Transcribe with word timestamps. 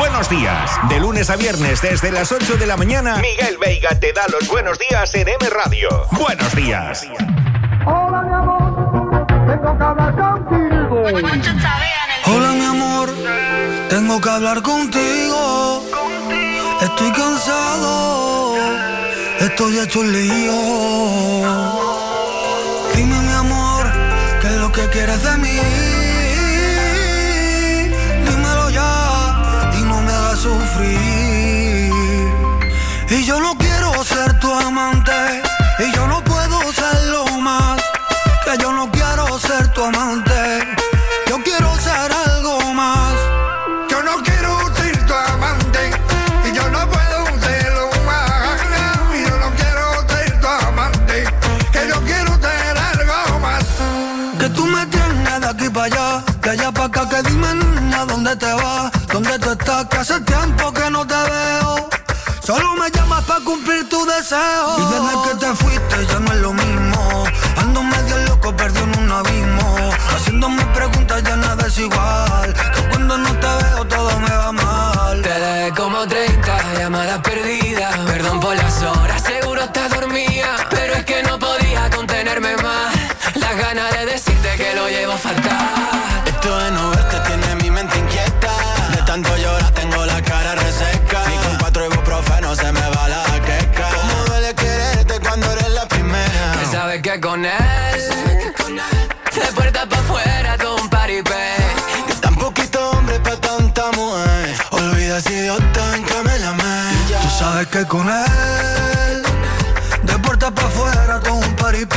Buenos 0.00 0.30
días. 0.30 0.70
De 0.88 0.98
lunes 0.98 1.28
a 1.28 1.36
viernes 1.36 1.82
desde 1.82 2.10
las 2.10 2.32
8 2.32 2.56
de 2.56 2.66
la 2.66 2.78
mañana, 2.78 3.16
Miguel 3.16 3.58
Veiga 3.58 3.90
te 4.00 4.14
da 4.14 4.22
los 4.28 4.48
buenos 4.48 4.78
días 4.78 5.14
en 5.14 5.28
M 5.28 5.50
Radio. 5.50 5.90
Buenos 6.12 6.56
días. 6.56 7.06
Hola 7.84 8.22
mi 8.22 8.32
amor, 8.32 9.26
tengo 9.46 9.76
que 9.76 9.84
hablar 9.84 10.16
contigo. 10.16 11.04
Hola 12.24 12.52
mi 12.52 12.64
amor, 12.64 13.10
tengo 13.90 14.20
que 14.22 14.30
hablar 14.30 14.62
contigo. 14.62 15.84
Estoy 16.80 17.12
cansado, 17.12 18.56
estoy 19.38 19.80
hecho 19.80 20.00
un 20.00 20.12
lío. 20.12 20.52
Dime 22.94 23.18
mi 23.20 23.32
amor, 23.34 23.84
¿qué 24.40 24.46
es 24.46 24.56
lo 24.56 24.72
que 24.72 24.86
quieres 24.88 25.22
de 25.22 25.36
mí? 25.36 25.79
Y 33.12 33.24
yo 33.24 33.40
no 33.40 33.56
quiero 33.58 34.04
ser 34.04 34.38
tu 34.38 34.54
amante, 34.54 35.42
y 35.80 35.92
yo 35.96 36.06
no 36.06 36.22
puedo 36.22 36.72
serlo 36.72 37.26
más. 37.40 37.82
Que 38.44 38.56
yo 38.62 38.72
no 38.72 38.88
quiero 38.92 39.36
ser 39.40 39.66
tu 39.72 39.82
amante, 39.82 40.76
yo 41.26 41.42
quiero 41.42 41.76
ser 41.78 42.12
algo 42.12 42.72
más. 42.72 43.12
Yo 43.90 44.00
no 44.04 44.22
quiero 44.22 44.74
ser 44.76 45.06
tu 45.06 45.12
amante 45.12 45.90
y 46.48 46.52
yo 46.52 46.70
no 46.70 46.88
puedo 46.88 47.26
serlo 47.40 47.90
más. 48.06 48.60
Y 49.12 49.28
yo 49.28 49.36
no 49.38 49.50
quiero 49.56 50.08
ser 50.08 50.40
tu 50.40 50.46
amante, 50.46 51.24
que 51.72 51.88
yo 51.88 52.00
quiero 52.02 52.32
ser 52.40 52.78
algo 52.78 53.40
más. 53.40 53.64
Que 54.38 54.48
tú 54.50 54.66
me 54.66 54.86
tienes 54.86 55.40
de 55.40 55.48
aquí 55.48 55.68
para 55.68 55.86
allá, 55.86 56.24
de 56.42 56.50
allá 56.50 56.70
para 56.70 56.86
acá, 56.86 57.08
que 57.08 57.28
dime 57.28 57.54
nena, 57.54 58.04
dónde 58.04 58.36
te 58.36 58.52
vas, 58.52 58.92
dónde 59.08 59.36
tú 59.40 59.50
estás, 59.50 59.84
que 59.86 59.96
hace 59.96 60.20
tiempo 60.20 60.72
que 60.72 60.79
Y 64.20 64.22
desde 64.22 65.22
que 65.24 65.34
te 65.38 65.54
fuiste 65.54 66.06
ya 66.06 66.20
no 66.20 66.30
es 66.30 66.40
lo 66.40 66.52
mismo. 66.52 67.24
Ando 67.56 67.82
medio 67.82 68.18
loco, 68.28 68.54
perdido 68.54 68.84
en 68.84 68.98
un 68.98 69.12
abismo. 69.12 69.90
Haciéndome 70.14 70.62
preguntas 70.74 71.22
ya 71.22 71.36
nada 71.36 71.66
es 71.66 71.78
igual. 71.78 72.29
Que 107.70 107.86
con 107.86 108.08
él, 108.08 109.22
de 110.02 110.18
puerta 110.18 110.50
para 110.50 110.66
afuera, 110.66 111.20
todo 111.20 111.34
un 111.34 111.56
paripé. 111.56 111.96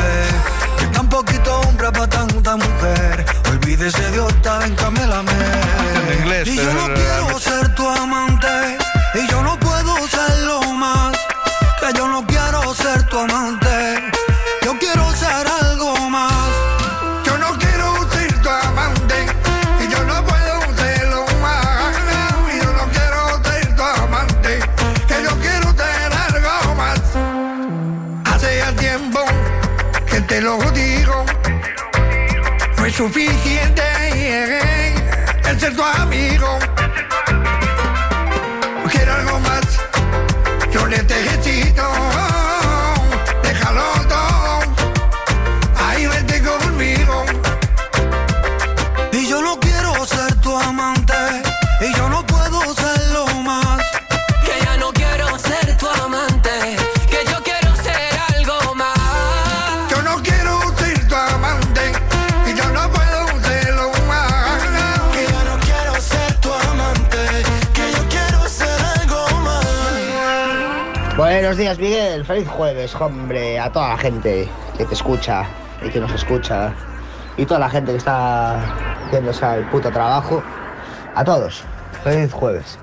No 33.04 33.10
es 33.10 33.43
días, 71.64 71.80
Miguel. 71.80 72.26
Feliz 72.26 72.50
jueves, 72.50 72.94
hombre. 72.96 73.58
A 73.58 73.72
toda 73.72 73.90
la 73.90 73.98
gente 73.98 74.50
que 74.78 74.84
te 74.84 74.94
escucha 74.94 75.46
y 75.82 75.90
que 75.90 76.02
nos 76.02 76.12
escucha. 76.12 76.74
Y 77.38 77.46
toda 77.46 77.62
la 77.62 77.70
gente 77.70 77.92
que 77.92 78.00
está 78.00 78.60
haciéndose 79.06 79.46
al 79.46 79.70
puto 79.70 79.90
trabajo. 79.90 80.44
A 81.16 81.24
todos. 81.24 81.64
Feliz 82.04 82.34
jueves. 82.34 82.78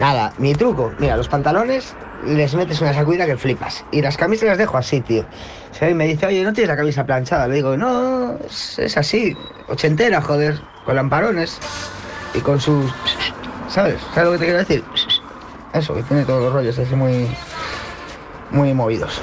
Nada, 0.00 0.32
mi 0.38 0.52
truco. 0.52 0.92
Mira, 0.98 1.16
los 1.16 1.28
pantalones 1.28 1.94
les 2.26 2.52
metes 2.56 2.80
una 2.80 2.92
sacudida 2.92 3.24
que 3.24 3.36
flipas. 3.36 3.84
Y 3.92 4.02
las 4.02 4.16
camisas 4.16 4.48
las 4.48 4.58
dejo 4.58 4.76
así, 4.78 5.00
tío. 5.00 5.24
Si 5.70 5.84
me 5.94 6.08
dice, 6.08 6.26
oye, 6.26 6.42
¿no 6.42 6.52
tienes 6.52 6.70
la 6.70 6.76
camisa 6.76 7.06
planchada? 7.06 7.46
Le 7.46 7.54
digo, 7.54 7.76
no, 7.76 8.36
es, 8.44 8.80
es 8.80 8.96
así. 8.96 9.36
Ochentera, 9.68 10.20
joder. 10.20 10.60
Con 10.84 10.96
lamparones. 10.96 11.60
Y 12.34 12.40
con 12.40 12.60
sus... 12.60 12.92
¿Sabes? 13.68 14.00
¿Sabes 14.12 14.24
lo 14.24 14.32
que 14.32 14.38
te 14.38 14.44
quiero 14.46 14.58
decir? 14.58 14.84
Eso, 15.72 15.94
que 15.94 16.02
tiene 16.02 16.24
todos 16.24 16.42
los 16.42 16.52
rollos 16.52 16.76
así 16.76 16.96
muy... 16.96 17.28
Muy 18.52 18.74
movidos. 18.74 19.22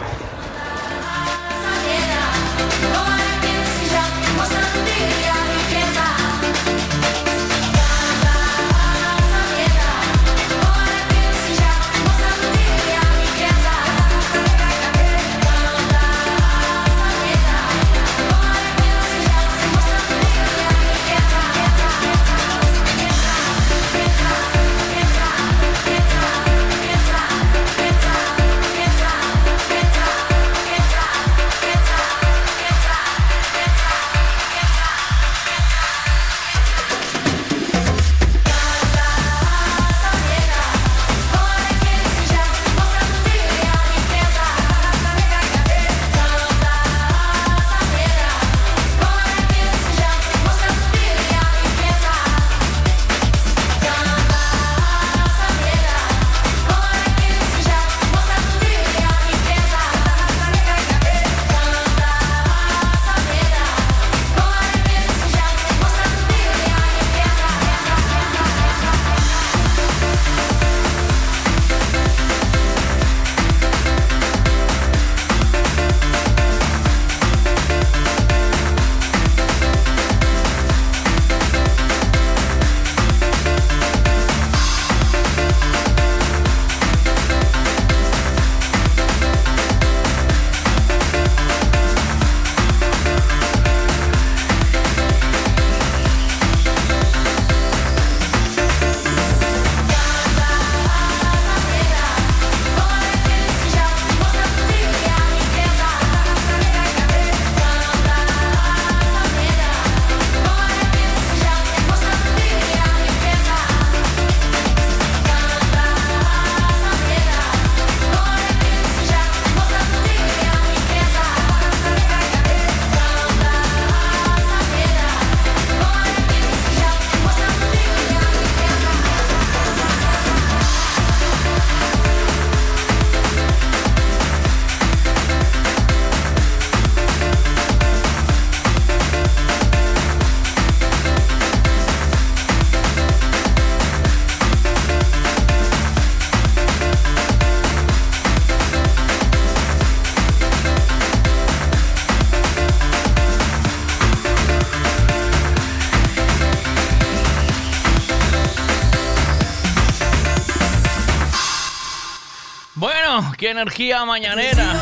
Qué 163.49 163.51
energía 163.51 164.05
mañanera. 164.05 164.79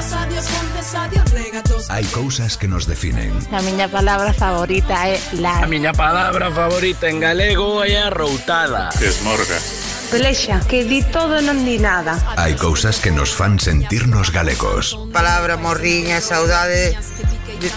Hay 1.89 2.03
cosas 2.05 2.57
que 2.57 2.67
nos 2.67 2.85
definen. 2.85 3.33
La 3.49 3.61
miña 3.61 3.87
palabra 3.87 4.33
favorita 4.33 5.07
é 5.07 5.19
la. 5.39 5.59
A 5.59 5.67
miña 5.67 5.93
palabra 5.93 6.51
favorita 6.51 7.07
en 7.07 7.19
galego 7.21 7.83
é 7.85 7.97
arroutada. 7.97 8.89
Esmorga. 8.99 9.57
Pelexa, 10.11 10.59
que 10.67 10.83
di 10.83 11.01
todo 11.03 11.41
non 11.41 11.63
di 11.63 11.79
nada. 11.79 12.15
Hay 12.35 12.55
cosas 12.55 12.99
que 12.99 13.11
nos 13.11 13.35
fan 13.35 13.59
sentirnos 13.59 14.31
galegos. 14.31 14.99
Palabra 15.11 15.55
morriña, 15.55 16.19
saudade, 16.19 16.95
de, 16.95 17.16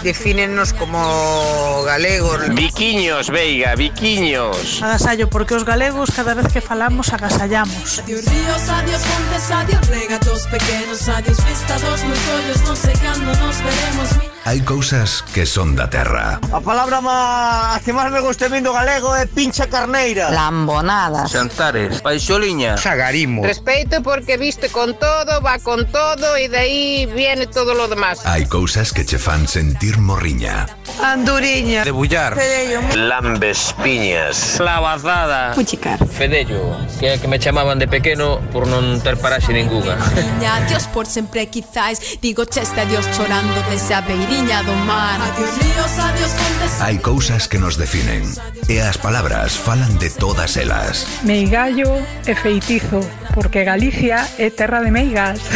defínenos 0.03 0.73
como 0.73 1.83
galegos. 1.85 2.49
Viquiños, 2.55 3.29
Veiga, 3.29 3.75
viquiños. 3.75 4.81
Agasallo, 4.81 5.29
porque 5.29 5.55
os 5.55 5.63
galegos 5.63 6.11
cada 6.15 6.33
vez 6.33 6.51
que 6.51 6.61
falamos 6.61 7.13
agasallamos. 7.13 7.99
Adiós 7.99 8.25
ríos, 8.25 8.69
adiós 8.69 9.01
montes, 9.05 9.51
adiós 9.51 9.87
regatos 9.87 10.47
pequenos, 10.47 11.09
adiós 11.09 11.37
vistas 11.43 11.81
dos 11.81 12.03
meus 12.03 12.23
ollos, 12.29 12.59
non 12.65 12.75
sei 12.75 12.95
cando 13.01 13.25
nos 13.25 13.57
veremos. 13.59 14.30
Hay 14.43 14.61
cosas 14.61 15.23
que 15.33 15.45
son 15.45 15.75
da 15.75 15.87
terra. 15.87 16.39
A 16.51 16.59
palabra 16.59 16.99
má, 16.99 17.75
a 17.75 17.79
que 17.79 17.93
máis 17.93 18.09
me 18.09 18.25
guste 18.25 18.49
vindo 18.49 18.73
galego 18.73 19.13
é 19.13 19.29
pincha 19.29 19.69
carneira. 19.69 20.33
Lambonada. 20.33 21.29
Xantares, 21.29 22.01
paixoliña. 22.01 22.75
Sagarimo. 22.75 23.45
Respeito 23.45 24.01
porque 24.01 24.37
viste 24.37 24.69
con 24.69 24.97
todo, 24.97 25.41
va 25.45 25.59
con 25.59 25.85
todo 25.85 26.37
y 26.41 26.47
de 26.47 26.57
ahí 26.57 27.05
viene 27.05 27.45
todo 27.45 27.75
lo 27.75 27.87
demás. 27.87 28.25
Hay 28.25 28.49
cosas 28.49 28.91
que 28.91 29.05
che 29.05 29.19
fan 29.19 29.47
sentir 29.47 29.99
morriña. 29.99 30.65
Anduriña. 31.03 31.85
Debullar. 31.85 32.33
Fedello. 32.33 32.81
Lambes 32.97 33.75
piñas. 33.83 34.59
Lavazada. 34.59 35.53
Puchicar. 35.53 36.01
Fedello, 36.07 36.75
que 36.99 37.13
é 37.13 37.17
que 37.21 37.27
me 37.27 37.37
chamaban 37.37 37.77
de 37.77 37.87
pequeno 37.87 38.41
por 38.51 38.65
non 38.65 38.97
ter 39.05 39.21
paraxe 39.21 39.53
ningunha. 39.53 40.01
Niña, 40.17 40.65
adiós 40.65 40.89
por 40.89 41.05
sempre 41.05 41.45
quizás, 41.45 42.17
digo 42.21 42.49
cheste 42.49 42.81
adiós 42.81 43.05
chorando 43.13 43.53
desde 43.69 43.93
a 43.93 44.01
viña 44.31 44.63
do 44.63 44.75
mar 44.87 45.19
Adiós 45.19 45.51
ríos, 45.59 45.93
adiós 45.99 46.31
fontes 46.31 46.71
Hai 46.79 46.95
cousas 47.03 47.51
que 47.51 47.59
nos 47.59 47.75
definen 47.75 48.23
E 48.71 48.79
as 48.79 48.95
palabras 48.95 49.59
falan 49.59 49.99
de 49.99 50.07
todas 50.07 50.55
elas 50.55 51.03
Meigallo 51.27 51.99
e 52.23 52.31
feitizo 52.31 53.03
Porque 53.35 53.67
Galicia 53.67 54.23
é 54.39 54.47
terra 54.47 54.79
de 54.79 54.91
meigas 54.91 55.43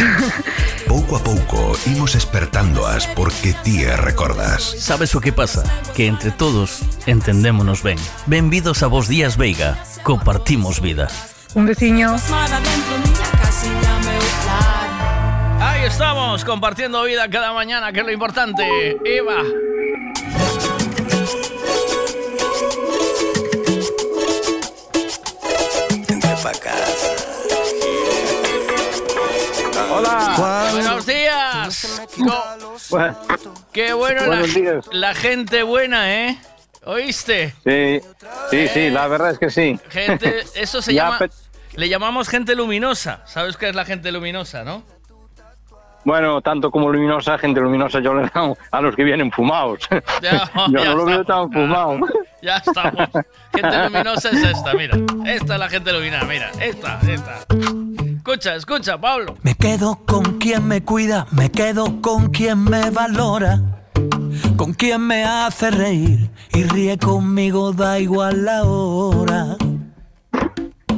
Pouco 0.86 1.16
a 1.16 1.20
pouco 1.20 1.76
imos 1.86 2.14
espertándoas 2.14 3.06
porque 3.18 3.52
ti 3.66 3.84
as 3.84 3.98
recordas. 3.98 4.62
Sabes 4.62 5.14
o 5.14 5.20
que 5.20 5.32
pasa? 5.32 5.66
Que 5.94 6.06
entre 6.06 6.30
todos 6.30 6.80
entendémonos 7.06 7.82
ben. 7.82 7.98
Benvidos 8.24 8.82
a 8.82 8.86
vos 8.86 9.08
días 9.10 9.36
Veiga, 9.36 9.76
compartimos 10.06 10.80
vida. 10.80 11.08
Un 11.54 11.66
veciño. 11.66 12.16
Estamos, 15.86 16.44
compartiendo 16.44 17.00
vida 17.04 17.30
cada 17.30 17.52
mañana, 17.52 17.92
que 17.92 18.00
es 18.00 18.06
lo 18.06 18.10
importante. 18.10 18.98
Eva. 19.04 19.40
Hola. 29.88 30.72
Buenos 30.72 31.06
días. 31.06 32.02
Qué 33.72 33.92
bueno 33.92 34.26
la, 34.26 34.42
días. 34.42 34.86
la 34.90 35.14
gente 35.14 35.62
buena, 35.62 36.12
¿eh? 36.12 36.36
¿Oíste? 36.84 37.54
Sí, 37.64 38.00
sí, 38.50 38.68
sí, 38.68 38.90
la 38.90 39.06
verdad 39.06 39.30
es 39.30 39.38
que 39.38 39.50
sí. 39.50 39.78
Gente, 39.88 40.42
eso 40.56 40.82
se 40.82 40.94
llama... 40.94 41.20
Le 41.74 41.88
llamamos 41.88 42.28
gente 42.28 42.56
luminosa. 42.56 43.22
¿Sabes 43.26 43.56
qué 43.56 43.68
es 43.68 43.74
la 43.74 43.84
gente 43.84 44.10
luminosa, 44.10 44.64
no? 44.64 44.95
Bueno, 46.06 46.40
tanto 46.40 46.70
como 46.70 46.88
luminosa, 46.88 47.36
gente 47.36 47.60
luminosa 47.60 47.98
yo 47.98 48.14
le 48.14 48.30
damos 48.32 48.56
a 48.70 48.80
los 48.80 48.94
que 48.94 49.02
vienen 49.02 49.32
fumados. 49.32 49.80
Ya, 50.22 50.48
yo 50.70 50.78
ya 50.78 50.84
no 50.84 50.96
lo 50.98 51.04
veo 51.04 51.24
tan 51.24 51.50
fumado. 51.50 51.98
Ya 52.42 52.58
estamos. 52.58 53.08
Gente 53.52 53.84
luminosa 53.84 54.30
es 54.30 54.44
esta, 54.44 54.72
mira. 54.74 54.96
Esta 55.24 55.54
es 55.54 55.58
la 55.58 55.68
gente 55.68 55.92
luminosa, 55.92 56.24
mira. 56.26 56.50
Esta, 56.60 57.00
esta. 57.08 57.38
Escucha, 58.18 58.54
escucha, 58.54 59.00
Pablo. 59.00 59.34
Me 59.42 59.56
quedo 59.56 59.98
con 60.06 60.38
quien 60.38 60.68
me 60.68 60.84
cuida, 60.84 61.26
me 61.32 61.50
quedo 61.50 62.00
con 62.00 62.28
quien 62.28 62.62
me 62.62 62.90
valora, 62.90 63.60
con 64.56 64.74
quien 64.74 65.00
me 65.04 65.24
hace 65.24 65.72
reír 65.72 66.30
y 66.52 66.62
ríe 66.64 66.98
conmigo, 66.98 67.72
da 67.72 67.98
igual 67.98 68.44
la 68.44 68.62
hora. 68.62 69.56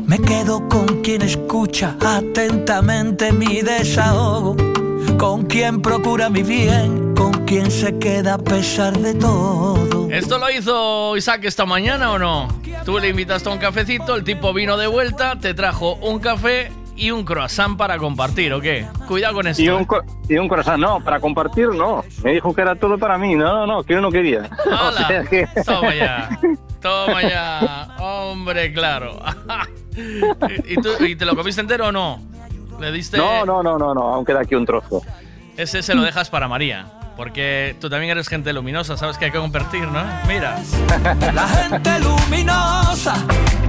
Me 0.08 0.18
quedo 0.18 0.66
con 0.68 0.86
quien 1.02 1.20
escucha 1.20 1.96
atentamente 2.00 3.30
mi 3.30 3.60
desahogo, 3.60 4.56
con 5.18 5.46
quien 5.46 5.82
procura 5.82 6.30
mi 6.30 6.42
bien, 6.42 7.14
con 7.14 7.32
quien 7.44 7.70
se 7.70 7.98
queda 7.98 8.34
a 8.34 8.38
pesar 8.38 8.96
de 8.98 9.14
todo. 9.14 10.08
¿Esto 10.10 10.38
lo 10.38 10.50
hizo 10.50 11.16
Isaac 11.16 11.44
esta 11.44 11.66
mañana 11.66 12.12
o 12.12 12.18
no? 12.18 12.48
Tú 12.84 12.98
le 12.98 13.08
invitaste 13.08 13.48
a 13.48 13.52
un 13.52 13.58
cafecito, 13.58 14.14
el 14.14 14.24
tipo 14.24 14.52
vino 14.52 14.76
de 14.76 14.86
vuelta, 14.86 15.38
te 15.38 15.54
trajo 15.54 15.94
un 15.96 16.18
café 16.20 16.70
y 16.96 17.10
un 17.10 17.24
croissant 17.24 17.76
para 17.76 17.98
compartir, 17.98 18.52
¿o 18.52 18.60
qué? 18.60 18.86
Cuidado 19.06 19.34
con 19.34 19.46
esto. 19.46 19.62
Y 19.62 19.68
un, 19.68 19.82
¿eh? 19.82 19.86
y 20.28 20.36
un 20.36 20.48
corazón, 20.48 20.80
no, 20.80 21.00
para 21.02 21.20
compartir 21.20 21.68
no. 21.68 22.04
Me 22.24 22.32
dijo 22.32 22.54
que 22.54 22.60
era 22.62 22.74
todo 22.74 22.98
para 22.98 23.18
mí. 23.18 23.34
No, 23.34 23.52
no, 23.54 23.66
no, 23.66 23.82
que 23.84 23.94
yo 23.94 24.00
no 24.00 24.10
quería. 24.10 24.48
O 24.66 24.92
sea 24.92 25.06
¡Hala! 25.08 25.24
que- 25.28 25.46
Toma 25.64 25.94
ya. 25.94 26.28
Toma 26.80 27.22
ya. 27.22 27.96
Hombre, 27.98 28.72
claro. 28.72 29.20
¿Y, 30.68 30.76
tú, 30.76 30.90
¿Y 31.04 31.16
te 31.16 31.24
lo 31.24 31.34
comiste 31.36 31.60
entero 31.60 31.88
o 31.88 31.92
no? 31.92 32.20
Le 32.78 32.92
diste... 32.92 33.16
No, 33.16 33.44
no, 33.44 33.62
no, 33.62 33.78
no, 33.78 33.94
no, 33.94 34.02
aún 34.14 34.24
queda 34.24 34.40
aquí 34.40 34.54
un 34.54 34.66
trozo. 34.66 35.02
Ese 35.56 35.82
se 35.82 35.94
lo 35.94 36.02
dejas 36.02 36.30
para 36.30 36.46
María. 36.48 36.86
Porque 37.18 37.74
tú 37.80 37.90
también 37.90 38.12
eres 38.12 38.28
gente 38.28 38.52
luminosa, 38.52 38.96
sabes 38.96 39.18
que 39.18 39.24
hay 39.24 39.32
que 39.32 39.38
compartir, 39.38 39.88
¿no? 39.88 40.04
Mira. 40.28 40.56
La 41.34 41.48
gente 41.48 41.98
luminosa, 41.98 43.16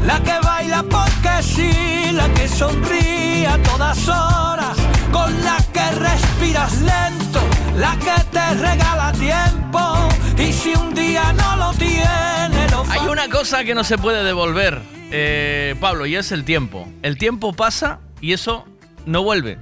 la 0.06 0.20
que 0.20 0.40
baila 0.46 0.84
porque 0.84 1.42
sí, 1.42 2.12
la 2.14 2.32
que 2.36 2.48
sonríe 2.48 3.48
a 3.48 3.58
todas 3.64 4.08
horas, 4.08 4.78
con 5.12 5.34
la 5.44 5.58
que 5.74 6.00
respiras 6.00 6.80
lento, 6.80 7.42
la 7.76 7.98
que 7.98 8.24
te 8.32 8.54
regala 8.54 9.12
tiempo, 9.14 10.08
y 10.38 10.54
si 10.54 10.76
un 10.76 10.94
día 10.94 11.34
no 11.34 11.56
lo 11.56 11.74
tiene, 11.74 12.70
lo 12.70 12.84
Hay 12.88 13.08
una 13.08 13.30
cosa 13.30 13.64
que 13.64 13.74
no 13.74 13.84
se 13.84 13.98
puede 13.98 14.24
devolver, 14.24 14.80
eh, 15.10 15.76
Pablo, 15.80 16.06
y 16.06 16.16
es 16.16 16.32
el 16.32 16.44
tiempo. 16.44 16.88
El 17.02 17.18
tiempo 17.18 17.52
pasa 17.54 18.00
y 18.22 18.34
eso 18.34 18.68
no 19.06 19.24
vuelve. 19.24 19.58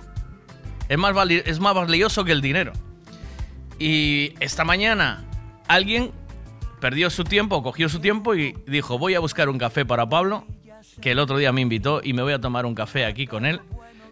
Es 0.89 0.97
más, 0.97 1.13
es 1.29 1.59
más 1.59 1.73
valioso 1.73 2.23
que 2.23 2.31
el 2.31 2.41
dinero. 2.41 2.73
Y 3.79 4.33
esta 4.39 4.63
mañana 4.63 5.25
alguien 5.67 6.11
perdió 6.79 7.09
su 7.09 7.23
tiempo, 7.23 7.61
cogió 7.63 7.89
su 7.89 7.99
tiempo 7.99 8.35
y 8.35 8.55
dijo, 8.67 8.97
voy 8.97 9.15
a 9.15 9.19
buscar 9.19 9.49
un 9.49 9.57
café 9.57 9.85
para 9.85 10.07
Pablo, 10.07 10.45
que 11.01 11.11
el 11.11 11.19
otro 11.19 11.37
día 11.37 11.51
me 11.51 11.61
invitó 11.61 12.01
y 12.03 12.13
me 12.13 12.21
voy 12.21 12.33
a 12.33 12.39
tomar 12.39 12.65
un 12.65 12.75
café 12.75 13.05
aquí 13.05 13.27
con 13.27 13.45
él 13.45 13.61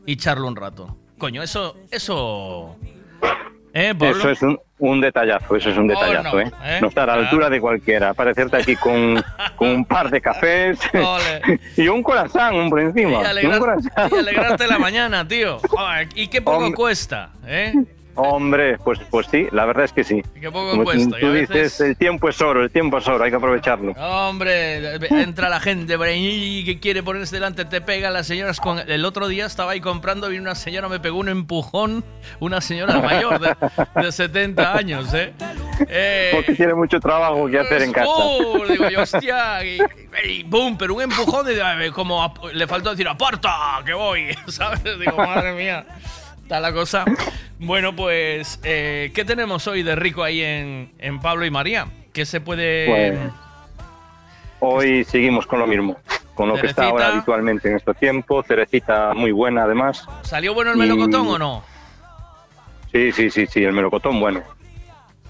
y 0.05 0.17
charlo 0.17 0.47
un 0.47 0.55
rato. 0.55 0.97
Coño, 1.17 1.41
eso, 1.41 1.77
eso... 1.91 2.75
¿Eh? 3.73 3.93
Eso 3.99 4.29
es 4.29 4.41
un, 4.41 4.59
un 4.77 4.99
detallazo, 4.99 5.55
eso 5.55 5.69
es 5.69 5.77
un 5.77 5.85
Oh, 5.89 5.93
detallazo, 5.93 6.35
no, 6.35 6.39
¿eh? 6.41 6.51
¿eh? 6.65 6.79
No 6.81 6.87
está 6.89 7.03
a 7.03 7.05
la 7.05 7.13
Claro. 7.13 7.27
altura 7.29 7.49
de 7.49 7.61
cualquiera. 7.61 8.09
Aparecerte 8.09 8.57
aquí 8.57 8.75
con, 8.75 9.23
con 9.55 9.69
un 9.69 9.85
par 9.85 10.09
de 10.09 10.19
cafés 10.19 10.77
y 11.77 11.87
un 11.87 12.03
corazón 12.03 12.55
un 12.55 12.69
por 12.69 12.81
encima. 12.81 13.11
Y, 13.11 13.15
un 13.15 13.25
alegrar- 13.25 13.59
croissant. 13.61 14.13
y 14.13 14.17
alegrarte 14.17 14.67
la 14.67 14.77
mañana, 14.77 15.25
tío. 15.27 15.59
Joder, 15.69 16.09
¿Y 16.15 16.27
qué 16.27 16.41
poco 16.41 16.57
Hombre. 16.57 16.73
cuesta? 16.75 17.29
¿Eh? 17.45 17.73
Hombre, 18.15 18.77
pues, 18.77 18.99
pues 19.09 19.27
sí, 19.29 19.47
la 19.51 19.65
verdad 19.65 19.85
es 19.85 19.91
que 19.93 20.03
sí. 20.03 20.21
Qué 20.39 20.49
poco 20.49 20.71
Como 20.71 20.83
cuesta, 20.85 21.17
y 21.17 21.21
tú 21.21 21.27
a 21.27 21.31
dices, 21.33 21.49
veces- 21.49 21.81
el 21.81 21.97
tiempo 21.97 22.29
es 22.29 22.41
oro, 22.41 22.63
el 22.63 22.71
tiempo 22.71 22.97
es 22.97 23.07
oro, 23.07 23.23
hay 23.23 23.29
que 23.29 23.35
aprovecharlo. 23.37 23.91
Hombre, 23.93 24.95
entra 25.09 25.49
la 25.49 25.59
gente 25.59 25.97
por 25.97 26.07
ahí 26.07 26.63
que 26.65 26.79
quiere 26.79 27.03
ponerse 27.03 27.35
delante, 27.35 27.65
te 27.65 27.81
pega 27.81 28.09
las 28.11 28.27
señoras 28.27 28.59
con... 28.59 28.79
El 28.89 29.03
otro 29.05 29.27
día 29.27 29.45
estaba 29.45 29.71
ahí 29.73 29.81
comprando 29.81 30.31
y 30.31 30.37
una 30.37 30.55
señora 30.55 30.87
me 30.87 30.99
pegó 30.99 31.19
un 31.19 31.29
empujón, 31.29 32.03
una 32.39 32.61
señora 32.61 32.99
mayor 33.01 33.39
de, 33.39 33.55
de 34.01 34.11
70 34.11 34.77
años, 34.77 35.13
¿eh? 35.13 35.33
Eh, 35.89 36.31
Porque 36.33 36.53
tiene 36.53 36.73
mucho 36.73 36.99
trabajo 37.01 37.47
que 37.49 37.59
hacer 37.59 37.81
en 37.81 37.91
casa. 37.91 38.07
¡uh! 38.09 38.63
digo 38.65 38.89
yo, 38.89 39.01
hostia, 39.01 39.63
y, 39.65 39.77
y 40.23 40.43
¡boom! 40.43 40.77
Pero 40.77 40.93
un 40.95 41.01
empujón 41.01 41.45
de, 41.45 41.91
como 41.93 42.23
ap- 42.23 42.45
le 42.53 42.65
faltó 42.65 42.91
decir, 42.91 43.07
¡aparta! 43.09 43.81
¡Que 43.85 43.93
voy! 43.93 44.27
¿Sabes? 44.47 44.81
Digo, 44.83 45.17
madre 45.17 45.51
mía, 45.53 45.85
está 46.45 46.59
la 46.59 46.71
cosa. 46.71 47.05
Bueno, 47.59 47.95
pues, 47.95 48.59
eh, 48.63 49.11
¿qué 49.15 49.25
tenemos 49.25 49.65
hoy 49.67 49.81
de 49.81 49.95
rico 49.95 50.23
ahí 50.23 50.41
en, 50.43 50.91
en 50.99 51.19
Pablo 51.19 51.43
y 51.45 51.49
María? 51.49 51.87
¿Qué 52.13 52.23
se 52.25 52.39
puede...? 52.39 52.85
Pues, 52.87 53.19
hoy 54.59 55.03
seguimos 55.05 55.47
con 55.47 55.57
lo 55.59 55.65
mismo, 55.67 55.97
con 56.35 56.49
lo 56.49 56.55
que 56.55 56.67
está 56.67 56.85
ahora 56.85 57.13
habitualmente 57.13 57.67
en 57.69 57.77
este 57.77 57.93
tiempo. 57.95 58.43
Cerecita 58.43 59.13
muy 59.15 59.31
buena, 59.31 59.63
además. 59.63 60.05
¿Salió 60.21 60.53
bueno 60.53 60.71
el 60.71 60.77
melocotón 60.77 61.25
y- 61.25 61.29
o 61.29 61.39
no? 61.39 61.63
Sí, 62.91 63.11
sí, 63.11 63.31
sí, 63.31 63.47
sí, 63.47 63.63
el 63.63 63.73
melocotón 63.73 64.19
bueno. 64.19 64.41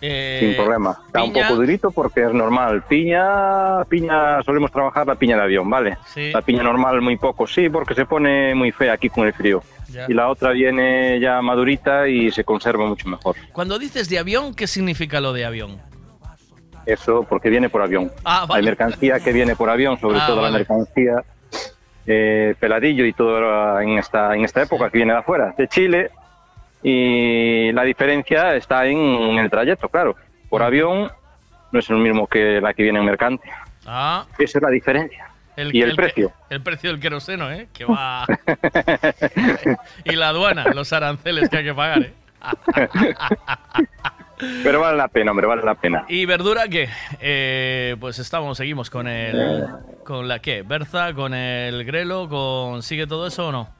Eh, 0.01 0.37
sin 0.41 0.55
problema. 0.55 0.97
Está 1.07 1.23
un 1.23 1.33
poco 1.33 1.55
durito 1.55 1.89
porque 1.91 2.23
es 2.25 2.33
normal. 2.33 2.83
Piña, 2.87 3.83
piña, 3.85 4.43
solemos 4.43 4.71
trabajar 4.71 5.07
la 5.07 5.15
piña 5.15 5.37
de 5.37 5.43
avión, 5.43 5.69
¿vale? 5.69 5.97
Sí. 6.13 6.31
La 6.31 6.41
piña 6.41 6.63
normal 6.63 7.01
muy 7.01 7.17
poco, 7.17 7.47
sí, 7.47 7.69
porque 7.69 7.95
se 7.95 8.05
pone 8.05 8.53
muy 8.53 8.71
fea 8.71 8.93
aquí 8.93 9.09
con 9.09 9.25
el 9.25 9.33
frío. 9.33 9.63
Ya. 9.89 10.05
Y 10.09 10.13
la 10.13 10.29
otra 10.29 10.51
viene 10.51 11.19
ya 11.19 11.41
madurita 11.41 12.07
y 12.07 12.29
se 12.31 12.43
conserva 12.43 12.85
mucho 12.85 13.07
mejor. 13.07 13.35
Cuando 13.53 13.79
dices 13.79 14.09
de 14.09 14.19
avión, 14.19 14.53
¿qué 14.53 14.67
significa 14.67 15.21
lo 15.21 15.31
de 15.31 15.45
avión? 15.45 15.79
Eso 16.85 17.25
porque 17.27 17.49
viene 17.49 17.69
por 17.69 17.81
avión. 17.81 18.11
Ah, 18.23 18.45
vale. 18.47 18.59
Hay 18.59 18.65
mercancía 18.65 19.19
que 19.19 19.31
viene 19.31 19.55
por 19.55 19.69
avión, 19.69 19.99
sobre 19.99 20.19
Ah, 20.19 20.27
todo 20.27 20.37
vale. 20.41 20.51
la 20.51 20.57
mercancía 20.59 21.23
eh, 22.05 22.53
peladillo 22.59 23.05
y 23.05 23.13
todo 23.13 23.79
en 23.79 23.97
esta, 23.97 24.35
en 24.35 24.43
esta 24.45 24.61
época 24.61 24.89
que 24.91 24.97
viene 24.99 25.13
de 25.13 25.19
afuera, 25.19 25.55
de 25.57 25.67
Chile. 25.67 26.11
Y 26.87 27.71
la 27.71 27.81
diferencia 27.81 28.55
está 28.55 28.85
en, 28.85 29.39
el 29.39 29.49
trayecto, 29.49 29.89
claro. 29.89 30.15
Por 30.49 30.61
avión 30.61 31.11
no 31.71 31.79
es 31.79 31.89
el 31.89 31.97
mismo 31.97 32.27
que 32.27 32.61
la 32.61 32.75
que 32.75 32.83
viene 32.83 32.99
en 32.99 33.05
mercante. 33.05 33.49
Ah, 33.87 34.27
Esa 34.37 34.59
es 34.59 34.61
la 34.61 34.69
diferencia. 34.69 35.25
y 35.57 35.81
el, 35.81 35.95
precio. 35.95 36.31
El 36.47 36.61
precio 36.61 36.91
del 36.91 36.99
queroseno, 36.99 37.51
¿eh? 37.51 37.69
Que 37.73 37.85
va... 37.85 38.27
y 40.05 40.11
la 40.11 40.29
aduana, 40.29 40.65
los 40.75 40.93
aranceles 40.93 41.49
que 41.49 41.57
hay 41.57 41.63
que 41.63 41.73
pagar, 41.73 42.03
¿eh? 42.03 42.13
Pero 44.63 44.79
vale 44.79 44.95
la 44.95 45.07
pena, 45.07 45.31
hombre, 45.31 45.47
vale 45.47 45.63
la 45.63 45.73
pena. 45.73 46.05
¿Y 46.07 46.27
verdura 46.27 46.67
qué? 46.67 46.87
Eh, 47.19 47.95
pues 47.99 48.19
estamos, 48.19 48.59
seguimos 48.59 48.91
con 48.91 49.07
el... 49.07 49.65
¿Con 50.03 50.27
la 50.27 50.37
qué? 50.37 50.61
¿Berza? 50.61 51.15
¿Con 51.15 51.33
el 51.33 51.83
grelo? 51.83 52.29
¿Con... 52.29 52.83
¿Sigue 52.83 53.07
todo 53.07 53.25
eso 53.25 53.47
o 53.47 53.51
no? 53.51 53.74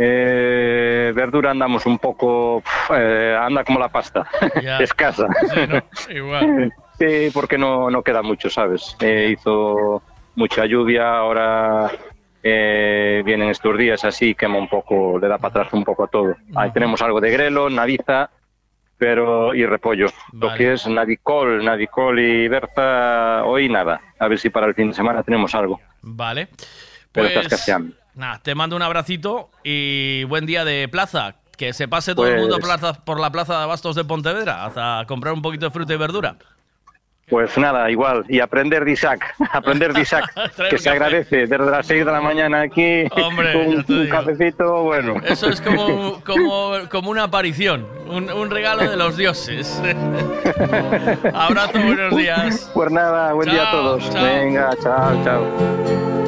Eh, 0.00 1.12
verdura 1.14 1.50
andamos 1.50 1.84
un 1.84 1.98
poco, 1.98 2.62
eh, 2.94 3.36
anda 3.38 3.64
como 3.64 3.80
la 3.80 3.88
pasta, 3.88 4.24
escasa. 4.80 5.26
Sí, 5.52 5.60
¿no? 5.68 6.14
Igual. 6.14 6.72
Sí, 6.98 7.30
porque 7.32 7.56
no, 7.56 7.88
no 7.90 8.02
queda 8.02 8.22
mucho, 8.22 8.50
¿sabes? 8.50 8.96
Eh, 8.98 9.28
hizo 9.38 10.02
mucha 10.34 10.66
lluvia, 10.66 11.16
ahora 11.16 11.92
eh, 12.42 13.22
vienen 13.24 13.50
estos 13.50 13.78
días 13.78 14.04
así, 14.04 14.34
quema 14.34 14.58
un 14.58 14.66
poco, 14.68 15.16
le 15.16 15.28
da 15.28 15.38
para 15.38 15.62
atrás 15.62 15.72
un 15.74 15.84
poco 15.84 16.02
a 16.02 16.08
todo. 16.08 16.34
Ahí 16.56 16.72
tenemos 16.72 17.00
algo 17.00 17.20
de 17.20 17.30
grelo, 17.30 17.70
nadiza, 17.70 18.30
pero 18.96 19.54
y 19.54 19.64
repollo. 19.64 20.08
Lo 20.32 20.52
que 20.54 20.72
es 20.72 20.88
nadicol, 20.88 21.64
nadicol 21.64 22.18
y 22.18 22.48
berza, 22.48 23.44
hoy 23.44 23.68
nada. 23.68 24.00
A 24.18 24.26
ver 24.26 24.40
si 24.40 24.50
para 24.50 24.66
el 24.66 24.74
fin 24.74 24.88
de 24.88 24.94
semana 24.94 25.22
tenemos 25.22 25.54
algo. 25.54 25.80
Vale. 26.02 26.48
Pero 27.12 27.28
Pues. 27.32 27.80
Nada, 28.18 28.40
te 28.42 28.54
mando 28.54 28.74
un 28.76 28.82
abracito 28.82 29.48
y 29.64 30.24
buen 30.24 30.44
día 30.44 30.64
de 30.64 30.88
plaza. 30.88 31.36
Que 31.56 31.72
se 31.72 31.88
pase 31.88 32.14
todo 32.14 32.26
el 32.26 32.34
Pues- 32.34 32.42
mundo 32.42 32.58
plaza- 32.58 32.92
por 33.04 33.18
la 33.18 33.30
plaza 33.32 33.56
de 33.56 33.62
Abastos 33.64 33.96
de 33.96 34.04
Pontevedra 34.04 34.70
a 35.00 35.04
comprar 35.06 35.34
un 35.34 35.42
poquito 35.42 35.66
de 35.66 35.70
fruta 35.72 35.92
y 35.92 35.96
verdura. 35.96 36.36
Pues 37.28 37.58
nada, 37.58 37.90
igual. 37.90 38.24
Y 38.28 38.40
aprender 38.40 38.84
de 38.84 38.92
Isaac. 38.92 39.34
Aprender 39.52 39.92
de 39.92 40.00
Isaac. 40.02 40.32
Que 40.70 40.78
se 40.78 40.88
agradece 40.88 41.46
desde 41.46 41.58
las 41.58 41.86
6 41.86 42.06
de 42.06 42.12
la 42.12 42.20
mañana 42.20 42.62
aquí. 42.62 43.04
Hombre, 43.22 43.56
un 43.56 44.08
cafecito, 44.08 44.82
bueno. 44.84 45.14
Eso 45.24 45.48
es 45.48 45.60
como, 45.60 46.20
como, 46.24 46.72
como 46.90 47.10
una 47.10 47.24
aparición, 47.24 47.86
un, 48.08 48.30
un 48.30 48.50
regalo 48.50 48.88
de 48.88 48.96
los 48.96 49.16
dioses. 49.16 49.80
Abrazo, 51.34 51.78
buenos 51.80 52.16
días. 52.16 52.70
Pues 52.72 52.90
nada, 52.92 53.32
buen 53.32 53.50
día 53.50 53.68
a 53.68 53.70
todos. 53.72 54.10
chao. 54.10 54.22
Venga, 54.24 54.70
chao, 54.82 55.24
chao. 55.24 56.27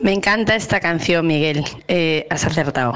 Me 0.00 0.12
encanta 0.12 0.54
esta 0.54 0.78
canción, 0.78 1.26
Miguel. 1.26 1.64
Eh, 1.88 2.26
has 2.28 2.44
acertado. 2.44 2.92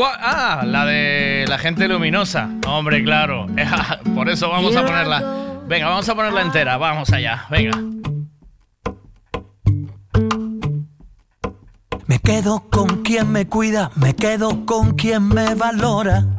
Ah, 0.00 0.62
la 0.64 0.86
de 0.86 1.44
la 1.46 1.58
gente 1.58 1.88
luminosa. 1.88 2.48
Hombre, 2.66 3.04
claro. 3.04 3.48
Por 4.14 4.30
eso 4.30 4.48
vamos 4.48 4.74
a 4.76 4.86
ponerla. 4.86 5.22
Venga, 5.66 5.88
vamos 5.88 6.08
a 6.08 6.14
ponerla 6.14 6.40
entera. 6.40 6.78
Vamos 6.78 7.12
allá. 7.12 7.44
Venga. 7.50 7.76
Me 12.06 12.18
quedo 12.20 12.64
con 12.70 13.02
quien 13.02 13.30
me 13.30 13.46
cuida, 13.46 13.90
me 13.96 14.16
quedo 14.16 14.64
con 14.64 14.94
quien 14.94 15.28
me 15.28 15.54
valora 15.54 16.37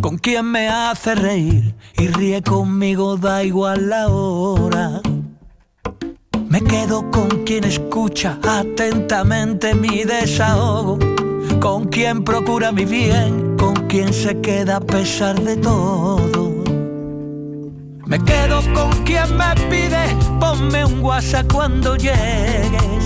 con 0.00 0.18
quien 0.18 0.46
me 0.46 0.68
hace 0.68 1.14
reír 1.14 1.74
y 1.96 2.08
ríe 2.08 2.42
conmigo, 2.42 3.16
da 3.16 3.42
igual 3.42 3.88
la 3.88 4.08
hora. 4.08 5.00
Me 6.48 6.62
quedo 6.62 7.10
con 7.10 7.28
quien 7.44 7.64
escucha 7.64 8.38
atentamente 8.42 9.74
mi 9.74 10.04
desahogo, 10.04 10.98
con 11.60 11.86
quien 11.86 12.24
procura 12.24 12.72
mi 12.72 12.84
bien, 12.84 13.56
con 13.56 13.74
quien 13.88 14.12
se 14.12 14.40
queda 14.40 14.76
a 14.76 14.80
pesar 14.80 15.40
de 15.40 15.56
todo. 15.56 16.64
Me 18.06 18.18
quedo 18.24 18.60
con 18.72 18.90
quien 19.04 19.36
me 19.36 19.54
pide, 19.68 20.16
ponme 20.40 20.84
un 20.84 21.00
WhatsApp 21.00 21.52
cuando 21.52 21.96
llegues 21.96 23.04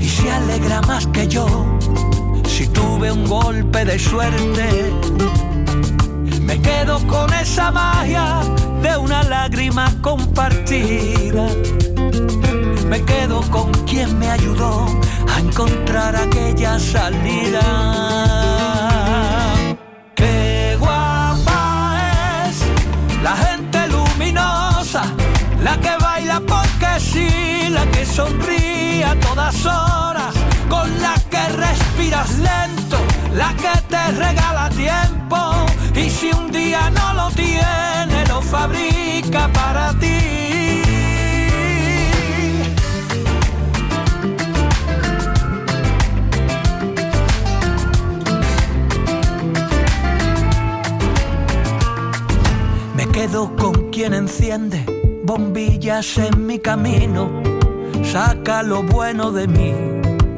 y 0.00 0.08
se 0.08 0.30
alegra 0.30 0.80
más 0.82 1.06
que 1.08 1.28
yo 1.28 1.46
si 2.54 2.68
tuve 2.68 3.10
un 3.10 3.26
golpe 3.26 3.84
de 3.84 3.98
suerte. 3.98 4.92
Me 6.40 6.60
quedo 6.60 7.04
con 7.08 7.32
esa 7.34 7.72
magia 7.72 8.42
de 8.80 8.96
una 8.96 9.24
lágrima 9.24 9.92
compartida. 10.00 11.48
Me 12.88 13.02
quedo 13.02 13.40
con 13.50 13.72
quien 13.88 14.16
me 14.20 14.30
ayudó 14.30 14.86
a 15.34 15.40
encontrar 15.40 16.14
aquella 16.14 16.78
salida. 16.78 17.64
Qué 20.14 20.76
guapa 20.78 21.98
es 22.46 22.56
la 23.24 23.36
gente 23.36 23.88
luminosa, 23.88 25.02
la 25.60 25.76
que 25.80 25.96
baila 26.00 26.40
porque 26.46 27.00
sí, 27.00 27.68
la 27.68 27.84
que 27.90 28.06
sonríe 28.06 29.02
a 29.04 29.18
todas 29.18 29.66
horas, 29.66 30.34
con 30.68 30.88
la 31.02 31.23
respiras 32.04 32.38
lento, 32.38 32.98
la 33.34 33.54
que 33.56 33.80
te 33.88 34.12
regala 34.12 34.68
tiempo 34.70 35.36
y 35.94 36.10
si 36.10 36.30
un 36.30 36.50
día 36.50 36.90
no 36.90 37.14
lo 37.14 37.30
tiene, 37.30 38.26
lo 38.28 38.40
fabrica 38.42 39.50
para 39.52 39.92
ti. 39.98 40.08
Me 52.96 53.06
quedo 53.12 53.54
con 53.56 53.90
quien 53.90 54.14
enciende 54.14 54.84
bombillas 55.24 56.18
en 56.18 56.46
mi 56.46 56.58
camino, 56.58 57.30
saca 58.02 58.62
lo 58.62 58.82
bueno 58.82 59.30
de 59.30 59.48
mí 59.48 59.93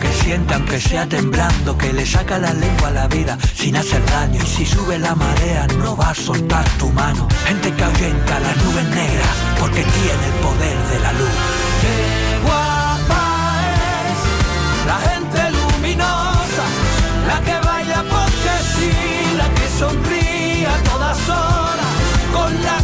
que 0.00 0.12
siente 0.12 0.54
aunque 0.54 0.80
sea 0.80 1.06
temblando, 1.06 1.76
que 1.76 1.92
le 1.92 2.06
saca 2.06 2.38
la 2.38 2.52
lengua 2.54 2.88
a 2.88 2.92
la 2.92 3.08
vida 3.08 3.36
sin 3.54 3.76
hacer 3.76 4.04
daño 4.06 4.40
y 4.42 4.46
si 4.46 4.64
sube 4.64 4.98
la 4.98 5.14
marea 5.14 5.66
no 5.78 5.96
va 5.96 6.10
a 6.10 6.14
soltar 6.14 6.64
tu 6.78 6.88
mano. 6.90 7.28
Gente 7.46 7.72
que 7.72 7.84
ahuyenta 7.84 8.40
las 8.40 8.56
nubes 8.64 8.88
negras 8.88 9.36
porque 9.58 9.82
tiene 9.82 10.24
el 10.30 10.36
poder 10.46 10.78
de 10.92 10.98
la 11.00 11.12
luz. 11.12 11.36
Qué 11.82 11.96
guapa 12.46 13.24
es 14.10 14.20
la 14.90 14.98
gente 15.10 15.40
luminosa, 15.58 16.64
la 17.28 17.40
que 17.44 17.66
baila 17.66 18.02
porque 18.14 18.52
sí, 18.74 18.92
la 19.36 19.48
que 19.56 19.66
sonríe 19.78 20.66
a 20.66 20.78
todas 20.90 21.28
horas, 21.28 21.92
con 22.32 22.62
la 22.62 22.79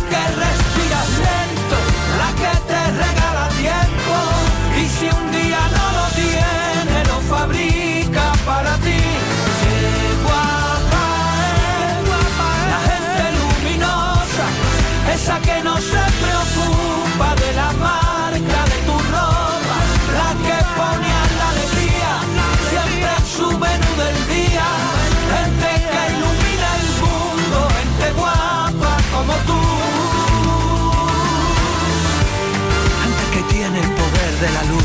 esa 15.26 15.40
que 15.40 15.60
no 15.64 15.76
se 15.78 16.04
preocupa 16.22 17.34
de 17.34 17.52
la 17.54 17.72
marca 17.72 18.60
de 18.70 18.78
tu 18.86 18.96
ropa, 19.14 19.78
la 20.18 20.30
que 20.44 20.58
pone 20.78 21.10
a 21.22 21.26
la 21.38 21.48
alegría 21.54 22.12
siempre 22.70 23.10
su 23.36 23.48
menú 23.58 23.90
del 24.02 24.18
día, 24.28 24.66
gente 25.34 25.68
que 25.90 26.02
ilumina 26.14 26.68
el 26.78 26.86
mundo, 27.02 27.56
gente 27.76 28.06
guapa 28.20 28.92
como 29.12 29.34
tú, 29.48 29.60
gente 33.02 33.24
que 33.34 33.42
tiene 33.52 33.80
el 33.80 33.90
poder 34.00 34.32
de 34.42 34.50
la 34.56 34.62
luz. 34.70 34.84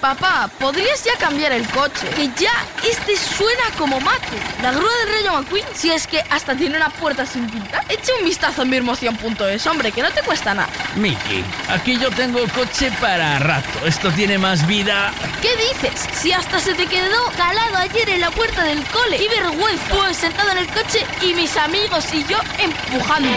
Papá, 0.00 0.50
¿podrías 0.58 1.04
ya 1.04 1.16
cambiar 1.18 1.52
el 1.52 1.66
coche? 1.68 2.08
Que 2.16 2.28
ya 2.36 2.52
este 2.82 3.16
suena 3.16 3.64
como 3.78 4.00
mate. 4.00 4.53
La 4.64 4.72
grúa 4.72 4.90
del 5.04 5.14
Rayo 5.16 5.32
McQueen, 5.34 5.66
si 5.74 5.90
es 5.90 6.06
que 6.06 6.22
hasta 6.30 6.56
tiene 6.56 6.78
una 6.78 6.88
puerta 6.88 7.26
sin 7.26 7.50
pintar. 7.50 7.84
Echa 7.90 8.12
un 8.18 8.24
vistazo 8.24 8.62
en 8.62 8.70
mirmoción.es, 8.70 9.66
hombre, 9.66 9.92
que 9.92 10.00
no 10.00 10.10
te 10.10 10.22
cuesta 10.22 10.54
nada. 10.54 10.70
Miki, 10.96 11.44
aquí 11.68 11.98
yo 11.98 12.08
tengo 12.08 12.40
coche 12.48 12.90
para 12.98 13.38
rato. 13.40 13.84
Esto 13.84 14.10
tiene 14.12 14.38
más 14.38 14.66
vida. 14.66 15.12
¿Qué 15.42 15.50
dices? 15.56 16.08
Si 16.14 16.32
hasta 16.32 16.60
se 16.60 16.72
te 16.72 16.86
quedó 16.86 17.26
calado 17.36 17.76
ayer 17.76 18.08
en 18.08 18.22
la 18.22 18.30
puerta 18.30 18.64
del 18.64 18.82
cole. 18.84 19.18
¡Qué 19.18 19.28
vergüenza! 19.28 19.84
Pues 19.94 20.16
sentado 20.16 20.52
en 20.52 20.56
el 20.56 20.68
coche 20.68 21.04
y 21.20 21.34
mis 21.34 21.54
amigos 21.58 22.06
y 22.14 22.24
yo 22.24 22.38
empujando. 22.58 23.28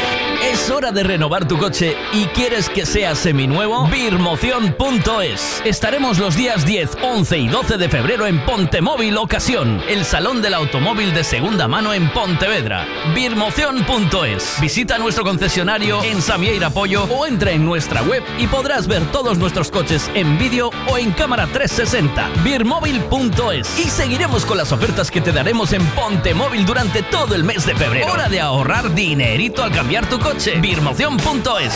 Es 0.41 0.69
hora 0.69 0.93
de 0.93 1.03
renovar 1.03 1.45
tu 1.45 1.57
coche 1.57 1.97
y 2.13 2.23
quieres 2.27 2.69
que 2.69 2.85
sea 2.85 3.15
seminuevo. 3.15 3.85
Birmoción.es. 3.87 5.61
Estaremos 5.65 6.19
los 6.19 6.37
días 6.37 6.65
10, 6.65 6.99
11 7.01 7.37
y 7.37 7.47
12 7.49 7.77
de 7.77 7.89
febrero 7.89 8.25
en 8.27 8.45
Pontemóvil 8.45 9.17
Ocasión, 9.17 9.83
el 9.89 10.05
salón 10.05 10.41
del 10.41 10.53
automóvil 10.53 11.16
de 11.17 11.23
segunda 11.23 11.67
mano 11.67 11.95
en 11.95 12.11
Pontevedra. 12.11 12.85
Birmoción.es. 13.15 14.61
Visita 14.61 14.99
nuestro 14.99 15.23
concesionario 15.23 16.03
en 16.03 16.21
Samieira 16.21 16.69
Pollo 16.69 17.05
o 17.05 17.25
entra 17.25 17.49
en 17.49 17.65
nuestra 17.65 18.03
web 18.03 18.23
y 18.37 18.45
podrás 18.45 18.85
ver 18.85 19.03
todos 19.11 19.39
nuestros 19.39 19.71
coches 19.71 20.11
en 20.13 20.37
vídeo 20.37 20.69
o 20.87 20.95
en 20.99 21.11
cámara 21.13 21.47
360. 21.47 22.29
Birmóvil.es. 22.43 23.79
Y 23.79 23.89
seguiremos 23.89 24.45
con 24.45 24.57
las 24.57 24.71
ofertas 24.71 25.09
que 25.09 25.19
te 25.19 25.31
daremos 25.31 25.73
en 25.73 25.83
Pontemóvil 25.87 26.67
durante 26.67 27.01
todo 27.01 27.33
el 27.33 27.43
mes 27.43 27.65
de 27.65 27.73
febrero. 27.75 28.13
Hora 28.13 28.29
de 28.29 28.39
ahorrar 28.39 28.93
dinerito 28.93 29.63
al 29.63 29.71
cambiar 29.71 30.07
tu 30.07 30.19
coche. 30.19 30.59
Birmoción.es. 30.59 31.73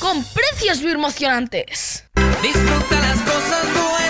Con 0.00 0.24
precios 0.24 0.82
birmocionantes. 0.82 2.04
Disfruta 2.42 3.00
las 3.00 3.20
cosas 3.20 3.64
buenas. 3.74 4.09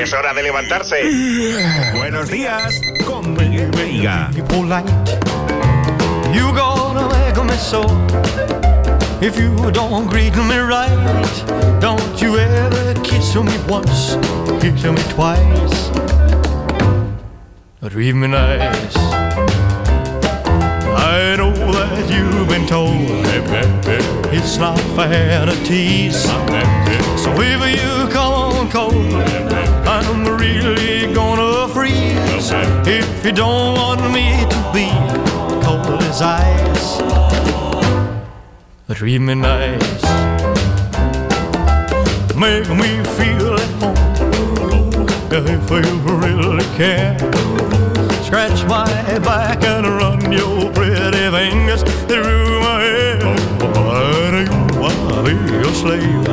Es 0.00 0.12
hora 0.14 0.32
de 0.32 0.42
levantarse. 0.42 1.02
Buenos 1.94 2.30
días 2.30 2.80
con 3.04 3.34
Miguel 3.34 3.70
Veiga. 3.72 4.30
You 4.34 4.42
gonna 6.54 7.06
make 7.06 7.36
me 7.44 7.54
so 7.58 7.82
If 9.20 9.36
you 9.36 9.70
don't 9.72 10.08
greet 10.08 10.34
me 10.36 10.56
right 10.56 11.78
Don't 11.80 12.18
you 12.18 12.38
ever 12.38 12.94
kiss 13.02 13.34
me 13.34 13.52
once 13.68 14.16
Kiss 14.62 14.82
me 14.84 15.02
twice 15.12 15.90
Or 17.82 17.90
treat 17.90 18.14
nice 18.14 18.96
I 20.96 21.36
know 21.36 21.52
that 21.52 22.08
you've 22.08 22.48
been 22.48 22.66
told 22.66 23.26
It's 24.32 24.56
not 24.56 24.80
fair 24.96 25.44
to 25.44 25.54
tease 25.64 26.24
So 27.20 27.34
if 27.36 27.82
you 27.82 28.08
come 28.08 28.32
on 28.32 28.70
cold 28.70 29.59
If 32.86 33.24
you 33.24 33.32
don't 33.32 33.74
want 33.74 34.02
me 34.12 34.44
to 34.54 34.60
be 34.72 34.88
cold 35.64 36.02
as 36.02 36.22
ice 36.22 37.00
Treat 39.00 39.20
me 39.20 39.34
nice. 39.34 40.02
Make 42.36 42.68
me 42.68 43.02
feel 43.16 43.54
at 43.54 43.70
home 43.80 45.06
If 45.30 45.70
you 45.70 45.88
really 46.04 46.64
care. 46.76 47.16
Scratch 48.22 48.62
my 48.66 48.84
back 49.20 49.64
and 49.64 49.86
run 49.86 50.30
your 50.30 50.70
pretty 50.74 51.30
fingers 51.30 51.82
through 52.08 52.60
my 52.60 52.82
hair. 52.82 53.24
Wanna 54.78 55.22
be 55.24 55.32
a 55.56 55.72
slave? 55.72 56.28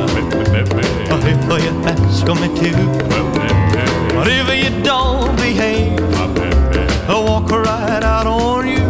If 1.24 1.42
you 1.48 1.72
ask 1.86 2.26
me 2.34 2.48
to 2.54 3.67
But 4.18 4.26
if 4.26 4.48
you 4.64 4.82
don't 4.82 5.36
behave 5.36 5.96
I'll 7.08 7.24
walk 7.24 7.52
right 7.52 8.02
out 8.02 8.26
on 8.26 8.66
you. 8.66 8.84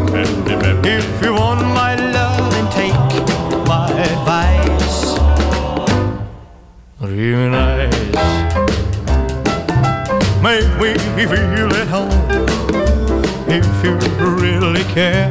If 0.82 1.22
you 1.22 1.34
want 1.34 1.60
my 1.60 1.96
love 1.96 2.50
then 2.50 2.66
take 2.72 2.94
my 3.68 3.90
advice. 3.92 5.18
Real 7.00 7.50
nice 7.50 7.94
Make 10.42 10.96
me 11.14 11.26
feel 11.26 11.74
at 11.76 11.88
home 11.88 12.10
If 13.48 13.84
you 13.84 13.98
really 14.24 14.84
care 14.94 15.30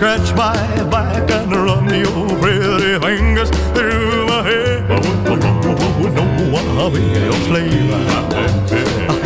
Scratch 0.00 0.32
my 0.34 0.56
back 0.84 1.30
and 1.30 1.54
run 1.54 1.84
your 1.92 2.26
pretty 2.40 2.98
fingers 3.04 3.50
through 3.74 4.24
my 4.28 4.42
hair. 4.42 4.80
No, 4.88 6.24
I'll 6.80 6.90
be 6.90 7.02
your 7.02 7.34
slave. 7.44 7.90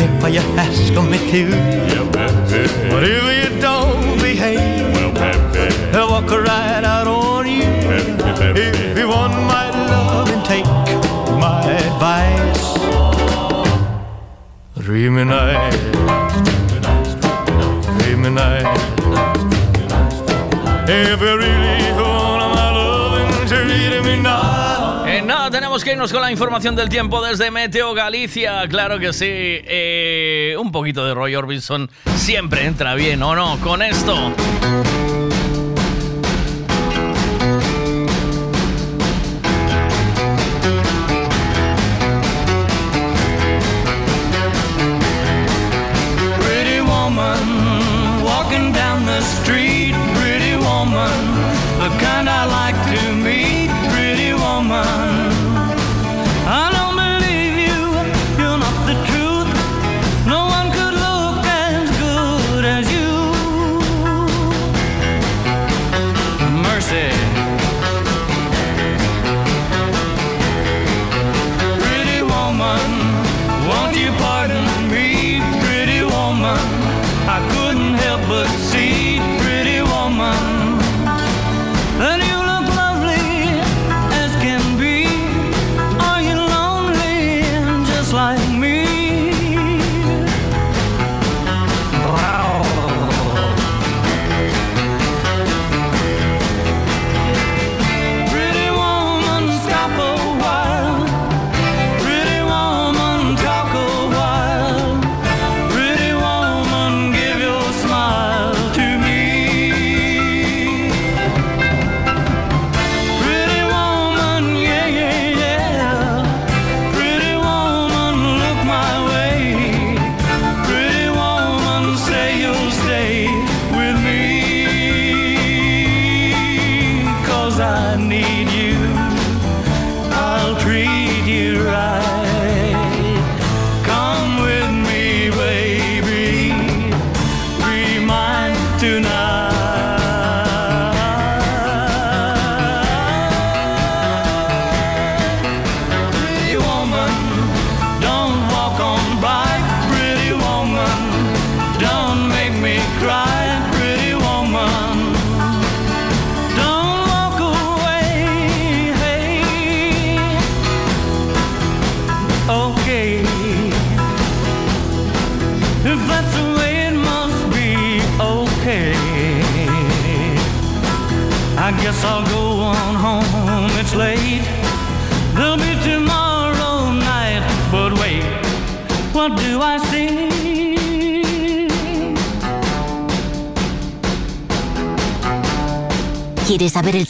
If 0.03 0.33
you 0.33 0.41
ask 0.59 0.91
me 0.91 1.17
to 1.31 1.43
But 2.91 3.03
if 3.05 3.23
you 3.39 3.61
don't 3.61 4.19
behave 4.19 4.93
I'll 5.95 6.09
walk 6.09 6.29
right 6.29 6.83
out 6.83 7.07
on 7.07 7.47
you. 7.47 7.71
If 8.53 8.97
you 8.97 9.07
want 9.07 9.31
my 9.31 9.69
love 9.69 10.27
and 10.27 10.43
take 10.43 10.65
my 11.39 11.71
advice. 11.71 12.75
Nice 14.75 14.85
Treat 17.97 18.17
me 18.17 18.29
nice 18.29 18.94
En 25.07 25.27
nada, 25.27 25.49
tenemos 25.49 25.83
que 25.83 25.93
irnos 25.93 26.11
con 26.13 26.21
la 26.21 26.31
información 26.31 26.75
del 26.75 26.89
tiempo 26.89 27.23
desde 27.23 27.49
Meteo 27.49 27.93
Galicia. 27.93 28.67
Claro 28.67 28.99
que 28.99 29.11
sí. 29.11 29.25
Eh, 29.27 30.55
un 30.59 30.71
poquito 30.71 31.05
de 31.05 31.13
Roy 31.15 31.35
Orbison 31.35 31.89
siempre 32.15 32.65
entra 32.65 32.93
bien, 32.93 33.23
¿o 33.23 33.35
no? 33.35 33.57
Con 33.59 33.81
esto. 33.81 34.33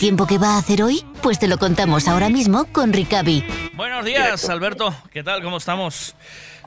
Tiempo 0.06 0.28
que 0.28 0.38
va 0.38 0.54
a 0.54 0.58
hacer 0.60 0.84
hoy? 0.84 1.02
Pues 1.24 1.39
te 1.39 1.48
lo 1.48 1.58
contamos 1.58 2.08
ahora 2.08 2.30
mismo 2.30 2.65
con 2.72 2.94
Ricavi. 2.94 3.44
Buenos 3.74 4.06
días, 4.06 4.48
Alberto. 4.52 4.94
¿Qué 5.12 5.24
tal? 5.24 5.41
¿Cómo 5.41 5.58
estamos? 5.58 6.15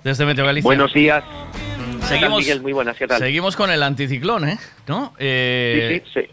Desde 0.02 0.26
Meteo 0.26 0.44
Galicia. 0.44 0.66
Buenos 0.66 0.92
días. 0.92 1.22
¿Qué 1.22 1.98
tal, 2.00 2.08
Seguimos, 2.08 2.38
Miguel? 2.40 2.62
Muy 2.62 2.72
buenas, 2.72 2.96
¿qué 2.96 3.06
tal? 3.06 3.20
seguimos 3.20 3.54
con 3.54 3.70
el 3.70 3.80
anticiclón, 3.84 4.48
¿eh? 4.48 4.58
¿No? 4.88 5.14
Eh, 5.20 6.02
Sí, 6.04 6.10
sí, 6.20 6.20
sí. 6.26 6.32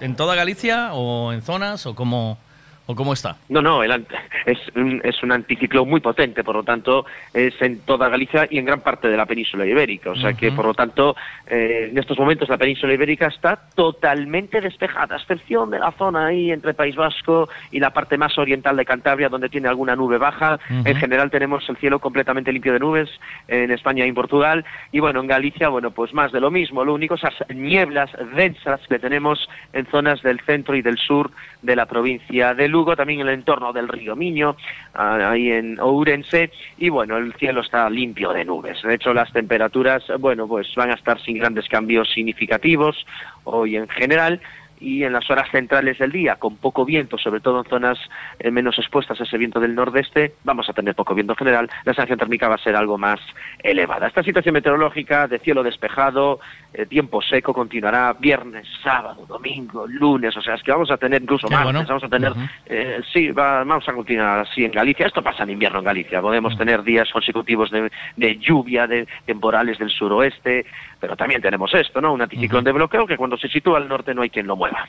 ¿En 0.00 0.16
toda 0.16 0.34
Galicia 0.36 0.94
o 0.94 1.34
en 1.34 1.42
zonas 1.42 1.84
o 1.84 1.94
cómo, 1.94 2.38
o 2.86 2.94
cómo 2.94 3.12
está? 3.12 3.36
No, 3.50 3.60
no, 3.60 3.82
el 3.82 3.90
ant- 3.90 4.17
es, 4.48 4.58
un, 4.74 5.00
es 5.04 5.22
un 5.22 5.32
anticiclón 5.32 5.88
muy 5.88 6.00
potente, 6.00 6.42
por 6.42 6.56
lo 6.56 6.62
tanto, 6.62 7.04
es 7.34 7.54
en 7.60 7.80
toda 7.80 8.08
Galicia 8.08 8.46
y 8.50 8.58
en 8.58 8.64
gran 8.64 8.80
parte 8.80 9.08
de 9.08 9.16
la 9.16 9.26
península 9.26 9.66
ibérica. 9.66 10.10
O 10.10 10.16
sea 10.16 10.32
que, 10.32 10.52
por 10.52 10.64
lo 10.64 10.74
tanto, 10.74 11.16
eh, 11.46 11.88
en 11.90 11.98
estos 11.98 12.18
momentos 12.18 12.48
la 12.48 12.56
península 12.56 12.94
ibérica 12.94 13.26
está 13.26 13.58
totalmente 13.74 14.60
despejada, 14.60 15.16
a 15.16 15.18
excepción 15.18 15.70
de 15.70 15.78
la 15.78 15.92
zona 15.92 16.26
ahí 16.26 16.50
entre 16.50 16.74
País 16.74 16.96
Vasco 16.96 17.48
y 17.70 17.80
la 17.80 17.90
parte 17.90 18.16
más 18.16 18.38
oriental 18.38 18.76
de 18.76 18.84
Cantabria, 18.84 19.28
donde 19.28 19.48
tiene 19.48 19.68
alguna 19.68 19.94
nube 19.94 20.18
baja. 20.18 20.58
En 20.84 20.96
general 20.96 21.30
tenemos 21.30 21.68
el 21.68 21.76
cielo 21.76 21.98
completamente 21.98 22.52
limpio 22.52 22.72
de 22.72 22.78
nubes 22.78 23.10
en 23.48 23.70
España 23.70 24.06
y 24.06 24.08
en 24.08 24.14
Portugal. 24.14 24.64
Y 24.92 25.00
bueno, 25.00 25.20
en 25.20 25.26
Galicia, 25.26 25.68
bueno, 25.68 25.90
pues 25.90 26.14
más 26.14 26.32
de 26.32 26.40
lo 26.40 26.50
mismo. 26.50 26.84
Lo 26.84 26.94
único, 26.94 27.14
esas 27.14 27.34
nieblas 27.54 28.10
densas 28.34 28.80
que 28.88 28.98
tenemos 28.98 29.48
en 29.72 29.86
zonas 29.86 30.22
del 30.22 30.40
centro 30.40 30.74
y 30.74 30.82
del 30.82 30.96
sur 30.98 31.30
de 31.62 31.76
la 31.76 31.86
provincia 31.86 32.54
de 32.54 32.68
Lugo, 32.68 32.96
también 32.96 33.20
en 33.20 33.28
el 33.28 33.34
entorno 33.34 33.72
del 33.72 33.88
río 33.88 34.16
Miño, 34.16 34.37
ah, 34.42 35.30
ahí 35.30 35.50
en 35.50 35.78
Ourense, 35.80 36.50
y 36.76 36.88
bueno, 36.88 37.16
el 37.16 37.32
cielo 37.34 37.60
está 37.60 37.88
limpio 37.90 38.32
de 38.32 38.44
nubes. 38.44 38.82
De 38.82 38.94
hecho, 38.94 39.12
las 39.12 39.32
temperaturas, 39.32 40.04
bueno, 40.18 40.46
pues 40.46 40.74
van 40.74 40.90
a 40.90 40.94
estar 40.94 41.20
sin 41.22 41.38
grandes 41.38 41.68
cambios 41.68 42.10
significativos 42.12 43.06
hoy 43.44 43.76
en 43.76 43.88
general, 43.88 44.40
y 44.80 45.04
en 45.04 45.12
las 45.12 45.28
horas 45.30 45.48
centrales 45.50 45.98
del 45.98 46.12
día, 46.12 46.36
con 46.36 46.56
poco 46.56 46.84
viento, 46.84 47.18
sobre 47.18 47.40
todo 47.40 47.58
en 47.60 47.64
zonas 47.70 47.98
eh, 48.38 48.50
menos 48.50 48.78
expuestas 48.78 49.20
a 49.20 49.24
ese 49.24 49.38
viento 49.38 49.60
del 49.60 49.74
nordeste, 49.74 50.34
vamos 50.44 50.68
a 50.68 50.72
tener 50.72 50.94
poco 50.94 51.14
viento 51.14 51.32
en 51.32 51.36
general, 51.38 51.68
la 51.84 51.92
sensación 51.94 52.18
térmica 52.18 52.48
va 52.48 52.54
a 52.56 52.58
ser 52.58 52.76
algo 52.76 52.98
más 52.98 53.20
elevada. 53.62 54.06
Esta 54.06 54.22
situación 54.22 54.52
meteorológica 54.54 55.26
de 55.28 55.38
cielo 55.38 55.62
despejado, 55.62 56.40
eh, 56.72 56.86
tiempo 56.86 57.20
seco, 57.22 57.52
continuará 57.52 58.12
viernes, 58.18 58.66
sábado, 58.82 59.24
domingo, 59.26 59.86
lunes, 59.86 60.36
o 60.36 60.42
sea, 60.42 60.54
es 60.54 60.62
que 60.62 60.70
vamos 60.72 60.90
a 60.90 60.96
tener 60.96 61.22
incluso 61.22 61.48
bueno. 61.48 61.78
vamos 61.88 62.04
a 62.04 62.08
tener, 62.08 62.32
eh, 62.66 63.00
sí, 63.12 63.30
va- 63.30 63.64
vamos 63.64 63.88
a 63.88 63.92
continuar 63.92 64.40
así 64.40 64.64
en 64.64 64.72
Galicia. 64.72 65.06
Esto 65.06 65.22
pasa 65.22 65.42
en 65.44 65.50
invierno 65.50 65.78
en 65.78 65.84
Galicia, 65.84 66.20
podemos 66.20 66.56
tener 66.56 66.82
días 66.82 67.10
consecutivos 67.12 67.70
de, 67.70 67.90
de 68.16 68.36
lluvia, 68.38 68.86
de 68.86 69.06
temporales 69.26 69.78
del 69.78 69.90
suroeste, 69.90 70.66
pero 71.00 71.16
también 71.16 71.40
tenemos 71.40 71.72
esto, 71.74 72.00
¿no? 72.00 72.12
Un 72.12 72.22
anticiclón 72.22 72.64
de 72.64 72.72
bloqueo 72.72 73.06
que 73.06 73.16
cuando 73.16 73.36
se 73.36 73.48
sitúa 73.48 73.78
al 73.78 73.88
norte 73.88 74.14
no 74.14 74.22
hay 74.22 74.30
quien 74.30 74.46
lo 74.46 74.56
mueva. 74.56 74.88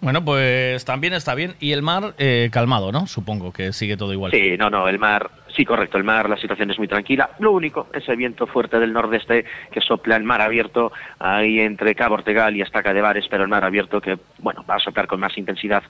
Bueno, 0.00 0.24
pues 0.24 0.84
también 0.84 1.12
está 1.12 1.34
bien. 1.34 1.54
Y 1.60 1.72
el 1.72 1.82
mar 1.82 2.14
eh, 2.18 2.48
calmado, 2.52 2.92
¿no? 2.92 3.06
Supongo 3.06 3.52
que 3.52 3.72
sigue 3.72 3.96
todo 3.96 4.12
igual. 4.12 4.32
Sí, 4.32 4.56
no, 4.58 4.70
no, 4.70 4.88
el 4.88 4.98
mar, 4.98 5.30
sí, 5.54 5.64
correcto, 5.64 5.98
el 5.98 6.04
mar, 6.04 6.28
la 6.28 6.36
situación 6.36 6.70
es 6.70 6.78
muy 6.78 6.88
tranquila. 6.88 7.30
Lo 7.38 7.52
único, 7.52 7.88
ese 7.92 8.16
viento 8.16 8.46
fuerte 8.46 8.78
del 8.78 8.92
nordeste 8.92 9.44
que 9.70 9.80
sopla 9.80 10.16
el 10.16 10.24
mar 10.24 10.40
abierto 10.40 10.92
ahí 11.18 11.60
entre 11.60 11.94
Cabo 11.94 12.14
Ortegal 12.14 12.56
y 12.56 12.62
Estaca 12.62 12.92
de 12.92 13.00
Bares, 13.00 13.26
pero 13.28 13.42
el 13.42 13.48
mar 13.48 13.64
abierto 13.64 14.00
que, 14.00 14.18
bueno, 14.38 14.64
va 14.68 14.76
a 14.76 14.78
soplar 14.78 15.06
con 15.06 15.20
más 15.20 15.36
intensidad 15.36 15.82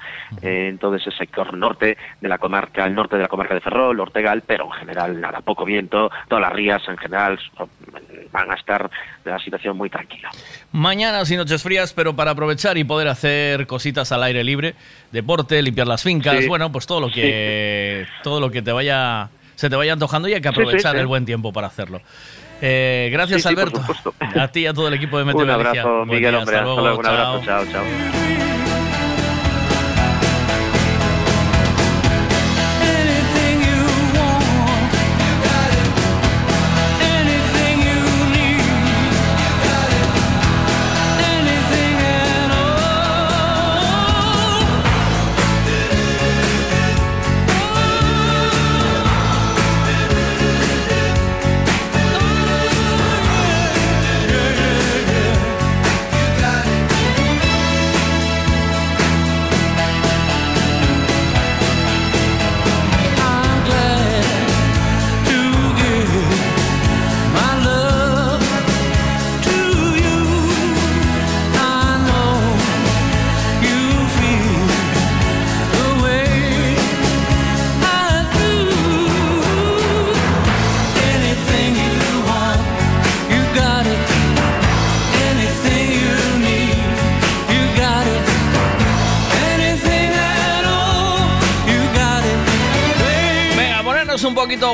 eh, 0.43 0.69
en 0.69 0.79
todo 0.79 0.97
ese 0.97 1.11
sector 1.11 1.57
norte 1.57 1.97
de 2.21 2.29
la 2.29 2.39
comarca, 2.39 2.85
el 2.85 2.95
norte 2.95 3.17
de 3.17 3.23
la 3.23 3.29
comarca 3.29 3.55
de 3.55 3.61
Ferrol, 3.61 4.01
Ortegal, 4.01 4.43
pero 4.47 4.65
en 4.67 4.73
general 4.73 5.21
nada, 5.21 5.41
poco 5.41 5.65
viento, 5.65 6.11
todas 6.29 6.43
las 6.43 6.53
rías 6.53 6.83
en 6.89 6.97
general 6.97 7.39
van 8.33 8.51
a 8.51 8.55
estar 8.55 8.91
de 9.25 9.31
la 9.31 9.39
situación 9.39 9.77
muy 9.77 9.91
tranquila. 9.91 10.31
Mañana 10.73 11.21
y 11.29 11.37
noches 11.37 11.63
frías, 11.63 11.93
pero 11.93 12.15
para 12.15 12.33
aprovechar 12.33 12.79
y 12.79 12.85
poder 12.85 13.09
hacer 13.09 13.67
cositas 13.67 14.13
al 14.13 14.23
aire 14.23 14.43
libre, 14.45 14.75
deporte, 15.13 15.61
limpiar 15.63 15.87
las 15.87 16.03
fincas, 16.03 16.39
Sí. 16.41 16.49
bueno, 16.49 16.71
pues 16.73 16.87
todo 16.87 17.01
lo 17.01 17.11
que 17.11 18.07
todo 18.23 18.41
lo 18.41 18.51
que 18.51 18.63
te 18.63 18.73
vaya 18.73 19.29
se 19.61 19.69
te 19.69 19.77
vaya 19.77 19.93
antojando 19.93 20.27
y 20.27 20.33
hay 20.33 20.41
que 20.41 20.49
aprovechar 20.49 20.95
sí. 20.95 21.01
el 21.01 21.07
buen 21.07 21.27
tiempo 21.27 21.53
para 21.53 21.67
hacerlo. 21.67 22.01
Eh, 22.63 23.11
gracias 23.13 23.43
Sí, 23.43 23.49
sí, 23.49 23.55
Alberto. 23.55 23.83
A 24.41 24.49
ti 24.49 24.61
y 24.61 24.67
a 24.67 24.73
todo 24.73 24.89
el 24.89 24.95
equipo 24.95 25.19
de 25.19 25.27
Meteo 25.27 25.43
Un 25.43 25.51
abrazo, 25.51 26.07
Miguel, 26.07 26.31
día, 26.31 26.39
hombre, 26.39 26.57
hasta 26.57 26.63
luego, 26.63 26.99
un 26.99 27.07
abrazo, 27.07 27.43
chao, 27.45 27.67
chao. 27.71 28.70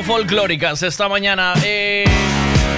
Folclóricas 0.07 0.83
esta 0.83 1.09
mañana. 1.09 1.53
Eh, 1.65 2.05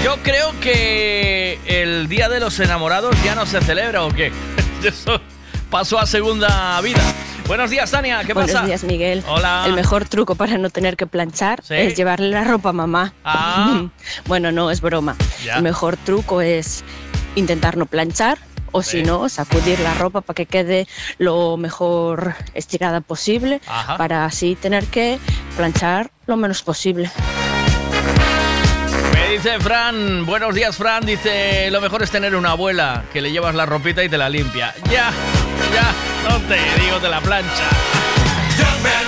yo 0.03 0.17
creo 0.23 0.59
que 0.59 1.59
el 1.67 2.09
Día 2.09 2.27
de 2.27 2.39
los 2.39 2.59
Enamorados 2.59 3.15
ya 3.23 3.35
no 3.35 3.45
se 3.45 3.61
celebra 3.61 4.03
o 4.03 4.09
qué. 4.09 4.31
Eso 4.83 5.21
pasó 5.69 5.99
a 5.99 6.07
segunda 6.07 6.81
vida. 6.81 7.01
Buenos 7.45 7.69
días, 7.69 7.91
Tania, 7.91 8.23
¿qué 8.25 8.33
Buenos 8.33 8.51
pasa? 8.51 8.65
días, 8.65 8.83
Miguel. 8.83 9.23
Hola. 9.27 9.63
El 9.67 9.73
mejor 9.73 10.09
truco 10.09 10.33
para 10.33 10.57
no 10.57 10.71
tener 10.71 10.97
que 10.97 11.05
planchar 11.05 11.61
¿Sí? 11.63 11.75
es 11.75 11.95
llevarle 11.95 12.31
la 12.31 12.45
ropa 12.45 12.69
a 12.69 12.73
mamá. 12.73 13.13
Ah. 13.23 13.85
bueno, 14.25 14.51
no, 14.51 14.71
es 14.71 14.81
broma. 14.81 15.15
Ya. 15.43 15.57
El 15.57 15.61
mejor 15.61 15.97
truco 15.97 16.41
es 16.41 16.83
intentar 17.35 17.77
no 17.77 17.85
planchar 17.85 18.39
o 18.71 18.81
si 18.81 19.03
no, 19.03 19.29
sacudir 19.29 19.79
la 19.81 19.93
ropa 19.93 20.21
para 20.21 20.35
que 20.35 20.45
quede 20.47 20.87
lo 21.19 21.57
mejor 21.57 22.33
estirada 22.55 23.01
posible 23.01 23.61
Ajá. 23.67 23.97
para 23.97 24.25
así 24.25 24.55
tener 24.55 24.85
que 24.85 25.19
planchar 25.57 26.11
lo 26.29 26.37
menos 26.37 26.61
posible. 26.61 27.11
Me 29.13 29.29
dice 29.31 29.59
Fran, 29.59 30.25
buenos 30.25 30.53
días 30.53 30.77
Fran, 30.77 31.05
dice, 31.05 31.69
lo 31.71 31.81
mejor 31.81 32.03
es 32.03 32.11
tener 32.11 32.35
una 32.35 32.51
abuela 32.51 33.03
que 33.11 33.21
le 33.21 33.31
llevas 33.31 33.55
la 33.55 33.65
ropita 33.65 34.03
y 34.03 34.09
te 34.09 34.17
la 34.17 34.29
limpia. 34.29 34.73
Ya, 34.91 35.11
ya, 35.73 36.29
no 36.29 36.37
te 36.47 36.59
digo 36.81 36.99
de 36.99 37.09
la 37.09 37.19
plancha. 37.19 37.67
Young 38.57 38.83
man, 38.83 39.05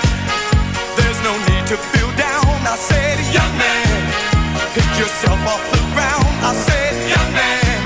there's 0.96 1.20
no 1.22 1.32
need 1.48 1.66
to 1.66 1.76
feel 1.76 2.10
down. 2.16 2.58
I 2.66 2.76
said, 2.76 3.18
young 3.32 3.54
man, 3.56 4.02
pick 4.74 4.90
yourself 4.98 5.38
off 5.46 5.62
the 5.70 5.82
ground. 5.94 6.26
I 6.42 6.54
said, 6.54 6.92
young 7.08 7.32
man, 7.32 7.78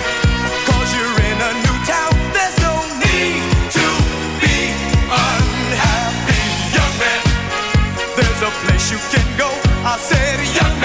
cause 0.65 0.89
you're 0.97 1.21
in 1.29 1.39
a 1.49 1.53
new 1.65 1.77
town. 1.85 2.15
There's 2.33 2.59
no 2.65 2.75
need 3.05 3.43
to 3.77 3.87
be 4.41 4.57
unhappy. 5.13 6.43
Young 6.73 6.95
man, 7.03 7.23
there's 8.17 8.43
a 8.43 8.51
place 8.65 8.93
you 8.93 8.99
can 9.13 9.26
go. 9.37 9.49
I 9.85 9.97
said, 9.99 10.41
young 10.57 10.76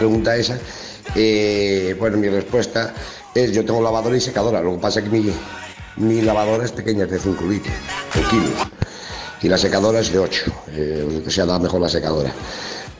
pregunta 0.00 0.34
esa, 0.34 0.56
eh, 1.14 1.94
bueno, 1.98 2.16
mi 2.16 2.28
respuesta 2.30 2.94
es 3.34 3.52
yo 3.52 3.62
tengo 3.66 3.82
lavadora 3.82 4.16
y 4.16 4.20
secadora, 4.20 4.62
lo 4.62 4.72
que 4.72 4.78
pasa 4.78 5.00
es 5.00 5.04
que 5.04 5.10
mi, 5.10 5.30
mi 5.98 6.22
lavadora 6.22 6.64
es 6.64 6.72
pequeña, 6.72 7.04
es 7.04 7.10
de 7.10 7.18
5 7.18 7.44
litros, 7.44 7.74
de 8.14 8.22
kilos, 8.22 8.50
y 9.42 9.48
la 9.48 9.58
secadora 9.58 10.00
es 10.00 10.10
de 10.10 10.18
8, 10.18 10.52
eh, 10.72 11.24
se 11.28 11.42
ha 11.42 11.46
dado 11.46 11.60
mejor 11.60 11.82
la 11.82 11.90
secadora. 11.90 12.32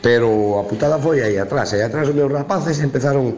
Pero 0.02 0.58
a 0.58 0.64
putada 0.68 0.98
foi 0.98 1.20
aí 1.20 1.36
atrás, 1.36 1.72
aí 1.72 1.82
atrás 1.82 2.08
os 2.08 2.14
meus 2.14 2.32
rapaces 2.32 2.80
empezaron 2.80 3.36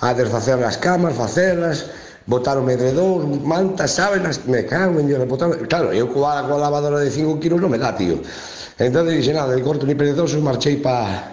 a 0.00 0.12
desfacer 0.12 0.56
as 0.64 0.76
camas, 0.76 1.12
facelas, 1.12 1.92
botaron 2.24 2.64
medredón, 2.64 3.44
mantas, 3.44 3.96
sábanas, 3.96 4.44
me 4.44 4.64
cago 4.64 5.00
en 5.00 5.08
Dios, 5.08 5.20
botaron... 5.28 5.56
Claro, 5.68 5.92
eu 5.92 6.08
coa, 6.08 6.40
coa 6.48 6.56
lavadora 6.56 7.00
de 7.00 7.08
5 7.12 7.40
kilos 7.40 7.60
non 7.60 7.72
me 7.72 7.76
dá, 7.76 7.96
tío. 7.96 8.20
Entón, 8.80 9.08
dixen, 9.08 9.36
nada, 9.36 9.52
de 9.52 9.60
corto 9.60 9.84
ni 9.84 9.92
perezoso, 9.92 10.40
marchei 10.40 10.80
pa, 10.80 11.29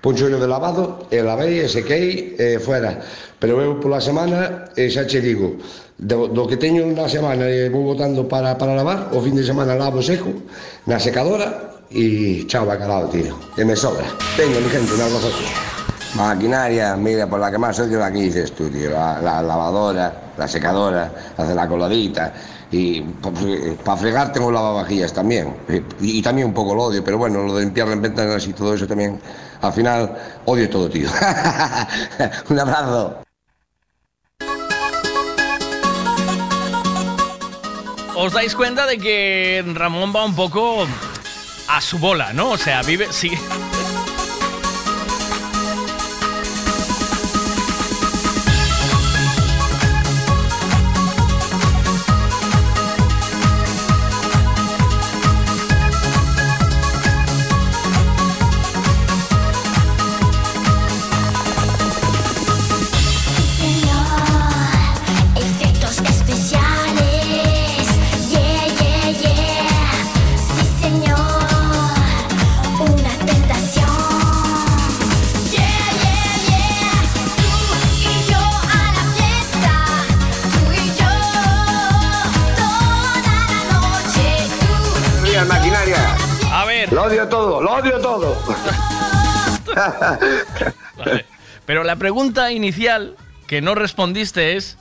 ponchoino 0.00 0.38
de 0.38 0.46
lavado, 0.46 1.06
e 1.10 1.22
lavei, 1.22 1.64
e 1.64 1.68
sequei, 1.68 2.36
e 2.38 2.58
fuera. 2.58 2.98
Pero 3.38 3.60
eu 3.60 3.76
pola 3.76 4.00
semana, 4.00 4.70
e 4.76 4.90
xa 4.90 5.04
che 5.04 5.20
digo, 5.20 5.58
do, 5.98 6.28
do 6.28 6.46
que 6.46 6.56
teño 6.56 6.86
na 6.94 7.08
semana 7.08 7.50
e 7.50 7.68
vou 7.70 7.84
botando 7.84 8.24
para, 8.24 8.54
para 8.54 8.74
lavar, 8.74 9.10
o 9.12 9.20
fin 9.20 9.34
de 9.34 9.42
semana 9.42 9.74
lavo 9.74 10.02
seco, 10.02 10.30
na 10.86 10.98
secadora, 10.98 11.78
e 11.90 12.44
chao 12.46 12.66
bacalao, 12.66 13.08
tío. 13.08 13.34
E 13.56 13.64
me 13.64 13.74
sobra. 13.74 14.04
Venga, 14.36 14.60
mi 14.60 14.68
gente, 14.70 14.94
un 14.94 15.00
abrazo. 15.00 15.30
Maquinaria, 16.14 16.96
mira, 16.96 17.26
por 17.26 17.40
la 17.40 17.50
que 17.50 17.58
más 17.58 17.78
odio 17.80 17.98
la 17.98 18.10
que 18.10 18.22
dices 18.22 18.52
tú, 18.52 18.68
tío. 18.70 18.90
La, 18.90 19.20
la 19.20 19.42
lavadora, 19.42 20.32
la 20.36 20.48
secadora, 20.48 21.10
hacer 21.36 21.54
la 21.54 21.68
coladita. 21.68 22.32
Y 22.70 23.00
para 23.00 23.96
fregar 23.96 24.32
tengo 24.32 24.52
lavavajillas 24.52 25.12
también. 25.12 25.54
Y, 26.00 26.18
y 26.18 26.22
también 26.22 26.48
un 26.48 26.54
poco 26.54 26.74
lo 26.74 26.84
odio, 26.84 27.02
pero 27.02 27.18
bueno, 27.18 27.42
lo 27.42 27.56
de 27.56 27.64
limpiar 27.64 27.88
las 27.88 28.00
ventanas 28.00 28.46
y 28.46 28.52
todo 28.52 28.74
eso 28.74 28.86
también. 28.86 29.20
Al 29.62 29.72
final, 29.72 30.16
odio 30.44 30.68
todo, 30.68 30.88
tío. 30.88 31.08
un 32.50 32.58
abrazo. 32.58 33.22
Os 38.20 38.32
dais 38.32 38.54
cuenta 38.54 38.84
de 38.84 38.98
que 38.98 39.64
Ramón 39.74 40.12
va 40.14 40.24
un 40.24 40.34
poco 40.34 40.84
a 41.68 41.80
su 41.80 41.98
bola, 41.98 42.32
¿no? 42.32 42.50
O 42.50 42.58
sea, 42.58 42.82
vive, 42.82 43.06
sí. 43.12 43.30
Todo. 88.20 88.36
Vale. 90.96 91.24
Pero 91.66 91.84
la 91.84 91.96
pregunta 91.96 92.50
inicial 92.52 93.16
que 93.46 93.60
no 93.60 93.74
respondiste 93.74 94.56
es 94.56 94.76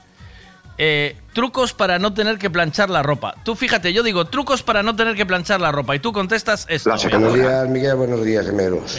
eh, 0.77 1.15
trucos 1.33 1.73
para 1.73 1.99
no 1.99 2.13
tener 2.13 2.37
que 2.37 2.49
planchar 2.49 2.89
la 2.89 3.03
ropa. 3.03 3.35
Tú 3.43 3.55
fíjate, 3.55 3.93
yo 3.93 4.03
digo 4.03 4.25
trucos 4.25 4.63
para 4.63 4.83
no 4.83 4.95
tener 4.95 5.15
que 5.15 5.25
planchar 5.25 5.59
la 5.59 5.71
ropa 5.71 5.95
y 5.95 5.99
tú 5.99 6.13
contestas 6.13 6.65
esto. 6.69 6.89
Buenos 7.09 7.33
días, 7.33 7.67
Miguel. 7.69 7.95
Buenos 7.95 8.23
días, 8.23 8.45
gemelos. 8.45 8.97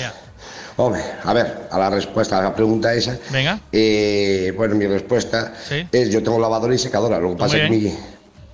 Hombre, 0.77 1.03
a 1.25 1.33
ver, 1.33 1.69
a 1.73 1.79
la 1.79 1.91
respuesta 1.91 2.39
a 2.39 2.43
la 2.43 2.55
pregunta 2.55 2.95
esa. 2.95 3.17
Venga. 3.31 3.59
eh, 3.73 4.53
bueno, 4.57 4.77
mi 4.77 4.87
respuesta 4.87 5.53
Sí. 5.67 5.87
es 5.91 6.11
yo 6.11 6.23
tengo 6.23 6.39
lavadora 6.39 6.73
y 6.75 6.79
secadora. 6.79 7.19
Lo 7.19 7.31
que 7.31 7.37
pasa 7.37 7.57
es 7.57 7.63
que 7.65 7.71
mi, 7.71 7.99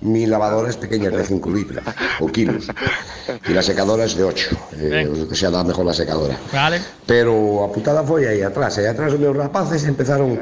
Mi 0.01 0.25
lavadora 0.25 0.69
es 0.69 0.77
pequeña, 0.77 1.09
es 1.09 1.15
de 1.15 1.25
5 1.25 1.49
litros 1.49 1.83
o 2.19 2.27
kilos. 2.27 2.67
Y 3.47 3.53
la 3.53 3.63
secadora 3.63 4.03
es 4.03 4.15
de 4.15 4.23
8. 4.23 4.49
Eh, 4.77 5.07
o 5.07 5.29
que 5.29 5.35
sea, 5.35 5.49
da 5.49 5.63
mejor 5.63 5.85
la 5.85 5.93
secadora. 5.93 6.37
Vale. 6.51 6.81
Pero 7.07 7.63
a 7.63 7.71
putada 7.71 8.03
foi 8.03 8.27
aí 8.27 8.43
atrás. 8.43 8.77
Aí 8.77 8.85
atrás 8.85 9.13
os 9.13 9.19
meus 9.19 9.35
rapaces 9.35 9.87
empezaron 9.87 10.37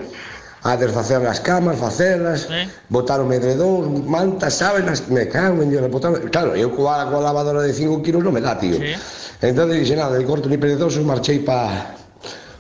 a 0.64 0.78
desfacer 0.78 1.20
as 1.28 1.39
camas, 1.39 1.78
facelas, 1.78 2.47
sí. 2.47 2.64
botaron 2.88 3.28
medredón, 3.28 4.10
mantas, 4.10 4.56
sábenas, 4.56 5.10
me 5.10 5.28
cago 5.28 5.62
en 5.62 5.70
Dios, 5.70 5.84
botaron... 5.91 6.24
Claro, 6.32 6.56
eu 6.56 6.72
coa, 6.72 7.04
coa 7.12 7.20
lavadora 7.20 7.62
de 7.62 7.74
5 7.76 8.01
kilos 8.01 8.24
non 8.24 8.32
me 8.32 8.39
dá, 8.39 8.56
tío. 8.56 8.80
Sí. 8.80 8.95
Entón, 9.43 9.70
dixe, 9.70 9.95
nada, 9.95 10.16
de 10.16 10.24
corto 10.24 10.47
ni 10.47 10.56
perezoso, 10.56 11.04
marchei 11.04 11.43
pa 11.43 11.99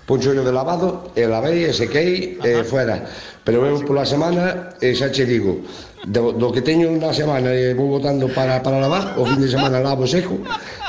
ponchoño 0.03 0.43
de 0.43 0.51
lavado, 0.51 1.15
e 1.15 1.23
lavei, 1.23 1.63
e 1.63 1.71
sequei, 1.71 2.35
Ajá. 2.43 2.47
e 2.47 2.63
fuera. 2.67 2.95
Pero 3.43 3.65
eu 3.67 3.83
pola 3.83 4.05
semana, 4.07 4.71
e 4.79 4.95
xa 4.95 5.11
che 5.11 5.25
digo, 5.27 5.67
do, 6.07 6.31
do 6.31 6.51
que 6.55 6.61
teño 6.63 6.87
na 6.95 7.11
semana 7.11 7.51
e 7.51 7.73
vou 7.75 7.89
botando 7.99 8.31
para, 8.31 8.63
para 8.63 8.79
lavar, 8.79 9.19
o 9.19 9.25
fin 9.27 9.35
de 9.43 9.51
semana 9.51 9.83
lavo 9.83 10.07
seco, 10.07 10.39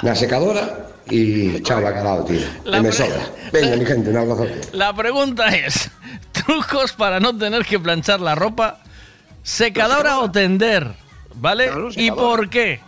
na 0.07 0.15
secadora, 0.15 0.87
e 1.11 1.59
chao 1.67 1.83
bacalao, 1.83 2.23
tío. 2.23 2.47
La 2.65 2.79
e 2.79 2.81
me 2.81 2.89
pre- 2.89 2.97
sobra. 2.97 3.23
Venga, 3.51 3.75
mi 3.77 3.85
gente, 3.85 4.11
un 4.11 4.19
abrazote. 4.23 4.71
La 4.71 4.95
pregunta 4.95 5.51
es: 5.51 5.91
trucos 6.31 6.93
para 6.95 7.19
no 7.19 7.35
tener 7.37 7.67
que 7.67 7.79
planchar 7.83 8.21
la 8.23 8.35
ropa, 8.39 8.79
secadora 9.43 10.21
o 10.21 10.31
tender, 10.31 10.95
¿vale? 11.35 11.71
¿Y 11.97 12.11
por 12.11 12.49
qué? 12.49 12.79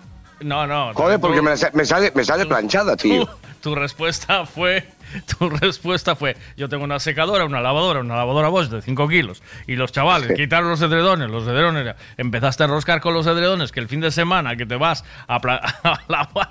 No, 0.41 0.67
no. 0.67 0.95
Joder, 0.95 1.17
tú- 1.19 1.27
porque 1.27 1.43
me, 1.43 1.57
sa- 1.57 1.71
me 1.75 1.85
sale, 1.85 2.13
me 2.15 2.23
sale 2.23 2.47
planchada, 2.47 2.97
tío. 2.97 3.27
tu, 3.27 3.31
tu 3.61 3.75
respuesta 3.75 4.47
fue. 4.47 4.85
Tu 5.39 5.49
respuesta 5.51 6.17
fue: 6.17 6.37
Yo 6.57 6.69
tengo 6.69 6.85
una 6.85 6.99
secadora, 7.01 7.45
una 7.45 7.61
lavadora, 7.61 8.01
una 8.01 8.17
lavadora 8.17 8.49
Bosch 8.49 8.69
de 8.69 8.83
5 8.83 9.09
kilos. 9.09 9.43
Y 9.67 9.77
los 9.77 9.93
chavales 9.93 10.33
quitaron 10.37 10.69
los 10.71 10.81
edredones, 10.83 11.31
los 11.31 11.47
edredones. 11.47 11.95
Empezaste 12.17 12.63
a 12.63 12.67
enroscar 12.67 13.01
con 13.01 13.15
los 13.15 13.27
edredones 13.27 13.73
que 13.73 13.81
el 13.81 13.89
fin 13.89 14.01
de 14.01 14.11
semana 14.11 14.57
que 14.57 14.67
te 14.67 14.77
vas 14.77 15.05
a, 15.29 15.37
a 15.85 16.01
lavar. 16.09 16.49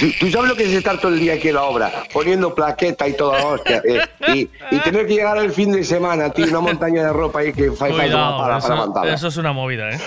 ¿Tú, 0.00 0.06
tú 0.18 0.30
sabes 0.30 0.48
lo 0.48 0.56
que 0.56 0.64
es 0.64 0.72
estar 0.72 0.98
todo 0.98 1.12
el 1.12 1.20
día 1.20 1.34
aquí 1.34 1.48
en 1.48 1.54
la 1.54 1.62
obra, 1.64 1.92
poniendo 2.12 2.54
plaqueta 2.54 3.06
y 3.06 3.12
toda 3.14 3.44
hostia, 3.44 3.82
eh, 3.84 4.00
y, 4.34 4.50
y 4.74 4.78
tener 4.80 5.06
que 5.06 5.14
llegar 5.14 5.36
el 5.38 5.52
fin 5.52 5.70
de 5.72 5.84
semana, 5.84 6.30
tío, 6.30 6.46
una 6.46 6.60
montaña 6.60 7.04
de 7.04 7.12
ropa 7.12 7.40
ahí 7.40 7.52
que 7.52 7.70
fa- 7.70 7.86
falta 7.86 8.02
Cuidado, 8.02 8.38
para, 8.38 8.58
eso, 8.58 9.04
eso 9.04 9.28
es 9.28 9.36
una 9.36 9.52
movida, 9.52 9.90
¿eh? 9.90 10.00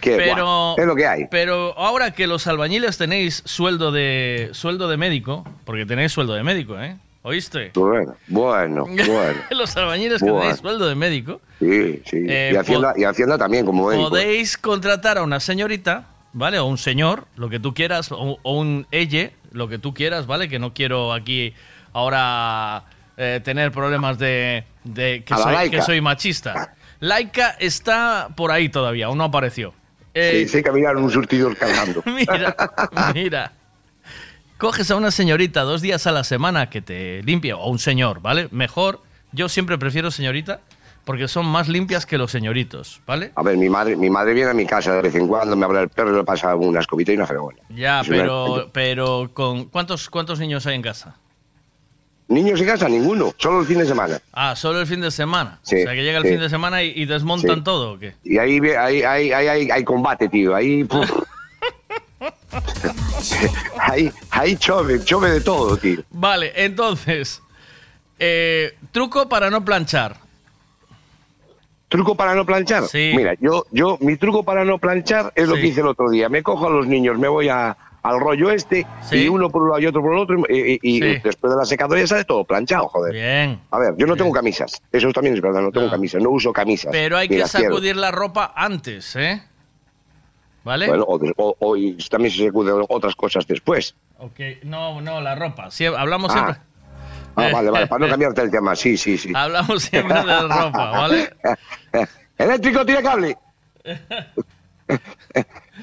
Qué 0.00 0.16
Pero. 0.16 0.74
Es 0.76 0.84
lo 0.86 0.94
que 0.94 1.06
hay. 1.06 1.24
Pero 1.30 1.74
ahora 1.78 2.10
que 2.10 2.26
los 2.26 2.46
albañiles 2.46 2.98
tenéis 2.98 3.42
sueldo 3.46 3.90
de 3.92 4.50
sueldo 4.52 4.88
de 4.88 4.96
médico, 4.96 5.44
porque 5.64 5.86
tenéis 5.86 6.12
sueldo 6.12 6.34
de 6.34 6.42
médico, 6.42 6.78
¿eh? 6.80 6.96
¿Oíste? 7.22 7.72
Bueno, 7.74 8.14
bueno, 8.28 8.84
bueno. 8.86 9.40
los 9.50 9.76
albañiles 9.76 10.22
que 10.22 10.30
tenéis 10.30 10.56
sueldo 10.58 10.86
de 10.88 10.94
médico, 10.94 11.40
Sí, 11.58 12.00
sí. 12.06 12.24
Eh, 12.28 12.52
y, 12.52 12.56
Hacienda, 12.56 12.94
pod- 12.94 12.98
y 13.00 13.04
Hacienda 13.04 13.36
también, 13.38 13.66
como 13.66 13.88
médico. 13.88 14.08
podéis 14.10 14.56
contratar 14.56 15.18
a 15.18 15.22
una 15.22 15.40
señorita, 15.40 16.06
¿vale? 16.32 16.58
O 16.58 16.66
un 16.66 16.78
señor, 16.78 17.26
lo 17.36 17.48
que 17.48 17.58
tú 17.58 17.74
quieras, 17.74 18.12
o, 18.12 18.38
o 18.42 18.52
un 18.58 18.86
ella, 18.92 19.30
lo 19.50 19.68
que 19.68 19.78
tú 19.78 19.92
quieras, 19.94 20.26
¿vale? 20.26 20.48
Que 20.48 20.58
no 20.58 20.72
quiero 20.72 21.12
aquí 21.12 21.54
ahora 21.92 22.84
eh, 23.16 23.40
tener 23.44 23.72
problemas 23.72 24.18
de, 24.18 24.64
de 24.84 25.22
que, 25.24 25.34
soy, 25.34 25.70
que 25.70 25.82
soy 25.82 26.00
machista. 26.00 26.74
Laika 27.00 27.50
está 27.58 28.28
por 28.36 28.50
ahí 28.50 28.68
todavía, 28.68 29.06
aún 29.06 29.18
no 29.18 29.24
apareció. 29.24 29.72
Eh, 30.14 30.42
Sí, 30.44 30.48
sé 30.48 30.62
caminar 30.62 30.96
un 30.96 31.10
surtidor 31.10 31.56
cargando. 31.56 32.02
Mira, 32.06 32.56
mira. 33.14 33.52
Coges 34.56 34.90
a 34.90 34.96
una 34.96 35.12
señorita 35.12 35.62
dos 35.62 35.80
días 35.82 36.06
a 36.08 36.12
la 36.12 36.24
semana 36.24 36.68
que 36.68 36.80
te 36.82 37.22
limpie, 37.22 37.52
o 37.52 37.66
un 37.68 37.78
señor, 37.78 38.20
¿vale? 38.20 38.48
Mejor, 38.50 39.00
yo 39.30 39.48
siempre 39.48 39.78
prefiero 39.78 40.10
señorita, 40.10 40.60
porque 41.04 41.28
son 41.28 41.46
más 41.46 41.68
limpias 41.68 42.04
que 42.06 42.18
los 42.18 42.32
señoritos, 42.32 43.00
¿vale? 43.06 43.30
A 43.36 43.42
ver, 43.44 43.56
mi 43.56 43.68
madre, 43.68 43.94
mi 43.94 44.10
madre 44.10 44.34
viene 44.34 44.50
a 44.50 44.54
mi 44.54 44.66
casa 44.66 44.94
de 44.96 45.02
vez 45.02 45.14
en 45.14 45.28
cuando, 45.28 45.54
me 45.54 45.64
habla 45.64 45.82
el 45.82 45.88
perro 45.90 46.12
y 46.12 46.16
le 46.16 46.24
pasa 46.24 46.56
una 46.56 46.80
escobita 46.80 47.12
y 47.12 47.14
una 47.16 47.26
fregona. 47.28 47.58
Ya, 47.68 48.00
Es 48.00 48.08
una- 48.08 48.16
pero, 48.18 48.70
pero 48.72 49.30
con 49.32 49.66
¿cuántos, 49.66 50.10
¿cuántos 50.10 50.40
niños 50.40 50.66
hay 50.66 50.74
en 50.74 50.82
casa? 50.82 51.14
Niños 52.28 52.60
en 52.60 52.66
casa, 52.66 52.88
ninguno, 52.88 53.32
solo 53.38 53.60
el 53.62 53.66
fin 53.66 53.78
de 53.78 53.86
semana. 53.86 54.20
Ah, 54.32 54.54
solo 54.54 54.80
el 54.80 54.86
fin 54.86 55.00
de 55.00 55.10
semana. 55.10 55.58
Sí, 55.62 55.76
o 55.76 55.82
sea, 55.84 55.94
que 55.94 56.02
llega 56.04 56.18
el 56.18 56.24
sí. 56.24 56.30
fin 56.30 56.40
de 56.40 56.50
semana 56.50 56.82
y, 56.82 56.92
y 56.94 57.06
desmontan 57.06 57.56
Sí. 57.58 57.62
todo, 57.64 57.92
¿o 57.92 57.98
qué? 57.98 58.14
Y 58.22 58.36
ahí 58.38 58.60
ahí, 58.78 59.02
ahí, 59.02 59.32
ahí, 59.32 59.46
ahí 59.48 59.70
hay 59.70 59.84
combate, 59.84 60.28
tío. 60.28 60.54
Ahí. 60.54 60.86
ahí, 63.80 64.10
ahí 64.30 64.56
chove, 64.56 65.02
chove 65.04 65.30
de 65.30 65.40
todo, 65.40 65.76
tío. 65.76 66.02
Vale, 66.10 66.52
entonces, 66.56 67.42
eh, 68.18 68.74
truco 68.92 69.28
para 69.28 69.50
no 69.50 69.64
planchar. 69.64 70.16
¿Truco 71.88 72.14
para 72.14 72.34
no 72.34 72.44
planchar? 72.44 72.86
Sí. 72.88 73.12
Mira, 73.16 73.34
yo, 73.40 73.64
yo, 73.70 73.96
mi 74.00 74.16
truco 74.16 74.42
para 74.44 74.64
no 74.64 74.76
planchar 74.78 75.32
es 75.34 75.48
lo 75.48 75.54
que 75.54 75.68
hice 75.68 75.80
el 75.80 75.86
otro 75.86 76.10
día. 76.10 76.28
Me 76.28 76.42
cojo 76.42 76.66
a 76.66 76.70
los 76.70 76.86
niños, 76.86 77.18
me 77.18 77.28
voy 77.28 77.48
a- 77.48 77.76
al 78.02 78.20
rollo 78.20 78.50
este, 78.50 78.86
Sí. 79.02 79.24
y 79.24 79.28
uno 79.28 79.50
por 79.50 79.62
un 79.62 79.68
lado 79.70 79.80
y 79.80 79.86
otro 79.86 80.00
por 80.02 80.12
el 80.12 80.18
otro, 80.18 80.36
y, 80.48 80.54
y- 80.74 80.78
y 80.82 81.00
Sí. 81.00 81.20
después 81.22 81.52
de 81.52 81.58
la 81.58 81.64
secadora 81.64 82.00
ya 82.00 82.06
sale 82.06 82.24
todo 82.24 82.44
planchado, 82.44 82.88
joder. 82.88 83.12
Bien. 83.12 83.60
A 83.70 83.78
ver, 83.78 83.94
yo 83.96 84.06
no 84.06 84.16
tengo 84.16 84.32
camisas. 84.32 84.80
Eso 84.92 85.10
también 85.12 85.34
es 85.34 85.40
verdad, 85.40 85.60
no 85.62 85.70
tengo 85.72 85.90
camisas, 85.90 86.22
no 86.22 86.30
uso 86.30 86.52
camisas. 86.52 86.90
Pero 86.92 87.16
hay 87.16 87.28
que 87.28 87.34
quiero. 87.34 87.48
sacudir 87.48 87.96
la 87.96 88.10
ropa 88.10 88.52
antes, 88.56 89.14
¿eh? 89.16 89.42
¿Vale? 90.64 90.86
Bueno, 90.86 91.04
o, 91.08 91.18
de- 91.18 91.32
o- 91.36 91.56
o- 91.58 91.76
y 91.76 91.96
también 92.10 92.30
se 92.34 92.44
sacuden 92.46 92.84
otras 92.88 93.14
cosas 93.14 93.46
después. 93.46 93.94
Ok, 94.18 94.38
no, 94.64 95.00
no, 95.00 95.20
la 95.20 95.34
ropa. 95.34 95.66
Sie- 95.70 95.94
hablamos 95.96 96.30
Ah. 96.30 96.34
siempre. 96.34 96.56
Ah, 97.36 97.50
vale, 97.52 97.70
vale, 97.70 97.86
para 97.86 98.00
no 98.04 98.08
cambiarte 98.10 98.42
el 98.42 98.50
tema, 98.50 98.74
sí, 98.74 98.96
sí, 98.96 99.16
sí. 99.16 99.32
Hablamos 99.34 99.82
siempre 99.82 100.18
de 100.18 100.24
la 100.26 100.42
ropa, 100.42 100.90
¿vale? 100.90 101.30
Eléctrico 102.38 102.84
tiene 102.84 103.02
cable. 103.02 103.36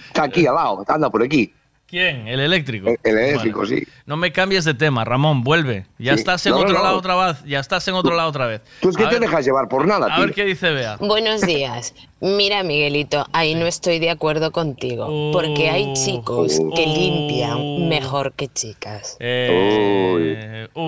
Está 0.08 0.24
aquí 0.24 0.46
al 0.48 0.56
lado, 0.56 0.84
anda 0.88 1.10
por 1.10 1.24
aquí. 1.24 1.54
¿Quién? 1.88 2.28
El 2.28 2.40
eléctrico. 2.40 2.90
El, 2.90 2.98
el 3.04 3.18
eléctrico, 3.18 3.60
Bueno, 3.60 3.76
sí. 3.78 3.88
No 4.08 4.18
me 4.18 4.32
cambies 4.32 4.66
de 4.66 4.74
tema, 4.74 5.06
Ramón, 5.06 5.44
vuelve. 5.44 5.86
Ya 6.00 6.14
Sí. 6.14 6.20
estás 6.20 6.44
en 6.48 6.54
No, 6.54 6.58
otro 6.60 6.74
no. 6.74 6.84
lado 6.84 6.98
otra 6.98 7.16
vez. 7.16 7.44
Ya 7.46 7.60
estás 7.60 7.88
en 7.88 7.94
otro 7.94 8.16
lado 8.16 8.30
otra 8.30 8.48
vez. 8.48 8.62
Tú 8.82 8.90
es 8.90 8.98
que 8.98 9.04
A 9.04 9.10
te 9.10 9.16
ver- 9.16 9.22
dejas 9.30 9.46
llevar 9.46 9.68
por 9.70 9.86
nada, 9.88 10.08
A 10.08 10.16
tío. 10.16 10.26
ver 10.26 10.34
qué 10.34 10.46
dice 10.46 10.72
Bea. 10.72 10.98
Buenos 11.00 11.42
días. 11.42 11.94
Mira, 12.22 12.64
Miguelito, 12.64 13.28
ahí 13.34 13.54
no 13.54 13.68
estoy 13.68 14.00
de 14.00 14.10
acuerdo 14.10 14.52
contigo, 14.52 15.30
porque 15.32 15.70
hay 15.70 15.94
chicos 15.94 16.60
que 16.76 16.88
limpian 16.88 17.88
mejor 17.88 18.34
que 18.34 18.48
chicas. 18.48 19.16
Eh, 19.20 20.68
uy, 20.74 20.88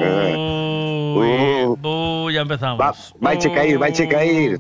uy, 1.84 2.34
ya 2.34 2.42
empezamos. 2.42 2.80
Va, 2.82 2.94
va 3.24 3.32
a 3.32 3.38
caer, 3.38 3.80
va 3.82 3.86
a 3.86 3.92
caer. 4.10 4.60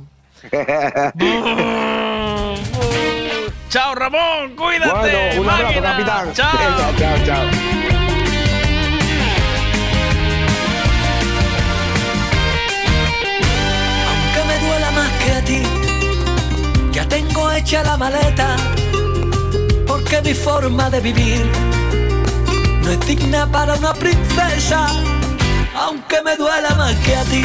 Chao, 3.69 3.93
Ramón, 3.95 4.55
cuídate. 4.55 4.91
Bueno, 4.91 5.41
un 5.41 5.49
abrazo, 5.49 5.81
máquina. 5.81 5.91
capitán. 5.91 6.33
Chao. 6.33 6.51
Chao, 6.97 7.17
chao. 7.25 7.45
Aunque 14.07 14.41
me 14.47 14.67
duela 14.67 14.91
más 14.91 15.11
que 15.23 15.31
a 15.31 15.41
ti, 15.43 15.61
ya 16.91 17.07
tengo 17.07 17.51
hecha 17.51 17.83
la 17.83 17.97
maleta, 17.97 18.55
porque 19.85 20.21
mi 20.21 20.33
forma 20.33 20.89
de 20.89 20.99
vivir 21.01 21.45
no 22.83 22.91
es 22.91 22.99
digna 23.05 23.45
para 23.51 23.75
una 23.75 23.93
princesa, 23.93 24.87
aunque 25.75 26.21
me 26.21 26.35
duela 26.37 26.73
más 26.75 26.95
que 27.05 27.15
a 27.15 27.23
ti. 27.25 27.43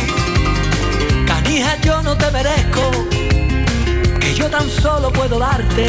Canija, 1.26 1.76
yo 1.82 2.00
no 2.02 2.16
te 2.16 2.30
merezco, 2.30 2.90
yo 4.34 4.48
tan 4.48 4.68
solo 4.70 5.12
puedo 5.12 5.38
darte 5.38 5.86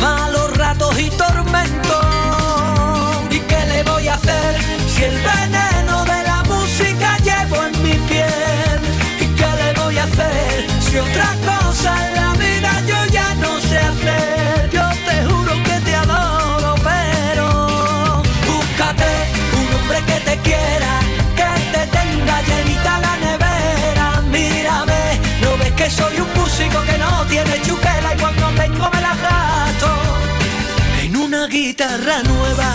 malos 0.00 0.56
ratos 0.56 0.98
y 0.98 1.10
tormentos. 1.10 2.06
¿Y 3.30 3.38
qué 3.40 3.66
le 3.66 3.82
voy 3.84 4.08
a 4.08 4.14
hacer 4.14 4.56
si 4.88 5.04
el 5.04 5.16
veneno 5.16 6.04
de 6.04 6.22
la 6.24 6.42
música 6.44 7.16
llevo 7.18 7.56
en 7.66 7.82
mi 7.82 7.94
piel? 8.08 8.80
¿Y 9.20 9.26
qué 9.38 9.46
le 9.60 9.80
voy 9.80 9.98
a 9.98 10.04
hacer 10.04 10.66
si 10.80 10.98
otra 10.98 11.28
cosa 11.46 12.08
en 12.08 12.14
la 12.14 12.32
vida 12.32 12.70
yo 12.88 13.12
ya 13.12 13.34
no 13.36 13.60
sé 13.60 13.78
hacer? 13.78 14.70
Yo 14.72 14.88
te 15.06 15.24
juro 15.26 15.52
que 15.62 15.80
te 15.84 15.94
adoro, 15.94 16.74
pero 16.82 18.22
búscate 18.46 19.10
un 19.60 19.74
hombre 19.76 19.98
que 20.08 20.20
te 20.28 20.36
quiera, 20.38 20.92
que 21.36 21.50
te 21.72 21.86
tenga 21.98 22.42
llenita 22.42 22.98
la 22.98 23.16
nevera. 23.26 24.22
Mírame, 24.30 25.20
no 25.42 25.56
ves 25.58 25.72
que 25.72 25.90
soy 25.90 26.20
un 26.20 26.23
que 26.86 26.98
no 26.98 27.24
tiene 27.26 27.62
chuquela 27.62 28.14
y 28.14 28.18
cuando 28.18 28.46
tengo 28.62 28.90
me 28.92 29.00
la 29.00 29.14
gasto 29.16 29.90
en 31.02 31.16
una 31.16 31.46
guitarra 31.46 32.22
nueva. 32.22 32.68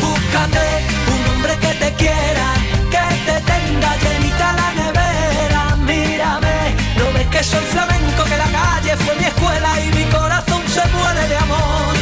Búscate 0.00 0.66
un 1.14 1.20
hombre 1.30 1.56
que 1.58 1.72
te 1.82 1.92
quiera, 1.94 2.46
que 2.94 3.04
te 3.26 3.36
tenga 3.52 3.90
llenita 4.02 4.52
la 4.60 4.68
nevera. 4.80 5.76
Mírame, 5.76 6.74
no 6.98 7.04
ves 7.14 7.26
que 7.28 7.42
soy 7.42 7.64
flamenco, 7.64 8.24
que 8.24 8.36
la 8.36 8.50
calle 8.58 8.96
fue 8.96 9.14
mi 9.16 9.24
escuela 9.24 9.70
y 9.80 9.86
mi 9.96 10.04
corazón 10.04 10.62
se 10.68 10.84
muere 10.96 11.28
de 11.28 11.36
amor 11.36 11.94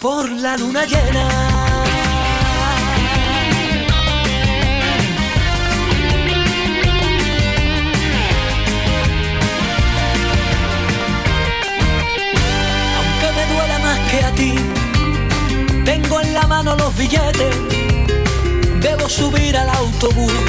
por 0.00 0.30
la 0.30 0.56
luna 0.56 0.84
llena. 0.84 1.77
Mano 16.58 16.74
los 16.74 16.96
billetes, 16.96 17.54
debo 18.80 19.08
subir 19.08 19.56
al 19.56 19.68
autobús. 19.68 20.42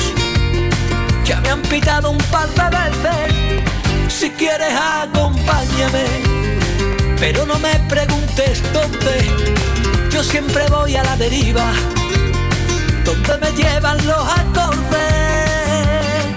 Ya 1.23 1.39
me 1.41 1.49
han 1.49 1.61
pitado 1.61 2.09
un 2.09 2.17
par 2.33 2.49
de 2.49 2.67
veces, 2.77 3.61
si 4.07 4.31
quieres 4.31 4.73
acompáñame, 4.73 6.05
pero 7.19 7.45
no 7.45 7.59
me 7.59 7.75
preguntes 7.87 8.63
dónde, 8.73 9.13
yo 10.09 10.23
siempre 10.23 10.65
voy 10.69 10.95
a 10.95 11.03
la 11.03 11.15
deriva, 11.15 11.71
donde 13.05 13.37
me 13.37 13.51
llevan 13.51 13.97
los 14.07 14.23
acordes. 14.41 15.13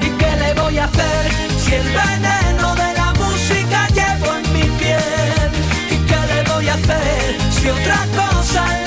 ¿Y 0.07 0.11
qué 0.21 0.33
le 0.43 0.53
voy 0.61 0.77
a 0.81 0.85
hacer 0.85 1.23
si 1.65 1.75
el 1.77 1.89
veneno 2.03 2.75
de 2.75 2.91
la 3.01 3.15
música 3.23 3.89
llevo 3.99 4.37
en 4.37 4.53
mi 4.53 4.67
piel? 4.79 5.51
¿Y 5.95 5.97
qué 6.09 6.21
le 6.31 6.43
voy 6.53 6.69
a 6.69 6.75
hacer 6.75 7.39
si 7.59 7.71
otra 7.71 8.01
cosa 8.21 8.82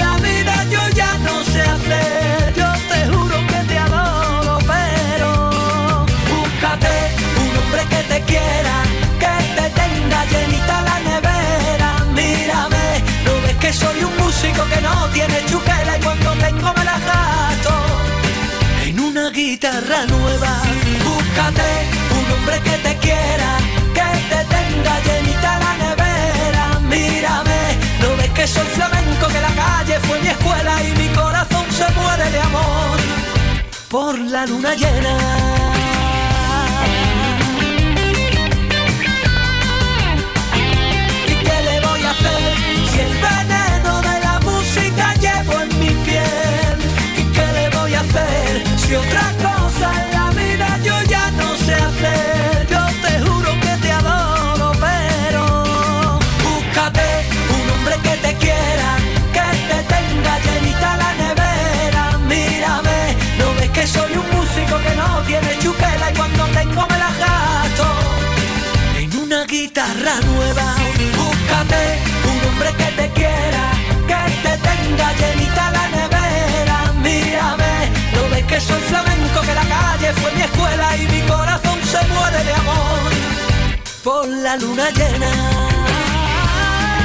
que 14.69 14.81
no 14.81 15.09
tiene 15.09 15.45
chuquela 15.45 15.97
y 15.97 16.01
cuando 16.01 16.31
tengo 16.33 16.73
me 16.73 16.83
la 16.83 16.97
gasto 16.99 17.73
en 18.85 18.99
una 18.99 19.29
guitarra 19.29 20.05
nueva. 20.07 20.51
Búscate 21.03 21.69
un 22.17 22.31
hombre 22.33 22.59
que 22.61 22.77
te 22.85 22.97
quiera, 22.97 23.49
que 23.93 24.09
te 24.31 24.39
tenga 24.55 24.93
llenita 25.05 25.59
la 25.59 25.73
nevera. 25.83 26.79
Mírame, 26.89 27.61
no 28.01 28.17
ves 28.17 28.31
que 28.31 28.47
soy 28.47 28.67
flamenco, 28.67 29.27
que 29.27 29.41
la 29.41 29.53
calle 29.61 29.99
fue 30.01 30.19
mi 30.21 30.27
escuela 30.29 30.83
y 30.83 30.91
mi 31.01 31.07
corazón 31.09 31.65
se 31.71 31.87
muere 31.99 32.29
de 32.31 32.39
amor 32.39 32.97
por 33.89 34.17
la 34.19 34.45
luna 34.45 34.75
llena. 34.75 35.74
Otra 48.97 49.31
cosa 49.41 49.87
en 50.03 50.11
la 50.11 50.29
vida 50.31 50.79
yo 50.83 50.93
ya 51.03 51.31
no 51.31 51.55
sé 51.57 51.73
hacer? 51.73 52.67
Yo 52.69 52.81
te 53.03 53.19
juro 53.25 53.51
que 53.61 53.73
te 53.81 53.91
adoro, 53.91 54.71
pero 54.79 56.13
búscate 56.43 57.07
un 57.55 57.71
hombre 57.71 57.95
que 58.03 58.15
te 58.25 58.35
quiera, 58.35 58.89
que 59.35 59.47
te 59.69 59.79
tenga 59.93 60.39
llenita 60.45 60.97
la 60.97 61.13
nevera. 61.23 62.17
Mírame, 62.29 63.15
no 63.39 63.53
ves 63.59 63.69
que 63.71 63.87
soy 63.87 64.11
un 64.13 64.27
músico 64.35 64.77
que 64.85 64.95
no 64.95 65.21
tiene 65.27 65.57
chuquela 65.59 66.11
y 66.11 66.15
cuando 66.15 66.45
tengo 66.47 66.87
me 66.87 66.97
la 66.97 67.11
gasto 67.23 67.87
en 68.97 69.17
una 69.17 69.45
guitarra 69.45 70.15
nueva. 70.31 70.75
Búscate 71.17 71.81
un 72.31 72.37
hombre 72.49 72.69
que 72.79 72.89
te 72.99 73.09
quiera, 73.19 73.63
que 74.07 74.21
te 74.43 74.53
tenga 74.67 75.07
llenita 75.19 75.71
la 75.71 75.74
que 78.47 78.59
soy 78.59 78.81
flamenco, 78.81 79.41
que 79.41 79.53
la 79.53 79.63
calle 79.63 80.13
fue 80.13 80.31
mi 80.33 80.41
escuela 80.41 80.97
y 80.97 81.07
mi 81.07 81.21
corazón 81.21 81.79
se 81.83 82.05
muere 82.13 82.43
de 82.43 82.53
amor 82.53 83.11
por 84.03 84.27
la 84.27 84.55
luna 84.57 84.89
llena. 84.91 85.31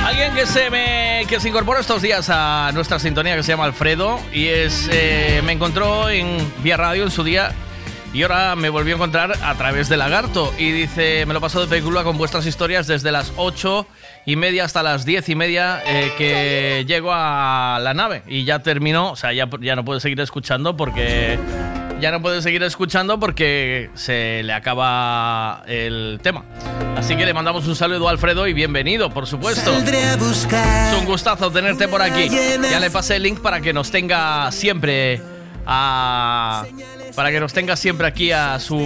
Alguien 0.04 0.34
que 0.34 0.46
se 0.46 0.70
me 0.70 1.24
que 1.28 1.40
se 1.40 1.48
incorpora 1.48 1.80
estos 1.80 2.02
días 2.02 2.28
a 2.30 2.70
nuestra 2.74 2.98
sintonía 2.98 3.36
que 3.36 3.42
se 3.42 3.52
llama 3.52 3.64
Alfredo 3.64 4.18
y 4.32 4.46
es 4.46 4.88
eh, 4.92 5.40
me 5.44 5.52
encontró 5.52 6.10
en 6.10 6.52
vía 6.62 6.76
radio 6.76 7.04
en 7.04 7.10
su 7.10 7.22
día 7.22 7.52
y 8.12 8.22
ahora 8.22 8.56
me 8.56 8.68
volvió 8.68 8.94
a 8.94 8.96
encontrar 8.96 9.32
a 9.42 9.54
través 9.54 9.88
de 9.88 9.96
Lagarto 9.96 10.52
y 10.58 10.72
dice 10.72 11.24
me 11.26 11.34
lo 11.34 11.40
paso 11.40 11.60
de 11.60 11.66
película 11.68 12.02
con 12.02 12.18
vuestras 12.18 12.44
historias 12.46 12.86
desde 12.86 13.12
las 13.12 13.32
8 13.36 13.86
y 14.26 14.36
media 14.36 14.64
hasta 14.64 14.82
las 14.82 15.04
10 15.04 15.28
y 15.28 15.34
media 15.36 15.82
eh, 15.86 16.12
que 16.18 16.84
llego 16.86 17.12
a 17.12 17.78
la 17.80 17.94
nave 17.94 18.22
y 18.26 18.44
ya 18.44 18.58
terminó 18.60 19.12
o 19.12 19.16
sea 19.16 19.32
ya, 19.32 19.48
ya 19.60 19.76
no 19.76 19.84
puedo 19.84 20.00
seguir 20.00 20.20
escuchando 20.20 20.76
porque 20.76 21.38
ya 22.00 22.10
no 22.10 22.22
puede 22.22 22.42
seguir 22.42 22.62
escuchando 22.62 23.20
porque 23.20 23.90
se 23.94 24.42
le 24.42 24.52
acaba 24.54 25.62
el 25.66 26.18
tema. 26.22 26.44
Así 26.96 27.14
que 27.14 27.26
le 27.26 27.34
mandamos 27.34 27.66
un 27.66 27.76
saludo 27.76 28.08
a 28.08 28.10
Alfredo 28.10 28.46
y 28.46 28.54
bienvenido, 28.54 29.10
por 29.10 29.26
supuesto. 29.26 29.70
Es 30.88 30.98
un 30.98 31.04
gustazo 31.04 31.50
tenerte 31.50 31.88
por 31.88 32.00
aquí. 32.00 32.28
Ya 32.28 32.80
le 32.80 32.90
pasé 32.90 33.16
el 33.16 33.24
link 33.24 33.40
para 33.40 33.60
que 33.60 33.74
nos 33.74 33.90
tenga 33.90 34.50
siempre 34.50 35.20
a 35.66 36.64
para 37.14 37.30
que 37.30 37.40
nos 37.40 37.52
tenga 37.52 37.76
siempre 37.76 38.06
aquí 38.06 38.32
a 38.32 38.58
su 38.58 38.78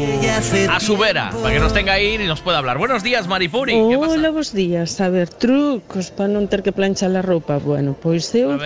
a 0.71 0.81
su 0.81 0.97
vera, 0.97 1.31
para 1.43 1.55
que 1.55 1.61
nos 1.61 1.73
tenga 1.73 1.93
ahí 1.93 2.15
y 2.15 2.27
nos 2.27 2.41
pueda 2.41 2.59
hablar. 2.59 2.79
Buenos 2.79 3.03
días, 3.03 3.27
Maripuri. 3.27 3.73
¿Qué 3.73 3.99
pasa? 3.99 4.15
Hola, 4.15 4.33
días. 4.53 5.01
A 5.01 5.09
ver, 5.09 5.29
trucos 5.29 6.11
para 6.11 6.29
non 6.29 6.49
ter 6.49 6.63
que 6.63 6.73
planchar 6.73 7.13
a 7.17 7.23
roupa. 7.23 7.59
Bueno, 7.59 7.97
pois 7.99 8.33
eu, 8.35 8.57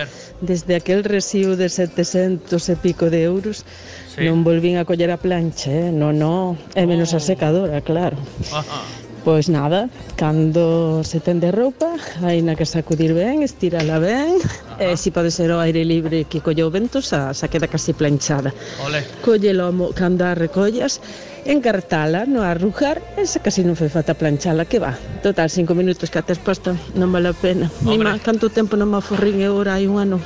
desde 0.41 0.75
aquel 0.75 1.03
resiu 1.03 1.55
de 1.55 1.69
700 1.69 2.57
e 2.69 2.75
pico 2.75 3.09
de 3.09 3.23
euros, 3.23 3.65
Sí. 4.09 4.25
non 4.25 4.41
volvín 4.43 4.75
a 4.81 4.83
coller 4.83 5.11
a 5.13 5.17
plancha, 5.21 5.69
eh? 5.69 5.91
No, 5.93 6.11
no, 6.11 6.57
e 6.73 6.83
menos 6.89 7.13
a 7.13 7.21
secadora, 7.21 7.79
claro. 7.81 8.17
Ajá. 8.51 8.81
Pois 9.23 9.49
nada, 9.49 9.89
cando 10.15 11.03
se 11.03 11.19
tende 11.19 11.51
roupa, 11.51 11.91
hai 12.23 12.39
na 12.41 12.55
que 12.55 12.63
sacudir 12.65 13.11
ben, 13.13 13.43
estirala 13.43 13.99
ben, 13.99 14.39
e 14.79 14.95
se 14.95 15.11
pode 15.11 15.29
ser 15.29 15.51
ao 15.51 15.59
aire 15.59 15.83
libre 15.83 16.23
que 16.23 16.39
colle 16.39 16.63
o 16.63 16.71
vento, 16.71 17.03
xa, 17.03 17.35
xa 17.35 17.51
queda 17.51 17.67
casi 17.67 17.91
planchada. 17.93 18.55
Ole. 18.79 19.03
Collelo 19.21 19.75
mo- 19.75 19.91
cando 19.91 20.23
a 20.23 20.33
recollas, 20.39 21.03
encartala, 21.43 22.23
no 22.25 22.41
arrugar, 22.47 23.03
esa 23.19 23.43
casi 23.43 23.61
non 23.67 23.75
fai 23.75 23.91
falta 23.91 24.15
planchala, 24.15 24.63
que 24.63 24.79
va. 24.79 24.95
Total, 25.19 25.51
cinco 25.51 25.75
minutos 25.75 26.07
que 26.07 26.17
a 26.17 26.23
tes 26.23 26.39
posta, 26.39 26.71
non 26.95 27.11
vale 27.11 27.29
a 27.29 27.35
pena. 27.35 27.67
Mima, 27.83 28.15
canto 28.23 28.47
tempo 28.47 28.79
non 28.79 28.87
me 28.87 29.03
aforrín 29.03 29.43
e 29.43 29.51
ora 29.51 29.75
hai 29.75 29.85
un 29.85 29.99
ano. 29.99 30.17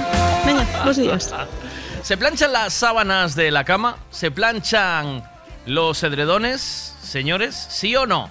Veña, 0.46 0.64
bos 0.84 1.00
días. 1.00 1.32
Se 2.04 2.18
planchan 2.20 2.52
las 2.52 2.74
sábanas 2.74 3.32
de 3.34 3.50
la 3.54 3.62
cama, 3.64 3.96
se 4.10 4.30
planchan 4.34 5.22
los 5.66 6.02
edredones, 6.02 6.92
señores, 7.00 7.54
¿sí 7.70 7.94
o 7.94 8.06
no? 8.06 8.28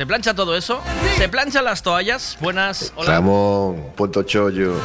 ¿Se 0.00 0.06
plancha 0.06 0.32
todo 0.32 0.56
eso? 0.56 0.80
¿Se 1.18 1.28
planchan 1.28 1.62
las 1.62 1.82
toallas? 1.82 2.38
Buenas, 2.40 2.90
hola. 2.96 3.10
Ramón, 3.10 3.92
Puerto 3.94 4.22
Chollo. 4.22 4.76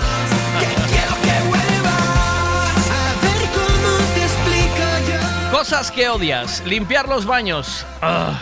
Cosas 5.53 5.89
que 5.89 6.09
odias. 6.09 6.61
Limpiar 6.65 7.07
los 7.07 7.25
baños. 7.25 7.85
Ah. 8.01 8.41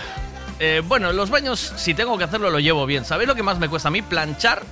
Eh, 0.60 0.82
bueno, 0.84 1.14
los 1.14 1.30
baños, 1.30 1.74
si 1.76 1.94
tengo 1.94 2.18
que 2.18 2.24
hacerlo, 2.24 2.50
lo 2.50 2.58
llevo 2.60 2.88
bien. 2.88 3.06
¿Sabéis 3.06 3.28
lo 3.28 3.36
que 3.36 3.44
más 3.44 3.60
me 3.60 3.70
cuesta 3.70 3.90
a 3.90 3.92
mí? 3.92 4.02
Planchar. 4.02 4.64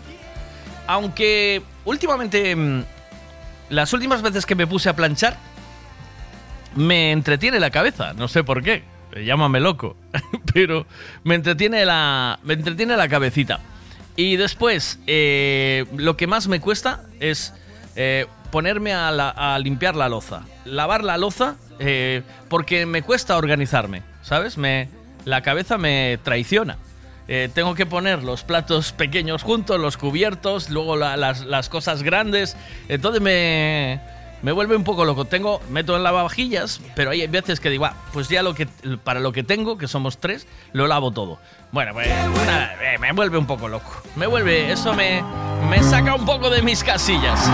Aunque 0.87 1.61
últimamente, 1.85 2.55
mm, 2.55 2.83
las 3.69 3.93
últimas 3.93 4.23
veces 4.23 4.47
que 4.47 4.55
me 4.55 4.65
puse 4.65 4.89
a 4.89 4.95
planchar, 4.95 5.37
me 6.73 7.11
entretiene 7.11 7.59
la 7.59 7.69
cabeza. 7.69 8.13
No 8.13 8.27
sé 8.27 8.43
por 8.43 8.63
qué. 8.63 8.89
Eh, 9.13 9.25
Llámame 9.25 9.59
loco. 9.59 9.95
Pero 10.53 10.85
me 11.23 11.35
entretiene 11.35 11.85
la, 11.85 12.39
me 12.43 12.53
entretiene 12.53 12.95
la 12.97 13.07
cabecita. 13.07 13.59
Y 14.15 14.35
después, 14.35 14.99
eh, 15.07 15.85
lo 15.95 16.17
que 16.17 16.27
más 16.27 16.47
me 16.47 16.59
cuesta 16.59 17.03
es 17.19 17.53
eh, 17.95 18.25
ponerme 18.51 18.93
a, 18.93 19.11
la- 19.11 19.29
a 19.29 19.57
limpiar 19.59 19.95
la 19.95 20.09
loza. 20.09 20.43
Lavar 20.65 21.03
la 21.03 21.17
loza 21.17 21.55
eh, 21.79 22.21
porque 22.49 22.85
me 22.85 23.01
cuesta 23.01 23.37
organizarme, 23.37 24.03
¿sabes? 24.21 24.57
Me, 24.57 24.89
la 25.25 25.41
cabeza 25.41 25.77
me 25.77 26.19
traiciona. 26.23 26.77
Tengo 27.53 27.75
que 27.75 27.85
poner 27.85 28.23
los 28.23 28.43
platos 28.43 28.91
pequeños 28.91 29.43
juntos, 29.43 29.79
los 29.79 29.95
cubiertos, 29.95 30.69
luego 30.69 30.97
la- 30.97 31.15
las, 31.15 31.45
las 31.45 31.69
cosas 31.69 32.03
grandes. 32.03 32.57
Entonces 32.89 33.21
me, 33.21 34.01
me 34.41 34.51
vuelve 34.51 34.75
un 34.75 34.83
poco 34.83 35.05
loco. 35.05 35.25
Tengo, 35.25 35.61
meto 35.69 35.95
en 35.95 36.03
lavavajillas, 36.03 36.81
pero 36.95 37.11
hay 37.11 37.25
veces 37.27 37.59
que 37.59 37.69
digo, 37.69 37.85
"Ah, 37.85 37.93
pues 38.13 38.27
ya 38.29 38.41
lo 38.43 38.53
que, 38.53 38.67
para 39.03 39.19
lo 39.19 39.31
que 39.31 39.43
tengo, 39.43 39.77
que 39.77 39.87
somos 39.87 40.17
tres, 40.17 40.47
lo 40.73 40.87
lavo 40.87 41.11
todo. 41.11 41.39
Bueno, 41.71 41.93
pues 41.93 42.07
eh, 42.07 42.97
me 42.99 43.11
vuelve 43.13 43.37
un 43.37 43.47
poco 43.47 43.67
loco. 43.67 44.01
Me 44.15 44.27
vuelve, 44.27 44.71
eso 44.71 44.93
me, 44.93 45.23
me 45.69 45.81
saca 45.83 46.15
un 46.15 46.25
poco 46.25 46.49
de 46.49 46.61
mis 46.61 46.83
casillas. 46.83 47.49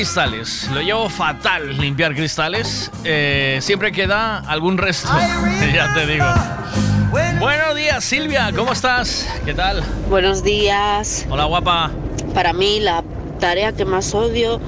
Cristales. 0.00 0.66
Lo 0.72 0.80
llevo 0.80 1.10
fatal 1.10 1.76
limpiar 1.76 2.14
cristales. 2.14 2.90
Eh, 3.04 3.58
siempre 3.60 3.92
queda 3.92 4.38
algún 4.38 4.78
resto. 4.78 5.10
ya 5.74 5.92
te 5.92 6.06
digo. 6.06 6.24
Buenos 7.38 7.76
días, 7.76 8.02
Silvia. 8.02 8.50
¿Cómo 8.56 8.72
estás? 8.72 9.28
¿Qué 9.44 9.52
tal? 9.52 9.82
Buenos 10.08 10.42
días. 10.42 11.26
Hola, 11.28 11.44
guapa. 11.44 11.90
Para 12.32 12.54
mí 12.54 12.80
la 12.80 13.04
tarea 13.40 13.72
que 13.72 13.84
más 13.84 14.14
odio 14.14 14.58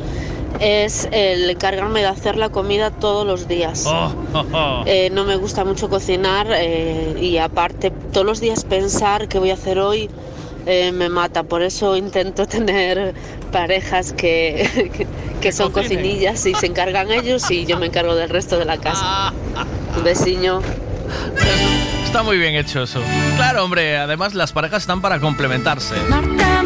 es 0.60 1.08
el 1.12 1.48
encargarme 1.48 2.00
de 2.00 2.08
hacer 2.08 2.36
la 2.36 2.50
comida 2.50 2.90
todos 2.90 3.26
los 3.26 3.48
días. 3.48 3.86
Oh, 3.86 4.12
oh, 4.34 4.44
oh. 4.52 4.82
Eh, 4.84 5.08
no 5.14 5.24
me 5.24 5.36
gusta 5.36 5.64
mucho 5.64 5.88
cocinar 5.88 6.46
eh, 6.50 7.16
y 7.18 7.38
aparte 7.38 7.90
todos 8.12 8.26
los 8.26 8.38
días 8.38 8.64
pensar 8.64 9.28
qué 9.28 9.38
voy 9.38 9.50
a 9.50 9.54
hacer 9.54 9.78
hoy 9.78 10.10
eh, 10.66 10.92
me 10.92 11.08
mata. 11.08 11.42
Por 11.42 11.62
eso 11.62 11.96
intento 11.96 12.46
tener 12.48 13.14
parejas 13.50 14.12
que, 14.12 14.90
que, 14.96 15.06
que 15.42 15.52
son 15.52 15.72
cocinillas 15.72 16.46
y 16.46 16.54
se 16.54 16.66
encargan 16.66 17.10
ellos 17.10 17.50
y 17.50 17.66
yo 17.66 17.78
me 17.78 17.86
encargo 17.86 18.14
del 18.14 18.30
resto 18.30 18.58
de 18.58 18.64
la 18.64 18.78
casa. 18.78 19.32
Un 19.96 20.04
besiño. 20.04 20.60
Está 22.04 22.22
muy 22.22 22.38
bien 22.38 22.54
hecho 22.54 22.84
eso. 22.84 23.02
Claro, 23.36 23.64
hombre, 23.64 23.98
además 23.98 24.34
las 24.34 24.52
parejas 24.52 24.82
están 24.82 25.02
para 25.02 25.18
complementarse. 25.18 25.94
Marta 26.08 26.62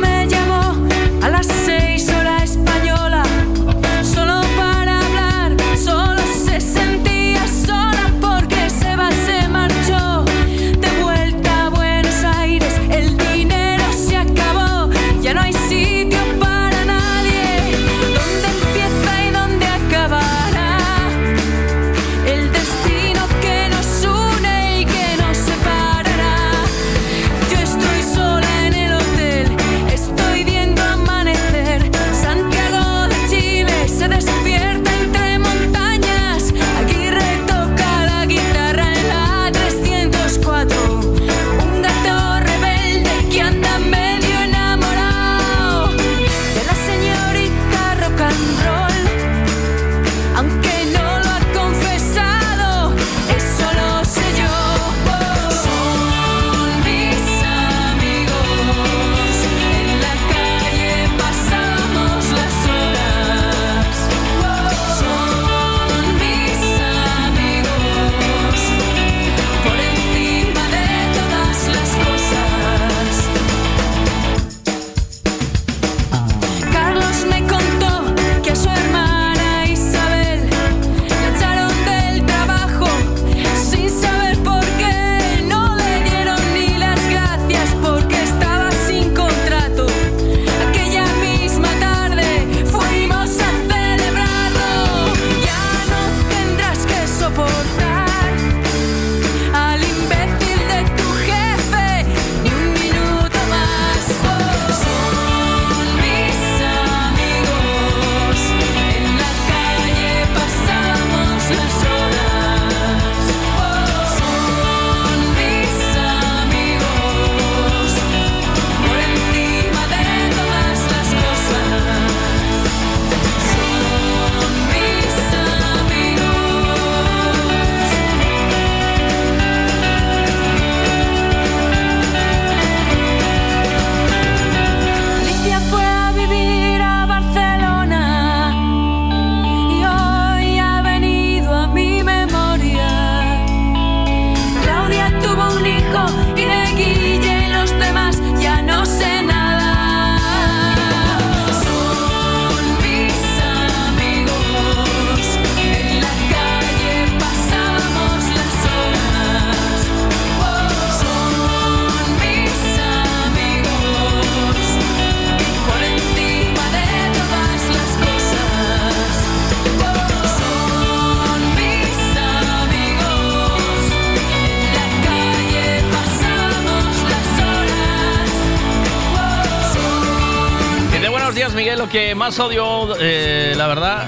más 182.15 182.39
odio, 182.39 182.97
eh, 183.01 183.55
la 183.57 183.67
verdad. 183.67 184.07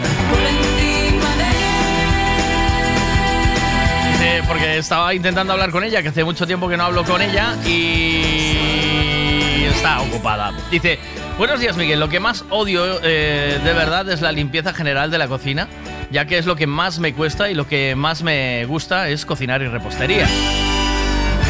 Dice, 4.13 4.43
porque 4.47 4.79
estaba 4.79 5.15
intentando 5.15 5.53
hablar 5.53 5.71
con 5.71 5.85
ella, 5.85 6.03
que 6.03 6.09
hace 6.09 6.25
mucho 6.25 6.47
tiempo 6.47 6.69
que 6.69 6.77
no 6.77 6.85
hablo 6.85 7.05
con 7.05 7.21
ella 7.21 7.57
y 7.67 9.65
está 9.65 10.01
ocupada. 10.01 10.53
Dice, 10.71 10.99
buenos 11.39 11.61
días, 11.61 11.77
Miguel. 11.77 12.01
Lo 12.01 12.09
que 12.09 12.21
más 12.21 12.45
odio 12.51 13.01
eh, 13.03 13.61
de 13.63 13.73
verdad 13.73 14.09
es 14.11 14.21
la 14.21 14.33
limpieza 14.33 14.73
general 14.73 15.11
de 15.11 15.19
la 15.19 15.29
cocina, 15.29 15.69
ya 16.11 16.27
que 16.27 16.39
es 16.39 16.47
lo 16.47 16.57
que 16.57 16.67
más 16.67 16.99
me 16.99 17.15
cuesta 17.15 17.51
y 17.51 17.55
lo 17.55 17.67
que 17.67 17.95
más 17.95 18.23
me 18.23 18.65
gusta 18.67 19.09
es 19.09 19.27
cocinar 19.27 19.63
y 19.63 19.69
repostería. 19.69 20.29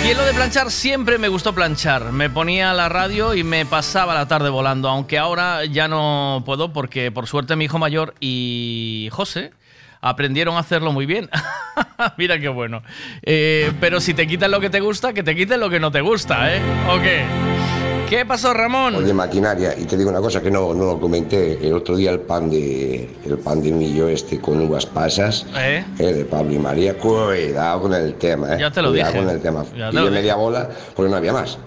Y 0.05 0.11
en 0.11 0.17
lo 0.17 0.25
de 0.25 0.33
planchar 0.33 0.71
siempre 0.71 1.19
me 1.19 1.29
gustó 1.29 1.55
planchar. 1.55 2.13
Me 2.13 2.31
ponía 2.31 2.73
la 2.73 2.89
radio 2.89 3.35
y 3.35 3.45
me 3.45 3.67
pasaba 3.67 4.15
la 4.15 4.27
tarde 4.27 4.49
volando, 4.49 4.89
aunque 4.89 5.19
ahora 5.19 5.65
ya 5.65 5.89
no 5.89 6.43
puedo 6.47 6.73
porque 6.73 7.11
por 7.11 7.27
suerte 7.27 7.57
mi 7.57 7.67
hijo 7.67 7.79
mayor 7.79 8.15
y 8.21 9.09
José 9.13 9.53
aprendieron 10.01 10.57
a 10.57 10.61
hacerlo 10.61 10.93
muy 10.93 11.05
bien. 11.05 11.29
Mira 12.17 12.39
qué 12.39 12.49
bueno. 12.49 12.83
Eh, 13.23 13.73
pero 13.81 14.01
si 14.01 14.15
te 14.15 14.27
quitan 14.27 14.51
lo 14.51 14.61
que 14.61 14.71
te 14.71 14.81
gusta, 14.81 15.13
que 15.13 15.23
te 15.23 15.37
quiten 15.37 15.61
lo 15.61 15.69
que 15.69 15.81
no 15.81 15.91
te 15.91 16.01
gusta, 16.01 16.55
¿eh? 16.55 16.63
¿O 16.89 17.01
qué? 17.01 17.25
¿Qué 18.09 18.25
pasó, 18.27 18.55
Ramón? 18.55 19.05
de 19.05 19.15
maquinaria 19.15 19.75
y 19.79 19.85
te 19.85 19.97
digo 19.97 20.11
una 20.11 20.21
cosa 20.21 20.41
que 20.41 20.51
no, 20.51 20.73
no 20.75 20.85
lo 20.87 21.01
comenté 21.01 21.59
el 21.67 21.73
otro 21.75 21.97
día 21.97 22.11
el 22.11 22.21
pan 22.21 22.49
de 22.51 23.09
el 23.25 23.39
pan 23.39 23.63
de 23.63 23.73
millo 23.73 24.09
este 24.09 24.41
con 24.41 24.61
uvas 24.61 24.87
pasas 24.87 25.47
¿Eh? 25.57 25.85
el 25.99 26.17
de 26.19 26.25
Pablo 26.25 26.53
y 26.53 26.59
María 26.59 26.97
cuidado 26.99 27.83
con 27.83 27.95
el 27.95 28.15
tema 28.15 28.55
¿eh? 28.55 28.59
Ya 28.61 28.71
te 28.71 28.83
lo 28.83 28.91
cuidado 28.91 29.13
dije. 29.13 29.25
con 29.25 29.35
el 29.35 29.41
tema 29.41 29.65
Ya 29.77 29.91
te 29.91 29.97
y 30.01 30.05
de 30.05 30.11
media 30.11 30.37
bola 30.37 30.69
porque 30.95 31.11
no 31.11 31.17
había 31.17 31.33
más 31.33 31.59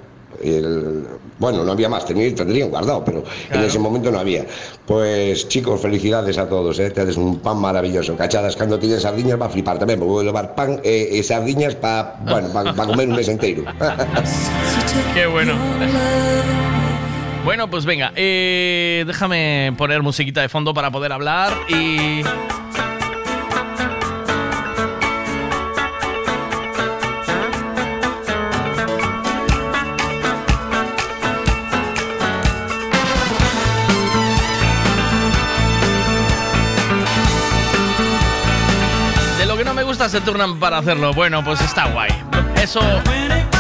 El- 0.43 1.05
bueno, 1.39 1.63
no 1.63 1.71
había 1.71 1.89
más, 1.89 2.05
tenía, 2.05 2.33
tendrían 2.35 2.69
guardado, 2.69 3.03
pero 3.03 3.23
en 3.49 3.61
ese 3.63 3.79
momento 3.79 4.11
no 4.11 4.19
había. 4.19 4.45
Pues 4.85 5.47
chicos, 5.47 5.81
felicidades 5.81 6.37
a 6.37 6.47
todos, 6.47 6.77
¿eh? 6.79 6.91
Tienes 6.91 7.17
un 7.17 7.39
pan 7.39 7.57
maravilloso. 7.59 8.15
Cachadas, 8.15 8.55
cuando 8.55 8.77
tienes 8.77 9.01
sardiñas 9.01 9.41
va 9.41 9.47
a 9.47 9.49
flipar 9.49 9.79
también, 9.79 9.99
porque 9.99 10.11
voy 10.11 10.23
a 10.23 10.27
llevar 10.27 10.53
pan 10.53 10.79
eh, 10.83 11.09
y 11.13 11.23
sardiñas 11.23 11.73
para 11.75 12.15
bueno, 12.29 12.49
pa- 12.53 12.73
pa 12.75 12.85
comer 12.85 13.07
un 13.09 13.15
mes 13.15 13.27
entero. 13.27 13.63
Qué 15.15 15.25
bueno. 15.25 15.53
Bueno, 17.43 17.67
pues 17.71 17.85
venga, 17.85 18.11
eh, 18.15 19.03
déjame 19.07 19.73
poner 19.75 20.03
musiquita 20.03 20.41
de 20.41 20.49
fondo 20.49 20.75
para 20.75 20.91
poder 20.91 21.11
hablar 21.11 21.51
y... 21.67 22.21
se 40.11 40.19
turnan 40.19 40.59
para 40.59 40.77
hacerlo. 40.77 41.13
Bueno, 41.13 41.41
pues 41.41 41.61
está 41.61 41.85
guay. 41.87 42.11
Eso, 42.61 42.81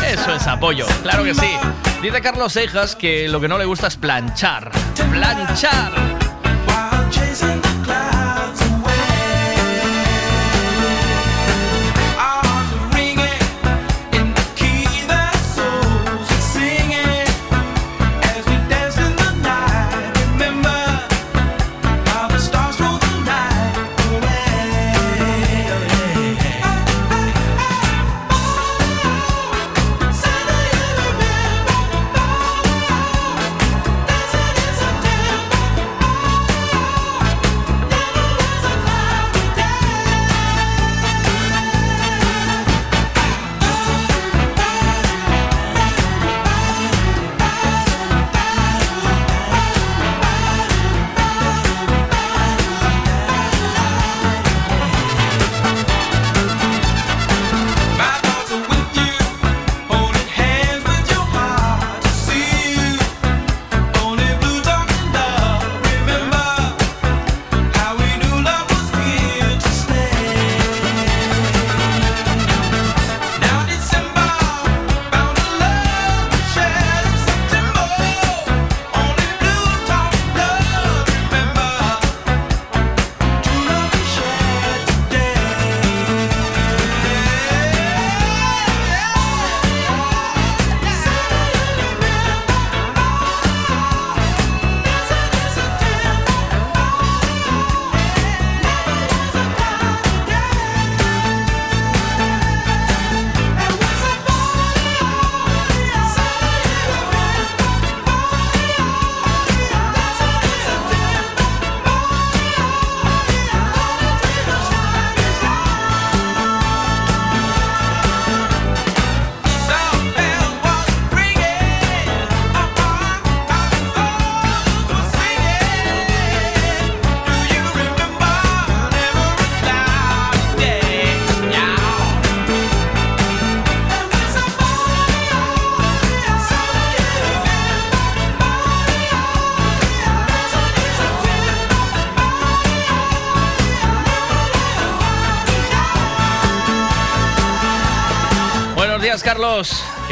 eso 0.05 0.35
es 0.35 0.47
apoyo, 0.47 0.85
claro 1.01 1.23
que 1.23 1.33
sí. 1.33 1.49
Dice 2.01 2.21
Carlos 2.21 2.51
Seijas 2.51 2.97
que 2.97 3.29
lo 3.29 3.39
que 3.39 3.47
no 3.47 3.57
le 3.57 3.63
gusta 3.63 3.87
es 3.87 3.95
planchar. 3.95 4.69
Planchar. 5.11 6.20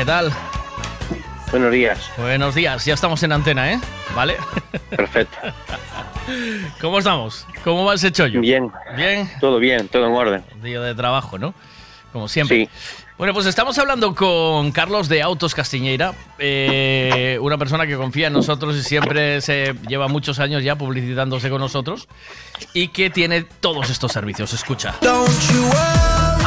Tal? 0.10 0.34
Buenos 1.52 1.72
días. 1.72 2.12
Buenos 2.18 2.56
días, 2.56 2.84
ya 2.84 2.96
estamos 2.96 3.22
en 3.22 3.32
antena, 3.32 3.72
¿eh? 3.72 3.80
¿Vale? 4.16 4.38
Perfecto. 4.90 5.38
¿Cómo 6.82 6.98
estamos? 6.98 7.46
¿Cómo 7.64 7.86
va 7.86 7.94
ese 7.94 8.12
chollo? 8.12 8.42
Bien. 8.42 8.72
Bien. 8.96 9.30
Todo 9.40 9.60
bien, 9.60 9.88
todo 9.88 10.08
en 10.08 10.14
orden. 10.14 10.44
Día 10.64 10.82
de 10.82 10.96
trabajo, 10.96 11.38
¿no? 11.38 11.54
Como 12.12 12.28
siempre. 12.28 12.70
Bueno, 13.20 13.36
pues 13.36 13.46
estamos 13.46 13.78
hablando 13.78 14.16
con 14.16 14.72
Carlos 14.72 15.10
de 15.10 15.22
Autos 15.22 15.54
Castiñeira, 15.54 16.16
eh, 16.40 17.38
una 17.40 17.60
persona 17.60 17.86
que 17.86 17.96
confía 17.96 18.28
en 18.28 18.34
nosotros 18.34 18.76
y 18.78 18.82
siempre 18.82 19.42
se 19.42 19.76
lleva 19.88 20.08
muchos 20.08 20.40
años 20.40 20.64
ya 20.64 20.76
publicitándose 20.76 21.52
con 21.52 21.62
nosotros 21.62 22.08
y 22.74 22.88
que 22.88 23.12
tiene 23.12 23.44
todos 23.44 23.92
estos 23.92 24.12
servicios. 24.12 24.54
Escucha. 24.54 24.96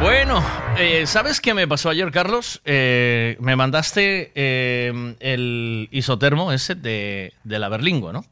Bueno, 0.00 0.42
eh, 0.78 1.06
¿sabes 1.06 1.42
qué 1.42 1.52
me 1.52 1.68
pasó 1.68 1.90
ayer, 1.90 2.10
Carlos? 2.10 2.62
Eh, 2.64 3.36
me 3.40 3.54
mandaste 3.54 4.32
eh, 4.34 5.14
el 5.20 5.88
isotermo 5.90 6.52
ese 6.52 6.74
de, 6.74 7.34
de 7.44 7.58
la 7.58 7.68
Berlingo, 7.68 8.10
¿no? 8.10 8.24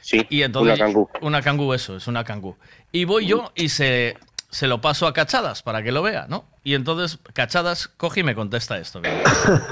Sí, 0.00 0.24
y 0.30 0.42
entonces, 0.42 0.78
una 0.78 0.86
Kangoo. 0.86 1.10
Una 1.20 1.42
Kangoo, 1.42 1.74
eso, 1.74 1.96
es 1.96 2.06
una 2.06 2.22
Kangoo. 2.22 2.56
Y 2.92 3.04
voy 3.04 3.26
yo 3.26 3.50
y 3.56 3.68
se, 3.70 4.16
se 4.50 4.66
lo 4.68 4.80
paso 4.80 5.06
a 5.08 5.12
Cachadas 5.12 5.62
para 5.62 5.82
que 5.82 5.90
lo 5.90 6.02
vea, 6.02 6.26
¿no? 6.28 6.44
Y 6.62 6.74
entonces 6.74 7.18
Cachadas 7.32 7.88
coge 7.88 8.20
y 8.20 8.22
me 8.22 8.36
contesta 8.36 8.78
esto. 8.78 9.00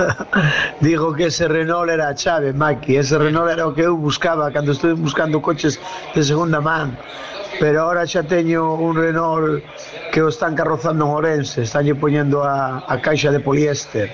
Digo 0.81 1.15
que 1.15 1.27
ese 1.27 1.47
Renault 1.47 1.91
era 1.91 2.09
a 2.09 2.15
chave, 2.15 2.53
Maki. 2.53 2.97
Ese 2.97 3.19
Renault 3.19 3.53
era 3.53 3.69
o 3.69 3.75
que 3.75 3.83
eu 3.83 3.97
buscaba 3.97 4.51
cando 4.51 4.73
estuve 4.73 4.95
buscando 4.95 5.41
coches 5.41 5.79
de 6.15 6.25
segunda 6.25 6.61
man. 6.61 6.99
Pero 7.61 7.85
ahora 7.85 8.09
xa 8.09 8.25
teño 8.25 8.73
un 8.73 8.97
Renault 8.97 9.61
que 10.11 10.25
o 10.25 10.33
están 10.33 10.57
carrozando 10.57 11.05
en 11.05 11.13
Orense, 11.13 11.69
están 11.69 11.85
poñendo 12.01 12.41
a, 12.43 12.81
a 12.89 12.95
caixa 13.05 13.29
de 13.29 13.39
poliéster. 13.39 14.09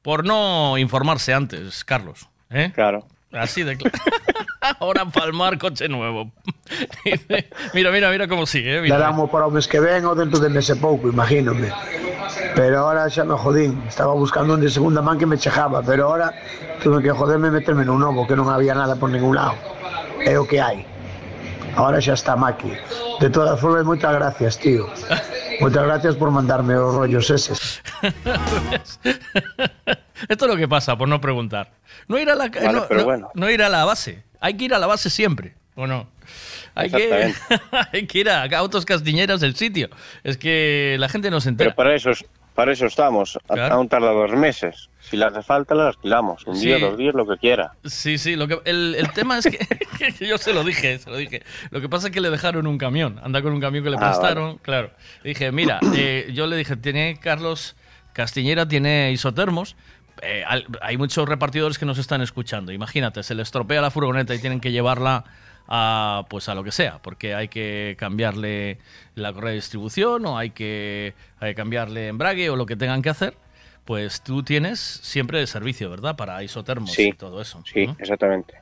Por 0.00 0.24
no 0.24 0.80
informarse 0.80 1.36
antes, 1.36 1.84
Carlos. 1.84 2.32
¿eh? 2.48 2.72
Claro. 2.74 3.04
Así 3.30 3.62
de 3.62 3.76
claro. 3.76 3.96
Ahora 4.80 5.04
palmar 5.06 5.58
coche 5.58 5.88
nuevo. 5.88 6.30
Mira, 7.74 7.90
mira, 7.90 8.10
mira 8.10 8.28
cómo 8.28 8.46
sigue. 8.46 8.78
eh, 8.78 8.80
mira. 8.80 8.96
Daramos 8.96 9.28
para 9.28 9.46
o 9.46 9.50
mes 9.50 9.68
que 9.68 9.80
ven 9.80 10.04
ou 10.06 10.14
dentro 10.14 10.38
de 10.40 10.48
mes 10.48 10.70
e 10.70 10.76
pouco, 10.76 11.10
imagínome. 11.12 11.68
Pero 12.54 12.88
ahora 12.88 13.10
xa 13.10 13.24
me 13.24 13.34
jodín. 13.36 13.82
Estaba 13.88 14.14
buscando 14.14 14.54
un 14.54 14.60
de 14.60 14.70
segunda 14.70 15.02
man 15.02 15.18
que 15.18 15.26
me 15.26 15.36
chejaba, 15.36 15.82
pero 15.82 16.08
ahora 16.08 16.32
tuve 16.80 17.02
que 17.02 17.10
joderme 17.10 17.48
e 17.48 17.56
meterme 17.58 17.84
nun 17.84 18.00
novo, 18.00 18.24
que 18.24 18.36
non 18.38 18.48
había 18.48 18.72
nada 18.72 18.96
por 18.96 19.10
ningún 19.10 19.34
lado. 19.34 19.56
É 20.22 20.38
o 20.38 20.46
que 20.46 20.62
hai. 20.62 20.86
Ahora 21.76 22.00
xa 22.00 22.14
está 22.14 22.36
Maki. 22.36 22.72
De 23.20 23.30
todas 23.30 23.58
formas, 23.60 23.84
moitas 23.84 24.12
gracias, 24.12 24.58
tío. 24.58 24.86
Moitas 25.60 25.84
gracias 25.86 26.14
por 26.16 26.30
mandarme 26.30 26.76
os 26.76 26.94
rollos 26.94 27.30
eses. 27.30 27.80
Esto 30.28 30.44
es 30.46 30.50
lo 30.50 30.56
que 30.56 30.68
pasa 30.68 30.96
por 30.96 31.08
no 31.08 31.20
preguntar. 31.20 31.70
No 32.08 32.18
ir 32.18 32.30
a 32.30 32.34
la, 32.34 32.48
Vale, 32.48 32.72
no, 32.72 32.86
pero 32.88 33.00
no- 33.00 33.04
bueno. 33.06 33.30
no 33.34 33.50
ir 33.50 33.62
a 33.62 33.68
la 33.68 33.84
base. 33.84 34.22
Hay 34.40 34.54
que 34.56 34.64
ir 34.66 34.74
a 34.74 34.78
la 34.78 34.86
base 34.86 35.08
siempre, 35.10 35.54
¿o 35.74 35.86
no? 35.86 36.06
Hay 36.74 36.90
que, 36.90 37.34
hay 37.92 38.06
que 38.06 38.18
ir 38.18 38.30
a 38.30 38.44
Autos 38.58 38.84
Castiñeras 38.84 39.40
del 39.40 39.54
sitio. 39.56 39.88
Es 40.24 40.36
que 40.38 40.96
la 40.98 41.08
gente 41.08 41.30
no 41.30 41.40
se 41.40 41.48
entera. 41.50 41.70
Pero 41.70 41.76
para 41.76 41.94
eso, 41.94 42.10
es- 42.10 42.24
para 42.54 42.72
eso 42.72 42.86
estamos. 42.86 43.36
A- 43.48 43.54
Claro. 43.54 43.74
Aún 43.74 43.88
tarda 43.88 44.10
dos 44.12 44.30
meses. 44.32 44.88
Si 45.02 45.16
le 45.16 45.24
hace 45.26 45.42
falta, 45.42 45.74
la 45.74 45.88
alquilamos. 45.88 46.46
Un 46.46 46.56
Sí. 46.56 46.66
día, 46.66 46.78
dos 46.78 46.96
días, 46.96 47.14
lo 47.14 47.26
que 47.26 47.36
quiera. 47.36 47.72
Sí, 47.84 48.16
sí, 48.18 48.34
lo 48.36 48.48
que, 48.48 48.60
el, 48.64 48.94
el 48.96 49.12
tema 49.12 49.36
es 49.38 49.44
que, 49.46 49.58
que 50.16 50.26
yo 50.26 50.38
se 50.38 50.52
lo 50.54 50.64
dije, 50.64 50.98
se 50.98 51.10
lo 51.10 51.16
dije. 51.16 51.42
Lo 51.70 51.80
que 51.80 51.88
pasa 51.88 52.06
es 52.08 52.12
que 52.14 52.20
le 52.20 52.30
dejaron 52.30 52.66
un 52.66 52.78
camión, 52.78 53.20
anda 53.22 53.42
con 53.42 53.52
un 53.52 53.60
camión 53.60 53.84
que 53.84 53.90
le 53.90 53.96
Ah, 53.96 54.00
prestaron, 54.00 54.58
claro. 54.58 54.90
Le 55.22 55.30
dije, 55.30 55.52
mira, 55.52 55.80
eh, 55.96 56.30
yo 56.32 56.46
le 56.46 56.56
dije, 56.56 56.76
tiene 56.76 57.18
Carlos 57.20 57.76
Castiñera, 58.12 58.66
tiene 58.66 59.10
isotermos. 59.12 59.76
eh, 60.22 60.44
hay 60.80 60.96
muchos 60.96 61.28
repartidores 61.28 61.78
que 61.78 61.84
nos 61.86 61.98
están 61.98 62.20
escuchando. 62.22 62.70
Imagínate, 62.72 63.22
se 63.22 63.34
le 63.34 63.42
estropea 63.42 63.80
la 63.82 63.90
furgoneta 63.90 64.34
y 64.34 64.38
tienen 64.38 64.60
que 64.60 64.70
llevarla 64.70 65.24
a 65.68 66.24
pues 66.28 66.48
a 66.48 66.54
lo 66.54 66.62
que 66.64 66.70
sea, 66.72 66.98
porque 67.02 67.34
hay 67.34 67.48
que 67.48 67.96
cambiarle 67.98 68.78
la 69.14 69.32
correa 69.32 69.50
de 69.50 69.56
distribución 69.56 70.26
o 70.26 70.36
hay 70.38 70.50
que, 70.50 71.14
hay 71.40 71.50
que 71.50 71.54
cambiarle 71.54 72.08
embrague 72.08 72.50
o 72.50 72.56
lo 72.56 72.66
que 72.66 72.76
tengan 72.76 73.02
que 73.02 73.10
hacer. 73.10 73.34
Pues 73.84 74.22
tú 74.22 74.42
tienes 74.42 74.78
siempre 74.80 75.40
de 75.40 75.46
servicio, 75.46 75.90
¿verdad? 75.90 76.16
Para 76.16 76.42
isotermos 76.42 76.92
Sí, 76.92 77.08
y 77.08 77.12
todo 77.12 77.40
eso. 77.42 77.62
Sí, 77.66 77.86
¿no? 77.86 77.96
exactamente. 77.98 78.54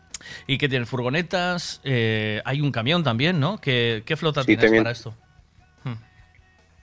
Y 0.47 0.59
que 0.59 0.69
tienen 0.69 0.87
furgonetas, 0.87 1.81
eh, 1.85 2.41
hay 2.45 2.61
un 2.61 2.73
camión 2.73 3.05
también, 3.05 3.41
¿no? 3.41 3.59
¿Qué, 3.61 4.03
qué 4.07 4.17
flota 4.17 4.43
Sí, 4.43 4.49
tienes 4.49 4.65
también. 4.65 4.85
para 4.85 4.93
esto? 4.93 5.15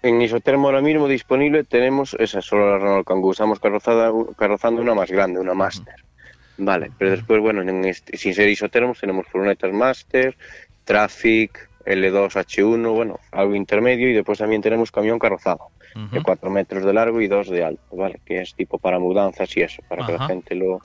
En 0.04 0.22
Isotermo 0.22 0.68
ahora 0.68 0.82
mismo 0.82 1.08
disponible 1.08 1.64
tenemos 1.64 2.16
esa 2.20 2.42
solo 2.42 2.70
la 2.72 2.78
Renault 2.78 3.08
Kangoo. 3.08 3.32
Estamos 3.32 3.60
carrozada, 3.60 4.12
carrozando 4.38 4.82
una 4.82 4.94
más 4.94 5.10
grande, 5.10 5.40
una 5.40 5.56
Master. 5.56 5.96
Vale, 6.58 6.92
pero 6.98 7.12
después, 7.12 7.42
bueno, 7.42 7.62
en 7.62 7.84
este- 7.84 8.16
sin 8.16 8.34
ser 8.34 8.48
isotermos 8.48 9.00
tenemos 9.00 9.26
furgonetas 9.28 9.74
Master, 9.74 10.38
Traffic, 10.86 11.67
L2H1, 11.88 12.94
bueno, 12.94 13.20
algo 13.32 13.56
intermedio 13.56 14.10
y 14.10 14.14
después 14.14 14.40
también 14.40 14.62
tenemos 14.62 14.92
camión 14.92 15.20
carrozado 15.20 15.70
de 16.12 16.22
4 16.22 16.50
metros 16.52 16.84
de 16.84 16.94
largo 16.94 17.22
y 17.22 17.28
2 17.28 17.50
de 17.50 17.64
alto, 17.64 17.96
¿vale? 17.96 18.20
Que 18.26 18.42
es 18.42 18.54
tipo 18.54 18.78
para 18.78 19.00
mudanzas 19.00 19.56
y 19.58 19.62
eso, 19.62 19.82
para 19.88 20.06
que 20.06 20.14
la 20.14 20.28
gente 20.28 20.54
lo 20.56 20.80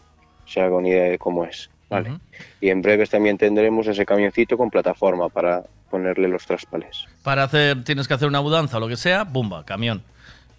se 0.46 0.60
haga 0.60 0.76
una 0.76 0.88
idea 0.88 1.04
de 1.04 1.18
cómo 1.18 1.44
es, 1.44 1.70
¿vale? 1.90 2.18
Y 2.60 2.70
en 2.70 2.80
breves 2.82 3.10
también 3.10 3.36
tendremos 3.36 3.86
ese 3.86 4.06
camioncito 4.06 4.56
con 4.56 4.70
plataforma 4.70 5.28
para 5.28 5.64
ponerle 5.90 6.28
los 6.28 6.46
traspales. 6.46 7.06
Para 7.22 7.44
hacer, 7.44 7.84
tienes 7.84 8.08
que 8.08 8.14
hacer 8.14 8.28
una 8.28 8.40
mudanza 8.40 8.78
o 8.78 8.80
lo 8.80 8.88
que 8.88 8.96
sea, 8.96 9.24
¡bumba! 9.24 9.64
Camión. 9.64 10.02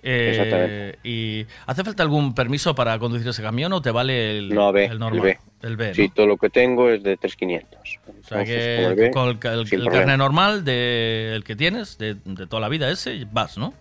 Eh, 0.03 0.29
Exactamente. 0.31 0.99
¿Y 1.03 1.45
hace 1.65 1.83
falta 1.83 2.03
algún 2.03 2.35
permiso 2.35 2.75
para 2.75 2.99
conducir 2.99 3.27
ese 3.27 3.41
camión 3.41 3.71
o 3.73 3.81
te 3.81 3.89
vale 3.89 4.37
el, 4.37 4.53
No, 4.53 4.71
B, 4.71 4.85
el 4.85 4.99
normal? 4.99 5.19
el 5.19 5.23
B. 5.23 5.39
El 5.63 5.77
B, 5.77 5.87
¿no? 5.89 5.93
Sí, 5.95 6.09
todo 6.09 6.27
lo 6.27 6.37
que 6.37 6.49
tengo 6.49 6.89
es 6.89 7.01
de 7.03 7.17
3500. 7.17 7.79
O 7.79 8.27
sea 8.27 8.37
como 8.37 8.39
el 8.41 8.45
que 8.45 9.01
B, 9.01 9.11
con 9.11 9.29
el, 9.29 9.67
el- 9.71 9.89
carnet 9.89 10.17
normal 10.17 10.63
de, 10.63 11.31
el 11.33 11.43
que 11.43 11.55
tienes, 11.55 11.97
de, 11.97 12.15
de 12.25 12.45
toda 12.47 12.59
la 12.59 12.69
vida 12.69 12.91
ese, 12.91 13.25
vas, 13.31 13.57
¿no? 13.57 13.73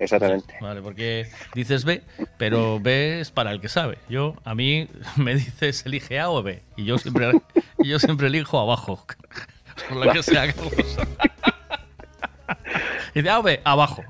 Exactamente. 0.00 0.54
Vale, 0.60 0.82
porque 0.82 1.28
dices 1.54 1.84
B, 1.84 2.02
pero 2.36 2.80
B 2.80 3.20
es 3.20 3.30
para 3.30 3.52
el 3.52 3.60
que 3.60 3.68
sabe. 3.68 3.98
Yo, 4.08 4.34
a 4.44 4.54
mí 4.56 4.88
me 5.16 5.34
dices 5.36 5.86
elige 5.86 6.18
A 6.18 6.30
o 6.30 6.42
B, 6.42 6.60
y 6.76 6.84
yo 6.84 6.98
siempre, 6.98 7.30
y 7.78 7.88
yo 7.88 7.98
siempre 8.00 8.26
elijo 8.26 8.58
abajo. 8.58 9.06
Por 9.88 10.04
lo 10.04 10.12
que 10.12 10.22
sea. 10.22 10.52
Y 13.14 13.22
de 13.22 13.30
A 13.30 13.38
o 13.38 13.42
B, 13.42 13.60
abajo. 13.64 14.02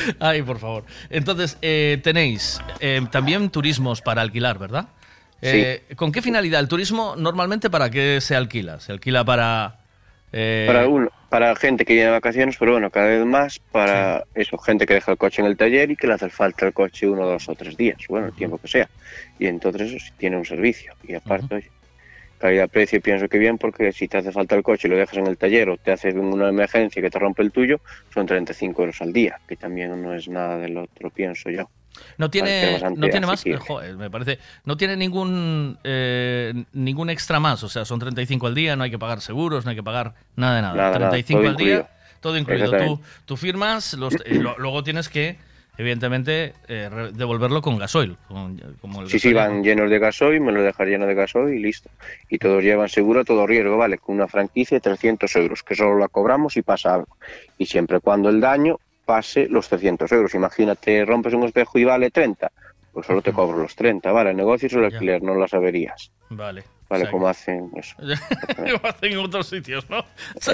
Ay, 0.20 0.42
por 0.42 0.58
favor. 0.58 0.84
Entonces, 1.10 1.58
eh, 1.62 2.00
tenéis 2.02 2.60
eh, 2.80 3.00
también 3.10 3.50
turismos 3.50 4.00
para 4.00 4.22
alquilar, 4.22 4.58
¿verdad? 4.58 4.86
Eh, 5.40 5.82
¿Con 5.96 6.12
qué 6.12 6.22
finalidad? 6.22 6.60
¿El 6.60 6.68
turismo 6.68 7.14
normalmente 7.16 7.68
para 7.68 7.90
qué 7.90 8.20
se 8.20 8.36
alquila? 8.36 8.78
¿Se 8.80 8.92
alquila 8.92 9.24
para...? 9.24 9.76
eh, 10.32 10.64
Para, 10.68 10.86
uno, 10.86 11.10
para 11.28 11.54
gente 11.56 11.84
que 11.84 11.94
viene 11.94 12.06
de 12.06 12.12
vacaciones, 12.12 12.56
pero 12.58 12.72
bueno, 12.72 12.90
cada 12.90 13.08
vez 13.08 13.26
más 13.26 13.58
para 13.58 14.24
eso, 14.34 14.56
gente 14.58 14.86
que 14.86 14.94
deja 14.94 15.10
el 15.10 15.18
coche 15.18 15.42
en 15.42 15.48
el 15.48 15.56
taller 15.56 15.90
y 15.90 15.96
que 15.96 16.06
le 16.06 16.14
hace 16.14 16.30
falta 16.30 16.66
el 16.66 16.72
coche 16.72 17.08
uno, 17.08 17.26
dos 17.26 17.48
o 17.48 17.54
tres 17.56 17.76
días, 17.76 17.98
bueno, 18.08 18.28
el 18.28 18.32
tiempo 18.34 18.56
que 18.58 18.68
sea. 18.68 18.88
Y 19.38 19.46
entonces 19.46 19.90
eso 19.90 19.98
sí 19.98 20.12
tiene 20.16 20.36
un 20.36 20.44
servicio. 20.44 20.94
Y 21.06 21.14
aparte, 21.14 21.68
calidad-precio 22.42 23.00
pienso 23.00 23.28
que 23.28 23.38
bien, 23.38 23.56
porque 23.56 23.92
si 23.92 24.06
te 24.08 24.18
hace 24.18 24.32
falta 24.32 24.54
el 24.54 24.62
coche 24.62 24.86
y 24.86 24.90
lo 24.90 24.96
dejas 24.98 25.16
en 25.16 25.26
el 25.26 25.38
taller 25.38 25.70
o 25.70 25.76
te 25.78 25.92
hace 25.92 26.10
una 26.10 26.48
emergencia 26.48 27.00
que 27.00 27.08
te 27.08 27.18
rompe 27.18 27.42
el 27.42 27.50
tuyo, 27.52 27.80
son 28.12 28.26
35 28.26 28.82
euros 28.82 29.00
al 29.00 29.12
día, 29.12 29.40
que 29.48 29.56
también 29.56 30.02
no 30.02 30.12
es 30.14 30.28
nada 30.28 30.58
del 30.58 30.76
otro, 30.76 31.08
pienso 31.10 31.48
yo. 31.48 31.70
No 32.16 32.30
tiene, 32.30 32.50
no 32.96 33.06
tiene 33.10 33.26
más, 33.26 33.40
joder, 33.60 33.96
me 33.96 34.10
parece, 34.10 34.38
no 34.64 34.76
tiene 34.76 34.96
ningún 34.96 35.78
eh, 35.84 36.64
ningún 36.72 37.10
extra 37.10 37.38
más, 37.38 37.62
o 37.64 37.68
sea, 37.68 37.84
son 37.84 37.98
35 38.00 38.46
al 38.46 38.54
día, 38.54 38.76
no 38.76 38.84
hay 38.84 38.90
que 38.90 38.98
pagar 38.98 39.20
seguros, 39.20 39.64
no 39.64 39.70
hay 39.70 39.76
que 39.76 39.82
pagar 39.82 40.14
nada 40.36 40.56
de 40.56 40.62
nada. 40.62 40.74
Nada, 40.74 40.98
nada, 40.98 41.10
35 41.10 41.40
todo 41.42 41.50
al 41.50 41.56
día, 41.56 41.66
incluido. 41.66 41.88
todo 42.20 42.38
incluido. 42.38 42.70
Tú, 42.96 43.00
tú 43.26 43.36
firmas, 43.36 43.92
los, 43.94 44.14
eh, 44.24 44.38
lo- 44.40 44.56
luego 44.58 44.82
tienes 44.82 45.08
que, 45.10 45.36
evidentemente, 45.78 46.54
eh, 46.68 46.88
devolverlo 47.14 47.62
con 47.62 47.78
gasoil. 47.78 48.16
con- 48.28 48.58
como 48.80 49.02
el 49.02 49.08
Sí, 49.08 49.18
sí, 49.18 49.32
gasoil. 49.32 49.54
van 49.54 49.64
llenos 49.64 49.90
de 49.90 49.98
gasoil, 49.98 50.40
me 50.40 50.52
lo 50.52 50.62
dejar 50.62 50.86
lleno 50.88 51.06
de 51.06 51.14
gasoil 51.14 51.54
y 51.54 51.62
listo. 51.62 51.90
Y 52.28 52.38
todos 52.38 52.62
llevan 52.62 52.88
seguro 52.88 53.20
a 53.20 53.24
todo 53.24 53.46
riesgo, 53.46 53.76
¿vale? 53.76 53.98
Con 53.98 54.16
una 54.16 54.28
franquicia 54.28 54.76
de 54.76 54.80
300 54.80 55.34
euros, 55.36 55.62
que 55.62 55.74
solo 55.74 55.98
la 55.98 56.08
cobramos 56.08 56.52
si 56.54 56.62
pasa 56.62 56.94
algo. 56.94 57.16
Y 57.58 57.66
siempre 57.66 58.00
cuando 58.00 58.28
el 58.28 58.40
daño 58.40 58.78
pase 59.04 59.48
los 59.48 59.68
300 59.68 60.10
euros. 60.12 60.34
Imagínate, 60.34 61.04
rompes 61.04 61.34
un 61.34 61.44
espejo 61.44 61.78
y 61.78 61.84
vale 61.84 62.10
30, 62.10 62.50
pues 62.92 63.06
solo 63.06 63.20
te 63.22 63.32
cobro 63.32 63.58
los 63.58 63.74
30, 63.74 64.12
¿vale? 64.12 64.30
El 64.30 64.36
negocio 64.36 64.66
es 64.68 64.72
el 64.74 64.84
alquiler, 64.84 65.22
no 65.22 65.34
las 65.34 65.52
averías. 65.54 66.10
Vale. 66.30 66.62
¿Vale? 66.88 67.04
O 67.04 67.06
sea 67.06 67.10
como 67.10 67.26
hacen 67.26 67.70
eso. 67.74 67.96
Como 68.56 68.80
hacen 68.86 69.12
en 69.12 69.18
otros 69.18 69.46
sitios, 69.48 69.88
¿no? 69.88 70.04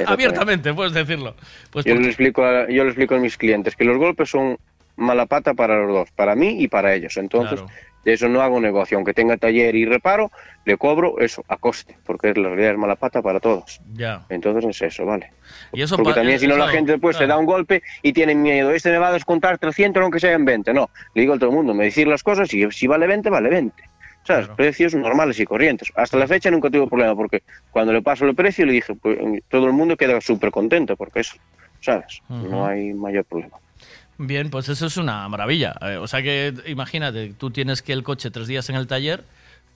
Abiertamente, 0.06 0.72
puedes 0.72 0.92
decirlo. 0.92 1.34
Pues 1.70 1.84
yo, 1.84 1.92
porque- 1.94 2.02
le 2.04 2.08
explico 2.08 2.44
a, 2.44 2.68
yo 2.70 2.84
le 2.84 2.90
explico 2.90 3.16
a 3.16 3.18
mis 3.18 3.36
clientes 3.36 3.74
que 3.74 3.82
los 3.84 3.98
golpes 3.98 4.30
son 4.30 4.56
mala 4.98 5.26
pata 5.26 5.54
para 5.54 5.78
los 5.80 5.88
dos, 5.94 6.10
para 6.12 6.34
mí 6.34 6.56
y 6.62 6.68
para 6.68 6.94
ellos. 6.94 7.16
Entonces, 7.16 7.60
Claro. 7.60 7.74
de 8.04 8.12
eso 8.12 8.28
no 8.28 8.42
hago 8.42 8.60
negocio. 8.60 8.96
Aunque 8.96 9.14
tenga 9.14 9.36
taller 9.36 9.74
y 9.74 9.84
reparo, 9.84 10.30
le 10.64 10.76
cobro 10.76 11.18
eso 11.20 11.44
a 11.48 11.56
coste, 11.56 11.96
porque 12.04 12.34
la 12.34 12.48
realidad 12.50 12.72
es 12.72 12.78
mala 12.78 12.96
pata 12.96 13.22
para 13.22 13.40
todos. 13.40 13.80
Ya. 13.94 14.24
Entonces 14.28 14.64
es 14.68 14.82
eso, 14.92 15.06
¿vale? 15.06 15.32
Y 15.72 15.82
eso 15.82 15.96
Porque 15.96 16.14
también 16.14 16.38
si 16.38 16.46
no 16.46 16.56
la 16.56 16.68
gente 16.68 16.92
después 16.92 17.16
se 17.16 17.26
da 17.26 17.38
un 17.38 17.46
golpe 17.46 17.82
y 18.02 18.12
tiene 18.12 18.34
miedo, 18.34 18.70
este 18.72 18.90
me 18.90 18.98
va 18.98 19.08
a 19.08 19.12
descontar 19.12 19.58
300 19.58 20.02
aunque 20.02 20.20
sea 20.20 20.32
en 20.32 20.44
20. 20.44 20.74
No, 20.74 20.90
le 21.14 21.22
digo 21.22 21.34
a 21.34 21.38
todo 21.38 21.50
el 21.50 21.56
mundo, 21.56 21.74
me 21.74 21.84
decir 21.84 22.06
las 22.06 22.22
cosas 22.22 22.52
y 22.52 22.70
si 22.70 22.86
vale 22.86 23.06
20, 23.06 23.30
vale 23.30 23.48
20. 23.48 23.82
¿Sabes? 24.24 24.48
Precios 24.48 24.94
normales 24.94 25.40
y 25.40 25.46
corrientes. 25.46 25.90
Hasta 25.94 26.18
la 26.18 26.26
fecha 26.26 26.50
nunca 26.50 26.68
tuve 26.68 26.86
problema 26.86 27.14
porque 27.14 27.42
cuando 27.70 27.94
le 27.94 28.02
paso 28.02 28.26
el 28.26 28.34
precio 28.34 28.66
le 28.66 28.72
dije, 28.74 28.94
pues 28.94 29.16
todo 29.48 29.66
el 29.66 29.72
mundo 29.72 29.96
queda 29.96 30.20
súper 30.20 30.50
contento 30.50 30.96
porque 30.96 31.20
eso, 31.20 31.36
¿sabes? 31.80 32.20
No 32.28 32.66
hay 32.66 32.92
mayor 32.92 33.24
problema. 33.24 33.56
Bien, 34.18 34.50
pues 34.50 34.68
eso 34.68 34.86
es 34.86 34.96
una 34.96 35.28
maravilla. 35.28 35.76
Eh, 35.80 35.96
o 35.96 36.06
sea 36.06 36.22
que 36.22 36.52
imagínate, 36.66 37.34
tú 37.38 37.50
tienes 37.50 37.82
que 37.82 37.92
el 37.92 38.02
coche 38.02 38.30
tres 38.30 38.48
días 38.48 38.68
en 38.68 38.76
el 38.76 38.86
taller, 38.86 39.24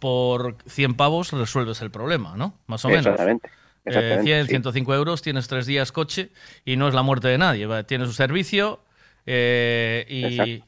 por 0.03 0.57
100 0.67 0.95
pavos 0.95 1.31
resuelves 1.31 1.81
el 1.81 1.93
problema, 1.93 2.37
¿no? 2.37 2.55
Más 2.67 2.85
o 2.85 2.89
menos. 2.89 3.07
Exactamente. 3.07 3.47
Eh, 3.47 3.51
exactamente, 3.85 4.25
100, 4.25 4.47
sí. 4.47 4.51
105 4.51 4.95
euros, 4.95 5.23
tienes 5.23 5.47
tres 5.47 5.65
días 5.65 5.93
coche 5.93 6.31
y 6.65 6.77
no 6.77 6.89
es 6.89 6.95
la 6.95 7.03
muerte 7.03 7.29
de 7.29 7.39
nadie. 7.39 7.69
Tienes 7.85 8.09
su 8.09 8.15
servicio 8.15 8.81
eh, 9.27 10.05
y, 10.09 10.65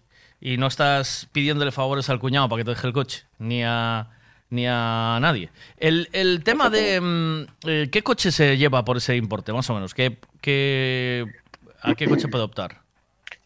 y 0.52 0.56
no 0.56 0.68
estás 0.68 1.28
pidiéndole 1.32 1.72
favores 1.72 2.08
al 2.10 2.20
cuñado 2.20 2.48
para 2.48 2.60
que 2.60 2.64
te 2.64 2.70
deje 2.70 2.86
el 2.86 2.92
coche, 2.92 3.24
ni 3.40 3.64
a, 3.64 4.08
ni 4.50 4.66
a 4.68 5.18
nadie. 5.20 5.50
El, 5.78 6.08
el 6.12 6.44
tema 6.44 6.70
de 6.70 7.00
mm, 7.00 7.68
eh, 7.68 7.88
qué 7.90 8.02
coche 8.02 8.30
se 8.30 8.56
lleva 8.56 8.84
por 8.84 8.98
ese 8.98 9.16
importe, 9.16 9.52
más 9.52 9.68
o 9.68 9.74
menos. 9.74 9.94
¿Qué, 9.94 10.18
qué, 10.40 11.26
¿A 11.82 11.96
qué 11.96 12.06
coche 12.06 12.28
puede 12.28 12.44
optar? 12.44 12.83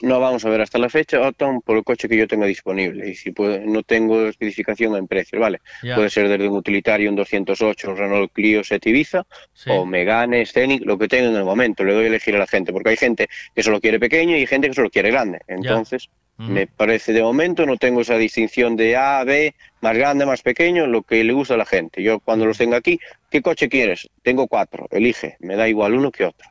No, 0.01 0.21
vamos 0.21 0.45
a 0.45 0.49
ver, 0.49 0.61
hasta 0.61 0.79
la 0.79 0.89
fecha 0.89 1.21
optan 1.21 1.61
por 1.61 1.77
el 1.77 1.83
coche 1.83 2.09
que 2.09 2.17
yo 2.17 2.29
tenga 2.29 2.47
disponible. 2.47 3.09
Y 3.11 3.15
si 3.17 3.33
puedo- 3.33 3.59
no 3.59 3.83
tengo 3.83 4.27
especificación 4.29 4.95
en 4.97 5.09
precios, 5.09 5.41
¿vale? 5.41 5.61
Puede 5.97 6.09
ser 6.11 6.29
desde 6.29 6.49
un 6.49 6.57
utilitario, 6.57 7.11
un 7.11 7.17
208, 7.17 7.91
un 7.91 7.97
Renault 7.97 8.33
Clio 8.33 8.63
7 8.63 8.91
Ibiza, 8.91 9.27
Sí. 9.53 9.71
o 9.73 9.85
Megane, 9.85 10.47
Scenic, 10.47 10.85
lo 10.85 10.97
que 10.99 11.09
tenga 11.09 11.31
en 11.31 11.37
el 11.37 11.45
momento. 11.45 11.83
Le 11.85 11.95
doy 11.95 12.05
a 12.05 12.09
elegir 12.09 12.37
a 12.37 12.39
la 12.39 12.47
gente, 12.47 12.73
porque 12.73 12.91
hay 12.91 12.97
gente 12.97 13.29
que 13.55 13.63
solo 13.65 13.81
quiere 13.81 13.99
pequeño 13.99 14.37
y 14.37 14.41
hay 14.41 14.47
gente 14.47 14.69
que 14.69 14.75
solo 14.75 14.89
quiere 14.89 15.11
grande. 15.11 15.41
Entonces, 15.49 16.09
me 16.37 16.69
parece 16.69 17.13
de 17.13 17.21
momento, 17.21 17.67
no 17.67 17.77
tengo 17.77 18.03
esa 18.03 18.17
distinción 18.17 18.77
de 18.77 18.95
A, 18.97 19.25
B, 19.25 19.57
más 19.81 19.97
grande, 19.97 20.25
más 20.25 20.43
pequeño, 20.43 20.87
lo 20.87 21.03
que 21.03 21.25
le 21.25 21.33
gusta 21.33 21.55
a 21.55 21.57
la 21.57 21.67
gente. 21.67 22.01
Yo 22.01 22.21
cuando 22.21 22.47
los 22.47 22.57
tenga 22.57 22.77
aquí, 22.77 23.01
¿qué 23.29 23.43
coche 23.43 23.69
quieres? 23.69 24.09
Tengo 24.23 24.47
cuatro, 24.47 24.87
elige, 24.93 25.37
me 25.41 25.57
da 25.57 25.69
igual 25.69 25.95
uno 25.95 26.13
que 26.13 26.25
otro. 26.25 26.49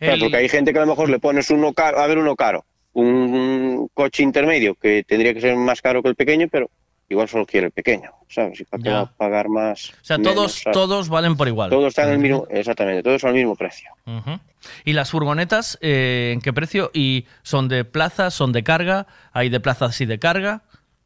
El- 0.00 0.20
porque 0.20 0.36
hay 0.36 0.48
gente 0.48 0.72
que 0.72 0.78
a 0.78 0.82
lo 0.82 0.88
mejor 0.88 1.08
le 1.10 1.18
pones 1.18 1.50
uno 1.50 1.72
caro, 1.72 1.98
a 2.00 2.06
ver 2.06 2.18
uno 2.18 2.36
caro, 2.36 2.64
un 2.92 3.88
coche 3.94 4.22
intermedio 4.22 4.74
que 4.74 5.04
tendría 5.06 5.34
que 5.34 5.40
ser 5.40 5.56
más 5.56 5.80
caro 5.82 6.02
que 6.02 6.08
el 6.08 6.14
pequeño, 6.14 6.46
pero 6.50 6.70
igual 7.08 7.28
solo 7.28 7.44
quiere 7.46 7.66
el 7.66 7.72
pequeño, 7.72 8.10
¿sabes? 8.28 8.60
Y 8.60 8.64
para 8.64 8.82
qué 8.82 8.88
va 8.90 9.00
a 9.02 9.06
pagar 9.16 9.48
más. 9.48 9.90
O 9.90 10.04
sea, 10.04 10.18
menos, 10.18 10.34
todos, 10.34 10.52
¿sabes? 10.54 10.74
todos 10.74 11.08
valen 11.08 11.36
por 11.36 11.48
igual. 11.48 11.70
Todos 11.70 11.88
están 11.88 12.08
en 12.08 12.14
el 12.14 12.18
mismo, 12.20 12.46
exactamente, 12.50 13.02
todos 13.02 13.20
son 13.20 13.30
al 13.30 13.36
mismo 13.36 13.54
precio. 13.56 13.90
¿Y 14.84 14.94
las 14.94 15.10
furgonetas 15.10 15.76
eh, 15.82 16.30
en 16.32 16.40
qué 16.40 16.52
precio? 16.52 16.90
¿Y 16.94 17.26
son 17.42 17.68
de 17.68 17.84
plaza, 17.84 18.30
son 18.30 18.52
de 18.52 18.62
carga? 18.64 19.06
¿Hay 19.32 19.50
de 19.50 19.60
plazas 19.60 20.00
y 20.00 20.06
de 20.06 20.18
carga? 20.18 20.62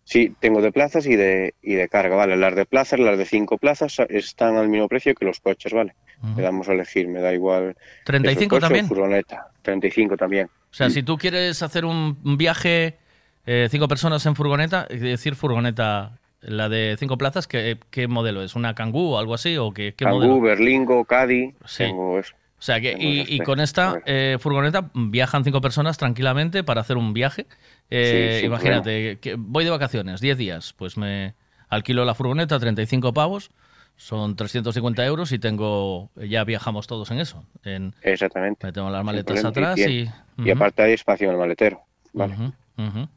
Sí, 0.09 0.35
tengo 0.41 0.63
de 0.63 0.73
plazas 0.73 1.05
y 1.05 1.17
de, 1.17 1.53
y 1.61 1.75
de 1.75 1.87
carga, 1.91 2.17
¿vale? 2.17 2.35
Las 2.39 2.55
de 2.57 2.65
plazas, 2.65 2.99
las 2.99 3.19
de 3.19 3.27
cinco 3.27 3.59
plazas 3.59 3.99
están 4.09 4.57
al 4.57 4.71
mismo 4.71 4.89
precio 4.89 5.15
que 5.15 5.27
los 5.27 5.39
coches, 5.39 5.75
¿vale? 5.75 5.93
Le 6.35 6.43
damos 6.43 6.67
a 6.71 6.73
elegir, 6.73 7.07
me 7.09 7.21
da 7.21 7.35
igual. 7.35 7.75
que 7.75 7.81
sea 7.81 8.05
35 8.05 8.49
coche 8.57 8.57
o 8.57 8.69
también. 8.69 8.87
furgoneta, 8.89 9.49
35 9.61 10.17
también. 10.17 10.47
O 10.47 10.75
sea, 10.75 10.89
si 10.89 11.03
tú 11.03 11.19
quieres 11.19 11.63
hacer 11.63 11.85
un 11.85 12.17
un 12.25 12.39
viaje, 12.39 12.97
eh, 13.45 13.69
cinco 13.71 13.87
personas 13.87 14.25
en 14.25 14.35
furgoneta, 14.35 14.87
es 14.89 15.03
decir, 15.03 15.35
furgoneta, 15.35 16.19
la 16.41 16.71
de 16.71 16.97
cinco 16.99 17.19
plazas, 17.19 17.47
¿qué, 17.47 17.77
qué 17.91 18.09
modelo 18.09 18.43
es? 18.43 18.55
¿Una 18.55 18.75
Kangoo 18.75 19.11
o 19.15 19.19
algo 19.19 19.35
así? 19.35 19.59
¿O 19.59 19.73
qué, 19.73 19.93
qué 19.95 20.07
Kangoo, 20.07 20.21
modelo? 20.21 20.41
Berlingo, 20.41 21.05
Caddy, 21.05 21.53
Sí. 21.67 21.85
tengo 21.85 22.19
eso. 22.19 22.35
O 22.59 22.63
sea, 22.63 22.81
que, 22.81 22.93
Tengo 22.93 23.05
y, 23.05 23.25
y 23.29 23.39
con 23.41 23.61
esta 23.61 24.03
eh, 24.05 24.37
furgoneta 24.41 24.91
viajan 24.95 25.45
cinco 25.45 25.61
personas 25.61 25.97
tranquilamente 25.97 26.65
para 26.65 26.81
hacer 26.81 26.97
un 26.97 27.13
viaje. 27.13 27.47
Eh, 27.89 28.39
Sí, 28.41 28.47
imagínate, 28.47 29.19
que 29.21 29.37
voy 29.39 29.65
de 29.65 29.71
vacaciones, 29.71 30.21
10 30.21 30.37
días, 30.37 30.75
pues 30.77 30.97
me 30.97 31.35
alquilo 31.69 32.05
la 32.05 32.15
furgoneta, 32.15 32.59
35 32.59 33.13
pavos, 33.13 33.51
son 33.97 34.35
350 34.35 35.05
euros 35.07 35.31
y 35.33 35.39
tengo, 35.39 36.11
ya 36.17 36.43
viajamos 36.45 36.87
todos 36.87 37.11
en 37.13 37.21
eso. 37.21 37.45
En, 37.63 37.95
Exactamente. 38.03 38.67
metemos 38.67 38.91
las 38.91 39.01
Sin 39.01 39.07
maletas 39.07 39.45
atrás 39.45 39.79
y... 39.79 40.11
Y 40.39 40.51
aparte 40.51 40.83
hay 40.83 40.93
espacio 40.93 41.27
en 41.29 41.35
el 41.35 41.39
maletero. 41.39 41.83
Vale. 42.13 42.35
ujú. 42.35 43.09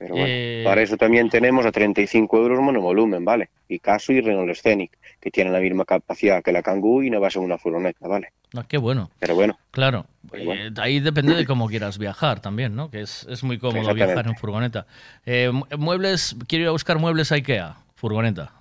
Pero 0.00 0.14
bueno, 0.14 0.26
Eh, 0.28 0.62
para 0.64 0.80
eso 0.80 0.96
también 0.96 1.28
tenemos 1.28 1.66
a 1.66 1.70
35 1.72 2.38
euros 2.38 2.58
monovolumen, 2.60 3.22
¿vale? 3.22 3.50
Picasso 3.66 4.14
y 4.14 4.22
Renault 4.22 4.54
Scenic, 4.56 4.96
que 5.20 5.30
tienen 5.30 5.52
la 5.52 5.60
misma 5.60 5.84
capacidad 5.84 6.42
que 6.42 6.52
la 6.52 6.62
Kangoo 6.62 7.02
y 7.02 7.10
no 7.10 7.20
va 7.20 7.28
a 7.28 7.30
ser 7.30 7.42
una 7.42 7.58
furgoneta, 7.58 8.08
¿vale? 8.08 8.32
Ah, 8.56 8.64
qué 8.66 8.78
bueno. 8.78 9.10
Pero 9.18 9.34
bueno, 9.34 9.58
Claro, 9.70 10.06
eh, 10.32 10.70
ahí 10.78 11.00
depende 11.00 11.34
de 11.34 11.44
cómo 11.44 11.68
quieras 11.68 11.98
viajar 11.98 12.40
también, 12.40 12.74
¿no? 12.74 12.90
Que 12.90 13.02
es, 13.02 13.26
es 13.28 13.44
muy 13.44 13.58
cómodo 13.58 13.92
viajar 13.94 14.26
en 14.26 14.36
furgoneta. 14.36 14.86
Eh, 15.26 15.50
mu- 15.52 15.66
muebles, 15.76 16.34
quiero 16.48 16.62
ir 16.62 16.68
a 16.68 16.72
buscar 16.72 16.98
muebles 16.98 17.30
a 17.30 17.34
Ikea, 17.34 17.76
furgoneta, 17.94 18.52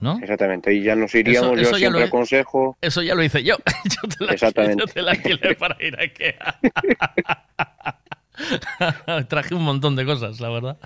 ¿no? 0.00 0.18
exactamente. 0.20 0.74
Y 0.74 0.82
ya 0.82 0.96
nos 0.96 1.14
iríamos, 1.14 1.52
Eso- 1.52 1.60
eso 1.60 1.70
yo 1.70 1.76
siempre 1.78 2.00
he- 2.02 2.06
aconsejo... 2.06 2.76
Eso 2.80 3.00
ya 3.00 3.14
lo 3.14 3.22
hice 3.22 3.44
yo. 3.44 3.56
Yo 3.84 4.08
te 4.08 4.24
la, 4.24 4.32
Exactamente. 4.32 4.80
yo 4.80 4.86
te 4.92 5.02
la 5.02 5.12
alquilé 5.12 5.54
para 5.54 5.76
ir 5.82 5.94
a 5.96 6.02
Ikea. 6.02 6.58
Traje 9.28 9.54
un 9.54 9.62
montón 9.62 9.96
de 9.96 10.04
cosas, 10.04 10.40
la 10.40 10.48
verdad. 10.50 10.76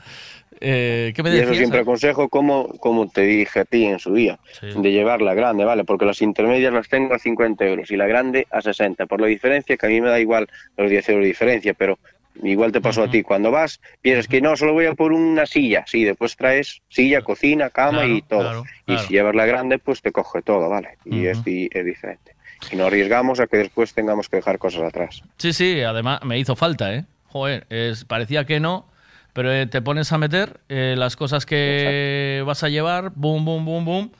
Eh, 0.61 1.12
¿Qué 1.14 1.22
me 1.22 1.34
Y 1.34 1.38
eso 1.38 1.55
siempre 1.55 1.80
aconsejo 1.80 2.28
como, 2.28 2.68
como 2.78 3.09
te 3.09 3.22
dije 3.22 3.61
a 3.61 3.64
ti 3.64 3.84
en 3.84 3.99
su 3.99 4.12
día, 4.12 4.38
de 4.62 4.90
llevar 4.92 5.22
la 5.22 5.34
grande, 5.34 5.64
¿vale? 5.64 5.84
Porque 5.84 6.05
las 6.05 6.20
intermedias 6.22 6.72
las 6.72 6.88
tengo 6.88 7.14
a 7.14 7.18
50 7.18 7.64
euros 7.64 7.90
y 7.90 7.96
la 7.96 8.07
grande 8.07 8.46
a 8.51 8.61
60, 8.61 9.07
por 9.07 9.20
la 9.20 9.26
diferencia 9.28 9.76
que 9.76 9.86
a 9.86 9.88
mí 9.88 10.01
me 10.01 10.09
da 10.11 10.20
igual 10.20 10.46
los 10.76 10.90
10 10.90 11.09
euros 11.09 11.22
de 11.24 11.28
diferencia, 11.28 11.74
pero 11.74 11.99
igual 12.42 12.72
te 12.72 12.80
pasó 12.80 13.03
a 13.03 13.09
ti. 13.11 13.22
Cuando 13.22 13.51
vas, 13.51 13.80
piensas 14.01 14.26
que 14.26 14.40
no, 14.40 14.57
solo 14.57 14.72
voy 14.72 14.86
a 14.86 14.94
por 14.94 15.12
una 15.12 15.46
silla, 15.46 15.84
sí, 15.86 16.05
después 16.05 16.36
traes 16.36 16.80
silla, 16.88 17.22
cocina, 17.22 17.70
cama 17.70 18.05
y 18.05 18.22
todo. 18.22 18.40
claro, 18.40 18.64
Y 18.64 18.84
claro. 18.86 19.03
si 19.03 19.12
llevas 19.14 19.34
la 19.34 19.46
grande, 19.46 19.78
pues 19.78 20.03
te 20.03 20.12
coge 20.12 20.42
todo, 20.42 20.68
¿vale? 20.68 20.99
Y 21.05 21.26
es, 21.26 21.44
di- 21.44 21.68
es 21.72 21.84
diferente. 21.84 22.34
Y 22.72 22.76
no 22.76 22.86
arriesgamos 22.86 23.38
a 23.40 23.46
que 23.46 23.59
después 23.59 23.94
tengamos 23.94 24.28
que 24.28 24.36
dejar 24.36 24.59
cosas 24.59 24.82
atrás. 24.82 25.22
Sí, 25.36 25.53
sí, 25.53 25.80
además 25.82 26.20
me 26.24 26.38
hizo 26.38 26.57
falta, 26.57 26.92
¿eh? 26.94 27.05
Joder, 27.29 27.66
es, 27.70 28.05
parecía 28.05 28.45
que 28.45 28.59
no, 28.61 28.87
pero 29.33 29.53
eh, 29.53 29.66
te 29.66 29.83
pones 29.83 30.12
a 30.12 30.18
meter 30.18 30.61
eh, 30.68 30.95
las 30.97 31.16
cosas 31.16 31.47
que 31.47 32.43
vas 32.47 32.62
a 32.64 32.68
llevar, 32.68 33.12
boom, 33.14 33.45
boom, 33.45 33.64
boom, 33.64 33.85
boom. 33.85 34.12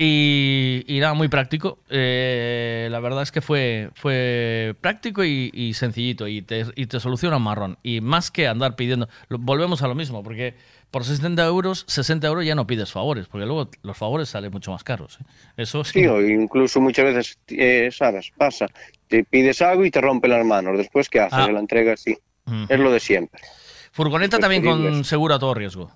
Y, 0.00 0.84
y 0.86 1.00
nada, 1.00 1.14
muy 1.14 1.26
práctico. 1.26 1.78
Eh, 1.90 2.86
la 2.90 3.00
verdad 3.00 3.22
es 3.22 3.32
que 3.32 3.40
fue, 3.40 3.90
fue 3.94 4.76
práctico 4.80 5.24
y, 5.24 5.50
y 5.52 5.74
sencillito 5.74 6.28
y 6.28 6.40
te, 6.42 6.66
y 6.76 6.86
te 6.86 7.00
soluciona 7.00 7.38
un 7.38 7.42
marrón. 7.42 7.78
Y 7.82 8.00
más 8.00 8.30
que 8.30 8.46
andar 8.46 8.76
pidiendo, 8.76 9.08
lo- 9.28 9.38
volvemos 9.38 9.82
a 9.82 9.88
lo 9.88 9.96
mismo, 9.96 10.22
porque 10.22 10.54
por 10.92 11.04
60 11.04 11.44
euros, 11.44 11.84
60 11.88 12.28
euros 12.28 12.44
ya 12.46 12.54
no 12.54 12.64
pides 12.66 12.92
favores, 12.92 13.26
porque 13.26 13.44
luego 13.46 13.70
los 13.82 13.96
favores 13.96 14.28
salen 14.28 14.52
mucho 14.52 14.70
más 14.70 14.84
caros. 14.84 15.18
¿eh? 15.20 15.24
Eso 15.56 15.82
sí. 15.82 16.00
Sí, 16.00 16.06
o 16.06 16.20
incluso 16.24 16.80
muchas 16.80 17.06
veces, 17.06 17.38
eh, 17.48 17.88
sabes, 17.90 18.30
pasa, 18.36 18.68
te 19.08 19.24
pides 19.24 19.60
algo 19.62 19.84
y 19.84 19.90
te 19.90 20.00
rompen 20.00 20.30
las 20.30 20.46
manos. 20.46 20.78
Después, 20.78 21.08
¿qué 21.08 21.18
haces? 21.18 21.38
Ah. 21.40 21.50
La 21.50 21.58
entregas, 21.58 21.98
sí. 22.00 22.16
Es 22.68 22.78
lo 22.80 22.90
de 22.90 23.00
siempre. 23.00 23.40
Furgoneta 23.92 24.38
también 24.38 24.62
con 24.62 25.04
seguro 25.04 25.34
a 25.34 25.38
todo 25.38 25.54
riesgo. 25.54 25.90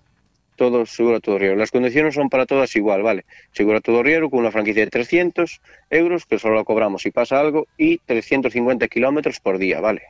Todo 0.57 0.85
seguro 0.87 1.17
a 1.17 1.21
todo 1.21 1.39
riesgo. 1.39 1.57
Las 1.57 1.71
condiciones 1.71 2.15
son 2.15 2.29
para 2.29 2.47
todas 2.47 2.75
igual, 2.77 3.03
¿vale? 3.03 3.25
Seguro 3.53 3.79
a 3.79 3.81
todo 3.81 4.03
riesgo 4.03 4.31
con 4.31 4.41
una 4.41 4.51
franquicia 4.51 4.85
de 4.85 4.91
300 4.91 5.61
euros, 5.91 6.27
que 6.27 6.39
solo 6.39 6.57
la 6.57 6.65
cobramos 6.65 7.03
si 7.03 7.11
pasa 7.11 7.41
algo, 7.41 7.67
y 7.79 7.99
350 7.99 8.87
kilómetros 8.89 9.41
por 9.41 9.59
día, 9.59 9.81
¿vale? 9.81 10.03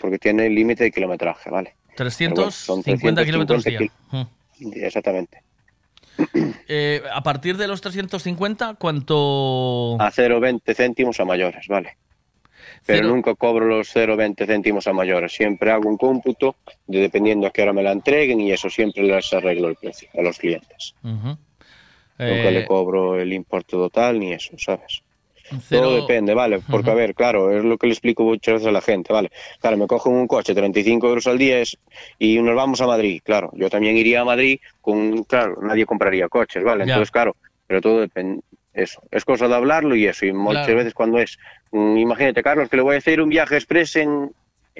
Porque 0.00 0.18
tiene 0.18 0.46
el 0.46 0.54
límite 0.54 0.84
de 0.84 0.90
kilometraje, 0.92 1.50
¿vale? 1.50 1.74
Pero 1.96 2.10
bueno, 2.36 2.50
son 2.50 2.82
350 2.82 3.24
kilómetros 3.24 3.62
350 3.64 3.94
día. 4.14 4.70
kil- 4.72 4.84
Exactamente. 4.84 5.42
Eh, 6.68 7.02
a 7.12 7.22
partir 7.22 7.56
de 7.56 7.66
los 7.66 7.80
350, 7.80 8.74
¿cuánto...? 8.74 9.96
A 10.00 10.10
0,20 10.12 10.74
céntimos 10.74 11.18
a 11.18 11.24
mayores, 11.24 11.66
¿vale? 11.66 11.96
Pero 12.86 13.02
Cero- 13.02 13.08
nunca 13.14 13.34
cobro 13.34 13.66
los 13.66 13.88
0,20 13.94 14.46
céntimos 14.46 14.86
a 14.86 14.92
mayores. 14.92 15.32
Siempre 15.32 15.70
hago 15.70 15.88
un 15.88 15.96
cómputo 15.96 16.56
de 16.86 16.98
dependiendo 17.00 17.46
a 17.46 17.50
qué 17.50 17.62
hora 17.62 17.72
me 17.72 17.82
la 17.82 17.92
entreguen 17.92 18.40
y 18.40 18.52
eso 18.52 18.68
siempre 18.70 19.02
les 19.02 19.32
arreglo 19.32 19.68
el 19.68 19.76
precio 19.76 20.08
a 20.18 20.22
los 20.22 20.38
clientes. 20.38 20.94
Nunca 21.02 22.48
Eh, 22.48 22.52
le 22.52 22.64
cobro 22.64 23.18
el 23.18 23.32
importe 23.32 23.72
total 23.72 24.18
ni 24.18 24.32
eso, 24.32 24.52
¿sabes? 24.58 25.02
Cero- 25.62 25.82
Todo 25.82 25.94
depende, 25.96 26.32
¿vale? 26.34 26.60
Porque, 26.70 26.90
a 26.90 26.94
ver, 26.94 27.14
claro, 27.14 27.50
es 27.56 27.64
lo 27.64 27.76
que 27.76 27.86
le 27.88 27.92
explico 27.92 28.22
muchas 28.22 28.54
veces 28.54 28.68
a 28.68 28.72
la 28.72 28.80
gente, 28.80 29.12
¿vale? 29.12 29.30
Claro, 29.60 29.76
me 29.76 29.86
cogen 29.88 30.12
un 30.12 30.26
coche 30.28 30.54
35 30.54 31.08
euros 31.08 31.26
al 31.26 31.38
día 31.38 31.58
es- 31.60 31.76
y 32.18 32.38
nos 32.40 32.54
vamos 32.54 32.80
a 32.80 32.86
Madrid, 32.86 33.20
claro. 33.24 33.50
Yo 33.54 33.68
también 33.68 33.96
iría 33.96 34.20
a 34.20 34.24
Madrid 34.24 34.60
con, 34.80 35.24
claro, 35.24 35.56
nadie 35.62 35.86
compraría 35.86 36.28
coches, 36.28 36.62
¿vale? 36.62 36.86
Ya. 36.86 36.92
Entonces, 36.94 37.10
claro, 37.10 37.36
pero 37.66 37.80
todo 37.80 38.00
depende, 38.00 38.42
eso. 38.74 39.02
Es 39.10 39.24
cosa 39.24 39.48
de 39.48 39.54
hablarlo 39.54 39.94
y 39.94 40.06
eso. 40.06 40.26
Y 40.26 40.32
muchas 40.32 40.64
Claro. 40.66 40.78
veces 40.78 40.94
cuando 40.94 41.18
es, 41.18 41.38
mm, 41.72 41.96
imagínate, 41.96 42.42
Carlos, 42.42 42.68
que 42.68 42.76
le 42.76 42.82
voy 42.82 42.94
a 42.94 42.98
hacer 42.98 43.20
un 43.20 43.28
viaje 43.28 43.56
express 43.56 43.96
en, 43.96 44.32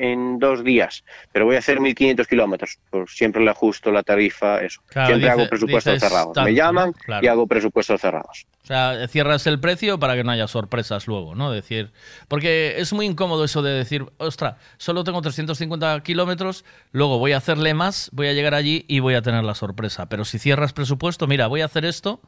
en 0.02 0.38
dos 0.38 0.64
días, 0.64 1.04
pero 1.32 1.44
voy 1.44 1.56
a 1.56 1.58
hacer 1.58 1.78
1.500 1.78 2.26
kilómetros, 2.26 2.78
pues 2.90 3.10
siempre 3.14 3.42
le 3.44 3.50
ajusto 3.50 3.90
la 3.92 4.02
tarifa, 4.02 4.60
eso. 4.62 4.80
Claro, 4.88 5.08
siempre 5.08 5.28
dice- 5.28 5.40
hago 5.40 5.48
presupuestos 5.50 6.00
cerrados. 6.00 6.32
tanto, 6.32 6.48
me 6.48 6.54
llaman 6.54 6.94
y 7.20 7.26
hago 7.26 7.46
presupuestos 7.46 8.00
cerrados. 8.00 8.46
O 8.62 8.66
sea, 8.66 9.08
cierras 9.08 9.46
el 9.46 9.58
precio 9.60 9.98
para 9.98 10.14
que 10.14 10.22
no 10.24 10.30
haya 10.30 10.46
sorpresas 10.46 11.06
luego, 11.06 11.34
¿no? 11.34 11.50
Decir, 11.50 11.90
porque 12.28 12.74
es 12.78 12.92
muy 12.92 13.06
incómodo 13.06 13.44
eso 13.44 13.62
de 13.62 13.72
decir, 13.72 14.06
ostra, 14.18 14.58
solo 14.78 15.02
tengo 15.04 15.20
350 15.22 16.00
kilómetros, 16.02 16.64
luego 16.92 17.18
voy 17.18 17.32
a 17.32 17.38
hacerle 17.38 17.74
más, 17.74 18.10
voy 18.12 18.28
a 18.28 18.32
llegar 18.32 18.54
allí 18.54 18.84
y 18.88 19.00
voy 19.00 19.14
a 19.14 19.22
tener 19.22 19.44
la 19.44 19.54
sorpresa. 19.54 20.06
Pero 20.08 20.24
si 20.24 20.38
cierras 20.38 20.72
presupuesto, 20.72 21.26
mira, 21.26 21.46
voy 21.48 21.60
a 21.62 21.64
hacer 21.66 21.84
esto 21.84 22.20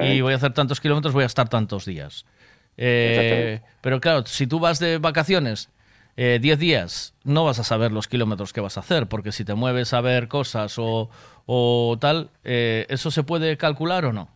y 0.00 0.20
voy 0.22 0.32
a 0.32 0.36
hacer 0.36 0.52
tantos 0.54 0.80
kilómetros, 0.80 1.12
voy 1.14 1.24
a 1.24 1.26
estar 1.26 1.48
tantos 1.48 1.84
días. 1.84 2.24
Eh, 2.78 3.60
pero 3.80 4.00
claro, 4.00 4.24
si 4.26 4.46
tú 4.46 4.58
vas 4.58 4.78
de 4.78 4.98
vacaciones 4.98 5.68
eh, 6.16 6.38
10 6.40 6.58
días, 6.58 7.14
no 7.24 7.44
vas 7.44 7.58
a 7.58 7.64
saber 7.64 7.92
los 7.92 8.08
kilómetros 8.08 8.52
que 8.52 8.60
vas 8.60 8.76
a 8.76 8.80
hacer, 8.80 9.06
porque 9.08 9.32
si 9.32 9.44
te 9.44 9.54
mueves 9.54 9.92
a 9.94 10.00
ver 10.00 10.28
cosas 10.28 10.78
o, 10.78 11.10
o 11.46 11.96
tal, 12.00 12.30
eh, 12.44 12.86
¿eso 12.88 13.10
se 13.10 13.22
puede 13.22 13.56
calcular 13.56 14.04
o 14.04 14.12
no? 14.12 14.28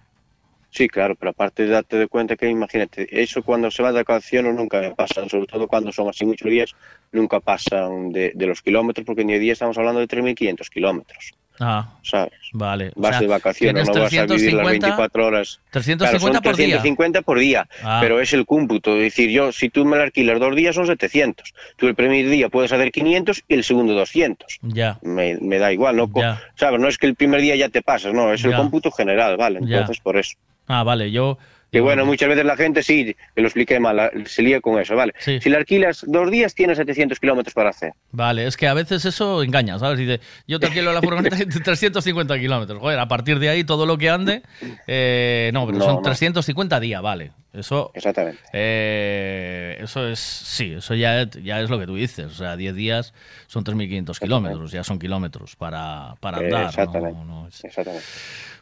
Sí, 0.71 0.89
claro, 0.89 1.15
pero 1.17 1.31
aparte 1.31 1.63
de 1.63 1.71
darte 1.71 1.97
de 1.97 2.07
cuenta 2.07 2.37
que 2.37 2.49
imagínate, 2.51 3.09
eso 3.23 3.43
cuando 3.43 3.71
se 3.71 3.83
va 3.83 3.93
de 3.93 4.01
vacaciones 4.01 4.55
nunca 4.55 4.81
me 4.81 4.95
pasan, 4.95 5.29
sobre 5.31 5.47
todo 5.47 5.69
cuando 5.69 5.91
son 5.91 6.09
así 6.09 6.27
muchos 6.27 6.51
días, 6.51 6.77
nunca 7.13 7.41
pasan 7.41 8.13
de, 8.13 8.33
de 8.35 8.47
los 8.47 8.61
kilómetros, 8.61 9.07
porque 9.07 9.23
en 9.23 9.29
10 9.29 9.41
días 9.41 9.53
estamos 9.55 9.79
hablando 9.79 10.01
de 10.01 10.09
3.500 10.09 10.69
kilómetros, 10.69 11.33
Ah, 11.61 11.89
¿sabes? 12.03 12.33
vale. 12.53 12.93
O 12.95 13.01
Vas 13.01 13.13
sea, 13.13 13.21
de 13.21 13.27
vacaciones, 13.29 13.87
no 13.89 13.95
vas 13.95 14.03
a 14.03 14.09
vivir 14.09 14.19
las 14.21 14.27
350 14.29 14.87
24 14.87 15.27
horas. 15.27 15.61
350 15.71 16.05
Claro, 16.19 16.21
son 16.35 16.43
por 16.43 16.57
día. 16.57 16.67
350 16.81 17.23
por 17.23 17.39
día, 17.39 17.69
Ah. 17.83 17.99
pero 18.03 18.21
es 18.21 18.33
el 18.33 18.45
cómputo. 18.47 18.95
Es 18.97 19.03
decir, 19.03 19.31
yo, 19.31 19.53
si 19.53 19.69
tú 19.71 19.85
me 19.85 19.97
la 19.97 20.05
alquilas 20.05 20.39
dos 20.39 20.55
días, 20.55 20.75
son 20.75 20.87
700. 20.87 21.55
Tú 21.77 21.87
el 21.89 21.95
primer 21.95 22.29
día 22.29 22.49
puedes 22.49 22.73
hacer 22.73 22.91
500 22.93 23.43
y 23.49 23.55
el 23.55 23.65
segundo 23.65 23.95
200. 23.95 24.59
Ya. 24.63 24.99
Me, 25.03 25.37
me 25.41 25.59
da 25.59 25.73
igual, 25.73 25.97
¿no? 25.97 26.11
Ya. 26.15 26.41
¿Sabes? 26.57 26.81
No 26.81 26.89
es 26.89 26.99
que 26.99 27.07
el 27.07 27.15
primer 27.15 27.41
día 27.41 27.57
ya 27.57 27.69
te 27.69 27.83
pasas, 27.83 28.13
no, 28.13 28.33
es 28.33 28.45
el 28.45 28.51
Ya. 28.53 28.57
cómputo 28.59 28.91
general, 28.91 29.37
¿vale? 29.37 29.61
Ya. 29.63 29.79
Entonces, 29.79 30.01
por 30.03 30.17
eso. 30.17 30.37
Ah, 30.69 30.83
vale, 30.83 31.11
yo 31.13 31.39
Que 31.73 31.81
bueno, 31.81 32.07
muchas 32.07 32.29
veces 32.29 32.45
la 32.45 32.57
gente 32.57 32.83
sí, 32.83 33.15
que 33.35 33.41
lo 33.43 33.49
expliqué 33.49 33.79
mal, 33.81 34.11
se 34.27 34.41
lía 34.43 34.61
con 34.61 34.81
eso, 34.81 34.95
¿vale? 34.97 35.13
Si 35.19 35.41
la 35.51 35.59
alquilas 35.59 36.05
dos 36.07 36.31
días, 36.31 36.55
tienes 36.55 36.79
700 36.79 37.19
kilómetros 37.21 37.53
para 37.55 37.71
hacer. 37.71 37.93
Vale, 38.13 38.47
es 38.47 38.57
que 38.57 38.67
a 38.69 38.73
veces 38.73 39.05
eso 39.05 39.43
engaña, 39.43 39.79
¿sabes? 39.79 39.99
Dice, 39.99 40.21
yo 40.47 40.59
te 40.61 40.67
alquilo 40.67 40.93
la 40.93 41.03
furgoneta 41.03 41.37
de 41.37 41.45
350 41.65 42.39
kilómetros. 42.39 42.79
Joder, 42.79 42.99
a 42.99 43.09
partir 43.09 43.39
de 43.41 43.49
ahí 43.51 43.65
todo 43.65 43.85
lo 43.85 43.99
que 43.99 44.09
ande. 44.09 44.43
eh, 44.87 45.51
no, 45.53 45.67
pero 45.67 45.79
No, 45.79 45.85
son 45.85 45.95
no. 45.97 46.03
350 46.03 46.81
días, 46.81 47.03
vale. 47.03 47.33
Eso. 47.53 47.91
Exactamente. 47.95 48.39
eh, 48.53 49.79
eso 49.81 50.07
es. 50.09 50.19
Sí, 50.19 50.75
eso 50.77 50.95
ya, 50.95 51.29
ya 51.43 51.61
es 51.61 51.71
lo 51.71 51.79
que 51.79 51.87
tú 51.87 51.95
dices. 51.97 52.27
O 52.27 52.35
sea, 52.35 52.57
10 52.57 52.75
días 52.75 53.15
son 53.47 53.65
3.500 53.65 54.19
kilómetros, 54.19 54.73
ya 54.73 54.85
son 54.85 54.99
kilómetros 54.99 55.57
para, 55.57 56.15
para 56.21 56.39
andar. 56.39 56.61
¿no? 56.63 56.69
Exactamente. 56.69 57.21
No 57.25 57.49
es- 57.49 57.65
Exactamente. 57.65 58.05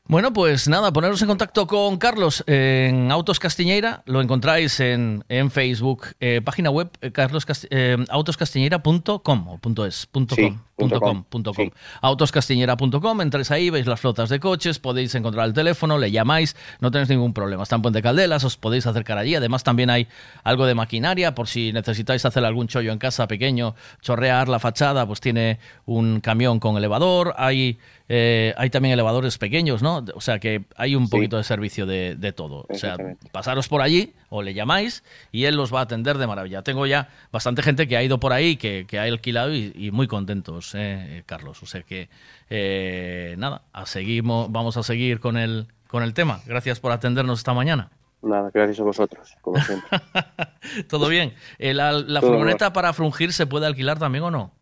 Bueno, 0.07 0.35
pues 0.35 0.69
nada, 0.69 0.93
poneros 0.93 1.23
en 1.23 1.29
contacto 1.29 1.67
con 1.67 1.97
Carlos 1.97 2.45
en 2.47 3.11
Autos 3.11 3.39
Castiñeira, 3.41 4.03
lo 4.05 4.21
encontráis 4.21 4.79
en, 4.81 5.25
en 5.31 5.51
Facebook, 5.51 6.09
eh, 6.21 6.43
página 6.45 6.69
web 6.69 6.91
eh, 7.01 7.11
Carlos 7.11 7.47
Casti- 7.47 7.69
eh, 7.71 7.97
autoscastiñeira.com 8.11 9.49
o 9.49 9.59
punto 9.59 9.87
.es, 9.87 10.05
punto 10.05 10.35
Sí, 10.35 10.43
com, 10.43 10.59
punto 10.77 11.01
com, 11.01 11.09
com, 11.09 11.25
punto 11.25 11.55
com. 11.55 11.71
autoscastiñeira.com, 12.03 13.21
entráis 13.23 13.51
ahí, 13.51 13.71
veis 13.71 13.87
las 13.87 13.99
flotas 13.99 14.29
de 14.29 14.39
coches, 14.41 14.79
podéis 14.79 15.15
encontrar 15.15 15.47
el 15.47 15.55
teléfono, 15.55 15.97
le 15.97 16.11
llamáis, 16.11 16.55
no 16.81 16.91
tenéis 16.91 17.09
ningún 17.09 17.33
problema. 17.33 17.63
Está 17.63 17.77
en 17.77 17.83
Puente 17.83 18.03
Caldelas, 18.03 18.45
os 18.45 18.59
podéis 18.59 18.87
acercar 18.87 19.17
allí. 19.17 19.35
Además, 19.37 19.65
también 19.65 19.89
hay 19.89 20.07
algo 20.43 20.67
de 20.67 20.75
maquinaria, 20.75 21.35
por 21.35 21.49
si 21.49 21.73
necesitáis 21.73 22.27
hacer 22.27 22.45
algún 22.45 22.69
chollo 22.69 22.93
en 22.93 22.99
casa 22.99 23.27
pequeño, 23.27 23.75
chorrear 24.03 24.51
la 24.51 24.59
fachada, 24.59 25.07
pues 25.07 25.21
tiene 25.23 25.61
un 25.87 26.21
camión 26.21 26.61
con 26.61 26.77
elevador. 26.77 27.35
Hay, 27.39 27.79
eh, 28.09 28.53
hay 28.59 28.69
también 28.69 28.93
elevadores 28.93 29.39
pequeños, 29.39 29.83
¿no? 29.83 30.05
O 30.15 30.21
sea 30.21 30.39
que 30.39 30.65
hay 30.77 30.95
un 30.95 31.09
poquito 31.09 31.39
de 31.39 31.45
servicio 31.45 31.87
de, 31.87 32.17
de 32.17 32.33
todo. 32.33 32.67
O 32.69 32.75
sea, 32.75 32.97
pasaros 33.33 33.69
por 33.69 33.81
allí 33.81 34.13
o 34.29 34.43
le 34.43 34.53
llamáis 34.53 35.03
y 35.33 35.45
él 35.47 35.57
los 35.57 35.73
va 35.73 35.81
a 35.81 35.83
atender 35.85 36.19
de 36.19 36.27
maravilla. 36.27 36.63
Tengo 36.63 36.87
ya 36.87 37.09
bastante 37.33 37.63
gente 37.63 37.89
que 37.89 37.97
ha 37.97 38.03
ido 38.03 38.21
por 38.21 38.33
ahí, 38.33 38.57
que, 38.57 38.85
que 38.87 38.99
ha 38.99 39.05
alquilado 39.05 39.55
y, 39.55 39.73
y 39.75 39.91
muy 39.91 40.07
contentos, 40.07 40.73
eh, 40.75 41.23
Carlos. 41.25 41.63
O 41.63 41.67
sea 41.67 41.83
que, 41.83 42.11
eh, 42.51 43.37
nada, 43.39 43.63
a 43.73 43.87
seguimos, 43.87 44.53
vamos 44.53 44.77
a 44.77 44.83
seguir 44.83 45.19
con 45.21 45.39
el, 45.39 45.69
con 45.89 46.03
el 46.03 46.13
tema. 46.13 46.41
Gracias 46.47 46.81
por 46.81 46.93
atendernos 46.93 47.39
esta 47.39 47.55
mañana. 47.55 47.91
Nada, 48.21 48.51
gracias 48.53 48.81
a 48.81 48.85
vosotros, 48.85 49.35
como 49.41 49.59
siempre. 49.61 50.01
¿Todo 50.89 51.09
bien? 51.09 51.35
Eh, 51.59 51.75
¿La, 51.75 51.93
la 51.93 52.21
Todo 52.21 52.31
furgoneta 52.31 52.73
para 52.73 52.93
frungir 52.93 53.33
se 53.33 53.47
puede 53.47 53.67
alquilar 53.67 53.99
también 53.99 54.25
o 54.25 54.31
no? 54.31 54.53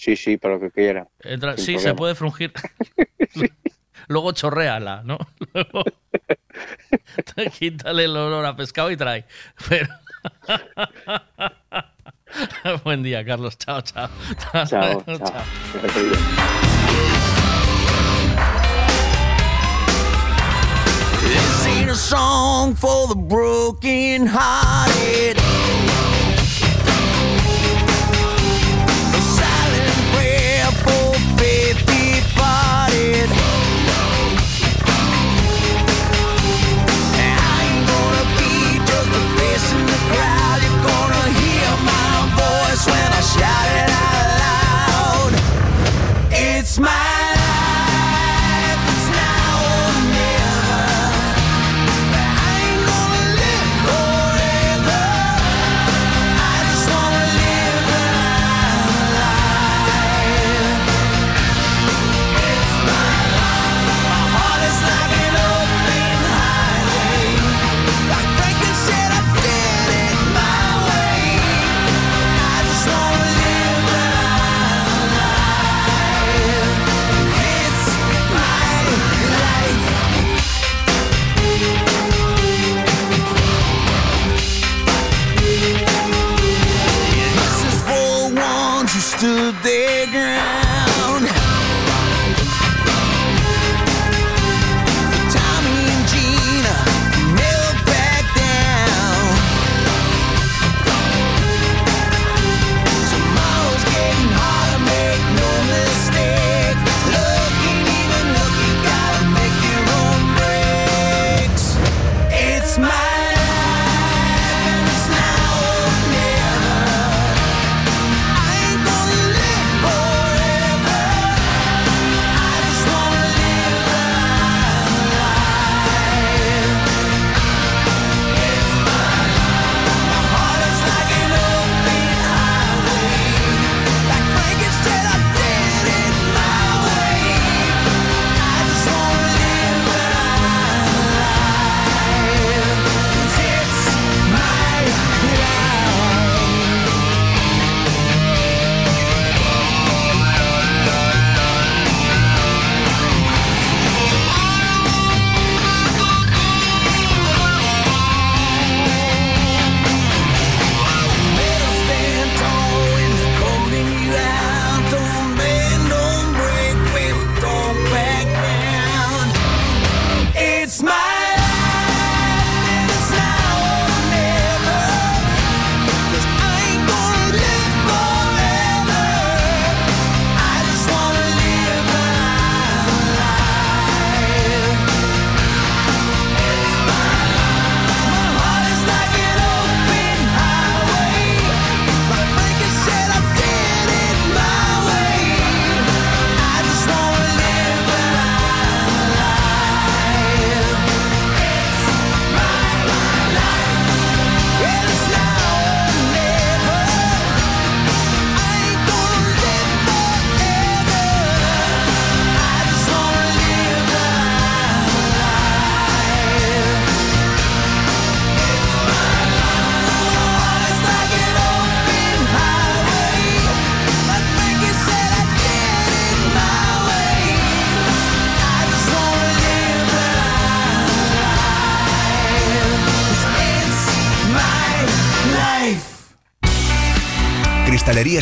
Sí, 0.00 0.16
sí, 0.16 0.38
para 0.38 0.54
lo 0.54 0.60
que 0.60 0.70
quiera. 0.70 1.06
Entra- 1.22 1.58
sí, 1.58 1.78
se 1.78 1.92
puede 1.92 2.14
frungir. 2.14 2.54
Luego 4.08 4.32
chorréala, 4.32 5.02
¿no? 5.04 5.18
Luego 5.52 5.84
quítale 7.58 8.04
el 8.04 8.16
olor 8.16 8.46
a 8.46 8.56
pescado 8.56 8.90
y 8.90 8.96
trae. 8.96 9.26
Pero... 9.68 9.88
Buen 12.82 13.02
día, 13.02 13.22
Carlos. 13.26 13.58
Chao, 13.58 13.82
chao. 13.82 14.08
Chao, 14.52 14.64
chao. 14.66 15.04
This 21.22 21.66
ain't 21.66 21.90
a 21.90 21.94
song 21.94 22.74
for 22.74 23.06
the 23.06 23.16
broken 23.16 24.26
hearted. 24.26 25.36
shouted 43.40 43.89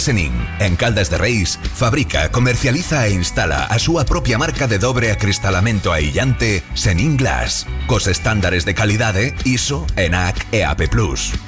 Senin, 0.00 0.32
en 0.60 0.76
Caldas 0.76 1.10
de 1.10 1.18
Reis, 1.18 1.58
fabrica, 1.74 2.30
comercializa 2.30 3.06
e 3.06 3.12
instala 3.12 3.64
a 3.64 3.78
súa 3.78 4.04
propia 4.04 4.38
marca 4.38 4.66
de 4.66 4.78
dobre 4.78 5.10
acristalamento 5.10 5.92
aillante 5.92 6.62
Senin 6.74 7.16
Glass, 7.16 7.66
cos 7.86 8.06
estándares 8.06 8.64
de 8.64 8.74
calidade 8.74 9.34
ISO, 9.44 9.86
ENAC 9.96 10.46
e 10.52 10.64
AP+. 10.64 11.47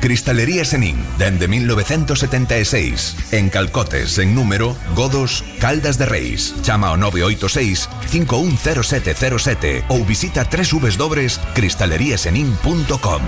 Cristalería 0.00 0.64
Senin, 0.64 0.96
dende 1.18 1.48
1976, 1.48 3.16
en 3.32 3.50
Calcotes, 3.50 4.16
en 4.18 4.32
número, 4.34 4.76
Godos, 4.94 5.44
Caldas 5.58 5.98
de 5.98 6.06
Reis. 6.06 6.54
Chama 6.62 6.86
ao 6.88 6.96
986 6.96 7.88
510707 8.06 9.84
ou 9.88 10.04
visita 10.04 10.46
www.cristaleriasenin.com. 10.46 13.22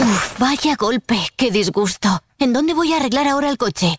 Uf, 0.00 0.38
vaya 0.38 0.76
golpe, 0.76 1.18
qué 1.36 1.50
disgusto. 1.50 2.22
¿En 2.38 2.52
dónde 2.52 2.74
voy 2.74 2.92
a 2.92 2.96
arreglar 2.96 3.26
ahora 3.28 3.48
el 3.48 3.58
coche? 3.58 3.98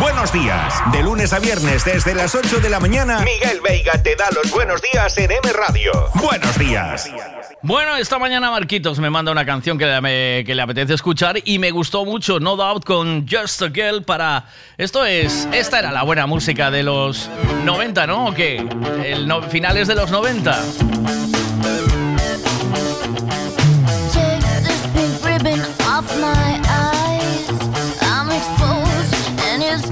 Buenos 0.00 0.32
días. 0.32 0.74
De 0.92 1.02
lunes 1.02 1.32
a 1.32 1.38
viernes 1.38 1.84
desde 1.84 2.14
las 2.14 2.34
8 2.34 2.60
de 2.60 2.68
la 2.70 2.78
mañana, 2.78 3.20
Miguel 3.20 3.60
Veiga 3.60 4.00
te 4.02 4.14
da 4.16 4.26
los 4.32 4.50
buenos 4.50 4.80
días 4.82 5.16
en 5.18 5.30
M 5.30 5.52
Radio. 5.52 5.90
Buenos 6.14 6.56
días. 6.58 7.10
Bueno, 7.62 7.96
esta 7.96 8.18
mañana 8.18 8.50
Marquitos 8.50 8.98
me 9.00 9.10
manda 9.10 9.32
una 9.32 9.44
canción 9.44 9.76
que 9.78 9.86
le, 9.86 10.00
me- 10.00 10.44
que 10.46 10.54
le 10.54 10.62
apetece 10.62 10.94
escuchar 10.94 11.38
y 11.44 11.58
me 11.58 11.70
gustó 11.72 12.04
mucho, 12.04 12.38
No 12.38 12.56
Doubt, 12.56 12.84
con 12.84 13.26
Just 13.28 13.62
a 13.62 13.70
Girl 13.70 14.02
para... 14.04 14.44
Esto 14.76 15.04
es... 15.04 15.48
Esta 15.52 15.80
era 15.80 15.90
la 15.90 16.02
buena 16.04 16.26
música 16.26 16.70
de 16.70 16.82
los 16.84 17.28
90, 17.64 18.06
¿no? 18.06 18.26
¿O 18.28 18.34
qué? 18.34 18.64
El 19.04 19.26
no- 19.26 19.42
finales 19.42 19.88
de 19.88 19.94
los 19.96 20.10
90. 20.10 20.62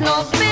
And 0.06 0.45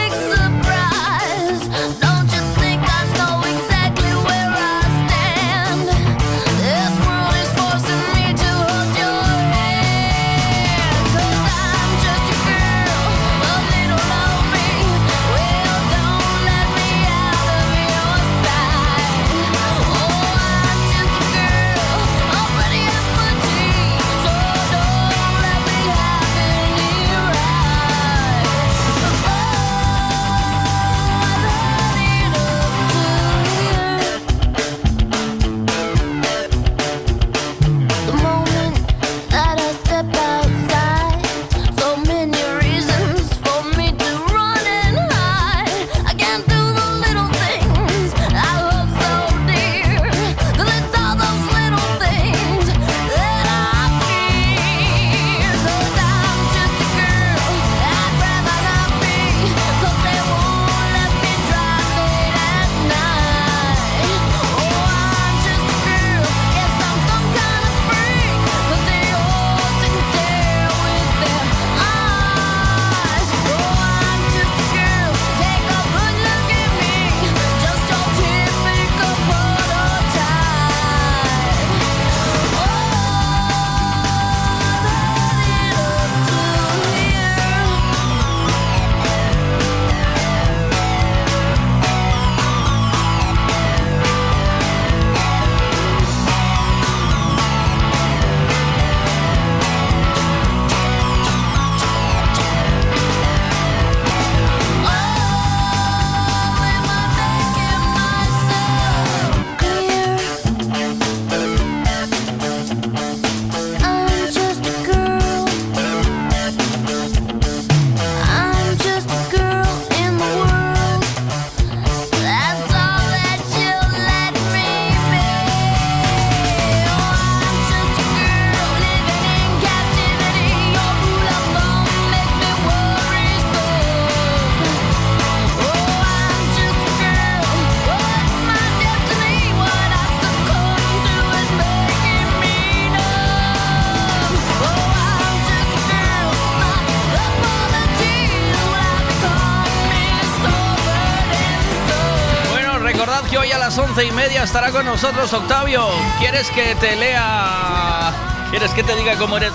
estará 154.45 154.71
con 154.71 154.85
nosotros 154.85 155.33
Octavio. 155.33 155.89
¿Quieres 156.19 156.51
que 156.51 156.75
te 156.75 156.95
lea? 156.97 158.13
¿Quieres 158.51 158.73
que 158.73 158.83
te 158.83 158.95
diga 158.95 159.17
cómo 159.17 159.39
eres 159.39 159.53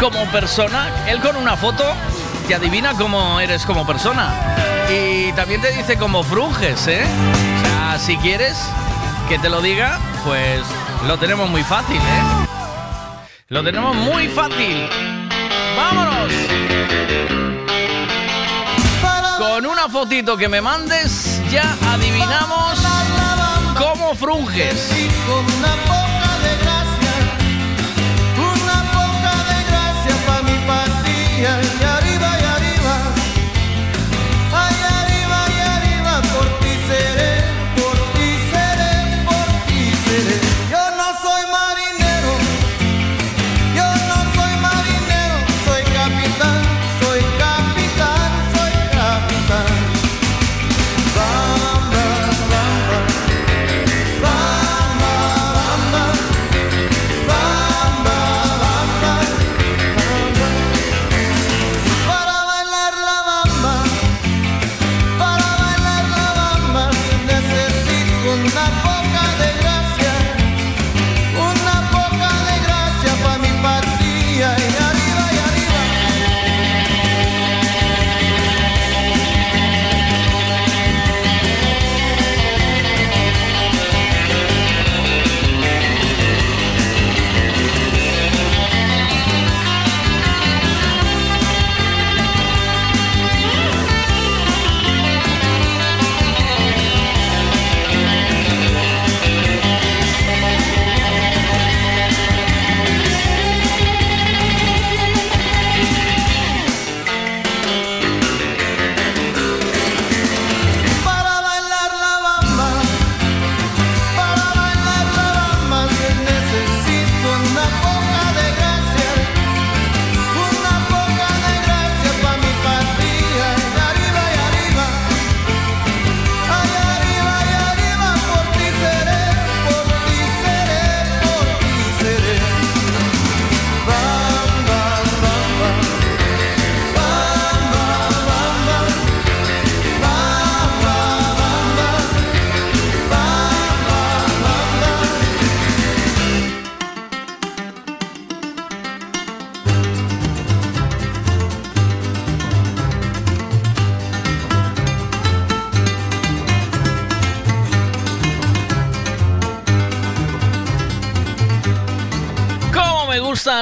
como 0.00 0.26
persona? 0.26 0.90
Él 1.06 1.20
con 1.20 1.36
una 1.36 1.56
foto 1.56 1.84
te 2.48 2.54
adivina 2.54 2.94
cómo 2.94 3.38
eres 3.38 3.64
como 3.64 3.86
persona. 3.86 4.34
Y 4.90 5.32
también 5.32 5.60
te 5.60 5.70
dice 5.70 5.96
cómo 5.96 6.24
frunges, 6.24 6.88
¿eh? 6.88 7.06
Si 7.98 8.16
quieres 8.16 8.58
que 9.28 9.38
te 9.38 9.48
lo 9.48 9.62
diga, 9.62 10.00
pues 10.24 10.62
lo 11.06 11.16
tenemos 11.16 11.48
muy 11.48 11.62
fácil, 11.62 11.96
¿eh? 11.96 12.46
Lo 13.48 13.62
tenemos 13.62 13.94
muy 13.94 14.26
fácil. 14.28 14.88
¡Vámonos! 15.76 16.32
Con 19.38 19.64
una 19.64 19.88
fotito 19.88 20.36
que 20.36 20.48
me 20.48 20.60
mandes, 20.60 21.40
ya 21.50 21.76
adivinamos 21.92 22.93
Frunges. 24.24 24.88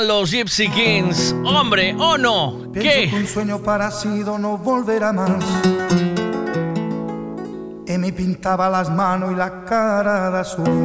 los 0.04 0.30
Gypsy 0.30 0.68
Kings. 0.68 1.34
Hombre, 1.44 1.94
o 1.98 2.10
oh 2.10 2.18
no, 2.18 2.72
¿qué? 2.72 3.08
Que 3.10 3.16
un 3.16 3.26
sueño 3.26 3.58
parecido 3.58 4.38
no 4.38 4.58
volverá 4.58 5.12
más. 5.12 5.42
Y 7.86 7.98
me 7.98 8.12
pintaba 8.12 8.68
las 8.70 8.90
manos 8.90 9.32
y 9.32 9.34
la 9.36 9.64
cara 9.64 10.30
de 10.30 10.38
azul. 10.38 10.82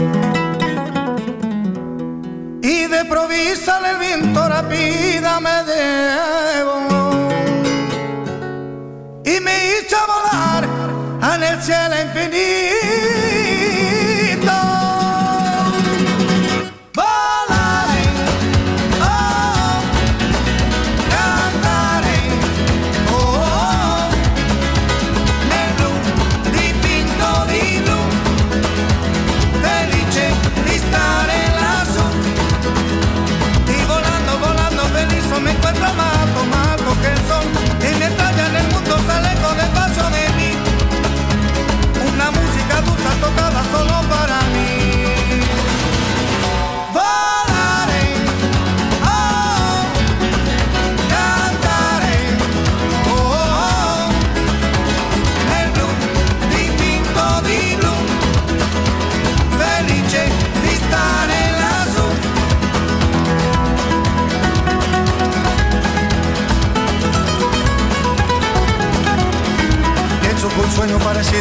Y 2.62 2.86
de 2.88 3.06
provisa 3.06 3.80
el 3.90 3.98
viento 3.98 4.48
rápida 4.48 5.40
me 5.40 5.64
debo. 5.64 6.88
Y 9.24 9.40
me 9.40 9.68
hizo 9.68 9.98
volar 10.08 10.68
en 11.36 11.44
el 11.44 11.62
cielo 11.62 11.96
infinito. 12.02 12.67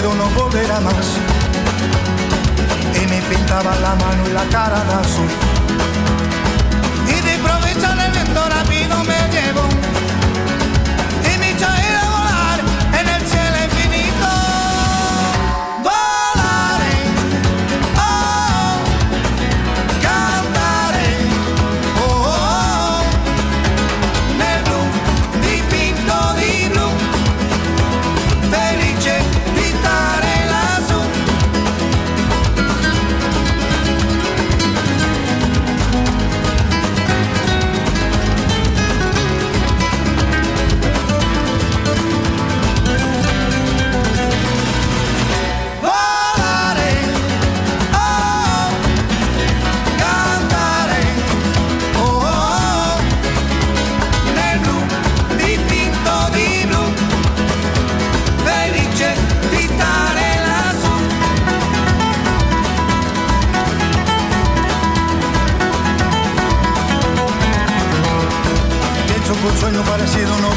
no 0.02 0.28
volverá 0.30 0.78
más. 0.80 1.06
Y 2.94 3.06
me 3.08 3.22
pintaba 3.22 3.74
la 3.76 3.94
mano 3.94 4.28
y 4.28 4.32
la 4.32 4.44
cara 4.50 4.84
de 4.84 4.92
azul. 4.94 5.45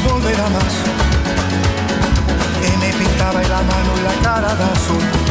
volverá 0.08 0.48
más. 0.48 0.74
Y 2.62 2.76
me 2.78 2.92
pintaba 2.92 3.42
en 3.42 3.48
la 3.48 3.62
mano 3.62 3.90
y 3.98 4.02
la 4.02 4.22
cara 4.22 4.54
de 4.54 4.64
azul. 4.64 5.29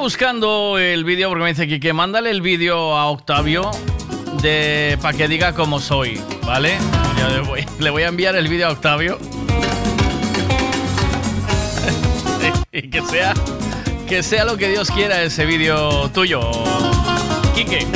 Buscando 0.00 0.78
el 0.78 1.04
vídeo 1.04 1.28
porque 1.28 1.44
me 1.44 1.50
dice 1.50 1.68
Kike, 1.68 1.92
mándale 1.92 2.30
el 2.30 2.40
vídeo 2.40 2.96
a 2.96 3.10
Octavio 3.10 3.70
de 4.40 4.96
para 5.02 5.14
que 5.16 5.28
diga 5.28 5.54
cómo 5.54 5.78
soy, 5.78 6.18
¿vale? 6.46 6.78
Ya 7.18 7.28
le 7.28 7.40
voy, 7.40 7.66
le 7.78 7.90
voy 7.90 8.04
a 8.04 8.08
enviar 8.08 8.34
el 8.34 8.48
vídeo 8.48 8.68
a 8.68 8.70
Octavio. 8.70 9.18
y 12.72 12.88
que 12.88 13.02
sea 13.02 13.34
que 14.08 14.22
sea 14.22 14.46
lo 14.46 14.56
que 14.56 14.70
Dios 14.70 14.90
quiera 14.90 15.22
ese 15.22 15.44
vídeo 15.44 16.08
tuyo, 16.10 16.50
Quique. 17.54 17.86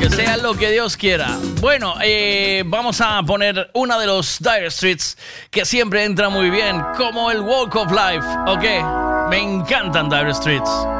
Que 0.00 0.08
sea 0.08 0.38
lo 0.38 0.54
que 0.54 0.70
Dios 0.70 0.96
quiera. 0.96 1.36
Bueno, 1.60 1.96
eh, 2.02 2.62
vamos 2.66 3.02
a 3.02 3.22
poner 3.24 3.70
una 3.74 3.98
de 3.98 4.06
los 4.06 4.38
Dire 4.40 4.70
Streets 4.70 5.18
que 5.50 5.66
siempre 5.66 6.04
entra 6.04 6.30
muy 6.30 6.48
bien, 6.48 6.82
como 6.96 7.30
el 7.30 7.40
Walk 7.40 7.76
of 7.76 7.92
Life, 7.92 8.26
¿ok? 8.46 9.05
Me 9.30 9.42
encantan 9.42 10.08
Dire 10.08 10.32
Streets. 10.32 10.95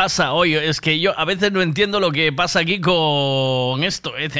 Pasa 0.00 0.32
hoy? 0.32 0.54
Es 0.54 0.80
que 0.80 0.98
yo 0.98 1.12
a 1.18 1.26
veces 1.26 1.52
no 1.52 1.60
entiendo 1.60 2.00
lo 2.00 2.10
que 2.10 2.32
pasa 2.32 2.60
aquí 2.60 2.80
con 2.80 3.84
esto. 3.84 4.14
¿eh? 4.16 4.30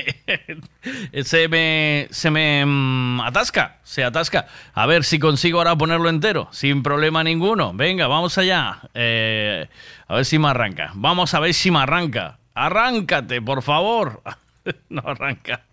se 1.22 1.48
me, 1.48 2.08
se 2.10 2.30
me 2.30 2.64
mm, 2.64 3.20
atasca, 3.20 3.76
se 3.82 4.02
atasca. 4.02 4.46
A 4.72 4.86
ver 4.86 5.04
si 5.04 5.18
consigo 5.18 5.58
ahora 5.58 5.76
ponerlo 5.76 6.08
entero, 6.08 6.48
sin 6.50 6.82
problema 6.82 7.22
ninguno. 7.22 7.74
Venga, 7.74 8.06
vamos 8.06 8.38
allá. 8.38 8.80
Eh, 8.94 9.68
a 10.08 10.14
ver 10.14 10.24
si 10.24 10.38
me 10.38 10.48
arranca. 10.48 10.92
Vamos 10.94 11.34
a 11.34 11.40
ver 11.40 11.52
si 11.52 11.70
me 11.70 11.80
arranca. 11.80 12.38
Arráncate, 12.54 13.42
por 13.42 13.60
favor. 13.60 14.22
no 14.88 15.02
arranca. 15.04 15.64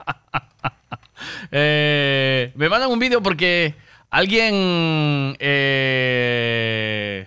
Eh, 1.52 2.52
me 2.54 2.70
mandan 2.70 2.92
un 2.92 3.00
vídeo 3.00 3.24
porque 3.24 3.74
alguien... 4.12 5.36
eh, 5.40 7.26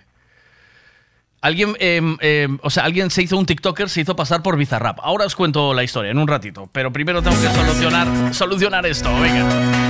Alguien, 1.42 1.74
em, 1.80 2.16
em, 2.20 2.58
o 2.62 2.68
sea, 2.68 2.84
alguien 2.84 3.10
se 3.10 3.22
hizo 3.22 3.38
un 3.38 3.46
TikToker, 3.46 3.88
se 3.88 4.02
hizo 4.02 4.14
pasar 4.14 4.42
por 4.42 4.56
Bizarrap. 4.56 4.98
Ahora 5.02 5.24
os 5.24 5.34
cuento 5.34 5.72
la 5.72 5.82
historia 5.82 6.10
en 6.10 6.18
un 6.18 6.28
ratito, 6.28 6.68
pero 6.72 6.92
primero 6.92 7.22
tengo 7.22 7.40
que 7.40 7.48
solucionar, 7.48 8.34
solucionar 8.34 8.84
esto. 8.84 9.08
Venga. 9.20 9.89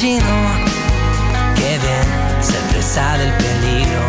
Cuento 0.00 0.24
chino. 0.24 0.38
Que 1.56 1.78
bien 1.78 2.42
se 2.42 2.58
presa 2.72 3.18
del 3.18 3.32
peligro. 3.32 4.02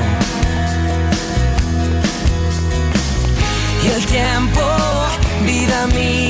Y 3.83 3.87
el 3.87 4.05
tiempo, 4.05 4.61
vida 5.45 5.87
mía, 5.87 6.20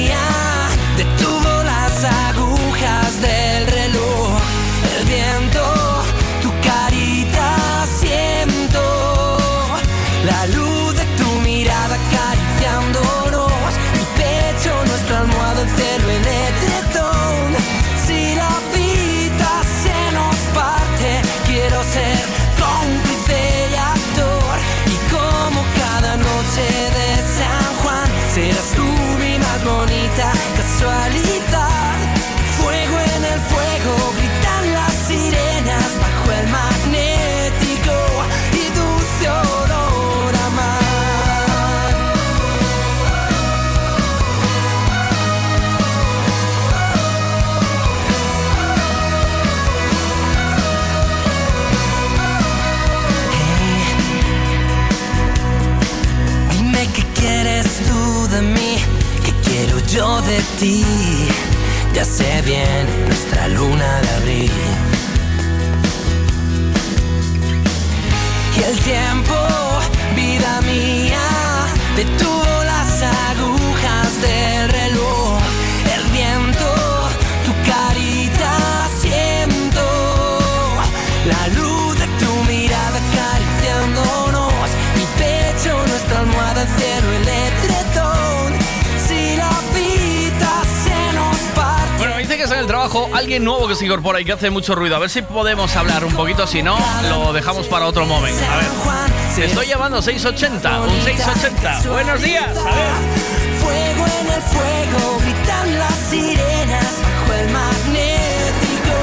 ti. 60.61 60.85
Ya 61.95 62.05
se 62.05 62.41
viene 62.43 62.91
nuestra 63.07 63.47
luna 63.47 63.89
de 64.03 64.09
abril. 64.19 64.51
Y 68.57 68.59
el 68.69 68.77
tiempo, 68.91 69.37
vida 70.15 70.61
mía, 70.61 71.25
detuvo 71.95 72.30
las 72.30 72.30
alguien 93.21 93.45
nuevo 93.45 93.67
que 93.67 93.75
se 93.75 93.85
incorpora 93.85 94.19
y 94.19 94.25
que 94.25 94.33
hace 94.33 94.49
mucho 94.49 94.73
ruido. 94.73 94.95
A 94.95 94.99
ver 94.99 95.09
si 95.09 95.21
podemos 95.21 95.75
hablar 95.75 96.03
un 96.03 96.13
poquito, 96.13 96.47
si 96.47 96.63
no, 96.63 96.77
lo 97.07 97.31
dejamos 97.33 97.67
para 97.67 97.85
otro 97.85 98.05
momento. 98.07 98.41
A 98.51 98.57
ver. 98.57 98.65
Te 99.35 99.45
estoy 99.45 99.67
llamando 99.67 100.01
680, 100.01 100.81
un 100.81 101.01
680. 101.03 101.89
Buenos 101.89 102.21
días. 102.21 102.57
A 102.57 102.63
ver. 102.63 102.91
Fuego 103.59 104.05
en 104.19 104.27
el 104.27 104.41
fuego, 104.41 105.19
gritan 105.21 105.79
las 105.79 105.95
sirenas 106.09 106.95
bajo 107.03 107.33
el 107.39 107.49
magnético 107.51 108.97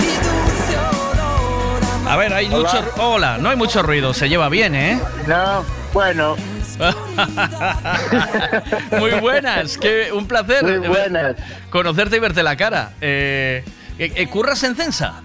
y 0.00 0.12
dulce 0.24 0.78
olor 1.12 2.08
a 2.08 2.12
A 2.14 2.16
ver, 2.16 2.32
hay 2.32 2.48
mucho. 2.48 2.82
Hola, 2.96 3.36
no 3.36 3.50
hay 3.50 3.56
mucho 3.56 3.82
ruido, 3.82 4.14
se 4.14 4.30
lleva 4.30 4.48
bien, 4.48 4.74
¿eh? 4.74 4.98
No, 5.26 5.62
bueno. 5.92 6.36
Muy 8.98 9.12
buenas, 9.20 9.78
que 9.78 10.12
un 10.12 10.26
placer. 10.26 10.64
Muy 10.64 10.88
buenas. 10.88 11.36
Conocerte 11.70 12.16
y 12.16 12.20
verte 12.20 12.42
la 12.42 12.56
cara. 12.56 12.92
Eh, 13.00 13.64
eh, 13.98 14.26
¿Curras 14.28 14.62
en 14.64 14.76
Censa? 14.76 15.22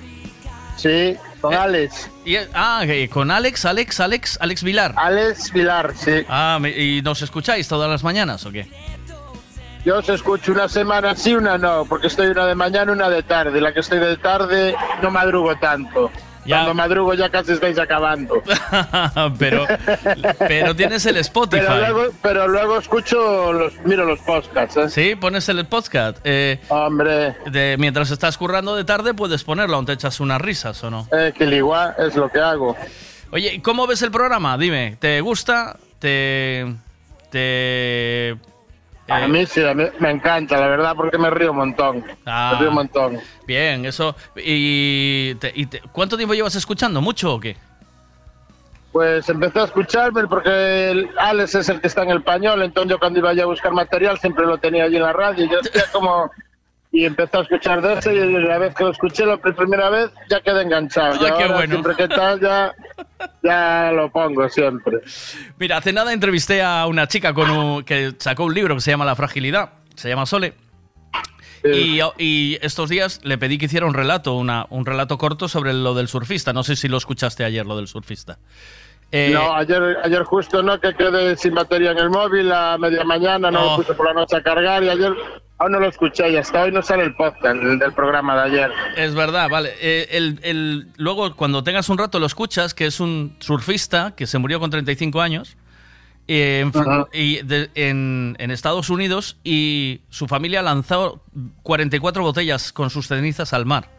Sí, 0.77 1.15
con 1.39 1.53
Alex. 1.53 2.09
Y, 2.25 2.35
ah, 2.53 2.83
eh, 2.85 3.09
con 3.09 3.31
Alex, 3.31 3.65
Alex, 3.65 3.99
Alex, 3.99 4.37
Alex 4.41 4.63
Vilar. 4.63 4.93
Alex 4.97 5.51
Vilar, 5.51 5.93
sí. 5.95 6.25
Ah, 6.27 6.59
¿y 6.63 7.01
nos 7.03 7.21
escucháis 7.21 7.67
todas 7.67 7.89
las 7.89 8.03
mañanas 8.03 8.45
o 8.45 8.51
qué? 8.51 8.67
Yo 9.85 9.97
os 9.97 10.07
escucho 10.07 10.53
una 10.53 10.69
semana 10.69 11.13
sí, 11.15 11.35
una 11.35 11.57
no, 11.57 11.85
porque 11.85 12.07
estoy 12.07 12.27
una 12.27 12.45
de 12.45 12.55
mañana, 12.55 12.91
una 12.91 13.09
de 13.09 13.21
tarde. 13.21 13.59
La 13.59 13.73
que 13.73 13.81
estoy 13.81 13.99
de 13.99 14.15
tarde 14.15 14.75
no 15.01 15.11
madrugo 15.11 15.57
tanto. 15.57 16.09
Cuando 16.47 16.73
madrugo 16.73 17.13
ya 17.13 17.29
casi 17.29 17.53
estáis 17.53 17.79
acabando. 17.79 18.41
pero, 19.39 19.65
pero 20.39 20.75
tienes 20.75 21.05
el 21.05 21.17
Spotify. 21.17 21.63
Pero 21.67 21.77
luego, 21.77 22.13
pero 22.21 22.47
luego 22.47 22.77
escucho 22.77 23.53
los, 23.53 23.73
miro 23.85 24.05
los 24.05 24.19
podcasts. 24.19 24.77
¿eh? 24.77 24.89
Sí, 24.89 25.15
pones 25.15 25.47
el 25.49 25.65
podcast. 25.65 26.17
Eh, 26.23 26.59
Hombre. 26.69 27.35
De, 27.51 27.75
mientras 27.79 28.11
estás 28.11 28.37
currando 28.37 28.75
de 28.75 28.83
tarde, 28.83 29.13
puedes 29.13 29.43
ponerlo, 29.43 29.75
aún 29.75 29.85
te 29.85 29.93
echas 29.93 30.19
unas 30.19 30.41
risas 30.41 30.83
o 30.83 30.89
no. 30.89 31.07
Eh, 31.11 31.33
que 31.35 31.45
el 31.45 31.53
igual 31.53 31.95
es 31.97 32.15
lo 32.15 32.29
que 32.29 32.39
hago. 32.39 32.75
Oye, 33.31 33.61
¿cómo 33.63 33.87
ves 33.87 34.01
el 34.01 34.11
programa? 34.11 34.57
Dime, 34.57 34.97
¿te 34.99 35.21
gusta? 35.21 35.77
¿Te. 35.99 36.75
te. 37.31 38.37
A 39.09 39.27
mí 39.27 39.45
sí, 39.45 39.63
a 39.65 39.73
mí 39.73 39.83
me 39.99 40.11
encanta, 40.11 40.57
la 40.57 40.67
verdad, 40.67 40.93
porque 40.95 41.17
me 41.17 41.29
río 41.29 41.51
un 41.51 41.57
montón. 41.57 42.05
Ah. 42.25 42.51
Me 42.53 42.59
río 42.59 42.69
un 42.69 42.75
montón. 42.75 43.19
Bien, 43.45 43.85
eso. 43.85 44.15
¿Y, 44.37 45.35
te- 45.35 45.51
y 45.53 45.65
te- 45.65 45.81
cuánto 45.91 46.15
tiempo 46.15 46.33
llevas 46.33 46.55
escuchando? 46.55 47.01
¿Mucho 47.01 47.33
o 47.35 47.39
qué? 47.39 47.57
Pues 48.93 49.27
empecé 49.27 49.59
a 49.59 49.63
escucharme 49.65 50.25
porque 50.27 50.91
el 50.91 51.09
Alex 51.17 51.55
es 51.55 51.69
el 51.69 51.81
que 51.81 51.87
está 51.87 52.03
en 52.03 52.11
el 52.11 52.21
pañol, 52.21 52.61
entonces 52.61 52.91
yo 52.91 52.99
cuando 52.99 53.19
iba 53.19 53.31
a 53.31 53.45
buscar 53.45 53.73
material 53.73 54.19
siempre 54.19 54.45
lo 54.45 54.57
tenía 54.59 54.83
allí 54.83 54.97
en 54.97 55.01
la 55.03 55.13
radio 55.13 55.45
yo 55.49 55.59
decía 55.61 55.83
como... 55.91 56.29
Y 56.95 57.05
empecé 57.05 57.37
a 57.37 57.41
escuchar 57.41 57.81
de 57.81 57.93
ese 57.95 58.13
y 58.13 58.31
la 58.43 58.59
vez 58.59 58.75
que 58.75 58.83
lo 58.83 58.91
escuché 58.91 59.25
la 59.25 59.37
primera 59.37 59.89
vez 59.89 60.11
ya 60.29 60.39
quedé 60.41 60.61
enganchado. 60.61 61.15
Ah, 61.15 61.33
qué 61.35 61.43
ahora 61.43 61.55
bueno. 61.55 61.71
siempre 61.81 61.95
que 61.95 62.07
tal 62.07 62.39
ya, 62.39 62.71
ya 63.41 63.91
lo 63.91 64.11
pongo 64.11 64.47
siempre. 64.47 64.99
Mira, 65.57 65.77
hace 65.77 65.91
nada 65.91 66.13
entrevisté 66.13 66.61
a 66.61 66.85
una 66.85 67.07
chica 67.07 67.33
con 67.33 67.49
un- 67.49 67.83
que 67.83 68.13
sacó 68.19 68.43
un 68.45 68.53
libro 68.53 68.75
que 68.75 68.81
se 68.81 68.91
llama 68.91 69.05
La 69.05 69.15
fragilidad. 69.15 69.71
Se 69.95 70.07
llama 70.07 70.27
Sole. 70.27 70.53
Y, 71.63 71.99
y 72.19 72.57
estos 72.61 72.89
días 72.89 73.21
le 73.23 73.37
pedí 73.37 73.57
que 73.57 73.65
hiciera 73.65 73.85
un 73.85 73.93
relato, 73.93 74.33
una, 74.35 74.67
un 74.69 74.85
relato 74.85 75.17
corto 75.17 75.47
sobre 75.47 75.73
lo 75.73 75.93
del 75.95 76.07
surfista. 76.09 76.53
No 76.53 76.61
sé 76.63 76.75
si 76.75 76.87
lo 76.89 76.97
escuchaste 76.97 77.43
ayer, 77.45 77.65
lo 77.65 77.75
del 77.77 77.87
surfista. 77.87 78.37
Eh, 79.11 79.31
no, 79.33 79.53
ayer, 79.55 79.97
ayer 80.03 80.23
justo 80.23 80.61
no, 80.61 80.79
que 80.79 80.93
quedé 80.93 81.37
sin 81.37 81.53
batería 81.53 81.91
en 81.91 81.99
el 81.99 82.09
móvil 82.09 82.51
a 82.51 82.77
media 82.77 83.03
mañana, 83.03 83.49
no 83.49 83.61
Oh. 83.61 83.69
lo 83.71 83.75
puse 83.77 83.93
por 83.93 84.07
la 84.07 84.13
noche 84.13 84.35
a 84.35 84.41
cargar 84.43 84.83
y 84.83 84.89
ayer 84.89 85.13
aún 85.57 85.71
no 85.71 85.79
lo 85.79 85.87
escuché 85.87 86.29
y 86.29 86.37
hasta 86.37 86.61
hoy 86.63 86.71
no 86.71 86.81
sale 86.81 87.03
el 87.03 87.15
podcast 87.15 87.55
el 87.61 87.79
del 87.79 87.93
programa 87.93 88.35
de 88.35 88.41
ayer. 88.51 88.71
Es 88.97 89.13
verdad, 89.15 89.49
vale. 89.49 89.73
Eh, 89.81 90.07
el, 90.11 90.39
el- 90.43 90.87
luego, 90.97 91.35
cuando 91.35 91.63
tengas 91.63 91.89
un 91.89 91.97
rato, 91.97 92.19
lo 92.19 92.25
escuchas, 92.25 92.73
que 92.73 92.85
es 92.85 92.99
un 92.99 93.35
surfista 93.39 94.13
que 94.15 94.27
se 94.27 94.37
murió 94.39 94.59
con 94.59 94.69
35 94.71 95.21
años 95.21 95.55
eh, 96.27 96.61
en, 96.73 97.05
y 97.13 97.41
de- 97.43 97.69
en- 97.75 98.35
en 98.39 98.51
Estados 98.51 98.89
Unidos 98.89 99.37
y 99.43 100.01
su 100.09 100.27
familia 100.27 100.61
lanzó 100.61 101.23
44 101.63 102.23
botellas 102.23 102.71
con 102.73 102.89
sus 102.89 103.07
cenizas 103.07 103.53
al 103.53 103.65
mar. 103.65 103.89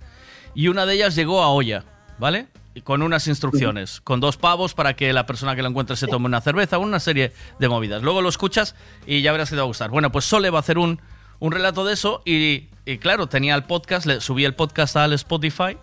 Y 0.55 0.69
una 0.69 0.87
de 0.87 0.95
ellas 0.95 1.15
llegó 1.17 1.43
a 1.43 1.49
olla, 1.49 1.85
¿vale? 2.19 2.47
Y 2.77 2.81
Con 2.81 3.03
unas 3.03 3.29
instrucciones, 3.29 4.01
con 4.01 4.19
dos 4.21 4.37
pavos 4.37 4.75
para 4.75 4.95
que 4.95 5.13
la 5.13 5.27
persona 5.27 5.55
que 5.55 5.63
lo 5.63 5.69
encuentre 5.69 5.95
se 5.97 6.09
tome 6.09 6.27
una 6.27 6.41
cerveza, 6.41 6.79
una 6.79 6.99
serie 6.99 7.33
de 7.61 7.69
movidas. 7.69 8.03
Luego 8.03 8.21
lo 8.21 8.29
escuchas 8.29 8.75
y 9.07 9.23
ya 9.23 9.31
verás 9.31 9.49
que 9.49 9.55
te 9.55 9.61
va 9.61 9.63
a 9.65 9.67
gustar. 9.67 9.91
Bueno, 9.91 10.11
pues 10.11 10.25
Sole 10.25 10.51
va 10.51 10.59
a 10.59 10.61
hacer 10.61 10.79
un, 10.79 11.01
un 11.45 11.53
relato 11.53 11.85
de 11.85 11.93
eso 11.93 12.23
y, 12.25 12.69
claro, 13.01 13.27
tenía 13.27 13.55
el 13.55 13.65
podcast, 13.65 14.07
le 14.07 14.23
subí 14.23 14.47
el 14.47 14.55
podcast 14.55 14.97
al 14.97 15.13
Spotify 15.13 15.77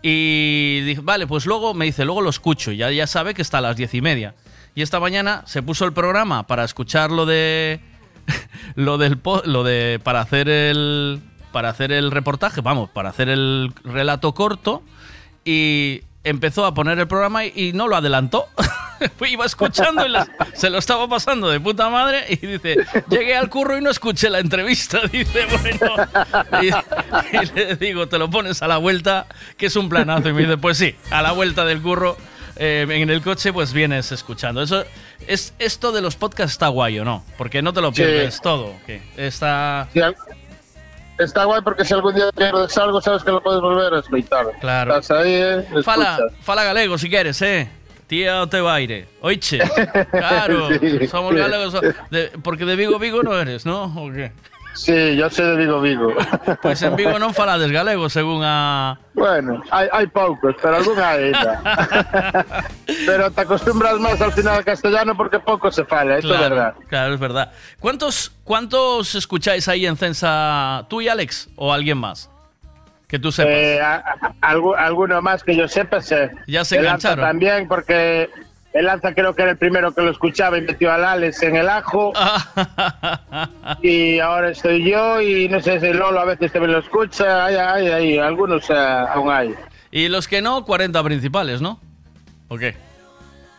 y 0.00 0.80
dije, 0.82 1.00
vale, 1.02 1.26
pues 1.26 1.44
luego 1.44 1.74
me 1.74 1.86
dice, 1.86 2.04
luego 2.04 2.20
lo 2.20 2.30
escucho, 2.30 2.70
ya, 2.70 2.92
ya 2.92 3.08
sabe 3.08 3.34
que 3.34 3.42
está 3.42 3.58
a 3.58 3.62
las 3.62 3.76
diez 3.76 3.92
y 3.94 4.00
media. 4.00 4.36
Y 4.76 4.82
esta 4.82 5.00
mañana 5.00 5.42
se 5.46 5.60
puso 5.60 5.86
el 5.86 5.92
programa 5.92 6.46
para 6.46 6.62
escuchar 6.62 7.10
lo 7.10 7.26
de. 7.26 7.80
lo 8.76 8.96
del 8.96 9.18
lo 9.44 9.64
de. 9.64 9.98
para 10.04 10.20
hacer 10.20 10.48
el. 10.48 11.20
para 11.50 11.70
hacer 11.70 11.90
el 11.90 12.12
reportaje, 12.12 12.60
vamos, 12.60 12.88
para 12.90 13.08
hacer 13.08 13.28
el 13.28 13.72
relato 13.82 14.34
corto. 14.34 14.84
Y 15.44 16.02
empezó 16.28 16.64
a 16.66 16.74
poner 16.74 16.98
el 16.98 17.06
programa 17.08 17.44
y, 17.44 17.52
y 17.54 17.72
no 17.72 17.88
lo 17.88 17.96
adelantó. 17.96 18.48
Iba 19.28 19.44
escuchando 19.44 20.06
y 20.06 20.12
se 20.54 20.70
lo 20.70 20.78
estaba 20.78 21.06
pasando 21.08 21.50
de 21.50 21.60
puta 21.60 21.90
madre 21.90 22.24
y 22.30 22.36
dice, 22.46 22.76
llegué 23.10 23.36
al 23.36 23.50
curro 23.50 23.76
y 23.76 23.82
no 23.82 23.90
escuché 23.90 24.30
la 24.30 24.38
entrevista. 24.38 25.00
Dice, 25.12 25.46
bueno, 25.46 26.08
y, 26.62 26.68
y 27.36 27.46
le 27.54 27.76
digo, 27.76 28.08
te 28.08 28.18
lo 28.18 28.30
pones 28.30 28.62
a 28.62 28.68
la 28.68 28.78
vuelta, 28.78 29.26
que 29.58 29.66
es 29.66 29.76
un 29.76 29.88
planazo. 29.90 30.30
Y 30.30 30.32
me 30.32 30.42
dice, 30.42 30.56
pues 30.56 30.78
sí, 30.78 30.94
a 31.10 31.20
la 31.20 31.32
vuelta 31.32 31.64
del 31.66 31.82
curro, 31.82 32.16
eh, 32.56 32.86
en 32.88 33.10
el 33.10 33.20
coche, 33.20 33.52
pues 33.52 33.74
vienes 33.74 34.12
escuchando. 34.12 34.62
Eso 34.62 34.84
es 35.26 35.52
Esto 35.58 35.92
de 35.92 36.00
los 36.00 36.16
podcasts 36.16 36.52
está 36.52 36.68
guay, 36.68 36.98
¿o 36.98 37.04
no? 37.04 37.22
Porque 37.36 37.60
no 37.60 37.74
te 37.74 37.82
lo 37.82 37.88
Sí. 37.90 37.96
pierdes 37.96 38.40
todo. 38.40 38.72
¿qué? 38.86 39.02
Está... 39.18 39.88
Sí, 39.92 40.00
está 41.18 41.44
guay 41.44 41.60
porque 41.62 41.84
si 41.84 41.94
algún 41.94 42.14
día 42.14 42.30
pierdes 42.36 42.76
algo, 42.78 43.00
sabes 43.00 43.22
que 43.24 43.30
lo 43.30 43.42
puedes 43.42 43.60
volver 43.60 43.94
a 43.94 43.98
escuchar. 44.00 44.46
Claro. 44.60 44.96
Estás 44.96 45.18
ahí, 45.18 45.32
eh, 45.34 45.64
Fala, 45.82 46.18
fala 46.42 46.64
galego 46.64 46.96
si 46.98 47.08
quieres, 47.08 47.40
eh. 47.42 47.68
Tía 48.06 48.46
te 48.48 48.60
baire. 48.60 49.08
Oiche. 49.20 49.58
Claro, 50.12 50.68
Sí, 50.78 51.06
somos 51.08 51.34
galegos. 51.34 51.74
de- 52.10 52.30
porque 52.42 52.64
de 52.64 52.76
Vigo 52.76 52.98
Vigo 52.98 53.22
no 53.22 53.38
eres, 53.38 53.66
¿no? 53.66 53.84
¿O 53.84 54.12
qué? 54.12 54.30
Sí, 54.76 55.16
yo 55.16 55.30
soy 55.30 55.46
de 55.46 55.56
Vigo 55.56 55.80
Vigo. 55.80 56.12
Pues 56.62 56.82
en 56.82 56.94
Vigo 56.96 57.18
non 57.18 57.32
falades 57.34 57.72
galego, 57.72 58.08
según 58.12 58.42
a... 58.44 58.98
Bueno, 59.14 59.62
hay, 59.72 59.88
hay 59.90 60.06
pocos, 60.06 60.54
pero 60.60 60.76
alguna 60.76 61.10
hay. 61.16 61.32
pero 63.06 63.30
te 63.30 63.40
acostumbras 63.40 63.98
más 63.98 64.20
al 64.20 64.32
final 64.32 64.58
al 64.58 64.64
castellano 64.64 65.16
porque 65.16 65.38
poco 65.40 65.70
se 65.72 65.84
fala, 65.84 66.18
esto 66.18 66.34
es 66.34 66.40
verdad. 66.40 66.74
Claro, 66.88 67.14
es 67.14 67.20
verdad. 67.20 67.52
¿Cuántos, 67.80 68.32
¿Cuántos 68.44 69.14
escucháis 69.14 69.68
ahí 69.68 69.86
en 69.86 69.96
Censa? 69.96 70.84
¿Tú 70.88 71.00
y 71.00 71.08
Alex? 71.08 71.48
¿O 71.56 71.72
alguien 71.72 71.98
más? 71.98 72.30
Que 73.08 73.18
tú 73.18 73.30
sepas. 73.32 73.52
Eh, 73.52 73.80
a- 73.80 73.96
a- 74.40 74.52
algu- 74.54 74.76
alguno 74.76 75.22
más 75.22 75.42
que 75.44 75.54
yo 75.56 75.68
sepa, 75.68 76.00
sé. 76.02 76.30
Ya 76.46 76.64
se 76.64 76.76
engancharon. 76.78 77.24
también, 77.24 77.68
porque 77.68 78.28
el 78.76 78.86
Lanza 78.86 79.14
creo 79.14 79.34
que 79.34 79.42
era 79.42 79.52
el 79.52 79.56
primero 79.56 79.92
que 79.92 80.02
lo 80.02 80.10
escuchaba 80.10 80.58
y 80.58 80.62
metió 80.62 80.92
al 80.92 81.04
Alex 81.04 81.42
en 81.42 81.56
el 81.56 81.68
ajo. 81.68 82.12
y 83.82 84.18
ahora 84.18 84.50
estoy 84.50 84.90
yo 84.90 85.20
y 85.20 85.48
no 85.48 85.60
sé 85.60 85.80
si 85.80 85.92
Lolo 85.92 86.20
a 86.20 86.24
veces 86.24 86.52
también 86.52 86.72
lo 86.72 86.78
escucha. 86.78 87.46
Hay, 87.46 87.56
hay, 87.56 87.88
hay, 87.88 88.18
algunos 88.18 88.68
eh, 88.70 88.74
aún 88.74 89.30
hay. 89.30 89.54
Y 89.90 90.08
los 90.08 90.28
que 90.28 90.42
no, 90.42 90.64
40 90.64 91.02
principales, 91.02 91.60
¿no? 91.60 91.80
¿O 92.48 92.58
qué? 92.58 92.85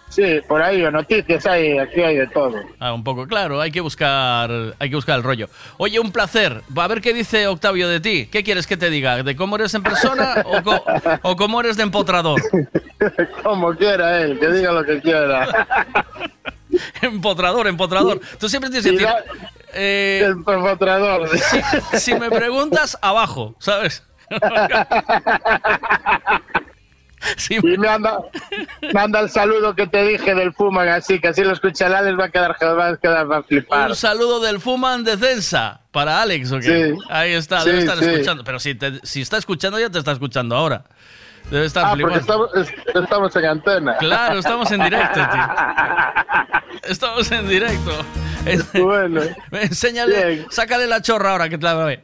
Sí, 0.10 0.40
por 0.48 0.62
ahí 0.62 0.82
o 0.84 0.90
noticias 0.90 1.46
hay, 1.46 1.78
aquí 1.78 2.02
hay 2.02 2.16
de 2.16 2.28
todo. 2.28 2.60
Ah, 2.80 2.94
un 2.94 3.04
poco, 3.04 3.28
claro, 3.28 3.60
hay 3.62 3.72
que 3.72 3.82
buscar, 3.82 4.50
hay 4.80 4.90
que 4.90 4.96
buscar 4.96 5.18
el 5.18 5.24
rollo. 5.24 5.48
Oye, 5.78 6.00
un 6.00 6.12
placer. 6.12 6.62
Va 6.76 6.86
a 6.86 6.88
ver 6.88 7.02
qué 7.02 7.14
dice 7.14 7.46
Octavio 7.48 7.88
de 7.90 8.00
ti. 8.00 8.28
¿Qué 8.32 8.44
quieres 8.44 8.66
que 8.68 8.78
te 8.78 8.90
diga? 8.90 9.22
¿De 9.22 9.36
cómo 9.36 9.58
eres 9.58 9.74
en 9.76 9.84
persona 9.84 10.44
o, 10.46 10.64
co- 10.64 10.84
o 11.24 11.36
cómo 11.36 11.60
eres 11.60 11.78
de 11.78 11.84
empotrador? 11.84 12.42
Como 13.44 13.76
quiera 13.76 14.22
él, 14.22 14.40
que 14.40 14.48
diga 14.50 14.72
lo 14.72 14.84
que 14.84 15.00
quiera. 15.02 15.68
empotrador, 17.02 17.68
empotrador. 17.68 18.20
Tú 18.40 18.50
siempre 18.50 18.70
tienes 18.72 18.90
que 18.92 18.98
tirar. 18.98 19.24
Eh, 19.74 20.24
El 20.26 20.44
perpetrador. 20.44 21.30
si, 21.38 21.60
si 22.00 22.16
me 22.16 22.32
preguntas, 22.32 22.98
abajo, 23.02 23.56
¿sabes? 23.60 24.04
Y 27.50 27.78
me 27.78 27.88
anda, 27.88 28.20
manda 28.94 29.20
el 29.20 29.30
saludo 29.30 29.76
que 29.76 29.88
te 29.88 30.04
dije 30.04 30.34
del 30.36 30.54
Fuman, 30.54 30.88
así 30.90 31.20
que 31.20 31.30
así 31.30 31.44
lo 31.44 31.54
escucha 31.54 31.88
el 31.88 31.96
Alex, 31.96 32.20
va 32.20 32.26
a 32.26 32.30
quedar, 32.30 32.56
va 32.62 32.88
a 32.90 32.98
quedar, 32.98 33.30
va 33.32 33.38
a 33.38 33.44
flipar. 33.44 33.90
Un 33.90 33.96
saludo 33.96 34.40
del 34.40 34.60
Fuman 34.60 35.04
de 35.04 35.18
Censa 35.18 35.82
para 35.92 36.22
Alex, 36.22 36.52
¿o 36.52 36.60
qué? 36.60 36.92
Sí. 36.94 37.00
Ahí 37.10 37.34
está, 37.34 37.62
Sí, 37.62 37.70
debe 37.70 37.80
estar 37.80 37.98
sí. 38.00 38.06
escuchando. 38.06 38.44
Pero 38.44 38.60
si, 38.60 38.76
te- 38.76 39.00
si 39.04 39.22
está 39.22 39.38
escuchando, 39.38 39.80
ya 39.80 39.90
te 39.90 40.00
está 40.00 40.12
escuchando 40.12 40.56
ahora. 40.56 40.84
Debe 41.50 41.66
estar 41.66 41.86
Ah, 41.86 41.90
porque 41.92 42.04
flipando. 42.20 42.54
estamos, 42.54 42.56
es- 42.56 42.74
estamos 43.04 43.36
en 43.36 43.46
antena. 43.46 43.98
Claro, 43.98 44.40
estamos 44.40 44.72
en 44.72 44.84
directo, 44.84 45.20
tío. 45.32 45.48
Estamos 46.88 47.32
en 47.32 47.48
directo. 47.50 47.92
Bueno. 48.74 49.22
Enséñale, 49.52 50.46
sácale 50.52 50.86
la 50.88 51.02
chorra 51.02 51.32
ahora 51.32 51.50
que 51.50 51.58
te 51.58 51.64
la 51.66 51.74
ve. 51.76 52.04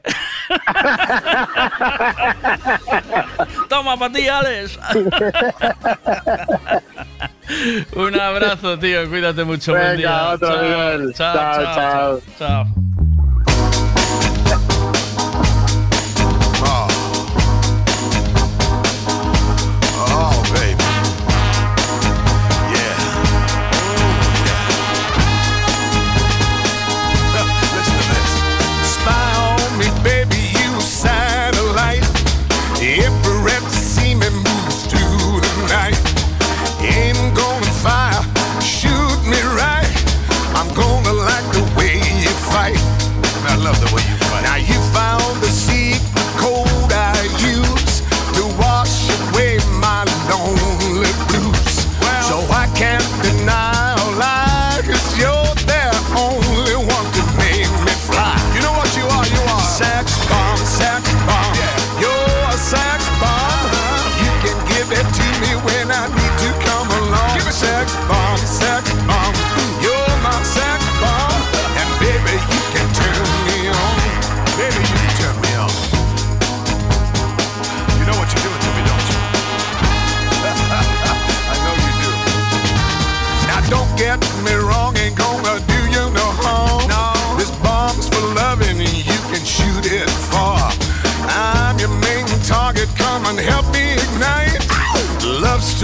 Toma 3.70 3.98
para 3.98 4.14
ti, 4.14 4.28
Alex. 4.28 4.80
Un 7.96 8.20
abrazo, 8.20 8.78
tío. 8.80 9.08
Cuídate 9.10 9.44
mucho. 9.44 9.72
Buen 9.74 9.84
Venga, 9.84 9.96
día. 9.98 10.30
otro 10.30 10.48
Chao, 10.50 10.62
nivel. 10.64 11.14
chao, 11.14 11.34
Chao, 11.36 11.64
chao, 11.64 11.76
chao. 11.76 12.22
chao. 12.40 12.66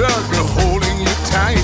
Holding 0.02 1.02
you 1.02 1.14
tight. 1.26 1.59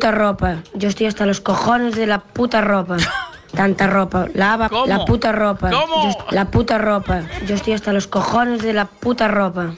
Puta 0.00 0.12
ropa. 0.12 0.56
Yo 0.72 0.88
estoy 0.88 1.08
hasta 1.08 1.26
los 1.26 1.42
cojones 1.42 1.94
de 1.94 2.06
la 2.06 2.20
puta 2.20 2.62
ropa. 2.62 2.96
Tanta 3.54 3.86
ropa. 3.86 4.28
Lava 4.32 4.70
¿Cómo? 4.70 4.86
la 4.86 5.04
puta 5.04 5.30
ropa. 5.30 5.68
¿Cómo? 5.70 6.04
Yo 6.04 6.08
est- 6.08 6.32
la 6.32 6.46
puta 6.46 6.78
ropa. 6.78 7.20
Yo 7.46 7.54
estoy 7.54 7.74
hasta 7.74 7.92
los 7.92 8.06
cojones 8.06 8.62
de 8.62 8.72
la 8.72 8.86
puta 8.86 9.28
ropa. 9.28 9.72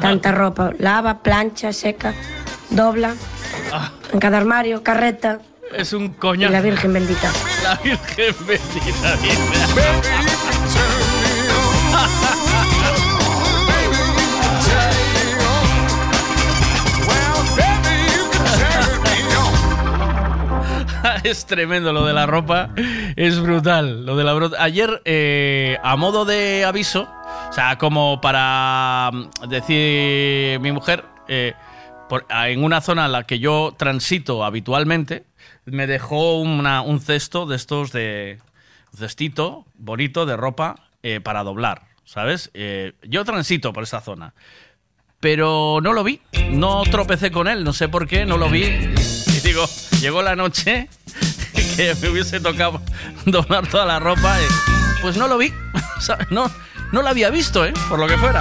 Tanta 0.00 0.32
ropa. 0.32 0.72
Lava, 0.80 1.18
plancha, 1.22 1.72
seca, 1.72 2.12
dobla. 2.70 3.14
En 4.12 4.18
cada 4.18 4.38
armario, 4.38 4.82
carreta. 4.82 5.38
Es 5.72 5.92
un 5.92 6.06
Y 6.06 6.10
coñazo. 6.10 6.52
la 6.52 6.60
Virgen 6.60 6.92
bendita. 6.92 7.30
La 7.62 7.76
Virgen 7.76 8.34
bendita, 8.48 9.16
es 21.24 21.46
tremendo 21.46 21.92
lo 21.92 22.04
de 22.06 22.12
la 22.12 22.26
ropa, 22.26 22.70
es 23.16 23.40
brutal. 23.40 24.04
Lo 24.06 24.16
de 24.16 24.24
la 24.24 24.34
bro- 24.34 24.52
Ayer, 24.58 25.02
eh, 25.04 25.78
a 25.82 25.96
modo 25.96 26.24
de 26.24 26.64
aviso, 26.64 27.08
o 27.48 27.52
sea, 27.52 27.78
como 27.78 28.20
para 28.20 29.10
mm, 29.12 29.48
decir 29.48 30.60
mi 30.60 30.72
mujer, 30.72 31.04
eh, 31.28 31.54
por- 32.08 32.26
a- 32.30 32.48
en 32.48 32.62
una 32.64 32.80
zona 32.80 33.06
en 33.06 33.12
la 33.12 33.24
que 33.24 33.38
yo 33.38 33.74
transito 33.76 34.44
habitualmente, 34.44 35.24
me 35.64 35.86
dejó 35.86 36.38
un 36.40 37.00
cesto 37.00 37.46
de 37.46 37.56
estos 37.56 37.92
de. 37.92 38.38
Un 38.92 38.98
cestito 39.00 39.66
bonito 39.74 40.24
de 40.24 40.34
ropa 40.36 40.76
eh, 41.02 41.20
para 41.20 41.44
doblar, 41.44 41.82
¿sabes? 42.04 42.50
Yo 43.02 43.24
transito 43.26 43.72
por 43.74 43.82
esa 43.82 44.00
zona 44.00 44.32
pero 45.20 45.80
no 45.82 45.92
lo 45.92 46.04
vi, 46.04 46.20
no 46.50 46.84
tropecé 46.84 47.32
con 47.32 47.48
él, 47.48 47.64
no 47.64 47.72
sé 47.72 47.88
por 47.88 48.06
qué, 48.06 48.24
no 48.24 48.36
lo 48.36 48.48
vi. 48.48 48.94
Digo, 49.44 49.68
llegó 50.00 50.22
la 50.22 50.36
noche 50.36 50.88
que 51.76 51.94
me 52.00 52.08
hubiese 52.08 52.40
tocado 52.40 52.80
doblar 53.24 53.66
toda 53.68 53.86
la 53.86 53.98
ropa, 53.98 54.36
pues 55.00 55.16
no 55.16 55.28
lo 55.28 55.38
vi, 55.38 55.52
no, 56.30 56.50
no 56.92 57.02
lo 57.02 57.08
había 57.08 57.30
visto, 57.30 57.64
¿eh? 57.64 57.72
Por 57.88 57.98
lo 57.98 58.06
que 58.06 58.16
fuera. 58.16 58.40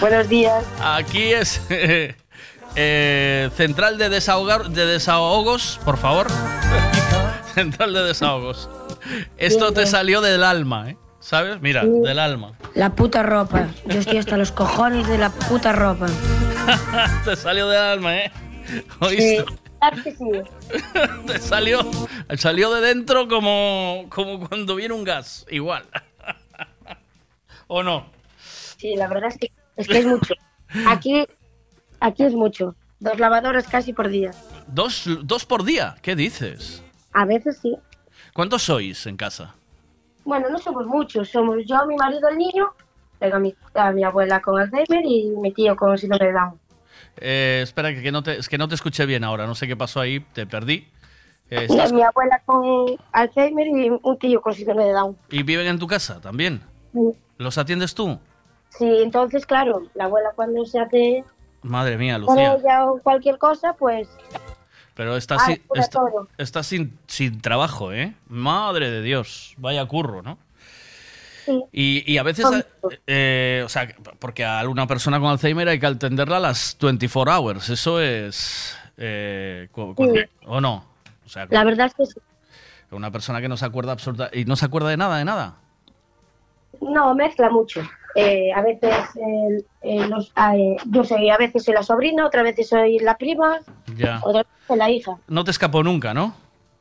Buenos 0.00 0.28
días. 0.28 0.64
Aquí 0.80 1.32
es 1.32 1.60
eh, 2.76 3.50
central 3.54 3.98
de 3.98 4.08
desahogar, 4.08 4.70
de 4.70 4.86
desahogos, 4.86 5.80
por 5.84 5.98
favor. 5.98 6.28
central 7.54 7.92
de 7.92 8.02
desahogos. 8.04 8.68
Esto 9.36 9.72
te 9.72 9.86
salió 9.86 10.20
del 10.20 10.42
alma, 10.44 10.90
¿eh? 10.90 10.96
¿Sabes? 11.20 11.60
Mira, 11.60 11.82
Sí. 11.82 11.90
del 12.02 12.18
alma. 12.18 12.52
La 12.74 12.94
puta 12.94 13.22
ropa. 13.22 13.68
Yo 13.86 14.00
estoy 14.00 14.18
hasta 14.18 14.36
los 14.38 14.52
cojones 14.52 15.06
de 15.08 15.18
la 15.18 15.30
puta 15.30 15.72
ropa. 15.72 16.06
te 17.24 17.36
salió 17.36 17.68
del 17.68 17.80
alma, 17.80 18.16
¿eh? 18.16 18.32
Sí, 18.66 18.82
¿Oíste? 19.00 19.44
sí. 20.16 20.82
Te 21.26 21.38
salió, 21.40 21.80
salió 22.38 22.72
de 22.72 22.80
dentro 22.80 23.28
como, 23.28 24.06
como 24.08 24.46
cuando 24.48 24.76
viene 24.76 24.94
un 24.94 25.04
gas, 25.04 25.44
igual. 25.50 25.84
¿O 27.66 27.82
no? 27.82 28.06
Sí, 28.78 28.94
la 28.96 29.08
verdad 29.08 29.30
es 29.30 29.38
que 29.38 29.50
es, 29.82 29.88
que 29.88 29.98
es 29.98 30.06
mucho. 30.06 30.34
Aquí, 30.86 31.26
aquí 32.00 32.24
es 32.24 32.34
mucho. 32.34 32.74
Dos 33.00 33.18
lavadoras 33.18 33.66
casi 33.66 33.92
por 33.92 34.08
día. 34.08 34.30
¿Dos, 34.66 35.04
dos 35.24 35.44
por 35.46 35.64
día? 35.64 35.96
¿Qué 36.02 36.14
dices? 36.14 36.82
A 37.12 37.24
veces 37.24 37.58
sí. 37.60 37.76
¿Cuántos 38.34 38.62
sois 38.62 39.06
en 39.06 39.16
casa? 39.16 39.54
Bueno, 40.24 40.48
no 40.50 40.58
somos 40.58 40.86
muchos. 40.86 41.28
Somos 41.30 41.56
yo, 41.66 41.86
mi 41.86 41.96
marido, 41.96 42.28
el 42.28 42.36
niño, 42.36 42.68
luego 43.20 43.36
a 43.36 43.40
mi, 43.40 43.54
a 43.74 43.90
mi 43.92 44.04
abuela 44.04 44.40
con 44.40 44.60
Alzheimer 44.60 45.04
y 45.04 45.30
mi 45.40 45.52
tío 45.52 45.74
con 45.76 45.96
síndrome 45.96 46.26
de 46.26 46.32
Down. 46.32 46.60
Eh, 47.16 47.60
espera, 47.62 47.92
que, 47.94 48.02
que 48.02 48.12
no 48.12 48.22
te, 48.22 48.36
es 48.38 48.48
que 48.48 48.58
no 48.58 48.68
te 48.68 48.74
escuché 48.74 49.06
bien 49.06 49.24
ahora. 49.24 49.46
No 49.46 49.54
sé 49.54 49.66
qué 49.66 49.76
pasó 49.76 50.00
ahí, 50.00 50.20
te 50.20 50.46
perdí. 50.46 50.86
Eh, 51.50 51.66
estás- 51.68 51.92
Mi 51.92 52.02
abuela 52.02 52.40
con 52.44 52.96
Alzheimer 53.12 53.66
y 53.66 53.90
un 53.90 54.18
tío 54.18 54.40
con 54.40 54.54
síndrome 54.54 54.84
de 54.84 54.92
Down. 54.92 55.16
¿Y 55.30 55.42
viven 55.42 55.66
en 55.66 55.78
tu 55.78 55.86
casa 55.86 56.20
también? 56.20 56.60
Sí. 56.92 57.00
¿Los 57.38 57.56
atiendes 57.58 57.94
tú? 57.94 58.20
Sí, 58.70 59.02
entonces, 59.02 59.44
claro, 59.46 59.82
la 59.94 60.04
abuela 60.04 60.30
cuando 60.34 60.64
se 60.64 60.78
hace 60.80 61.24
Madre 61.62 61.98
mía, 61.98 62.18
Lucía. 62.18 62.54
ella 62.54 62.86
o 62.86 62.98
cualquier 63.00 63.36
cosa, 63.38 63.74
pues 63.74 64.08
Pero 64.94 65.16
estás, 65.16 65.42
Ah, 65.42 65.46
sin, 65.46 65.62
está- 66.38 66.62
sin, 66.62 66.98
sin 67.06 67.40
trabajo, 67.40 67.92
¿eh? 67.92 68.14
Madre 68.28 68.90
de 68.90 69.02
Dios. 69.02 69.54
Vaya 69.58 69.84
curro, 69.86 70.22
¿no? 70.22 70.38
Sí. 71.46 71.62
Y, 71.72 72.12
y 72.12 72.18
a 72.18 72.22
veces, 72.22 72.46
eh, 73.06 73.62
o 73.64 73.68
sea, 73.68 73.88
porque 74.18 74.44
a 74.44 74.66
una 74.68 74.86
persona 74.86 75.18
con 75.18 75.30
Alzheimer 75.30 75.68
hay 75.68 75.80
que 75.80 75.86
atenderla 75.86 76.36
a 76.36 76.40
las 76.40 76.76
24 76.80 77.32
hours. 77.34 77.68
Eso 77.70 78.00
es... 78.00 78.76
eh, 78.98 79.68
cu- 79.72 79.94
cu- 79.94 80.12
Sí. 80.14 80.20
¿O 80.46 80.60
no? 80.60 80.84
O 81.24 81.28
sea, 81.28 81.46
la 81.50 81.64
verdad 81.64 81.86
es 81.86 81.94
que 81.94 82.06
sí. 82.06 82.20
una 82.90 83.10
persona 83.10 83.40
que 83.40 83.48
no 83.48 83.56
se 83.56 83.64
acuerda 83.64 83.92
absoluta... 83.92 84.28
Y 84.32 84.44
no 84.44 84.54
se 84.56 84.66
acuerda 84.66 84.90
de 84.90 84.96
nada, 84.98 85.16
de 85.18 85.24
nada. 85.24 85.56
No, 86.80 87.14
mezcla 87.14 87.48
mucho. 87.50 87.82
Eh, 88.16 88.52
a 88.52 88.60
veces 88.62 88.92
eh, 89.16 89.64
eh, 89.82 90.06
los- 90.08 90.32
yo 90.86 91.04
soy 91.04 91.30
a 91.30 91.36
veces 91.36 91.64
soy 91.64 91.74
la 91.74 91.82
sobrina, 91.82 92.26
otras 92.26 92.42
veces 92.44 92.68
soy 92.68 92.98
la 92.98 93.16
prima, 93.16 93.58
Ya. 93.96 94.18
otras 94.22 94.44
veces 94.46 94.66
soy 94.66 94.76
la 94.78 94.90
hija. 94.90 95.16
No 95.28 95.44
te 95.44 95.50
escapó 95.52 95.82
nunca, 95.84 96.12
¿no? 96.12 96.34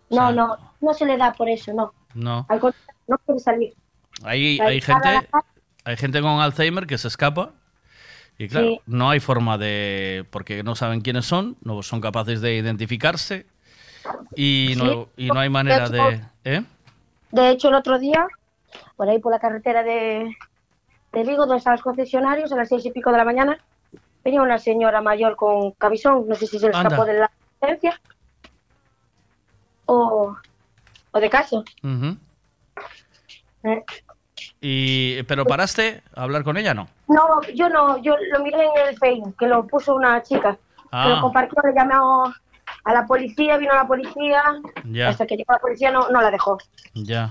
No, 0.09 0.31
no, 0.31 0.57
no 0.81 0.93
se 0.95 1.05
le 1.05 1.17
da 1.17 1.33
por 1.33 1.47
eso, 1.49 1.71
no. 1.73 1.93
No. 2.15 2.45
Al 2.49 2.59
contrario, 2.59 2.93
no 3.07 3.17
quiere 3.19 3.39
salir. 3.39 3.73
Hay, 4.23 4.59
hay 4.59 4.81
gente, 4.81 5.07
hay 5.85 5.97
gente 5.97 6.21
con 6.21 6.31
Alzheimer 6.41 6.87
que 6.87 6.97
se 6.97 7.07
escapa 7.07 7.51
y 8.39 8.47
claro, 8.47 8.67
Sí. 8.67 8.81
no 8.87 9.09
hay 9.11 9.19
forma 9.19 9.57
de 9.59 10.25
porque 10.31 10.63
no 10.63 10.75
saben 10.75 11.01
quiénes 11.01 11.25
son, 11.25 11.57
no 11.61 11.83
son 11.83 12.01
capaces 12.01 12.41
de 12.41 12.55
identificarse 12.55 13.45
y 14.35 14.73
no, 14.77 15.09
y 15.15 15.27
no 15.27 15.39
hay 15.39 15.49
manera 15.49 15.89
de, 15.89 16.21
¿eh? 16.43 16.63
De 17.31 17.49
hecho, 17.51 17.69
el 17.69 17.75
otro 17.75 17.99
día, 17.99 18.25
por 18.95 19.07
ahí 19.07 19.19
por 19.19 19.31
la 19.31 19.39
carretera 19.39 19.83
de, 19.83 20.35
de 21.11 21.23
Vigo, 21.23 21.45
donde 21.45 21.57
están 21.57 21.73
los 21.73 21.81
concesionarios, 21.81 22.51
a 22.51 22.55
las 22.55 22.69
seis 22.69 22.85
y 22.85 22.91
pico 22.91 23.11
de 23.11 23.17
la 23.17 23.23
mañana, 23.25 23.57
venía 24.23 24.41
una 24.41 24.57
señora 24.59 25.01
mayor 25.01 25.35
con 25.35 25.71
cabizón, 25.71 26.27
no 26.27 26.35
sé 26.35 26.45
si 26.47 26.59
se 26.59 26.67
le 26.69 26.71
escapó 26.75 27.05
de 27.05 27.13
la 27.13 27.31
licencia 27.61 27.99
o, 29.85 30.35
o 31.11 31.19
de. 31.19 31.27
Ujú. 31.83 32.17
¿eh? 33.63 33.83
Y 34.61 35.23
pero 35.23 35.45
paraste 35.45 36.03
a 36.15 36.23
hablar 36.23 36.43
con 36.43 36.57
ella, 36.57 36.73
no. 36.73 36.87
No, 37.07 37.41
yo 37.55 37.69
no, 37.69 37.97
yo 37.97 38.15
lo 38.31 38.39
miré 38.43 38.63
en 38.65 38.87
el 38.89 38.97
Facebook, 38.97 39.35
que 39.37 39.47
lo 39.47 39.65
puso 39.65 39.95
una 39.95 40.21
chica, 40.21 40.53
que 40.53 40.59
Ah. 40.91 41.07
lo 41.09 41.21
compartió, 41.21 41.61
le 41.63 41.73
llamé 41.73 41.93
a, 41.95 42.33
a 42.83 42.93
la 42.93 43.05
policía, 43.05 43.57
vino 43.57 43.73
la 43.73 43.85
policía, 43.87 44.43
Ya. 44.85 45.09
hasta 45.09 45.25
que 45.27 45.35
llegó 45.37 45.53
la 45.53 45.59
policía 45.59 45.91
no, 45.91 46.09
no 46.09 46.21
la 46.21 46.31
dejó. 46.31 46.57
Ya. 46.93 47.29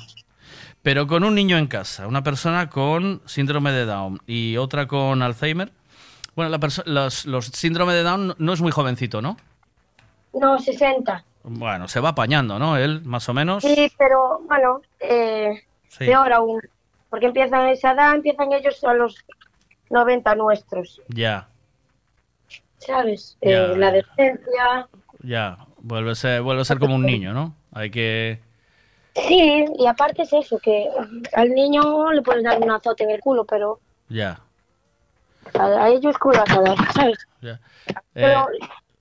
Pero 0.88 1.06
con 1.06 1.22
un 1.22 1.34
niño 1.34 1.58
en 1.58 1.66
casa, 1.66 2.06
una 2.06 2.22
persona 2.22 2.70
con 2.70 3.20
síndrome 3.26 3.72
de 3.72 3.84
Down 3.84 4.20
y 4.26 4.56
otra 4.56 4.86
con 4.88 5.20
Alzheimer. 5.20 5.70
Bueno, 6.34 6.48
la 6.48 6.58
los, 6.86 7.26
los 7.26 7.44
síndrome 7.44 7.92
de 7.92 8.02
Down 8.02 8.34
no 8.38 8.52
es 8.54 8.62
muy 8.62 8.72
jovencito, 8.72 9.20
¿no? 9.20 9.36
No, 10.32 10.58
60. 10.58 11.22
Bueno, 11.42 11.88
se 11.88 12.00
va 12.00 12.08
apañando, 12.08 12.58
¿no? 12.58 12.78
Él, 12.78 13.02
más 13.04 13.28
o 13.28 13.34
menos. 13.34 13.64
Sí, 13.64 13.92
pero 13.98 14.40
bueno, 14.48 14.80
eh, 15.00 15.62
Sí. 15.88 16.06
peor 16.06 16.32
aún, 16.32 16.62
porque 17.10 17.26
empiezan 17.26 17.60
a 17.66 17.70
esa 17.72 17.92
edad, 17.92 18.14
empiezan 18.14 18.50
ellos 18.54 18.82
a 18.82 18.94
los 18.94 19.14
90 19.90 20.34
nuestros, 20.36 21.02
Ya, 21.08 21.48
¿sabes? 22.78 23.36
Ya, 23.42 23.50
Eh, 23.50 23.76
la 23.76 23.92
decencia. 23.92 24.88
ya. 25.22 25.58
Vuelve 25.82 26.12
a 26.12 26.14
ser, 26.14 26.40
vuelve 26.40 26.62
a 26.62 26.64
ser 26.64 26.78
como 26.78 26.94
un 26.94 27.04
niño, 27.04 27.34
¿no? 27.34 27.54
Hay 27.74 27.90
que... 27.90 28.40
Sí, 29.14 29.64
y 29.78 29.86
aparte 29.86 30.22
es 30.22 30.32
eso, 30.32 30.58
que 30.58 30.86
al 31.34 31.50
niño 31.50 32.12
le 32.12 32.22
puedes 32.22 32.44
dar 32.44 32.60
un 32.60 32.70
azote 32.70 33.04
en 33.04 33.10
el 33.10 33.20
culo, 33.20 33.44
pero 33.44 33.80
Ya, 34.08 34.40
a, 35.58 35.64
a 35.64 35.88
ellos 35.88 36.16
¿cómo 36.18 36.34
le 36.34 36.40
vas 36.40 36.50
a 36.56 36.60
dar? 36.62 36.92
¿Sabes? 36.92 37.18
ya. 37.40 37.52
Eh, 37.54 37.96
Pero 38.14 38.46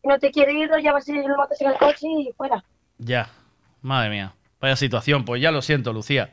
si 0.01 0.07
no 0.07 0.17
te 0.19 0.31
quiere 0.31 0.53
ir, 0.53 0.69
lo 0.69 0.77
llevas 0.77 1.07
y 1.09 1.13
lo 1.21 1.37
matas 1.37 1.61
en 1.61 1.67
el 1.69 1.77
coche 1.77 2.07
y 2.07 2.31
fuera. 2.35 2.63
ya. 2.97 3.29
Madre 3.81 4.09
mía. 4.09 4.33
Vaya 4.59 4.75
situación. 4.75 5.23
Pues 5.23 5.39
ya 5.41 5.51
lo 5.51 5.61
siento, 5.61 5.93
Lucía. 5.93 6.31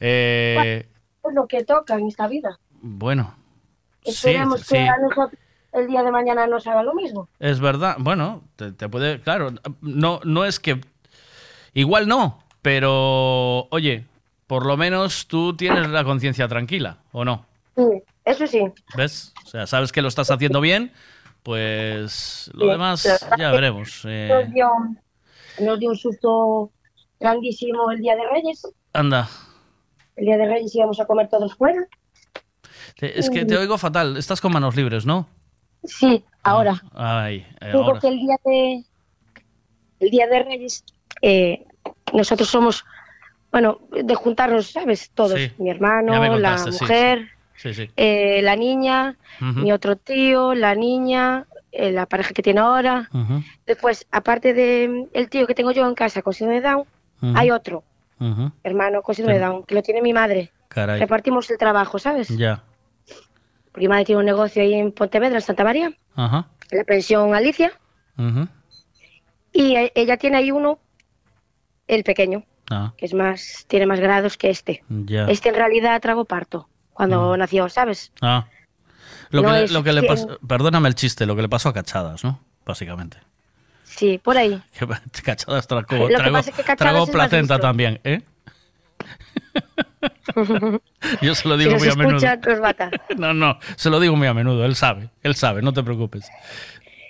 Eh, 0.00 0.86
Es 1.22 1.34
lo 1.34 1.46
que 1.46 1.64
toca 1.64 1.94
en 1.96 2.08
esta 2.08 2.26
vida. 2.26 2.58
bueno. 2.80 3.34
Sí, 4.04 4.12
sí. 4.12 4.30
que 4.74 4.88
a 4.88 4.96
nosotros 4.96 5.32
el 5.72 5.86
día 5.86 6.02
de 6.02 6.10
mañana 6.10 6.46
nos 6.46 6.66
haga 6.66 6.82
lo 6.82 6.94
mismo. 6.94 7.28
Es 7.38 7.60
verdad. 7.60 7.96
Bueno, 7.98 8.42
te, 8.56 8.72
te 8.72 8.88
puede... 8.88 9.20
Claro, 9.20 9.50
no, 9.82 10.20
no 10.24 10.44
es 10.46 10.58
que... 10.58 10.80
Igual 11.74 12.08
no, 12.08 12.42
pero... 12.68 13.66
Oye, 13.70 14.04
por 14.46 14.66
lo 14.66 14.76
menos 14.76 15.26
tú 15.26 15.56
tienes 15.56 15.88
la 15.88 16.04
conciencia 16.04 16.46
tranquila, 16.48 16.98
¿o 17.12 17.24
no? 17.24 17.46
Sí, 17.74 17.82
eso 18.26 18.46
sí. 18.46 18.60
¿Ves? 18.94 19.32
O 19.42 19.48
sea, 19.48 19.66
sabes 19.66 19.90
que 19.90 20.02
lo 20.02 20.08
estás 20.08 20.30
haciendo 20.30 20.60
bien, 20.60 20.92
pues 21.42 22.50
lo 22.52 22.66
Sí, 22.66 22.70
demás 22.70 23.26
ya 23.38 23.52
veremos. 23.52 24.02
eh. 24.04 24.28
Nos 24.30 24.52
dio, 24.52 24.68
nos 25.60 25.78
dio 25.78 25.88
un 25.88 25.96
susto 25.96 26.70
grandísimo 27.18 27.90
el 27.90 28.00
día 28.02 28.14
de 28.16 28.28
Reyes. 28.30 28.62
anda, 28.92 29.30
El 30.16 30.26
día 30.26 30.36
de 30.36 30.46
Reyes 30.46 30.74
íbamos 30.74 31.00
a 31.00 31.06
comer 31.06 31.28
todos 31.30 31.54
fuera. 31.54 31.80
es 33.00 33.30
que 33.30 33.46
te 33.46 33.56
oigo 33.56 33.78
fatal. 33.78 34.18
Estás 34.18 34.42
con 34.42 34.52
manos 34.52 34.76
libres, 34.76 35.06
¿no? 35.06 35.26
Sí, 35.84 36.22
ahora. 36.42 36.82
Ay, 36.92 37.46
eh, 37.62 37.66
Digo 37.68 37.84
ahora. 37.84 38.00
que 38.00 38.08
el 38.08 38.18
día 38.18 38.36
de 38.44 38.84
el 40.00 40.10
día 40.10 40.26
de 40.26 40.42
Reyes 40.42 40.84
eh, 41.22 41.64
nosotros 42.12 42.48
somos 42.48 42.84
bueno 43.50 43.80
de 43.90 44.14
juntarnos, 44.14 44.70
sabes, 44.72 45.10
todos, 45.14 45.40
Sí, 45.40 45.50
mi 45.58 45.70
hermano, 45.70 46.12
la 46.38 46.56
mujer, 46.80 47.28
Sí, 47.56 47.72
sí. 47.74 47.90
eh, 47.96 48.40
la 48.42 48.56
niña, 48.56 49.16
mi 49.40 49.72
otro 49.72 49.96
tío, 49.96 50.54
la 50.54 50.74
niña, 50.74 51.46
eh, 51.72 51.90
la 51.90 52.06
pareja 52.06 52.32
que 52.34 52.42
tiene 52.42 52.60
ahora. 52.60 53.08
Después, 53.66 54.06
aparte 54.10 54.52
de 54.54 55.08
el 55.12 55.28
tío 55.28 55.46
que 55.46 55.54
tengo 55.54 55.70
yo 55.72 55.86
en 55.88 55.94
casa 55.94 56.22
con 56.22 56.32
síndrome 56.34 56.60
de 56.60 56.68
Down, 56.68 56.84
hay 57.36 57.50
otro 57.50 57.82
hermano 58.64 59.00
con 59.02 59.14
síndrome 59.14 59.38
de. 59.38 59.44
Down 59.46 59.62
que 59.64 59.74
lo 59.74 59.82
tiene 59.82 60.02
mi 60.02 60.12
madre. 60.12 60.50
Caray. 60.68 61.00
Repartimos 61.00 61.50
el 61.50 61.56
trabajo, 61.58 61.98
¿sabes? 61.98 62.28
Ya. 62.28 62.62
Porque 63.72 63.86
mi 63.86 63.88
madre 63.88 64.04
tiene 64.04 64.18
un 64.20 64.26
negocio 64.26 64.62
ahí 64.62 64.74
en 64.74 64.92
Pontevedra, 64.92 65.36
en 65.36 65.42
Santa 65.42 65.64
María, 65.64 65.92
en 66.70 66.78
la 66.78 66.84
pensión 66.84 67.34
Alicia, 67.34 67.72
y 69.52 69.76
e- 69.76 69.92
ella 69.94 70.16
tiene 70.16 70.36
ahí 70.38 70.50
uno, 70.50 70.78
el 71.88 72.04
pequeño, 72.04 72.44
Ah, 72.70 72.92
que 72.96 73.06
es 73.06 73.14
más, 73.14 73.64
tiene 73.66 73.86
más 73.86 73.98
grados 73.98 74.36
que 74.36 74.50
este. 74.50 74.84
Este 75.28 75.48
en 75.48 75.54
realidad 75.54 76.00
trago 76.02 76.24
parto 76.26 76.68
cuando 76.92 77.36
nació, 77.36 77.68
¿sabes? 77.68 78.12
Ah. 78.20 78.46
Lo 79.30 79.42
No 79.42 79.48
que, 79.48 79.54
le- 79.60 79.68
lo 79.68 79.82
que 79.82 79.92
le 79.92 80.02
pasó, 80.04 80.38
perdóname 80.46 80.88
el 80.88 80.94
chiste, 80.94 81.26
lo 81.26 81.34
que 81.36 81.42
le 81.42 81.48
pasó 81.48 81.68
a 81.70 81.72
Cachadas, 81.74 82.24
¿no? 82.24 82.40
Básicamente. 82.66 83.18
Sí, 83.84 84.18
por 84.18 84.36
ahí. 84.38 84.62
Cachadas 85.24 85.66
tragó, 85.66 85.96
Lo 85.96 86.06
que 86.08 86.14
es 86.14 86.50
Cachadas 86.64 86.94
más 87.00 87.10
placenta 87.10 87.58
también, 87.58 88.00
¿eh? 88.04 88.22
Yo 91.22 91.34
se 91.34 91.48
lo 91.48 91.56
digo 91.56 91.76
muy 91.78 91.88
a 91.88 91.94
menudo. 91.94 92.18
No, 93.16 93.32
no, 93.34 93.58
se 93.76 93.90
lo 93.90 93.98
digo 94.00 94.14
muy 94.16 94.26
a 94.28 94.34
menudo, 94.34 94.64
él 94.64 94.76
sabe, 94.76 95.10
él 95.22 95.34
sabe, 95.34 95.62
no 95.62 95.72
te 95.72 95.82
preocupes. 95.82 96.28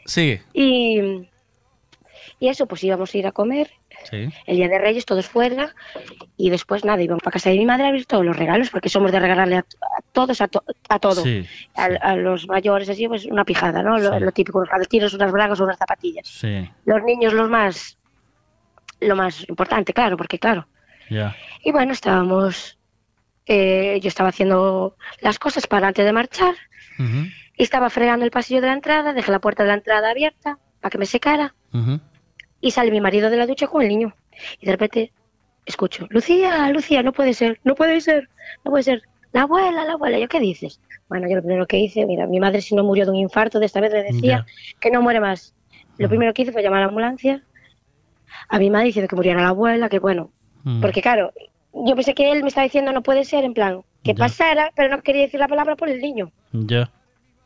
Sigue. 0.06 0.42
Y, 0.54 1.28
Y 2.40 2.48
eso, 2.48 2.66
pues 2.66 2.82
íbamos 2.84 3.14
a 3.14 3.18
ir 3.18 3.26
a 3.26 3.32
comer. 3.32 3.70
Sí. 4.04 4.28
El 4.46 4.56
día 4.56 4.68
de 4.68 4.78
Reyes, 4.78 5.04
todos 5.04 5.26
fuera. 5.26 5.74
Y 6.36 6.50
después, 6.50 6.84
nada, 6.84 7.02
íbamos 7.02 7.22
para 7.22 7.32
casa 7.34 7.50
de 7.50 7.56
mi 7.58 7.66
madre 7.66 7.84
a 7.84 7.88
abrir 7.88 8.06
todos 8.06 8.24
los 8.24 8.36
regalos, 8.36 8.70
porque 8.70 8.88
somos 8.88 9.12
de 9.12 9.18
regalarle 9.20 9.56
a, 9.56 9.58
a 9.60 10.02
todos, 10.12 10.40
a, 10.40 10.48
to- 10.48 10.64
a 10.88 10.98
todo. 10.98 11.22
Sí, 11.22 11.46
A, 11.74 11.84
a 12.00 12.16
los 12.16 12.46
mayores, 12.48 12.88
así, 12.88 13.06
pues 13.08 13.26
una 13.26 13.44
pijada, 13.44 13.82
¿no? 13.82 13.98
Lo, 13.98 14.14
Sí. 14.18 14.20
lo 14.24 14.32
típico, 14.32 14.58
unos 14.58 14.70
calcetines, 14.70 15.12
unas 15.14 15.32
bragas 15.32 15.60
unas 15.60 15.76
zapatillas. 15.78 16.26
Sí, 16.26 16.70
Los 16.84 17.02
niños, 17.02 17.32
los 17.32 17.48
más. 17.50 17.98
Lo 19.00 19.14
más 19.14 19.48
importante, 19.48 19.92
claro, 19.92 20.16
porque 20.16 20.38
claro. 20.38 20.66
ya. 21.10 21.36
Y 21.62 21.70
bueno, 21.72 21.92
estábamos. 21.92 22.78
eh, 23.46 23.98
yo 24.02 24.08
estaba 24.08 24.28
haciendo 24.30 24.96
las 25.20 25.38
cosas 25.38 25.66
para 25.66 25.88
antes 25.88 26.04
de 26.04 26.12
marchar. 26.12 26.54
Ujú, 26.98 27.28
Y 27.56 27.62
estaba 27.62 27.90
fregando 27.90 28.24
el 28.24 28.30
pasillo 28.30 28.60
de 28.60 28.66
la 28.68 28.72
entrada, 28.74 29.12
dejé 29.12 29.30
la 29.32 29.38
puerta 29.38 29.62
de 29.62 29.68
la 29.68 29.74
entrada 29.74 30.10
abierta 30.10 30.58
para 30.80 30.90
que 30.90 30.98
me 30.98 31.06
secara. 31.06 31.54
ujú. 31.72 32.00
Y 32.60 32.70
sale 32.72 32.90
mi 32.90 33.00
marido 33.00 33.30
de 33.30 33.36
la 33.36 33.46
ducha 33.46 33.66
con 33.68 33.82
el 33.82 33.88
niño. 33.88 34.14
Y 34.60 34.66
de 34.66 34.72
repente 34.72 35.12
escucho, 35.64 36.06
Lucía, 36.10 36.68
Lucía, 36.70 37.02
no 37.02 37.12
puede 37.12 37.34
ser, 37.34 37.60
no 37.64 37.74
puede 37.74 38.00
ser, 38.00 38.28
no 38.64 38.70
puede 38.70 38.82
ser. 38.84 39.02
La 39.32 39.42
abuela, 39.42 39.84
la 39.84 39.92
abuela, 39.92 40.18
¿yo 40.18 40.26
qué 40.28 40.40
dices? 40.40 40.80
Bueno, 41.08 41.28
yo 41.28 41.36
lo 41.36 41.42
primero 41.42 41.66
que 41.66 41.78
hice, 41.78 42.06
mira, 42.06 42.26
mi 42.26 42.40
madre 42.40 42.60
si 42.62 42.74
no 42.74 42.82
murió 42.84 43.04
de 43.04 43.10
un 43.10 43.16
infarto, 43.18 43.60
de 43.60 43.66
esta 43.66 43.80
vez 43.80 43.92
le 43.92 44.02
decía 44.02 44.46
que 44.80 44.90
no 44.90 45.02
muere 45.02 45.20
más. 45.20 45.54
Lo 45.98 46.08
primero 46.08 46.32
que 46.32 46.42
hice 46.42 46.52
fue 46.52 46.62
llamar 46.62 46.78
a 46.78 46.82
la 46.82 46.88
ambulancia 46.88 47.44
a 48.48 48.58
mi 48.58 48.70
madre 48.70 48.86
diciendo 48.86 49.08
que 49.08 49.16
muriera 49.16 49.42
la 49.42 49.48
abuela, 49.48 49.88
que 49.88 49.98
bueno, 49.98 50.32
Mm. 50.64 50.80
porque 50.80 51.02
claro, 51.02 51.32
yo 51.72 51.94
pensé 51.94 52.14
que 52.14 52.30
él 52.32 52.42
me 52.42 52.48
estaba 52.48 52.64
diciendo 52.64 52.92
no 52.92 53.02
puede 53.02 53.24
ser, 53.24 53.44
en 53.44 53.54
plan, 53.54 53.82
que 54.02 54.12
Ya. 54.14 54.18
pasara, 54.18 54.72
pero 54.74 54.88
no 54.96 55.02
quería 55.02 55.22
decir 55.22 55.38
la 55.40 55.48
palabra 55.48 55.76
por 55.76 55.88
el 55.88 56.00
niño. 56.00 56.32
Ya, 56.52 56.90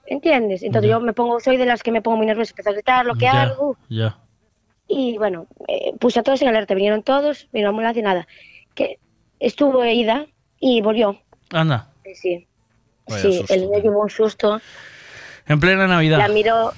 ¿Entiendes? 0.07 0.63
Entonces 0.63 0.91
yo 0.91 1.01
me 1.01 1.13
pongo, 1.13 1.39
soy 1.41 1.57
de 1.57 1.67
las 1.67 1.83
que 1.83 1.93
me 1.93 2.03
pongo 2.03 2.17
muy 2.19 2.27
nerviosa, 2.27 2.51
empiezo 2.53 2.71
a 2.71 2.73
gritar, 2.73 3.07
lo 3.07 3.15
que 3.15 3.27
hago. 3.29 3.77
ya. 3.89 4.19
Y 4.89 5.17
bueno, 5.19 5.47
eh, 5.69 5.93
puse 5.99 6.21
a 6.21 6.23
todos 6.23 6.43
en 6.43 6.49
alerta, 6.49 6.75
vinieron 6.75 7.03
todos, 7.03 7.49
vino 7.53 7.65
la 7.65 7.71
ambulancia 7.71 8.01
y 8.01 8.03
nada. 8.03 8.27
Que 8.75 8.99
estuvo 9.41 9.85
ida 9.85 10.27
y 10.61 10.81
volvió. 10.81 11.21
Anda, 11.53 11.89
Sí, 12.05 12.15
sí. 12.15 12.49
Vaya 13.09 13.23
sí, 13.23 13.39
susto, 13.39 13.55
el 13.55 13.61
niño 13.63 13.79
llevó 13.79 14.03
un 14.03 14.11
susto. 14.11 14.61
en 15.47 15.61
plena 15.61 15.87
Navidad. 15.87 16.19
La 16.19 16.29
miró. 16.29 16.73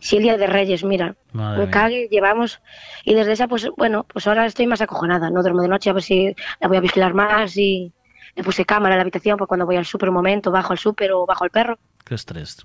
Sí, 0.00 0.16
el 0.16 0.22
día 0.24 0.36
de 0.36 0.46
Reyes, 0.46 0.84
mira. 0.84 1.14
Madre 1.32 1.64
un 1.64 1.70
cague 1.70 2.08
llevamos. 2.10 2.60
Y 3.04 3.14
desde 3.14 3.32
esa, 3.32 3.48
pues 3.48 3.68
bueno, 3.76 4.04
pues 4.04 4.26
ahora 4.26 4.46
estoy 4.46 4.66
más 4.66 4.80
acojonada. 4.80 5.30
No 5.30 5.42
duermo 5.42 5.62
de 5.62 5.68
noche, 5.68 5.90
a 5.90 5.92
ver 5.92 6.02
si 6.02 6.34
la 6.60 6.68
voy 6.68 6.76
a 6.76 6.80
vigilar 6.80 7.14
más. 7.14 7.56
Y 7.56 7.92
le 8.34 8.42
puse 8.42 8.64
cámara 8.64 8.94
en 8.94 8.98
la 8.98 9.02
habitación, 9.02 9.36
pues 9.36 9.48
cuando 9.48 9.66
voy 9.66 9.76
al 9.76 9.84
súper 9.84 10.08
un 10.08 10.14
momento, 10.16 10.50
bajo 10.50 10.72
al 10.72 10.78
súper 10.78 11.12
o 11.12 11.26
bajo 11.26 11.44
al 11.44 11.50
perro. 11.50 11.78
Qué 12.04 12.14
estrés. 12.14 12.58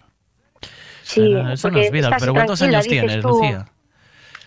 Sí, 1.03 1.33
Bueno, 1.33 1.53
eso 1.53 1.69
no 1.71 1.79
es 1.79 1.91
vida. 1.91 2.15
Pero 2.19 2.33
¿cuántos 2.33 2.61
años 2.61 2.85
tienes, 2.87 3.21
tú, 3.21 3.29
Lucía? 3.29 3.65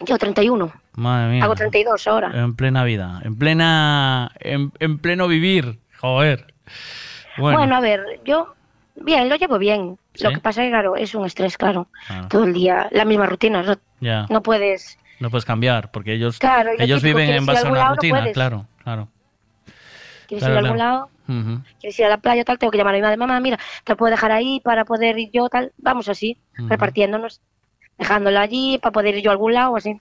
Yo 0.01 0.16
31. 0.18 0.72
Madre 0.94 1.31
mía. 1.32 1.44
Hago 1.44 1.55
32 1.55 2.06
ahora. 2.06 2.31
En 2.35 2.55
plena 2.56 2.85
vida, 2.85 3.20
en 3.24 3.36
plena, 3.36 4.31
en, 4.40 4.72
en 4.78 4.98
pleno 4.98 5.28
vivir, 5.28 5.78
joder. 5.98 6.55
Bueno, 7.36 7.59
Bueno. 7.59 7.77
a 7.77 7.81
ver, 7.81 8.01
yo 8.24 8.55
bien, 8.97 9.28
lo 9.28 9.36
llevo 9.36 9.59
bien. 9.59 9.98
Lo 10.20 10.31
que 10.31 10.39
pasa 10.39 10.62
es 10.62 10.66
que, 10.66 10.70
claro, 10.70 10.97
es 10.97 11.14
un 11.14 11.24
estrés, 11.27 11.56
claro. 11.56 11.89
Claro. 12.06 12.28
Todo 12.28 12.44
el 12.44 12.52
día, 12.52 12.89
la 12.90 13.05
misma 13.05 13.27
rutina. 13.27 13.62
No, 13.62 13.77
ya, 14.01 14.27
no 14.28 14.43
puedes. 14.43 14.98
no 15.20 15.31
puedes 15.31 15.44
cambiar 15.44 15.90
porque 15.90 16.14
ellos, 16.14 16.39
Claro, 16.39 16.72
lo 16.77 16.82
ellos 16.82 17.02
viven 17.02 17.31
en 17.31 17.47
base 17.47 17.66
a 17.66 17.70
una 17.70 17.85
no 17.85 17.90
rutina, 17.94 18.32
claro, 18.32 18.66
claro. 18.82 19.09
Quieres 20.27 20.44
Claro, 20.44 20.52
ir 20.52 20.56
a 20.56 20.60
algún 20.60 20.78
lado, 20.78 21.10
quieres 21.81 21.98
ir 21.98 22.05
a 22.06 22.09
la 22.09 22.18
playa, 22.18 22.44
tal, 22.44 22.59
tengo 22.59 22.70
que 22.70 22.78
llamar 22.78 22.94
a 22.94 22.98
mi 22.98 23.02
madre, 23.02 23.16
mamá, 23.16 23.40
mira, 23.40 23.59
te 23.85 23.97
puedo 23.97 24.10
dejar 24.12 24.31
ahí 24.32 24.60
para 24.60 24.85
poder 24.85 25.18
ir 25.18 25.31
yo, 25.32 25.48
tal. 25.48 25.72
Vamos 25.78 26.09
así, 26.09 26.39
repartiéndonos, 26.55 27.40
dejándola 28.01 28.40
allí 28.40 28.78
para 28.78 28.93
poder 28.93 29.14
ir 29.16 29.22
yo 29.22 29.31
a 29.31 29.32
algún 29.35 29.55
lado, 29.55 29.77
así. 29.77 30.01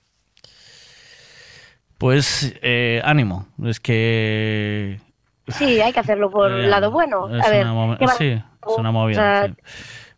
Pues 1.98 2.56
eh, 2.62 3.02
ánimo, 3.04 3.48
es 3.66 3.80
que 3.80 5.00
Sí, 5.50 5.82
hay 5.82 5.92
que 5.92 6.00
hacerlo 6.00 6.30
por 6.32 6.50
Eh, 6.52 6.64
el 6.66 6.70
lado 6.70 6.92
bueno. 6.92 7.36
Es 7.36 7.46
a 7.46 7.50
ver, 7.50 7.66
una 7.66 7.74
movi- 7.74 7.98
¿qué 7.98 8.06
va- 8.06 8.14
sí, 8.14 8.28
es 8.30 8.78
una 8.78 8.90
o 8.90 8.94
movida. 8.94 9.16
sea, 9.42 9.48
sí. 9.48 9.54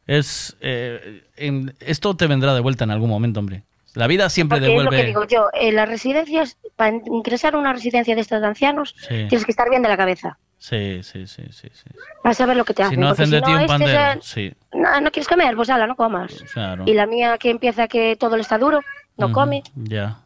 Es, 0.06 0.58
eh, 0.62 1.24
en- 1.38 1.74
esto 1.80 2.16
te 2.16 2.28
vendrá 2.28 2.54
de 2.54 2.60
vuelta 2.60 2.84
en 2.84 2.92
algún 2.92 3.10
momento, 3.10 3.40
hombre. 3.40 3.64
La 3.94 4.08
vida 4.08 4.30
siempre 4.30 4.60
Porque 4.60 4.76
es 4.78 4.84
lo 4.84 4.90
que 4.90 4.96
devuelve. 4.96 5.08
digo 5.08 5.26
yo, 5.28 5.48
en 5.54 5.76
las 5.76 5.88
residencias, 5.90 6.58
para 6.78 6.96
ingresar 6.96 7.56
a 7.56 7.58
una 7.58 7.74
residencia 7.74 8.16
de 8.16 8.22
estas 8.22 8.42
de 8.42 8.48
ancianos, 8.48 8.96
Sí. 8.98 9.26
tienes 9.28 9.44
que 9.46 9.52
estar 9.52 9.70
bien 9.70 9.82
de 9.82 9.90
la 9.90 9.98
cabeza. 9.98 10.38
Sí, 10.58 11.02
sí, 11.04 11.28
sí, 11.28 11.44
sí, 11.52 11.68
sí. 11.74 11.90
Vas 12.24 12.40
a 12.40 12.46
ver 12.46 12.56
lo 12.56 12.64
que 12.64 12.74
te 12.74 12.84
hacen. 12.84 12.96
Si 12.96 13.02
no 13.02 13.10
hacen 13.10 13.30
de 13.32 13.42
ti 13.42 13.52
un 13.52 13.58
este 13.58 13.68
pandero, 13.68 13.92
ya- 13.92 14.18
sí, 14.22 14.54
No, 14.74 15.02
no 15.02 15.12
quieres 15.12 15.28
comer, 15.28 15.56
pues 15.56 15.70
ala, 15.70 15.88
no 15.88 15.96
comas. 15.96 16.32
claro. 16.54 16.84
Y 16.88 16.94
la 16.94 17.06
mía 17.06 17.38
que 17.38 17.50
empieza 17.50 17.88
que 17.88 18.16
todo 18.16 18.36
le 18.38 18.44
está 18.44 18.58
duro, 18.58 18.80
no 19.18 19.26
Ujú, 19.28 19.34
come, 19.36 19.64
Ya. 19.76 20.20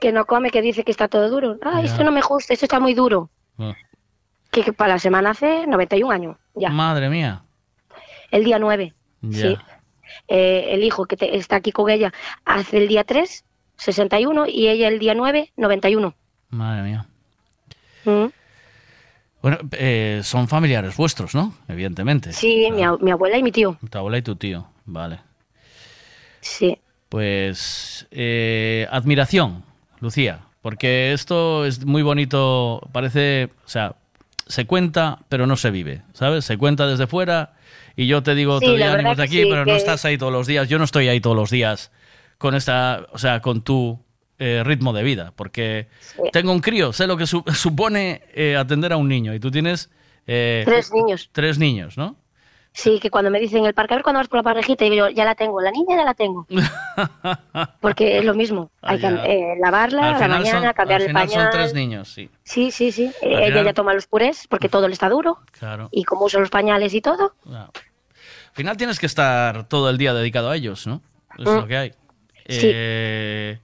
que 0.00 0.12
no 0.12 0.24
come, 0.24 0.50
que 0.50 0.62
dice 0.62 0.82
que 0.82 0.90
está 0.90 1.08
todo 1.08 1.28
duro. 1.28 1.58
Ah, 1.62 1.80
Ya. 1.80 1.84
esto 1.86 2.02
no 2.04 2.10
me 2.10 2.22
gusta, 2.22 2.54
esto 2.54 2.64
está 2.64 2.80
muy 2.80 2.94
duro. 2.94 3.30
Ah. 3.58 3.74
Que, 4.50 4.62
que 4.64 4.72
para 4.72 4.94
la 4.94 4.98
semana 4.98 5.30
hace 5.30 5.66
91 5.66 6.10
años, 6.10 6.36
ya. 6.54 6.70
Madre 6.70 7.08
mía. 7.10 7.42
El 8.32 8.42
día 8.44 8.58
9, 8.58 8.94
Ya. 9.20 9.40
sí. 9.42 9.58
Eh, 10.28 10.68
el 10.70 10.82
hijo 10.84 11.06
que 11.06 11.16
te- 11.16 11.36
está 11.36 11.56
aquí 11.56 11.72
con 11.72 11.90
ella 11.90 12.12
hace 12.44 12.78
el 12.78 12.88
día 12.88 13.04
3, 13.04 13.44
61, 13.76 14.46
y 14.46 14.68
ella 14.68 14.88
el 14.88 14.98
día 14.98 15.14
9, 15.14 15.52
91. 15.56 16.14
Madre 16.50 16.82
mía. 16.82 17.06
Mm. 18.04 18.26
Bueno, 19.42 19.58
eh, 19.72 20.20
son 20.22 20.48
familiares 20.48 20.96
vuestros, 20.96 21.34
¿no? 21.34 21.54
Evidentemente. 21.68 22.32
Sí, 22.32 22.68
mi 22.70 23.10
abuela 23.10 23.38
y 23.38 23.42
mi 23.42 23.52
tío. 23.52 23.78
Tu 23.90 23.96
abuela 23.98 24.18
y 24.18 24.22
tu 24.22 24.36
tío. 24.36 24.66
Vale. 24.84 25.20
Sí. 26.40 26.78
Pues 27.08 28.06
eh, 28.10 28.86
admiración, 28.90 29.64
Lucía, 30.00 30.40
porque 30.62 31.12
esto 31.12 31.64
es 31.64 31.84
muy 31.84 32.02
bonito, 32.02 32.86
parece, 32.92 33.48
o 33.64 33.68
sea, 33.68 33.96
se 34.46 34.66
cuenta, 34.66 35.18
pero 35.28 35.46
no 35.46 35.56
se 35.56 35.70
vive, 35.70 36.02
¿sabes? 36.12 36.44
Se 36.44 36.56
cuenta 36.56 36.86
desde 36.86 37.06
fuera 37.06 37.54
y 38.02 38.06
yo 38.06 38.22
te 38.22 38.34
digo, 38.34 38.58
Sí, 38.60 38.66
te 38.66 38.72
de 38.72 38.78
que 39.16 39.22
aquí, 39.22 39.42
sí, 39.42 39.46
pero 39.50 39.60
no 39.64 39.72
que- 39.72 39.76
estás 39.76 40.04
ahí 40.04 40.16
todos 40.18 40.32
los 40.32 40.46
días. 40.46 40.68
Yo 40.68 40.78
no 40.78 40.84
estoy 40.84 41.08
ahí 41.08 41.20
todos 41.20 41.36
los 41.36 41.50
días 41.50 41.90
con 42.38 42.54
esta, 42.54 43.06
o 43.12 43.18
sea, 43.18 43.40
con 43.40 43.62
tu 43.62 43.98
eh, 44.38 44.62
ritmo 44.64 44.92
de 44.94 45.02
vida, 45.02 45.32
porque 45.36 45.88
tengo 46.32 46.50
un 46.52 46.60
crío, 46.60 46.92
sé 46.94 47.06
lo 47.06 47.16
que 47.18 47.26
su- 47.26 47.44
supone 47.54 48.22
eh, 48.34 48.56
atender 48.56 48.92
a 48.92 48.96
un 48.96 49.06
niño 49.08 49.34
y 49.34 49.40
tú 49.40 49.50
tienes 49.50 49.90
eh, 50.26 50.62
Tres 50.64 50.90
niños. 50.92 51.28
tres 51.32 51.58
niños, 51.58 51.98
¿no? 51.98 52.16
Sí, 52.72 53.00
que 53.00 53.10
cuando 53.10 53.30
me 53.32 53.40
dicen 53.40 53.58
en 53.58 53.66
el 53.66 53.74
parque, 53.74 53.94
a 53.94 53.96
ver 53.96 54.04
cuándo 54.04 54.20
vas 54.20 54.28
con 54.28 54.36
la 54.38 54.42
parejita, 54.44 54.84
y 54.86 54.94
yo, 54.96 55.08
ya 55.10 55.24
la 55.24 55.34
tengo, 55.34 55.60
la 55.60 55.72
niña 55.72 55.96
ya 55.96 56.04
la 56.04 56.14
tengo. 56.14 56.46
Porque 57.80 58.18
es 58.18 58.24
lo 58.24 58.32
mismo, 58.34 58.70
hay 58.80 58.98
que 59.00 59.06
Ah, 59.08 59.10
ya. 59.10 59.24
eh, 59.26 59.54
lavarla 59.60 60.16
a 60.16 60.18
la 60.20 60.28
mañana, 60.28 60.72
son- 60.76 60.88
al 60.88 60.90
el 61.02 61.08
final 61.08 61.28
son 61.28 61.36
pañal. 61.36 61.50
tres 61.50 61.74
niños, 61.74 62.08
sí. 62.12 62.30
Sí, 62.44 62.70
sí, 62.70 62.92
sí. 62.92 63.10
Al 63.22 63.28
ella 63.32 63.46
final- 63.46 63.64
ya 63.64 63.72
toma 63.74 63.92
los 63.92 64.06
purés 64.06 64.46
porque 64.48 64.68
todo 64.68 64.86
le 64.88 64.94
está 64.94 65.08
duro. 65.08 65.38
Claro. 65.50 65.88
Y 65.90 66.04
como 66.04 66.24
usa 66.26 66.40
los 66.40 66.50
pañales 66.50 66.94
y 66.94 67.00
todo, 67.00 67.34
final 68.60 68.76
tienes 68.76 68.98
que 68.98 69.06
estar 69.06 69.68
todo 69.68 69.88
el 69.90 69.98
día 69.98 70.12
dedicado 70.14 70.50
a 70.50 70.56
ellos, 70.56 70.86
¿no? 70.86 71.00
Es 71.38 71.46
Mm. 71.48 71.56
lo 71.56 71.66
que 71.66 71.76
hay. 71.76 71.90
Sí. 72.48 72.70
Eh, 72.74 73.58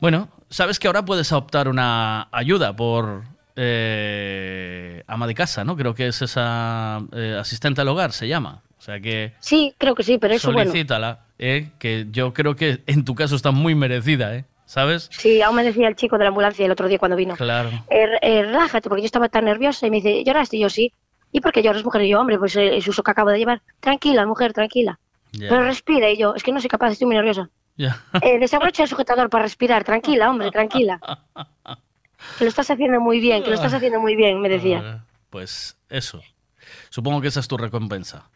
bueno, 0.00 0.28
sabes 0.50 0.78
que 0.78 0.86
ahora 0.86 1.04
puedes 1.04 1.32
optar 1.32 1.68
una 1.68 2.28
ayuda 2.32 2.74
por 2.76 3.24
eh, 3.56 5.02
ama 5.06 5.26
de 5.26 5.34
casa, 5.34 5.64
¿no? 5.64 5.76
Creo 5.76 5.94
que 5.94 6.08
es 6.08 6.20
esa 6.22 7.00
eh, 7.12 7.36
asistente 7.40 7.80
al 7.80 7.88
hogar, 7.88 8.12
se 8.12 8.28
llama. 8.28 8.62
O 8.78 8.82
sea 8.82 9.00
que 9.00 9.32
sí, 9.40 9.74
creo 9.78 9.94
que 9.94 10.02
sí, 10.02 10.18
pero 10.18 10.34
eso 10.34 10.52
bueno. 10.52 10.70
solicítala, 10.70 11.20
¿eh? 11.38 11.70
que 11.78 12.06
yo 12.10 12.32
creo 12.34 12.54
que 12.54 12.82
en 12.86 13.04
tu 13.04 13.14
caso 13.14 13.34
está 13.34 13.50
muy 13.50 13.74
merecida, 13.74 14.34
¿eh? 14.36 14.44
¿Sabes? 14.66 15.08
Sí, 15.12 15.40
aún 15.42 15.56
me 15.56 15.62
decía 15.64 15.86
el 15.88 15.94
chico 15.96 16.18
de 16.18 16.24
la 16.24 16.28
ambulancia 16.28 16.66
el 16.66 16.72
otro 16.72 16.88
día 16.88 16.98
cuando 16.98 17.16
vino. 17.16 17.36
Claro. 17.36 17.70
Eh, 17.88 18.06
eh, 18.20 18.42
relájate, 18.42 18.88
porque 18.88 19.02
yo 19.02 19.06
estaba 19.06 19.28
tan 19.28 19.44
nerviosa 19.44 19.86
y 19.86 19.90
me 19.90 19.96
dice, 19.98 20.22
¿lloraste? 20.24 20.56
Y 20.56 20.60
yo 20.60 20.68
sí. 20.68 20.92
¿Y 21.36 21.40
por 21.42 21.52
qué 21.52 21.62
lloras, 21.62 21.84
mujer? 21.84 22.00
Y 22.00 22.08
yo, 22.08 22.18
hombre, 22.18 22.38
pues 22.38 22.56
eh, 22.56 22.78
es 22.78 22.88
uso 22.88 23.02
que 23.02 23.10
acabo 23.10 23.28
de 23.28 23.36
llevar. 23.36 23.60
Tranquila, 23.80 24.24
mujer, 24.24 24.54
tranquila. 24.54 24.98
Pero 25.38 25.64
respira. 25.64 26.08
Y 26.08 26.16
yo, 26.16 26.34
es 26.34 26.42
que 26.42 26.50
no 26.50 26.62
soy 26.62 26.70
capaz, 26.70 26.92
estoy 26.92 27.08
muy 27.08 27.14
nerviosa. 27.14 27.50
Ya. 27.76 28.00
Eh, 28.22 28.38
desabrocha 28.38 28.84
el 28.84 28.88
sujetador 28.88 29.28
para 29.28 29.44
respirar. 29.44 29.84
Tranquila, 29.84 30.30
hombre, 30.30 30.50
tranquila. 30.50 30.98
Que 32.38 32.44
lo 32.44 32.48
estás 32.48 32.70
haciendo 32.70 33.02
muy 33.02 33.20
bien, 33.20 33.42
que 33.42 33.50
lo 33.50 33.56
estás 33.56 33.74
haciendo 33.74 34.00
muy 34.00 34.16
bien, 34.16 34.40
me 34.40 34.48
decía. 34.48 35.04
Pues 35.28 35.76
eso. 35.90 36.22
Supongo 36.88 37.20
que 37.20 37.28
esa 37.28 37.40
es 37.40 37.48
tu 37.48 37.58
recompensa. 37.58 38.30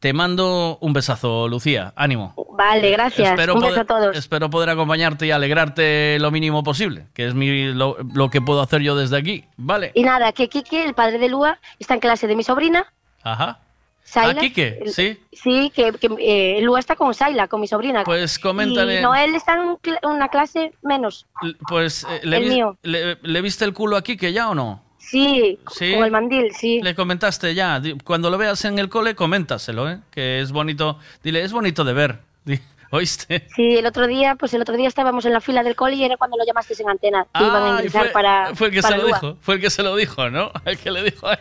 Te 0.00 0.12
mando 0.12 0.76
un 0.82 0.92
besazo, 0.92 1.48
Lucía. 1.48 1.92
Ánimo. 1.96 2.34
Vale, 2.58 2.90
gracias. 2.90 3.30
Espero 3.30 3.54
Un 3.54 3.60
beso 3.60 3.70
poder, 3.72 3.80
a 3.80 3.86
todos. 3.86 4.16
espero 4.16 4.50
poder 4.50 4.68
acompañarte 4.70 5.26
y 5.26 5.30
alegrarte 5.30 6.18
lo 6.20 6.30
mínimo 6.30 6.62
posible, 6.62 7.06
que 7.14 7.26
es 7.26 7.34
mi, 7.34 7.72
lo, 7.72 7.96
lo 8.14 8.28
que 8.28 8.42
puedo 8.42 8.60
hacer 8.60 8.82
yo 8.82 8.96
desde 8.96 9.16
aquí. 9.16 9.44
Vale. 9.56 9.92
Y 9.94 10.02
nada, 10.02 10.32
que 10.32 10.48
Kike, 10.50 10.84
el 10.84 10.94
padre 10.94 11.18
de 11.18 11.28
Lua, 11.30 11.58
está 11.78 11.94
en 11.94 12.00
clase 12.00 12.26
de 12.26 12.36
mi 12.36 12.42
sobrina, 12.44 12.92
Ajá. 13.22 13.60
Saila. 14.06 14.32
¿A 14.38 14.42
Quique? 14.44 14.78
El- 14.82 14.92
Sí. 14.92 15.18
Sí, 15.32 15.72
que, 15.74 15.92
que, 15.92 16.08
eh, 16.20 16.60
Lua 16.60 16.78
está 16.78 16.94
con 16.96 17.14
Saila, 17.14 17.48
con 17.48 17.62
mi 17.62 17.66
sobrina. 17.66 18.04
Pues 18.04 18.38
coméntale- 18.38 18.98
Y 19.00 19.02
Noel 19.02 19.34
está 19.34 19.54
en 19.54 19.78
una 20.02 20.28
clase 20.28 20.74
menos. 20.82 21.24
L- 21.42 21.56
Pues, 21.66 22.04
eh, 22.10 22.20
¿le, 22.24 22.36
El 22.36 22.48
mío. 22.50 22.76
le- 22.82 23.16
le 23.22 23.40
viste 23.40 23.64
el 23.64 23.72
culo 23.72 23.96
a 23.96 24.02
Quique 24.02 24.34
ya 24.34 24.50
o 24.50 24.54
no? 24.54 24.83
Sí, 25.10 25.58
Sí. 25.70 25.94
con 25.94 26.04
el 26.04 26.10
mandil, 26.10 26.52
sí. 26.58 26.80
Le 26.82 26.94
comentaste 26.94 27.54
ya. 27.54 27.80
Cuando 28.04 28.30
lo 28.30 28.38
veas 28.38 28.64
en 28.64 28.78
el 28.78 28.88
cole, 28.88 29.14
coméntaselo, 29.14 29.88
¿eh? 29.90 29.98
Que 30.10 30.40
es 30.40 30.50
bonito. 30.52 30.98
Dile, 31.22 31.42
es 31.42 31.52
bonito 31.52 31.84
de 31.84 31.92
ver. 31.92 32.18
Di- 32.44 32.60
¿Oíste? 32.90 33.48
Sí, 33.56 33.76
el 33.76 33.86
otro 33.86 34.06
día, 34.06 34.36
pues 34.36 34.54
el 34.54 34.62
otro 34.62 34.76
día 34.76 34.86
estábamos 34.86 35.24
en 35.24 35.32
la 35.32 35.40
fila 35.40 35.62
del 35.64 35.74
coli 35.74 35.96
y 35.96 36.04
era 36.04 36.16
cuando 36.16 36.36
lo 36.36 36.44
llamasteis 36.46 36.78
en 36.80 36.90
antena. 36.90 37.26
que 37.34 37.42
iban 37.44 37.62
a 37.62 37.66
Ah, 37.66 37.70
ingresar 37.78 38.02
fue, 38.02 38.10
para. 38.12 38.54
fue 38.54 38.68
el 38.68 38.72
que 38.72 38.82
para 38.82 38.94
se 38.96 39.00
lo 39.02 39.08
Lua. 39.08 39.18
dijo. 39.20 39.36
Fue 39.40 39.54
el 39.56 39.60
que 39.60 39.70
se 39.70 39.82
lo 39.82 39.96
dijo, 39.96 40.30
¿no? 40.30 40.52
El 40.64 40.78
que 40.78 40.90
le 40.92 41.02
dijo. 41.02 41.26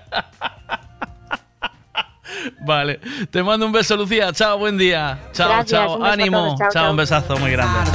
Vale, 2.65 2.99
te 3.29 3.43
mando 3.43 3.65
un 3.67 3.71
beso, 3.71 3.95
Lucía. 3.95 4.31
Chao, 4.33 4.57
buen 4.57 4.77
día. 4.77 5.19
Chao, 5.33 5.47
Gracias, 5.49 5.69
chao. 5.79 6.03
Ánimo. 6.03 6.37
todos. 6.39 6.57
Chao, 6.59 6.69
chao, 6.71 6.81
chao. 6.83 6.91
un 6.91 6.97
besazo 6.97 7.37
muy 7.37 7.51
grande. 7.51 7.91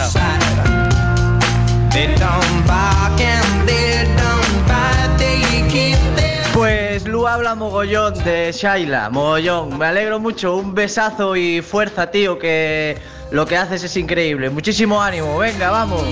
Chao. 2.21 3.08
Habla 7.39 7.55
mogollón 7.55 8.15
de 8.25 8.51
Shaila, 8.51 9.11
mogollón. 9.11 9.79
Me 9.79 9.87
alegro 9.87 10.19
mucho, 10.19 10.57
un 10.57 10.75
besazo 10.75 11.37
y 11.37 11.63
fuerza, 11.63 12.11
tío, 12.11 12.37
que 12.37 12.99
lo 13.31 13.47
que 13.47 13.57
haces 13.57 13.85
es 13.85 13.97
increíble. 13.97 14.51
Muchísimo 14.51 15.01
ánimo, 15.01 15.39
venga, 15.39 15.71
vamos. 15.71 16.03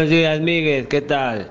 Buenos 0.00 0.16
días, 0.16 0.40
Miguel, 0.40 0.88
¿qué 0.88 1.02
tal? 1.02 1.50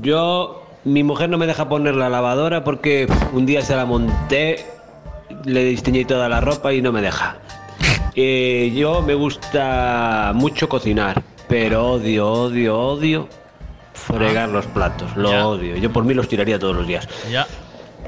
Yo, 0.00 0.66
mi 0.82 1.04
mujer 1.04 1.28
no 1.30 1.38
me 1.38 1.46
deja 1.46 1.68
poner 1.68 1.94
la 1.94 2.08
lavadora 2.08 2.64
porque 2.64 3.06
un 3.32 3.46
día 3.46 3.62
se 3.62 3.76
la 3.76 3.84
monté, 3.86 4.66
le 5.44 5.62
disteñí 5.62 6.04
toda 6.04 6.28
la 6.28 6.40
ropa 6.40 6.72
y 6.72 6.82
no 6.82 6.90
me 6.90 7.00
deja. 7.00 7.36
Eh, 8.16 8.72
yo 8.74 9.00
me 9.02 9.14
gusta 9.14 10.32
mucho 10.34 10.68
cocinar, 10.68 11.22
pero 11.48 11.92
odio, 11.92 12.32
odio, 12.32 12.76
odio 12.80 13.28
fregar 13.94 14.48
los 14.48 14.66
platos, 14.66 15.16
lo 15.16 15.30
Ya. 15.30 15.46
odio. 15.46 15.76
Yo 15.76 15.92
por 15.92 16.02
mí 16.04 16.14
los 16.14 16.26
tiraría 16.26 16.58
todos 16.58 16.74
los 16.74 16.88
días. 16.88 17.08
Ya. 17.30 17.46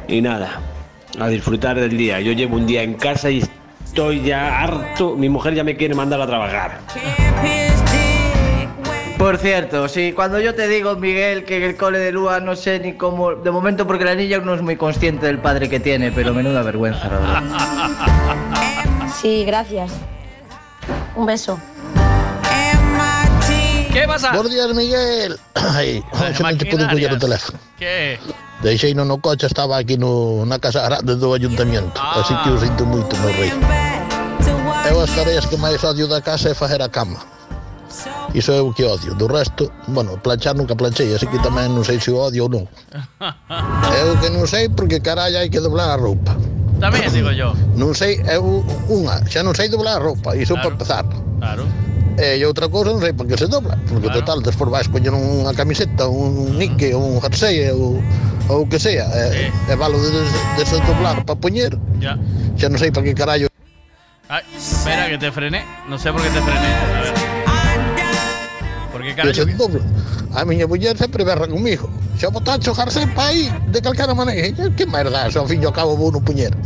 Y 0.09 0.21
nada, 0.21 0.59
a 1.21 1.29
disfrutar 1.29 1.79
del 1.79 1.97
día. 1.97 2.19
Yo 2.21 2.33
llevo 2.33 2.57
un 2.57 2.67
día 2.67 2.83
en 2.83 2.95
casa 2.95 3.31
y 3.31 3.41
estoy 3.85 4.21
ya 4.23 4.65
harto. 4.65 5.15
Mi 5.15 5.29
mujer 5.29 5.55
ya 5.55 5.63
me 5.63 5.77
quiere 5.77 5.95
mandar 5.95 6.21
a 6.21 6.27
trabajar. 6.27 6.81
Por 9.25 9.39
cierto, 9.39 9.89
sí, 9.89 10.13
cuando 10.13 10.39
yo 10.39 10.55
te 10.55 10.69
digo, 10.69 10.97
Miguel, 10.97 11.47
que 11.47 11.57
en 11.57 11.63
el 11.63 11.79
cole 11.79 11.99
de 11.99 12.13
Lua 12.13 12.41
no 12.41 12.55
sé 12.55 12.79
ni 12.79 12.93
cómo. 12.93 13.35
De 13.35 13.51
momento, 13.51 13.87
porque 13.87 14.05
la 14.05 14.15
niña 14.15 14.37
no 14.41 14.53
es 14.53 14.61
muy 14.61 14.77
consciente 14.77 15.25
del 15.25 15.39
padre 15.39 15.71
que 15.71 15.81
tiene, 15.81 16.13
pero 16.13 16.35
menuda 16.35 16.61
vergüenza, 16.61 17.09
la 17.09 17.19
verdad. 17.19 17.43
Sí, 19.19 19.47
gracias. 19.47 19.93
Un 21.17 21.25
beso. 21.25 21.59
¿Qué 23.95 24.05
pasa? 24.07 24.33
Buenos 24.33 24.53
días, 24.53 24.75
Miguel. 24.75 25.39
Ai, 25.55 26.05
hoxe 26.13 26.43
non 26.45 26.59
te 26.61 26.69
pude 26.69 26.85
coller 26.85 27.17
o 27.17 27.17
teléfono. 27.17 27.57
¿Qué? 27.81 28.21
Deixei 28.61 28.93
no 28.93 29.09
no 29.09 29.17
coche, 29.25 29.49
estaba 29.49 29.81
aquí 29.81 29.97
no, 29.97 30.45
na 30.45 30.61
casa 30.61 30.85
grande 30.85 31.17
do 31.17 31.33
ayuntamiento. 31.33 31.97
Así 31.97 32.37
que 32.45 32.53
o 32.53 32.61
sinto 32.61 32.85
moito, 32.85 33.17
meu 33.25 33.33
rei. 33.33 33.57
Eu 34.85 35.01
as 35.01 35.09
tareas 35.17 35.49
que 35.49 35.57
máis 35.57 35.81
odio 35.81 36.05
da 36.13 36.21
casa 36.21 36.53
é 36.53 36.55
facer 36.55 36.85
a 36.85 36.93
cama. 36.93 37.33
Iso 38.35 38.51
é 38.53 38.61
o 38.61 38.75
que 38.75 38.83
odio. 38.83 39.15
Do 39.15 39.31
resto, 39.31 39.71
bueno, 39.87 40.19
planchar 40.19 40.57
nunca 40.57 40.75
planchei, 40.75 41.15
así 41.15 41.27
que 41.31 41.39
tamén 41.39 41.71
non 41.71 41.87
sei 41.87 42.03
se 42.03 42.11
o 42.11 42.19
odio 42.19 42.47
ou 42.47 42.51
non. 42.51 42.67
É 43.95 44.03
o 44.11 44.19
que 44.19 44.27
non 44.27 44.51
sei 44.51 44.67
porque 44.67 44.99
carallo 44.99 45.39
hai 45.39 45.47
que 45.47 45.63
doblar 45.63 45.95
a 45.95 45.97
roupa. 45.97 46.35
Tamén 46.83 47.07
digo 47.15 47.31
yo. 47.31 47.55
Non 47.79 47.95
sei, 47.95 48.19
é 48.27 48.35
unha, 48.91 49.23
xa 49.31 49.47
non 49.47 49.55
sei 49.55 49.71
doblar 49.71 49.97
a 49.97 50.03
roupa, 50.03 50.35
iso 50.35 50.59
claro. 50.59 50.67
para 50.67 50.75
empezar. 50.75 51.05
Claro. 51.39 51.65
E 52.19 52.43
outra 52.43 52.67
cousa 52.67 52.91
non 52.91 52.99
sei 52.99 53.15
porque 53.15 53.39
se 53.39 53.47
dobla, 53.47 53.79
porque 53.87 54.11
claro. 54.11 54.27
total, 54.27 54.39
despois 54.43 54.67
vais 54.67 54.91
coñer 54.91 55.15
unha 55.15 55.55
camiseta, 55.55 56.11
un 56.11 56.59
nique, 56.59 56.91
un 56.91 57.23
jersey 57.23 57.71
ou 57.71 58.03
ou 58.51 58.67
que 58.67 58.83
sea, 58.83 59.09
sí. 59.31 59.47
e, 59.47 59.73
e 59.73 59.75
valo 59.79 59.97
de, 59.97 60.11
de, 60.59 60.63
se 60.67 60.77
doblar 60.83 61.23
para 61.23 61.39
poñer. 61.39 61.79
Ya. 62.03 62.19
Xa 62.59 62.67
non 62.67 62.83
sei 62.83 62.91
para 62.91 63.07
que 63.07 63.15
carallo 63.15 63.47
Ay, 64.29 64.43
espera 64.57 65.07
que 65.07 65.19
te 65.19 65.31
frené. 65.31 65.65
No 65.89 65.99
sé 65.99 66.11
por 66.11 66.23
qué 66.23 66.31
te 66.31 66.41
frené. 66.41 66.75
A 66.75 67.01
ver. 67.03 67.14
Porque 69.05 69.15
que 69.17 69.35
carajo. 69.35 69.51
se 69.51 69.55
dobla. 69.55 69.81
A 70.35 70.45
miña 70.45 70.67
muller 70.67 70.97
sempre 70.97 71.25
berra 71.25 71.47
comigo. 71.47 71.91
Xa 72.19 72.31
botacho 72.31 72.75
para 72.75 73.29
aí, 73.29 73.53
de 73.69 73.83
calquera 73.83 74.15
maneira. 74.15 74.71
Que 74.71 74.87
merda, 74.87 75.29
eso, 75.29 75.41
ao 75.41 75.47
fin 75.47 75.61
e 75.63 75.67
ao 75.67 75.73
cabo 75.73 75.97
vou 75.97 76.11
no 76.11 76.25
puñer. 76.25 76.57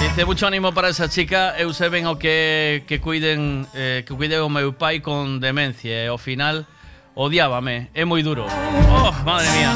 Dice 0.00 0.24
mucho 0.24 0.46
ánimo 0.46 0.72
para 0.72 0.88
esa 0.90 1.08
chica, 1.08 1.54
eu 1.58 1.72
se 1.74 1.88
ven 1.88 2.06
o 2.06 2.16
que, 2.16 2.84
que 2.86 3.00
cuiden 3.00 3.66
eh, 3.74 4.04
que 4.06 4.14
cuide 4.14 4.38
o 4.38 4.48
meu 4.48 4.72
pai 4.72 5.00
con 5.00 5.40
demencia 5.40 6.04
e 6.04 6.08
ao 6.08 6.18
final 6.18 6.66
odiábame, 7.14 7.90
é 7.94 8.04
moi 8.04 8.22
duro. 8.22 8.46
Oh, 8.46 9.10
madre 9.24 9.50
mía. 9.50 9.72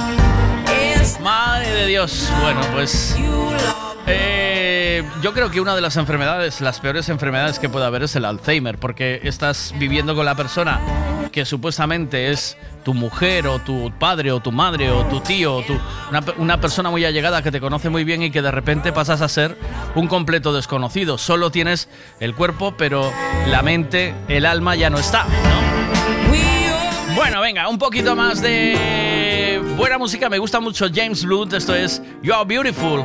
Madre 1.20 1.73
de 1.73 1.86
Dios. 1.86 2.31
Bueno, 2.40 2.61
pues 2.73 3.16
eh, 4.07 4.57
yo 5.23 5.33
creo 5.33 5.51
que 5.51 5.61
una 5.61 5.75
de 5.75 5.81
las 5.81 5.97
enfermedades, 5.97 6.61
las 6.61 6.81
peores 6.81 7.09
enfermedades 7.09 7.59
que 7.59 7.69
puede 7.69 7.87
haber 7.87 8.03
es 8.03 8.16
el 8.16 8.25
Alzheimer, 8.25 8.79
porque 8.79 9.20
estás 9.25 9.75
viviendo 9.79 10.15
con 10.15 10.25
la 10.25 10.35
persona 10.35 10.81
que 11.33 11.45
supuestamente 11.45 12.31
es 12.31 12.57
tu 12.85 12.95
mujer 12.95 13.47
o 13.47 13.59
tu 13.59 13.93
padre 13.99 14.33
o 14.33 14.41
tu 14.41 14.51
madre 14.51 14.91
o 14.91 15.05
tu 15.07 15.20
tío 15.20 15.57
o 15.57 15.62
tu, 15.62 15.79
una, 16.09 16.25
una 16.39 16.61
persona 16.61 16.91
muy 16.91 17.05
allegada 17.05 17.43
que 17.43 17.51
te 17.51 17.61
conoce 17.61 17.91
muy 17.91 18.05
bien 18.05 18.23
y 18.23 18.31
que 18.31 18.41
de 18.41 18.51
repente 18.51 18.93
pasas 18.93 19.20
a 19.20 19.29
ser 19.29 19.57
un 19.95 20.09
completo 20.09 20.53
desconocido. 20.53 21.19
Solo 21.19 21.51
tienes 21.51 21.89
el 22.20 22.35
cuerpo, 22.35 22.75
pero 22.77 23.12
la 23.47 23.62
mente, 23.62 24.15
el 24.29 24.47
alma 24.47 24.75
ya 24.75 24.91
no 24.91 24.99
está, 24.99 25.25
¿no? 25.25 25.69
Bueno, 27.19 27.41
venga, 27.41 27.69
un 27.69 27.79
poquito 27.79 28.15
más 28.15 28.41
de 28.41 29.61
buena 29.77 29.99
música. 29.99 30.29
Me 30.29 30.39
gusta 30.39 30.61
mucho 30.61 30.87
James 30.95 31.25
Blunt. 31.25 31.53
Esto 31.53 31.75
es 31.75 32.01
You're 32.23 32.45
Beautiful. 32.47 33.05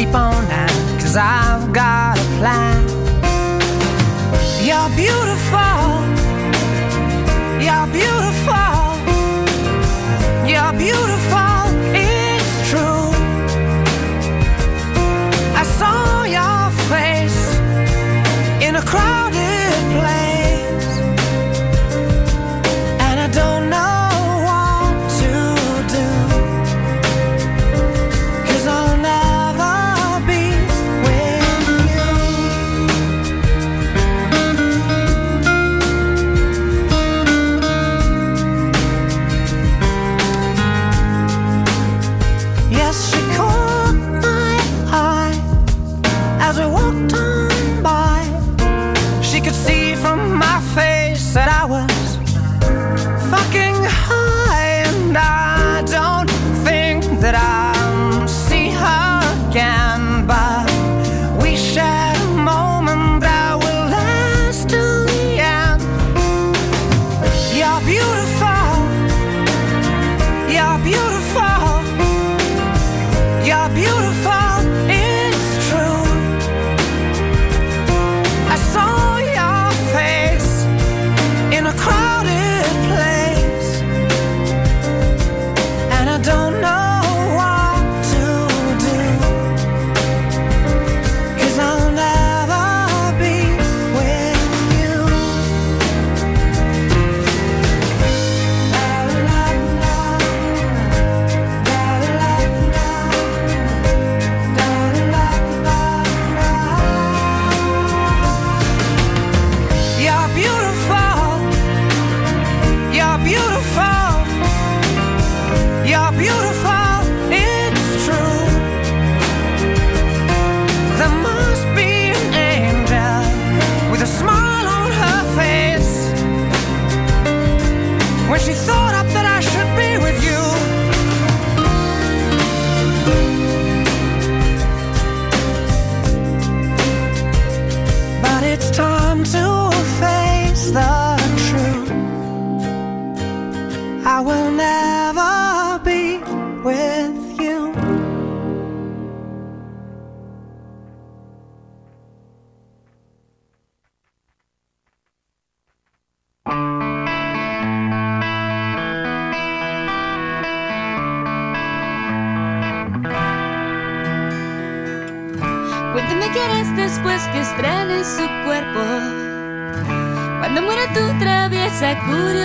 sleep 0.00 0.14
on 0.14 0.48
that, 0.48 0.70
cause 0.98 1.14
I've 1.14 1.72
got 1.74 2.16
a 2.16 2.24
plan. 2.38 2.88
You're 4.64 4.90
beautiful. 4.96 5.90
You're 7.60 7.86
beautiful. 7.92 8.80
You're 10.48 10.72
beautiful. 10.78 11.29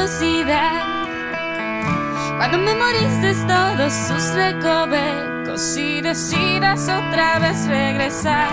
Curiosidad. 0.06 0.84
Cuando 2.38 2.60
memorices 2.60 3.38
todos 3.48 3.92
sus 3.92 4.36
recovecos 4.36 5.78
y 5.78 6.02
decidas 6.02 6.84
otra 6.84 7.40
vez 7.40 7.66
regresar. 7.68 8.50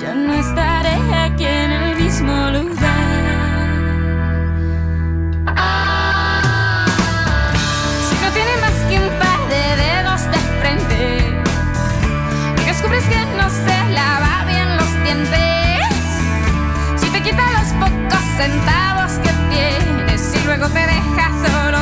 Yo 0.00 0.14
no 0.14 0.32
estaré 0.32 0.96
aquí 1.14 1.44
en 1.44 1.70
el 1.70 1.96
mismo 1.96 2.32
lugar. 2.50 2.96
Si 8.08 8.14
no 8.22 8.30
tiene 8.32 8.56
más 8.60 8.76
que 8.88 8.98
un 8.98 9.18
par 9.18 9.40
de 9.50 9.76
dedos 9.84 10.22
de 10.30 10.38
frente 10.60 11.02
y 12.62 12.64
descubres 12.64 13.04
que 13.04 13.20
no 13.36 13.50
se 13.50 13.92
lava 13.92 14.44
bien 14.46 14.76
los 14.76 14.92
dientes, 15.04 15.86
si 16.96 17.10
te 17.10 17.22
quita 17.22 17.42
los 17.58 17.68
pocos 17.90 18.24
centavos 18.38 18.85
luego 20.58 20.72
te 20.72 20.80
deja 20.80 21.30
solo 21.48 21.75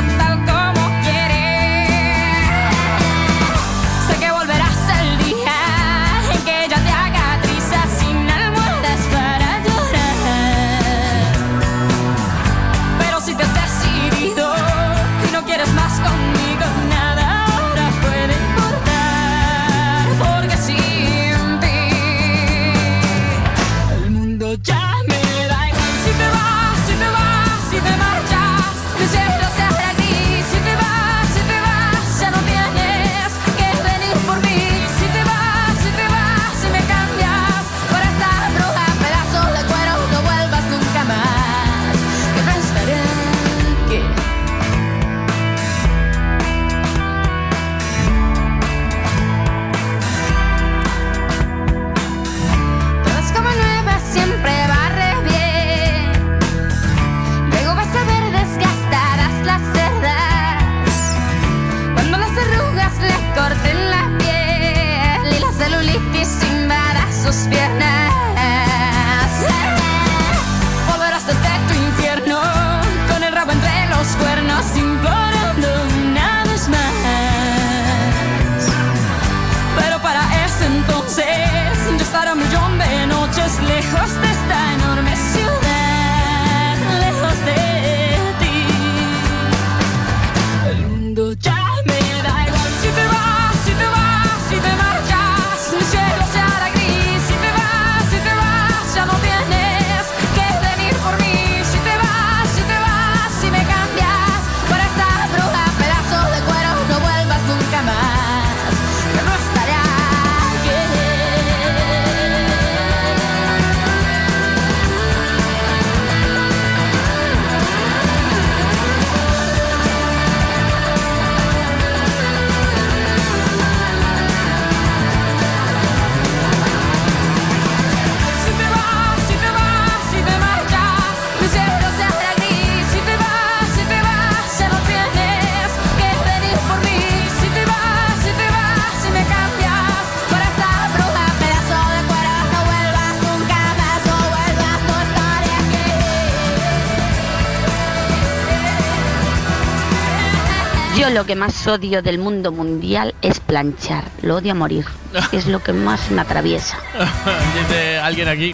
lo 151.14 151.24
que 151.24 151.36
más 151.36 151.64
odio 151.68 152.02
del 152.02 152.18
mundo 152.18 152.50
mundial 152.50 153.14
es 153.22 153.38
planchar. 153.38 154.10
Lo 154.22 154.36
odio 154.36 154.50
a 154.50 154.54
morir. 154.56 154.84
Es 155.32 155.46
lo 155.46 155.62
que 155.62 155.72
más 155.72 156.10
me 156.10 156.20
atraviesa. 156.20 156.76
Dice 157.56 157.98
alguien 157.98 158.26
aquí, 158.26 158.52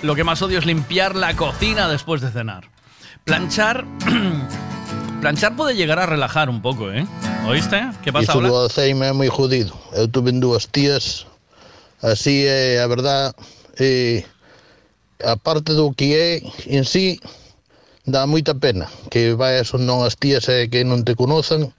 lo 0.00 0.14
que 0.14 0.24
más 0.24 0.40
odio 0.40 0.58
es 0.58 0.64
limpiar 0.64 1.14
la 1.14 1.36
cocina 1.36 1.88
después 1.88 2.22
de 2.22 2.30
cenar. 2.30 2.70
Planchar... 3.24 3.84
planchar 5.20 5.54
puede 5.56 5.76
llegar 5.76 5.98
a 5.98 6.06
relajar 6.06 6.48
un 6.48 6.62
poco, 6.62 6.90
¿eh? 6.90 7.06
¿Oíste? 7.46 7.90
¿Qué 8.02 8.10
pasa 8.10 8.32
ahora? 8.32 8.48
do 8.48 8.56
Alzheimer 8.56 9.10
é 9.10 9.12
moi 9.12 9.28
jodido. 9.28 9.76
Eu 9.92 10.08
tuve 10.08 10.32
dúas 10.32 10.72
tías, 10.72 11.28
así 12.00 12.48
é 12.48 12.80
a 12.80 12.88
verdad, 12.88 13.36
e 13.76 14.24
a 15.20 15.36
parte 15.36 15.76
do 15.76 15.92
que 15.92 16.16
é 16.16 16.40
en 16.64 16.84
sí, 16.88 17.20
dá 18.06 18.24
moita 18.26 18.54
pena 18.56 18.88
que 19.12 19.34
vayas 19.36 19.72
non 19.76 20.02
as 20.06 20.16
tías 20.16 20.48
e 20.48 20.68
que 20.72 20.84
non 20.84 21.04
te 21.04 21.14
conozan, 21.14 21.72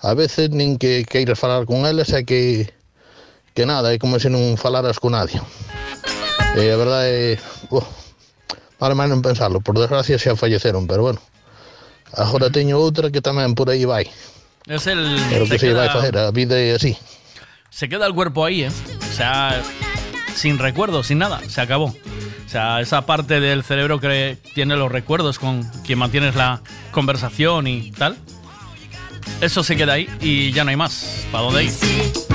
a 0.00 0.12
veces 0.16 0.50
nin 0.50 0.76
que 0.80 1.04
queiras 1.04 1.38
falar 1.38 1.64
con 1.68 1.84
elas 1.84 2.10
é 2.12 2.24
que 2.24 2.70
que 3.56 3.64
nada, 3.64 3.92
é 3.92 3.98
como 3.98 4.20
se 4.20 4.28
non 4.28 4.56
falaras 4.60 5.00
con 5.00 5.16
nadie. 5.16 5.40
E 6.56 6.68
a 6.72 6.76
verdade 6.76 7.36
é, 7.36 7.40
oh, 7.72 7.84
para 8.76 8.92
máis 8.96 9.08
non 9.08 9.24
pensarlo, 9.24 9.60
por 9.64 9.76
desgracia 9.76 10.20
xa 10.20 10.36
falleceron, 10.36 10.84
pero 10.88 11.04
bueno. 11.08 11.20
Agora 12.16 12.48
teño 12.52 12.76
outra 12.80 13.08
que 13.12 13.20
tamén 13.24 13.52
por 13.56 13.68
aí 13.72 13.84
vai. 13.88 14.08
Es 14.68 14.84
el... 14.88 15.16
Pero 15.32 15.44
que 15.48 15.56
se 15.60 15.72
queda- 15.72 15.84
vai 15.84 15.88
facer, 15.92 16.16
a 16.20 16.32
vida 16.32 16.56
é 16.60 16.76
así. 16.76 16.96
se 17.70 17.88
queda 17.88 18.04
el 18.08 18.14
cuerpo 18.16 18.44
ahí, 18.44 18.64
¿eh? 18.64 18.72
O 18.72 19.12
sea, 19.12 19.60
sin 20.36 20.58
recuerdos, 20.58 21.08
sin 21.08 21.18
nada, 21.18 21.40
se 21.48 21.60
acabó. 21.60 21.86
O 21.86 22.48
sea, 22.48 22.80
esa 22.80 23.06
parte 23.06 23.40
del 23.40 23.64
cerebro 23.64 23.98
que 23.98 24.38
tiene 24.54 24.76
los 24.76 24.92
recuerdos 24.92 25.38
con 25.38 25.64
quien 25.84 25.98
mantienes 25.98 26.36
la 26.36 26.60
conversación 26.92 27.66
y 27.66 27.90
tal, 27.90 28.16
eso 29.40 29.64
se 29.64 29.76
queda 29.76 29.94
ahí 29.94 30.08
y 30.20 30.52
ya 30.52 30.64
no 30.64 30.70
hay 30.70 30.76
más. 30.76 31.26
¿Para 31.32 31.44
dónde 31.44 31.64
ir? 31.64 32.25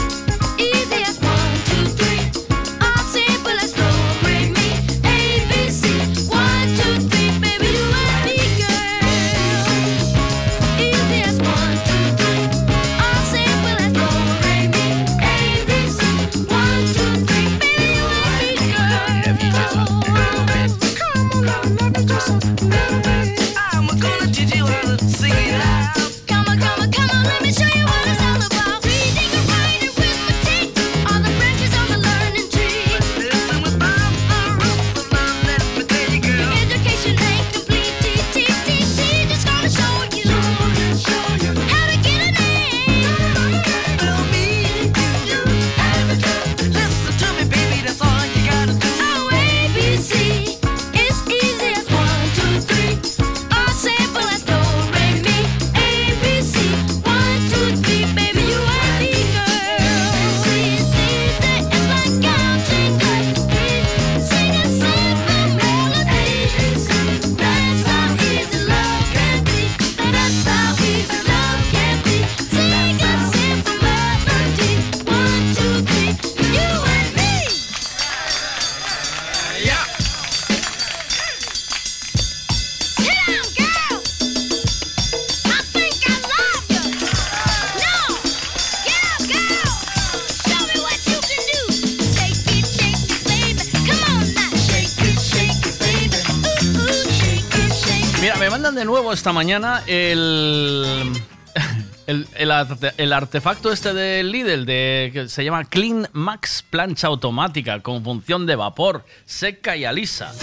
Esta 99.22 99.34
mañana 99.34 99.84
el. 99.86 101.12
El, 102.08 102.28
el 102.36 102.50
arte- 102.52 102.94
el 102.98 103.14
artefacto 103.14 103.72
este 103.72 103.94
de 103.94 104.24
Lidl 104.24 104.66
de, 104.66 105.12
que 105.14 105.30
se 105.30 105.46
llama 105.46 105.64
Clean 105.66 106.10
Max 106.12 106.66
plancha 106.68 107.08
automática 107.08 107.80
con 107.82 108.04
función 108.04 108.46
de 108.48 108.56
vapor, 108.56 109.06
seca 109.26 109.78
y 109.78 109.86
alisa. 109.86 110.34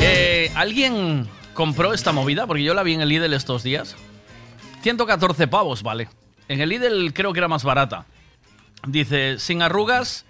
Eh, 0.00 0.50
¿Alguien 0.56 1.28
compró 1.54 1.92
esta 1.92 2.10
movida? 2.12 2.46
Porque 2.46 2.64
yo 2.64 2.72
la 2.74 2.82
vi 2.82 2.94
en 2.94 3.02
el 3.02 3.08
Lidl 3.10 3.34
estos 3.34 3.62
días. 3.62 3.94
114 4.82 5.46
pavos, 5.46 5.82
vale. 5.82 6.08
En 6.48 6.60
el 6.62 6.70
Lidl 6.70 7.12
creo 7.12 7.32
que 7.34 7.38
era 7.40 7.46
más 7.48 7.62
barata. 7.62 8.06
Dice, 8.86 9.38
sin 9.38 9.62
arrugas, 9.62 10.24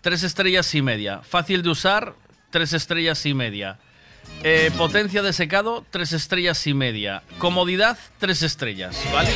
3 0.00 0.22
estrellas 0.22 0.74
y 0.74 0.82
media. 0.82 1.20
Fácil 1.22 1.62
de 1.62 1.68
usar, 1.68 2.14
3 2.50 2.72
estrellas 2.72 3.24
y 3.26 3.34
media. 3.34 3.78
Eh, 4.42 4.70
potencia 4.76 5.22
de 5.22 5.32
secado, 5.32 5.84
3 5.90 6.12
estrellas 6.12 6.66
y 6.66 6.74
media. 6.74 7.22
Comodidad, 7.38 7.96
3 8.18 8.42
estrellas, 8.42 9.02
¿vale? 9.12 9.30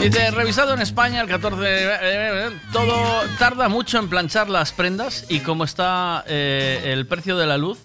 Dice, 0.00 0.30
revisado 0.30 0.72
en 0.72 0.80
España 0.80 1.20
el 1.20 1.28
14 1.28 1.60
de... 1.60 1.84
eh, 1.84 1.98
eh, 2.02 2.50
todo 2.72 2.94
tarda 3.38 3.68
mucho 3.68 3.98
en 3.98 4.08
planchar 4.08 4.48
las 4.48 4.72
prendas 4.72 5.26
y 5.28 5.40
como 5.40 5.64
está 5.64 6.24
el 6.26 7.06
precio 7.06 7.36
de 7.36 7.46
la 7.46 7.58
luz, 7.58 7.80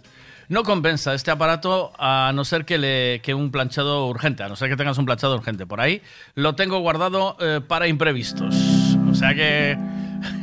no 0.48 0.64
compensa 0.64 1.14
este 1.14 1.32
aparato 1.32 1.92
a 1.98 2.32
no 2.34 2.46
ser 2.46 2.66
que, 2.66 2.78
le, 2.78 3.20
que 3.22 3.34
un 3.34 3.52
planchado 3.52 4.08
urgente, 4.08 4.44
a 4.44 4.48
no 4.48 4.56
ser 4.56 4.70
que 4.70 4.78
tengas 4.78 4.98
un 4.98 5.06
planchado 5.06 5.36
urgente. 5.36 5.66
Por 5.66 5.82
ahí 5.82 6.02
lo 6.36 6.56
tengo 6.56 6.80
guardado 6.80 7.36
para 7.68 7.88
imprevistos. 7.88 8.56
O 9.10 9.16
sea 9.16 9.34
que 9.34 9.78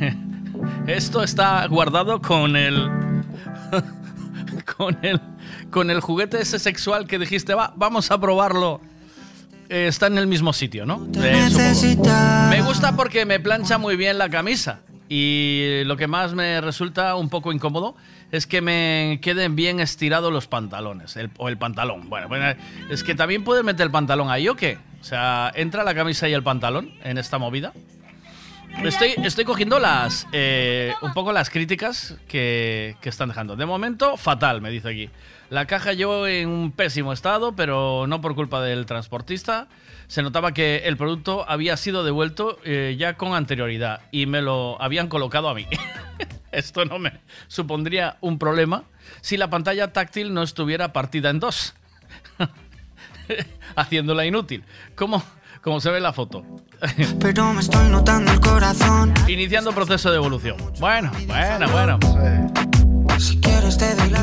esto 0.87 1.23
está 1.23 1.65
guardado 1.67 2.21
con 2.21 2.55
el... 2.55 2.89
con 4.77 4.97
el... 5.03 5.19
Con 5.69 5.89
el 5.89 6.01
juguete 6.01 6.41
ese 6.41 6.59
sexual 6.59 7.07
que 7.07 7.17
dijiste, 7.17 7.53
va, 7.53 7.73
vamos 7.77 8.11
a 8.11 8.19
probarlo 8.19 8.81
eh, 9.69 9.87
está 9.87 10.07
en 10.07 10.17
el 10.17 10.27
mismo 10.27 10.51
sitio, 10.51 10.85
¿no? 10.85 11.07
Eh. 11.15 11.47
Me 12.49 12.61
gusta 12.61 12.93
porque 12.97 13.25
me 13.25 13.39
plancha 13.39 13.77
muy 13.77 13.95
bien 13.95 14.17
la 14.17 14.27
camisa. 14.29 14.79
Y 15.07 15.83
lo 15.85 15.95
que 15.95 16.07
más 16.07 16.33
me 16.33 16.59
resulta 16.59 17.15
un 17.15 17.29
poco 17.29 17.53
incómodo 17.53 17.95
es 18.31 18.47
que 18.47 18.59
me 18.61 19.19
queden 19.21 19.55
bien 19.55 19.79
estirados 19.79 20.31
los 20.31 20.47
pantalones. 20.47 21.15
el- 21.15 21.31
o 21.37 21.47
el 21.47 21.57
pantalón. 21.57 22.09
Bueno, 22.09 22.27
bueno, 22.27 22.45
es 22.89 23.03
que 23.03 23.15
también 23.15 23.45
puedes 23.45 23.63
meter 23.63 23.85
el 23.85 23.91
pantalón 23.91 24.29
ahí 24.29 24.49
o 24.49 24.55
qué. 24.55 24.77
O 24.99 25.03
sea, 25.05 25.51
¿entra 25.55 25.85
la 25.85 25.95
camisa 25.95 26.27
y 26.27 26.33
el 26.33 26.43
pantalón 26.43 26.91
en 27.03 27.17
esta 27.17 27.37
movida? 27.37 27.71
Estoy, 28.83 29.13
estoy 29.23 29.45
cogiendo 29.45 29.79
las 29.79 30.27
eh, 30.31 30.93
un 31.01 31.13
poco 31.13 31.31
las 31.31 31.49
críticas 31.49 32.15
que, 32.27 32.95
que 32.99 33.09
están 33.09 33.29
dejando. 33.29 33.55
De 33.55 33.65
momento, 33.65 34.17
fatal, 34.17 34.61
me 34.61 34.71
dice 34.71 34.89
aquí. 34.89 35.09
La 35.51 35.67
caja 35.67 35.93
yo 35.93 36.27
en 36.27 36.49
un 36.49 36.71
pésimo 36.71 37.13
estado, 37.13 37.55
pero 37.55 38.07
no 38.07 38.21
por 38.21 38.33
culpa 38.33 38.61
del 38.61 38.85
transportista. 38.85 39.67
Se 40.07 40.23
notaba 40.23 40.53
que 40.53 40.83
el 40.85 40.97
producto 40.97 41.45
había 41.47 41.77
sido 41.77 42.03
devuelto 42.03 42.57
eh, 42.63 42.95
ya 42.97 43.17
con 43.17 43.33
anterioridad 43.33 44.01
y 44.11 44.25
me 44.25 44.41
lo 44.41 44.81
habían 44.81 45.09
colocado 45.09 45.49
a 45.49 45.53
mí. 45.53 45.67
Esto 46.51 46.85
no 46.85 46.99
me 46.99 47.19
supondría 47.47 48.17
un 48.21 48.39
problema 48.39 48.83
si 49.21 49.37
la 49.37 49.49
pantalla 49.49 49.93
táctil 49.93 50.33
no 50.33 50.43
estuviera 50.43 50.93
partida 50.93 51.29
en 51.29 51.39
dos, 51.39 51.75
haciéndola 53.75 54.25
inútil. 54.25 54.63
¿Cómo, 54.95 55.23
como 55.61 55.79
se 55.79 55.89
ve 55.89 55.97
en 55.97 56.03
la 56.03 56.13
foto? 56.13 56.43
Pero 57.19 57.53
me 57.53 57.61
estoy 57.61 57.89
notando 57.89 58.31
el 58.31 58.39
corazón. 58.39 59.13
Iniciando 59.27 59.71
proceso 59.71 60.09
de 60.09 60.17
evolución. 60.17 60.57
Bueno, 60.79 61.11
bueno, 61.27 61.69
bueno. 61.69 61.99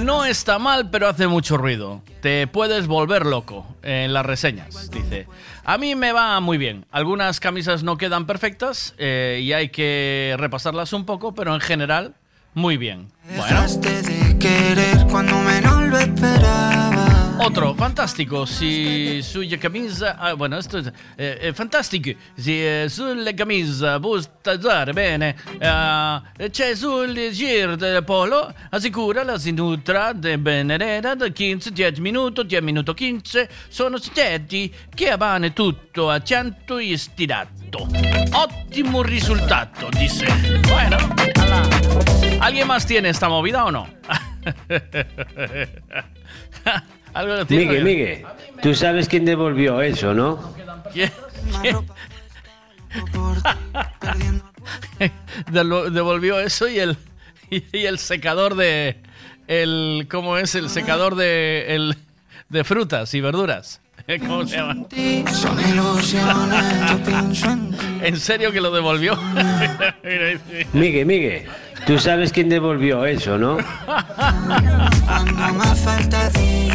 No 0.03 0.25
está 0.25 0.59
mal, 0.59 0.91
pero 0.91 1.09
hace 1.09 1.27
mucho 1.27 1.57
ruido. 1.57 2.03
Te 2.21 2.47
puedes 2.47 2.87
volver 2.87 3.27
loco 3.27 3.67
en 3.83 4.13
las 4.13 4.27
reseñas, 4.27 4.91
dice. 4.91 5.27
A 5.65 5.79
mí 5.79 5.95
me 5.95 6.13
va 6.13 6.41
muy 6.41 6.59
bien. 6.59 6.85
Algunas 6.91 7.41
camisas 7.41 7.83
no 7.83 7.97
quedan 7.97 8.27
perfectas 8.27 8.95
eh, 8.99 9.41
y 9.43 9.53
hay 9.53 9.69
que 9.69 10.35
repasarlas 10.39 10.93
un 10.93 11.05
poco, 11.05 11.35
pero 11.35 11.55
en 11.55 11.61
general, 11.61 12.15
muy 12.55 12.77
bien. 12.77 13.09
Bueno, 13.25 13.43
Dejaste 13.45 14.03
de 14.03 14.39
querer 14.39 15.07
cuando 15.09 15.37
menos 15.39 15.89
lo 15.89 15.99
esperaba. 15.99 17.18
Otro, 17.41 17.73
fantastico, 17.75 18.45
si 18.45 19.21
sulla 19.23 19.57
camisa... 19.59 20.17
ah, 20.19 20.35
bueno, 20.35 20.59
esto 20.59 20.79
es... 20.79 20.91
eh, 21.17 21.53
fantastico, 21.55 22.11
si 22.35 22.65
eh, 22.65 22.87
sulla 22.89 23.33
camisa 23.33 23.99
vuoi 23.99 24.23
bene, 24.93 25.37
eh, 25.59 26.51
c'è 26.51 26.75
sul 26.75 27.15
giro 27.31 27.77
del 27.77 28.03
polo, 28.03 28.53
assicura 28.71 29.23
la 29.23 29.39
sinutra 29.39 30.13
de 30.13 30.37
Benedetta 30.37 31.15
da 31.15 31.31
15, 31.31 31.73
10 31.73 32.01
minuti, 32.01 32.45
10 32.45 32.65
minuti 32.65 32.93
15, 32.93 33.49
sono 33.69 33.99
stetti 33.99 34.75
che 34.93 35.11
avane 35.11 35.53
tutto 35.53 36.11
a 36.11 36.21
100 36.21 36.79
e 36.79 36.99
stirato. 36.99 37.87
Ottimo 38.33 39.03
risultato, 39.03 39.89
dice. 39.91 40.27
Bueno, 40.67 40.97
ala. 41.37 41.69
¿alguien 42.41 42.67
más 42.67 42.85
tiene 42.85 43.11
esta 43.11 43.29
movida 43.29 43.65
o 43.65 43.71
no? 43.71 43.87
Algo 47.15 47.37
lo 47.37 47.47
tiene. 47.47 47.67
Miguel, 47.67 47.85
Miguel, 47.85 48.25
tú 48.63 48.75
sabes 48.75 49.09
quién 49.09 49.25
devolvió 49.25 49.81
eso, 49.81 50.15
¿no? 50.15 50.55
¿Quién? 50.93 51.11
Devolvió 55.51 56.41
eso 56.41 56.69
y 56.69 56.79
el 56.79 56.97
y 57.51 57.87
el 57.87 57.99
secador 57.99 58.57
de 58.57 58.97
el 59.47 60.07
cómo 60.11 60.37
es 60.37 60.55
el 60.55 60.69
secador 60.69 61.15
de 61.15 61.75
el 61.75 61.97
de 62.49 62.65
frutas 62.65 63.15
y 63.15 63.21
verduras. 63.21 63.81
¿Cómo 64.21 64.47
se 64.47 64.57
llama? 64.57 64.75
Son 65.33 65.69
ilusiones, 65.69 66.91
yo 66.91 67.05
pienso 67.05 67.51
en 67.51 67.71
ti. 67.73 67.77
¿En 68.03 68.19
serio 68.19 68.53
que 68.53 68.61
lo 68.61 68.71
devolvió? 68.71 69.17
Miguel, 70.73 71.07
Miguel, 71.07 71.45
tú 71.87 71.99
sabes 71.99 72.33
quién 72.33 72.49
devolvió 72.49 73.05
eso, 73.07 73.39
¿no? 73.39 73.57
Cuando 75.07 75.55
más 75.55 75.79
falta 75.79 76.29
ti, 76.31 76.69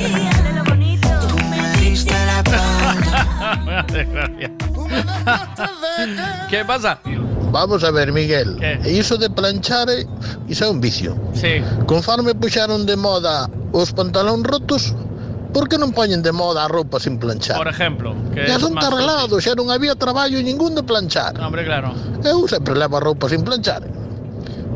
tú 1.30 1.36
me 1.50 1.78
diste 1.80 2.14
la 2.14 2.40
espalda. 2.40 3.62
Me 3.66 3.76
hace 3.76 4.04
gracia. 4.06 4.52
¿Qué 6.50 6.66
pasa? 6.66 7.00
Vamos 7.52 7.84
a 7.84 7.92
ver, 7.92 8.12
Miguel. 8.12 8.58
Iso 8.86 9.18
de 9.18 9.30
planchar, 9.30 9.88
iso 10.48 10.66
é 10.66 10.70
un 10.70 10.82
vicio. 10.82 11.16
Sí. 11.34 11.62
Conforme 11.86 12.34
puxaron 12.34 12.86
de 12.86 12.96
moda 12.98 13.48
os 13.72 13.94
pantalóns 13.94 14.42
rotos, 14.44 14.94
por 15.54 15.70
que 15.70 15.78
non 15.78 15.94
poñen 15.94 16.26
de 16.26 16.34
moda 16.34 16.66
a 16.66 16.68
roupa 16.68 16.98
sin 16.98 17.22
planchar? 17.22 17.58
Por 17.62 17.70
ejemplo, 17.70 18.18
que 18.34 18.50
Ya 18.50 18.58
son 18.58 18.74
arreglados, 18.82 19.38
xa 19.46 19.54
non 19.54 19.70
había 19.70 19.94
traballo 19.94 20.42
ningún 20.42 20.74
de 20.74 20.82
planchar. 20.82 21.38
útil. 21.38 21.46
Hombre, 21.46 21.62
claro. 21.62 21.94
Eu 22.26 22.50
sempre 22.50 22.74
levo 22.74 22.98
a 22.98 23.02
roupa 23.06 23.30
sin 23.30 23.46
planchar. 23.46 23.86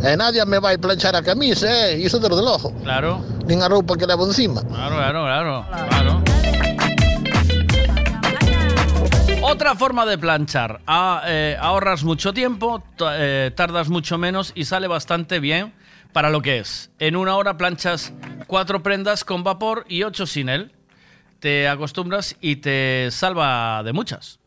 E 0.03 0.15
nadie 0.15 0.45
me 0.45 0.59
vai 0.59 0.77
planchar 0.77 1.15
a 1.15 1.23
camisa, 1.23 1.67
eh? 1.67 1.99
Iso 1.99 2.19
desde 2.19 2.41
logo. 2.41 2.71
Claro. 2.83 3.23
Nin 3.45 3.61
a 3.61 3.67
roupa 3.67 3.97
que 3.97 4.05
levo 4.05 4.25
encima. 4.25 4.61
Claro, 4.61 4.95
claro, 4.95 5.23
claro. 5.23 5.65
claro. 5.89 6.23
Otra 9.41 9.75
forma 9.75 10.05
de 10.05 10.17
planchar. 10.17 10.81
Ah, 10.85 11.23
eh, 11.25 11.57
ahorras 11.59 12.03
mucho 12.03 12.33
tiempo, 12.33 12.83
eh, 12.99 13.51
tardas 13.55 13.89
mucho 13.89 14.17
menos 14.17 14.51
y 14.53 14.65
sale 14.65 14.87
bastante 14.87 15.39
bien 15.39 15.73
para 16.11 16.29
lo 16.29 16.41
que 16.41 16.59
es. 16.59 16.91
En 16.99 17.15
una 17.15 17.35
hora 17.35 17.57
planchas 17.57 18.13
cuatro 18.45 18.83
prendas 18.83 19.23
con 19.23 19.43
vapor 19.43 19.85
y 19.87 20.03
ocho 20.03 20.25
sin 20.27 20.49
él. 20.49 20.73
Te 21.39 21.67
acostumbras 21.67 22.35
y 22.41 22.57
te 22.57 23.09
salva 23.11 23.81
de 23.83 23.93
muchas. 23.93 24.39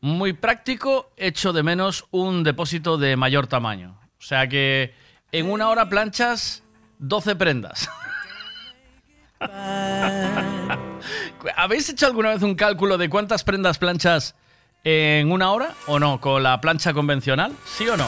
Muy 0.00 0.32
práctico, 0.32 1.12
echo 1.16 1.52
de 1.52 1.62
menos 1.62 2.06
un 2.10 2.42
depósito 2.42 2.96
de 2.96 3.16
mayor 3.16 3.46
tamaño. 3.46 3.99
O 4.20 4.22
sea 4.22 4.46
que 4.46 4.92
en 5.32 5.50
una 5.50 5.70
hora 5.70 5.88
planchas 5.88 6.62
12 6.98 7.36
prendas. 7.36 7.88
¿Habéis 11.56 11.88
hecho 11.88 12.06
alguna 12.06 12.28
vez 12.30 12.42
un 12.42 12.54
cálculo 12.54 12.98
de 12.98 13.08
cuántas 13.08 13.42
prendas 13.42 13.78
planchas 13.78 14.34
en 14.84 15.32
una 15.32 15.50
hora 15.52 15.72
o 15.86 15.98
no? 15.98 16.20
Con 16.20 16.42
la 16.42 16.60
plancha 16.60 16.92
convencional, 16.92 17.52
¿sí 17.64 17.88
o 17.88 17.96
no? 17.96 18.06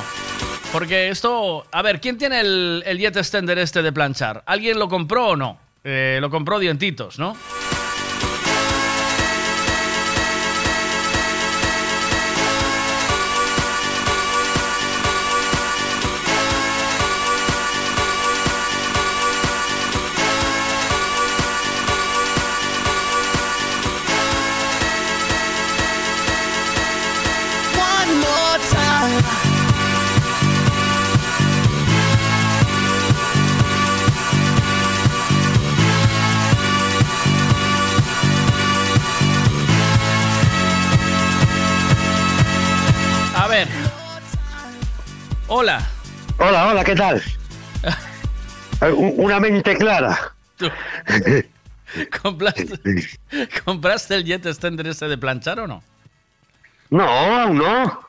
Porque 0.73 1.09
esto, 1.09 1.67
a 1.73 1.81
ver, 1.83 2.01
¿quién 2.01 2.19
tiene 2.19 2.41
el, 2.41 2.83
el 2.87 2.99
jet 2.99 3.17
extender 3.17 3.59
este 3.59 3.83
de 3.83 3.93
planchar? 3.93 4.43
¿Alguien 4.47 4.79
lo 4.79 4.89
compró 4.89 5.29
o 5.29 5.37
no? 5.37 5.59
Eh, 5.85 6.19
lo 6.21 6.29
compró 6.31 6.59
dientitos, 6.59 7.19
¿no? 7.19 7.37
Hola. 45.63 45.81
Hola, 46.41 46.67
hola, 46.67 46.83
¿qué 46.83 46.97
tal? 46.97 47.23
Eh, 48.83 48.91
Una 48.91 49.39
mente 49.39 49.77
clara. 49.77 50.35
Tú. 50.57 50.69
¿Compraste, 52.21 52.81
¿Compraste 53.65 54.17
el 54.17 54.25
jet 54.25 54.45
extender 54.45 54.89
ese 54.89 55.07
de 55.07 55.17
planchar 55.19 55.61
o 55.61 55.69
no? 55.69 55.85
No, 56.91 57.05
aún 57.05 57.59
no. 57.59 58.09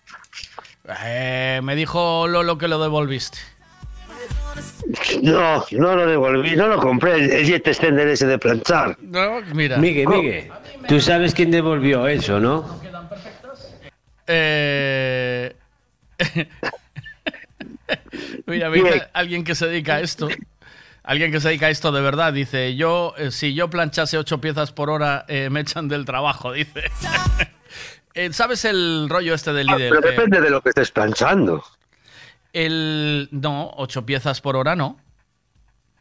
Eh, 1.04 1.62
me 1.62 1.76
dijo 1.76 2.28
Lolo 2.28 2.58
que 2.58 2.68
lo 2.68 2.82
devolviste. 2.82 3.38
No, 5.22 5.64
no 5.74 5.96
lo 5.96 6.08
devolví, 6.08 6.56
no 6.56 6.66
lo 6.68 6.80
compré, 6.80 7.14
el, 7.18 7.30
el 7.34 7.46
jet 7.46 7.68
extender 7.68 8.08
ese 8.08 8.26
de 8.26 8.40
planchar. 8.40 8.98
No, 9.00 9.42
mira. 9.54 9.78
Miguel, 9.78 10.08
Miguel, 10.08 10.52
tú 10.88 11.00
sabes 11.00 11.36
quién 11.36 11.52
devolvió 11.52 12.08
eso, 12.08 12.40
¿no? 12.40 12.82
Eh... 14.26 15.56
Mira, 18.46 18.70
dice 18.70 19.08
alguien 19.14 19.44
que 19.44 19.56
se 19.56 19.68
dedica 19.68 19.96
a 19.96 20.00
esto. 20.02 20.28
Alguien 21.04 21.32
que 21.34 21.40
se 21.42 21.50
dedica 21.50 21.66
a 21.66 21.70
esto 21.70 21.92
de 21.92 22.02
verdad 22.02 22.32
dice: 22.34 22.76
Yo, 22.76 23.14
eh, 23.18 23.32
si 23.32 23.54
yo 23.54 23.70
planchase 23.70 24.18
ocho 24.18 24.40
piezas 24.40 24.72
por 24.72 24.90
hora, 24.90 25.26
eh, 25.28 25.50
me 25.50 25.60
echan 25.62 25.88
del 25.88 26.06
trabajo, 26.06 26.52
dice. 26.52 26.84
Eh, 28.16 28.32
¿Sabes 28.32 28.64
el 28.66 29.08
rollo 29.10 29.34
este 29.34 29.54
del 29.54 29.68
Ah, 29.70 29.76
líder? 29.76 29.90
pero 29.90 30.02
depende 30.12 30.40
de 30.40 30.52
lo 30.52 30.62
que 30.62 30.70
estés 30.70 30.92
planchando. 30.92 31.64
el. 32.54 33.28
No, 33.32 33.72
ocho 33.76 34.06
piezas 34.06 34.40
por 34.40 34.56
hora 34.56 34.76
no. 34.76 35.00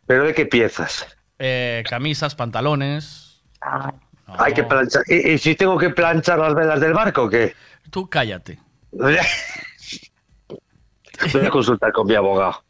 ¿Pero 0.06 0.24
de 0.24 0.34
qué 0.34 0.44
piezas? 0.44 1.06
Eh, 1.38 1.82
camisas, 1.88 2.34
pantalones. 2.34 3.40
Hay 4.26 4.52
que 4.52 4.62
planchar. 4.62 5.04
¿Y, 5.06 5.30
y 5.30 5.38
si 5.38 5.54
tengo 5.54 5.78
que 5.78 5.88
planchar 5.88 6.38
las 6.38 6.54
velas 6.54 6.80
del 6.80 6.92
barco 6.92 7.22
o 7.22 7.30
qué? 7.30 7.54
Tú 7.90 8.10
cállate. 8.10 8.58
Voy 11.32 11.46
a 11.46 11.50
consultar 11.50 11.92
con 11.92 12.06
mi 12.06 12.14
abogado. 12.14 12.62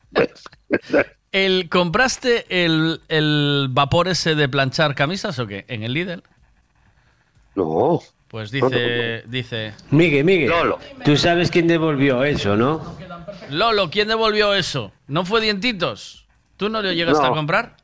El, 1.32 1.68
¿Compraste 1.70 2.44
el, 2.64 3.00
el 3.08 3.68
vapor 3.70 4.08
ese 4.08 4.34
de 4.34 4.48
planchar 4.48 4.94
camisas 4.94 5.38
o 5.38 5.46
qué? 5.46 5.64
¿En 5.68 5.82
el 5.82 5.94
Lidl? 5.94 6.22
No. 7.54 8.00
Pues 8.28 8.50
dice, 8.50 9.24
dice, 9.26 9.74
Miguel, 9.90 10.24
Miguel, 10.24 10.50
tú 11.04 11.18
sabes 11.18 11.50
quién 11.50 11.66
devolvió 11.68 12.24
eso, 12.24 12.56
¿no? 12.56 12.96
Lolo, 13.50 13.90
¿quién 13.90 14.08
devolvió 14.08 14.54
eso? 14.54 14.90
¿No 15.06 15.26
fue 15.26 15.42
Dientitos? 15.42 16.26
¿Tú 16.56 16.70
no 16.70 16.80
lo 16.80 16.92
llegaste 16.92 17.22
No. 17.22 17.28
a 17.28 17.34
comprar? 17.34 17.76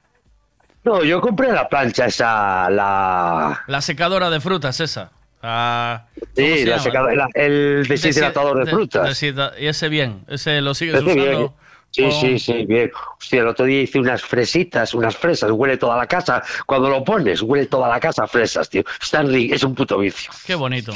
No, 0.85 1.05
yo 1.05 1.21
compré 1.21 1.53
la 1.53 1.69
plancha 1.69 2.07
esa, 2.07 2.71
la... 2.71 3.63
La 3.67 3.83
secadora 3.83 4.31
de 4.31 4.41
frutas 4.41 4.81
esa. 4.81 5.11
Ah, 5.43 6.07
¿cómo 6.15 6.27
se 6.35 6.59
Sí, 6.59 6.65
la 6.65 6.77
la- 7.15 7.29
el 7.35 7.87
deshidratador 7.89 8.59
de 8.59 8.65
de- 8.65 8.71
frutas. 8.71 9.23
y 9.23 9.67
ese 9.67 9.89
bien, 9.89 10.25
ese 10.29 10.61
lo 10.61 10.75
sigues 10.75 10.97
Ese 10.97 11.15
bien. 11.15 11.29
usando. 11.29 11.55
Sí, 11.91 12.03
con- 12.03 12.13
sí, 12.13 12.39
sí, 12.39 12.67
bien. 12.67 12.91
Hostia, 13.19 13.41
el 13.41 13.47
otro 13.49 13.65
día 13.65 13.81
hice 13.81 13.99
unas 13.99 14.21
fresitas, 14.23 14.93
unas 14.95 15.17
fresas, 15.17 15.51
huele 15.51 15.79
toda 15.79 15.97
la 15.97 16.07
casa. 16.07 16.43
Cuando 16.67 16.91
lo 16.91 17.03
pones, 17.03 17.41
huele 17.41 17.65
toda 17.67 17.89
la 17.89 17.99
casa 17.99 18.25
a 18.25 18.27
fresas, 18.29 18.69
tío. 18.69 18.83
Ri- 18.83 19.55
es 19.55 19.63
un 19.63 19.75
puto 19.75 19.97
vicio. 19.99 20.31
Qué 20.47 20.55
bonito. 20.55 20.93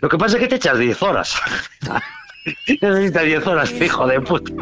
Lo 0.00 0.08
que 0.08 0.18
pasa 0.18 0.36
es 0.36 0.42
que 0.42 0.48
te 0.48 0.56
echas 0.56 0.76
10 0.78 1.00
horas. 1.02 1.36
Necesita 2.80 3.22
10 3.22 3.46
horas, 3.46 3.72
hijo 3.80 4.06
de 4.06 4.20
puta. 4.20 4.52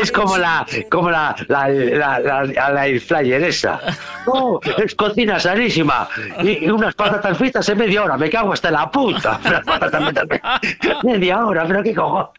Es 0.00 0.10
como 0.10 0.36
la, 0.36 0.66
como 0.90 1.10
la, 1.10 1.34
la, 1.48 1.68
la, 1.68 2.18
la, 2.18 2.44
la, 2.44 2.70
la 2.70 2.86
air 2.86 3.00
fryer 3.00 3.42
esa. 3.44 3.80
No, 4.26 4.58
es 4.78 4.94
cocina 4.94 5.38
sanísima. 5.38 6.08
Y, 6.42 6.64
y 6.64 6.70
unas 6.70 6.94
patatas 6.94 7.36
fritas 7.38 7.68
en 7.68 7.78
media 7.78 8.04
hora. 8.04 8.16
Me 8.16 8.30
cago 8.30 8.52
hasta 8.52 8.68
en 8.68 8.74
la 8.74 8.90
puta. 8.90 9.38
Media 11.04 11.46
hora, 11.46 11.66
pero 11.66 11.82
qué 11.82 11.94
cojones. 11.94 12.32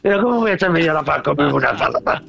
Pero 0.00 0.22
cómo 0.22 0.40
voy 0.40 0.52
a 0.52 0.54
echar 0.54 0.70
media 0.70 0.92
hora 0.92 1.02
para 1.02 1.22
comer 1.22 1.52
unas 1.52 1.78
patatas. 1.78 2.22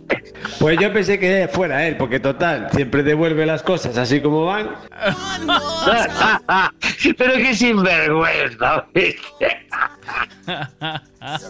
Pues 0.60 0.78
yo 0.80 0.92
pensé 0.92 1.20
que 1.20 1.50
fuera 1.52 1.88
él, 1.88 1.98
porque 1.98 2.20
total, 2.20 2.70
siempre 2.72 3.04
devuelve 3.04 3.46
las 3.46 3.64
cosas 3.64 3.98
así 3.98 4.22
como 4.22 4.46
van. 4.46 4.70
Pero 7.18 7.34
qué 7.36 7.56
sinvergüenza. 7.56 8.86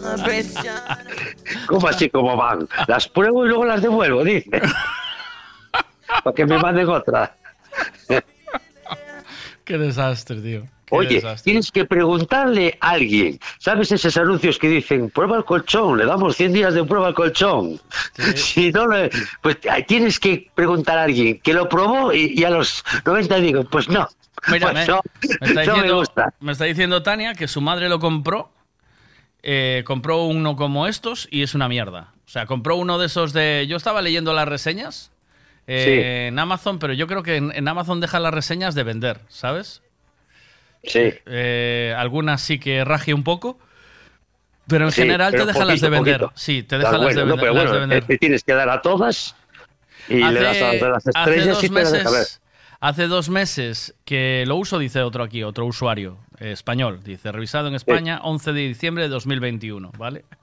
¿Cómo 1.66 1.88
así 1.88 2.08
como 2.10 2.36
van? 2.36 2.68
Las 2.86 3.08
pruebo 3.08 3.44
y 3.44 3.48
luego 3.48 3.64
las 3.64 3.82
devuelvo, 3.82 4.24
dice. 4.24 4.50
Para 6.22 6.34
que 6.34 6.46
me 6.46 6.58
manden 6.58 6.88
otra. 6.88 7.36
Qué 9.64 9.78
desastre, 9.78 10.36
tío. 10.40 10.62
Qué 10.86 10.94
Oye, 10.96 11.14
desastre. 11.16 11.44
tienes 11.50 11.70
que 11.72 11.86
preguntarle 11.86 12.76
a 12.80 12.90
alguien. 12.90 13.40
¿Sabes 13.58 13.90
esos 13.90 14.14
anuncios 14.18 14.58
que 14.58 14.68
dicen, 14.68 15.08
prueba 15.08 15.38
el 15.38 15.44
colchón, 15.44 15.96
le 15.96 16.04
damos 16.04 16.36
100 16.36 16.52
días 16.52 16.74
de 16.74 16.84
prueba 16.84 17.08
al 17.08 17.14
colchón? 17.14 17.80
Si 18.34 18.70
no, 18.70 18.86
le- 18.86 19.10
pues 19.40 19.58
tienes 19.86 20.20
que 20.20 20.50
preguntar 20.54 20.98
a 20.98 21.04
alguien 21.04 21.40
que 21.40 21.54
lo 21.54 21.68
probó 21.68 22.12
y, 22.12 22.34
y 22.38 22.44
a 22.44 22.50
los 22.50 22.84
90 23.06 23.36
digo, 23.36 23.64
pues 23.64 23.88
no. 23.88 24.06
Mira, 24.48 24.72
pues 24.72 24.86
me, 24.86 24.92
no, 24.92 25.00
me 25.40 25.46
está 25.46 25.46
no 25.46 25.54
me 25.54 25.62
diciendo, 25.62 25.96
gusta. 25.96 26.34
me 26.40 26.52
está 26.52 26.64
diciendo 26.66 27.02
Tania 27.02 27.34
que 27.34 27.48
su 27.48 27.62
madre 27.62 27.88
lo 27.88 27.98
compró. 27.98 28.50
Eh, 29.46 29.82
compró 29.86 30.24
uno 30.24 30.56
como 30.56 30.86
estos 30.86 31.28
y 31.30 31.42
es 31.42 31.54
una 31.54 31.68
mierda. 31.68 32.12
O 32.26 32.28
sea, 32.30 32.46
compró 32.46 32.76
uno 32.76 32.98
de 32.98 33.06
esos 33.06 33.32
de. 33.34 33.66
Yo 33.68 33.76
estaba 33.76 34.00
leyendo 34.02 34.32
las 34.32 34.48
reseñas 34.48 35.12
eh, 35.66 35.84
Sí. 35.84 36.28
en 36.28 36.38
Amazon, 36.38 36.78
pero 36.78 36.94
yo 36.94 37.06
creo 37.06 37.22
que 37.22 37.36
en, 37.36 37.52
en 37.54 37.68
Amazon 37.68 38.00
dejan 38.00 38.22
las 38.22 38.32
reseñas 38.34 38.74
de 38.74 38.82
vender, 38.82 39.20
¿sabes? 39.28 39.82
Sí. 40.82 41.12
Eh, 41.26 41.94
algunas 41.96 42.40
sí 42.42 42.58
que 42.58 42.84
raje 42.84 43.14
un 43.14 43.22
poco. 43.24 43.58
Pero 44.66 44.86
en 44.86 44.92
Sí, 44.92 45.02
general 45.02 45.32
pero 45.32 45.44
te 45.46 45.52
dejan 45.52 45.68
las 45.68 45.80
de 45.82 45.88
vender. 45.90 46.20
poquito. 46.20 46.32
Sí, 46.40 46.62
te 46.62 46.76
Ah, 46.76 46.78
dejan 46.78 47.00
las 47.04 47.14
de, 47.14 47.24
no, 47.26 47.36
pero 47.36 47.52
las 47.52 47.64
de 47.64 47.68
bueno, 47.70 47.80
vender. 47.80 48.04
te 48.04 48.16
tienes 48.18 48.42
que 48.44 48.54
dar 48.54 48.70
a 48.70 48.80
todas 48.80 49.36
y 50.08 50.14
le 50.16 50.40
das 50.40 50.56
a 50.62 50.72
las 50.72 50.80
de 50.80 50.88
las 50.88 51.06
hace 51.06 51.10
estrellas 51.10 51.48
dos 51.48 51.64
y 51.64 51.68
te 51.68 51.74
las 51.74 51.92
dejas 51.92 52.12
ver. 52.12 52.20
meses, 52.20 52.40
hace 52.80 53.06
dos 53.06 53.28
meses 53.28 53.94
que 54.06 54.44
lo 54.46 54.56
uso, 54.56 54.78
dice 54.78 55.02
otro 55.02 55.22
aquí, 55.22 55.42
otro 55.42 55.66
usuario 55.66 56.16
eh, 56.38 56.52
español. 56.52 57.00
Dice, 57.04 57.30
revisado 57.32 57.68
en 57.68 57.74
España, 57.74 58.20
11 58.22 58.52
de 58.52 58.60
diciembre 58.68 59.04
de 59.04 59.10
2021, 59.10 59.92
¿vale? 59.98 60.24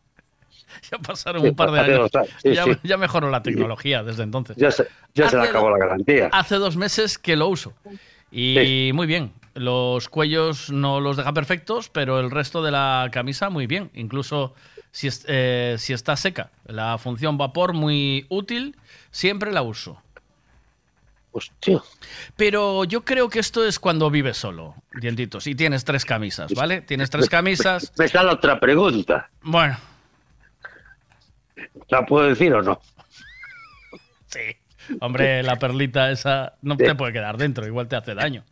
Ya 0.89 0.97
pasaron 0.99 1.41
Sí, 1.41 1.49
un 1.49 1.55
par 1.55 1.69
de 1.71 1.79
años. 1.81 2.09
sí, 2.41 2.53
ya, 2.53 2.63
sí. 2.63 2.71
ya 2.83 2.95
mejoró 2.97 3.29
la 3.29 3.43
tecnología 3.43 4.03
desde 4.03 4.23
entonces. 4.23 4.55
Ya 4.55 4.71
se, 4.71 4.87
ya 5.13 5.27
se 5.29 5.35
le 5.35 5.41
Hace 5.41 5.49
acabó 5.51 5.69
la 5.69 5.77
garantía. 5.77 6.29
Hace 6.31 6.55
dos 6.55 6.77
meses 6.77 7.17
que 7.17 7.35
lo 7.35 7.49
uso. 7.49 7.73
Y 8.31 8.91
muy 8.93 9.05
bien. 9.05 9.33
Los 9.53 10.07
cuellos 10.07 10.69
no 10.71 11.01
los 11.01 11.17
deja 11.17 11.33
perfectos, 11.33 11.89
pero 11.89 12.21
el 12.21 12.31
resto 12.31 12.63
de 12.63 12.71
la 12.71 13.09
camisa 13.11 13.49
muy 13.49 13.67
bien. 13.67 13.91
Incluso 13.93 14.53
si, 14.91 15.07
es- 15.07 15.25
eh, 15.27 15.75
si 15.77 15.91
está 15.91 16.15
seca. 16.15 16.51
La 16.65 16.97
función 16.97 17.37
vapor 17.37 17.73
muy 17.73 18.25
útil. 18.29 18.77
Siempre 19.11 19.51
la 19.51 19.63
uso. 19.63 20.01
Hostia. 21.33 21.79
Pero 22.35 22.83
yo 22.83 23.05
creo 23.05 23.29
que 23.29 23.39
esto 23.39 23.65
es 23.65 23.79
cuando 23.79 24.09
vives 24.11 24.37
solo, 24.37 24.75
dientitos. 24.93 25.47
Y 25.47 25.55
tienes 25.55 25.85
tres 25.85 26.03
camisas, 26.05 26.53
¿vale? 26.53 26.81
Tienes 26.81 27.09
tres 27.09 27.29
camisas. 27.29 27.93
Me 27.97 28.05
está 28.05 28.23
la 28.23 28.33
otra 28.33 28.59
pregunta. 28.59 29.29
Bueno, 29.41 29.77
¿La 31.89 32.05
puedo 32.05 32.27
decir 32.27 32.53
o 32.53 32.61
no? 32.61 32.81
sí. 34.27 34.39
Hombre, 34.99 35.41
la 35.43 35.57
perlita 35.57 36.11
esa 36.11 36.55
no 36.63 36.75
te 36.75 36.95
puede 36.95 37.13
quedar 37.13 37.37
dentro, 37.37 37.65
igual 37.65 37.87
te 37.87 37.95
hace 37.95 38.13
daño. 38.15 38.43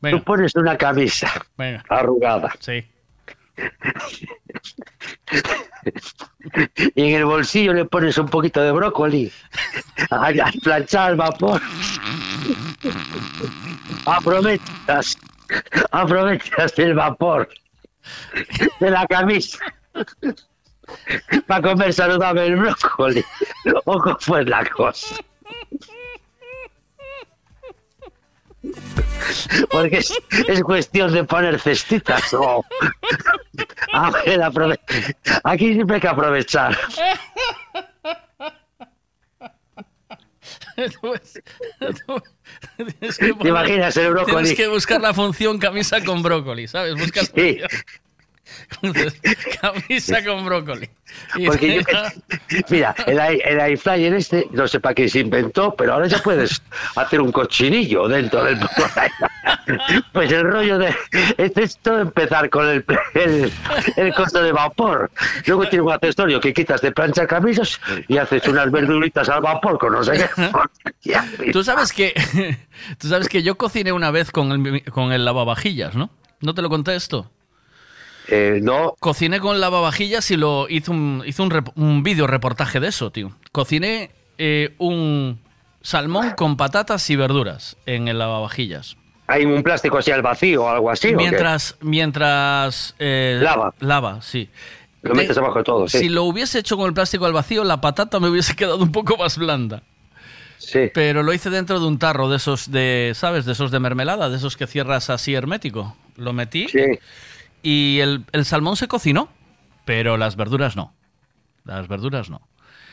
Tú 0.00 0.22
pones 0.22 0.54
una 0.54 0.76
camisa 0.76 1.28
venga. 1.56 1.82
arrugada 1.88 2.54
Sí. 2.60 2.84
y 6.94 7.02
en 7.02 7.14
el 7.16 7.24
bolsillo 7.24 7.72
le 7.72 7.84
pones 7.86 8.16
un 8.18 8.28
poquito 8.28 8.60
de 8.62 8.70
brócoli 8.70 9.32
a 10.10 10.30
planchar 10.62 11.10
al 11.10 11.16
vapor. 11.16 11.60
Aprovechas, 14.06 15.16
aprovechas 15.90 16.78
el 16.78 16.94
vapor 16.94 17.48
de 18.80 18.90
la 18.90 19.06
camisa 19.06 19.58
para 21.46 21.62
comer 21.62 21.92
saludable 21.92 22.46
el 22.46 22.56
brócoli. 22.56 23.24
¿O 23.84 23.98
cómo 24.00 24.16
fue 24.20 24.44
la 24.44 24.64
cosa? 24.66 25.16
Porque 29.70 29.98
es, 29.98 30.12
es 30.48 30.62
cuestión 30.62 31.12
de 31.12 31.24
poner 31.24 31.58
cestitas 31.60 32.32
o... 32.34 32.64
A 33.92 34.10
ver, 34.10 34.40
aprove- 34.40 34.78
Aquí 35.44 35.74
siempre 35.74 35.96
hay 35.96 36.00
que 36.00 36.08
aprovechar. 36.08 36.76
Tienes 42.76 43.18
que 43.18 43.34
¿Te 43.34 43.48
imaginas 43.48 43.96
el 43.96 44.10
brócoli? 44.10 44.36
Tienes 44.36 44.54
que 44.54 44.68
buscar 44.68 45.00
la 45.00 45.12
función 45.12 45.58
camisa 45.58 46.04
con 46.04 46.22
brócoli, 46.22 46.68
¿sabes? 46.68 46.94
Buscas 46.94 47.32
Sí. 47.34 47.58
camisa 49.60 50.24
con 50.24 50.44
brócoli. 50.44 50.88
Porque 51.46 51.76
yo- 51.76 51.82
mira, 52.68 52.94
el, 53.06 53.18
el 53.18 53.60
air 53.60 54.14
este, 54.14 54.46
no 54.52 54.68
sé 54.68 54.78
para 54.78 54.94
qué 54.94 55.08
se 55.08 55.20
inventó, 55.20 55.74
pero 55.74 55.94
ahora 55.94 56.06
ya 56.06 56.18
puedes 56.18 56.62
hacer 56.96 57.20
un 57.20 57.32
cochinillo 57.32 58.08
dentro 58.08 58.44
del 58.44 58.58
Pues 60.12 60.30
el 60.32 60.44
rollo 60.44 60.78
de 60.78 60.94
es 61.38 61.78
todo 61.78 62.00
empezar 62.00 62.50
con 62.50 62.68
el, 62.68 62.84
el, 63.14 63.52
el 63.96 64.14
costo 64.14 64.42
de 64.42 64.52
vapor. 64.52 65.10
Luego 65.46 65.66
tiene 65.68 65.82
un 65.84 65.92
accesorio 65.92 66.40
que 66.40 66.52
quitas 66.52 66.80
de 66.82 66.92
plancha 66.92 67.26
camisas 67.26 67.80
y 68.08 68.18
haces 68.18 68.46
unas 68.48 68.70
verduritas 68.70 69.28
al 69.28 69.40
vapor 69.40 69.78
con 69.78 69.92
no 69.92 70.04
sé 70.04 70.12
qué. 71.02 71.12
Tú 71.52 71.64
sabes 71.64 71.92
que 71.92 72.12
tú 72.98 73.08
sabes 73.08 73.28
que 73.28 73.42
yo 73.42 73.56
cociné 73.56 73.92
una 73.92 74.10
vez 74.10 74.30
con 74.30 74.52
el, 74.52 74.84
con 74.90 75.12
el 75.12 75.24
lavavajillas, 75.24 75.94
¿no? 75.94 76.10
¿No 76.40 76.54
te 76.54 76.62
lo 76.62 76.68
conté 76.68 76.94
esto? 76.94 77.30
Eh, 78.30 78.60
no. 78.62 78.94
Cociné 79.00 79.40
con 79.40 79.60
lavavajillas 79.60 80.30
y 80.30 80.36
lo 80.36 80.68
hice 80.68 80.90
un, 80.90 81.22
hice 81.26 81.40
un, 81.42 81.50
rep- 81.50 81.72
un 81.76 82.02
vídeo 82.02 82.26
reportaje 82.26 82.78
de 82.80 82.88
eso, 82.88 83.10
tío. 83.10 83.32
Cociné 83.52 84.10
eh, 84.36 84.74
un 84.78 85.40
salmón 85.80 86.32
con 86.36 86.56
patatas 86.56 87.08
y 87.10 87.16
verduras 87.16 87.76
en 87.86 88.08
el 88.08 88.18
lavavajillas. 88.18 88.96
Hay 89.28 89.44
un 89.44 89.62
plástico 89.62 89.98
así 89.98 90.10
al 90.10 90.22
vacío 90.22 90.64
o 90.64 90.68
algo 90.68 90.90
así. 90.90 91.08
¿o 91.08 91.10
qué? 91.10 91.16
Mientras, 91.16 91.76
mientras 91.80 92.94
eh, 92.98 93.38
Lava. 93.42 93.74
Lava, 93.80 94.22
sí. 94.22 94.48
Lo 95.02 95.14
metes 95.14 95.36
abajo 95.38 95.58
de 95.58 95.64
todo, 95.64 95.88
sí. 95.88 95.98
Si 95.98 96.08
lo 96.08 96.24
hubiese 96.24 96.58
hecho 96.58 96.76
con 96.76 96.86
el 96.86 96.94
plástico 96.94 97.24
al 97.26 97.32
vacío, 97.32 97.62
la 97.64 97.80
patata 97.80 98.20
me 98.20 98.28
hubiese 98.28 98.56
quedado 98.56 98.78
un 98.78 98.92
poco 98.92 99.16
más 99.16 99.38
blanda. 99.38 99.82
Sí. 100.58 100.90
Pero 100.92 101.22
lo 101.22 101.32
hice 101.32 101.50
dentro 101.50 101.78
de 101.80 101.86
un 101.86 101.98
tarro 101.98 102.28
de 102.28 102.36
esos 102.36 102.70
de, 102.70 103.12
¿sabes? 103.14 103.44
De 103.46 103.52
esos 103.52 103.70
de 103.70 103.80
mermelada, 103.80 104.28
de 104.28 104.36
esos 104.36 104.56
que 104.56 104.66
cierras 104.66 105.08
así 105.08 105.34
hermético. 105.34 105.96
Lo 106.16 106.32
metí 106.32 106.66
y 107.62 108.00
el, 108.00 108.24
el 108.32 108.44
salmón 108.44 108.76
se 108.76 108.88
cocinó, 108.88 109.28
pero 109.84 110.16
las 110.16 110.36
verduras 110.36 110.76
no. 110.76 110.94
Las 111.64 111.88
verduras 111.88 112.30
no. 112.30 112.40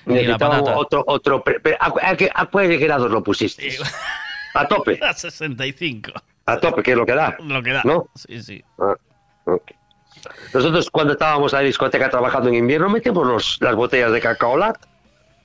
Necesitaba 0.06 0.60
patata. 0.60 0.78
otro, 0.78 1.04
otro. 1.08 1.44
pre- 1.44 1.60
pre- 1.60 1.78
¿A, 1.80 1.92
a 2.12 2.16
qué- 2.16 2.30
a 2.34 2.48
qué 2.48 2.78
grados 2.78 3.10
lo 3.12 3.24
pusiste? 3.24 3.70
A 4.54 4.68
tope. 4.68 5.00
A 5.04 5.14
65. 5.14 6.12
A 6.46 6.58
tope, 6.60 6.82
que 6.84 6.92
es 6.92 6.98
lo 6.98 7.06
que 7.06 7.14
da. 7.14 7.36
Lo 7.44 7.62
que 7.64 7.72
da. 7.74 7.82
¿No? 7.84 8.08
Sí, 8.16 8.42
sí. 8.42 8.64
Ah. 8.80 8.94
Nosotros 10.54 10.90
cuando 10.90 11.14
estábamos 11.14 11.54
en 11.54 11.60
la 11.60 11.66
discoteca 11.66 12.10
trabajando 12.10 12.50
en 12.50 12.56
invierno 12.56 12.90
metemos 12.90 13.26
los- 13.28 13.58
las 13.62 13.76
botellas 13.76 14.12
de 14.12 14.22
cacao 14.22 14.58
lat, 14.58 14.78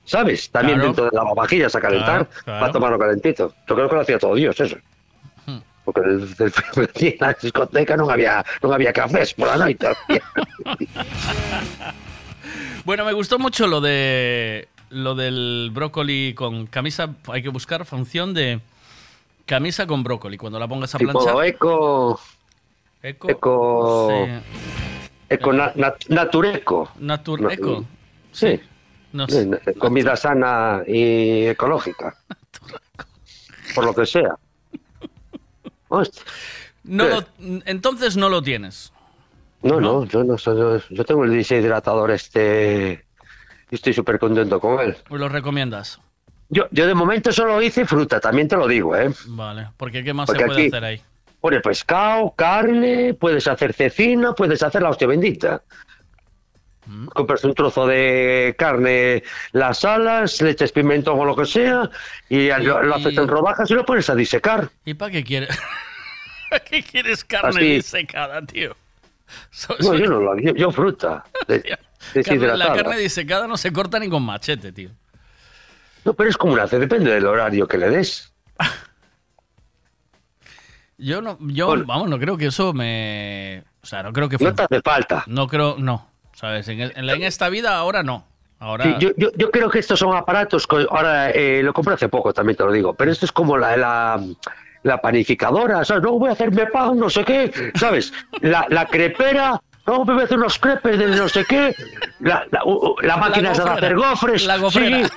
¿sabes? 0.05 0.49
También 0.49 0.77
Claro. 0.77 0.87
dentro 0.87 1.05
de 1.05 1.11
la 1.13 1.23
lavavajillas 1.23 1.75
a 1.75 1.79
calentar 1.81 2.27
Claro, 2.27 2.43
claro. 2.43 2.59
para 2.59 2.71
tomarlo 2.71 2.99
calentito. 2.99 3.53
Yo 3.67 3.75
creo 3.75 3.89
que 3.89 3.95
lo 3.95 4.01
hacía 4.01 4.17
todo 4.19 4.35
Dios 4.35 4.59
eso. 4.59 4.77
Porque 5.93 7.09
en 7.09 7.17
la 7.19 7.33
discoteca 7.41 7.97
no 7.97 8.09
había, 8.09 8.43
no 8.61 8.73
había 8.73 8.93
cafés 8.93 9.33
por 9.33 9.47
la 9.47 9.57
noche. 9.57 9.87
Bueno, 12.83 13.05
me 13.05 13.13
gustó 13.13 13.37
mucho 13.37 13.67
lo 13.67 13.79
de 13.79 14.67
lo 14.89 15.13
del 15.15 15.69
brócoli 15.71 16.33
con 16.33 16.65
camisa. 16.65 17.13
Hay 17.27 17.43
que 17.43 17.49
buscar 17.49 17.85
función 17.85 18.33
de 18.33 18.59
camisa 19.45 19.85
con 19.85 20.03
brócoli. 20.03 20.37
Cuando 20.37 20.57
la 20.59 20.67
pongas 20.67 20.95
a 20.95 20.97
tipo 20.97 21.11
planchar. 21.11 21.45
eco, 21.45 22.19
Eco. 23.03 23.29
eco, 23.29 24.09
Sí. 24.09 24.31
eco 25.29 25.53
na- 25.53 25.73
nat- 25.75 26.07
natureco. 26.09 26.91
Natur 26.99 27.41
Na- 27.41 27.53
eco. 27.53 27.85
Sí. 28.31 28.59
No 29.13 29.27
Sí, 29.27 29.47
sé. 29.63 29.73
Comida 29.75 30.15
sana 30.15 30.81
y 30.87 31.45
ecológica. 31.47 32.15
Por 33.75 33.85
lo 33.85 33.93
que 33.93 34.05
sea. 34.07 34.35
Hostia. 35.91 36.23
No 36.83 37.07
lo- 37.07 37.23
entonces 37.65 38.17
no 38.17 38.29
lo 38.29 38.41
tienes. 38.41 38.91
No, 39.61 39.79
no, 39.79 40.05
yo 40.05 40.23
no 40.23 40.37
soy, 40.37 40.57
yo, 40.57 40.79
yo 40.89 41.05
tengo 41.05 41.23
el 41.25 41.31
16 41.31 41.63
hidratador 41.63 42.09
este 42.11 43.05
y 43.69 43.75
estoy 43.75 43.93
súper 43.93 44.17
contento 44.17 44.59
con 44.59 44.79
él. 44.79 44.97
Pues 45.07 45.21
lo 45.21 45.29
recomiendas. 45.29 45.99
Yo, 46.49 46.65
yo 46.71 46.87
de 46.87 46.93
momento 46.95 47.31
solo 47.31 47.61
hice 47.61 47.85
fruta, 47.85 48.19
también 48.19 48.47
te 48.47 48.57
lo 48.57 48.67
digo, 48.67 48.95
¿eh? 48.95 49.13
Vale, 49.27 49.67
porque 49.77 50.03
¿qué 50.03 50.13
más 50.13 50.25
Porque 50.27 50.41
se 50.41 50.45
puede 50.47 50.59
aquí- 50.61 50.67
hacer 50.69 50.83
ahí? 50.83 51.01
Pone 51.39 51.59
pescado, 51.59 52.33
carne, 52.35 53.13
puedes 53.13 53.47
hacer 53.47 53.73
cecina, 53.73 54.33
puedes 54.33 54.61
hacer 54.63 54.81
la 54.81 54.89
hostia 54.89 55.07
bendita. 55.07 55.63
Mm. 56.85 57.07
Compras 57.07 57.43
un 57.43 57.53
trozo 57.53 57.85
de 57.85 58.55
carne, 58.57 59.23
las 59.51 59.85
alas, 59.85 60.41
le 60.41 60.51
echas 60.51 60.71
pimentón 60.71 61.19
o 61.19 61.25
lo 61.25 61.35
que 61.35 61.45
sea, 61.45 61.89
y 62.29 62.47
lo, 62.49 62.81
lo 62.81 62.95
haces 62.95 63.17
en 63.17 63.27
rodajas 63.27 63.69
y 63.69 63.73
lo 63.75 63.85
pones 63.85 64.09
a 64.09 64.15
disecar. 64.15 64.69
¿Y 64.85 64.93
para 64.95 65.11
qué 65.11 65.23
quieres? 65.23 65.57
¿Para 66.49 66.63
qué 66.63 66.83
quieres 66.83 67.23
carne 67.23 67.49
Así. 67.49 67.69
disecada, 67.75 68.41
tío? 68.45 68.75
So- 69.51 69.75
No, 69.79 69.85
so- 69.85 69.95
yo 69.97 70.05
no 70.07 70.19
lo 70.19 70.37
yo, 70.39 70.53
yo 70.55 70.71
fruta. 70.71 71.23
de- 71.47 71.77
la 72.57 72.73
carne 72.73 72.97
disecada 72.97 73.47
no 73.47 73.55
se 73.57 73.71
corta 73.71 73.99
ni 73.99 74.09
con 74.09 74.23
machete, 74.23 74.71
tío. 74.71 74.89
No, 76.03 76.13
pero 76.13 76.29
es 76.29 76.35
como 76.37 76.53
una 76.53 76.65
depende 76.65 77.11
del 77.11 77.25
horario 77.27 77.67
que 77.67 77.77
le 77.77 77.89
des. 77.89 78.33
Yo 80.97 81.21
no, 81.21 81.37
yo, 81.41 81.83
vamos, 81.85 82.09
no 82.09 82.19
creo 82.19 82.37
que 82.37 82.47
eso 82.47 82.73
me. 82.73 83.63
O 83.81 83.85
sea, 83.85 84.03
no 84.03 84.11
creo 84.13 84.29
que 84.29 84.37
No 84.39 84.53
te 84.53 84.63
hace 84.63 84.81
falta. 84.81 85.23
No 85.27 85.47
creo, 85.47 85.75
no. 85.79 86.10
¿Sabes? 86.33 86.67
En, 86.67 86.81
el- 86.81 86.93
en 86.95 87.05
la- 87.05 87.13
en 87.13 87.23
esta 87.23 87.49
vida 87.49 87.75
ahora 87.77 88.03
no. 88.03 88.25
Ahora. 88.59 88.83
Sí, 88.85 88.95
yo, 88.99 89.09
yo, 89.17 89.29
yo 89.35 89.49
creo 89.49 89.69
que 89.71 89.79
estos 89.79 89.97
son 89.99 90.15
aparatos, 90.15 90.67
que 90.67 90.85
ahora 90.89 91.31
eh, 91.31 91.61
lo 91.63 91.73
compré 91.73 91.95
hace 91.95 92.09
poco, 92.09 92.31
también 92.31 92.55
te 92.57 92.63
lo 92.63 92.71
digo, 92.71 92.93
pero 92.93 93.11
esto 93.11 93.25
es 93.25 93.31
como 93.31 93.57
la, 93.57 93.75
la, 93.75 94.21
la 94.83 95.01
panificadora, 95.01 95.83
¿sabes? 95.83 96.03
No 96.03 96.11
voy 96.19 96.29
a 96.29 96.33
hacerme 96.33 96.67
pan, 96.67 96.99
no 96.99 97.09
sé 97.09 97.23
qué, 97.25 97.71
¿sabes? 97.73 98.13
La, 98.41 98.67
la 98.69 98.85
crepera, 98.85 99.59
no 99.87 100.05
me 100.05 100.13
voy 100.13 100.21
a 100.21 100.25
hacer 100.25 100.37
unos 100.37 100.59
crepes 100.59 100.99
de 100.99 101.07
no 101.07 101.27
sé 101.27 101.43
qué, 101.45 101.73
la, 102.19 102.45
la, 103.01 103.17
máquina 103.17 103.51
de 103.51 103.63
hacer 103.63 103.95
gofres, 103.95 104.45
La 104.45 104.57
gofrera. 104.57 105.07
sí, 105.07 105.13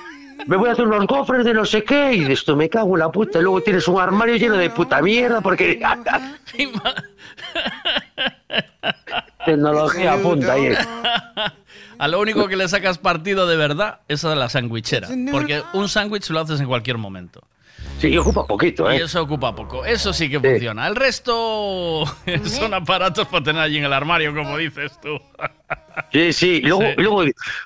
me 0.47 0.57
voy 0.57 0.69
a 0.69 0.71
hacer 0.71 0.87
unos 0.87 1.05
gofres 1.05 1.45
de 1.45 1.53
no 1.53 1.65
sé 1.65 1.83
qué, 1.83 2.13
y 2.13 2.23
de 2.23 2.33
esto 2.33 2.55
me 2.55 2.67
cago 2.67 2.95
en 2.95 2.99
la 3.01 3.11
puta, 3.11 3.37
y 3.37 3.43
luego 3.43 3.61
tienes 3.61 3.87
un 3.87 4.01
armario 4.01 4.37
lleno 4.37 4.55
de 4.57 4.71
puta 4.71 5.03
mierda, 5.03 5.41
porque 5.41 5.79
tecnología 9.45 10.17
punta 10.21 10.53
ahí. 10.53 10.73
A 11.97 12.07
lo 12.09 12.19
único 12.19 12.47
que 12.47 12.57
le 12.57 12.67
sacas 12.67 12.97
partido 12.97 13.47
de 13.47 13.55
verdad 13.55 14.01
es 14.09 14.25
a 14.25 14.35
la 14.35 14.49
sandwichera. 14.49 15.07
Porque 15.31 15.63
un 15.73 15.87
sándwich 15.87 16.29
lo 16.29 16.41
haces 16.41 16.59
en 16.59 16.67
cualquier 16.67 16.97
momento. 16.97 17.41
Sí, 17.99 18.17
ocupa 18.17 18.45
poquito, 18.45 18.91
Y 18.91 18.97
¿eh? 18.97 19.03
eso 19.03 19.21
ocupa 19.21 19.55
poco. 19.55 19.85
Eso 19.85 20.11
sí 20.11 20.29
que 20.29 20.39
funciona. 20.39 20.87
El 20.87 20.95
resto 20.95 22.03
son 22.43 22.73
aparatos 22.73 23.27
para 23.27 23.43
tener 23.43 23.61
allí 23.61 23.77
en 23.77 23.85
el 23.85 23.93
armario, 23.93 24.35
como 24.35 24.57
dices 24.57 24.99
tú. 25.01 25.17
Sí, 26.11 26.33
sí. 26.33 26.61
Luego, 26.61 26.81
Sí. 26.81 26.93
luego, 26.97 27.23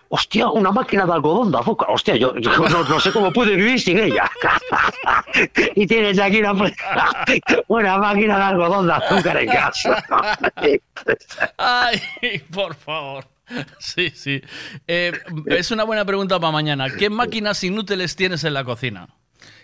hostia, 0.10 0.50
una 0.50 0.72
máquina 0.72 1.06
de 1.06 1.14
algodón 1.14 1.52
de 1.52 1.58
azúcar. 1.60 1.88
Hostia, 1.92 2.16
yo, 2.16 2.36
yo 2.38 2.52
no, 2.70 2.84
no 2.84 3.00
sé 3.00 3.12
cómo 3.12 3.32
pude 3.32 3.56
vivir 3.56 3.80
sin 3.80 4.00
ella. 4.00 4.30
y 5.76 5.86
tienes 5.88 6.20
aquí 6.20 6.40
una, 6.40 6.54
una 7.68 7.98
máquina 7.98 8.38
de 8.38 8.44
algodón 8.44 8.88
de 8.88 8.94
azúcar 8.94 9.38
en 9.38 9.50
casa. 9.50 10.04
Ay, 11.58 12.00
por 12.52 12.76
favor. 12.76 13.26
Sí, 13.80 14.12
sí. 14.12 14.42
Eh, 14.88 15.12
es 15.48 15.72
una 15.72 15.84
buena 15.84 16.06
pregunta 16.06 16.40
para 16.40 16.52
mañana. 16.52 16.88
¿Qué 16.98 17.10
máquinas 17.10 17.64
inútiles 17.64 18.16
tienes 18.16 18.44
en 18.44 18.54
la 18.54 18.64
cocina? 18.64 19.08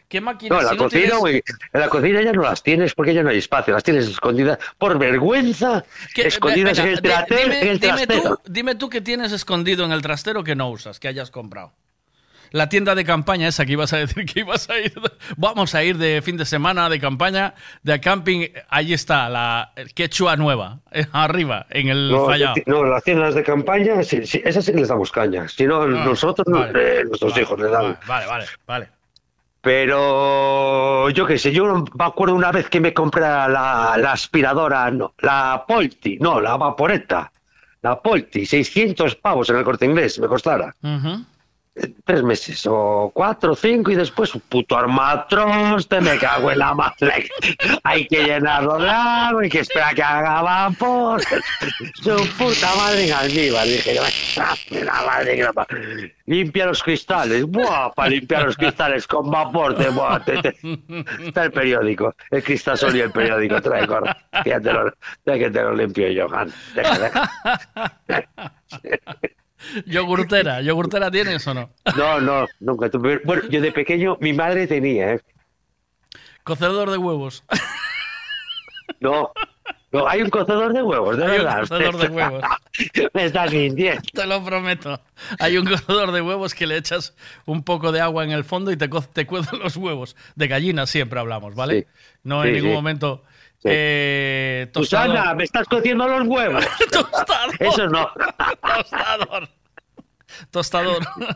¿Qué 0.08 0.22
No, 0.22 0.26
máquinas 0.26 0.60
en 0.62 0.66
la 0.68 0.74
inútiles? 0.76 1.12
cocina, 1.14 1.42
en 1.74 1.80
la 1.82 1.90
cocina 1.90 2.22
ya 2.22 2.32
no 2.32 2.44
las 2.44 2.62
tienes 2.64 2.94
porque 2.94 3.14
ya 3.14 3.24
no 3.24 3.30
hay 3.30 3.38
espacio, 3.40 3.74
las 3.74 3.84
tienes 3.84 4.08
escondidas 4.08 4.60
por 4.78 4.98
vergüenza, 5.00 5.84
¿Qué- 6.14 6.28
escondidas 6.28 6.78
venga, 6.78 6.84
en 6.90 6.96
el, 6.98 7.02
di- 7.02 7.10
trastero, 7.10 7.42
dime, 7.42 7.62
en 7.62 7.68
el 7.68 7.80
dime 7.80 8.08
trastero. 8.08 8.36
tú, 8.36 8.52
dime 8.52 8.76
tú 8.76 8.90
qué 8.90 9.02
tienes 9.02 9.32
escondido 9.32 9.84
en 9.86 9.92
el 9.92 10.02
trastero 10.02 10.44
que 10.44 10.56
no 10.56 10.70
usas, 10.70 11.00
que 11.00 11.08
hayas 11.08 11.32
comprado. 11.32 11.74
La 12.52 12.70
tienda 12.70 12.94
de 12.96 13.04
campaña 13.04 13.48
esa 13.48 13.66
que 13.66 13.72
ibas 13.74 13.92
a 13.92 13.98
decir 13.98 14.24
que 14.26 14.42
ibas 14.42 14.70
a 14.70 14.80
ir. 14.80 14.94
Vamos 15.36 15.74
a 15.76 15.84
ir 15.84 15.98
de 15.98 16.22
fin 16.22 16.38
de 16.38 16.46
semana 16.46 16.88
de 16.90 17.00
campaña, 17.02 17.56
de 17.82 18.00
camping. 18.00 18.48
Ahí 18.70 18.94
está, 18.94 19.28
la 19.30 19.74
quechua 19.96 20.38
nueva, 20.38 20.80
eh, 20.92 21.08
arriba, 21.12 21.66
en 21.72 21.90
el 21.90 22.12
No, 22.12 22.26
fallado. 22.28 22.54
no, 22.68 22.86
las 22.86 23.04
tiendas 23.04 23.34
de 23.34 23.44
campaña, 23.44 24.02
sí, 24.04 24.26
sí, 24.28 24.42
esas 24.46 24.64
sí 24.64 24.72
que 24.72 24.78
les 24.80 24.88
damos 24.88 25.12
caña. 25.12 25.48
Si 25.50 25.66
no, 25.66 25.86
nosotros, 25.88 26.46
Ah, 26.54 26.68
vale. 26.72 27.00
eh, 27.02 27.04
nuestros 27.06 27.36
hijos 27.38 27.60
les 27.60 27.72
dan. 27.72 27.98
Vale, 28.08 28.26
vale, 28.28 28.46
vale. 28.68 28.90
Pero 29.66 31.10
yo 31.10 31.26
qué 31.26 31.40
sé, 31.40 31.52
yo 31.52 31.66
me 31.66 32.06
acuerdo 32.06 32.36
una 32.36 32.52
vez 32.52 32.70
que 32.70 32.80
me 32.80 32.94
compré 32.94 33.22
la, 33.22 33.96
aspiradora, 34.12 34.92
no, 34.92 35.16
la 35.22 35.66
Polti, 35.68 36.20
no, 36.20 36.40
la 36.40 36.56
Vaporeta, 36.56 37.32
la 37.82 38.00
Polti, 38.00 38.46
600 38.46 39.16
pavos 39.16 39.50
en 39.50 39.56
el 39.56 39.64
corte 39.64 39.88
inglés, 39.88 40.20
me 40.20 40.28
costara. 40.28 40.72
Ujú. 40.84 41.26
Tres 42.06 42.24
meses, 42.24 42.66
o 42.70 43.12
cuatro, 43.14 43.52
o 43.52 43.56
cinco, 43.56 43.92
y 43.92 43.96
después 43.96 44.34
un 44.34 44.40
puto 44.42 44.78
armatrón, 44.78 45.84
te 45.84 46.00
me 46.00 46.18
cago 46.18 46.50
en 46.50 46.60
la 46.60 46.74
madre. 46.74 47.28
Hay 47.84 48.08
que 48.08 48.24
llenarlo 48.24 48.78
de 48.78 48.90
agua, 48.90 49.42
hay 49.44 49.50
que 49.50 49.60
esperar 49.60 49.94
que 49.94 50.02
haga 50.02 50.42
vapor. 50.42 51.22
Su 51.96 52.16
puta 52.38 52.74
madre 52.76 53.08
en 53.08 53.14
almíbar, 53.14 53.66
dije, 53.68 54.00
"Me 54.72 54.84
la 54.86 55.02
madre 55.06 55.36
que 55.36 55.44
la 55.44 55.52
pa-". 55.52 55.68
Limpia 56.28 56.66
los 56.68 56.82
cristales, 56.82 57.44
buah, 57.44 57.92
para 57.94 58.10
limpiar 58.10 58.44
los 58.46 58.56
cristales 58.56 59.06
con 59.06 59.30
vapor, 59.30 59.76
te, 59.76 59.86
te- 60.26 60.42
te- 60.42 60.56
está 61.28 61.44
el 61.44 61.52
periódico, 61.52 62.16
el 62.32 62.42
cristasol 62.42 62.96
y 62.96 63.02
el 63.02 63.12
periódico, 63.12 63.62
trae, 63.62 63.86
corre, 63.86 64.16
ya 64.46 64.62
te 64.62 64.72
lo, 64.72 64.94
que 65.26 65.50
te 65.52 65.62
lo 65.62 65.74
limpio 65.76 66.08
yo, 66.10 66.28
Han. 66.34 66.54
Yogurtera, 69.86 70.62
¿yogurtera 70.62 71.12
tienes 71.12 71.46
o 71.48 71.54
no? 71.54 71.70
No, 71.98 72.20
no, 72.22 72.48
nunca. 72.60 72.90
Bueno, 73.24 73.44
yo 73.50 73.62
de 73.62 73.72
pequeño, 73.72 74.18
mi 74.20 74.34
madre 74.34 74.68
tenía, 74.68 75.14
¿eh? 75.14 75.22
Cocedor 76.44 76.92
de 76.92 76.98
huevos. 76.98 77.44
No, 79.00 79.32
no, 79.92 80.08
hay 80.08 80.22
un 80.22 80.30
cocedor 80.30 80.74
de 80.74 80.84
huevos, 80.84 81.18
de 81.18 81.24
Hay 81.24 81.40
un 81.40 81.46
verdad. 81.46 81.60
cocedor 81.62 81.98
de 81.98 82.08
huevos. 82.10 82.44
Me 83.14 83.26
estás 83.26 83.52
mintiendo. 83.52 84.02
Te 84.14 84.26
lo 84.26 84.44
prometo. 84.44 85.02
Hay 85.40 85.58
un 85.58 85.66
cocedor 85.66 86.12
de 86.12 86.22
huevos 86.22 86.54
que 86.54 86.68
le 86.68 86.76
echas 86.76 87.16
un 87.46 87.64
poco 87.64 87.92
de 87.92 88.02
agua 88.02 88.26
en 88.26 88.32
el 88.32 88.44
fondo 88.44 88.72
y 88.72 88.78
te, 88.78 88.90
te 88.90 89.28
los 89.58 89.78
huevos. 89.78 90.16
De 90.36 90.48
gallina 90.48 90.86
siempre 90.86 91.20
hablamos, 91.20 91.56
¿vale? 91.56 91.80
Sí. 91.82 91.88
No 92.24 92.44
en 92.44 92.54
ningún 92.54 92.72
sí. 92.72 92.76
momento. 92.76 93.24
Sí. 93.66 93.72
Eh. 93.74 94.70
Susana, 94.74 95.34
me 95.34 95.44
estás 95.44 95.68
cociendo 95.68 96.08
los 96.08 96.28
huevos. 96.28 96.64
Tostador. 96.92 97.56
Eso 97.60 97.88
no. 97.88 98.12
Tostador. 98.62 99.50
Tostador. 100.52 101.00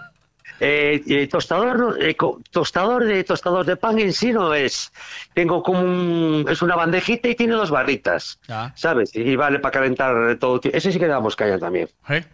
Eh, 0.61 1.01
eh, 1.07 1.27
tostador, 1.27 1.79
no, 1.79 1.95
eh, 1.95 2.17
tostador 2.51 3.05
de 3.05 3.23
tostador 3.23 3.65
de 3.65 3.77
pan 3.77 3.97
en 3.97 4.11
sí 4.11 4.33
no 4.33 4.53
es. 4.53 4.91
Tengo 5.33 5.63
como 5.63 5.79
un, 5.79 6.45
es 6.49 6.61
una 6.61 6.75
bandejita 6.75 7.29
y 7.29 7.35
tiene 7.35 7.53
dos 7.53 7.71
barritas, 7.71 8.41
Ah, 8.49 8.73
¿sabes? 8.75 9.15
Y 9.15 9.37
vale 9.37 9.59
para 9.59 9.71
calentar 9.71 10.35
todo. 10.37 10.59
Ese 10.65 10.91
sí 10.91 10.99
que 10.99 11.05
le 11.05 11.13
damos 11.13 11.37
caña 11.37 11.57
también. 11.57 11.87
¿eh? 12.09 12.25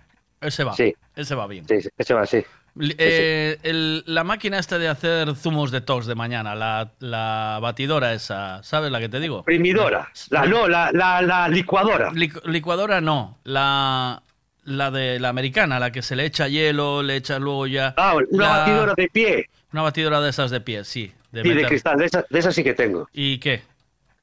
Ese 0.42 0.64
va. 0.64 0.74
Sí. 0.74 0.96
Ese 1.16 1.36
va 1.36 1.46
bien. 1.46 1.68
Sí, 1.68 1.84
sí, 1.84 1.90
ese 1.96 2.14
va 2.16 2.22
así. 2.22 2.44
Eh, 2.80 3.58
el- 3.64 4.04
la 4.06 4.24
máquina 4.24 4.60
esta 4.60 4.78
de 4.78 4.88
hacer 4.90 5.34
zumos 5.36 5.72
de 5.72 5.82
tos 5.82 6.06
de 6.08 6.16
mañana, 6.16 6.56
la, 6.56 6.92
la 7.00 7.60
batidora 7.62 8.14
esa, 8.14 8.62
¿sabes 8.64 8.92
la 8.92 9.00
que 9.00 9.08
te 9.10 9.20
digo? 9.20 9.44
Primidora. 9.44 10.10
La, 10.30 10.46
no, 10.46 10.68
la, 10.68 10.92
la, 10.92 11.22
la 11.22 11.48
licuadora. 11.48 12.12
Lic- 12.12 12.44
licuadora 12.46 13.00
no, 13.00 13.38
la, 13.46 14.22
la 14.66 14.92
de 14.92 15.20
la 15.20 15.30
americana, 15.30 15.80
la 15.80 15.92
que 15.92 16.02
se 16.02 16.16
le 16.18 16.26
echa 16.26 16.48
hielo, 16.50 17.02
le 17.02 17.16
echa 17.16 17.40
luego 17.40 17.66
ya... 17.68 17.94
Ah, 17.96 18.16
una 18.30 18.44
la- 18.46 18.58
batidora 18.58 18.94
de 18.96 19.08
pie. 19.10 19.50
Una 19.72 19.82
batidora 19.84 20.20
de 20.22 20.30
esas 20.30 20.52
de 20.52 20.62
pie, 20.62 20.84
sí. 20.84 21.12
De 21.32 21.44
Sí, 21.44 21.54
de 21.54 21.66
cristal, 21.66 21.98
de 21.98 22.06
esa, 22.06 22.26
de 22.30 22.40
esa 22.40 22.52
sí 22.52 22.64
que 22.64 22.74
tengo. 22.74 23.10
¿Y 23.14 23.38
qué? 23.40 23.62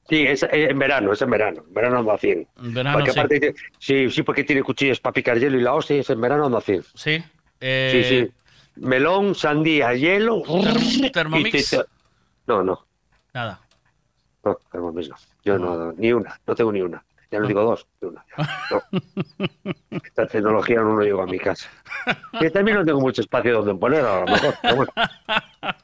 Sí, 0.09 0.23
es, 0.27 0.43
eh, 0.43 0.67
en 0.69 0.77
verano, 0.77 1.13
es 1.13 1.21
en 1.21 1.29
verano. 1.29 1.63
En 1.67 1.73
verano 1.73 1.99
ando 1.99 2.11
a 2.11 2.17
100. 2.17 2.47
En 2.57 2.73
verano, 2.73 2.97
porque 2.97 3.11
sí. 3.13 3.19
aparte, 3.19 3.55
sí, 3.79 4.09
sí, 4.11 4.23
porque 4.23 4.43
tiene 4.43 4.61
cuchillos 4.63 4.99
para 4.99 5.13
picar 5.13 5.39
hielo 5.39 5.57
y 5.57 5.61
la 5.61 5.73
hostia, 5.73 5.97
es 5.97 6.09
en 6.09 6.19
verano 6.21 6.45
ando 6.45 6.57
a 6.57 6.61
100. 6.61 6.83
¿Sí? 6.95 7.23
Eh, 7.61 7.89
Sí, 7.91 8.03
sí. 8.25 8.31
Melón, 8.75 9.35
sandía, 9.35 9.93
hielo. 9.93 10.41
Term- 10.43 11.11
Thermomix. 11.11 11.73
y 11.73 11.77
te- 11.77 11.83
No, 12.47 12.63
no, 12.63 12.85
Nada. 13.33 13.59
no, 14.43 14.57
Thermomix 14.71 15.09
no. 15.09 15.15
Yo 15.45 15.57
no, 15.57 15.91
ni 15.93 16.11
una, 16.13 16.39
no 16.47 16.55
tengo 16.55 16.71
ni 16.71 16.81
una. 16.81 17.03
Ya 17.31 17.39
no 17.39 17.47
digo 17.47 17.63
dos, 17.63 17.87
ni 18.01 18.09
una. 18.09 18.23
No. 18.69 18.81
Esta 20.03 20.27
tecnología 20.27 20.81
no 20.81 20.95
lo 20.97 21.03
llevo 21.03 21.23
a 21.23 21.25
mi 21.25 21.39
casa. 21.39 21.67
Que 22.39 22.51
también 22.51 22.77
no 22.77 22.85
tengo 22.85 22.99
mucho 23.01 23.21
espacio 23.21 23.53
donde 23.53 23.73
poner 23.75 24.05
a 24.05 24.19
lo 24.21 24.25
mejor. 24.27 24.55
pero 24.61 24.75
bueno. 24.75 24.91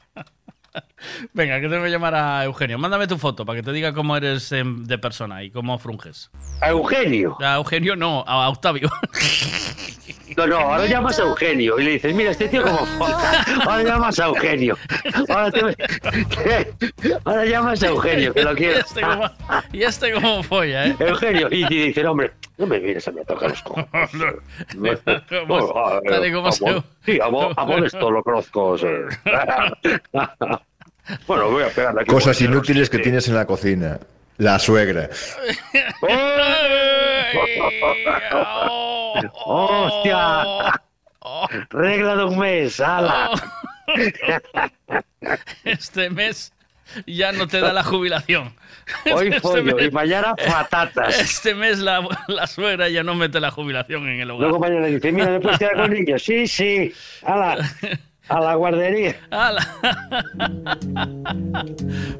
Venga, 1.32 1.60
que 1.60 1.68
tengo 1.68 1.82
que 1.82 1.90
llamar 1.90 2.14
a 2.14 2.44
Eugenio. 2.44 2.78
Mándame 2.78 3.06
tu 3.08 3.18
foto 3.18 3.44
para 3.44 3.56
que 3.58 3.62
te 3.64 3.72
diga 3.72 3.92
cómo 3.92 4.16
eres 4.16 4.52
em, 4.52 4.84
de 4.84 4.98
persona 4.98 5.42
y 5.42 5.50
cómo 5.50 5.76
frunges. 5.78 6.30
A 6.60 6.68
Eugenio. 6.70 7.36
A 7.40 7.56
Eugenio 7.56 7.96
no, 7.96 8.22
a 8.26 8.48
Octavio. 8.48 8.88
No, 10.36 10.46
no, 10.46 10.56
ahora 10.58 10.86
llamas 10.86 11.18
a 11.18 11.22
Eugenio 11.22 11.78
y 11.80 11.84
le 11.84 11.90
dices, 11.92 12.14
mira, 12.14 12.30
este 12.30 12.48
tío 12.48 12.62
como 12.62 12.78
folla. 12.86 13.44
Ahora 13.64 13.82
llamas 13.82 14.18
a 14.20 14.26
Eugenio. 14.26 14.76
Ahora, 15.28 15.50
te- 15.50 15.76
ahora 17.24 17.44
llamas 17.44 17.82
a 17.82 17.86
Eugenio, 17.88 18.32
que 18.34 18.42
lo 18.42 18.52
¿Y 18.52 18.56
quiero. 18.56 18.78
este 18.80 19.00
y 19.72 19.82
este 19.82 20.12
cómo 20.12 20.42
folla, 20.42 20.86
eh? 20.86 20.96
Eugenio, 20.98 21.48
y 21.50 21.66
te 21.66 21.74
dicen, 21.74 22.06
hombre, 22.06 22.32
No 22.58 22.66
me 22.66 22.78
vienes 22.78 23.06
a 23.08 23.10
mí 23.12 23.20
a 23.20 23.24
tocar 23.24 23.50
los 23.50 23.62
cojones. 23.64 24.10
No, 25.48 25.56
a- 25.86 26.00
tal 26.02 26.26
y 26.26 26.32
como 26.32 26.48
a 26.48 26.52
se- 26.52 26.64
Mon- 26.64 26.84
Sí, 27.04 27.18
a, 27.20 27.24
a 27.26 27.64
Modesto 27.64 28.10
lo 28.10 28.22
conozco. 28.22 28.76
sí. 28.78 28.86
bueno, 31.26 31.50
voy 31.50 31.64
a 31.64 31.68
pegarle 31.68 32.02
aquí. 32.02 32.10
Cosas 32.10 32.40
inútiles 32.40 32.88
que 32.90 32.98
tienes 32.98 33.26
en 33.28 33.34
la 33.34 33.46
cocina. 33.46 33.98
La 34.40 34.58
suegra. 34.58 35.08
¡Hostia! 39.44 40.80
Regla 41.70 42.16
de 42.16 42.24
un 42.24 42.38
mes, 42.38 42.80
ala. 42.80 43.30
Este 45.64 46.08
mes 46.10 46.52
ya 47.06 47.32
no 47.32 47.46
te 47.48 47.60
da 47.60 47.72
la 47.72 47.84
jubilación. 47.84 48.54
Hoy 49.12 49.28
Este 49.28 49.40
pollo 49.40 49.62
mes- 49.76 49.86
y 49.88 49.90
mañana 49.90 50.34
patatas. 50.34 51.20
Este 51.20 51.54
mes 51.54 51.78
la, 51.78 52.06
la 52.28 52.46
suegra 52.46 52.88
ya 52.88 53.02
no 53.02 53.14
mete 53.14 53.40
la 53.40 53.50
jubilación 53.50 54.08
en 54.08 54.20
el 54.20 54.30
hogar. 54.30 54.48
Luego 54.48 54.58
mañana 54.58 54.86
dice, 54.86 55.12
mira, 55.12 55.28
¿me 55.30 55.40
puedes 55.40 55.58
quedar 55.58 55.76
con 55.76 55.90
niños? 55.92 56.22
Sí, 56.22 56.46
sí. 56.46 56.92
Ala. 57.24 57.58
A 58.30 58.40
la 58.40 58.54
guardería. 58.54 59.16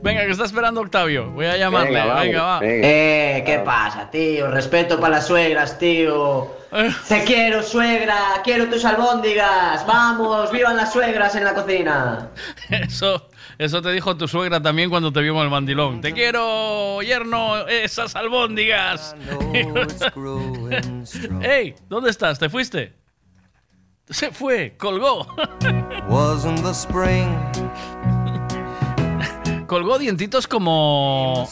Venga, 0.02 0.24
que 0.26 0.30
está 0.32 0.44
esperando 0.44 0.80
Octavio. 0.80 1.30
Voy 1.30 1.46
a 1.46 1.56
llamarle. 1.56 2.02
Venga, 2.02 2.42
va. 2.42 2.60
Eh, 2.62 3.44
¿qué 3.46 3.60
pasa, 3.60 4.10
tío? 4.10 4.50
Respeto 4.50 4.98
para 4.98 5.16
las 5.16 5.28
suegras, 5.28 5.78
tío. 5.78 6.50
Te 7.08 7.22
quiero, 7.22 7.62
suegra. 7.62 8.40
Quiero 8.42 8.68
tus 8.68 8.84
albóndigas. 8.84 9.86
Vamos, 9.86 10.50
vivan 10.50 10.76
las 10.76 10.92
suegras 10.92 11.36
en 11.36 11.44
la 11.44 11.54
cocina. 11.54 12.30
Eso, 12.70 13.28
eso 13.58 13.80
te 13.80 13.92
dijo 13.92 14.16
tu 14.16 14.26
suegra 14.26 14.60
también 14.60 14.90
cuando 14.90 15.12
te 15.12 15.20
vio 15.20 15.34
con 15.34 15.44
el 15.44 15.50
mandilón. 15.50 16.00
Te 16.00 16.12
quiero, 16.12 17.02
yerno, 17.02 17.68
esas 17.68 18.16
albóndigas. 18.16 19.14
¡Ey! 21.42 21.74
¿Dónde 21.88 22.10
estás? 22.10 22.38
¿Te 22.38 22.48
fuiste? 22.48 22.99
Se 24.10 24.30
fue, 24.30 24.74
colgó. 24.76 25.26
Wasn't 26.08 26.62
the 26.62 26.70
spring 26.70 27.28
Colgó 29.66 29.98
dientitos 29.98 30.48
como. 30.48 31.48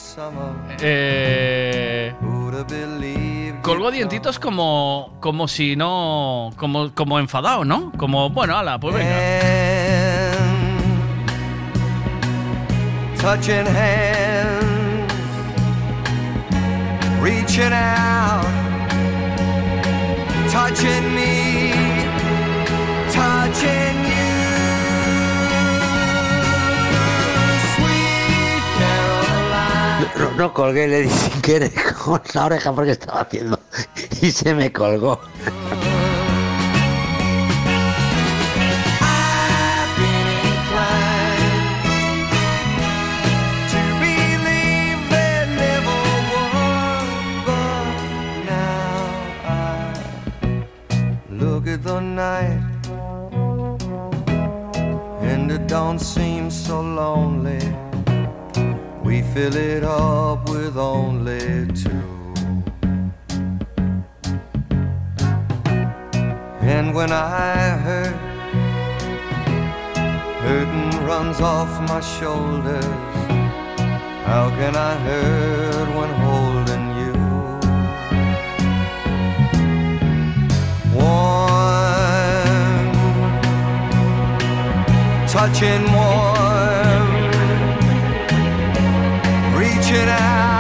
Eh, 0.80 2.12
colgó 3.62 3.90
dientitos 3.92 4.38
como. 4.40 5.16
Como 5.20 5.46
si 5.46 5.76
no. 5.76 6.50
Como, 6.56 6.92
como 6.94 7.20
enfadado, 7.20 7.64
¿no? 7.64 7.92
Como, 7.96 8.28
bueno, 8.30 8.56
ala, 8.58 8.80
pues 8.80 8.96
venga. 8.96 10.38
touching 13.20 13.66
hands, 13.66 15.12
reaching 17.20 17.72
out, 17.72 18.46
touching 20.50 21.14
me, 21.14 21.77
No, 30.38 30.54
colgué, 30.54 30.86
le 30.86 31.02
di 31.02 31.10
sin 31.10 31.42
querer 31.42 31.72
con 32.04 32.22
la 32.32 32.46
oreja 32.46 32.72
porque 32.72 32.92
estaba 32.92 33.22
haciendo. 33.22 33.58
Y 34.22 34.30
se 34.30 34.54
me 34.54 34.72
colgó. 34.72 35.18
The 51.80 52.00
night 52.00 52.60
and 55.20 55.52
it 55.52 55.68
don't 55.68 56.00
seem 56.00 56.50
so 56.50 56.80
lonely. 56.80 57.87
Fill 59.22 59.56
it 59.56 59.84
up 59.84 60.48
with 60.48 60.76
only 60.76 61.66
two. 61.72 62.34
And 66.60 66.92
when 66.94 67.12
I 67.12 67.76
hurt, 67.86 68.16
hurting 70.42 70.90
runs 71.06 71.40
off 71.40 71.80
my 71.88 72.00
shoulders. 72.00 72.84
How 74.26 74.50
can 74.58 74.74
I 74.76 74.94
hurt 75.06 75.88
when 75.96 76.10
holding 76.24 76.86
you? 77.00 77.14
Warm, 80.98 82.86
touching 85.28 85.84
warm, 85.92 86.87
reaching 89.90 90.08
out, 90.08 90.57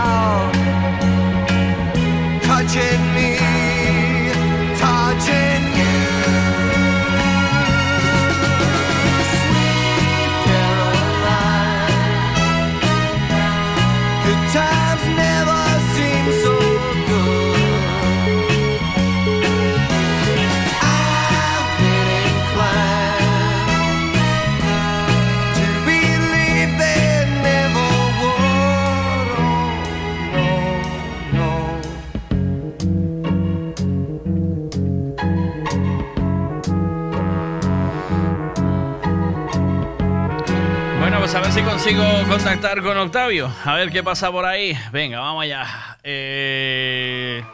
a 41.34 41.40
ver 41.40 41.52
si 41.52 41.62
consigo 41.62 42.02
contactar 42.26 42.82
con 42.82 42.96
Octavio. 42.96 43.50
A 43.64 43.74
ver 43.74 43.90
qué 43.90 44.02
pasa 44.02 44.30
por 44.32 44.46
ahí. 44.46 44.78
Venga, 44.92 45.20
vamos 45.20 45.42
allá. 45.44 45.66
Eh... 46.02 47.44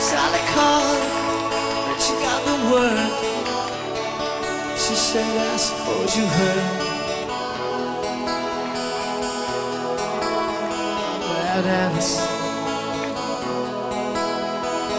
Sally. 0.00 0.44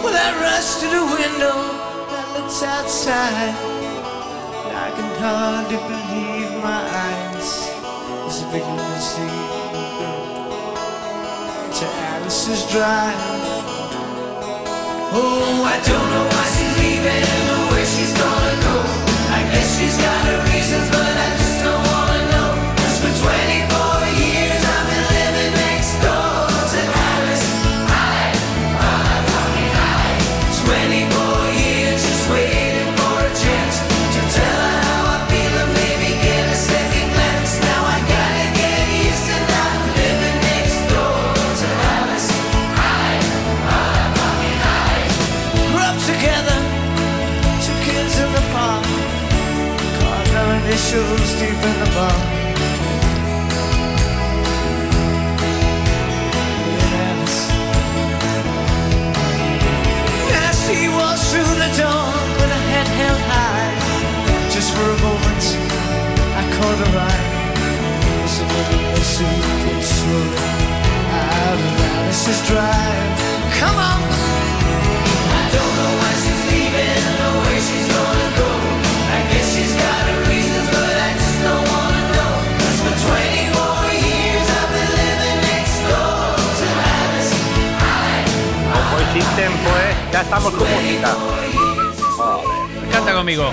Well, 0.05 0.13
I 0.13 0.37
rush 0.37 0.77
to 0.81 0.85
the 0.85 1.01
window 1.01 1.57
that 2.13 2.25
looks 2.37 2.61
outside. 2.61 3.57
And 4.69 4.77
I 4.77 4.93
can 4.93 5.09
hardly 5.17 5.81
believe 5.81 6.61
my 6.61 6.77
eyes. 7.09 7.73
It's 8.29 8.45
a 8.45 8.47
big 8.53 8.61
limousine 8.61 9.33
to 11.73 11.85
Alice's 12.13 12.69
drive. 12.69 13.17
Oh, 15.09 15.65
I 15.73 15.81
don't 15.89 16.09
know 16.13 16.25
why 16.29 16.45
she's 16.53 16.75
leaving 16.85 17.25
or 17.49 17.73
where 17.73 17.89
she's 17.89 18.13
gonna 18.13 18.55
go. 18.61 18.77
I 19.33 19.41
guess 19.49 19.67
she's 19.73 19.97
got 19.97 20.21
her 20.29 20.44
Drive. 72.15 73.19
Come 73.59 73.75
on. 73.75 73.99
I 73.99 75.43
don't 75.51 75.73
know 75.79 75.91
why 75.99 76.11
she's 76.23 76.41
leaving 76.47 77.03
she's 77.59 77.87
gonna 77.91 78.29
go. 78.39 78.49
I 79.11 79.19
guess 79.29 79.45
she's 79.51 79.75
got 79.75 80.01
her 80.07 80.19
reasons, 80.31 80.67
but 80.71 80.95
I 80.95 81.11
just 81.11 81.39
don't 81.43 81.65
wanna 81.75 82.03
know. 82.15 82.33
For 82.87 82.95
years 83.99 84.47
I've 84.47 84.71
been 84.71 84.91
living 84.95 85.39
next 85.43 85.75
door 85.91 86.39
to 86.59 86.65
Alice. 86.95 87.35
Tiempo, 89.35 89.69
eh. 89.75 89.93
Ya 90.13 90.21
estamos 90.21 90.53
con 90.53 90.67
música. 90.71 91.11
Canta 92.91 93.13
conmigo. 93.13 93.51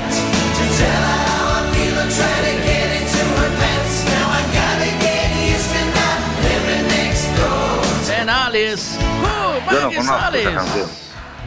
Uh, 8.56 9.70
Yo 9.72 9.80
no 9.80 9.90
conozco 9.90 10.14
Aires. 10.26 10.42
esa 10.46 10.54
canción. 10.54 10.88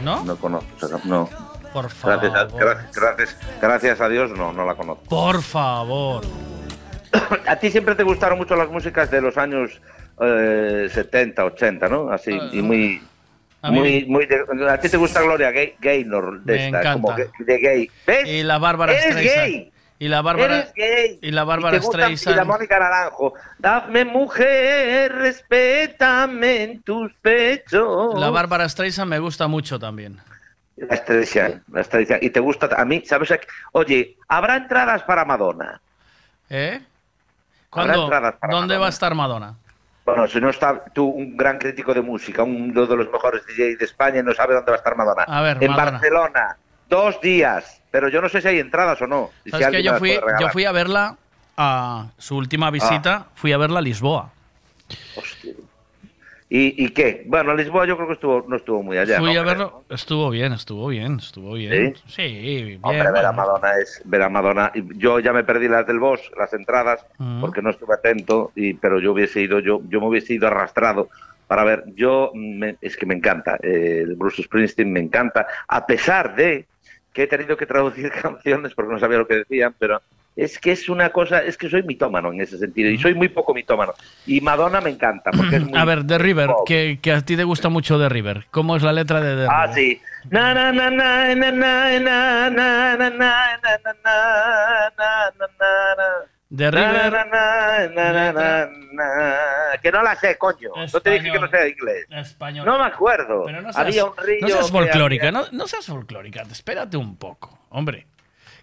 ¿No? 0.02 0.24
No 0.24 0.36
conozco 0.36 0.68
esa 0.76 0.88
canción. 0.90 1.10
No. 1.10 1.28
Por 1.72 1.90
favor. 1.90 2.20
Gracias 2.20 2.54
a, 2.54 2.56
gracias, 2.58 2.96
gracias, 2.96 3.36
gracias 3.60 4.00
a 4.00 4.08
Dios 4.08 4.30
no, 4.30 4.52
no 4.52 4.64
la 4.64 4.74
conozco. 4.74 5.04
Por 5.04 5.42
favor. 5.42 6.24
A 7.46 7.56
ti 7.56 7.70
siempre 7.70 7.94
te 7.94 8.02
gustaron 8.02 8.38
mucho 8.38 8.56
las 8.56 8.68
músicas 8.70 9.10
de 9.10 9.20
los 9.20 9.36
años 9.36 9.80
eh, 10.20 10.88
70, 10.92 11.44
80, 11.44 11.88
¿no? 11.88 12.10
Así, 12.10 12.30
y 12.52 12.62
muy... 12.62 13.02
Ah, 13.62 13.68
A 13.68 13.70
mí- 13.70 13.78
Muy, 13.78 14.04
muy 14.06 14.26
de- 14.26 14.70
a 14.70 14.78
ti 14.80 14.88
te 14.88 14.96
gusta 14.96 15.20
Gloria 15.22 15.50
Gay, 15.50 15.74
Gaynor 15.80 16.42
de 16.42 16.54
Me 16.54 16.66
esta, 16.66 16.78
encanta. 16.80 16.92
como 16.92 17.14
de 17.46 17.58
gay. 17.58 17.90
¿Ves? 18.06 18.28
Y 18.28 18.42
la 18.42 18.58
Bárbara 18.58 18.92
Eres 18.92 19.06
Streisand. 19.12 19.46
gay. 19.46 19.72
Y 19.98 20.08
la 20.08 20.22
Bárbara. 20.22 20.58
Eres 20.58 20.74
gay. 20.74 21.18
Y 21.22 21.30
la 21.30 21.44
Bárbara 21.44 21.80
Streisand. 21.80 22.34
Y 22.34 22.36
la 22.36 22.44
Mónica 22.44 22.78
Naranjo. 22.78 23.34
Dame 23.58 24.04
mujer, 24.04 25.12
respétame 25.14 26.62
en 26.62 26.82
tus 26.82 27.12
pechos. 27.14 28.18
La 28.18 28.30
Bárbara 28.30 28.68
Streisand 28.68 29.10
me 29.10 29.18
gusta 29.18 29.46
mucho 29.48 29.78
también. 29.78 30.20
La 30.76 30.94
estrella, 30.94 31.62
la 31.72 31.80
estrella. 31.80 32.18
Y 32.20 32.30
te 32.30 32.40
gusta 32.40 32.68
a 32.76 32.84
mí, 32.84 33.02
¿sabes? 33.06 33.30
Oye, 33.72 34.16
¿habrá 34.28 34.56
entradas 34.56 35.02
para 35.04 35.24
Madonna? 35.24 35.80
¿Eh? 36.50 36.82
¿Cuándo? 37.70 38.10
¿Dónde 38.50 38.76
va 38.76 38.86
a 38.86 38.90
estar 38.90 39.14
Madonna? 39.14 39.54
Bueno, 40.04 40.28
si 40.28 40.40
no 40.40 40.50
está 40.50 40.84
tú, 40.94 41.06
un 41.06 41.36
gran 41.36 41.58
crítico 41.58 41.92
de 41.92 42.02
música, 42.02 42.42
uno 42.42 42.86
de 42.86 42.96
los 42.96 43.10
mejores 43.10 43.44
DJ 43.46 43.76
de 43.76 43.84
España, 43.86 44.22
no 44.22 44.32
sabe 44.34 44.54
dónde 44.54 44.70
va 44.70 44.76
a 44.76 44.78
estar 44.78 44.96
Madonna. 44.96 45.24
A 45.24 45.40
ver, 45.40 45.56
en 45.60 45.70
Madonna. 45.70 45.90
Barcelona, 45.92 46.56
dos 46.88 47.20
días. 47.20 47.82
Pero 47.96 48.10
yo 48.10 48.20
no 48.20 48.28
sé 48.28 48.42
si 48.42 48.48
hay 48.48 48.58
entradas 48.58 49.00
o 49.00 49.06
no. 49.06 49.30
si 49.42 49.50
¿Sabes 49.50 49.68
que 49.68 49.82
yo 49.82 49.94
fui, 49.94 50.18
yo 50.38 50.50
fui 50.50 50.66
a 50.66 50.72
verla 50.72 51.16
a 51.56 52.08
su 52.18 52.36
última 52.36 52.70
visita, 52.70 53.28
fui 53.34 53.52
a 53.52 53.56
verla 53.56 53.78
a 53.78 53.82
Lisboa. 53.82 54.32
¿Y, 56.50 56.84
y 56.84 56.90
qué? 56.90 57.24
Bueno, 57.26 57.54
Lisboa 57.54 57.86
yo 57.86 57.96
creo 57.96 58.06
que 58.08 58.12
estuvo, 58.12 58.44
no 58.46 58.56
estuvo 58.56 58.82
muy 58.82 58.98
allá. 58.98 59.18
fui 59.18 59.32
¿no? 59.32 59.40
a 59.40 59.44
verlo, 59.44 59.84
estuvo 59.88 60.28
bien, 60.28 60.52
estuvo 60.52 60.88
bien, 60.88 61.16
estuvo 61.20 61.54
bien. 61.54 61.94
Sí, 62.06 62.22
bien. 62.62 62.80
Hombre, 62.82 63.10
ver 63.12 63.24
a. 63.24 63.32
Madonna 63.32 63.78
es 63.82 64.02
ver 64.04 64.20
a 64.20 64.28
Madonna. 64.28 64.70
Yo 64.74 65.18
ya 65.18 65.32
me 65.32 65.42
perdí 65.42 65.66
las 65.66 65.86
del 65.86 65.98
Boss, 65.98 66.20
las 66.38 66.52
entradas, 66.52 67.02
Mm. 67.16 67.40
porque 67.40 67.62
no 67.62 67.70
estuve 67.70 67.94
atento, 67.94 68.52
y, 68.54 68.74
pero 68.74 69.00
yo 69.00 69.12
hubiese 69.12 69.40
ido, 69.40 69.58
yo, 69.60 69.80
yo 69.88 70.00
me 70.02 70.08
hubiese 70.08 70.34
ido 70.34 70.48
arrastrado 70.48 71.08
para 71.46 71.64
ver. 71.64 71.84
Yo 71.94 72.30
me- 72.34 72.76
es 72.82 72.94
que 72.98 73.06
me 73.06 73.14
encanta, 73.14 73.58
eh, 73.62 74.04
Bruce 74.18 74.42
Springsteen 74.42 74.92
me 74.92 75.00
encanta, 75.00 75.46
a 75.66 75.86
pesar 75.86 76.36
de 76.36 76.66
que 77.16 77.22
he 77.22 77.26
tenido 77.26 77.56
que 77.56 77.64
traducir 77.64 78.10
canciones 78.22 78.74
porque 78.74 78.92
no 78.92 79.00
sabía 79.00 79.16
lo 79.16 79.26
que 79.26 79.36
decían, 79.36 79.74
pero 79.78 80.02
es 80.36 80.58
que 80.58 80.72
es 80.72 80.90
una 80.90 81.08
cosa, 81.08 81.38
es 81.42 81.56
que 81.56 81.70
soy 81.70 81.82
mitómano 81.82 82.30
en 82.30 82.42
ese 82.42 82.58
sentido, 82.58 82.90
y 82.90 82.98
soy 82.98 83.14
muy 83.14 83.30
poco 83.30 83.54
mitómano. 83.54 83.94
Y 84.26 84.42
Madonna 84.42 84.82
me 84.82 84.90
encanta, 84.90 85.30
porque 85.30 85.56
es 85.56 85.64
muy... 85.64 85.78
A 85.78 85.86
ver, 85.86 86.06
The 86.06 86.18
River, 86.18 86.50
que, 86.66 86.98
que 87.00 87.12
a 87.12 87.22
ti 87.22 87.36
te 87.38 87.44
gusta 87.44 87.70
mucho 87.70 87.98
The 87.98 88.10
River. 88.10 88.44
¿Cómo 88.50 88.76
es 88.76 88.82
la 88.82 88.92
letra 88.92 89.22
de 89.22 89.34
The 89.34 89.48
Ah, 89.50 89.66
River? 89.66 89.74
sí. 89.74 90.00
Na 90.28 90.52
na 90.52 90.72
na 90.72 90.90
na 90.90 91.34
na 91.34 91.52
na 91.52 91.98
na 92.00 92.50
na 92.50 92.96
na 92.96 93.08
na 93.08 93.16
na 93.16 93.56
na 93.58 94.16
na 94.98 95.30
na 95.30 95.48
na 95.96 96.08
Na, 96.48 96.70
River. 96.70 97.12
na, 97.92 98.32
na, 98.32 98.32
na. 98.32 99.78
Que 99.82 99.90
no 99.90 100.02
la 100.02 100.14
sé, 100.16 100.38
coño. 100.38 100.70
No 100.92 101.00
te 101.00 101.10
dije 101.10 101.32
que 101.32 101.38
no 101.40 101.48
sé 101.48 101.68
inglés. 101.70 102.06
Español. 102.10 102.64
No 102.64 102.78
me 102.78 102.84
acuerdo. 102.84 103.44
Pero 103.46 103.62
no 103.62 103.72
seas, 103.72 103.86
Había 103.86 104.04
un 104.04 104.16
río. 104.16 104.38
no 104.42 104.48
seas 104.48 104.70
folclórica, 104.70 105.28
había- 105.28 105.40
no, 105.40 105.46
no 105.52 105.66
seas 105.66 105.86
folclórica, 105.86 106.42
espérate 106.42 106.96
un 106.96 107.16
poco, 107.16 107.58
hombre. 107.70 108.06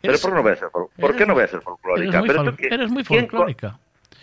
Pero 0.01 0.17
¿por 0.19 0.31
qué 0.31 0.35
no 0.35 0.43
voy 0.43 0.51
a 0.51 0.55
ser, 0.55 0.67
fol- 0.69 0.89
¿por 0.99 1.15
qué 1.15 1.25
no 1.25 1.33
voy 1.33 1.43
a 1.43 1.47
ser 1.47 1.61
folclórica? 1.61 2.17
Eres 2.19 2.19
muy, 2.19 2.27
Pero 2.27 2.43
fol- 2.43 2.51
tú 2.51 2.57
qué- 2.57 2.67
eres 2.73 2.89
muy 2.91 3.03
folclórica. 3.03 3.79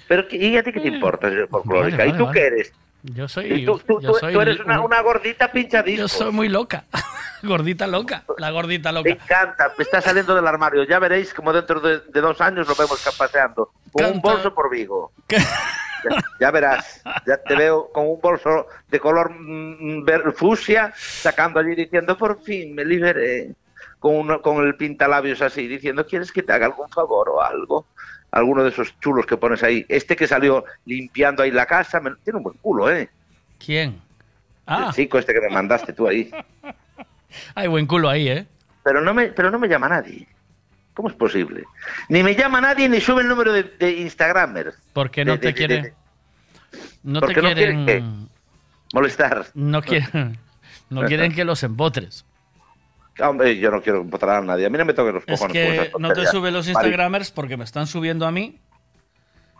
Pero 0.09 0.29
¿qué- 0.29 0.37
¿y 0.37 0.57
a 0.57 0.63
ti 0.63 0.73
qué 0.73 0.81
te 0.81 0.89
importa 0.89 1.29
ser 1.31 1.47
folclórica? 1.49 1.99
Vale, 1.99 2.11
¿Y 2.11 2.13
tú 2.15 2.25
vale, 2.27 2.41
qué 2.41 2.47
eres? 2.47 2.73
Yo 3.03 3.29
soy, 3.29 3.65
tú, 3.65 3.79
tú- 3.87 4.01
yo 4.01 4.13
tú- 4.13 4.19
soy 4.19 4.33
tú 4.35 4.41
eres 4.41 4.61
una, 4.61 4.79
un- 4.81 4.87
una 4.87 5.01
gordita 5.01 5.51
pincha 5.51 5.85
yo 5.85 6.07
soy 6.07 6.31
muy 6.33 6.49
loca, 6.49 6.85
gordita 7.43 7.87
loca, 7.87 8.25
la 8.39 8.51
gordita 8.51 8.91
Me 8.93 8.99
loca. 8.99 9.11
encanta, 9.11 9.73
me 9.79 9.85
está 9.85 10.01
saliendo 10.01 10.35
del 10.35 10.47
armario. 10.47 10.85
Ya 10.85 10.99
veréis 10.99 11.33
como 11.33 11.53
dentro 11.53 11.81
de, 11.81 12.01
de 12.01 12.21
dos 12.21 12.41
años 12.41 12.69
lo 12.69 12.75
vemos 12.75 13.03
paseando. 13.17 13.71
Con 13.93 14.05
un 14.07 14.21
bolso 14.21 14.55
por 14.55 14.71
Vigo. 14.71 15.13
Ya, 15.29 16.17
ya 16.41 16.51
verás, 16.51 17.03
ya 17.27 17.37
te 17.43 17.55
veo 17.55 17.91
con 17.93 18.07
un 18.07 18.21
bolso 18.21 18.67
de 18.89 19.01
color 19.01 19.31
mm, 19.39 20.03
ver- 20.05 20.33
fucsia, 20.33 20.93
sacando 20.97 21.61
allí 21.61 21.75
diciendo, 21.75 22.17
por 22.17 22.43
fin 22.43 22.75
me 22.75 22.85
liberé. 22.85 23.55
Con, 23.99 24.17
uno- 24.17 24.41
con 24.41 24.65
el 24.67 24.77
pintalabios 24.77 25.43
así, 25.43 25.69
diciendo, 25.69 26.07
¿quieres 26.07 26.33
que 26.33 26.43
te 26.43 26.55
haga 26.55 26.65
algún 26.67 26.89
favor 26.89 27.29
o 27.29 27.43
algo? 27.43 27.85
Alguno 28.33 28.63
de 28.63 28.71
esos 28.71 28.95
chulos 29.01 29.27
que 29.27 29.37
pones 29.37 29.63
ahí. 29.63 29.85
Este 29.89 30.15
que 30.17 30.27
salió 30.27 30.65
limpiando 30.85 31.43
ahí 31.43 31.51
la 31.51 31.67
casa, 31.67 32.01
me- 32.01 32.15
tiene 32.25 32.37
un 32.39 32.45
buen 32.45 32.57
culo, 32.59 32.91
¿eh? 32.91 33.09
¿Quién? 33.65 34.01
Ah, 34.67 34.87
El 34.89 34.95
chico 34.95 35.19
este 35.19 35.33
que 35.35 35.41
me 35.41 35.51
mandaste 35.51 35.93
tú 35.93 36.07
ahí. 36.07 36.31
hay 37.55 37.67
buen 37.69 37.87
culo 37.87 38.09
ahí, 38.09 38.29
¿eh? 38.29 38.47
Pero 38.85 39.01
no 39.01 39.13
me, 39.13 39.27
pero 39.29 39.51
no 39.51 39.59
me 39.59 39.69
llama 39.69 39.89
nadie. 39.89 40.27
¿Cómo 40.95 41.09
es 41.09 41.15
posible? 41.15 41.65
Ni 42.09 42.23
me 42.23 42.35
llama 42.35 42.61
nadie 42.61 42.89
ni 42.89 43.01
sube 43.01 43.23
el 43.23 43.29
número 43.29 43.53
de, 43.53 43.65
de 43.65 43.91
Instagramers. 44.01 44.75
Porque 44.93 45.25
no 45.25 45.37
De- 45.37 45.53
te 45.53 45.67
de- 45.67 45.95
no 47.03 47.21
no 47.21 47.27
quieren 47.27 47.85
quieren, 47.85 48.29
molestar. 48.93 49.47
no 49.55 49.83
quieren, 49.83 50.39
no 50.91 51.03
quieren 51.05 51.33
que 51.33 51.45
los 51.45 51.63
empotres. 51.63 52.25
Hombre, 53.23 53.59
yo 53.59 53.71
no 53.71 53.81
quiero 53.83 54.01
empotrar 54.01 54.37
a 54.37 54.41
nadie. 54.47 54.67
A 54.67 54.71
mí 54.71 54.79
no 54.79 54.85
me 54.85 54.95
toquen 54.95 55.15
los 55.15 55.25
Es 55.27 55.39
cojones. 55.41 55.91
con 55.91 56.03
que 56.03 56.09
no 56.09 56.13
te 56.13 56.27
suben 56.27 56.55
los 56.55 56.67
Instagramers 56.69 57.31
porque 57.31 57.57
me 57.57 57.65
están 57.65 57.87
subiendo 57.87 58.27
a 58.27 58.31
mí. 58.33 58.59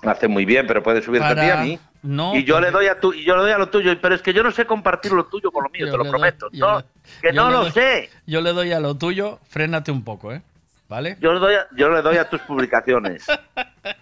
Hace 0.03 0.29
muy 0.29 0.45
bien, 0.47 0.67
pero 0.67 0.83
puede 0.83 1.03
subirte 1.03 1.27
a 1.27 1.35
ti 1.35 1.51
a 1.51 1.57
mí. 1.57 1.79
No, 2.03 2.35
y 2.35 2.45
yo 2.45 2.55
porque- 2.55 2.67
le 2.69 2.73
doy 2.73 2.87
a 2.87 2.99
tu, 2.99 3.13
y 3.13 3.25
yo 3.25 3.37
le 3.37 3.43
doy 3.43 3.51
a 3.53 3.59
lo 3.59 3.69
tuyo, 3.69 3.93
pero 4.01 4.15
es 4.15 4.23
que 4.23 4.33
yo 4.33 4.43
no 4.43 4.51
sé 4.51 4.65
compartir 4.65 5.13
lo 5.13 5.27
tuyo 5.27 5.51
con 5.53 5.65
lo 5.65 5.69
mío, 5.71 5.85
Yo 5.85 5.93
te 5.93 5.99
lo 5.99 6.05
doy- 6.05 6.11
prometo. 6.11 6.49
no, 6.53 6.79
le- 6.79 6.85
que 7.21 7.35
yo 7.35 7.43
no 7.45 7.51
lo 7.51 7.61
doy- 7.65 7.73
sé. 7.73 8.09
Yo 8.27 8.41
le 8.41 8.53
doy 8.55 8.73
a 8.73 8.81
lo 8.81 8.95
tuyo, 8.97 9.39
frénate 9.47 9.91
un 9.93 10.03
poco, 10.03 10.33
¿eh? 10.33 10.41
¿Vale? 10.89 11.19
Yo 11.21 11.35
le 11.35 11.39
doy 11.41 11.55
a, 11.57 11.67
yo 11.77 11.91
le 11.91 12.01
doy 12.01 12.17
a 12.17 12.29
tus 12.31 12.41
publicaciones. 12.41 13.27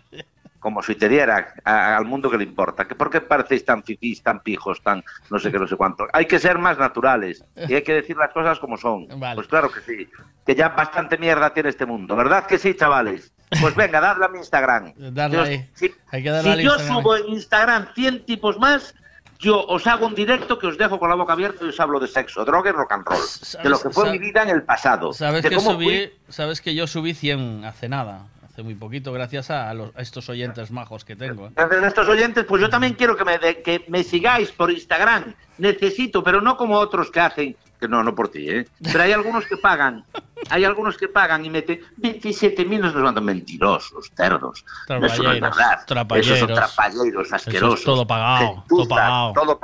Como 0.68 0.82
si 0.82 0.96
te 0.96 1.08
diera 1.08 1.54
a- 1.64 1.96
al 1.96 2.04
mundo 2.04 2.28
que 2.30 2.36
le 2.36 2.44
importa. 2.44 2.86
¿Que 2.86 2.94
¿Por 2.94 3.08
qué 3.08 3.22
parecéis 3.22 3.64
tan 3.64 3.82
fifís, 3.82 4.22
tan 4.22 4.40
pijos, 4.40 4.82
tan 4.82 5.02
no 5.30 5.38
sé 5.38 5.50
qué, 5.50 5.58
no 5.58 5.66
sé 5.66 5.76
cuánto? 5.76 6.06
Hay 6.12 6.26
que 6.26 6.38
ser 6.38 6.58
más 6.58 6.76
naturales 6.78 7.42
y 7.56 7.72
hay 7.74 7.80
que 7.82 7.94
decir 7.94 8.18
las 8.18 8.30
cosas 8.34 8.58
como 8.58 8.76
son. 8.76 9.06
Pues 9.34 9.46
claro 9.48 9.70
que 9.72 9.80
sí. 9.80 10.06
Que 10.44 10.54
ya 10.54 10.68
bastante 10.68 11.16
mierda 11.16 11.54
tiene 11.54 11.70
este 11.70 11.86
mundo. 11.86 12.14
¿Verdad 12.16 12.44
que 12.44 12.58
sí, 12.58 12.74
chavales? 12.74 13.32
Pues 13.62 13.74
venga, 13.74 13.98
dadle 13.98 14.26
a 14.26 14.28
mi 14.28 14.36
Instagram. 14.40 14.92
Darle 15.14 15.38
ahí. 15.40 15.70
si 15.72 15.90
Hay 16.10 16.22
que 16.22 16.28
darle 16.30 16.52
si 16.52 16.58
al 16.58 16.64
yo 16.66 16.72
Instagram. 16.74 16.96
subo 17.02 17.16
en 17.16 17.28
Instagram 17.28 17.86
100 17.94 18.24
tipos 18.26 18.58
más, 18.58 18.94
yo 19.38 19.64
os 19.68 19.86
hago 19.86 20.06
un 20.06 20.14
directo 20.14 20.58
que 20.58 20.66
os 20.66 20.76
dejo 20.76 20.98
con 20.98 21.08
la 21.08 21.14
boca 21.14 21.32
abierta 21.32 21.64
y 21.64 21.68
os 21.68 21.80
hablo 21.80 21.98
de 21.98 22.08
sexo, 22.08 22.44
droga 22.44 22.68
y 22.68 22.72
rock 22.74 22.92
and 22.92 23.06
roll. 23.06 23.62
De 23.62 23.70
lo 23.70 23.80
que 23.80 23.88
fue 23.88 24.10
mi 24.10 24.18
vida 24.18 24.42
en 24.42 24.50
el 24.50 24.64
pasado. 24.64 25.14
¿Sabes 25.14 25.42
de 25.42 25.48
que, 25.48 25.56
cómo 25.56 25.72
subí, 25.72 25.84
fui- 25.86 26.12
sabes 26.28 26.60
que 26.60 26.74
yo 26.74 26.86
subí 26.86 27.14
100 27.14 27.64
hace 27.64 27.88
nada, 27.88 28.26
hace 28.58 28.64
muy 28.64 28.74
poquito, 28.74 29.12
gracias 29.12 29.50
a, 29.52 29.72
los- 29.72 29.94
a 29.96 30.00
estos 30.02 30.28
oyentes 30.28 30.72
majos 30.72 31.04
que 31.04 31.14
tengo. 31.14 31.46
¿eh? 31.46 31.50
Gracias 31.54 31.82
a 31.82 31.86
estos 31.86 32.08
oyentes, 32.08 32.44
pues 32.44 32.60
yo 32.60 32.68
también 32.68 32.94
quiero 32.94 33.16
que 33.16 33.24
me, 33.24 33.38
de- 33.38 33.62
que 33.62 33.84
me 33.86 34.02
sigáis 34.02 34.50
por 34.50 34.70
Instagram. 34.72 35.32
Necesito, 35.58 36.24
pero 36.24 36.40
no 36.40 36.56
como 36.56 36.76
otros 36.76 37.10
que 37.12 37.20
hacen. 37.20 37.56
Que 37.78 37.86
no, 37.86 38.02
no 38.02 38.12
por 38.16 38.28
ti, 38.28 38.50
¿eh? 38.50 38.66
Pero 38.82 39.02
hay 39.04 39.12
algunos 39.12 39.46
que 39.46 39.56
pagan. 39.56 40.04
Hay 40.50 40.64
algunos 40.64 40.96
que 40.96 41.06
pagan 41.06 41.44
y 41.44 41.50
meten 41.50 41.80
27.000 42.00 42.80
nos 42.80 42.94
mandan 42.96 43.24
mentirosos, 43.24 44.10
cerdos. 44.16 44.64
Eso 44.88 45.22
no 45.22 45.32
es 45.32 45.40
verdad. 45.40 45.84
Esos 46.16 46.38
son 46.40 46.48
trapalleros 46.54 47.26
Eso 47.28 47.36
asquerosos. 47.36 47.78
es 47.78 47.84
todo 47.84 48.04
pagado, 48.04 48.64
todo 48.68 48.88
pagado. 48.88 49.32
Todo 49.34 49.56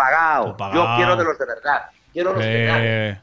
pagado. 0.57 0.75
Yo 0.75 0.97
quiero 0.97 1.17
de 1.17 1.25
los 1.25 1.37
de 1.39 1.47
verdad. 1.47 1.83
Quiero 2.13 2.31
los 2.35 2.39
verdad. 2.45 2.79
Eh, 2.81 3.21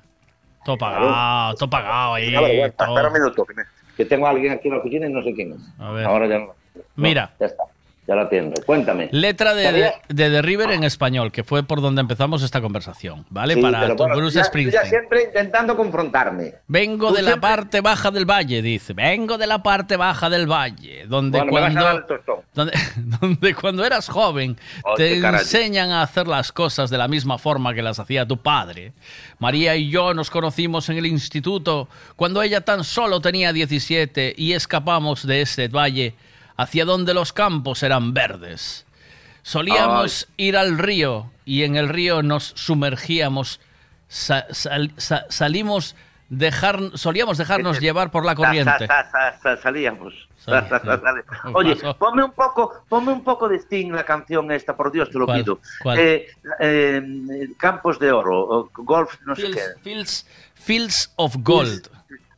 todo 0.66 0.78
pagado, 0.78 1.56
todo 1.56 1.70
pagado 1.70 2.14
ahí. 2.16 2.34
Todo. 2.34 2.48
Espera 2.90 3.08
un 3.08 3.14
minuto, 3.14 3.46
que, 3.46 3.54
me- 3.54 3.64
que 3.98 4.06
tengo 4.06 4.28
a 4.28 4.32
alguien 4.32 4.54
aquí 4.54 4.68
en 4.68 4.74
la 4.76 4.80
oficina 4.80 5.08
y 5.08 5.14
no 5.14 5.24
sé 5.24 5.34
quién 5.34 5.54
es. 5.54 5.62
A 5.80 5.92
ver. 5.92 6.06
Ahora 6.06 6.28
ya 6.28 6.40
no. 6.40 6.56
Mira. 6.96 7.34
Ya 7.40 7.48
está. 7.48 7.64
Ya 8.08 8.16
lo 8.16 8.22
atiendo. 8.22 8.60
Cuéntame. 8.66 9.10
Letra 9.12 9.54
de, 9.54 9.72
de, 9.72 9.92
de 10.10 10.30
The 10.32 10.42
River 10.42 10.72
en 10.72 10.84
español, 10.84 11.32
que 11.32 11.44
fue 11.44 11.64
por 11.64 11.82
donde 11.82 12.02
empezamos 12.02 12.42
esta 12.42 12.60
conversación, 12.60 13.26
¿vale? 13.30 13.54
Sí, 13.54 13.62
Para 13.62 13.90
tu 13.90 13.96
bueno, 13.96 14.16
Bruce 14.16 14.40
ya- 14.40 14.44
Springsteen. 14.44 14.84
Ya 14.84 14.90
siempre 14.90 15.24
intentando 15.26 15.78
confrontarme. 15.78 16.56
Vengo 16.68 17.10
Tú 17.10 17.14
de 17.16 17.22
la 17.22 17.32
siempre- 17.34 17.50
parte 17.50 17.82
baja 17.82 18.10
del 18.10 18.26
valle, 18.30 18.62
dice. 18.64 18.94
Vengo 18.94 19.38
de 19.38 19.46
la 19.46 19.62
parte 19.62 19.98
baja 19.98 20.30
del 20.32 20.48
valle, 20.52 21.06
donde 21.08 21.38
Bueno, 21.40 21.52
cuando 21.52 22.04
donde, 22.56 22.74
donde 23.22 23.54
cuando 23.56 23.86
eras 23.86 24.10
joven 24.10 24.58
Oh, 24.84 24.96
te 24.96 25.18
enseñan 25.20 25.92
a 25.92 26.02
hacer 26.02 26.28
las 26.28 26.52
cosas 26.52 26.90
de 26.90 26.98
la 26.98 27.08
misma 27.08 27.38
forma 27.38 27.74
que 27.76 27.84
las 27.84 28.00
hacía 28.00 28.26
tu 28.26 28.38
padre. 28.38 28.94
María 29.38 29.76
y 29.76 29.90
yo 29.90 30.14
nos 30.16 30.32
conocimos 30.32 30.90
en 30.90 30.98
el 30.98 31.06
instituto 31.06 31.88
cuando 32.16 32.42
ella 32.42 32.62
tan 32.62 32.84
solo 32.84 33.22
tenía 33.22 33.54
17 33.54 34.34
y 34.36 34.54
escapamos 34.54 35.26
de 35.28 35.42
este 35.42 35.68
valle 35.68 36.16
hacia 36.62 36.86
donde 36.86 37.14
los 37.14 37.34
campos 37.34 37.84
eran 37.84 38.14
verdes. 38.14 38.86
Solíamos 39.44 40.28
ir 40.38 40.56
al 40.58 40.78
río 40.78 41.32
y 41.46 41.64
en 41.64 41.76
el 41.76 41.90
río 41.90 42.22
nos 42.22 42.54
sumergíamos 42.56 43.60
sa- 44.08 44.46
sal- 44.52 44.92
sa- 44.98 45.26
salimos 45.30 45.96
dejar, 46.30 46.80
solíamos 46.94 47.38
dejarnos 47.38 47.80
llevar 47.82 48.12
por 48.12 48.24
la 48.26 48.36
corriente. 48.36 48.86
Sa- 48.88 49.10
sa- 49.10 49.12
sa- 49.12 49.40
sa- 49.42 49.58
salíamos. 49.62 50.14
Oye, 51.54 51.76
ponme 52.00 52.24
un 52.24 52.32
poco, 52.32 52.84
ponme 52.90 53.12
un 53.12 53.24
poco 53.24 53.48
de 53.48 53.58
Sting 53.60 53.92
la 53.92 54.04
canción 54.04 54.52
esta, 54.52 54.76
por 54.76 54.92
Dios 54.92 55.10
te 55.12 55.20
lo 55.20 55.26
¿Cuál? 55.26 55.42
pido. 55.44 55.60
¿Cuál? 55.84 56.00
Eh, 56.00 56.28
eh, 56.60 57.02
Campos 57.58 58.00
de 58.00 58.12
Oro, 58.12 58.70
Golf, 58.74 59.16
no 59.26 59.36
sé 59.36 59.44
Fields, 59.44 59.58
qué. 59.84 59.90
Fields- 59.90 60.26
Fields 60.56 61.14
of 61.16 61.36
Gold. 61.40 61.88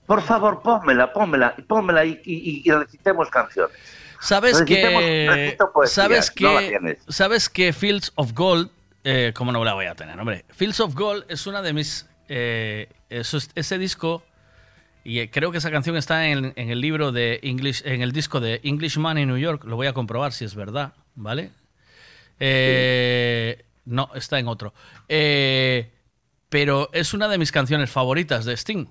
Por 0.06 0.22
favor, 0.22 0.61
pónmela, 0.61 1.14
pónmela, 1.14 1.56
pónmela 1.68 2.03
y, 2.06 2.19
y, 2.26 2.61
y 2.66 2.72
recitemos 2.72 3.30
canciones. 3.30 3.76
¿Sabes 4.24 4.61
que, 4.61 5.58
poesía, 5.74 5.93
sabes 5.93 6.32
que, 6.32 6.98
sabes 7.10 7.50
que 7.50 7.74
Fields 7.74 8.14
of 8.16 8.34
Gold, 8.34 8.69
eh, 9.03 9.34
¿cómo 9.35 9.52
no 9.52 9.66
la 9.66 9.74
voy 9.74 9.85
a 9.85 9.95
tener, 9.95 10.18
hombre? 10.18 10.45
Fields 10.50 10.80
of 10.80 10.95
Gold 10.95 11.26
es 11.27 11.45
una 11.45 11.61
de 11.61 11.74
mis, 11.74 12.08
eh, 12.30 12.88
eso 13.10 13.38
ese 13.53 13.77
disco 13.77 14.24
y 15.03 15.19
eh, 15.19 15.30
creo 15.30 15.52
que 15.52 15.58
esa 15.58 15.72
canción 15.72 15.98
está 15.98 16.27
en, 16.27 16.53
en 16.56 16.69
el 16.69 16.80
libro 16.80 17.11
de 17.11 17.42
English, 17.43 17.82
en 17.85 18.02
el 18.02 18.14
disco 18.14 18.40
de 18.40 18.61
Englishman 18.64 19.18
in 19.18 19.27
New 19.27 19.38
York. 19.38 19.66
Lo 19.66 19.76
voy 19.76 19.88
a 19.88 19.93
comprobar 19.93 20.32
si 20.32 20.45
es 20.45 20.56
verdad, 20.56 20.93
¿vale? 21.16 21.52
Eh, 22.40 23.61
No, 23.84 24.10
está 24.16 24.40
en 24.40 24.48
otro. 24.48 24.74
Pero 26.48 26.90
es 26.93 27.14
una 27.14 27.27
de 27.27 27.38
mis 27.38 27.52
canciones 27.52 27.90
favoritas 27.90 28.45
de 28.45 28.53
Sting. 28.53 28.85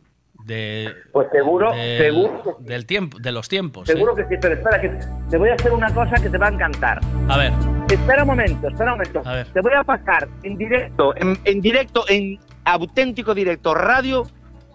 De, 0.44 0.92
Pues 1.12 1.28
seguro, 1.30 1.72
del- 1.72 1.98
seguro 1.98 2.56
del 2.60 2.84
tiempo, 2.86 3.18
de 3.20 3.30
los 3.32 3.48
tiempos. 3.48 3.88
¿eh? 3.88 3.92
Seguro 3.92 4.14
que 4.14 4.22
sí, 4.24 4.34
pero 4.40 4.54
espera, 4.54 4.80
que 4.80 4.90
te 5.30 5.36
voy 5.38 5.50
a 5.50 5.54
hacer 5.54 5.72
una 5.72 5.92
cosa 5.94 6.14
que 6.20 6.28
te 6.28 6.36
va 6.38 6.46
a 6.48 6.50
encantar. 6.50 7.00
A 7.28 7.36
ver, 7.38 7.52
Espera 7.90 8.22
un 8.22 8.28
momento, 8.28 8.68
espera 8.68 8.92
un 8.92 8.98
momento. 8.98 9.22
A 9.24 9.34
ver. 9.34 9.46
Te 9.52 9.60
voy 9.60 9.72
a 9.76 9.84
pasar 9.84 10.26
en 10.42 10.56
directo, 10.56 11.14
en, 11.16 11.38
en 11.44 11.60
directo, 11.60 12.04
en 12.08 12.38
auténtico 12.64 13.34
directo 13.34 13.74
radio, 13.74 14.26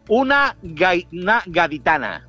una, 0.07 0.55
gai- 0.63 1.07
una 1.11 1.41
gaditana. 1.45 2.27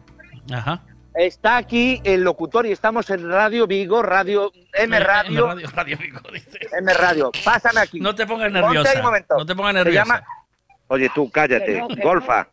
ajá. 0.53 0.81
Está 1.15 1.57
aquí 1.57 2.01
el 2.05 2.23
locutor 2.23 2.65
y 2.67 2.71
estamos 2.73 3.11
en 3.11 3.29
Radio 3.29 3.67
Vigo, 3.67 4.03
Radio 4.03 4.53
M 4.73 4.99
Radio. 5.01 5.51
M 5.51 5.55
Radio, 5.55 5.69
Radio 5.75 5.99
Vigo, 5.99 6.21
dice. 6.33 6.59
M 6.79 6.95
Radio. 6.95 7.33
Pásame 7.45 7.81
aquí. 7.81 7.99
No 8.01 8.15
te 8.15 8.25
pongas 8.25 8.53
Ponte 8.53 8.61
nerviosa. 8.63 8.91
ahí 8.93 8.97
un 8.99 9.03
momento. 9.03 9.35
No 9.37 9.45
te 9.45 9.55
pongas 9.57 9.75
nerviosa. 9.75 10.05
llama- 10.05 10.23
Oye, 10.87 11.11
tú, 11.15 11.29
cállate. 11.31 11.67
Que 11.67 11.79
no, 11.81 11.89
que 11.89 12.03
Golfa. 12.03 12.47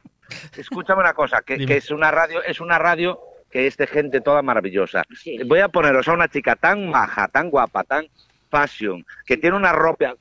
Escúchame 0.58 1.02
una 1.02 1.14
cosa, 1.14 1.42
que, 1.42 1.56
es 1.68 1.92
una 1.92 2.12
radio, 2.12 2.44
es 2.44 2.60
una 2.60 2.78
radio 2.80 3.20
que 3.50 3.68
es 3.68 3.78
de 3.78 3.88
gente 3.88 4.22
toda 4.22 4.42
maravillosa. 4.42 5.04
Voy 5.46 5.60
a 5.60 5.70
poneros 5.70 6.08
a 6.08 6.14
una 6.14 6.28
chica 6.28 6.56
tan 6.56 6.90
maja, 6.90 7.28
tan 7.28 7.50
guapa, 7.50 7.84
tan 7.84 8.08
fashion, 8.50 9.06
que 9.26 9.38
tiene 9.38 9.56
una 9.56 9.72
ropa. 9.72 10.16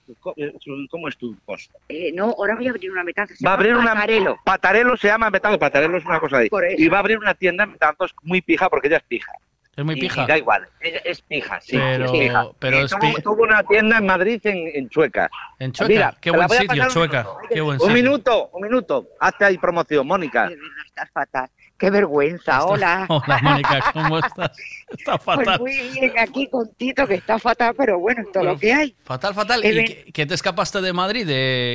¿Cómo 0.90 1.08
es 1.08 1.16
tu 1.16 1.36
cosa? 1.44 1.70
Eh, 1.88 2.12
no, 2.12 2.34
ahora 2.38 2.56
voy 2.56 2.66
a 2.66 2.70
abrir 2.70 2.90
una 2.90 3.04
metanza. 3.04 3.34
se 3.34 3.44
Va 3.44 3.52
a 3.52 3.54
abrir 3.54 3.76
una. 3.76 3.94
Patarelo. 3.94 4.38
Patarelo 4.44 4.96
se 4.96 5.08
llama 5.08 5.30
Metanzos. 5.30 5.58
Patarelo 5.58 5.96
es 5.98 6.04
una 6.04 6.20
cosa 6.20 6.38
ahí. 6.38 6.48
Y 6.76 6.88
va 6.88 6.98
a 6.98 7.00
abrir 7.00 7.18
una 7.18 7.34
tienda 7.34 7.64
en 7.64 7.72
Metanzos 7.72 8.14
muy 8.22 8.40
pija 8.40 8.68
porque 8.68 8.88
ella 8.88 8.98
es 8.98 9.04
pija. 9.04 9.32
Es 9.76 9.84
muy 9.84 9.96
pija. 9.96 10.22
y 10.24 10.26
da 10.26 10.38
igual. 10.38 10.68
Es 10.80 11.20
pija, 11.22 11.60
sí. 11.60 11.76
Pero- 11.76 12.04
es 12.06 12.10
pija. 12.12 12.46
pero 12.58 12.78
es 12.84 12.92
tuvo, 13.22 13.42
una 13.42 13.62
tienda 13.64 13.98
en 13.98 14.06
Madrid 14.06 14.40
en, 14.44 14.68
en 14.74 14.88
Chueca. 14.88 15.30
En 15.58 15.72
Chueca. 15.72 15.88
Mira, 15.92 16.16
Qué 16.20 16.30
buen 16.30 16.48
sitio, 16.48 16.88
Chueca. 16.88 17.26
Qué 17.50 17.60
buen 17.60 17.80
Un 17.80 17.88
sitio. 17.88 17.94
minuto, 17.94 18.50
un 18.52 18.62
minuto. 18.62 19.08
Hazte 19.20 19.44
ahí 19.46 19.58
promoción, 19.58 20.06
Mónica. 20.06 20.48
Estás 20.86 21.10
fatal. 21.12 21.48
Qué 21.76 21.90
vergüenza, 21.90 22.64
hola. 22.64 23.04
Hola, 23.08 23.40
Mónica, 23.42 23.90
¿cómo 23.92 24.18
estás? 24.20 24.56
Está 24.96 25.18
Pues 25.18 25.38
fatal. 25.38 25.58
muy 25.58 25.76
bien 25.92 26.12
aquí 26.20 26.46
con 26.48 26.72
Tito, 26.74 27.04
que 27.04 27.14
está 27.16 27.36
fatal, 27.40 27.74
pero 27.76 27.98
bueno, 27.98 28.22
esto 28.22 28.38
es 28.38 28.44
lo 28.44 28.56
que 28.56 28.72
hay. 28.72 28.94
Fatal, 29.02 29.34
fatal. 29.34 29.64
¿Y 29.64 29.74
ven- 29.74 29.86
qué, 29.86 30.12
qué 30.12 30.24
te 30.24 30.34
escapaste 30.34 30.80
de 30.80 30.92
Madrid 30.92 31.26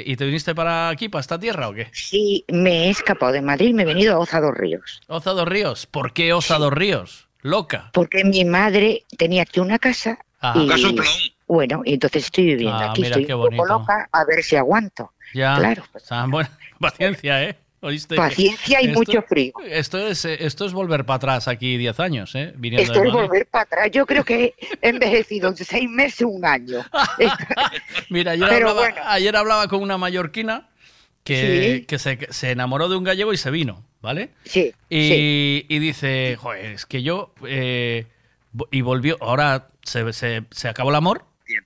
y 0.05 0.15
te 0.15 0.23
viniste 0.25 0.55
para 0.55 0.87
aquí, 0.87 1.09
para 1.09 1.19
esta 1.19 1.37
tierra 1.37 1.67
o 1.67 1.73
qué? 1.73 1.89
Sí, 1.91 2.45
me 2.47 2.85
he 2.87 2.89
escapado 2.91 3.33
de 3.33 3.41
Madrid, 3.41 3.73
me 3.73 3.83
he 3.83 3.85
venido 3.85 4.15
a 4.15 4.19
Oza 4.19 4.39
dos 4.39 4.55
Ríos. 4.55 5.01
Oza 5.07 5.31
dos 5.31 5.47
Ríos. 5.47 5.85
¿Por 5.85 6.13
qué 6.13 6.31
Osa 6.31 6.57
dos 6.57 6.71
Ríos? 6.71 7.27
Loca. 7.41 7.89
Porque 7.93 8.23
mi 8.23 8.43
madre 8.45 9.03
tenía 9.17 9.43
aquí 9.43 9.59
una 9.59 9.79
casa 9.79 10.19
Ah. 10.41 10.53
y... 10.57 10.69
Bueno, 11.47 11.81
y 11.83 11.95
entonces 11.95 12.25
estoy 12.25 12.45
viviendo 12.45 12.77
Ah, 12.77 12.91
aquí, 12.91 13.01
mira 13.01 13.15
estoy 13.15 13.25
qué 13.25 13.33
un 13.33 13.41
poco 13.41 13.55
bonito. 13.57 13.79
loca, 13.79 14.07
a 14.11 14.23
ver 14.25 14.43
si 14.43 14.55
aguanto. 14.55 15.11
Ya. 15.33 15.55
Claro. 15.57 15.83
O 15.93 15.99
sea, 15.99 16.25
bueno, 16.27 16.47
paciencia, 16.79 17.43
¿eh? 17.43 17.55
¿Oíste? 17.81 18.15
Paciencia 18.15 18.81
y 18.81 18.87
Esto- 18.87 18.99
mucho 18.99 19.21
frío. 19.23 19.53
Esto 19.65 19.97
es, 19.97 20.25
eh, 20.25 20.37
esto 20.45 20.65
es 20.65 20.73
volver 20.73 21.05
para 21.05 21.15
atrás 21.15 21.47
aquí 21.47 21.77
10 21.77 21.99
años, 22.01 22.35
¿eh? 22.35 22.53
Viniendo 22.57 22.83
Esto 22.91 23.01
de 23.01 23.07
es 23.07 23.13
volver 23.13 23.47
para 23.47 23.63
atrás. 23.63 23.89
Yo 23.91 24.05
creo 24.05 24.23
que 24.23 24.53
he 24.81 24.89
envejecido 24.89 25.49
en 25.49 25.55
seis 25.57 25.89
meses, 25.89 26.21
un 26.29 26.45
año. 26.45 26.79
Mira, 28.09 28.33
ayer, 28.33 28.47
Pero 28.49 28.69
hablaba, 28.69 28.89
bueno. 28.91 29.01
ayer 29.07 29.35
hablaba 29.35 29.67
con 29.67 29.81
una 29.81 29.97
mallorquina 29.97 30.67
que, 31.35 31.73
Sí. 31.79 31.85
que 31.85 31.99
se, 31.99 32.27
se 32.31 32.51
enamoró 32.51 32.89
de 32.89 32.95
un 32.97 33.03
gallego 33.03 33.31
y 33.33 33.37
se 33.37 33.51
vino, 33.51 33.85
¿vale? 34.01 34.29
Sí. 34.45 34.73
Y, 34.89 35.07
sí. 35.09 35.65
y 35.69 35.79
dice, 35.79 36.35
joder, 36.39 36.65
es 36.71 36.85
que 36.85 37.01
yo... 37.03 37.33
eh, 37.47 38.05
y 38.71 38.81
volvió, 38.81 39.15
ahora 39.21 39.67
se, 39.83 40.11
se- 40.13 40.43
se 40.49 40.67
acabó 40.67 40.89
el 40.89 40.95
amor 40.95 41.23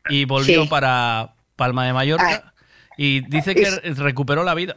y 0.10 0.26
volvió 0.26 0.64
Sí. 0.64 0.70
para 0.70 1.34
Palma 1.56 1.86
de 1.86 1.94
Mallorca 1.94 2.54
y 2.98 3.22
dice 3.30 3.56
que 3.56 3.70
recuperó 3.94 4.44
la 4.44 4.54
vida. 4.54 4.76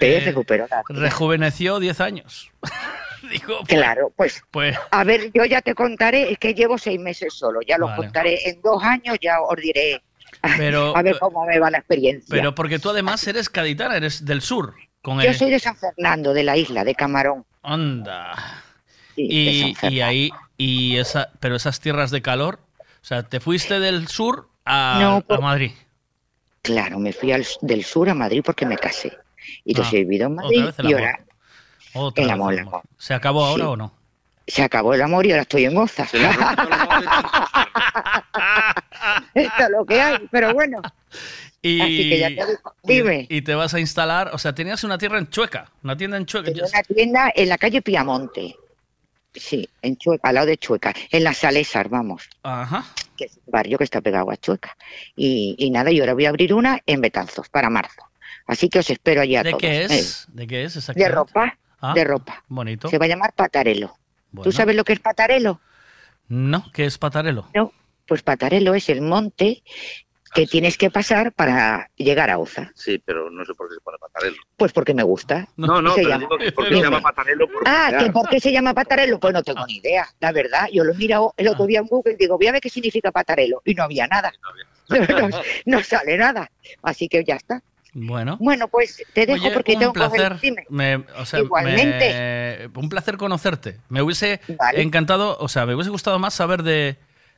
Eh, 0.00 0.22
recuperó 0.24 0.66
la 0.70 0.82
vida. 0.88 1.00
Rejuveneció 1.00 1.78
10 1.80 2.00
años. 2.00 2.50
Digo, 3.30 3.58
pues- 3.60 3.68
Claro, 3.68 4.12
pues 4.14 4.42
Pues 4.50 4.76
A 4.90 5.02
ver, 5.04 5.30
yo 5.32 5.46
ya 5.46 5.62
te 5.62 5.74
contaré, 5.74 6.30
es 6.30 6.38
que 6.38 6.52
llevo 6.52 6.76
seis 6.76 7.00
meses 7.00 7.32
solo, 7.32 7.60
ya 7.66 7.78
lo 7.78 7.86
Vale. 7.86 7.96
contaré 7.96 8.48
en 8.50 8.60
dos 8.60 8.82
años, 8.82 9.16
ya 9.22 9.40
os 9.40 9.56
diré 9.56 10.02
Pero, 10.56 10.96
a 10.96 11.02
ver 11.02 11.18
cómo 11.18 11.44
me 11.46 11.58
va 11.58 11.70
la 11.70 11.78
experiencia. 11.78 12.26
pero 12.30 12.54
porque 12.54 12.78
tú 12.78 12.90
además 12.90 13.26
eres 13.26 13.50
gaditana, 13.50 13.96
eres 13.96 14.24
del 14.24 14.40
sur. 14.42 14.74
Con 15.02 15.20
yo 15.20 15.28
el- 15.30 15.34
soy 15.36 15.50
de 15.50 15.58
San 15.58 15.76
Fernando, 15.76 16.32
de 16.32 16.42
la 16.44 16.56
isla, 16.56 16.84
de 16.84 16.94
Camarón. 16.94 17.44
Anda. 17.62 18.34
Sí, 19.14 19.28
de 19.28 19.34
y, 19.34 19.74
San 19.74 19.92
y 19.92 20.00
ahí, 20.00 20.30
y 20.56 20.96
esa, 20.96 21.30
pero 21.40 21.56
esas 21.56 21.78
tierras 21.80 22.10
de 22.10 22.22
calor, 22.22 22.58
o 22.80 23.04
sea, 23.04 23.22
te 23.22 23.38
fuiste 23.40 23.80
del 23.80 24.08
sur 24.08 24.48
a, 24.64 24.98
No, 25.00 25.16
a 25.16 25.20
por- 25.20 25.40
Madrid. 25.42 25.72
Claro, 26.62 26.98
me 26.98 27.12
fui 27.12 27.30
al, 27.32 27.44
del 27.60 27.84
sur 27.84 28.08
a 28.08 28.14
Madrid 28.14 28.42
porque 28.44 28.64
me 28.64 28.78
casé. 28.78 29.12
Y 29.64 29.72
entonces 29.72 29.92
Ah, 29.92 29.96
he 29.96 30.00
vivido 30.04 30.26
en 30.28 30.32
otra 30.38 30.44
Madrid 30.44 30.74
y 30.88 30.92
ahora 30.94 31.20
Otra 31.92 32.24
el 32.24 32.30
amor. 32.30 32.58
amor. 32.58 32.82
¿Se 32.96 33.12
acabó 33.12 33.44
ahora 33.44 33.64
Sí. 33.64 33.68
o 33.70 33.76
no? 33.76 33.94
Se 34.46 34.62
acabó 34.62 34.94
el 34.94 35.02
amor 35.02 35.26
y 35.26 35.30
ahora 35.30 35.42
estoy 35.42 35.64
en 35.64 35.76
Oza. 35.76 36.04
Esto 39.34 39.62
es 39.64 39.70
lo 39.70 39.84
que 39.84 40.00
hay, 40.00 40.16
pero 40.30 40.52
bueno. 40.54 40.80
Y, 41.62 41.80
Así 41.80 42.08
que 42.10 42.18
ya 42.18 42.28
te 42.28 42.34
digo. 42.34 42.74
Dime. 42.82 43.26
y 43.28 43.42
te 43.42 43.54
vas 43.54 43.72
a 43.74 43.80
instalar, 43.80 44.30
o 44.34 44.38
sea, 44.38 44.54
tenías 44.54 44.84
una 44.84 44.98
tierra 44.98 45.18
en 45.18 45.28
Chueca, 45.30 45.70
una 45.82 45.96
tienda 45.96 46.16
en 46.16 46.26
Chueca. 46.26 46.50
Una 46.50 46.82
tienda 46.82 47.32
en 47.34 47.48
la 47.48 47.56
calle 47.58 47.80
Piamonte. 47.82 48.54
Sí, 49.34 49.68
en 49.82 49.96
Chueca, 49.96 50.28
al 50.28 50.34
lado 50.36 50.46
de 50.46 50.58
Chueca, 50.58 50.92
en 51.10 51.24
la 51.24 51.34
Salesar, 51.34 51.88
vamos, 51.88 52.28
Ajá. 52.44 52.84
que 53.16 53.24
es 53.24 53.36
un 53.44 53.50
barrio 53.50 53.78
que 53.78 53.84
está 53.84 54.00
pegado 54.00 54.30
a 54.30 54.36
Chueca. 54.36 54.76
Y, 55.16 55.56
y 55.58 55.70
nada, 55.70 55.90
y 55.90 55.98
ahora 56.00 56.14
voy 56.14 56.26
a 56.26 56.28
abrir 56.28 56.54
una 56.54 56.80
en 56.86 57.00
Betanzos, 57.00 57.48
para 57.48 57.68
marzo. 57.70 58.02
Así 58.46 58.68
que 58.68 58.78
os 58.80 58.90
espero 58.90 59.22
allá 59.22 59.42
¿De 59.42 59.50
todos. 59.50 59.60
qué 59.62 59.80
¿eh? 59.82 59.86
es? 59.90 60.26
¿De 60.28 60.46
qué 60.46 60.64
es 60.64 60.74
De 60.74 60.78
exactamente? 60.80 61.14
ropa, 61.14 61.58
Ah, 61.80 61.92
de 61.94 62.04
ropa. 62.04 62.44
Bonito. 62.48 62.88
Se 62.88 62.98
va 62.98 63.06
a 63.06 63.08
llamar 63.08 63.32
Patarelo. 63.34 63.96
Bueno. 64.34 64.42
¿Tú 64.50 64.52
sabes 64.52 64.74
lo 64.76 64.84
que 64.84 64.92
es 64.94 65.00
Patarelo? 65.00 65.60
No, 66.28 66.64
¿qué 66.72 66.86
es 66.86 66.98
patarelo? 66.98 67.46
No, 67.54 67.72
pues 68.06 68.22
Patarelo 68.22 68.74
es 68.74 68.88
el 68.88 69.00
monte 69.02 69.62
que 70.34 70.46
tienes 70.48 70.76
que 70.76 70.90
pasar 70.90 71.32
para 71.32 71.90
llegar 71.94 72.28
a 72.30 72.38
Oza. 72.38 72.72
Sí, 72.74 72.98
pero 73.04 73.30
no 73.30 73.44
sé 73.44 73.54
por 73.54 73.68
qué 73.68 73.74
se 73.76 73.80
pone 73.80 73.98
patarelo. 73.98 74.36
Pues 74.56 74.72
porque 74.72 74.92
me 74.94 75.04
gusta. 75.04 75.46
No, 75.56 75.80
no, 75.80 75.90
Se 75.94 75.96
pero 76.02 76.08
llama- 76.08 76.20
digo 76.24 76.38
que 76.38 76.50
por 76.52 76.68
qué 76.68 76.74
se 76.74 76.82
llama 76.82 77.00
patarelo. 77.00 77.46
Por 77.46 77.62
Ah, 77.66 77.86
crear. 77.90 78.04
¿que 78.04 78.10
¿por 78.10 78.28
qué 78.28 78.40
se 78.40 78.50
llama 78.52 78.74
patarelo? 78.74 79.20
Pues 79.20 79.32
no 79.32 79.42
tengo 79.44 79.64
ni 79.66 79.76
idea, 79.76 80.08
la 80.18 80.32
verdad. 80.32 80.66
Yo 80.72 80.82
lo 80.82 80.92
he 80.92 80.96
mirado 80.96 81.32
el 81.36 81.46
otro 81.48 81.66
día 81.66 81.78
en 81.78 81.86
Google 81.86 82.14
y 82.14 82.16
digo, 82.16 82.36
voy 82.36 82.46
a 82.48 82.52
ver 82.52 82.60
qué 82.60 82.70
significa 82.70 83.12
patarelo. 83.12 83.62
Y 83.64 83.74
no 83.74 83.84
había 83.84 84.06
nada. 84.08 84.32
No, 84.88 84.96
no 85.66 85.82
sale 85.82 86.16
nada. 86.18 86.50
Así 86.82 87.08
que 87.08 87.22
ya 87.24 87.36
está. 87.36 87.62
Bueno. 87.94 88.36
Bueno, 88.40 88.66
pues 88.68 89.02
te 89.12 89.24
dejo 89.24 89.44
Oye, 89.46 89.54
porque 89.54 89.72
un 89.74 89.78
tengo 89.78 89.92
que 89.92 89.98
placer. 90.00 90.40
dime. 90.40 90.64
Me- 90.68 91.04
o 91.16 91.24
sea, 91.24 91.40
Igualmente. 91.40 92.68
me- 92.74 92.80
un 92.80 92.88
placer 92.88 93.16
conocerte. 93.16 93.78
Me 93.88 94.02
hubiese 94.02 94.40
Vale. 94.58 94.82
encantado, 94.82 95.36
o 95.38 95.48
sea, 95.48 95.64
me 95.64 95.74
hubiese 95.74 95.90
gustado 95.90 96.18
más 96.18 96.34
saber 96.34 96.64
de, 96.64 96.96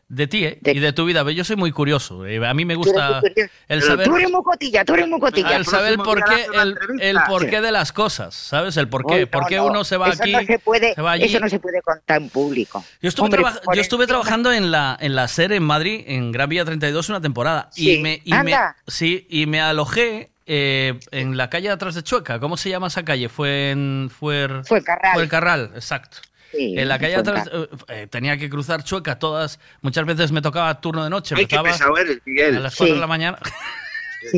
de 0.09 0.27
ti 0.29 0.45
¿eh? 0.47 0.59
y 0.65 0.79
de 0.79 0.93
tu 0.95 1.05
vida. 1.05 1.29
Yo 1.31 1.45
soy 1.45 1.57
muy 1.57 1.73
curioso. 1.73 2.25
eh, 2.25 2.47
A 2.47 2.55
mí 2.55 2.65
me 2.65 2.75
gusta 2.75 3.21
el 3.69 3.83
saber, 3.83 4.07
Tú 4.07 4.17
eres 4.17 4.31
muy 4.31 4.43
cotilla, 4.43 4.83
tú 4.85 4.95
eres 4.95 5.09
muy 5.09 5.21
cotilla. 5.21 5.57
el 5.57 5.67
saber 5.67 5.93
el 5.93 5.99
porqué, 5.99 6.47
el, 6.55 6.79
el 7.01 7.19
porqué 7.29 7.61
de 7.61 7.71
las 7.73 7.93
cosas, 7.93 8.35
¿sabes? 8.35 8.79
El 8.79 8.89
porqué. 8.89 9.23
No, 9.23 9.27
¿Por 9.31 9.47
qué 9.49 9.57
no, 9.57 9.67
uno 9.67 9.85
se 9.85 9.97
va 9.99 10.09
eso 10.09 10.23
aquí, 10.23 10.33
No 10.33 10.43
se 10.45 10.59
puede, 10.61 10.95
se 10.95 11.03
va 11.03 11.13
allí? 11.13 11.25
Eso 11.25 11.39
no 11.41 11.49
se 11.51 11.59
puede 11.59 11.83
contar 11.83 12.23
en 12.23 12.31
público. 12.31 12.83
Yo 13.03 13.09
estuve, 13.11 13.25
Hombre, 13.27 13.43
traba- 13.43 13.61
por 13.61 13.75
yo 13.75 13.81
estuve 13.83 14.07
trabajando 14.07 14.53
en 14.53 14.71
la, 14.71 14.97
en 15.01 15.15
la 15.17 15.29
SER 15.29 15.53
en 15.53 15.65
Madrid, 15.65 16.05
en 16.07 16.33
Gran 16.33 16.49
Vía 16.49 16.65
32, 16.65 17.09
una 17.11 17.21
temporada. 17.21 17.69
Sí, 17.73 17.97
Y 17.99 18.03
me, 18.03 18.23
y 18.25 18.31
me- 18.31 18.37
anda. 18.39 18.77
sí, 18.87 19.27
y 19.29 19.45
me 19.47 19.61
alojé 19.61 20.31
eh, 20.47 20.99
en 21.11 21.37
la 21.37 21.51
calle 21.51 21.69
de 21.69 21.75
atrás 21.75 21.95
de 21.95 22.03
Chueca. 22.03 22.39
¿Cómo 22.41 22.57
se 22.57 22.71
llama 22.71 22.87
esa 22.87 23.05
calle? 23.05 23.29
Fue 23.29 23.71
en... 23.71 24.11
Fue, 24.17 24.49
Fuencarral. 24.65 25.13
Fue 25.15 25.23
el 25.23 25.29
Carral, 25.29 25.71
exacto. 25.75 26.19
Sí, 26.53 26.75
en 26.79 26.89
la 26.89 26.99
calle 26.99 27.15
de 27.15 27.19
atrás 27.21 27.51
eh, 27.53 27.69
eh, 27.89 28.07
tenía 28.09 28.37
que 28.39 28.49
cruzar 28.49 28.83
Chueca 28.85 29.19
todas. 29.19 29.59
Muchas 29.83 30.07
veces 30.07 30.31
me 30.33 30.41
tocaba 30.41 30.81
turno 30.81 31.03
de 31.05 31.11
noche. 31.11 31.35
Ay, 31.37 31.47
qué 31.47 31.59
pesado 31.59 31.97
eres, 31.99 32.19
Miguel. 32.25 32.57
a 32.57 32.61
las 32.61 32.77
4 32.77 32.87
Sí. 32.87 32.95
de 32.95 33.01
la 33.01 33.07
mañana. 33.07 33.39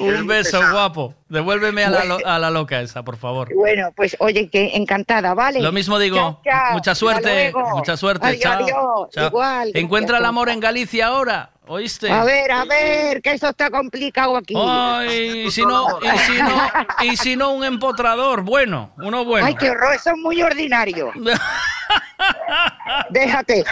Un 0.00 0.26
beso, 0.26 0.60
guapo. 0.70 1.14
Devuélveme 1.28 1.84
a 1.84 1.90
la, 1.90 2.04
lo- 2.04 2.26
a 2.26 2.38
la 2.38 2.50
loca 2.50 2.80
esa, 2.80 3.02
por 3.02 3.16
favor. 3.16 3.54
Bueno, 3.54 3.92
pues 3.94 4.16
oye, 4.18 4.48
que 4.48 4.76
encantada, 4.76 5.34
¿vale? 5.34 5.60
Lo 5.60 5.72
mismo 5.72 5.98
digo. 5.98 6.16
Chao, 6.16 6.40
chao. 6.44 6.72
Mucha 6.72 6.94
suerte. 6.94 7.52
Mucha 7.74 7.96
suerte. 7.96 8.26
Adiós, 8.26 8.40
chao. 8.42 8.52
adiós. 8.64 9.10
Chao. 9.12 9.26
Igual, 9.28 9.70
Encuentra 9.74 10.18
el 10.18 10.24
amor 10.24 10.48
en 10.48 10.60
Galicia 10.60 11.06
ahora. 11.06 11.50
¿Oíste? 11.72 12.12
A 12.12 12.22
ver, 12.22 12.52
a 12.52 12.66
ver, 12.66 13.22
que 13.22 13.32
eso 13.32 13.48
está 13.48 13.70
complicado 13.70 14.36
aquí. 14.36 14.52
Ay, 14.54 15.46
y 15.46 15.50
si 15.50 15.64
no, 15.64 15.98
y 16.02 16.18
si 16.18 16.42
no, 16.42 16.70
y 17.00 17.16
si 17.16 17.34
no 17.34 17.52
un 17.52 17.64
empotrador, 17.64 18.42
bueno, 18.42 18.92
uno 18.98 19.24
bueno. 19.24 19.46
Ay, 19.46 19.54
qué 19.54 19.70
horror, 19.70 19.94
eso 19.94 20.10
es 20.10 20.18
muy 20.18 20.42
ordinario. 20.42 21.10
Déjate. 23.08 23.64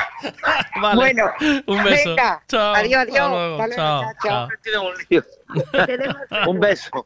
Vale. 0.80 0.96
Bueno, 0.96 1.30
Un 1.66 1.84
beso. 1.84 2.08
venga. 2.10 2.42
Chao. 2.48 2.74
Adiós, 2.74 3.00
Hasta 3.06 3.12
adiós. 3.12 3.30
luego. 3.30 3.62
Hasta 3.62 3.66
luego, 3.66 4.12
Chao, 4.22 4.48
chao. 5.10 5.30
Un 6.46 6.60
beso. 6.60 7.04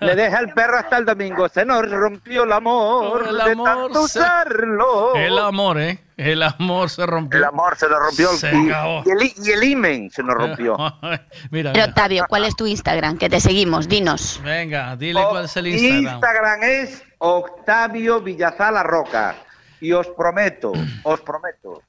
Le 0.00 0.14
deja 0.14 0.40
el 0.40 0.52
perro 0.52 0.78
hasta 0.78 0.98
el 0.98 1.04
domingo. 1.04 1.48
Se 1.48 1.64
nos 1.64 1.88
rompió 1.90 2.44
el 2.44 2.52
amor. 2.52 3.26
El 3.28 3.36
de 3.36 3.52
amor 3.52 3.68
tanto 3.68 4.08
se- 4.08 4.18
usarlo. 4.20 5.14
El 5.14 5.38
amor, 5.38 5.80
¿eh? 5.80 5.98
El 6.16 6.42
amor 6.42 6.90
se 6.90 7.06
rompió. 7.06 7.38
El 7.38 7.44
amor 7.44 7.76
se 7.76 7.88
nos 7.88 7.98
rompió. 8.00 8.28
Se 8.32 8.50
y, 8.52 8.68
acabó. 8.70 9.02
y 9.06 9.10
el, 9.10 9.32
y 9.46 9.50
el 9.52 9.62
imen 9.64 10.10
se 10.10 10.22
nos 10.22 10.34
rompió. 10.34 10.76
Mira. 11.50 11.72
Octavio, 11.84 12.26
¿cuál 12.28 12.44
es 12.44 12.56
tu 12.56 12.66
Instagram? 12.66 13.18
Que 13.18 13.28
te 13.28 13.40
seguimos, 13.40 13.88
dinos. 13.88 14.40
Venga, 14.44 14.96
dile 14.96 15.22
cuál 15.30 15.44
es 15.44 15.56
el 15.56 15.68
Instagram. 15.68 16.14
Instagram 16.14 16.62
es 16.62 17.02
Octavio 17.18 18.20
Villazala 18.20 18.82
Roca. 18.82 19.34
Y 19.80 19.92
os 19.92 20.08
prometo, 20.08 20.72
os 21.04 21.20
prometo, 21.20 21.82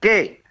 que 0.00 0.41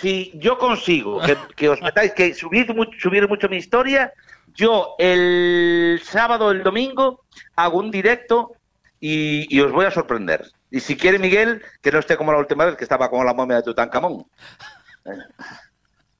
si 0.00 0.32
yo 0.34 0.58
consigo 0.58 1.20
que, 1.54 1.68
os 1.68 1.80
metáis, 1.82 2.12
que 2.12 2.34
subir, 2.34 2.74
mu- 2.74 2.86
subir 2.98 3.28
mucho 3.28 3.48
mi 3.48 3.56
historia, 3.58 4.12
yo 4.54 4.94
el 4.98 6.00
sábado, 6.04 6.50
el 6.50 6.62
domingo, 6.62 7.24
hago 7.56 7.78
un 7.78 7.90
directo 7.90 8.52
y, 9.00 9.46
y 9.54 9.60
os 9.60 9.72
voy 9.72 9.86
a 9.86 9.90
sorprender. 9.90 10.46
Y 10.70 10.80
si 10.80 10.96
quiere 10.96 11.18
Miguel, 11.18 11.62
que 11.82 11.92
no 11.92 11.98
esté 11.98 12.16
como 12.16 12.32
la 12.32 12.38
última 12.38 12.64
vez, 12.64 12.76
que 12.76 12.84
estaba 12.84 13.10
como 13.10 13.24
la 13.24 13.34
momia 13.34 13.56
de 13.56 13.62
Tutankamón. 13.64 14.24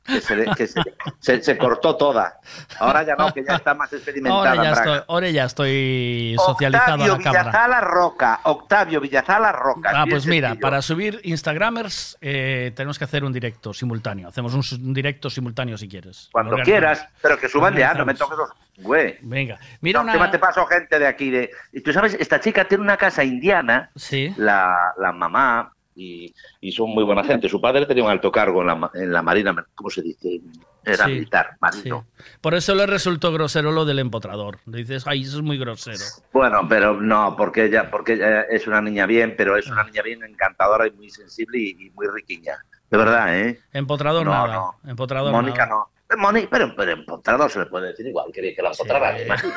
Que, 0.04 0.20
se, 0.20 0.44
que 0.56 0.66
se- 0.66 0.82
se- 1.20 1.42
se 1.42 1.56
cortó 1.58 1.96
toda. 1.96 2.40
Ahora 2.80 3.04
ya 3.04 3.14
no, 3.14 3.32
que 3.32 3.44
ya 3.44 3.54
está 3.56 3.72
más 3.74 3.92
experimentada. 3.92 4.50
Ahora 4.50 4.62
ya, 4.64 4.72
estoy, 4.72 5.00
ahora 5.06 5.30
ya 5.30 5.44
estoy 5.44 6.36
socializado 6.44 6.94
Octavio 6.94 7.14
a 7.14 7.16
la 7.18 7.22
cámara. 7.22 7.42
Villazala 7.44 7.80
Roca. 7.80 8.40
Octavio 8.44 9.00
Villazala 9.00 9.52
Roca. 9.52 9.90
Ah, 9.94 10.04
pues 10.10 10.26
mira, 10.26 10.48
sencillo. 10.48 10.60
para 10.62 10.82
subir 10.82 11.20
Instagramers 11.22 12.18
eh, 12.20 12.72
tenemos 12.74 12.98
que 12.98 13.04
hacer 13.04 13.22
un 13.24 13.32
directo 13.32 13.72
simultáneo. 13.72 14.28
Hacemos 14.28 14.54
un, 14.54 14.62
un 14.86 14.92
directo 14.94 15.30
simultáneo 15.30 15.78
si 15.78 15.88
quieres. 15.88 16.28
Cuando 16.32 16.56
quieras, 16.58 17.06
pero 17.20 17.38
que 17.38 17.48
suban 17.48 17.76
ya, 17.76 17.94
no 17.94 18.04
me 18.04 18.14
toques 18.14 18.36
los... 18.38 18.50
Güey. 18.78 19.18
Venga, 19.20 19.58
mira 19.82 20.02
No, 20.02 20.12
una... 20.12 20.30
te 20.30 20.38
paso 20.38 20.66
gente 20.66 20.98
de 20.98 21.06
aquí. 21.06 21.30
De... 21.30 21.50
Y 21.72 21.80
tú 21.82 21.92
sabes, 21.92 22.14
esta 22.18 22.40
chica 22.40 22.64
tiene 22.66 22.82
una 22.82 22.96
casa 22.96 23.22
indiana, 23.22 23.90
Sí. 23.94 24.34
la, 24.36 24.94
la 24.98 25.12
mamá, 25.12 25.72
y, 25.94 26.34
y 26.60 26.72
son 26.72 26.90
muy 26.90 27.04
buena 27.04 27.24
gente. 27.24 27.48
Su 27.48 27.60
padre 27.60 27.86
tenía 27.86 28.04
un 28.04 28.10
alto 28.10 28.30
cargo 28.32 28.60
en 28.62 28.66
la, 28.68 28.90
en 28.94 29.12
la 29.12 29.22
Marina, 29.22 29.54
¿cómo 29.74 29.90
se 29.90 30.02
dice? 30.02 30.40
Era 30.84 31.04
Sí, 31.06 31.12
militar, 31.12 31.56
marino. 31.60 32.06
Por 32.40 32.54
eso 32.54 32.74
le 32.74 32.86
resultó 32.86 33.32
grosero 33.32 33.70
lo 33.70 33.84
del 33.84 34.00
empotrador. 34.00 34.58
Dices, 34.66 35.04
ay, 35.06 35.22
eso 35.22 35.36
es 35.36 35.42
muy 35.44 35.56
grosero. 35.56 35.98
Bueno, 36.32 36.66
pero 36.68 37.00
no, 37.00 37.36
porque 37.36 37.66
ella, 37.66 37.88
porque 37.88 38.14
ella 38.14 38.42
es 38.42 38.66
una 38.66 38.80
niña 38.80 39.06
bien, 39.06 39.34
pero 39.36 39.56
es 39.56 39.68
Ah. 39.68 39.74
una 39.74 39.84
niña 39.84 40.02
bien 40.02 40.24
encantadora 40.24 40.88
y 40.88 40.90
muy 40.90 41.08
sensible 41.08 41.58
y, 41.58 41.86
y 41.86 41.90
muy 41.90 42.08
riquiña. 42.08 42.56
De 42.90 42.98
verdad, 42.98 43.38
¿eh? 43.38 43.60
Empotrador 43.72 44.24
No, 44.24 44.32
nada. 44.32 44.54
no. 44.54 44.74
Empotrador 44.90 45.30
Mónica 45.32 45.66
nada. 45.66 45.68
no. 45.70 45.92
Mónica, 46.18 46.48
pero, 46.50 46.74
pero 46.76 46.90
empotrado 46.92 47.48
se 47.48 47.60
le 47.60 47.66
puede 47.66 47.86
decir 47.88 48.06
igual, 48.06 48.26
quería 48.34 48.54
que 48.54 48.60
la 48.60 48.68
empotrara, 48.70 49.12
me 49.12 49.22
imagino. 49.22 49.54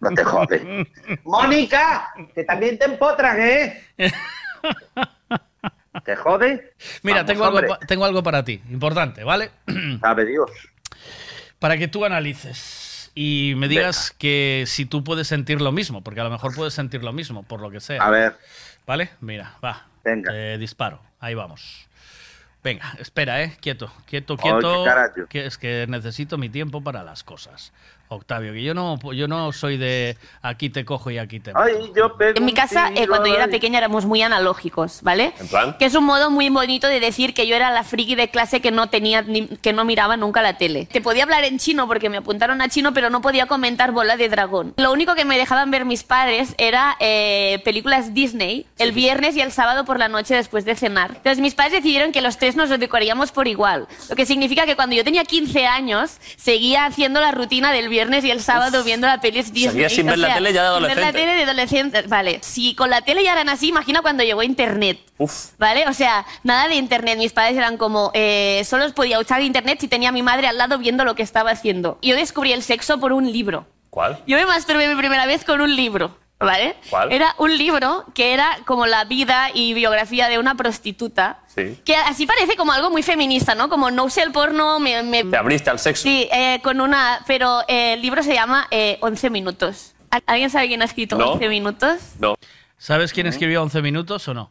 No 0.00 0.10
te 0.14 0.24
jode. 0.24 0.86
Mónica, 1.24 2.14
que 2.34 2.44
también 2.44 2.78
te 2.78 2.86
empotran, 2.86 3.38
¿eh? 3.42 3.82
¿Te 6.04 6.16
jode? 6.16 6.74
Mira, 7.02 7.22
Vamos, 7.22 7.26
tengo, 7.26 7.44
algo, 7.44 7.78
tengo 7.86 8.04
algo 8.04 8.22
para 8.22 8.44
ti, 8.44 8.60
importante, 8.70 9.24
¿vale? 9.24 9.50
Sabe 10.00 10.26
Dios. 10.26 10.50
Para 11.58 11.78
que 11.78 11.88
tú 11.88 12.04
analices 12.04 13.10
y 13.14 13.54
me 13.56 13.68
digas 13.68 14.10
que 14.10 14.64
si 14.66 14.86
tú 14.86 15.04
puedes 15.04 15.28
sentir 15.28 15.60
lo 15.60 15.72
mismo, 15.72 16.02
porque 16.02 16.20
a 16.20 16.24
lo 16.24 16.30
mejor 16.30 16.54
puedes 16.54 16.74
sentir 16.74 17.02
lo 17.02 17.12
mismo, 17.12 17.42
por 17.44 17.60
lo 17.60 17.70
que 17.70 17.80
sea. 17.80 18.02
A 18.02 18.10
ver. 18.10 18.36
¿Vale? 18.86 19.10
Mira, 19.20 19.54
va. 19.64 19.86
Venga. 20.04 20.30
Te 20.32 20.58
disparo. 20.58 21.00
Ahí 21.20 21.34
vamos. 21.34 21.88
Venga, 22.62 22.94
espera, 22.98 23.42
¿eh? 23.42 23.56
Quieto, 23.60 23.92
quieto, 24.06 24.36
quieto. 24.36 24.84
que 25.28 25.46
es 25.46 25.58
que 25.58 25.86
necesito 25.86 26.38
mi 26.38 26.48
tiempo 26.48 26.82
para 26.82 27.02
las 27.02 27.22
cosas. 27.22 27.72
Octavio, 28.14 28.52
que 28.52 28.62
yo 28.62 28.74
no, 28.74 28.98
yo 29.12 29.28
no 29.28 29.52
soy 29.52 29.76
de 29.76 30.16
aquí 30.42 30.70
te 30.70 30.84
cojo 30.84 31.10
y 31.10 31.18
aquí 31.18 31.40
te 31.40 31.52
mato. 31.52 31.66
Ay, 31.66 31.92
yo 31.96 32.16
pego 32.16 32.38
En 32.38 32.44
mi 32.44 32.52
casa, 32.54 32.90
eh, 32.94 33.06
cuando 33.06 33.26
yo 33.28 33.34
era 33.36 33.48
pequeña, 33.48 33.78
éramos 33.78 34.04
muy 34.06 34.22
analógicos, 34.22 35.00
¿vale? 35.02 35.32
¿En 35.40 35.48
plan? 35.48 35.76
Que 35.78 35.84
es 35.86 35.94
un 35.94 36.04
modo 36.04 36.30
muy 36.30 36.48
bonito 36.48 36.86
de 36.88 37.00
decir 37.00 37.34
que 37.34 37.46
yo 37.46 37.56
era 37.56 37.70
la 37.70 37.84
friki 37.84 38.14
de 38.14 38.28
clase 38.28 38.60
que 38.60 38.70
no 38.70 38.88
tenía, 38.88 39.22
ni- 39.22 39.46
que 39.48 39.72
no 39.72 39.84
miraba 39.84 40.16
nunca 40.16 40.42
la 40.42 40.56
tele. 40.58 40.86
Te 40.86 41.00
podía 41.00 41.22
hablar 41.24 41.44
en 41.44 41.58
chino 41.58 41.86
porque 41.86 42.08
me 42.10 42.16
apuntaron 42.18 42.60
a 42.60 42.68
chino, 42.68 42.92
pero 42.94 43.10
no 43.10 43.20
podía 43.20 43.46
comentar 43.46 43.92
bola 43.92 44.16
de 44.16 44.28
dragón. 44.28 44.74
Lo 44.76 44.92
único 44.92 45.14
que 45.14 45.24
me 45.24 45.36
dejaban 45.38 45.70
ver 45.70 45.84
mis 45.84 46.02
padres 46.04 46.54
era 46.58 46.96
eh, 47.00 47.60
películas 47.64 48.14
Disney 48.14 48.66
el 48.78 48.92
viernes 48.92 49.36
y 49.36 49.40
el 49.40 49.52
sábado 49.52 49.84
por 49.84 49.98
la 49.98 50.08
noche 50.08 50.34
después 50.34 50.64
de 50.64 50.74
cenar. 50.74 51.10
Entonces 51.16 51.40
mis 51.40 51.54
padres 51.54 51.72
decidieron 51.74 52.12
que 52.12 52.20
los 52.20 52.38
tres 52.38 52.56
nos 52.56 52.68
decoraríamos 52.68 53.32
por 53.32 53.48
igual. 53.48 53.86
Lo 54.08 54.16
que 54.16 54.26
significa 54.26 54.66
que 54.66 54.76
cuando 54.76 54.94
yo 54.94 55.04
tenía 55.04 55.24
15 55.24 55.66
años, 55.66 56.18
seguía 56.36 56.84
haciendo 56.86 57.20
la 57.20 57.32
rutina 57.32 57.72
del 57.72 57.88
viernes 57.88 58.03
y 58.24 58.30
el 58.30 58.40
sábado 58.40 58.84
viendo 58.84 59.06
la 59.06 59.20
pelis 59.20 59.52
Disney. 59.52 59.72
Seguías 59.72 59.92
sin 59.92 60.06
ver 60.06 60.18
la 60.18 60.34
tele 60.34 60.52
ya 60.52 60.62
de 60.62 60.74
sin 60.76 60.82
ver 60.82 60.96
la 60.96 61.08
adolescente. 61.08 61.12
tele 61.18 61.34
de 61.34 61.42
adolescente. 61.44 62.02
Vale, 62.02 62.38
si 62.42 62.74
con 62.74 62.90
la 62.90 63.02
tele 63.02 63.24
ya 63.24 63.32
eran 63.32 63.48
así, 63.48 63.68
imagina 63.68 64.02
cuando 64.02 64.22
llegó 64.22 64.42
Internet. 64.42 64.98
¿Vale? 65.58 65.88
O 65.88 65.92
sea, 65.92 66.26
nada 66.42 66.68
de 66.68 66.74
Internet. 66.74 67.18
Mis 67.18 67.32
padres 67.32 67.56
eran 67.56 67.76
como, 67.76 68.10
eh, 68.14 68.62
solo 68.64 68.92
podía 68.94 69.18
usar 69.18 69.42
Internet 69.42 69.78
si 69.80 69.88
tenía 69.88 70.10
a 70.10 70.12
mi 70.12 70.22
madre 70.22 70.46
al 70.46 70.58
lado 70.58 70.78
viendo 70.78 71.04
lo 71.04 71.14
que 71.14 71.22
estaba 71.22 71.50
haciendo. 71.50 71.98
Y 72.00 72.10
yo 72.10 72.16
descubrí 72.16 72.52
el 72.52 72.62
sexo 72.62 72.98
por 72.98 73.12
un 73.12 73.30
libro. 73.32 73.66
¿Cuál? 73.90 74.18
Yo 74.26 74.36
me 74.36 74.46
masturbé 74.46 74.88
mi 74.88 74.96
primera 74.96 75.24
vez 75.26 75.44
con 75.44 75.60
un 75.60 75.74
libro. 75.74 76.16
¿Vale? 76.40 76.76
¿Cuál? 76.90 77.12
Era 77.12 77.34
un 77.38 77.56
libro 77.56 78.04
que 78.14 78.34
era 78.34 78.58
como 78.66 78.86
la 78.86 79.04
vida 79.04 79.48
y 79.54 79.72
biografía 79.72 80.28
de 80.28 80.38
una 80.38 80.54
prostituta. 80.56 81.40
Sí. 81.46 81.80
Que 81.84 81.96
así 81.96 82.26
parece 82.26 82.56
como 82.56 82.72
algo 82.72 82.90
muy 82.90 83.02
feminista, 83.02 83.54
¿no? 83.54 83.68
Como 83.70 83.90
no 83.90 84.04
usé 84.04 84.22
el 84.22 84.32
porno, 84.32 84.78
me... 84.80 85.02
me- 85.02 85.24
Te 85.24 85.36
abriste 85.36 85.70
al 85.70 85.78
sexo. 85.78 86.02
Sí, 86.02 86.28
eh, 86.32 86.60
con 86.62 86.80
una... 86.80 87.20
Pero 87.26 87.60
eh, 87.68 87.94
el 87.94 88.02
libro 88.02 88.22
se 88.22 88.34
llama 88.34 88.66
eh, 88.70 88.98
11 89.00 89.30
minutos. 89.30 89.94
¿Al- 90.10 90.22
¿Alguien 90.26 90.50
sabe 90.50 90.66
quién 90.68 90.82
ha 90.82 90.86
escrito 90.86 91.16
No. 91.16 91.32
11 91.32 91.48
minutos? 91.48 92.00
No. 92.18 92.34
¿Sabes 92.76 93.12
quién 93.12 93.26
escribió 93.26 93.62
11 93.62 93.80
minutos 93.80 94.26
o 94.28 94.34
no? 94.34 94.50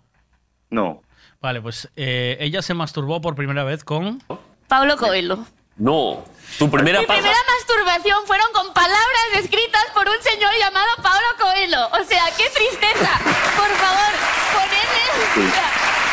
No. 0.70 1.04
Vale, 1.42 1.62
pues 1.62 1.90
eh, 1.96 2.38
ella 2.40 2.62
se 2.62 2.74
masturbó 2.74 3.20
por 3.22 3.36
primera 3.36 3.64
vez 3.66 3.84
con... 3.84 4.24
Pablo 4.68 4.98
Coelho. 4.98 5.46
No. 5.78 6.24
Tu 6.60 6.70
primera 6.70 7.00
Mi 7.00 7.06
paja. 7.08 7.20
primera 7.20 7.40
masturbación 7.58 8.26
fueron 8.28 8.52
con 8.54 8.74
palabras 8.74 9.26
escritas 9.40 9.86
por 9.94 10.08
un 10.08 10.22
señor 10.22 10.52
llamado 10.60 10.88
Pablo 11.02 11.28
Coelho. 11.40 11.88
O 11.88 12.04
sea, 12.04 12.26
qué 12.38 12.48
tristeza. 12.50 13.10
Por 13.58 13.70
favor, 13.78 14.14
ponedle... 14.54 15.48
o 15.48 15.52
sea, 15.52 15.72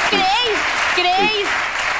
¿Creéis? 0.08 0.58
¿Creéis? 0.94 1.46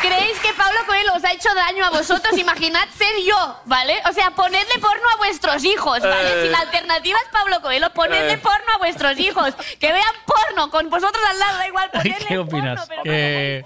¿Creéis 0.01 0.39
que 0.41 0.55
Pablo 0.55 0.79
Coelho 0.87 1.13
os 1.15 1.23
ha 1.25 1.33
hecho 1.33 1.55
daño 1.55 1.85
a 1.85 1.91
vosotros? 1.91 2.37
Imaginad 2.39 2.89
ser 2.97 3.13
yo, 3.27 3.61
¿vale? 3.67 4.01
O 4.09 4.13
sea, 4.15 4.31
ponedle 4.31 4.79
porno 4.81 5.07
a 5.15 5.17
vuestros 5.19 5.63
hijos, 5.63 6.01
¿vale? 6.01 6.31
Eh. 6.41 6.43
Si 6.45 6.49
la 6.49 6.61
alternativa 6.61 7.19
es 7.19 7.29
Pablo 7.31 7.61
Coelho, 7.61 7.91
ponedle 7.93 8.33
Eh. 8.33 8.39
porno 8.39 8.73
a 8.75 8.79
vuestros 8.79 9.19
hijos. 9.19 9.53
Que 9.79 9.93
vean 9.93 10.15
porno 10.25 10.71
con 10.71 10.89
vosotros 10.89 11.23
al 11.29 11.39
lado, 11.39 11.59
da 11.59 11.69
igual, 11.69 11.91
ponedle 11.91 12.27
¿Qué 12.27 12.39
opinas? 12.39 12.89
Eh, 13.05 13.63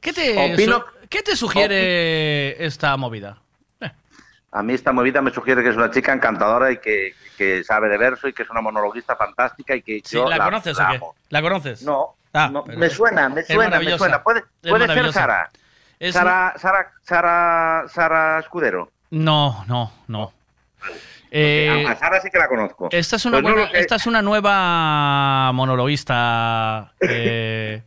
¿qué, 0.00 0.12
te 0.14 0.34
Opino- 0.54 0.86
¿Qué 1.14 1.22
te 1.22 1.36
sugiere 1.36 2.64
esta 2.66 2.96
movida? 2.96 3.38
A 4.50 4.62
mí 4.64 4.72
esta 4.74 4.92
movida 4.92 5.22
me 5.22 5.32
sugiere 5.32 5.62
que 5.62 5.68
es 5.68 5.76
una 5.76 5.88
chica 5.88 6.12
encantadora 6.12 6.72
y 6.72 6.78
que, 6.78 7.14
que 7.38 7.62
sabe 7.62 7.88
de 7.88 7.96
verso 7.96 8.26
y 8.26 8.32
que 8.32 8.42
es 8.42 8.50
una 8.50 8.60
monologuista 8.60 9.14
fantástica 9.14 9.76
y 9.76 9.82
que 9.82 10.00
Sí, 10.04 10.16
yo 10.16 10.28
¿La 10.28 10.42
conoces 10.44 10.76
la 10.76 10.88
o 10.88 10.92
qué? 10.92 11.00
¿La 11.28 11.40
conoces? 11.40 11.82
No, 11.82 12.16
Ah, 12.32 12.48
no, 12.52 12.64
me 12.64 12.90
suena, 12.90 13.28
me 13.28 13.44
suena, 13.44 13.78
me 13.78 13.96
suena. 13.96 14.20
Puede, 14.24 14.42
ser. 14.88 15.12
Sara. 15.12 15.50
Es 16.00 16.14
Sara, 16.14 16.52
Sara, 16.56 16.92
Sara, 17.04 17.84
Sara 17.88 18.40
Escudero. 18.40 18.90
No, 19.10 19.64
no, 19.68 19.92
no. 20.08 20.32
Eh, 21.30 21.86
a, 21.88 21.94
Sara 21.94 22.20
sí 22.20 22.28
que 22.28 22.38
la 22.38 22.48
conozco. 22.48 22.88
esta, 22.90 23.14
es 23.16 23.24
una 23.24 23.40
Pues 23.40 23.54
buena- 23.54 23.70
esta 23.72 23.94
es 23.94 24.06
una 24.08 24.20
nueva 24.20 25.52
monologuista 25.52 26.92
eh, 27.00 27.82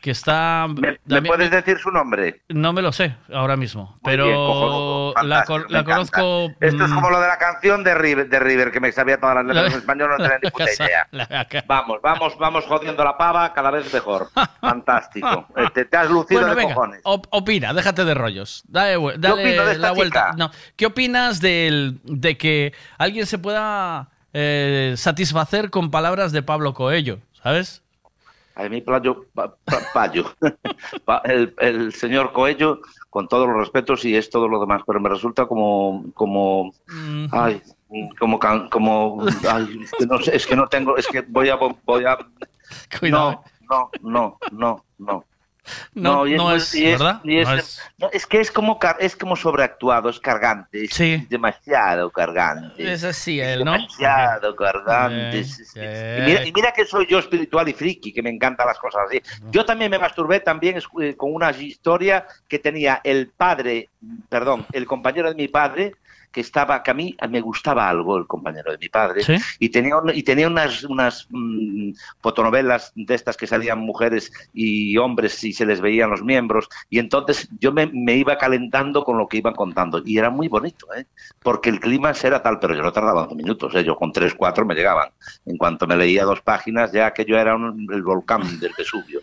que 0.00 0.10
está... 0.12 0.66
¿Me 1.06 1.22
puedes 1.22 1.50
decir 1.50 1.78
su 1.78 1.90
nombre? 1.90 2.40
No 2.48 2.72
me 2.72 2.80
lo 2.82 2.90
sé 2.92 3.14
ahora 3.32 3.56
mismo, 3.56 3.98
pero 4.02 4.24
bien, 4.24 4.36
cojonudo, 4.36 5.14
la, 5.22 5.44
conozco... 5.84 6.50
Esto 6.60 6.84
es 6.84 6.90
mm, 6.90 6.94
como 6.94 7.10
lo 7.10 7.20
de 7.20 7.28
la 7.28 7.38
canción 7.38 7.84
de 7.84 7.94
River, 7.94 8.28
de 8.28 8.38
River 8.40 8.70
que 8.70 8.80
me 8.80 8.90
sabía 8.92 9.18
todas 9.20 9.36
las 9.36 9.44
letras 9.44 9.64
La- 9.66 9.72
en 9.72 9.78
español, 9.78 10.10
no 10.10 10.16
tenía 10.22 10.38
ni 10.42 10.50
puta 10.50 10.64
casa- 10.66 10.84
idea. 10.86 11.64
Vamos, 11.66 11.98
vamos, 12.02 12.38
vamos 12.38 12.64
jodiendo 12.66 13.04
la 13.04 13.16
pava 13.18 13.52
cada 13.52 13.70
vez 13.70 13.92
mejor. 13.92 14.28
Fantástico. 14.60 15.46
Eh, 15.56 15.84
Te, 15.84 15.96
has 15.96 16.10
lucido 16.10 16.40
Bueno, 16.40 16.54
de 16.54 16.62
venga, 16.62 16.74
cojones. 16.74 17.00
op- 17.04 17.26
opina, 17.30 17.72
déjate 17.74 18.04
de 18.04 18.14
rollos. 18.14 18.62
Dale, 18.68 18.96
de 19.18 19.50
esta 19.72 19.74
la 19.78 19.92
vuelta. 19.92 20.30
No. 20.36 20.50
¿Qué 20.76 20.86
opinas 20.86 21.40
del, 21.40 22.00
de 22.04 22.38
que 22.38 22.72
alguien 22.98 23.26
se 23.26 23.38
pueda 23.38 24.08
eh, 24.32 24.94
satisfacer 24.96 25.70
con 25.70 25.90
palabras 25.90 26.32
de 26.32 26.42
Pablo 26.42 26.72
Coelho? 26.74 27.18
¿Sabes? 27.42 27.82
A 28.64 28.68
mí, 28.68 28.80
Playo, 28.82 29.24
pa- 29.34 29.54
pa- 29.64 29.80
Payo, 29.94 30.24
Pa- 31.04 31.22
el, 31.24 31.54
el 31.58 31.92
señor 31.94 32.32
Coello, 32.32 32.80
con 33.08 33.26
todos 33.28 33.48
los 33.48 33.56
respetos 33.56 34.04
y 34.04 34.16
es 34.16 34.28
todo 34.30 34.48
lo 34.48 34.60
demás, 34.60 34.82
pero 34.86 35.00
me 35.00 35.08
resulta 35.08 35.46
como, 35.46 36.04
como, 36.14 36.72
ay, 37.32 37.62
como, 38.18 38.38
como, 38.70 39.24
ay, 39.48 39.80
no 40.08 40.18
sé, 40.20 40.36
es 40.36 40.46
que 40.46 40.56
no 40.56 40.66
tengo, 40.68 40.96
es 40.96 41.06
que 41.06 41.22
voy 41.22 41.48
a, 41.48 41.56
voy 41.56 42.04
a, 42.04 42.18
Cuidado. 43.00 43.42
no, 43.70 43.90
no, 44.02 44.38
no, 44.38 44.38
no, 44.52 44.84
no. 44.98 45.24
No, 45.94 46.26
y 46.26 46.36
no 46.36 46.54
es, 46.54 46.74
y 46.74 46.90
¿verdad? 46.90 47.20
y 47.22 47.38
es, 47.38 47.48
No 47.48 47.54
es- 47.54 47.82
no, 47.98 48.10
es 48.12 48.26
que 48.26 48.40
es 48.40 48.50
como, 48.50 48.78
es 48.98 49.16
como 49.16 49.36
sobreactuado, 49.36 50.08
es 50.08 50.18
cargante, 50.18 50.84
es 50.84 51.28
demasiado 51.28 52.10
cargante. 52.10 52.92
Es 52.92 53.04
así, 53.04 53.40
él, 53.40 53.64
¿no? 53.64 53.72
demasiado 53.72 54.56
cargante. 54.56 55.44
Eh. 55.76 56.18
Y, 56.20 56.26
mira, 56.30 56.46
y 56.46 56.52
mira 56.52 56.72
que 56.72 56.84
soy 56.86 57.06
yo 57.06 57.18
espiritual 57.18 57.68
y 57.68 57.72
friki, 57.72 58.12
que 58.12 58.22
me 58.22 58.30
encantan 58.30 58.66
las 58.66 58.78
cosas 58.78 59.02
así. 59.06 59.20
Yo 59.50 59.64
también 59.64 59.90
me 59.90 59.98
masturbé 59.98 60.40
también 60.40 60.80
eh, 61.00 61.16
con 61.16 61.34
una 61.34 61.50
historia 61.50 62.26
que 62.48 62.58
tenía 62.58 63.00
el 63.04 63.28
padre, 63.28 63.88
perdón, 64.28 64.66
el 64.72 64.86
compañero 64.86 65.28
de 65.28 65.34
mi 65.34 65.48
padre, 65.48 65.94
que 66.32 66.40
estaba, 66.40 66.82
que 66.82 66.90
a 66.90 66.94
mí 66.94 67.16
me 67.28 67.40
gustaba 67.40 67.88
algo, 67.88 68.16
el 68.16 68.26
compañero 68.26 68.70
de 68.72 68.78
mi 68.78 68.88
padre, 68.88 69.22
¿Sí? 69.24 69.34
y 69.58 69.68
tenía, 69.70 69.94
y 70.14 70.22
tenía 70.22 70.46
unas, 70.46 70.84
unas 70.84 71.26
mm, 71.30 71.90
fotonovelas 72.20 72.92
de 72.94 73.14
estas 73.14 73.36
que 73.36 73.46
salían 73.46 73.80
mujeres 73.80 74.32
y 74.54 74.96
hombres 74.96 75.42
y 75.44 75.52
se 75.52 75.66
les 75.66 75.80
veían 75.80 76.10
los 76.10 76.22
miembros, 76.22 76.68
y 76.88 76.98
entonces 76.98 77.48
yo 77.58 77.72
me, 77.72 77.86
me 77.92 78.14
iba 78.16 78.38
calentando 78.38 79.02
con 79.04 79.18
lo 79.18 79.26
que 79.26 79.38
iban 79.38 79.54
contando, 79.54 80.02
y 80.04 80.18
era 80.18 80.30
muy 80.30 80.48
bonito, 80.48 80.86
¿eh? 80.94 81.06
porque 81.42 81.70
el 81.70 81.80
clima 81.80 82.12
era 82.22 82.42
tal, 82.42 82.58
pero 82.60 82.74
yo 82.74 82.82
no 82.82 82.92
tardaba 82.92 83.22
11 83.24 83.34
minutos, 83.34 83.74
¿eh? 83.74 83.82
yo 83.84 83.96
con 83.96 84.12
3, 84.12 84.34
4 84.34 84.64
me 84.64 84.74
llegaban. 84.74 85.08
En 85.46 85.56
cuanto 85.56 85.86
me 85.86 85.96
leía 85.96 86.24
dos 86.24 86.40
páginas, 86.42 86.92
ya 86.92 87.12
que 87.12 87.24
yo 87.24 87.36
era 87.38 87.56
un- 87.56 87.88
el 87.92 88.02
volcán 88.02 88.42
del 88.60 88.72
Vesubio. 88.76 89.20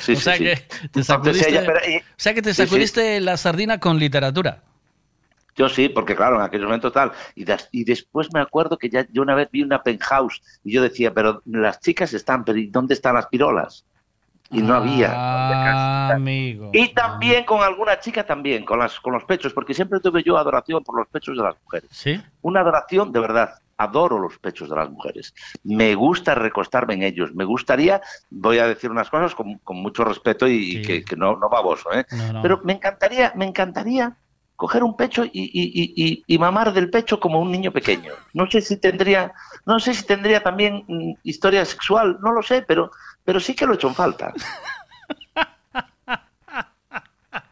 Sí, 0.00 0.12
o 0.12 0.16
sí, 0.16 0.16
sea 0.16 0.36
sí. 0.36 0.44
que 0.44 0.56
te 0.56 0.76
Entonces 0.84 1.06
sacudiste, 1.06 1.48
ella- 1.50 1.62
pero- 1.66 1.80
y- 1.88 1.96
o 1.98 2.02
sea 2.16 2.34
que 2.34 2.42
te 2.42 2.52
Sí, 2.54 2.62
sí. 2.62 2.68
sacudiste 2.68 3.20
la 3.20 3.36
sardina 3.36 3.78
con 3.78 3.98
literatura. 3.98 4.62
Yo 5.54 5.68
sí, 5.68 5.88
porque 5.88 6.16
claro, 6.16 6.36
en 6.36 6.42
aquellos 6.42 6.66
momentos 6.66 6.92
tal. 6.92 7.12
Y, 7.34 7.44
des- 7.44 7.68
y 7.72 7.84
después 7.84 8.32
me 8.32 8.40
acuerdo 8.40 8.78
que 8.78 8.88
ya 8.88 9.06
yo 9.10 9.22
una 9.22 9.34
vez 9.34 9.48
vi 9.52 9.62
una 9.62 9.82
penthouse 9.82 10.40
y 10.64 10.72
yo 10.72 10.82
decía, 10.82 11.12
pero 11.12 11.42
las 11.44 11.80
chicas 11.80 12.12
están, 12.14 12.44
pero 12.44 12.58
¿y 12.58 12.68
dónde 12.68 12.94
están 12.94 13.14
las 13.14 13.26
pirolas? 13.26 13.84
Y 14.50 14.60
no 14.60 14.74
había. 14.74 15.08
Ah, 15.14 16.10
amigo. 16.14 16.70
Y 16.74 16.88
también 16.88 17.44
con 17.44 17.62
alguna 17.62 17.98
chica 18.00 18.24
también, 18.24 18.64
con, 18.64 18.78
las, 18.78 19.00
con 19.00 19.12
los 19.14 19.24
pechos, 19.24 19.52
porque 19.54 19.72
siempre 19.74 20.00
tuve 20.00 20.22
yo 20.22 20.36
adoración 20.36 20.82
por 20.84 20.98
los 20.98 21.08
pechos 21.08 21.36
de 21.36 21.42
las 21.42 21.56
mujeres. 21.62 21.88
¿Sí? 21.90 22.20
Una 22.42 22.60
adoración 22.60 23.12
de 23.12 23.20
verdad. 23.20 23.54
Adoro 23.78 24.18
los 24.18 24.38
pechos 24.38 24.68
de 24.70 24.76
las 24.76 24.90
mujeres. 24.90 25.34
Me 25.64 25.94
gusta 25.94 26.34
recostarme 26.34 26.94
en 26.94 27.02
ellos. 27.02 27.34
Me 27.34 27.44
gustaría, 27.44 28.00
voy 28.30 28.58
a 28.58 28.68
decir 28.68 28.90
unas 28.90 29.10
cosas 29.10 29.34
con, 29.34 29.58
con 29.58 29.78
mucho 29.78 30.04
respeto 30.04 30.46
y, 30.46 30.76
y 30.76 30.82
que, 30.82 31.04
que 31.04 31.16
no, 31.16 31.36
no 31.36 31.48
baboso, 31.48 31.90
¿eh? 31.92 32.04
No, 32.12 32.32
no. 32.34 32.42
Pero 32.42 32.60
me 32.62 32.74
encantaría, 32.74 33.32
me 33.34 33.46
encantaría 33.46 34.16
coger 34.62 34.84
un 34.84 34.96
pecho 34.96 35.24
y, 35.24 35.30
y- 35.32 35.92
y- 35.96 36.22
y- 36.24 36.38
mamar 36.38 36.72
del 36.72 36.88
pecho 36.88 37.18
como 37.18 37.40
un 37.40 37.50
niño 37.50 37.72
pequeño. 37.72 38.12
No 38.32 38.48
sé 38.48 38.60
si 38.60 38.76
tendría, 38.76 39.32
no 39.66 39.80
sé 39.80 39.92
si 39.92 40.04
tendría 40.06 40.40
también 40.40 40.84
mm, 40.86 41.14
historia 41.24 41.64
sexual, 41.64 42.18
no 42.22 42.30
lo 42.30 42.44
sé, 42.44 42.62
pero, 42.62 42.92
pero 43.24 43.40
sí 43.40 43.56
que 43.56 43.66
lo 43.66 43.72
he 43.72 43.74
hecho 43.74 43.88
en 43.88 43.96
falta. 43.96 44.32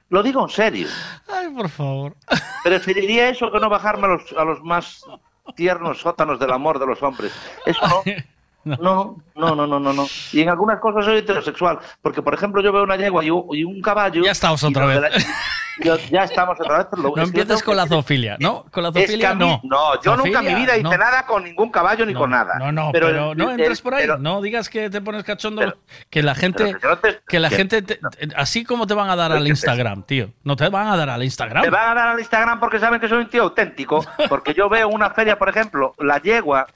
Lo 0.09 0.23
digo 0.23 0.43
en 0.43 0.49
serio. 0.51 0.87
Ay, 1.29 1.49
por 1.51 1.69
favor. 1.69 2.17
Preferiría 2.65 3.29
eso 3.29 3.51
que 3.51 3.59
no 3.61 3.69
bajarme 3.69 4.07
a 4.07 4.11
los, 4.11 4.33
a 4.37 4.45
los 4.45 4.61
más 4.63 5.05
tiernos 5.57 5.99
sótanos 6.01 6.39
del 6.39 6.53
amor 6.53 6.79
de 6.79 6.87
los 6.87 7.03
hombres. 7.03 7.33
Eso 7.67 7.81
no. 7.89 8.03
No, 8.65 9.17
no, 9.35 9.55
no, 9.57 9.67
no, 9.67 9.81
no, 9.81 9.93
no. 9.93 10.07
Y 10.33 10.43
en 10.43 10.49
algunas 10.51 10.79
cosas 10.81 11.05
soy 11.07 11.19
heterosexual. 11.19 11.79
Porque, 12.03 12.23
por 12.23 12.35
ejemplo, 12.35 12.61
yo 12.63 12.73
veo 12.73 12.83
una 12.85 12.97
yegua 12.97 13.25
y 13.25 13.31
un, 13.31 13.47
y 13.57 13.65
un 13.65 13.81
caballo. 13.81 14.23
Ya 14.23 14.33
estamos 14.33 14.63
otra 14.63 14.85
vez. 14.87 15.01
yo- 15.81 15.97
ya 16.11 16.25
estamos 16.25 16.59
otra 16.61 16.79
vez. 16.79 16.87
lo- 16.93 17.15
No 17.17 17.23
empieces 17.23 17.63
con 17.63 17.77
la 17.77 17.87
zoofilia, 17.87 18.37
¿no? 18.41 18.65
Con 18.71 18.83
la 18.83 18.93
zoofilia 18.93 19.35
mí- 19.35 19.61
no. 19.65 20.01
yo 20.03 20.17
nunca 20.17 20.41
en 20.41 20.45
mi 20.47 20.55
vida 20.55 20.75
hice 20.77 20.83
no. 20.85 20.97
nada 20.97 21.27
con 21.27 21.45
ningún 21.45 21.71
caballo 21.71 22.05
ni 22.07 22.15
con 22.15 22.31
nada. 22.31 22.59
No, 22.59 22.73
no, 22.73 22.91
pero, 22.93 23.09
el- 23.09 23.37
no 23.39 23.51
entres 23.51 23.79
el- 23.79 23.83
por 23.83 23.95
ahí. 23.95 24.03
pero- 24.03 24.19
no 24.19 24.41
digas 24.41 24.69
que 24.69 24.91
te 24.91 25.01
pones 25.01 25.25
cachondo. 25.25 25.75
que 26.11 26.23
la 26.23 26.35
gente, 26.35 26.77
que 26.81 26.87
no 26.87 26.99
te- 26.99 27.39
la 27.41 27.51
gente, 27.51 27.83
te- 27.83 28.01
así 28.37 28.65
como 28.65 28.87
te 28.87 28.95
van 28.95 29.11
a 29.11 29.17
dar 29.17 29.33
al 29.33 29.43
te- 29.43 29.49
Instagram, 29.49 30.03
tío. 30.05 30.31
No 30.45 30.57
te 30.57 30.69
van 30.69 30.89
a 30.89 30.97
dar 30.97 31.11
al 31.11 31.23
Instagram. 31.25 31.63
Me 31.65 31.71
van 31.71 31.91
a 31.91 31.95
dar 31.95 32.09
al 32.09 32.19
Instagram 32.19 32.61
porque 32.61 32.79
saben 32.79 33.01
que 33.01 33.09
soy 33.09 33.19
un 33.19 33.29
tío 33.29 33.43
auténtico. 33.45 34.05
Porque 34.29 34.55
yo 34.55 34.69
veo 34.69 34.89
una 34.89 35.11
feria, 35.11 35.39
por 35.39 35.49
ejemplo, 35.49 35.95
la 35.99 36.19
yegua 36.21 36.67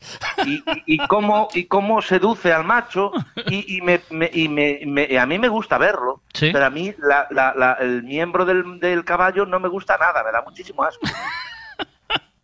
y, 0.47 0.55
y- 0.55 0.95
y 0.95 0.99
cómo, 1.07 1.49
y 1.55 1.65
cómo 1.67 2.01
seduce 2.03 2.53
al 2.53 2.65
macho 2.65 3.13
y, 3.47 3.77
y 3.77 3.81
me, 3.83 4.01
me- 4.11 4.31
y 4.33 4.49
me- 4.49 4.81
me- 4.87 5.07
y 5.11 5.17
a 5.17 5.27
mí 5.27 5.39
me 5.39 5.49
gusta 5.49 5.79
verlo. 5.79 6.23
Sí. 6.33 6.51
Pero 6.53 6.65
a 6.67 6.71
mí 6.71 6.93
la- 6.99 7.27
la- 7.31 7.55
la- 7.57 7.75
el 7.81 8.03
miembro 8.03 8.45
del, 8.45 8.81
del 8.95 9.05
caballo 9.05 9.45
no 9.47 9.59
me 9.61 9.69
gusta 9.69 9.97
nada, 9.99 10.23
me 10.25 10.33
da 10.33 10.43
muchísimo 10.43 10.83
asco. 10.85 11.07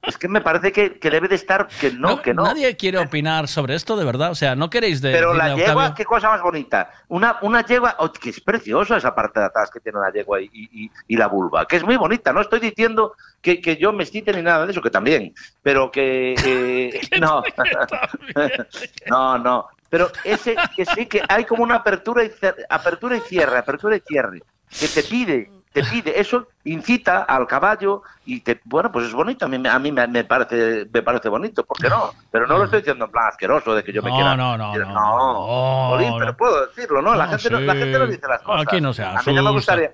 Es 0.03 0.17
que 0.17 0.29
me 0.29 0.41
parece 0.41 0.73
que, 0.73 0.99
que 0.99 1.11
debe 1.11 1.29
de 1.29 1.35
estar 1.35 1.69
que 1.69 1.91
no, 1.93 2.23
que 2.23 2.33
no. 2.33 2.43
Nadie 2.45 2.75
quiere 2.75 2.97
opinar 2.99 3.47
sobre 3.49 3.75
esto, 3.75 3.97
de 3.99 4.05
verdad. 4.07 4.31
O 4.31 4.35
sea, 4.35 4.57
no 4.57 4.71
queréis 4.71 5.03
de, 5.03 5.13
Pero 5.13 5.35
la 5.35 5.55
yegua, 5.55 5.95
qué 5.95 6.07
cosa 6.07 6.31
más 6.31 6.41
bonita. 6.41 6.91
Una, 7.09 7.37
una 7.43 7.65
yegua, 7.67 7.97
oh, 7.99 8.11
que 8.11 8.31
es 8.31 8.41
preciosa 8.41 8.97
esa 8.97 9.15
parte 9.15 9.41
de 9.41 9.47
atrás 9.47 9.71
que 9.71 9.79
tiene 9.79 9.99
la 10.01 10.11
yegua 10.11 10.41
y, 10.41 10.49
y- 10.55 10.91
y 11.07 11.17
la 11.17 11.27
vulva, 11.29 11.67
que 11.67 11.77
es 11.77 11.85
muy 11.85 11.97
bonita. 11.99 12.33
No 12.33 12.41
estoy 12.41 12.61
diciendo 12.61 13.13
que, 13.43 13.61
que 13.61 13.77
yo 13.77 13.93
me 13.93 14.05
excite 14.05 14.33
ni 14.33 14.41
nada 14.41 14.65
de 14.65 14.73
eso, 14.73 14.81
que 14.81 14.91
también, 14.91 15.35
pero 15.63 15.91
que 15.91 16.35
eh, 16.47 17.01
no, 17.21 17.43
no, 19.07 19.39
no. 19.39 19.69
Pero 19.91 20.11
ese 20.25 20.57
que 20.77 20.87
sí 20.87 21.07
que 21.07 21.23
hay 21.29 21.45
como 21.45 21.63
una 21.63 21.77
apertura 21.77 22.25
y 22.25 22.31
apertura 22.71 23.17
y 23.17 23.21
cierre, 23.21 23.59
apertura 23.59 23.97
y 23.97 24.01
cierre, 24.01 24.41
que 24.79 24.89
te 24.89 25.03
pide, 25.03 25.51
te 25.73 25.85
pide, 25.85 26.19
eso 26.21 26.49
incita 26.65 27.23
al 27.23 27.47
caballo 27.47 28.03
y 28.25 28.41
te, 28.41 28.61
bueno, 28.65 28.91
pues 28.91 29.07
es 29.07 29.13
bonito, 29.13 29.45
a 29.45 29.49
mí, 29.49 29.59
me- 29.59 29.69
a 29.69 29.79
mí 29.79 29.93
me, 29.93 30.07
me 30.09 30.25
parece 30.25 30.89
me 30.93 31.03
parece 31.03 31.29
bonito, 31.29 31.65
¿por 31.65 31.79
qué 31.79 31.89
no? 31.89 32.13
Pero 32.31 32.47
no 32.47 32.59
lo 32.59 32.65
estoy 32.65 32.81
diciendo 32.81 33.05
en 33.05 33.11
plan 33.13 33.29
asqueroso 33.29 33.75
de 33.75 33.85
que 33.85 33.93
yo 33.93 34.03
me 34.03 34.11
No, 34.11 34.17
quiera 34.17 34.37
no, 34.37 34.59
no, 34.59 34.71
quiera- 34.73 34.87
no, 34.87 34.95
no, 34.95 35.89
Jolín, 35.91 36.15
pero 36.19 36.37
puedo 36.37 36.67
decirlo, 36.67 37.01
¿no? 37.03 37.15
La, 37.15 37.27
No, 37.27 37.31
gente, 37.39 37.51
no- 37.51 37.61
la 37.61 37.75
gente 37.75 37.99
no 37.99 38.07
dice 38.07 38.27
las 38.29 38.43
cosas. 38.43 38.63
Aquí 38.67 38.81
no 38.81 38.93
se 38.93 39.05
A 39.05 39.13
mí 39.13 39.33
no 39.33 39.43
me 39.43 39.51
asusta. 39.51 39.53
gustaría. 39.53 39.93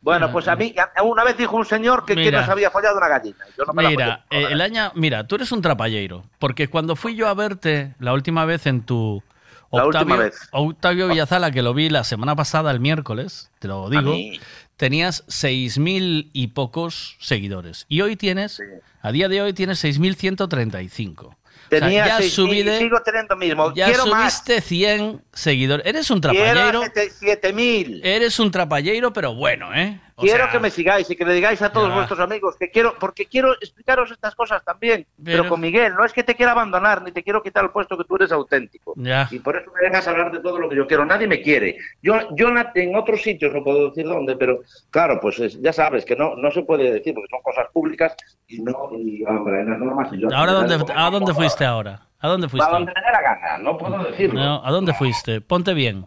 Bueno, 0.00 0.32
pues 0.32 0.48
a 0.48 0.56
mí, 0.56 0.74
a- 0.96 1.02
una 1.02 1.22
vez 1.24 1.36
dijo 1.36 1.56
un 1.56 1.64
señor 1.64 2.04
que, 2.04 2.14
que 2.14 2.22
Mira. 2.24 2.40
nos 2.40 2.48
había 2.48 2.70
follado 2.70 2.96
una 2.96 3.06
gallina. 3.08 3.44
y 3.48 3.58
Yo 3.58 3.64
no 3.64 3.72
me 3.72 3.82
la 3.84 3.88
Mira, 3.90 4.24
eh, 4.30 4.46
el 4.50 4.60
año, 4.60 4.90
mira, 4.96 5.26
tú 5.28 5.36
eres 5.36 5.52
un 5.52 5.62
trapalleiro, 5.62 6.24
porque 6.40 6.68
cuando 6.68 6.96
fui 6.96 7.14
yo 7.14 7.28
a 7.28 7.34
verte 7.34 7.94
la 8.00 8.12
última 8.12 8.44
vez 8.44 8.66
en 8.66 8.82
tu 8.82 9.22
La 9.70 9.86
última 9.86 10.16
vez. 10.16 10.48
Octavio 10.50 11.06
Villazala, 11.06 11.52
que 11.52 11.62
lo 11.62 11.72
vi 11.72 11.88
la 11.88 12.02
semana 12.02 12.34
pasada, 12.34 12.72
el 12.72 12.80
miércoles, 12.80 13.50
te 13.60 13.68
lo 13.68 13.88
digo, 13.90 14.10
mí. 14.10 14.40
Tenías 14.82 15.24
6.000 15.28 16.30
y 16.32 16.48
pocos 16.48 17.16
seguidores. 17.20 17.86
Y 17.88 18.00
hoy 18.00 18.16
tienes, 18.16 18.60
a 19.00 19.12
día 19.12 19.28
de 19.28 19.40
hoy 19.40 19.52
tienes 19.52 19.78
6.135. 19.84 21.20
O 21.26 21.36
sea, 21.70 21.80
Tenía 21.80 22.06
ya 22.06 22.18
6.000 22.18 22.30
subide- 22.64 22.76
y 22.76 22.78
sigo 22.80 23.00
teniendo 23.04 23.36
mismo. 23.36 23.72
ya 23.76 23.86
Quiero 23.86 24.06
más. 24.06 24.38
subiste 24.38 24.60
100 24.60 25.22
seguidores. 25.32 25.86
Eres 25.86 26.10
un 26.10 26.20
a 26.20 26.90
7000. 27.20 28.00
Eres 28.04 28.40
un 28.40 28.50
trapalleiro, 28.50 29.12
pero 29.12 29.36
bueno, 29.36 29.72
¿eh? 29.72 30.00
O 30.14 30.22
Quiero 30.22 30.44
sea, 30.44 30.52
que 30.52 30.58
me 30.60 30.70
sigáis 30.70 31.08
y 31.10 31.16
que 31.16 31.24
le 31.24 31.32
digáis 31.32 31.62
a 31.62 31.72
todos 31.72 31.88
Ya. 31.88 31.94
vuestros 31.94 32.20
amigos 32.20 32.56
que 32.58 32.70
quiero, 32.70 32.94
porque 33.00 33.26
quiero 33.26 33.54
explicaros 33.54 34.10
estas 34.10 34.34
cosas 34.34 34.62
también. 34.64 35.06
Pero, 35.24 35.38
Pero- 35.44 35.48
con 35.48 35.60
Miguel, 35.60 35.94
no 35.94 36.04
es 36.04 36.12
que 36.12 36.22
te 36.22 36.34
quiera 36.34 36.52
abandonar 36.52 37.02
ni 37.02 37.12
te 37.12 37.22
quiero 37.22 37.42
quitar 37.42 37.64
el 37.64 37.70
puesto 37.70 37.96
que 37.96 38.04
tú 38.04 38.16
eres 38.16 38.30
auténtico. 38.32 38.92
Ya. 38.96 39.26
Y 39.30 39.38
por 39.38 39.56
eso 39.56 39.70
me 39.72 39.88
dejas 39.88 40.06
hablar 40.08 40.30
de 40.30 40.40
todo 40.40 40.58
lo 40.58 40.68
que 40.68 40.76
yo 40.76 40.86
quiero. 40.86 41.04
Nadie 41.06 41.26
me 41.26 41.40
quiere. 41.40 41.76
Yo, 42.02 42.14
yo 42.36 42.48
en 42.74 42.94
otros 42.96 43.22
sitios 43.22 43.52
no 43.54 43.64
puedo 43.64 43.88
decir 43.88 44.04
dónde, 44.06 44.36
pero 44.36 44.60
claro, 44.90 45.18
pues 45.20 45.38
es- 45.40 45.60
ya 45.62 45.72
sabes 45.72 46.04
que 46.04 46.14
no, 46.14 46.36
no 46.36 46.50
se 46.50 46.62
puede 46.62 46.92
decir 46.92 47.14
porque 47.14 47.28
son 47.30 47.40
cosas 47.42 47.66
públicas 47.72 48.14
y 48.48 48.60
no, 48.60 48.90
y 48.98 49.24
hombre, 49.24 49.62
unas 49.62 49.78
normas 49.78 50.12
y 50.12 50.18
yo. 50.20 50.28
¿Ahora 50.34 50.52
dónde, 50.52 50.74
¿A 50.94 51.10
dónde 51.10 51.32
fuiste 51.34 51.64
ahora? 51.64 52.00
¿A 52.20 52.28
dónde 52.28 52.46
A 52.46 52.50
fuiste? 52.50 52.70
donde 52.70 52.92
me 52.94 53.00
dé 53.00 53.10
la 53.12 53.22
gana, 53.22 53.58
no 53.58 53.76
puedo 53.78 54.04
decirlo. 54.04 54.38
No, 54.40 54.62
¿A 54.64 54.70
dónde 54.70 54.92
fuiste? 54.94 55.40
Ponte 55.40 55.72
bien. 55.74 56.06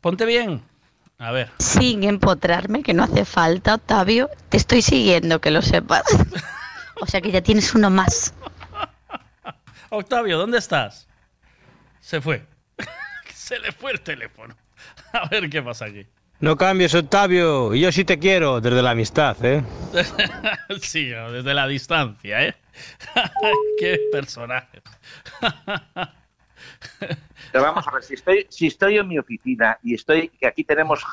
Ponte 0.00 0.24
bien. 0.26 0.62
A 1.22 1.30
ver. 1.30 1.50
Sin 1.60 2.02
empotrarme, 2.02 2.82
que 2.82 2.94
no 2.94 3.04
hace 3.04 3.24
falta, 3.24 3.76
Octavio. 3.76 4.28
Te 4.48 4.56
estoy 4.56 4.82
siguiendo, 4.82 5.40
que 5.40 5.52
lo 5.52 5.62
sepas. 5.62 6.02
O 7.00 7.06
sea 7.06 7.20
que 7.20 7.30
ya 7.30 7.40
tienes 7.40 7.76
uno 7.76 7.90
más. 7.90 8.34
Octavio, 9.90 10.36
¿dónde 10.36 10.58
estás? 10.58 11.06
Se 12.00 12.20
fue. 12.20 12.44
Se 13.32 13.56
le 13.60 13.70
fue 13.70 13.92
el 13.92 14.00
teléfono. 14.00 14.56
A 15.12 15.28
ver 15.28 15.48
qué 15.48 15.62
pasa 15.62 15.84
aquí. 15.84 16.04
No 16.40 16.56
cambies, 16.56 16.92
Octavio. 16.92 17.72
Y 17.72 17.82
yo 17.82 17.92
sí 17.92 18.04
te 18.04 18.18
quiero, 18.18 18.60
desde 18.60 18.82
la 18.82 18.90
amistad, 18.90 19.36
¿eh? 19.44 19.62
sí, 20.80 21.06
desde 21.06 21.54
la 21.54 21.68
distancia, 21.68 22.48
¿eh? 22.48 22.56
qué 23.78 24.00
personaje. 24.10 24.82
Pero 27.50 27.64
vamos 27.64 27.86
a 27.86 27.90
ver, 27.90 28.02
si 28.02 28.14
estoy, 28.14 28.46
si 28.48 28.66
estoy 28.68 28.98
en 28.98 29.08
mi 29.08 29.18
oficina 29.18 29.78
y 29.82 29.94
estoy, 29.94 30.28
que 30.28 30.46
aquí 30.46 30.64
tenemos 30.64 31.04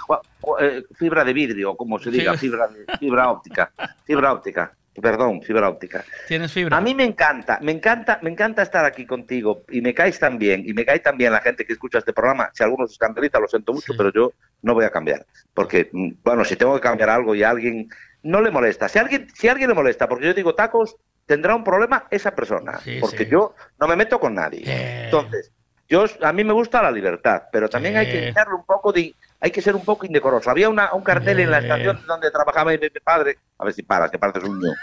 eh, 0.59 0.83
fibra 0.95 1.23
de 1.23 1.33
vidrio, 1.33 1.75
como 1.75 1.99
se 1.99 2.11
diga, 2.11 2.38
fibra, 2.38 2.67
de- 2.67 2.85
fibra 2.98 3.30
óptica, 3.30 3.72
fibra 4.06 4.33
óptica, 4.33 4.72
perdón, 5.01 5.41
fibra 5.41 5.67
óptica. 5.69 6.03
¿Tienes 6.27 6.51
fibra? 6.51 6.77
A 6.77 6.81
mí 6.81 6.93
me 6.95 7.03
encanta, 7.03 7.59
me 7.61 7.72
encanta, 7.72 8.19
me 8.22 8.30
encanta 8.30 8.61
estar 8.61 8.85
aquí 8.85 9.06
contigo 9.06 9.64
y 9.69 9.81
me 9.81 9.93
caes 9.93 10.19
tan 10.19 10.38
bien 10.39 10.64
y 10.65 10.73
me 10.73 10.85
cae 10.85 10.99
tan 10.99 11.17
bien 11.17 11.31
la 11.33 11.41
gente 11.41 11.65
que 11.65 11.73
escucha 11.73 11.98
este 11.99 12.14
programa. 12.14 12.49
Si 12.53 12.64
algunos 12.64 12.91
escandaliza, 12.91 13.39
lo 13.39 13.48
siento 13.48 13.73
mucho, 13.73 13.93
pero 13.98 14.11
yo 14.14 14.31
no 14.61 14.73
voy 14.73 14.85
a 14.85 14.89
cambiar, 14.91 15.25
porque 15.53 15.89
mm, 15.91 16.09
bueno, 16.23 16.45
si 16.45 16.56
tengo 16.56 16.75
que 16.75 16.81
cambiar 16.81 17.09
algo 17.09 17.35
y 17.35 17.43
a 17.43 17.49
alguien 17.49 17.89
no 18.23 18.41
le 18.41 18.51
molesta, 18.51 18.88
si 18.89 18.98
a 18.99 19.01
alguien, 19.01 19.27
si 19.33 19.48
a 19.48 19.51
alguien 19.51 19.69
le 19.69 19.75
molesta, 19.75 20.07
porque 20.07 20.25
yo 20.25 20.33
digo 20.33 20.53
tacos, 20.56 20.95
tendrá 21.25 21.56
un 21.56 21.64
problema 21.64 22.07
esa 22.11 22.31
persona, 22.35 22.80
Sí, 22.80 22.98
porque 22.99 23.25
sí. 23.25 23.30
yo 23.31 23.56
no 23.80 23.88
me 23.88 23.95
meto 23.95 24.19
con 24.19 24.33
nadie. 24.35 24.64
Entonces, 25.06 25.51
yo 25.90 26.06
a 26.22 26.32
mí 26.34 26.43
me 26.43 26.53
gusta 26.53 26.82
la 26.84 26.92
libertad, 26.92 27.43
pero 27.51 27.68
también 27.69 27.98
hay 27.98 28.06
que 28.08 28.30
echarle 28.30 28.53
un 28.56 28.66
poco 28.66 28.92
de 28.93 29.14
hay 29.42 29.51
que 29.51 29.61
ser 29.61 29.76
un 29.76 29.84
poco 29.85 30.06
indecoroso. 30.06 30.50
Había 30.51 30.69
una, 30.69 30.93
un 30.93 31.01
cartel 31.01 31.40
en 31.40 31.50
la 31.51 31.59
estación 31.59 32.06
donde 32.06 32.30
trabajaba 32.32 32.72
mi, 32.72 32.77
mi 32.77 32.90
padre, 33.03 33.38
a 33.58 33.64
ver 33.66 33.74
si 33.74 33.84
paras, 33.84 34.11
que 34.11 34.19
pareces 34.19 34.43
un 34.43 34.59
niño, 34.59 34.74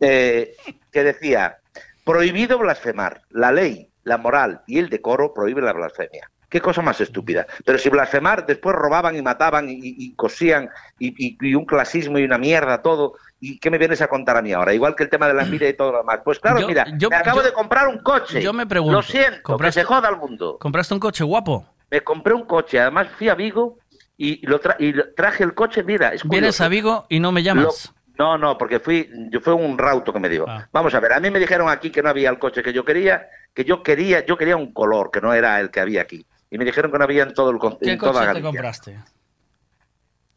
eh, 0.00 0.54
que 0.90 1.04
decía, 1.04 1.58
prohibido 2.04 2.58
blasfemar. 2.58 3.22
La 3.30 3.52
ley, 3.52 3.90
la 4.04 4.16
moral 4.16 4.62
y 4.66 4.78
el 4.78 4.88
decoro 4.88 5.34
prohíben 5.34 5.64
la 5.64 5.72
blasfemia. 5.72 6.30
Qué 6.48 6.60
cosa 6.60 6.82
más 6.82 7.00
estúpida. 7.00 7.46
Pero 7.64 7.78
si 7.78 7.88
blasfemar, 7.90 8.44
después 8.46 8.74
robaban 8.74 9.16
y 9.16 9.22
mataban 9.22 9.68
y, 9.68 9.74
y- 9.74 9.78
y 9.98 10.14
cosían 10.16 10.68
y, 10.98 11.08
y- 11.16 11.36
y 11.40 11.54
un 11.54 11.64
clasismo 11.64 12.18
y 12.18 12.24
una 12.24 12.38
mierda, 12.38 12.82
todo. 12.82 13.14
¿Y 13.42 13.58
qué 13.58 13.70
me 13.70 13.78
vienes 13.78 14.00
a 14.02 14.08
contar 14.08 14.36
a 14.36 14.42
mí 14.42 14.52
ahora? 14.52 14.74
Igual 14.74 14.94
que 14.94 15.02
el 15.04 15.08
tema 15.08 15.26
de 15.26 15.34
la 15.34 15.42
envidia 15.44 15.68
y 15.68 15.72
todo 15.74 15.92
lo 15.92 15.98
demás. 15.98 16.20
Pues 16.22 16.38
claro, 16.38 16.60
Yo- 16.60 16.66
mira, 16.68 16.84
yo- 16.98 17.08
me 17.08 17.16
acabo 17.16 17.38
yo- 17.40 17.46
de 17.46 17.52
comprar 17.52 17.88
un 17.88 17.98
coche. 17.98 18.42
Yo 18.42 18.52
me 18.52 18.66
pregunto. 18.66 18.92
Lo 18.98 19.02
siento, 19.02 19.56
que 19.56 19.72
se 19.72 19.82
joda 19.82 20.08
el 20.10 20.16
mundo. 20.18 20.58
¿Compraste 20.60 20.92
un 20.94 21.00
coche 21.00 21.24
guapo? 21.24 21.66
Me 21.90 22.02
compré 22.02 22.34
un 22.34 22.44
coche, 22.44 22.78
además 22.78 23.08
fui 23.16 23.28
a 23.30 23.34
Vigo 23.34 23.78
y, 24.16 24.46
lo 24.46 24.60
tra- 24.60 24.76
y 24.78 24.92
traje 25.14 25.42
el 25.42 25.54
coche, 25.54 25.82
mira, 25.82 26.12
es 26.12 26.22
Vienes 26.28 26.60
a 26.60 26.68
Vigo 26.68 27.06
y 27.08 27.18
no 27.18 27.32
me 27.32 27.42
llamas. 27.42 27.92
Lo- 27.94 28.00
no, 28.24 28.36
no, 28.36 28.58
porque 28.58 28.78
fui, 28.80 29.08
yo 29.30 29.40
fue 29.40 29.54
un 29.54 29.78
rauto 29.78 30.12
que 30.12 30.20
me 30.20 30.28
dio. 30.28 30.44
Ah. 30.46 30.68
Vamos 30.72 30.94
a 30.94 31.00
ver, 31.00 31.14
a 31.14 31.20
mí 31.20 31.30
me 31.30 31.38
dijeron 31.38 31.70
aquí 31.70 31.90
que 31.90 32.02
no 32.02 32.10
había 32.10 32.28
el 32.28 32.38
coche 32.38 32.62
que 32.62 32.74
yo 32.74 32.84
quería, 32.84 33.26
que 33.54 33.64
yo 33.64 33.82
quería, 33.82 34.26
yo 34.26 34.36
quería 34.36 34.56
un 34.56 34.74
color 34.74 35.10
que 35.10 35.22
no 35.22 35.32
era 35.32 35.58
el 35.58 35.70
que 35.70 35.80
había 35.80 36.02
aquí. 36.02 36.26
Y 36.50 36.58
me 36.58 36.66
dijeron 36.66 36.92
que 36.92 36.98
no 36.98 37.04
había 37.04 37.22
en 37.22 37.32
todo 37.32 37.50
el 37.50 37.56
con- 37.58 37.78
¿Qué 37.78 37.92
en 37.92 37.98
toda 37.98 38.26
coche 38.26 38.34
te 38.34 38.42
compraste? 38.42 38.98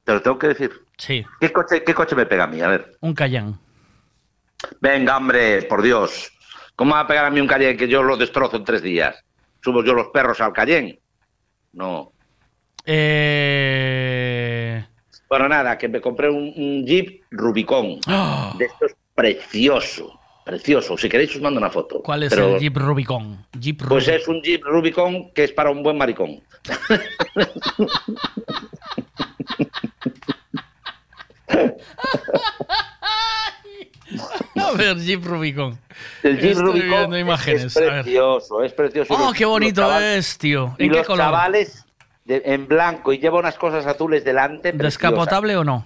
Te 0.03 0.13
lo 0.13 0.21
tengo 0.21 0.37
que 0.37 0.47
decir. 0.47 0.71
Sí. 0.97 1.25
¿Qué 1.39 1.51
coche, 1.51 1.83
qué 1.83 1.93
coche 1.93 2.15
me 2.15 2.25
pega 2.25 2.43
a 2.45 2.47
mí? 2.47 2.61
A 2.61 2.67
ver. 2.67 2.97
Un 3.01 3.13
Cayenne. 3.13 3.55
Venga, 4.81 5.17
hombre, 5.17 5.63
por 5.63 5.81
Dios. 5.81 6.31
¿Cómo 6.75 6.93
va 6.95 7.01
a 7.01 7.07
pegar 7.07 7.25
a 7.25 7.29
mí 7.29 7.39
un 7.39 7.47
Cayenne 7.47 7.77
que 7.77 7.87
yo 7.87 8.03
lo 8.03 8.17
destrozo 8.17 8.57
en 8.57 8.65
tres 8.65 8.81
días? 8.81 9.15
¿Subo 9.63 9.83
yo 9.83 9.93
los 9.93 10.07
perros 10.07 10.41
al 10.41 10.53
Cayenne? 10.53 10.99
No. 11.73 12.11
Eh... 12.85 14.85
Bueno, 15.29 15.47
nada, 15.47 15.77
que 15.77 15.87
me 15.87 16.01
compré 16.01 16.29
un, 16.29 16.53
un 16.55 16.85
Jeep 16.85 17.23
Rubicon. 17.31 17.99
¡Ah! 18.07 18.53
De 18.57 18.65
estos 18.65 18.91
precioso, 19.15 20.19
precioso. 20.45 20.97
Si 20.97 21.07
queréis 21.09 21.35
os 21.35 21.41
mando 21.41 21.59
una 21.59 21.69
foto. 21.69 22.01
¿Cuál 22.01 22.23
es 22.23 22.29
Pero, 22.29 22.55
el 22.55 22.59
Jeep 22.59 22.75
Rubicon? 22.77 23.45
Jeep 23.57 23.79
Pues 23.87 24.05
Rubicon. 24.05 24.21
es 24.21 24.27
un 24.27 24.41
Jeep 24.41 24.63
Rubicon 24.63 25.31
que 25.33 25.45
es 25.45 25.51
para 25.53 25.69
un 25.71 25.81
buen 25.81 25.97
maricón. 25.97 26.41
A 34.55 34.71
ver, 34.77 34.97
Jeep 34.97 35.23
Rubicon. 35.25 35.77
El 36.23 36.39
Jeep 36.39 36.51
Estoy 36.51 36.65
Rubicon 36.65 36.89
viendo 36.89 37.17
imágenes. 37.17 37.63
es 37.65 37.73
precioso, 37.73 38.63
es 38.63 38.73
precioso. 38.73 39.13
Y 39.13 39.17
Oh, 39.19 39.31
qué 39.33 39.45
bonito 39.45 39.81
chavales- 39.81 40.17
es, 40.17 40.37
tío. 40.37 40.75
Y 40.77 40.85
¿En 40.85 40.91
qué 40.91 40.97
los 40.97 41.07
color? 41.07 41.25
chavales 41.25 41.85
de- 42.25 42.41
en 42.45 42.67
blanco 42.67 43.13
y 43.13 43.17
lleva 43.19 43.39
unas 43.39 43.55
cosas 43.57 43.85
azules 43.85 44.23
delante. 44.23 44.71
¿Descapotable 44.71 45.55
o 45.57 45.63
no? 45.63 45.85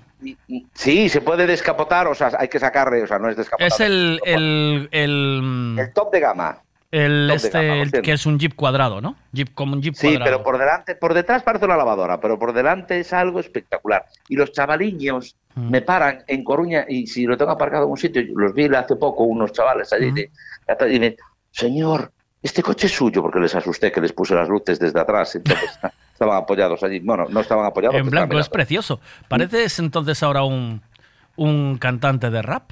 Sí, 0.73 1.09
se 1.09 1.21
puede 1.21 1.45
descapotar, 1.45 2.07
o 2.07 2.15
sea, 2.15 2.31
hay 2.39 2.47
que 2.47 2.59
sacarle, 2.59 3.03
o 3.03 3.07
sea, 3.07 3.19
no 3.19 3.29
es 3.29 3.37
descapotable. 3.37 3.67
Es 3.73 3.79
el, 3.79 4.19
el, 4.25 4.89
el, 4.91 5.75
El 5.79 5.93
top 5.93 6.11
de 6.11 6.19
gama. 6.19 6.57
El 7.05 7.29
este, 7.31 7.81
el 7.81 7.91
que 7.91 8.11
es 8.13 8.25
un 8.25 8.39
Jeep 8.39 8.55
cuadrado, 8.55 9.01
¿no? 9.01 9.15
Jeep 9.31 9.53
como 9.53 9.73
un 9.73 9.81
Jeep 9.81 9.95
Sí, 9.95 10.07
cuadrado. 10.07 10.25
pero 10.25 10.43
por 10.43 10.57
delante, 10.57 10.95
por 10.95 11.13
detrás 11.13 11.43
parece 11.43 11.65
una 11.65 11.77
lavadora, 11.77 12.19
pero 12.19 12.37
por 12.39 12.53
delante 12.53 12.99
es 12.99 13.13
algo 13.13 13.39
espectacular. 13.39 14.05
Y 14.29 14.35
los 14.35 14.51
chavaliños 14.51 15.35
Mm. 15.55 15.71
me 15.71 15.81
paran 15.81 16.23
en 16.27 16.43
Coruña 16.43 16.85
y 16.87 17.07
si 17.07 17.25
lo 17.25 17.35
tengo 17.35 17.49
aparcado 17.51 17.85
en 17.85 17.91
un 17.91 17.97
sitio, 17.97 18.21
los 18.35 18.53
vi 18.53 18.65
hace 18.75 18.95
poco 18.95 19.23
unos 19.23 19.51
chavales 19.53 19.91
allí 19.91 20.11
de- 20.11 20.29
y 20.93 20.99
me 20.99 21.15
señor, 21.51 22.11
este 22.43 22.61
coche 22.61 22.85
es 22.85 22.93
suyo, 22.93 23.23
porque 23.23 23.39
les 23.39 23.55
asusté 23.55 23.91
que 23.91 23.99
les 23.99 24.13
puse 24.13 24.35
las 24.35 24.47
luces 24.47 24.77
desde 24.79 24.99
atrás, 24.99 25.33
entonces 25.35 25.79
estaban 26.13 26.37
apoyados 26.37 26.83
allí. 26.83 26.99
Bueno, 26.99 27.25
no 27.29 27.39
estaban 27.39 27.65
apoyados. 27.65 27.95
En 27.97 28.07
blanco, 28.09 28.37
es 28.37 28.49
precioso. 28.49 28.99
¿Pareces 29.27 29.79
entonces 29.79 30.21
ahora 30.21 30.43
un, 30.43 30.83
un 31.37 31.77
cantante 31.79 32.29
de 32.29 32.41
rap? 32.43 32.69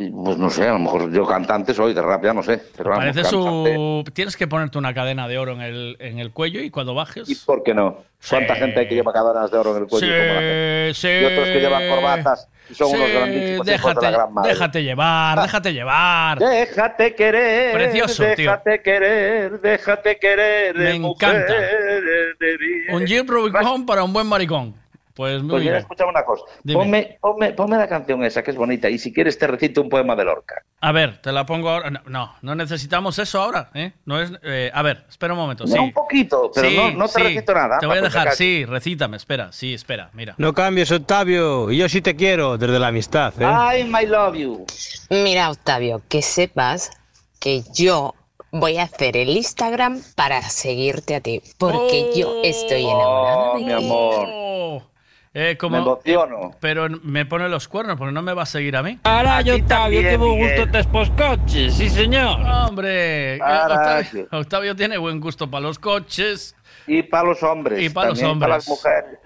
Y, 0.00 0.10
Pues 0.10 0.38
no 0.38 0.48
sé, 0.48 0.66
a 0.66 0.72
lo 0.72 0.78
mejor 0.78 1.12
yo 1.12 1.26
cantante 1.26 1.74
soy, 1.74 1.92
de 1.92 2.00
rap 2.00 2.24
ya 2.24 2.32
no 2.32 2.42
sé. 2.42 2.62
Pero 2.76 2.90
vamos, 2.90 3.04
cantante. 3.04 3.28
su... 3.28 4.04
Tienes 4.14 4.36
que 4.36 4.48
ponerte 4.48 4.78
una 4.78 4.94
cadena 4.94 5.28
de 5.28 5.36
oro 5.38 5.52
en 5.52 5.60
el, 5.60 5.96
en 6.00 6.18
el 6.18 6.30
cuello 6.32 6.60
y 6.62 6.70
cuando 6.70 6.94
bajes... 6.94 7.44
¿Por 7.44 7.62
qué 7.62 7.74
no? 7.74 7.98
¿Cuánta 8.28 8.54
Sí. 8.54 8.60
gente 8.60 8.80
hay 8.80 8.88
que 8.88 8.94
lleva 8.94 9.12
cadenas 9.12 9.50
de 9.50 9.58
oro 9.58 9.76
en 9.76 9.82
el 9.82 9.88
cuello? 9.88 10.06
Sí, 10.06 10.12
como 10.12 10.24
la 10.34 10.40
gente? 10.40 10.90
sí. 10.94 11.08
Y 11.08 11.24
otros 11.24 11.48
que 11.48 11.60
llevan 11.60 11.88
corbatas 11.88 12.48
y 12.70 12.74
son 12.74 12.88
Sí, 12.88 12.96
unos 12.96 13.10
grandísimos 13.10 13.66
de 13.66 13.72
déjate, 13.72 14.02
la 14.06 14.10
gran 14.10 14.34
madre. 14.34 14.48
déjate 14.52 14.82
llevar, 14.84 15.42
déjate 15.42 15.72
llevar. 15.72 16.38
Déjate 16.38 17.14
querer, 17.14 17.72
Precioso, 17.74 18.22
tío. 18.22 18.50
déjate 18.50 18.82
querer, 18.82 19.60
déjate 19.60 20.18
querer. 20.18 20.76
Me 20.76 20.98
mujer 20.98 21.28
encanta. 21.30 21.52
de. 21.54 22.94
Un 22.94 23.06
Jeep 23.06 23.28
Rubicon 23.28 23.84
para 23.86 24.04
un 24.04 24.12
buen 24.12 24.26
maricón. 24.26 24.74
Pues 25.20 25.42
muy 25.42 25.50
Pues 25.50 25.60
mira, 25.64 25.72
bien. 25.74 25.82
escucha 25.82 26.06
una 26.06 26.24
cosa. 26.24 26.44
Ponme, 26.72 27.18
ponme, 27.20 27.52
ponme 27.52 27.76
la 27.76 27.86
canción 27.86 28.24
esa, 28.24 28.42
que 28.42 28.52
es 28.52 28.56
bonita. 28.56 28.88
Y 28.88 28.98
si 28.98 29.12
quieres 29.12 29.36
te 29.38 29.46
recito 29.46 29.82
un 29.82 29.90
poema 29.90 30.16
de 30.16 30.24
Lorca. 30.24 30.62
A 30.80 30.92
ver, 30.92 31.18
te 31.20 31.30
la 31.30 31.44
pongo 31.44 31.68
ahora. 31.68 31.90
No, 31.90 32.00
no, 32.06 32.34
no 32.40 32.54
necesitamos 32.54 33.18
eso 33.18 33.42
ahora, 33.42 33.68
¿eh? 33.74 33.92
No 34.06 34.18
es, 34.18 34.32
eh, 34.42 34.70
a 34.72 34.80
ver, 34.80 35.04
espera 35.10 35.34
un 35.34 35.40
momento. 35.40 35.64
No, 35.64 35.72
Sí. 35.74 35.78
un 35.78 35.92
poquito, 35.92 36.50
pero 36.54 36.70
Sí, 36.70 36.74
no, 36.74 36.90
no 36.92 37.04
te 37.06 37.12
sí. 37.12 37.22
recito 37.22 37.52
nada. 37.52 37.78
Te 37.80 37.84
voy 37.86 37.98
a 37.98 38.00
dejar, 38.00 38.32
sí, 38.32 38.64
recítame, 38.64 39.18
espera, 39.18 39.52
sí, 39.52 39.74
espera, 39.74 40.08
mira. 40.14 40.34
No 40.38 40.54
cambies, 40.54 40.90
Octavio. 40.90 41.70
Y 41.70 41.76
yo 41.76 41.86
sí 41.90 42.00
te 42.00 42.16
quiero, 42.16 42.56
desde 42.56 42.78
la 42.78 42.86
amistad, 42.86 43.34
¿eh? 43.42 43.44
Ay, 43.46 43.84
my 43.84 44.06
love 44.06 44.36
you. 44.36 44.64
Mira, 45.10 45.50
Octavio, 45.50 46.00
que 46.08 46.22
sepas 46.22 46.92
que 47.38 47.62
yo 47.74 48.14
voy 48.52 48.78
a 48.78 48.84
hacer 48.84 49.18
el 49.18 49.28
Instagram 49.36 50.00
para 50.16 50.40
seguirte 50.40 51.14
a 51.14 51.20
ti, 51.20 51.42
porque 51.58 52.10
yo 52.16 52.40
estoy 52.42 52.84
enamorada 52.86 53.36
Oh, 53.52 53.58
de 53.58 53.64
mi 53.64 53.66
ti. 53.66 53.72
amor. 53.74 54.89
Eh, 55.32 55.56
como, 55.56 55.76
Me 55.76 55.82
emociono. 55.82 56.50
pero 56.58 56.88
me 57.04 57.24
pone 57.24 57.48
los 57.48 57.68
cuernos 57.68 57.96
porque 57.96 58.12
no 58.12 58.20
me 58.20 58.32
va 58.32 58.42
a 58.42 58.46
seguir 58.46 58.76
a 58.76 58.82
mí. 58.82 58.98
Caray, 59.04 59.48
Octavio, 59.50 59.66
también, 59.68 60.02
qué 60.04 60.16
buen 60.16 60.38
gusto 60.40 60.70
tes 60.72 60.86
pos 60.88 61.10
coches, 61.10 61.74
sí 61.74 61.88
señor. 61.88 62.40
Hombre, 62.40 63.36
eh. 63.36 63.40
Octavio, 63.40 64.28
Octavio 64.32 64.74
tiene 64.76 64.98
buen 64.98 65.20
gusto 65.20 65.48
para 65.48 65.60
los 65.62 65.78
coches. 65.78 66.56
Y 66.88 67.04
para 67.04 67.28
los 67.28 67.42
hombres. 67.44 67.80
Y 67.80 67.90
para 67.90 68.08
los 68.10 68.18
también 68.18 68.40
Para 68.40 68.54
hombres. 68.56 68.68
las 68.68 68.68
mujeres. 68.68 69.18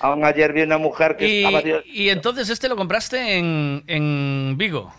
Aún 0.00 0.24
ayer 0.24 0.52
vi 0.54 0.62
una 0.62 0.78
mujer 0.78 1.16
que 1.18 1.28
Y, 1.28 1.44
estaba... 1.44 1.60
Dios- 1.60 1.84
y 1.86 2.08
entonces 2.08 2.48
este 2.48 2.68
lo 2.68 2.76
compraste 2.76 3.36
en, 3.36 3.84
en 3.88 4.54
Vigo. 4.56 4.90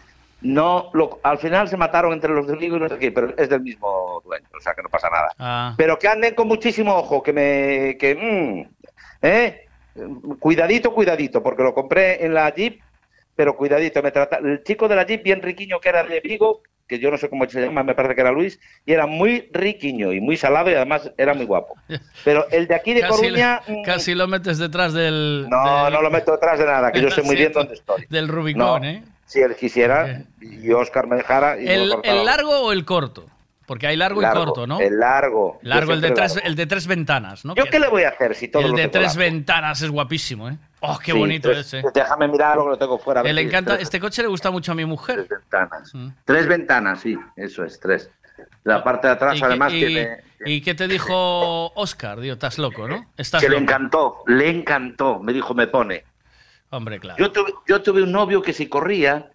No, 0.41 0.91
lo- 0.93 1.19
al 1.23 1.39
final 1.39 1.67
se 1.67 1.77
mataron 1.77 2.13
entre 2.13 2.31
los 2.31 2.45
de 2.45 2.55
Vigo 2.57 2.75
y 2.75 2.79
los 2.79 2.89
de 2.91 2.97
aquí, 2.97 3.09
pero 3.09 3.33
es 3.37 3.49
del 3.49 3.61
mismo 3.61 4.21
dueño, 4.23 4.45
o 4.55 4.61
sea 4.61 4.75
que 4.75 4.83
no 4.83 4.89
pasa 4.89 5.09
nada. 5.09 5.29
Ah. 5.39 5.73
Pero 5.77 5.97
que 5.97 6.07
anden 6.07 6.35
con 6.35 6.47
muchísimo 6.47 6.93
ojo, 6.95 7.23
que 7.23 7.33
me... 7.33 7.97
Que, 7.97 8.13
mm, 8.13 9.25
¿eh? 9.25 9.62
Cuidadito, 10.39 10.93
cuidadito, 10.93 11.43
porque 11.43 11.63
lo 11.63 11.73
compré 11.73 12.25
en 12.25 12.33
la 12.33 12.49
Jeep, 12.53 12.81
pero 13.35 13.55
cuidadito, 13.55 14.01
me 14.01 14.11
trata... 14.11 14.37
El 14.37 14.63
chico 14.63 14.87
de 14.87 14.95
la 14.95 15.05
Jeep, 15.05 15.23
bien 15.23 15.41
riquiño, 15.41 15.79
que 15.79 15.89
era 15.89 16.03
de 16.03 16.19
Vigo, 16.19 16.61
que 16.87 16.99
yo 16.99 17.09
no 17.11 17.17
sé 17.17 17.29
cómo 17.29 17.47
se 17.49 17.61
llama, 17.61 17.83
me 17.83 17.95
parece 17.95 18.15
que 18.15 18.21
era 18.21 18.31
Luis, 18.31 18.59
y 18.85 18.93
era 18.93 19.07
muy 19.07 19.49
riquiño 19.51 20.11
y 20.13 20.19
muy 20.19 20.35
salado 20.37 20.69
y 20.69 20.73
además 20.73 21.11
era 21.17 21.33
muy 21.33 21.45
guapo. 21.45 21.75
Pero 22.25 22.45
el 22.51 22.67
de 22.67 22.75
aquí 22.75 22.93
de 22.93 23.01
Casi, 23.01 23.21
Coruña... 23.21 23.61
mm, 23.67 23.83
casi 23.83 24.13
lo 24.15 24.27
metes 24.27 24.57
detrás 24.57 24.93
del. 24.93 25.47
No, 25.49 25.85
del- 25.85 25.93
no 25.93 26.01
lo 26.01 26.11
meto 26.11 26.31
detrás 26.33 26.59
de 26.59 26.65
nada, 26.65 26.91
que 26.91 27.01
yo 27.01 27.09
sé 27.11 27.21
muy 27.23 27.35
bien 27.35 27.51
dónde 27.53 27.75
estoy. 27.75 28.05
Del 28.09 28.27
Rubicón, 28.27 28.81
No, 28.81 28.87
¿eh? 28.87 29.03
Si 29.25 29.39
él 29.39 29.55
quisiera, 29.55 30.25
y 30.41 30.69
Oscar 30.71 31.07
me 31.07 31.15
dejara... 31.15 31.59
Y 31.59 31.63
me 31.65 31.73
¿El, 31.73 31.89
lo 31.89 31.95
cortaba. 31.95 32.19
el 32.19 32.25
largo 32.25 32.59
o 32.59 32.71
el 32.71 32.85
corto? 32.85 33.25
Porque 33.65 33.87
hay 33.87 33.95
largo, 33.95 34.19
Largo, 34.21 34.41
y 34.41 34.45
corto, 34.45 34.67
¿no? 34.67 34.79
el 34.81 34.99
largo. 34.99 35.57
Largo, 35.61 35.93
el 35.93 36.01
de, 36.01 36.11
tres, 36.11 36.35
largo. 36.35 36.47
el 36.49 36.55
de 36.55 36.65
tres 36.65 36.85
ventanas, 36.87 37.45
¿no? 37.45 37.55
¿Yo 37.55 37.63
Que- 37.63 37.69
qué 37.69 37.79
le 37.79 37.87
voy 37.87 38.03
a 38.03 38.09
hacer 38.09 38.35
si 38.35 38.49
todo 38.49 38.61
el 38.63 38.71
lo 38.71 38.77
de 38.77 38.89
tres 38.89 39.15
largo? 39.15 39.19
ventanas 39.19 39.81
es 39.81 39.89
guapísimo, 39.89 40.49
¿eh? 40.49 40.57
Oh, 40.81 40.99
qué 40.99 41.13
Sí, 41.13 41.17
bonito 41.17 41.49
tres- 41.49 41.73
ese. 41.73 41.81
Déjame 41.93 42.27
mirar 42.27 42.57
lo 42.57 42.63
que 42.65 42.69
lo 42.71 42.77
tengo 42.77 42.97
fuera. 42.99 43.21
ver 43.21 43.33
Le 43.33 43.41
encanta, 43.41 43.75
este 43.75 43.99
coche 44.01 44.21
le 44.21 44.27
gusta 44.27 44.51
mucho 44.51 44.73
a 44.73 44.75
mi 44.75 44.83
mujer. 44.85 45.25
Tres 45.27 45.29
ventanas. 45.39 45.93
Tres 46.25 46.47
ventanas, 46.47 46.99
sí, 46.99 47.17
eso 47.37 47.63
es, 47.63 47.79
tres. 47.79 48.09
La 48.65 48.83
parte 48.83 49.07
de 49.07 49.13
atrás, 49.13 49.37
¿Y, 49.39 49.43
además, 49.43 49.71
y- 49.73 49.79
tiene... 49.85 50.17
¿Y 50.45 50.59
qué 50.59 50.73
te 50.75 50.89
dijo 50.89 51.71
Oscar? 51.75 52.19
Digo, 52.19 52.33
estás 52.33 52.57
loco, 52.57 52.85
¿no? 52.85 53.05
Estás 53.15 53.41
Que 53.41 53.47
le 53.47 53.57
encantó, 53.57 54.23
le 54.27 54.49
encantó. 54.49 55.19
Me 55.19 55.31
dijo, 55.31 55.53
me 55.53 55.67
pone. 55.67 56.03
Hombre, 56.69 56.99
claro. 56.99 57.17
Yo 57.17 57.31
tuve, 57.31 57.53
yo 57.67 57.81
tuve 57.81 58.03
un 58.03 58.11
novio 58.11 58.41
que 58.41 58.51
si 58.51 58.67
corría, 58.67 59.29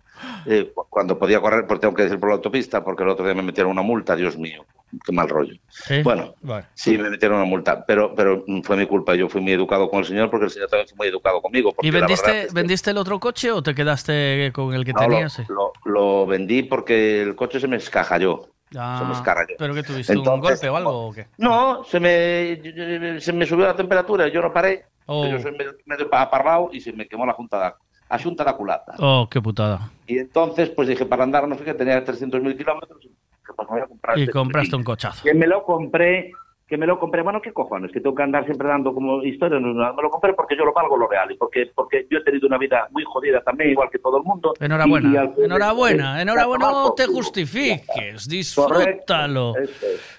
eh, 0.47 0.71
cu- 0.75 0.87
cuando 0.89 1.19
podía 1.19 1.41
correr, 1.41 1.67
porque 1.67 1.83
tengo 1.83 1.95
que 1.95 2.03
decir 2.05 2.19
por 2.19 2.29
la 2.31 2.37
autopista, 2.37 2.83
porque 2.85 3.03
el 3.03 3.09
otro 3.11 3.25
día 3.25 3.35
me 3.35 3.43
metieron 3.43 3.73
una 3.73 3.83
multa, 3.83 4.17
Dios 4.17 4.37
mío, 4.37 4.65
qué 5.05 5.13
mal 5.13 5.29
rollo. 5.29 5.55
¿Sí? 5.69 6.03
Bueno, 6.03 6.35
Vale. 6.43 6.67
sí, 6.75 6.97
me 6.99 7.11
metieron 7.11 7.37
una 7.39 7.47
multa, 7.47 7.85
pero, 7.87 8.15
pero 8.15 8.45
fue 8.63 8.77
mi 8.77 8.87
culpa. 8.87 9.15
Yo 9.15 9.29
fui 9.29 9.41
muy 9.41 9.53
educado 9.53 9.89
con 9.91 10.01
el 10.01 10.05
señor, 10.07 10.31
porque 10.31 10.47
el 10.47 10.51
señor 10.51 10.69
también 10.69 10.89
fue 10.89 10.97
muy 10.97 11.09
educado 11.09 11.41
conmigo. 11.43 11.75
¿Y 11.83 11.91
vendiste, 11.91 12.27
verdad 12.27 12.43
es 12.45 12.49
que- 12.49 12.55
vendiste 12.55 12.91
el 12.91 12.99
otro 12.99 13.19
coche 13.21 13.51
o 13.53 13.63
te 13.63 13.75
quedaste 13.75 14.51
con 14.55 14.75
el 14.75 14.85
que 14.85 14.93
No, 14.93 15.01
tenías? 15.01 15.41
lo- 15.49 15.73
lo 15.85 16.27
vendí 16.27 16.63
porque 16.63 17.23
el 17.23 17.35
coche 17.37 17.61
se 17.61 17.69
me 17.69 17.77
escajalló. 17.77 18.49
Ah, 18.77 18.99
se 19.01 19.07
me 19.07 19.13
escarralló. 19.15 19.55
¿Pero 19.59 19.73
que 19.75 19.83
tuviste? 19.83 20.15
¿Un 20.15 20.25
golpe 20.41 20.69
o 20.69 20.77
algo 20.77 21.07
o 21.09 21.13
qué? 21.15 21.27
No, 21.39 21.85
se 21.85 21.99
me, 22.01 23.19
se 23.19 23.33
me 23.33 23.47
subió 23.47 23.65
la 23.65 23.75
temperatura, 23.75 24.29
yo 24.29 24.43
no 24.43 24.53
paré. 24.53 24.85
Oh. 25.07 25.27
Yo 25.27 25.41
soy 25.41 25.53
medio, 25.53 25.73
medio 25.87 26.07
aparrado 26.15 26.69
y 26.71 26.79
se 26.83 26.93
me 26.93 27.09
quemó 27.09 27.25
la 27.25 27.33
junta 27.33 27.57
da, 27.57 27.77
a 28.09 28.19
junta 28.19 28.45
da 28.45 28.55
culata. 28.57 28.95
Oh, 28.99 29.29
qué 29.31 29.41
putada. 29.41 29.91
Y 30.07 30.19
entonces, 30.19 30.71
pues 30.71 30.89
dije, 30.89 31.05
para 31.07 31.25
andar, 31.25 31.47
no 31.47 31.57
sé 31.57 31.65
qué, 31.65 31.75
tenía 31.75 32.05
300.000 32.05 32.57
kilómetros. 32.57 33.01
que, 33.01 33.53
pues, 33.55 33.69
me 33.69 33.75
voy 33.77 33.81
a 33.83 33.87
comprar 33.87 34.19
Y 34.19 34.23
este 34.23 34.33
compraste 34.33 34.77
un 34.77 34.85
cochazo. 34.85 35.23
que 35.25 35.35
me 35.35 35.47
lo 35.47 35.63
compré, 35.65 36.33
que 36.69 36.77
me 36.77 36.87
lo 36.87 37.01
compré, 37.01 37.23
bueno, 37.23 37.41
¿qué 37.41 37.51
cojones? 37.53 37.91
Que 37.91 38.01
tengo 38.01 38.15
que 38.15 38.23
andar 38.23 38.45
siempre 38.45 38.69
dando 38.69 38.93
como 38.93 39.23
historias, 39.25 39.61
no, 39.63 39.73
no, 39.73 39.95
me 39.95 40.03
lo 40.03 40.11
compré 40.11 40.35
porque 40.35 40.55
yo 40.55 40.67
lo 40.67 40.75
valgo 40.75 40.99
lo 40.99 41.09
real 41.09 41.33
y 41.33 41.37
porque, 41.39 41.71
porque 41.75 42.07
yo 42.11 42.19
he 42.19 42.23
tenido 42.25 42.47
una 42.47 42.59
vida 42.59 42.87
muy 42.91 43.05
jodida 43.05 43.41
también, 43.41 43.71
igual 43.71 43.89
que 43.91 43.99
todo 43.99 44.19
el 44.19 44.23
mundo. 44.25 44.53
Y- 44.61 44.63
y 44.63 44.67
Enhorabuena, 44.67 45.21
al 45.23 45.33
enhorabuena, 45.43 46.21
enhorabuena, 46.23 46.71
no 46.71 46.93
te 46.93 47.07
justifiques, 47.07 48.29
disfrútalo, 48.29 49.55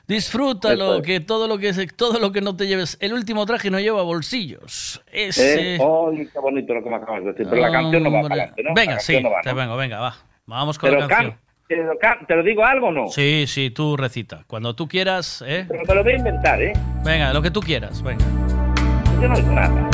disfrútalo, 0.07 0.95
es. 0.95 1.01
que 1.03 1.19
todo 1.19 1.47
lo 1.47 1.57
que 1.59 1.71
todo 1.95 2.19
lo 2.19 2.31
que 2.31 2.41
no 2.41 2.55
te 2.55 2.65
lleves, 2.67 2.97
el 2.99 3.13
último 3.13 3.45
traje 3.45 3.69
no 3.69 3.79
lleva 3.79 4.01
bolsillos, 4.01 5.03
Eh, 5.11 5.27
ese... 5.27 5.77
¡Ay, 5.79 6.27
qué 6.33 6.39
bonito 6.39 6.73
lo 6.73 6.83
que 6.83 6.89
me 6.89 6.95
acabas 6.95 7.23
de 7.25 7.31
decir! 7.31 7.47
Pero 7.47 7.61
la 7.61 7.71
canción 7.71 8.03
no 8.03 8.11
va 8.11 8.21
para 8.23 8.33
adelante, 8.33 8.63
¿no? 8.63 8.73
Venga, 8.73 8.99
sí, 8.99 9.21
te 9.43 9.53
vengo, 9.53 9.77
venga, 9.77 9.99
va, 9.99 10.15
vamos 10.47 10.79
con 10.79 10.89
Pero 10.89 11.01
la 11.01 11.07
canción. 11.07 11.31
can- 11.31 11.48
¿Te 11.69 11.75
lo, 11.83 11.99
can- 11.99 12.25
¿Te 12.25 12.35
lo 12.35 12.41
digo 12.41 12.65
algo 12.65 12.87
o 12.87 12.91
no? 12.91 13.09
Sí, 13.09 13.45
sí, 13.45 13.69
tú 13.69 13.95
recita, 13.95 14.43
cuando 14.47 14.73
tú 14.75 14.87
quieras, 14.87 15.43
¿eh? 15.45 15.65
Pero 15.67 15.83
me 15.87 15.93
lo 15.93 16.03
voy 16.03 16.13
a 16.13 16.17
inventar, 16.17 16.59
¿eh? 16.59 16.73
Venga, 17.05 17.31
lo 17.31 17.43
que 17.43 17.51
tú 17.51 17.59
quieras, 17.61 18.01
venga. 18.01 18.25
Yo 19.21 19.27
no 19.27 19.35
digo 19.35 19.51
nada. 19.51 19.89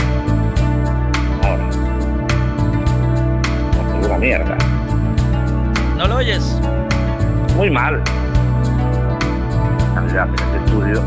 Ahora. 1.43 1.69
No, 3.91 3.99
es 3.99 4.07
una 4.07 4.17
mierda. 4.17 4.57
¿No 5.97 6.07
lo 6.07 6.15
oyes? 6.15 6.61
Muy 7.57 7.69
mal. 7.69 8.01
Calidad 9.95 10.29
en 10.29 10.33
este 10.35 10.57
estudio. 10.59 11.01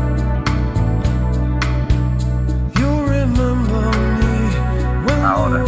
You 2.75 3.05
remember 3.07 3.89
me 4.19 5.11
when 5.11 5.25
Ahora. 5.25 5.63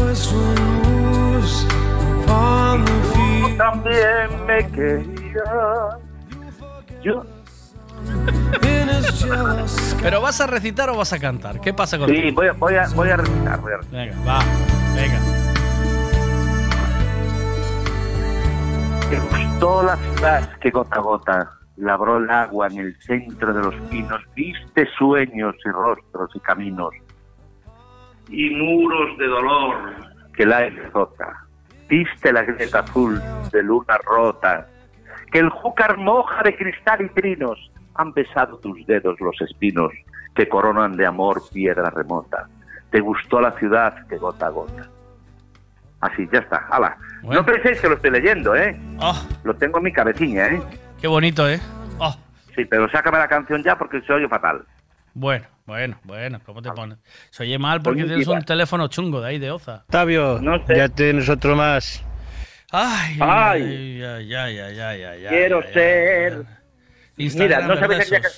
También 3.58 4.46
me 4.46 4.72
quería. 4.72 5.44
Yo. 7.04 7.24
¿Pero 10.02 10.22
vas 10.22 10.42
a 10.42 10.48
recitar 10.48 10.90
o 10.90 10.98
vas 10.98 11.14
a 11.14 11.20
cantar? 11.20 11.62
¿Qué 11.62 11.74
pasa 11.74 11.98
contigo? 11.98 12.22
Sí, 12.22 12.32
voy 12.32 12.48
a, 12.48 12.54
voy 12.54 12.76
a, 12.76 12.88
voy 12.96 13.10
a 13.10 13.18
recitar, 13.18 13.62
voy 13.62 13.74
a 13.74 13.78
recitar. 13.78 14.08
Venga, 14.08 14.26
va, 14.26 14.40
venga. 14.96 15.20
Te 19.10 19.20
gustó 19.20 19.84
la 19.84 19.96
ciudad 19.98 20.50
que 20.60 20.70
gota 20.72 20.96
a 20.96 21.00
gota 21.00 21.52
labró 21.78 22.18
el 22.18 22.30
agua 22.30 22.68
en 22.68 22.80
el 22.80 23.02
centro 23.02 23.54
de 23.54 23.62
los 23.62 23.76
pinos, 23.90 24.22
viste 24.36 24.88
sueños 24.98 25.56
y 25.66 25.70
rostros 25.70 26.30
y 26.36 26.40
caminos 26.40 26.94
y 28.32 28.50
muros 28.52 29.18
de 29.18 29.28
dolor 29.28 29.76
que 30.34 30.44
el 30.44 30.54
aire 30.54 30.86
azota. 30.86 31.48
Viste 31.92 32.32
la 32.32 32.44
grieta 32.44 32.80
azul 32.80 33.22
de 33.52 33.62
luna 33.62 33.98
rota, 34.06 34.66
que 35.30 35.40
el 35.40 35.50
júcar 35.50 35.98
moja 35.98 36.42
de 36.42 36.56
cristal 36.56 37.02
y 37.02 37.10
trinos. 37.10 37.70
Han 37.96 38.14
besado 38.14 38.58
tus 38.60 38.86
dedos 38.88 39.20
los 39.20 39.36
espinos 39.42 39.92
que 40.34 40.48
coronan 40.48 40.96
de 40.96 41.06
amor 41.06 41.42
piedra 41.52 41.90
remota. 41.90 42.48
Te 42.92 43.02
gustó 43.02 43.42
la 43.42 43.52
ciudad 43.60 44.08
que 44.08 44.16
gota 44.18 44.46
a 44.46 44.50
gota. 44.52 44.88
Así, 46.00 46.30
ya 46.32 46.40
está. 46.40 46.66
Hala. 46.70 46.98
No 47.24 47.46
penséis 47.46 47.82
que 47.82 47.90
lo 47.90 47.96
estoy 47.96 48.12
leyendo, 48.12 48.56
¿eh? 48.56 48.80
Oh, 49.02 49.22
Lo 49.44 49.54
tengo 49.58 49.80
en 49.80 49.84
mi 49.84 49.92
cabecilla, 49.92 50.48
¿eh? 50.48 50.62
qué 51.02 51.08
bonito, 51.08 51.48
¿eh? 51.50 51.60
Oh, 52.00 52.16
Sí, 52.56 52.64
pero 52.64 52.90
sácame 52.90 53.18
la 53.18 53.28
canción 53.28 53.62
ya 53.64 53.78
porque 53.78 54.00
se 54.02 54.14
oye 54.14 54.30
fatal. 54.30 54.64
Bueno, 55.14 55.46
bueno, 55.66 55.98
bueno, 56.04 56.40
¿cómo 56.46 56.62
te 56.62 56.72
pones? 56.72 56.98
Se 57.30 57.44
oye 57.44 57.58
mal 57.60 57.82
porque 57.82 58.04
tienes 58.04 58.28
un 58.28 58.42
teléfono 58.44 58.88
chungo 58.88 59.22
de 59.22 59.30
ahí 59.30 59.40
de 59.40 59.52
Oza. 59.52 59.84
Octavio, 59.86 60.40
ya 60.68 60.90
tienes 60.90 61.30
otro 61.30 61.56
más. 61.56 62.04
Ay, 62.72 63.18
Ay. 63.20 64.02
ay, 64.04 64.04
ay, 64.04 64.34
ay, 64.36 64.60
ay, 64.60 64.80
ay, 64.82 65.04
ay, 65.04 65.26
Quiero 65.28 65.62
ay, 65.66 65.74
ser. 65.74 66.46
ay. 67.18 67.30
Mira, 67.36 67.68
¿no 67.68 67.76
sabes 67.78 68.10
¿verdad, 68.10 68.32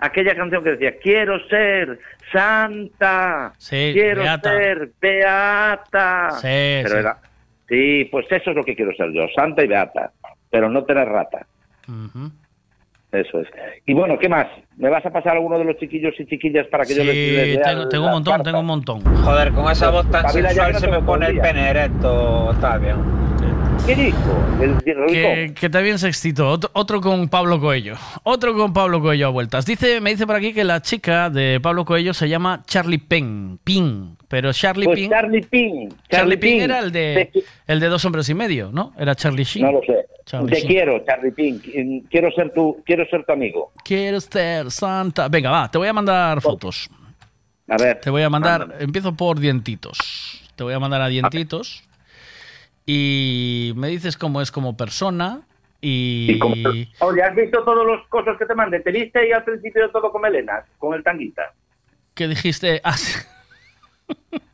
aquella, 0.00 0.34
canción 0.34 0.64
que 0.64 0.70
decía 0.70 0.98
Quiero 1.00 1.38
ser 1.48 2.00
santa? 2.32 3.52
Sí, 3.58 3.90
quiero 3.92 4.22
beata. 4.22 4.50
ser 4.50 4.90
beata. 5.00 6.30
Sí, 6.32 6.40
Pero 6.82 6.88
sí. 6.88 6.96
era- 6.96 7.18
sí, 7.68 8.08
pues 8.10 8.26
eso 8.30 8.50
es 8.50 8.56
lo 8.56 8.64
que 8.64 8.74
quiero 8.74 8.92
ser 8.96 9.12
yo, 9.12 9.26
santa 9.34 9.62
y 9.62 9.68
beata. 9.68 10.12
Pero 10.50 10.68
no 10.68 10.84
tener 10.84 11.08
rata. 11.08 11.46
Ujú. 11.88 12.30
Eso 13.12 13.40
es. 13.40 13.48
Y 13.86 13.92
bueno, 13.92 14.18
¿qué 14.18 14.28
más? 14.28 14.46
¿Me 14.78 14.88
vas 14.88 15.04
a 15.04 15.10
pasar 15.10 15.32
alguno 15.36 15.58
de 15.58 15.64
los 15.66 15.76
chiquillos 15.76 16.14
y 16.18 16.24
chiquillas 16.26 16.66
para 16.68 16.84
que 16.86 16.94
yo 16.94 17.04
les, 17.04 17.14
les 17.14 17.44
Sí, 17.44 17.52
lea 17.56 17.62
tengo, 17.62 17.88
tengo 17.88 18.06
un 18.06 18.12
montón, 18.12 18.42
tengo 18.42 18.60
un 18.60 18.66
montón. 18.66 19.00
Joder, 19.02 19.52
con 19.52 19.70
esa 19.70 19.90
voz 19.90 20.10
tan 20.10 20.22
Pabila, 20.22 20.48
sexual 20.48 20.72
no 20.72 20.78
se 20.80 20.88
me 20.88 21.02
pone 21.02 21.26
el 21.26 21.38
pene 21.38 21.68
erecto, 21.70 22.46
Octavio. 22.46 22.96
¿Qué 23.86 23.94
dijo? 23.96 24.18
El, 24.62 24.70
el- 24.86 25.06
Que, 25.08 25.54
que 25.58 25.68
también 25.68 25.98
sextito. 25.98 26.48
Otro, 26.48 26.70
otro 26.72 27.00
con 27.00 27.28
Pablo 27.28 27.60
Coello. 27.60 27.96
Otro 28.22 28.54
con 28.54 28.72
Pablo 28.72 29.00
Coello 29.00 29.26
a 29.26 29.30
vueltas. 29.30 29.66
Dice, 29.66 30.00
me 30.00 30.10
dice 30.10 30.24
por 30.26 30.36
aquí 30.36 30.52
que 30.54 30.62
la 30.62 30.80
chica 30.80 31.28
de 31.30 31.58
Pablo 31.60 31.84
Coello 31.84 32.14
se 32.14 32.28
llama 32.28 32.62
Charlie 32.66 32.98
Penn. 32.98 33.58
Pin. 33.64 34.16
Pero 34.28 34.52
Charlie 34.52 34.84
Pues 34.86 35.00
Pin. 35.00 35.10
Charlie 35.10 35.40
Pin. 35.42 35.88
Charlie 36.08 36.36
Pin 36.36 36.52
Pin. 36.54 36.62
era 36.62 36.78
el 36.78 36.92
de, 36.92 37.30
el 37.66 37.80
de 37.80 37.88
dos 37.88 38.04
hombres 38.04 38.28
y 38.28 38.34
medio, 38.34 38.70
¿no? 38.72 38.92
Era 38.96 39.14
Charlie 39.16 39.44
Sheen. 39.44 39.66
No 39.66 39.72
lo 39.72 39.80
sé. 39.82 40.06
Charlie 40.24 40.52
Te 40.52 40.66
quiero, 40.66 41.04
Charlie 41.04 41.32
Pin. 41.32 42.06
Quiero 42.10 42.30
ser 42.32 42.52
tu, 42.52 42.82
quiero 42.84 43.06
ser 43.06 43.24
tu 43.24 43.32
amigo. 43.32 43.72
Quiero 43.84 44.20
ser 44.20 44.70
santa. 44.70 45.28
Venga, 45.28 45.50
va, 45.50 45.70
te 45.70 45.78
voy 45.78 45.88
a 45.88 45.92
mandar 45.92 46.40
fotos. 46.40 46.88
A 47.68 47.76
ver. 47.76 48.00
Te 48.00 48.10
voy 48.10 48.22
a 48.22 48.30
mandar, 48.30 48.76
empiezo 48.80 49.14
por 49.14 49.38
dientitos. 49.38 50.42
Te 50.56 50.64
voy 50.64 50.74
a 50.74 50.78
mandar 50.78 51.00
a 51.00 51.08
dientitos. 51.08 51.84
Y 52.84 53.72
me 53.76 53.88
dices 53.88 54.16
cómo 54.16 54.40
es 54.40 54.50
como 54.50 54.76
persona. 54.76 55.42
Y. 55.80 56.38
Oye, 57.00 57.22
¿has 57.22 57.34
visto 57.34 57.64
todas 57.64 57.86
las 57.86 58.06
cosas 58.08 58.36
que 58.38 58.46
te 58.46 58.54
mandé? 58.54 58.80
¿Te 58.80 58.92
viste 58.92 59.18
ahí 59.18 59.32
al 59.32 59.44
principio 59.44 59.90
todo 59.90 60.10
con 60.12 60.24
Elena? 60.24 60.64
Con 60.78 60.94
el 60.94 61.02
tanguita. 61.02 61.52
¿Qué 62.14 62.28
dijiste? 62.28 62.80
Ah, 62.84 62.96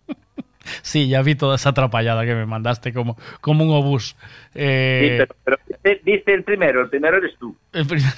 sí. 0.82 1.08
Ya 1.08 1.22
vi 1.22 1.34
toda 1.34 1.56
esa 1.56 1.70
atrapallada 1.70 2.24
que 2.24 2.34
me 2.34 2.46
mandaste 2.46 2.92
como, 2.92 3.16
como 3.40 3.64
un 3.64 3.70
obús. 3.72 4.16
Eh, 4.54 5.26
Sí, 5.26 5.26
pero, 5.44 5.58
pero 5.82 5.98
viste, 6.04 6.34
el 6.34 6.44
primero. 6.44 6.82
El 6.82 6.90
primero 6.90 7.16
eres 7.18 7.36
tú. 7.38 7.56
el 7.72 7.86
primer- 7.86 8.12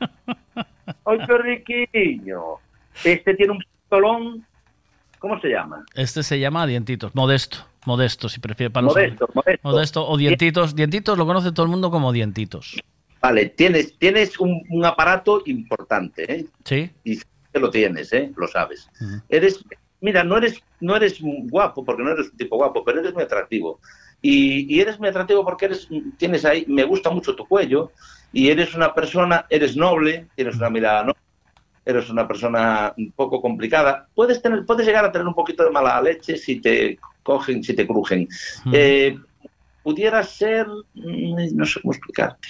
¡Ay, 1.04 1.18
qué 1.26 1.38
riquiño! 1.38 2.40
Este 3.04 3.34
tiene 3.34 3.52
un 3.52 3.58
pistolón. 3.58 4.46
¿Cómo 5.18 5.40
se 5.40 5.48
llama? 5.48 5.84
Este 5.94 6.22
se 6.22 6.38
llama 6.38 6.66
Dientitos. 6.66 7.14
Modesto. 7.14 7.58
Modesto, 7.86 8.28
si 8.28 8.40
prefiere. 8.40 8.70
Para 8.70 8.86
Modesto, 8.86 9.28
modesto. 9.34 9.68
Modesto 9.68 10.08
o 10.08 10.16
Dientitos. 10.16 10.74
Dientitos 10.74 11.16
lo 11.16 11.26
conoce 11.26 11.52
todo 11.52 11.64
el 11.64 11.70
mundo 11.70 11.90
como 11.90 12.12
Dientitos. 12.12 12.76
Vale, 13.20 13.46
tienes, 13.46 13.96
tienes 13.98 14.38
un, 14.38 14.62
un 14.68 14.84
aparato 14.84 15.42
importante, 15.46 16.32
¿eh? 16.32 16.46
Sí. 16.64 16.90
Y 17.04 17.18
lo 17.54 17.70
tienes, 17.70 18.12
¿eh? 18.12 18.30
Lo 18.36 18.46
sabes. 18.46 18.88
Eres, 19.28 19.64
mira, 20.00 20.24
no 20.24 20.36
eres, 20.36 20.62
no 20.80 20.96
eres 20.96 21.18
guapo, 21.20 21.84
porque 21.84 22.02
no 22.02 22.10
eres 22.10 22.30
un 22.30 22.36
tipo 22.36 22.56
guapo, 22.56 22.84
pero 22.84 23.00
eres 23.00 23.14
muy 23.14 23.22
atractivo. 23.22 23.80
Y, 24.20 24.74
y 24.74 24.80
eres 24.80 24.98
muy 24.98 25.08
atractivo 25.08 25.44
porque 25.44 25.66
eres, 25.66 25.88
tienes 26.18 26.44
ahí, 26.44 26.64
me 26.68 26.84
gusta 26.84 27.10
mucho 27.10 27.36
tu 27.36 27.46
cuello, 27.46 27.92
y 28.32 28.48
eres 28.48 28.74
una 28.74 28.94
persona, 28.94 29.46
eres 29.48 29.76
noble, 29.76 30.28
tienes 30.34 30.56
una 30.56 30.70
mirada 30.70 31.02
noble, 31.02 31.20
eres 31.84 32.10
una 32.10 32.26
persona 32.26 32.92
un 32.96 33.12
poco 33.12 33.40
complicada. 33.40 34.08
Puedes 34.14 34.42
tener, 34.42 34.66
puedes 34.66 34.86
llegar 34.86 35.04
a 35.04 35.12
tener 35.12 35.26
un 35.26 35.34
poquito 35.34 35.64
de 35.64 35.70
mala 35.70 36.02
leche 36.02 36.36
si 36.36 36.60
te 36.60 36.98
cogen, 37.22 37.62
si 37.62 37.74
te 37.74 37.86
crujen. 37.86 38.28
Eh, 38.72 39.16
pudiera 39.82 40.22
ser, 40.24 40.66
mm, 40.94 41.56
no 41.56 41.64
sé 41.64 41.80
cómo 41.80 41.92
explicarte. 41.92 42.48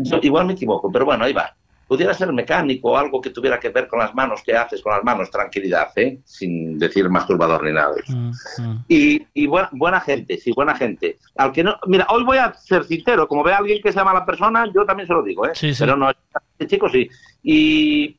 Yo 0.00 0.18
igual 0.22 0.46
me 0.46 0.54
equivoco, 0.54 0.90
pero 0.90 1.04
bueno, 1.04 1.24
ahí 1.24 1.32
va. 1.32 1.54
Pudiera 1.88 2.12
ser 2.12 2.30
mecánico 2.32 2.92
o 2.92 2.96
algo 2.98 3.20
que 3.20 3.30
tuviera 3.30 3.58
que 3.58 3.70
ver 3.70 3.88
con 3.88 3.98
las 3.98 4.14
manos, 4.14 4.42
que 4.44 4.54
haces 4.54 4.82
con 4.82 4.92
las 4.92 5.02
manos, 5.02 5.30
tranquilidad, 5.30 5.88
¿eh? 5.96 6.18
sin 6.24 6.78
decir 6.78 7.08
masturbador 7.08 7.64
ni 7.64 7.72
nada. 7.72 7.94
eso. 7.98 8.14
Mm, 8.14 8.84
Y, 8.88 9.26
y 9.32 9.46
buena, 9.46 9.70
buena 9.72 10.00
gente, 10.00 10.36
sí, 10.36 10.52
buena 10.54 10.74
gente. 10.76 11.18
Al 11.36 11.50
que 11.50 11.64
no, 11.64 11.76
mira, 11.86 12.06
hoy 12.10 12.24
voy 12.24 12.36
a 12.36 12.52
ser 12.52 12.84
sincero, 12.84 13.26
como 13.26 13.42
ve 13.42 13.54
a 13.54 13.56
alguien 13.58 13.80
que 13.82 13.90
sea 13.92 14.04
mala 14.04 14.26
persona, 14.26 14.66
yo 14.74 14.84
también 14.84 15.06
se 15.06 15.14
lo 15.14 15.22
digo, 15.22 15.46
¿eh? 15.46 15.52
Sí, 15.54 15.72
sí. 15.72 15.82
Pero 15.82 15.96
no, 15.96 16.10
este 16.10 16.66
chico 16.66 16.90
sí. 16.90 17.08
Y, 17.42 18.18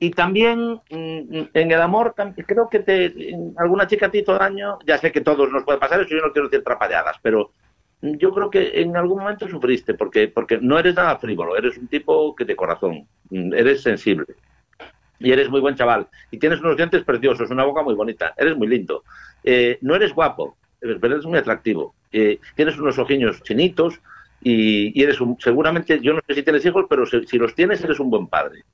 y 0.00 0.10
también 0.10 0.80
mm, 0.90 1.42
en 1.54 1.70
el 1.70 1.80
amor, 1.80 2.14
creo 2.46 2.68
que 2.68 2.80
te, 2.80 3.14
alguna 3.58 3.86
chica 3.86 4.06
a 4.06 4.10
ti 4.10 4.24
todo 4.24 4.36
el 4.36 4.42
año, 4.42 4.78
ya 4.86 4.98
sé 4.98 5.12
que 5.12 5.20
todos 5.20 5.50
nos 5.52 5.62
puede 5.62 5.78
pasar 5.78 6.00
eso, 6.00 6.10
yo 6.10 6.26
no 6.26 6.32
quiero 6.32 6.48
decir 6.48 6.64
trapalladas, 6.64 7.16
pero 7.22 7.52
mm, 7.52 7.57
yo 8.02 8.32
creo 8.32 8.50
que 8.50 8.80
en 8.80 8.96
algún 8.96 9.20
momento 9.20 9.48
sufriste, 9.48 9.94
porque, 9.94 10.28
porque 10.28 10.58
no 10.60 10.78
eres 10.78 10.94
nada 10.94 11.18
frívolo, 11.18 11.56
eres 11.56 11.76
un 11.78 11.88
tipo 11.88 12.34
que 12.34 12.44
de 12.44 12.56
corazón, 12.56 13.06
mm, 13.30 13.54
eres 13.54 13.82
sensible 13.82 14.26
y 15.18 15.32
eres 15.32 15.48
muy 15.48 15.60
buen 15.60 15.74
chaval. 15.74 16.08
Y 16.30 16.38
tienes 16.38 16.60
unos 16.60 16.76
dientes 16.76 17.02
preciosos, 17.04 17.50
una 17.50 17.64
boca 17.64 17.82
muy 17.82 17.94
bonita, 17.94 18.34
eres 18.36 18.56
muy 18.56 18.68
lindo. 18.68 19.04
Eh, 19.42 19.78
no 19.82 19.94
eres 19.96 20.12
guapo, 20.14 20.56
eh, 20.80 20.96
pero 21.00 21.14
eres 21.14 21.26
muy 21.26 21.38
atractivo. 21.38 21.94
Eh, 22.12 22.38
tienes 22.54 22.78
unos 22.78 22.98
ojillos 22.98 23.42
chinitos 23.42 24.00
y, 24.40 24.98
y 24.98 25.02
eres 25.02 25.20
un, 25.20 25.36
seguramente, 25.40 26.00
yo 26.00 26.14
no 26.14 26.20
sé 26.26 26.34
si 26.34 26.42
tienes 26.42 26.64
hijos, 26.64 26.86
pero 26.88 27.04
si 27.06 27.38
los 27.38 27.54
tienes, 27.54 27.82
eres 27.82 27.98
un 27.98 28.10
buen 28.10 28.28
padre. 28.28 28.64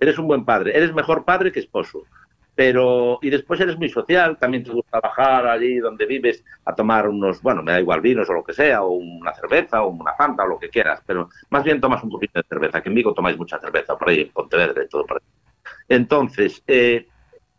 Eres 0.00 0.18
un 0.18 0.28
buen 0.28 0.44
padre, 0.44 0.76
eres 0.76 0.94
mejor 0.94 1.24
padre 1.24 1.50
que 1.50 1.60
esposo. 1.60 2.04
Pero, 2.58 3.20
y 3.22 3.30
después 3.30 3.60
eres 3.60 3.78
muy 3.78 3.88
social, 3.88 4.36
también 4.36 4.64
te 4.64 4.72
gusta 4.72 4.98
bajar 4.98 5.46
allí 5.46 5.76
donde 5.76 6.06
vives 6.06 6.42
a 6.64 6.74
tomar 6.74 7.08
unos, 7.08 7.40
bueno, 7.40 7.62
me 7.62 7.70
da 7.70 7.78
igual 7.78 8.00
vinos 8.00 8.28
o 8.28 8.32
lo 8.32 8.42
que 8.42 8.52
sea, 8.52 8.82
o 8.82 8.94
una 8.94 9.32
cerveza, 9.32 9.82
o 9.82 9.90
una 9.90 10.12
fanta, 10.14 10.42
o 10.42 10.48
lo 10.48 10.58
que 10.58 10.68
quieras, 10.68 11.00
pero 11.06 11.28
más 11.50 11.62
bien 11.62 11.80
tomas 11.80 12.02
un 12.02 12.10
poquito 12.10 12.40
de 12.40 12.48
cerveza, 12.48 12.82
que 12.82 12.88
en 12.88 12.96
Vigo 12.96 13.14
tomáis 13.14 13.38
mucha 13.38 13.60
cerveza, 13.60 13.96
por 13.96 14.08
ahí 14.08 14.22
en 14.22 14.32
Pontevedra 14.32 14.82
y 14.82 14.88
todo 14.88 15.06
por 15.06 15.18
ahí. 15.18 15.28
Entonces, 15.88 16.60
eh, 16.66 17.06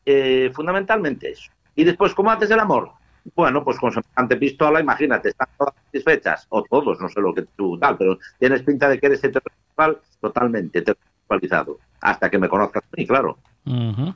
eh, 0.05 0.51
fundamentalmente 0.53 1.31
eso. 1.31 1.49
Y 1.75 1.85
después, 1.85 2.13
¿cómo 2.13 2.31
haces 2.31 2.51
el 2.51 2.59
amor? 2.59 2.91
Bueno, 3.33 3.63
pues 3.63 3.79
con 3.79 3.93
semejante 3.93 4.35
pistola, 4.35 4.81
imagínate, 4.81 5.29
están 5.29 5.47
todas 5.57 5.75
satisfechas, 5.75 6.45
o 6.49 6.61
todos, 6.63 6.99
no 6.99 7.07
sé 7.07 7.21
lo 7.21 7.33
que 7.33 7.43
tú 7.55 7.79
tal, 7.79 7.97
pero 7.97 8.19
tienes 8.37 8.63
pinta 8.63 8.89
de 8.89 8.99
que 8.99 9.05
eres 9.05 9.23
heterosexual 9.23 9.97
totalmente 10.19 10.79
heterosexualizado, 10.79 11.79
hasta 12.01 12.29
que 12.29 12.37
me 12.37 12.49
conozcas 12.49 12.83
a 12.83 12.95
mí, 12.97 13.07
claro, 13.07 13.37
Ujú. 13.65 14.13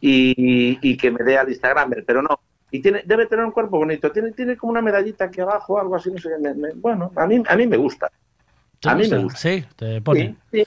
Y, 0.00 0.78
y 0.82 0.96
que 0.96 1.10
me 1.10 1.24
dé 1.24 1.38
al 1.38 1.48
Instagram, 1.48 1.92
pero 2.06 2.22
no. 2.22 2.40
Y 2.70 2.80
tiene, 2.82 3.02
debe 3.06 3.26
tener 3.26 3.44
un 3.44 3.52
cuerpo 3.52 3.78
bonito, 3.78 4.10
tiene, 4.10 4.32
tiene 4.32 4.56
como 4.56 4.72
una 4.72 4.82
medallita 4.82 5.26
aquí 5.26 5.40
abajo, 5.40 5.78
algo 5.78 5.94
así, 5.94 6.10
no 6.10 6.18
sé, 6.18 6.30
me- 6.40 6.54
me- 6.54 6.72
bueno, 6.74 7.12
a 7.16 7.26
mí, 7.26 7.42
a 7.46 7.56
mí 7.56 7.66
me 7.66 7.76
gusta. 7.76 8.10
¿Te 8.80 8.88
A 8.88 8.94
mí 8.94 9.06
me 9.08 9.18
gusta. 9.18 9.38
Sí, 9.38 9.64
te 9.76 10.00
pone. 10.00 10.36
Sí, 10.50 10.64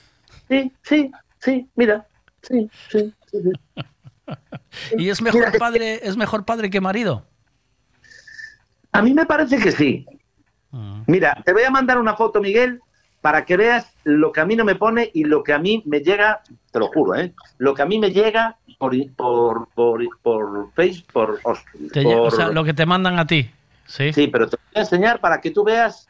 sí, 0.48 0.72
sí, 0.82 1.10
sí, 1.38 1.68
mira, 1.76 2.06
sí, 2.42 2.70
sí, 2.90 3.12
sí, 3.30 3.42
sí. 3.42 3.52
¿Y 4.98 5.10
es 5.10 5.20
mejor 5.20 5.52
padre, 5.58 6.00
es 6.02 6.16
mejor 6.16 6.44
padre 6.44 6.70
que 6.70 6.80
marido? 6.80 7.26
A 8.92 9.02
mí 9.02 9.12
me 9.12 9.26
parece 9.26 9.58
que 9.58 9.72
sí. 9.72 10.06
Mira, 11.06 11.42
te 11.44 11.52
voy 11.52 11.62
a 11.62 11.70
mandar 11.70 11.98
una 11.98 12.14
foto, 12.16 12.40
Miguel, 12.40 12.80
para 13.20 13.44
que 13.44 13.56
veas 13.56 13.90
lo 14.04 14.32
que 14.32 14.40
a 14.40 14.44
mí 14.46 14.56
no 14.56 14.64
me 14.64 14.74
pone 14.76 15.10
y 15.12 15.24
lo 15.24 15.42
que 15.42 15.52
a 15.52 15.58
mí 15.58 15.82
me 15.86 16.00
llega, 16.00 16.42
te 16.70 16.78
lo 16.78 16.88
juro, 16.88 17.14
¿eh? 17.14 17.34
Lo 17.58 17.74
que 17.74 17.82
a 17.82 17.86
mí 17.86 17.98
me 17.98 18.10
llega 18.10 18.56
por 18.78 18.94
por 19.16 19.68
por, 19.74 20.18
por 20.22 20.72
Face, 20.74 21.04
por, 21.12 21.40
Te 21.92 22.06
o 22.06 22.30
sea, 22.30 22.48
lo 22.48 22.64
que 22.64 22.74
te 22.74 22.86
mandan 22.86 23.18
a 23.18 23.26
ti. 23.26 23.50
Sí. 23.86 24.12
Sí, 24.12 24.28
pero 24.28 24.48
te 24.48 24.56
voy 24.56 24.72
a 24.76 24.80
enseñar 24.80 25.20
para 25.20 25.40
que 25.40 25.50
tú 25.50 25.64
veas 25.64 26.06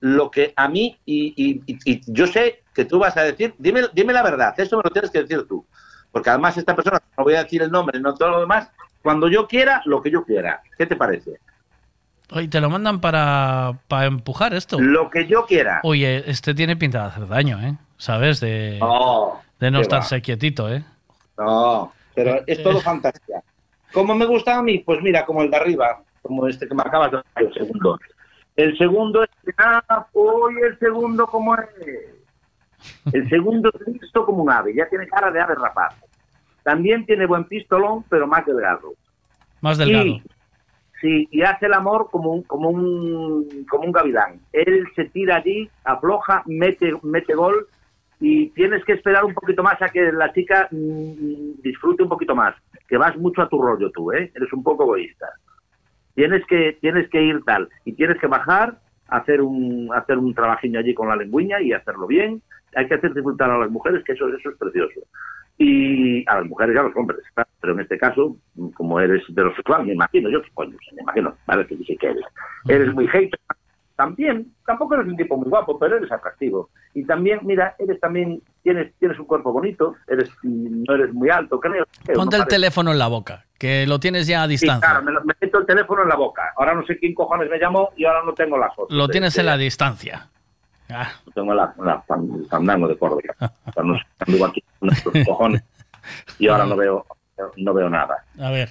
lo 0.00 0.30
que 0.30 0.52
a 0.56 0.68
mí 0.68 0.98
y, 1.06 1.32
y- 1.36 1.62
y- 1.66 1.78
y 1.92 2.00
yo 2.06 2.26
sé 2.26 2.62
que 2.74 2.84
tú 2.84 2.98
vas 2.98 3.16
a 3.16 3.22
decir, 3.22 3.54
dime, 3.58 3.82
dime 3.94 4.12
la 4.12 4.22
verdad, 4.22 4.52
eso 4.58 4.76
me 4.76 4.82
lo 4.84 4.90
tienes 4.90 5.10
que 5.10 5.22
decir 5.22 5.46
tú. 5.48 5.64
Porque 6.12 6.28
además 6.30 6.56
esta 6.58 6.76
persona, 6.76 7.00
no 7.16 7.24
voy 7.24 7.34
a 7.34 7.44
decir 7.44 7.62
el 7.62 7.70
nombre, 7.70 7.98
no 8.00 8.14
todo 8.14 8.30
lo 8.30 8.40
demás, 8.40 8.68
cuando 9.02 9.28
yo 9.28 9.46
quiera, 9.48 9.80
lo 9.86 10.02
que 10.02 10.10
yo 10.10 10.24
quiera. 10.24 10.60
¿Qué 10.76 10.86
te 10.86 10.96
parece? 10.96 11.38
Oye, 12.32 12.48
te 12.48 12.60
lo 12.60 12.68
mandan 12.68 13.00
para, 13.00 13.78
para 13.88 14.06
empujar 14.06 14.54
esto. 14.54 14.80
Lo 14.80 15.08
que 15.08 15.26
yo 15.26 15.46
quiera. 15.46 15.80
Oye, 15.84 16.24
este 16.30 16.54
tiene 16.54 16.76
pinta 16.76 17.00
de 17.02 17.06
hacer 17.06 17.28
daño, 17.28 17.60
¿eh? 17.60 17.76
¿Sabes? 17.96 18.40
De, 18.40 18.78
No, 18.80 19.40
de 19.60 19.70
no 19.70 19.80
estarse 19.80 20.20
quietito, 20.20 20.72
¿eh? 20.72 20.84
No, 21.38 21.92
pero 22.14 22.40
es 22.46 22.62
todo 22.62 22.80
fantasía. 22.80 23.42
¿Cómo 23.92 24.14
me 24.14 24.26
gusta 24.26 24.56
a 24.56 24.62
mí? 24.62 24.78
Pues 24.78 25.00
mira, 25.02 25.24
como 25.24 25.42
el 25.42 25.50
de 25.50 25.56
arriba, 25.56 26.02
como 26.22 26.46
este 26.46 26.66
que 26.66 26.74
me 26.74 26.82
acabas 26.82 27.10
de 27.10 27.16
dar, 27.18 27.24
el 27.36 27.54
segundo. 27.54 27.98
El 28.56 28.78
segundo 28.78 29.22
es 29.22 29.30
ah, 29.58 30.06
hoy 30.12 30.54
el 30.62 30.78
segundo 30.78 31.26
como 31.26 31.54
es. 31.56 31.68
El 33.12 33.28
segundo 33.28 33.70
es 33.74 33.88
listo 33.88 34.24
como 34.26 34.42
un 34.42 34.50
ave, 34.50 34.74
ya 34.74 34.88
tiene 34.88 35.08
cara 35.08 35.30
de 35.30 35.40
ave 35.40 35.54
rapaz. 35.54 35.94
También 36.62 37.04
tiene 37.06 37.26
buen 37.26 37.44
pistolón, 37.44 38.04
pero 38.08 38.26
más 38.26 38.44
delgado. 38.46 38.94
Más 39.60 39.78
delgado. 39.78 40.06
Y, 40.06 40.22
sí, 41.00 41.28
y 41.30 41.42
hace 41.42 41.66
el 41.66 41.74
amor 41.74 42.08
como 42.10 42.30
un, 42.30 42.42
como 42.42 42.70
un, 42.70 43.66
como 43.68 43.84
un 43.84 43.92
gavilán. 43.92 44.40
Él 44.52 44.86
se 44.94 45.04
tira 45.06 45.36
allí, 45.36 45.68
afloja, 45.84 46.42
mete, 46.46 46.92
mete 47.02 47.34
gol 47.34 47.68
y 48.20 48.50
tienes 48.50 48.84
que 48.84 48.92
esperar 48.94 49.24
un 49.24 49.34
poquito 49.34 49.62
más 49.62 49.80
a 49.82 49.88
que 49.88 50.12
la 50.12 50.32
chica 50.32 50.68
mm, 50.70 51.62
disfrute 51.62 52.02
un 52.02 52.08
poquito 52.08 52.34
más. 52.34 52.54
Que 52.88 52.96
vas 52.96 53.16
mucho 53.16 53.42
a 53.42 53.48
tu 53.48 53.60
rollo 53.60 53.90
tú, 53.90 54.12
¿eh? 54.12 54.30
Eres 54.34 54.52
un 54.52 54.62
poco 54.62 54.84
egoísta. 54.84 55.26
Tienes 56.14 56.44
que, 56.46 56.78
tienes 56.80 57.08
que 57.10 57.22
ir 57.22 57.42
tal 57.44 57.68
y 57.84 57.92
tienes 57.94 58.18
que 58.20 58.26
bajar, 58.26 58.78
hacer 59.08 59.40
un, 59.40 59.90
hacer 59.94 60.18
un 60.18 60.34
trabajillo 60.34 60.78
allí 60.78 60.94
con 60.94 61.08
la 61.08 61.16
lengüiña 61.16 61.60
y 61.60 61.72
hacerlo 61.72 62.06
bien. 62.06 62.42
Hay 62.76 62.86
que 62.88 62.94
hacer 62.94 63.14
disfrutar 63.14 63.50
a 63.50 63.58
las 63.58 63.70
mujeres, 63.70 64.04
que 64.04 64.12
eso, 64.12 64.28
eso 64.28 64.50
es 64.50 64.56
precioso 64.58 65.00
y 65.58 66.28
a 66.28 66.36
las 66.36 66.46
mujeres 66.46 66.74
y 66.74 66.78
a 66.78 66.82
los 66.82 66.96
hombres, 66.96 67.20
pero 67.60 67.74
en 67.74 67.80
este 67.80 67.98
caso, 67.98 68.36
como 68.74 68.98
eres 68.98 69.22
heterosexual, 69.28 69.86
me 69.86 69.92
imagino, 69.92 70.28
yo 70.28 70.42
qué 70.42 70.50
coño, 70.52 70.76
me 70.94 71.02
imagino, 71.02 71.36
vale, 71.46 71.66
que 71.66 71.76
dije 71.76 71.96
que 71.96 72.08
eres, 72.08 72.24
eres 72.68 72.92
muy 72.92 73.06
hater, 73.06 73.38
también, 73.96 74.52
tampoco 74.66 74.94
eres 74.94 75.06
un 75.06 75.16
tipo 75.16 75.36
muy 75.36 75.48
guapo, 75.48 75.78
pero 75.78 75.96
eres 75.96 76.10
atractivo, 76.10 76.70
y 76.94 77.04
también, 77.04 77.40
mira, 77.42 77.74
eres 77.78 78.00
también, 78.00 78.42
tienes, 78.62 78.92
tienes 78.98 79.18
un 79.18 79.26
cuerpo 79.26 79.52
bonito, 79.52 79.94
eres, 80.08 80.30
no 80.42 80.94
eres 80.94 81.12
muy 81.14 81.30
alto, 81.30 81.60
creo. 81.60 81.84
creo, 82.04 82.16
Ponte 82.18 82.36
no 82.38 82.42
el 82.42 82.48
teléfono 82.48 82.90
en 82.92 82.98
la 82.98 83.06
boca, 83.08 83.44
que 83.58 83.86
lo 83.86 84.00
tienes 84.00 84.26
ya 84.26 84.42
a 84.42 84.46
Sí, 84.46 84.50
distancia. 84.52 84.88
claro, 84.88 85.04
me, 85.04 85.12
lo- 85.12 85.24
me 85.24 85.34
meto 85.40 85.58
el 85.58 85.66
teléfono 85.66 86.02
en 86.02 86.08
la 86.08 86.16
boca, 86.16 86.42
ahora 86.56 86.74
no 86.74 86.84
sé 86.86 86.98
quién 86.98 87.14
cojones 87.14 87.48
me 87.50 87.58
llamó 87.58 87.90
y 87.96 88.04
ahora 88.04 88.22
no 88.24 88.32
tengo 88.34 88.58
las 88.58 88.74
fotos. 88.74 88.96
Lo 88.96 89.08
tienes 89.08 89.34
de- 89.34 89.40
en 89.40 89.46
la 89.46 89.56
distancia. 89.56 90.28
Ah, 90.90 91.10
tengo 91.34 91.54
la, 91.54 91.74
la 91.78 92.04
el 92.16 92.46
fandango 92.48 92.86
de 92.86 92.98
Córdoba. 92.98 93.22
O 93.66 93.72
sea, 93.72 93.82
no 93.82 93.96
sé, 93.96 94.04
anduvo 94.26 94.44
aquí 94.46 94.62
con 94.78 94.90
estos 94.90 95.12
cojones 95.26 95.62
y 96.38 96.46
ahora 96.48 96.66
no 96.66 96.76
veo, 96.76 97.06
no 97.56 97.72
veo 97.72 97.88
nada. 97.88 98.22
A 98.38 98.50
ver, 98.50 98.68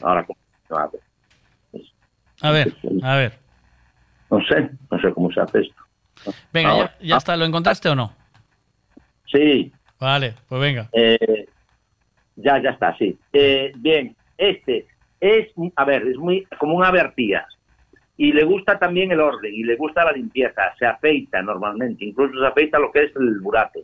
a 2.41 2.51
ver, 2.51 2.73
a 3.03 3.15
ver. 3.15 3.39
No 4.33 4.43
sé, 4.45 4.69
no 4.89 4.99
sé 4.99 5.13
cómo 5.13 5.31
se 5.31 5.41
hace 5.41 5.59
esto. 5.61 5.83
Venga, 6.51 6.69
Ahora, 6.71 6.93
ya, 6.99 7.07
ya 7.07 7.17
está. 7.17 7.37
¿Lo 7.37 7.45
encontraste 7.45 7.89
o 7.89 7.95
no? 7.95 8.11
Sí, 9.31 9.71
Vale, 9.99 10.33
pues 10.49 10.59
venga. 10.61 10.89
eh, 10.91 11.45
ya, 12.35 12.61
ya 12.61 12.71
está, 12.71 12.97
sí. 12.97 13.17
Eh, 13.31 13.71
bien, 13.77 14.15
este 14.37 14.87
es, 15.19 15.49
a 15.75 15.85
ver, 15.85 16.07
es 16.07 16.17
muy 16.17 16.45
como 16.57 16.75
un 16.75 16.83
ave 16.83 16.99
arpía. 16.99 17.45
Y 18.17 18.31
le 18.31 18.43
gusta 18.43 18.77
también 18.79 19.11
el 19.11 19.19
orden 19.19 19.53
y 19.53 19.63
le 19.63 19.75
gusta 19.75 20.03
la 20.03 20.11
limpieza. 20.11 20.61
Se 20.79 20.85
afeita 20.85 21.41
normalmente, 21.41 22.05
incluso 22.05 22.39
se 22.39 22.45
afeita 22.47 22.79
lo 22.79 22.91
que 22.91 23.03
es 23.05 23.15
el 23.15 23.39
burato. 23.39 23.79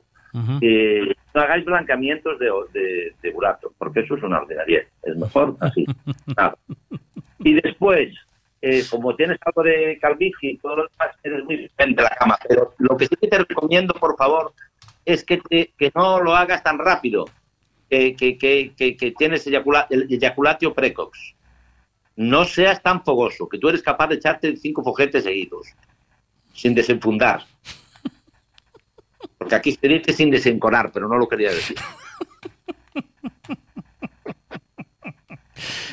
Eh, 0.62 1.14
no 1.34 1.42
hagáis 1.42 1.66
blanqueamientos 1.66 2.38
de, 2.40 2.52
de, 2.74 3.14
de 3.22 3.32
burato, 3.32 3.74
porque 3.78 4.02
eso 4.02 4.16
es 4.16 4.24
una 4.24 4.40
ordinaria. 4.40 4.84
Es 5.04 5.16
mejor 5.16 5.56
así. 5.60 5.86
Y 7.40 7.54
después, 7.54 8.14
eh, 8.62 8.84
como 8.90 9.16
tienes 9.16 9.38
algo 9.46 9.64
de 9.64 9.98
calvicie 10.02 10.52
y 10.52 10.58
todo 10.58 10.78
lo 10.78 10.88
demás, 10.90 11.16
eres 11.24 11.44
muy 11.46 11.56
de 11.58 12.02
la 12.04 12.10
cama. 12.10 12.38
Pero 12.48 12.74
lo 12.78 12.98
que 12.98 13.08
sí 13.08 13.16
que 13.20 13.28
te 13.28 13.38
recomiendo, 13.40 13.94
por 13.94 14.18
favor, 14.18 14.54
es 15.06 15.24
que, 15.24 15.40
que 15.40 15.92
no 15.96 16.22
lo 16.22 16.36
hagas 16.36 16.64
tan 16.64 16.78
rápido, 16.78 17.26
que, 17.90 18.16
que, 18.16 18.38
que, 18.38 18.74
que, 18.76 19.12
tienes 19.18 19.48
eyacula- 19.48 19.88
eyaculatio 19.90 20.74
precox. 20.74 21.36
No 22.16 22.44
seas 22.44 22.84
tan 22.84 23.04
fogoso, 23.04 23.48
que 23.48 23.58
tú 23.58 23.70
eres 23.70 23.82
capaz 23.82 24.08
de 24.08 24.16
echarte 24.16 24.56
cinco 24.58 24.84
foguetes 24.84 25.24
seguidos, 25.24 25.68
sin 26.54 26.76
desenfundar. 26.76 27.46
Porque 29.38 29.56
aquí 29.56 29.72
se 29.72 29.88
dice 29.88 30.12
sin 30.14 30.30
desenconar, 30.30 30.92
pero 30.92 31.08
no 31.08 31.18
lo 31.18 31.28
quería 31.28 31.52
decir. 31.52 31.78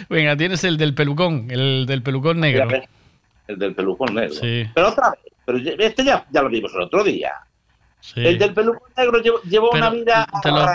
Venga, 0.09 0.37
tienes 0.37 0.65
el 0.65 0.77
del 0.77 0.95
pelucón, 0.95 1.49
el 1.51 1.87
del 1.87 2.03
pelucón 2.03 2.41
negro. 2.41 2.69
El 3.49 3.59
del 3.59 3.75
pelucón 3.75 4.15
negro. 4.15 4.35
Sí. 4.35 4.67
Pero 4.75 4.89
otra 4.89 5.11
vez, 5.11 5.21
pero 5.45 5.59
este 5.79 6.05
ya, 6.05 6.27
ya 6.31 6.43
lo 6.43 6.49
vimos 6.49 6.73
el 6.75 6.83
otro 6.83 7.05
día. 7.05 7.33
Sí. 8.01 8.21
El 8.25 8.39
del 8.39 8.55
pelucón 8.55 8.89
negro 8.97 9.21
llevó, 9.45 9.71
una 9.73 9.91
vida. 9.91 10.27
Te 10.43 10.51
lo, 10.51 10.67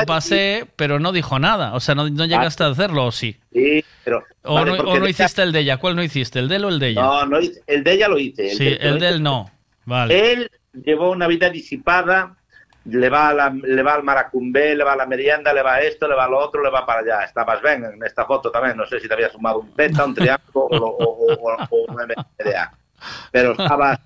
te 0.00 0.06
pasé, 0.06 0.66
pero 0.76 0.98
no 0.98 1.12
dijo 1.12 1.38
nada. 1.38 1.74
O 1.74 1.80
sea, 1.80 1.94
no, 1.94 2.08
no 2.08 2.24
llegaste 2.24 2.64
a 2.64 2.68
hacerlo, 2.68 3.06
¿o 3.06 3.12
sí? 3.12 3.36
Sí, 3.52 3.84
pero. 4.04 4.24
¿O, 4.42 4.54
vale, 4.54 4.72
no, 4.76 4.82
o 4.84 4.98
no 4.98 5.08
hiciste 5.08 5.42
el 5.42 5.52
de 5.52 5.60
ella? 5.60 5.76
¿Cuál 5.76 5.94
no 5.96 6.02
hiciste? 6.02 6.38
¿El 6.40 6.48
de 6.48 6.56
él 6.56 6.64
o 6.64 6.68
el 6.68 6.78
de 6.80 6.88
ella? 6.88 7.02
No, 7.02 7.26
no 7.26 7.38
el 7.38 7.84
de 7.84 7.92
ella 7.92 8.08
lo 8.08 8.18
hice. 8.18 8.50
sí, 8.50 8.64
del- 8.64 8.78
el 8.82 8.98
de 8.98 9.08
él 9.08 9.22
no. 9.22 9.50
Vale. 9.84 10.32
Él 10.32 10.50
llevó 10.84 11.10
una 11.10 11.26
vida 11.26 11.50
disipada, 11.50 12.36
le 12.84 13.08
va, 13.08 13.28
a 13.28 13.34
la- 13.34 13.50
le 13.62 13.82
va 13.82 13.94
al 13.94 14.02
maracumbé, 14.02 14.74
le 14.74 14.84
va 14.84 14.92
a 14.94 14.96
la 14.96 15.06
merienda, 15.06 15.52
le 15.52 15.62
va 15.62 15.74
a 15.74 15.80
esto, 15.80 16.08
le 16.08 16.14
va 16.14 16.24
a 16.24 16.28
lo 16.28 16.38
otro, 16.38 16.62
le 16.62 16.70
va 16.70 16.84
para 16.84 17.00
allá. 17.00 17.24
Estabas 17.24 17.62
bien 17.62 17.84
en 17.84 18.02
esta 18.04 18.24
foto 18.24 18.50
también, 18.50 18.76
no 18.76 18.86
sé 18.86 18.98
si 19.00 19.08
te 19.08 19.14
había 19.14 19.30
sumado 19.30 19.60
un 19.60 19.70
peta, 19.72 20.04
un 20.04 20.14
triángulo 20.14 20.66
o, 20.66 20.76
o, 20.76 21.34
o- 21.34 21.48
o- 21.52 21.66
o 21.70 21.92
un 21.92 22.00
MDA. 22.00 22.72
Pero 23.30 23.52
estabas, 23.52 23.98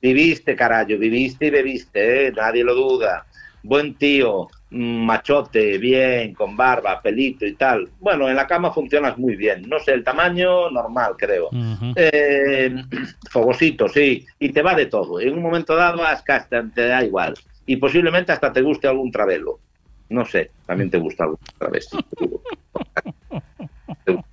viviste, 0.00 0.54
carajo, 0.54 0.86
viviste 0.98 1.46
y 1.46 1.50
bebiste, 1.50 2.26
¿eh? 2.28 2.32
nadie 2.32 2.62
lo 2.64 2.74
duda. 2.74 3.24
Buen 3.62 3.96
tío, 3.98 4.46
mm, 4.70 5.04
machote, 5.06 5.76
bien, 5.78 6.32
con 6.34 6.56
barba, 6.56 7.00
pelito 7.02 7.44
y 7.44 7.54
tal. 7.54 7.88
Bueno, 7.98 8.28
en 8.28 8.36
la 8.36 8.46
cama 8.46 8.72
funcionas 8.72 9.18
muy 9.18 9.34
bien. 9.34 9.62
No 9.68 9.80
sé, 9.80 9.92
el 9.92 10.04
tamaño 10.04 10.70
normal, 10.70 11.14
creo. 11.18 11.48
Eh, 11.96 12.74
fogosito, 13.30 13.88
sí. 13.88 14.24
Y 14.38 14.50
te 14.50 14.62
va 14.62 14.74
de 14.74 14.86
todo. 14.86 15.18
En 15.20 15.32
un 15.34 15.42
momento 15.42 15.74
dado, 15.74 16.04
hasta 16.04 16.46
te 16.74 16.86
da 16.86 17.02
igual. 17.02 17.34
Y 17.66 17.76
posiblemente 17.76 18.32
hasta 18.32 18.52
te 18.52 18.62
guste 18.62 18.86
algún 18.88 19.10
travelo. 19.10 19.58
No 20.08 20.24
sé, 20.24 20.52
también 20.66 20.88
te 20.90 20.98
gusta 20.98 21.24
algún 21.24 21.38
travesti. 21.58 21.96
Te 24.04 24.12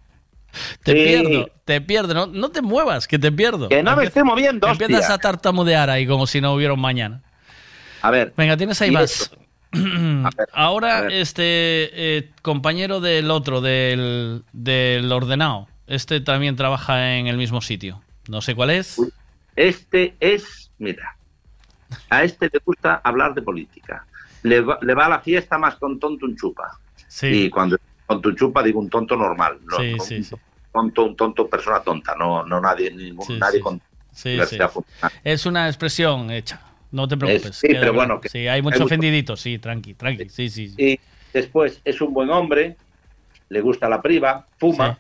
Sí. 0.86 0.94
pierdo, 0.94 1.50
te 1.66 1.82
pierdo. 1.82 2.14
No, 2.14 2.28
no 2.28 2.50
te 2.52 2.62
muevas, 2.62 3.08
que 3.08 3.18
te 3.18 3.32
pierdo. 3.32 3.70
Que 3.70 3.82
no 3.82 3.96
me 3.96 4.04
esté 4.04 4.24
moviendo, 4.24 4.68
Empiezas 4.68 5.00
hostia. 5.00 5.16
a 5.16 5.18
tartamudear 5.18 5.90
ahí 5.90 6.06
como 6.06 6.28
si 6.28 6.42
no 6.42 6.54
hubiera 6.54 6.74
un 6.74 6.80
mañana. 6.82 7.22
A 8.04 8.12
ver. 8.12 8.34
Venga, 8.38 8.56
tienes 8.56 8.80
ahí 8.82 8.92
más. 8.92 9.32
Ahora, 10.54 11.08
este 11.10 11.90
eh, 12.18 12.30
compañero 12.44 13.00
del 13.00 13.32
otro, 13.32 13.62
del, 13.62 14.44
del 14.54 15.12
ordenado, 15.12 15.68
este 15.88 16.22
también 16.22 16.56
trabaja 16.56 17.16
en 17.18 17.26
el 17.28 17.38
mismo 17.38 17.62
sitio. 17.62 18.02
No 18.28 18.42
sé 18.42 18.54
cuál 18.54 18.70
es. 18.70 18.98
Este 19.56 20.14
es, 20.20 20.70
mira, 20.78 21.18
a 22.10 22.24
este 22.24 22.50
le 22.52 22.60
gusta 22.66 23.02
hablar 23.04 23.34
de 23.34 23.42
política. 23.42 24.06
Le 24.44 24.62
va, 24.62 24.78
le 24.82 24.94
va 24.94 25.06
a 25.06 25.10
la 25.10 25.20
fiesta 25.20 25.58
más 25.58 25.76
con 25.76 26.00
tonto 26.00 26.26
un 26.26 26.36
chupa. 26.36 26.78
Sí. 27.08 27.28
Y 27.28 27.50
cuando 27.50 27.78
con 28.06 28.22
tu 28.22 28.32
chupa 28.34 28.62
digo 28.64 28.80
un 28.80 28.90
tonto 28.90 29.16
normal. 29.16 29.60
No, 29.66 29.78
Sí, 29.78 29.94
no 29.96 30.04
sí, 30.04 30.16
un 30.18 30.24
sí. 30.24 30.36
tonto, 30.72 31.04
un 31.06 31.16
tonto 31.16 31.48
persona 31.48 31.80
tonta, 31.82 32.16
no, 32.16 32.44
no 32.46 32.60
nadie, 32.60 32.92
ningún, 32.92 33.26
Sí, 33.26 33.38
nadie 33.40 33.58
sí, 33.58 33.64
con 33.64 33.82
Sí, 34.12 34.38
sí. 34.48 34.58
Es 35.24 35.46
una 35.48 35.68
expresión 35.68 36.30
hecha. 36.30 36.62
No 36.92 37.08
te 37.08 37.18
preocupes. 37.18 37.56
sí, 37.56 37.68
queda 37.68 37.80
pero 37.80 37.94
claro. 37.94 38.08
bueno, 38.08 38.22
que- 38.22 38.30
sí, 38.30 38.48
hay 38.48 38.62
mucho 38.62 38.76
hay 38.76 38.80
mucho- 38.82 38.86
ofendidito. 38.86 39.36
Sí, 39.36 39.58
tranqui, 39.58 39.96
tranqui. 39.96 40.30
Sí, 40.30 40.50
sí. 40.50 40.70
sí. 40.70 40.76
Y 40.78 41.00
después 41.34 41.82
es 41.84 42.00
un 42.02 42.14
buen 42.14 42.30
hombre, 42.30 42.78
le 43.50 43.62
gusta 43.62 43.90
la 43.90 44.02
priva, 44.02 44.46
fuma. 44.60 45.00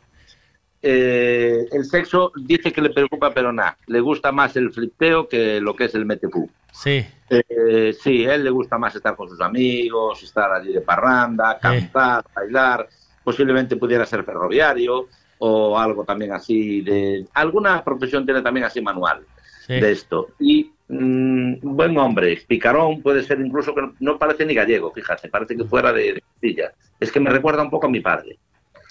Eh, 0.86 1.66
el 1.72 1.86
sexo 1.86 2.34
dice 2.36 2.74
que 2.74 2.82
le 2.82 2.90
preocupa, 2.90 3.34
pero 3.34 3.54
nada. 3.54 3.78
Le 3.88 4.02
gusta 4.02 4.34
más 4.34 4.56
el 4.58 4.72
flipteo 4.72 5.30
que 5.30 5.62
lo 5.62 5.74
que 5.76 5.86
es 5.86 5.96
el 5.96 6.06
metepú. 6.06 6.50
Sí. 6.74 7.06
Eh, 7.30 7.96
sí, 7.98 8.26
a 8.26 8.36
él 8.36 8.44
le 8.44 8.50
gusta 8.50 8.78
más 8.78 8.94
estar 8.94 9.16
con 9.16 9.30
sus 9.30 9.40
amigos, 9.40 10.22
estar 10.22 10.52
allí 10.52 10.74
de 10.74 10.82
parranda, 10.82 11.58
cantar, 11.58 12.26
bailar. 12.36 12.90
Posiblemente 13.24 13.78
pudiera 13.78 14.06
ser 14.06 14.26
ferroviario 14.26 15.08
o 15.38 15.80
algo 15.80 16.04
también 16.04 16.34
así 16.34 16.82
de... 16.82 17.26
Alguna 17.34 17.82
profesión 17.84 18.26
tiene 18.26 18.42
también 18.42 18.66
así 18.66 18.82
manual 18.82 19.26
Sí. 19.66 19.80
de 19.80 19.92
esto. 19.94 20.28
Y 20.42 20.72
mm, 20.90 21.60
buen 21.62 21.98
hombre, 21.98 22.38
picarón, 22.46 23.02
puede 23.02 23.24
ser 23.24 23.40
incluso 23.40 23.74
que 23.74 23.82
no, 23.82 23.94
no 24.02 24.20
parece 24.20 24.46
ni 24.46 24.54
gallego, 24.54 24.92
fíjate, 24.92 25.30
parece 25.30 25.56
que 25.56 25.64
fuera 25.64 25.94
de, 25.94 26.22
Castilla. 26.22 26.74
Es 27.00 27.10
que 27.14 27.22
me 27.22 27.30
recuerda 27.30 27.64
un 27.64 27.70
poco 27.70 27.88
a 27.88 27.90
mi 27.90 28.02
padre. 28.02 28.38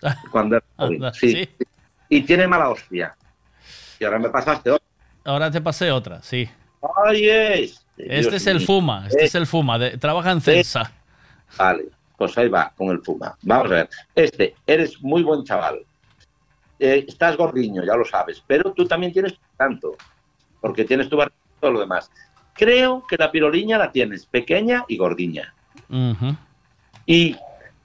Cuando 0.32 0.56
era 0.56 1.12
sí. 1.12 1.46
Y 2.15 2.20
tiene 2.20 2.47
mala 2.47 2.68
hostia. 2.68 3.16
Y 3.99 4.05
ahora 4.05 4.18
me 4.18 4.28
pasaste 4.28 4.70
otra. 4.70 4.86
Ahora 5.24 5.50
te 5.50 5.62
pasé 5.62 5.91
otra, 5.91 6.20
sí. 6.23 6.47
¡Ay, 7.07 7.26
este! 7.26 7.73
Este 7.97 8.20
Dios 8.20 8.34
es 8.34 8.47
el 8.49 8.58
mío. 8.58 8.66
Fuma, 8.66 9.05
este 9.08 9.23
Eh, 9.23 9.24
es 9.24 9.34
el 9.34 9.47
Fuma. 9.47 9.78
de- 9.78 9.97
trabaja 9.97 10.31
en 10.32 10.42
Celsa. 10.42 10.92
Vale, 11.57 11.86
pues 12.18 12.36
ahí 12.36 12.49
va, 12.50 12.70
con 12.76 12.91
el 12.91 13.00
Puma. 13.00 13.34
Vamos 13.41 13.66
a 13.73 13.74
ver. 13.76 13.89
Este, 14.15 14.55
eres 14.66 15.00
muy 15.00 15.23
buen 15.23 15.42
chaval. 15.44 15.78
Eh, 16.78 17.07
estás 17.08 17.34
gordiño, 17.39 17.82
ya 17.82 17.94
lo 17.97 18.05
sabes, 18.05 18.42
pero 18.47 18.74
tú 18.74 18.84
también 18.86 19.10
tienes 19.15 19.34
tanto, 19.57 19.97
porque 20.60 20.84
tienes 20.84 21.08
tu 21.08 21.16
barriga 21.16 21.36
y 21.57 21.60
todo 21.62 21.70
lo 21.70 21.81
demás. 21.81 22.10
Creo 22.52 23.07
que 23.07 23.16
la 23.16 23.31
piroliña 23.32 23.78
la 23.78 23.91
tienes 23.91 24.26
pequeña 24.26 24.84
y 24.86 24.99
gordiña. 24.99 25.55
Ujú. 25.89 26.36
Y 27.07 27.36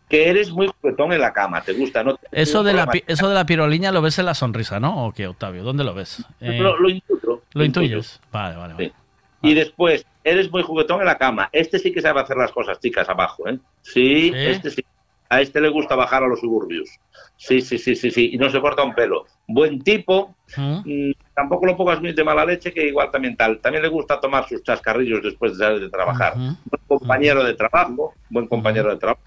que 0.09 0.29
eres 0.29 0.51
muy 0.51 0.67
juguetón 0.67 1.11
en 1.11 1.21
la 1.21 1.33
cama, 1.33 1.61
te 1.61 1.73
gusta, 1.73 2.03
¿no? 2.03 2.17
Eso 2.31 2.63
de, 2.63 2.73
la, 2.73 2.89
eso 3.07 3.27
de 3.27 3.35
la 3.35 3.45
piroliña 3.45 3.91
lo 3.91 4.01
ves 4.01 4.19
en 4.19 4.25
la 4.25 4.33
sonrisa, 4.33 4.79
¿no? 4.79 5.05
¿O 5.05 5.11
qué, 5.11 5.27
Octavio? 5.27 5.63
¿Dónde 5.63 5.83
lo 5.83 5.93
ves? 5.93 6.23
Eh, 6.39 6.59
Lo, 6.59 6.77
lo 6.77 6.89
intuyo. 6.89 7.41
¿Lo 7.53 7.63
intuyes? 7.65 8.21
Vale, 8.31 8.55
vale, 8.55 8.73
vale. 8.73 8.93
Y 9.41 9.53
después, 9.53 10.05
eres 10.23 10.51
muy 10.51 10.63
juguetón 10.63 11.01
en 11.01 11.05
la 11.05 11.17
cama. 11.17 11.49
Este 11.51 11.77
sí 11.79 11.91
que 11.91 12.01
sabe 12.01 12.21
hacer 12.21 12.37
las 12.37 12.51
cosas 12.51 12.79
chicas 12.79 13.07
abajo, 13.09 13.47
¿eh? 13.47 13.59
Sí, 13.81 14.31
¿Sí? 14.31 14.33
este 14.35 14.69
sí. 14.71 14.85
A 15.29 15.41
este 15.41 15.59
le 15.59 15.67
gusta 15.67 15.95
bajar 15.95 16.23
a 16.23 16.27
los 16.27 16.39
suburbios. 16.39 16.89
Sí, 17.35 17.59
sí, 17.59 17.77
sí, 17.77 17.97
sí, 17.97 18.11
sí. 18.11 18.29
Y 18.33 18.37
no 18.37 18.49
se 18.49 18.61
corta 18.61 18.83
un 18.83 18.95
pelo. 18.95 19.25
Buen 19.45 19.81
tipo. 19.81 20.35
Mm, 20.55 21.11
tampoco 21.35 21.65
lo 21.65 21.75
pongas 21.75 21.99
muy 21.99 22.13
de 22.13 22.23
mala 22.23 22.45
leche, 22.45 22.73
que 22.73 22.87
igual 22.87 23.11
también 23.11 23.35
tal. 23.35 23.59
También 23.59 23.83
le 23.83 23.89
gusta 23.89 24.21
tomar 24.21 24.47
sus 24.47 24.63
chascarrillos 24.63 25.21
después 25.21 25.57
de 25.57 25.65
salir 25.65 25.81
de 25.81 25.89
trabajar. 25.89 26.35
Buen 26.35 26.81
compañero 26.87 27.43
de 27.43 27.53
trabajo, 27.55 28.13
buen 28.29 28.47
compañero 28.47 28.89
de 28.89 28.97
trabajo. 28.97 29.21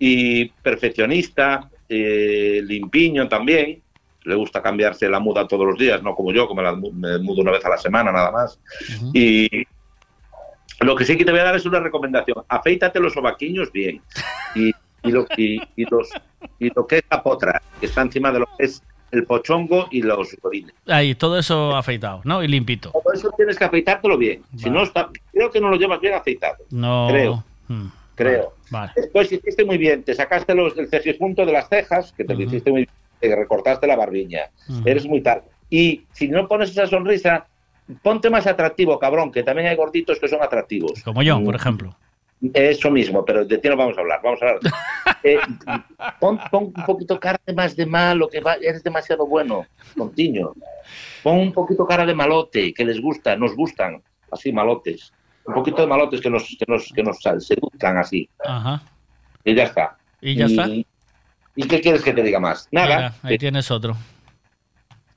Y 0.00 0.46
perfeccionista, 0.46 1.70
eh, 1.88 2.60
limpiño 2.64 3.28
también. 3.28 3.80
Le 4.24 4.34
gusta 4.34 4.60
cambiarse 4.60 5.08
la 5.08 5.20
muda 5.20 5.46
todos 5.46 5.66
los 5.66 5.78
días, 5.78 6.02
no 6.02 6.14
como 6.14 6.32
yo, 6.32 6.48
que 6.48 6.54
me 6.54 6.62
me 6.92 7.18
mudo 7.18 7.42
una 7.42 7.52
vez 7.52 7.64
a 7.64 7.68
la 7.70 7.78
semana 7.78 8.10
nada 8.10 8.32
más. 8.32 8.58
Y 9.14 9.48
lo 10.80 10.96
que 10.96 11.04
sí 11.04 11.16
que 11.16 11.24
te 11.24 11.30
voy 11.30 11.40
a 11.40 11.44
dar 11.44 11.56
es 11.56 11.66
una 11.66 11.80
recomendación. 11.80 12.44
Afeítate 12.48 12.98
los 13.00 13.12
sobaquiños 13.12 13.70
bien. 13.72 14.02
Y, 14.54 14.72
y 15.02 15.10
lo, 15.10 15.26
y, 15.36 15.60
y 15.76 15.84
los, 15.90 16.08
y 16.58 16.70
lo 16.74 16.86
que 16.86 16.98
es 16.98 17.04
la 17.10 17.22
potra, 17.22 17.62
que 17.78 17.86
está 17.86 18.02
encima 18.02 18.32
de 18.32 18.40
lo 18.40 18.46
que 18.58 18.64
es 18.64 18.82
el 19.10 19.24
pochongo 19.24 19.88
y 19.90 20.02
los 20.02 20.36
rodines. 20.42 20.74
Ahí, 20.86 21.14
todo 21.14 21.38
eso 21.38 21.74
afeitado, 21.76 22.20
¿no? 22.24 22.42
Y 22.42 22.48
limpito. 22.48 22.90
Todo 22.90 23.12
eso 23.12 23.30
tienes 23.36 23.58
que 23.58 23.64
afeitártelo 23.64 24.16
bien. 24.16 24.42
Si 24.56 24.70
no 24.70 24.82
está, 24.82 25.10
creo 25.32 25.50
que 25.50 25.60
no 25.60 25.68
lo 25.68 25.76
llevas 25.76 26.00
bien 26.00 26.14
afeitado. 26.14 26.58
No. 26.70 27.08
Creo. 27.10 27.44
Mm, 27.68 27.86
Creo. 28.14 28.52
Vale. 28.70 28.92
Después 28.96 29.30
hiciste 29.32 29.64
muy 29.64 29.78
bien, 29.78 30.02
te 30.04 30.14
sacaste 30.14 30.54
los, 30.54 30.76
el 30.78 30.88
cejipunto 30.88 31.44
de 31.44 31.52
las 31.52 31.68
cejas, 31.68 32.12
que 32.12 32.24
te 32.24 32.34
lo 32.34 32.42
hiciste 32.42 32.70
muy 32.70 32.80
bien, 32.82 32.90
te 33.20 33.34
recortaste 33.36 33.86
la 33.86 33.96
barbiña. 33.96 34.50
Eres 34.84 35.06
muy 35.06 35.20
tal. 35.22 35.42
Y 35.68 36.04
si 36.12 36.28
no 36.28 36.46
pones 36.48 36.70
esa 36.70 36.86
sonrisa, 36.86 37.46
ponte 38.02 38.30
más 38.30 38.46
atractivo, 38.46 38.98
cabrón, 38.98 39.30
que 39.32 39.42
también 39.42 39.68
hay 39.68 39.76
gorditos 39.76 40.18
que 40.18 40.28
son 40.28 40.42
atractivos. 40.42 41.02
Como 41.02 41.22
yo, 41.22 41.38
Mm. 41.40 41.44
por 41.44 41.54
ejemplo. 41.56 41.96
Eso 42.54 42.90
mismo, 42.90 43.22
pero 43.24 43.44
de 43.44 43.58
ti 43.58 43.68
no 43.68 43.76
vamos 43.76 43.98
a 43.98 44.00
hablar. 44.00 44.20
Vamos 44.22 44.40
a 44.42 44.46
hablar. 44.50 44.60
Eh, 45.22 45.36
pon, 46.18 46.40
pon 46.50 46.72
un 46.74 46.84
poquito 46.86 47.20
cara 47.20 47.38
de 47.44 47.52
más 47.52 47.76
de 47.76 47.84
malo, 47.84 48.26
que 48.26 48.40
va- 48.40 48.54
eres 48.54 48.82
demasiado 48.82 49.26
bueno, 49.26 49.66
contiño. 49.94 50.52
Pon 51.22 51.36
un 51.38 51.52
poquito 51.52 51.86
cara 51.86 52.06
de 52.06 52.14
malote, 52.14 52.72
que 52.72 52.86
les 52.86 52.98
gusta, 53.02 53.36
nos 53.36 53.54
gustan, 53.54 54.02
así 54.30 54.50
malotes. 54.50 55.12
Un 55.46 55.54
poquito 55.54 55.82
de 55.82 55.86
malotes 55.88 56.20
que 56.20 56.30
nos, 56.30 56.44
que 56.44 56.64
nos, 56.68 56.88
que 56.94 57.02
nos 57.02 57.18
seduzcan 57.20 57.96
así. 57.98 58.28
Ajá. 58.44 58.82
Y 59.44 59.54
ya 59.54 59.64
está. 59.64 59.96
¿Y 60.20 60.34
ya 60.34 60.46
está? 60.46 60.68
¿Y 61.56 61.66
qué 61.68 61.80
quieres 61.80 62.02
que 62.02 62.12
te 62.12 62.22
diga 62.22 62.38
más? 62.38 62.68
Nada. 62.70 62.86
Mira, 62.96 63.14
ahí 63.22 63.38
tienes 63.38 63.70
otro. 63.70 63.96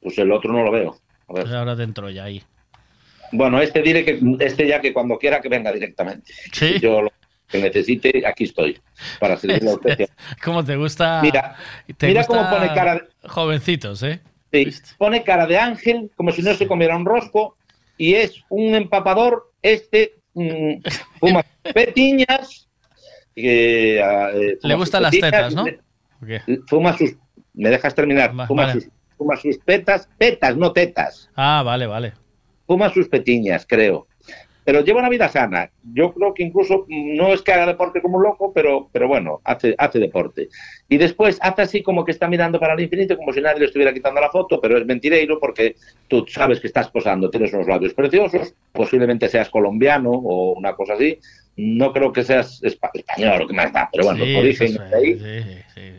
Pues 0.01 0.17
el 0.17 0.31
otro 0.31 0.51
no 0.51 0.63
lo 0.63 0.71
veo. 0.71 0.97
A 1.27 1.33
ver. 1.33 1.43
Pues 1.43 1.53
ahora 1.53 1.75
dentro 1.75 2.09
ya 2.09 2.23
ahí. 2.25 2.41
Bueno, 3.31 3.59
este 3.61 3.81
diré 3.81 4.03
que 4.05 4.19
este 4.39 4.67
ya 4.67 4.79
que 4.81 4.93
cuando 4.93 5.17
quiera 5.17 5.41
que 5.41 5.49
venga 5.49 5.71
directamente. 5.71 6.33
Sí. 6.51 6.73
Si 6.73 6.79
yo 6.79 7.01
lo 7.01 7.11
que 7.47 7.61
necesite, 7.61 8.25
aquí 8.25 8.45
estoy. 8.45 8.79
Para 9.19 9.37
seguir 9.37 9.63
la 9.63 9.73
urgencia. 9.73 10.07
¿Cómo 10.43 10.63
te 10.63 10.75
gusta? 10.75 11.19
Mira, 11.21 11.55
te 11.97 12.07
mira 12.07 12.21
gusta 12.21 12.37
cómo 12.37 12.49
pone 12.49 12.73
cara 12.73 12.95
de- 12.95 13.29
Jovencitos, 13.29 14.03
¿eh? 14.03 14.21
Sí, 14.51 14.67
pone 14.97 15.23
cara 15.23 15.47
de 15.47 15.57
ángel, 15.57 16.11
como 16.15 16.31
si 16.31 16.41
no 16.43 16.53
se 16.53 16.67
comiera 16.67 16.95
un 16.95 17.05
rosco, 17.05 17.57
y 17.97 18.13
es 18.15 18.43
un 18.49 18.75
empapador, 18.75 19.51
este, 19.63 20.13
mm, 20.35 20.73
fuma 21.19 21.43
petiñas, 21.73 22.67
que, 23.35 23.99
ah, 24.03 24.29
eh, 24.33 24.37
Le 24.51 24.57
fuma 24.61 24.75
gustan 24.75 25.01
las 25.03 25.11
petiñas, 25.11 25.31
tetas, 25.31 25.55
¿no? 25.55 25.65
le-. 25.65 25.79
Fuma 26.67 26.95
sus, 26.97 27.15
me 27.53 27.69
dejas 27.69 27.95
terminar, 27.95 28.29
fuma, 28.47 28.67
vale. 28.67 28.73
sus, 28.73 28.89
fuma 29.17 29.35
sus 29.37 29.57
petas, 29.59 30.07
petas, 30.17 30.55
no 30.55 30.71
tetas, 30.71 31.29
Ah, 31.35 31.63
vale, 31.65 31.87
vale. 31.87 32.13
fuma 32.67 32.93
sus 32.93 33.07
petiñas, 33.09 33.65
creo. 33.67 34.07
Pero 34.65 34.81
lleva 34.81 34.99
una 34.99 35.09
vida 35.09 35.27
sana. 35.29 35.69
Yo 35.81 36.13
creo 36.13 36.33
que 36.33 36.43
incluso 36.43 36.85
mm, 36.87 37.15
no 37.15 37.33
es 37.33 37.41
que 37.41 37.51
haga 37.53 37.65
deporte 37.67 38.01
como 38.01 38.17
un 38.17 38.23
loco, 38.23 38.51
pero, 38.53 38.89
pero 38.91 39.07
bueno, 39.07 39.41
hace, 39.43 39.75
hace 39.77 39.99
deporte. 39.99 40.49
Y 40.89 40.97
después 40.97 41.37
hace 41.41 41.61
así 41.63 41.83
como 41.83 42.05
que 42.05 42.11
está 42.11 42.27
mirando 42.27 42.59
para 42.59 42.73
el 42.73 42.79
infinito, 42.81 43.17
como 43.17 43.33
si 43.33 43.41
nadie 43.41 43.59
le 43.59 43.65
estuviera 43.65 43.93
quitando 43.93 44.21
la 44.21 44.29
foto, 44.29 44.59
pero 44.61 44.77
es 44.77 44.85
mentireiro 44.85 45.39
porque 45.39 45.75
tú 46.07 46.25
sabes 46.27 46.59
que 46.59 46.67
estás 46.67 46.89
posando, 46.89 47.29
tienes 47.29 47.53
unos 47.53 47.67
labios 47.67 47.93
preciosos, 47.93 48.53
posiblemente 48.71 49.27
seas 49.29 49.49
colombiano 49.49 50.11
o 50.11 50.53
una 50.53 50.73
cosa 50.75 50.93
así. 50.93 51.19
No 51.55 51.91
creo 51.93 52.11
que 52.11 52.23
seas 52.23 52.61
espa- 52.63 52.89
español 52.93 53.41
o 53.43 53.47
que 53.47 53.53
más 53.53 53.71
da, 53.73 53.89
pero 53.91 54.05
bueno, 54.05 54.25
Sí, 54.25 54.31
origen 54.35 54.67
eso 54.67 54.79
de 54.91 54.97
ahí. 55.07 55.21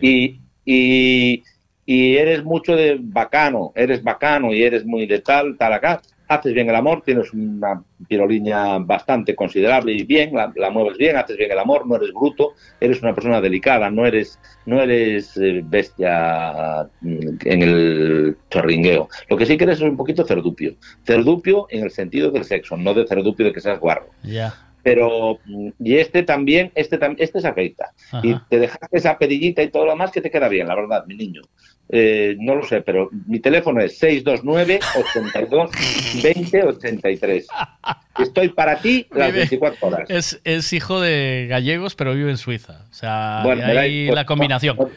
Y, 0.00 0.40
y, 0.64 1.42
y 1.86 2.16
eres 2.16 2.44
mucho 2.44 2.74
de 2.76 2.98
bacano, 3.00 3.72
eres 3.74 4.02
bacano 4.02 4.52
y 4.52 4.62
eres 4.62 4.84
muy 4.84 5.06
de 5.06 5.20
tal, 5.20 5.56
tal 5.58 5.72
acá. 5.72 6.00
Haces 6.28 6.54
bien 6.54 6.68
el 6.68 6.76
amor, 6.76 7.02
tienes 7.02 7.32
una 7.32 7.82
piroliña 8.08 8.78
bastante 8.78 9.34
considerable 9.34 9.92
y 9.92 10.04
bien, 10.04 10.34
la, 10.34 10.52
la 10.56 10.70
mueves 10.70 10.96
bien, 10.96 11.16
haces 11.16 11.36
bien 11.36 11.50
el 11.52 11.58
amor, 11.58 11.86
no 11.86 11.96
eres 11.96 12.12
bruto, 12.12 12.54
eres 12.80 13.02
una 13.02 13.14
persona 13.14 13.40
delicada, 13.40 13.90
no 13.90 14.06
eres, 14.06 14.38
no 14.66 14.80
eres 14.80 15.36
eh, 15.36 15.62
bestia 15.64 16.88
mm, 17.00 17.28
en 17.44 17.62
el 17.62 18.36
chorringueo. 18.50 19.08
Lo 19.28 19.36
que 19.36 19.46
sí 19.46 19.56
que 19.56 19.64
eres 19.64 19.78
es 19.78 19.82
un 19.82 19.96
poquito 19.96 20.24
cerdupio. 20.24 20.74
Cerdupio 21.04 21.66
en 21.70 21.84
el 21.84 21.90
sentido 21.90 22.30
del 22.30 22.44
sexo, 22.44 22.76
no 22.76 22.94
de 22.94 23.06
cerdupio 23.06 23.46
de 23.46 23.52
que 23.52 23.60
seas 23.60 23.80
guarro. 23.80 24.08
Ya. 24.22 24.54
Pero, 24.84 25.38
mm, 25.46 25.70
y 25.80 25.96
este 25.96 26.22
también, 26.22 26.70
este 26.76 26.98
también, 26.98 27.24
este 27.24 27.40
se 27.40 27.48
afeita. 27.48 27.90
Y 28.22 28.34
te 28.48 28.58
dejaste 28.60 28.96
esa 28.98 29.18
perillita 29.18 29.62
y 29.62 29.68
todo 29.70 29.86
lo 29.86 29.92
demás 29.92 30.12
que 30.12 30.20
te 30.20 30.30
queda 30.30 30.46
bien, 30.48 30.68
la 30.68 30.76
verdad, 30.76 31.04
mi 31.06 31.16
niño. 31.16 31.40
Eh, 31.88 32.36
no 32.38 32.54
lo 32.54 32.62
sé, 32.64 32.80
pero 32.82 33.10
mi 33.26 33.40
teléfono 33.40 33.80
es 33.80 33.98
629 33.98 34.80
82 34.96 35.70
20 36.22 36.62
83. 36.64 37.46
Estoy 38.20 38.48
para 38.50 38.76
ti 38.78 39.06
las 39.10 39.28
Vive- 39.32 39.38
24 39.50 39.88
horas. 39.88 40.10
Es, 40.10 40.40
es 40.44 40.72
hijo 40.72 41.00
de 41.00 41.46
gallegos, 41.48 41.94
pero 41.94 42.14
vive 42.14 42.30
en 42.30 42.36
Suiza. 42.38 42.84
O 42.90 42.94
sea, 42.94 43.40
Bueno, 43.42 43.64
ahí 43.66 44.06
la 44.10 44.24
combinación. 44.24 44.76
No, 44.78 44.84
no 44.84 44.90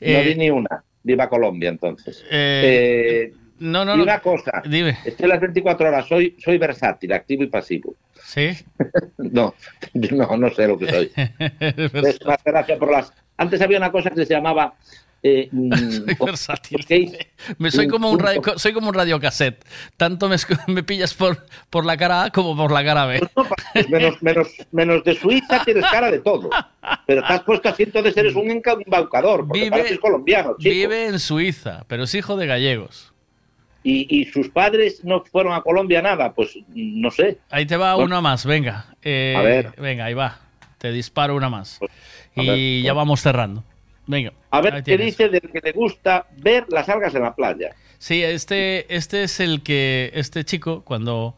Eh, 0.00 0.24
di 0.24 0.34
ni 0.34 0.50
una. 0.50 0.82
Viva 1.02 1.28
Colombia, 1.28 1.68
entonces. 1.68 2.24
Eh, 2.30 3.30
Eh, 3.30 3.32
no, 3.58 3.84
no, 3.84 3.94
y 3.94 3.98
no. 3.98 4.02
una 4.02 4.20
cosa. 4.20 4.62
Dime. 4.64 4.98
Estoy 5.04 5.28
las 5.28 5.40
24 5.40 5.88
horas. 5.88 6.06
Soy, 6.08 6.36
soy 6.42 6.58
versátil, 6.58 7.12
activo 7.12 7.42
y 7.44 7.46
pasivo. 7.48 7.94
¿Sí? 8.24 8.50
No, 9.18 9.54
no, 9.94 10.36
no 10.36 10.50
sé 10.50 10.68
lo 10.68 10.78
que 10.78 10.88
soy. 10.90 11.12
Es 11.60 12.24
más 12.24 12.42
gracia 12.44 12.78
por 12.78 12.90
las. 12.92 13.12
Antes 13.36 13.60
había 13.62 13.78
una 13.78 13.90
cosa 13.90 14.10
que 14.10 14.24
se 14.26 14.34
llamaba. 14.34 14.74
Eh, 15.26 15.48
mm, 15.50 15.70
versátil. 16.22 17.16
Me 17.56 17.70
soy 17.70 17.88
como 17.88 18.10
un 18.10 18.18
radio, 18.18 18.42
soy 18.56 18.74
como 18.74 18.88
un 18.90 18.94
radiocassette. 18.94 19.64
Tanto 19.96 20.28
me, 20.28 20.36
me 20.66 20.82
pillas 20.82 21.14
por, 21.14 21.46
por 21.70 21.86
la 21.86 21.96
cara 21.96 22.24
A 22.24 22.30
como 22.30 22.54
por 22.54 22.70
la 22.70 22.84
cara 22.84 23.06
B. 23.06 23.26
Pues 23.72 23.88
menos, 23.88 24.22
menos, 24.22 24.48
menos 24.70 25.02
de 25.02 25.14
Suiza 25.14 25.64
tienes 25.64 25.86
cara 25.90 26.10
de 26.10 26.18
todo. 26.18 26.50
Pero 27.06 27.24
has 27.24 27.42
puesto 27.42 27.70
así, 27.70 27.84
entonces 27.84 28.14
eres 28.18 28.34
un 28.34 28.50
embaucador, 28.50 29.46
porque 29.46 29.60
Vive- 29.62 29.70
pareces 29.70 29.98
colombiano, 29.98 30.56
chico. 30.58 30.74
Vive 30.74 31.06
en 31.06 31.18
Suiza, 31.18 31.86
pero 31.88 32.02
es 32.02 32.14
hijo 32.14 32.36
de 32.36 32.46
gallegos. 32.46 33.13
Y, 33.86 34.06
y 34.08 34.24
sus 34.24 34.48
padres 34.48 35.04
no 35.04 35.22
fueron 35.30 35.52
a 35.52 35.60
Colombia 35.60 36.00
nada, 36.02 36.32
pues 36.32 36.56
no 36.74 37.10
sé. 37.10 37.36
Ahí 37.50 37.66
te 37.66 37.76
va 37.76 37.92
No. 37.92 37.98
una 37.98 38.20
más, 38.22 38.44
venga. 38.46 38.86
Eh, 39.02 39.34
A 39.36 39.42
ver. 39.42 39.72
Venga, 39.78 40.06
ahí 40.06 40.14
va. 40.14 40.40
Te 40.78 40.90
disparo 40.90 41.36
una 41.36 41.48
más. 41.50 41.78
a 41.82 42.42
Y 42.42 42.46
ver, 42.46 42.82
ya 42.82 42.92
pues. 42.92 42.96
vamos 42.96 43.20
cerrando. 43.20 43.62
Venga. 44.06 44.32
A 44.50 44.60
ver 44.60 44.82
qué 44.82 44.96
dice 44.98 45.28
del 45.28 45.42
que 45.42 45.60
le 45.62 45.72
gusta 45.72 46.26
ver 46.38 46.64
las 46.70 46.88
algas 46.88 47.14
en 47.14 47.22
la 47.22 47.34
playa. 47.34 47.74
Sí, 47.98 48.22
este, 48.22 48.92
este 48.94 49.22
es 49.22 49.38
el 49.40 49.62
que, 49.62 50.10
este 50.14 50.44
chico, 50.44 50.82
cuando 50.82 51.34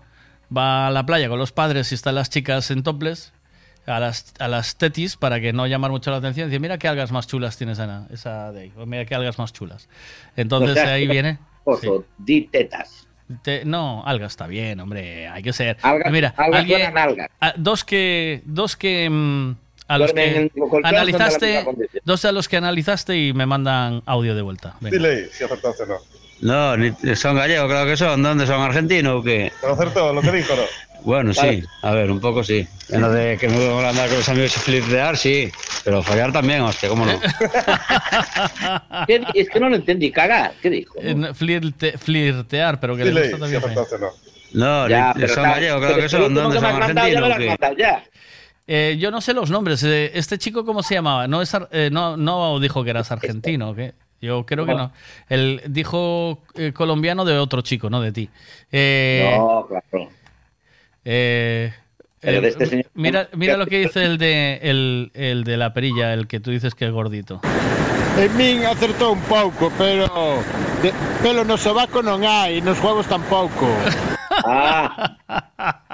va 0.57 0.87
a 0.87 0.91
la 0.91 1.05
playa 1.07 1.29
con 1.29 1.39
los 1.39 1.53
padres 1.53 1.91
y 1.93 1.95
están 1.97 2.15
las 2.15 2.31
chicas 2.31 2.71
en 2.71 2.83
topless, 2.85 3.33
a 3.87 4.01
las, 4.01 4.35
a 4.41 4.49
las 4.49 4.77
tetis, 4.77 5.17
para 5.17 5.41
que 5.41 5.53
no 5.53 5.67
llamar 5.69 5.91
mucho 5.93 6.11
la 6.11 6.17
atención, 6.17 6.49
dice, 6.49 6.59
mira 6.61 6.79
qué 6.79 6.89
algas 6.89 7.13
más 7.13 7.27
chulas 7.29 7.57
tienes, 7.57 7.79
Ana, 7.79 8.07
esa 8.13 8.51
de 8.53 8.63
ahí, 8.63 8.73
o 8.77 8.85
mira 8.87 9.05
qué 9.05 9.15
algas 9.15 9.39
más 9.39 9.53
chulas. 9.53 9.89
Entonces 10.37 10.71
O 10.71 10.75
sea, 10.75 10.93
ahí 10.93 11.07
viene... 11.09 11.39
Oso, 11.67 12.05
di 12.17 12.43
tetas. 12.43 13.07
Te- 13.43 13.65
no, 13.65 14.05
algas 14.07 14.33
está 14.33 14.47
bien, 14.47 14.79
hombre, 14.81 15.27
hay 15.29 15.43
que 15.43 15.53
ser... 15.53 15.77
Algas- 15.83 16.13
mira, 16.13 16.33
algas 16.37 16.61
alguien- 16.61 16.79
suenan 16.81 16.99
algas. 16.99 17.31
a- 17.41 17.55
dos 17.57 17.85
que... 17.85 18.41
Dos 18.45 18.77
que... 18.77 19.11
mm, 19.11 19.57
a 19.89 19.99
los 19.99 20.13
Duermen 20.13 20.49
que 20.51 20.61
analizaste, 20.83 21.65
dos 22.05 22.25
a 22.25 22.33
los 22.33 22.49
que 22.49 22.57
analizaste 22.57 23.17
y 23.19 23.33
me 23.33 23.47
mandan 23.47 24.03
audio 24.07 24.35
de 24.35 24.43
vuelta. 24.43 24.75
Venga. 24.81 24.97
Dile 24.97 25.27
si 25.31 25.45
acertaste 25.45 25.85
o 25.85 25.87
no. 25.87 25.99
No, 26.41 26.77
ni- 26.77 26.93
son 27.17 27.37
gallegos, 27.37 27.67
creo 27.71 27.87
que 27.87 27.97
son. 27.97 28.23
¿Dónde 28.23 28.47
son? 28.47 28.61
¿Argentinos 28.61 29.21
o 29.21 29.23
qué? 29.23 29.53
¿Te 29.61 29.67
lo 29.67 29.73
acertó 29.75 30.13
lo 30.13 30.21
que 30.21 30.33
dijo 30.33 30.55
no? 30.55 30.63
Bueno, 31.03 31.33
Vale. 31.37 31.61
sí, 31.61 31.67
a 31.83 31.93
ver, 31.93 32.11
un 32.11 32.19
poco 32.21 32.43
sí. 32.43 32.67
En 32.89 33.01
lo 33.01 33.11
de 33.11 33.39
que 33.39 33.49
me 33.49 33.57
voy 33.57 33.85
a 33.85 33.91
andar 33.91 34.09
con 34.09 34.19
los 34.19 34.29
amigos 34.29 34.57
y 34.57 34.61
flirtear, 34.61 35.17
sí. 35.17 35.51
Pero 35.85 36.03
fallar 36.03 36.33
también, 36.33 36.63
hostia, 36.63 36.89
¿cómo 36.89 37.07
no? 37.07 37.19
¿Qué 39.07 39.21
di- 39.21 39.27
Es 39.35 39.49
que 39.49 39.61
no 39.61 39.69
lo 39.69 39.77
entendí, 39.77 40.11
cagar. 40.11 40.55
¿Qué 40.61 40.69
dijo? 40.71 40.95
Flirte- 41.35 41.97
flirtear, 41.99 42.81
pero 42.81 42.97
que 42.97 43.05
le 43.05 43.11
Dile 43.11 43.23
gusta 43.29 43.39
también. 43.39 43.63
no. 44.01 44.11
No, 44.53 44.89
Ya, 44.89 45.13
ni- 45.15 45.21
pero 45.23 45.35
son 45.35 45.45
gallegos, 45.45 45.79
creo 45.79 45.91
pero 45.91 46.03
que 46.03 46.09
son. 46.09 46.35
¿Dónde 46.35 46.57
son? 46.61 46.65
¿Argentinos. 46.65 47.39
Eh, 48.69 48.97
yo 48.99 49.11
no 49.13 49.21
sé 49.21 49.33
los 49.33 49.49
nombres. 49.51 49.83
eh, 49.85 50.11
este 50.15 50.39
chico, 50.39 50.65
¿cómo 50.65 50.83
se 50.83 50.95
llamaba? 50.95 51.29
No, 51.29 51.41
es, 51.41 51.55
ar- 51.55 51.69
eh, 51.71 51.89
no, 51.93 52.17
no 52.17 52.59
dijo 52.59 52.83
que 52.83 52.91
eras 52.91 53.13
argentino, 53.13 53.71
¿o 53.71 53.75
¿qué? 53.77 53.95
Yo 54.27 54.45
creo 54.45 54.67
que 54.67 54.75
no. 54.75 54.91
Él 55.29 55.63
dijo 55.69 56.43
eh, 56.55 56.73
colombiano 56.73 57.25
de 57.25 57.39
otro 57.39 57.61
chico, 57.63 57.89
no 57.89 58.01
de 58.01 58.13
ti. 58.13 58.29
Eh, 58.73 59.35
No, 59.39 59.67
claro. 59.69 60.11
eh, 61.05 61.73
Pero 62.21 62.39
eh, 62.39 62.41
de 62.41 62.49
este 62.49 62.67
señor- 62.67 62.91
mira, 62.95 63.29
mira 63.33 63.57
lo 63.57 63.67
que 63.67 63.79
dice 63.79 64.03
el 64.05 64.19
de, 64.19 64.59
el, 64.63 65.11
el 65.15 65.45
de 65.45 65.57
la 65.57 65.73
perilla, 65.73 66.13
el 66.13 66.27
que 66.27 66.41
tú 66.41 66.51
dices 66.51 66.75
que 66.75 66.87
es 66.87 66.93
gordito. 66.93 67.41
En 68.19 68.33
min 68.37 68.65
acertou 68.65 69.13
un 69.13 69.21
pouco, 69.29 69.71
pero 69.77 70.41
de, 70.83 70.89
pelo 71.23 71.45
no 71.45 71.59
sobaco 71.61 72.01
non 72.01 72.25
hai, 72.25 72.65
nos 72.65 72.79
juegos 72.81 73.07
tampouco. 73.07 73.69
Ah, 74.49 75.17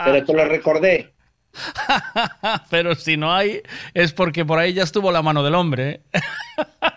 pero 0.04 0.24
te 0.26 0.32
lo 0.34 0.44
recordé. 0.44 1.14
Pero 2.70 2.94
si 2.94 3.16
no 3.16 3.32
hay, 3.32 3.62
es 3.94 4.12
porque 4.12 4.44
por 4.44 4.58
ahí 4.58 4.72
ya 4.74 4.82
estuvo 4.82 5.10
la 5.12 5.22
mano 5.22 5.42
del 5.42 5.54
hombre. 5.54 6.02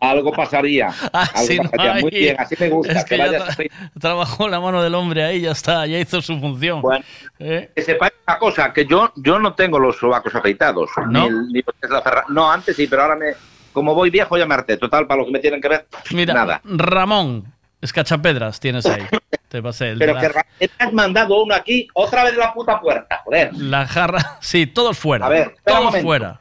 Algo 0.00 0.32
pasaría. 0.32 0.88
Ah, 1.12 1.28
Algo 1.34 1.46
si 1.46 1.56
no 1.58 1.70
pasaría. 1.70 1.94
Muy 2.02 2.10
hay- 2.14 2.20
bien, 2.20 2.36
así 2.38 2.54
me 2.60 2.68
gusta. 2.68 2.92
Es 2.92 3.04
que 3.04 3.10
que 3.16 3.18
ya 3.18 3.26
vayas 3.26 3.58
tra- 3.58 3.90
trabajó 4.00 4.48
la 4.48 4.60
mano 4.60 4.82
del 4.82 4.94
hombre 4.94 5.24
ahí, 5.24 5.40
ya 5.40 5.50
está, 5.50 5.86
ya 5.86 5.98
hizo 5.98 6.22
su 6.22 6.38
función. 6.38 6.80
Bueno, 6.82 7.04
¿Eh? 7.40 7.70
que 7.74 7.82
sepáis 7.82 8.12
una 8.26 8.38
cosa, 8.38 8.72
que 8.72 8.86
yo, 8.86 9.12
yo 9.16 9.38
no 9.40 9.54
tengo 9.54 9.78
los 9.78 9.96
sobacos 9.98 10.34
afeitados. 10.34 10.90
¿No? 11.08 11.22
Ni 11.22 11.26
el- 11.26 11.48
ni 11.48 11.62
la 11.90 12.24
no, 12.28 12.50
antes 12.50 12.76
sí, 12.76 12.86
pero 12.86 13.02
ahora 13.02 13.16
me, 13.16 13.32
como 13.72 13.94
voy 13.94 14.10
viejo 14.10 14.38
ya 14.38 14.46
me 14.46 14.54
harté. 14.54 14.76
Total, 14.76 15.06
para 15.06 15.20
lo 15.20 15.26
que 15.26 15.32
me 15.32 15.38
tienen 15.40 15.60
que 15.60 15.68
ver, 15.68 15.86
Mira, 16.12 16.32
nada. 16.32 16.60
Ramón, 16.64 17.52
escachapedras 17.80 18.60
tienes 18.60 18.86
ahí. 18.86 19.02
Te 19.48 19.62
pasé 19.62 19.88
el 19.92 19.98
Pero 19.98 20.12
la, 20.12 20.20
que 20.20 20.28
me 20.60 20.68
has 20.86 20.92
mandado 20.92 21.42
uno 21.42 21.54
aquí, 21.54 21.88
otra 21.94 22.22
vez 22.22 22.36
la 22.36 22.52
puta 22.52 22.78
puerta, 22.80 23.22
joder. 23.24 23.50
la 23.54 23.86
jarra. 23.86 24.36
Sí, 24.42 24.66
todos 24.66 24.96
fuera. 24.98 25.24
A 25.26 25.28
ver, 25.30 25.54
todos 25.64 25.96
fuera. 26.02 26.38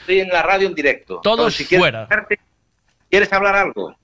Estoy 0.00 0.20
en 0.20 0.28
la 0.28 0.42
radio 0.42 0.68
en 0.68 0.74
directo. 0.74 1.20
Todos 1.22 1.38
Entonces, 1.38 1.56
si 1.58 1.64
quieres 1.66 1.80
fuera. 1.82 2.08
¿Quieres 3.14 3.32
hablar 3.32 3.54
algo? 3.54 3.94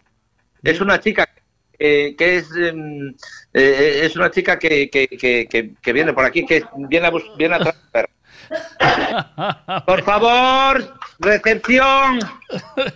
Es 0.62 0.80
una 0.80 1.00
chica 1.00 1.28
eh, 1.76 2.14
que 2.16 2.36
es 2.36 2.48
em, 2.54 3.12
eh, 3.52 4.02
es 4.04 4.14
una 4.14 4.30
chica 4.30 4.56
que, 4.56 4.88
que, 4.88 5.08
que, 5.08 5.48
que, 5.48 5.72
que 5.82 5.92
viene 5.92 6.12
por 6.12 6.24
aquí, 6.24 6.46
que 6.46 6.62
viene 6.88 7.08
a, 7.08 7.12
viene 7.36 7.56
a 7.56 7.58
traer. 7.58 8.08
Por 9.84 10.04
favor, 10.04 10.96
recepción, 11.18 12.20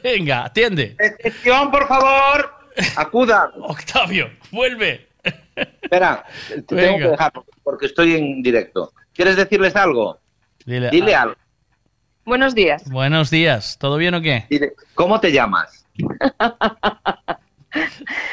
Venga, 0.05 0.45
atiende. 0.45 0.95
recepción, 0.97 1.73
por 1.73 1.89
favor, 1.89 2.55
acuda. 2.95 3.51
Octavio, 3.63 4.31
vuelve. 4.53 5.09
Espera, 5.83 6.25
te 6.49 6.63
tengo 6.63 6.99
que 6.99 7.09
dejar 7.09 7.33
porque 7.65 7.87
estoy 7.87 8.15
en 8.15 8.41
directo. 8.41 8.93
¿Quieres 9.13 9.35
decirles 9.35 9.75
algo? 9.75 10.21
Dile, 10.65 10.91
Dile 10.91 11.17
ah, 11.17 11.23
algo. 11.23 11.37
Buenos 12.25 12.55
días. 12.55 12.89
Buenos 12.89 13.31
días, 13.31 13.79
¿todo 13.81 13.97
bien 13.97 14.15
o 14.15 14.23
qué? 14.23 14.47
Dile, 14.49 14.75
¿Cómo 14.95 15.19
te 15.19 15.33
llamas? 15.33 15.84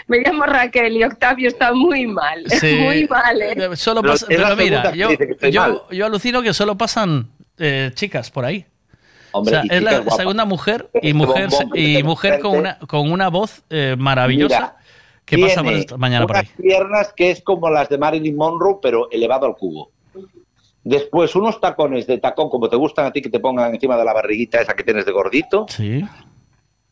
Me 0.07 0.19
llamo 0.19 0.45
Raquel 0.45 0.95
y 0.97 1.03
Octavio 1.03 1.47
está 1.47 1.73
muy 1.73 2.05
mal. 2.07 2.43
Sí. 2.49 2.75
Muy 2.75 3.07
mal, 3.07 3.41
¿eh? 3.41 3.53
Eh, 3.57 3.75
Solo 3.75 4.03
pasa- 4.03 4.27
pero 4.29 4.55
mira, 4.55 4.93
yo, 4.93 5.09
yo, 5.49 5.87
yo 5.89 6.05
alucino 6.05 6.41
que 6.43 6.53
solo 6.53 6.77
pasan 6.77 7.27
eh, 7.57 7.89
chicas 7.93 8.29
por 8.29 8.45
ahí. 8.45 8.65
Hombre, 9.31 9.57
o 9.57 9.63
sea, 9.63 9.77
es 9.77 9.81
la 9.81 10.03
segunda 10.11 10.45
mujer 10.45 10.89
y 11.01 11.13
mujer 11.13 11.47
bombón 11.49 11.77
y 11.77 12.03
mujer 12.03 12.39
con 12.41 12.57
una 12.57 12.77
con 12.79 13.09
una 13.11 13.29
voz 13.29 13.63
eh, 13.69 13.95
maravillosa 13.97 14.59
Mira, 14.59 14.75
que 15.23 15.37
pasa 15.37 15.55
por 15.55 15.63
tiene 15.63 15.79
esta 15.79 15.97
mañana 15.97 16.27
por 16.27 16.35
ahí. 16.37 16.49
piernas 16.61 17.13
que 17.13 17.31
es 17.31 17.41
como 17.41 17.69
las 17.69 17.87
de 17.87 17.97
Marilyn 17.97 18.35
Monroe, 18.35 18.79
pero 18.81 19.09
elevado 19.09 19.45
al 19.45 19.55
cubo. 19.55 19.89
Después, 20.83 21.33
unos 21.35 21.61
tacones 21.61 22.07
de 22.07 22.17
tacón, 22.17 22.49
como 22.49 22.67
te 22.67 22.75
gustan 22.75 23.05
a 23.05 23.11
ti, 23.11 23.21
que 23.21 23.29
te 23.29 23.39
pongan 23.39 23.73
encima 23.73 23.95
de 23.97 24.03
la 24.03 24.13
barriguita 24.13 24.59
esa 24.59 24.73
que 24.73 24.83
tienes 24.83 25.05
de 25.05 25.11
gordito. 25.11 25.65
Sí. 25.69 26.03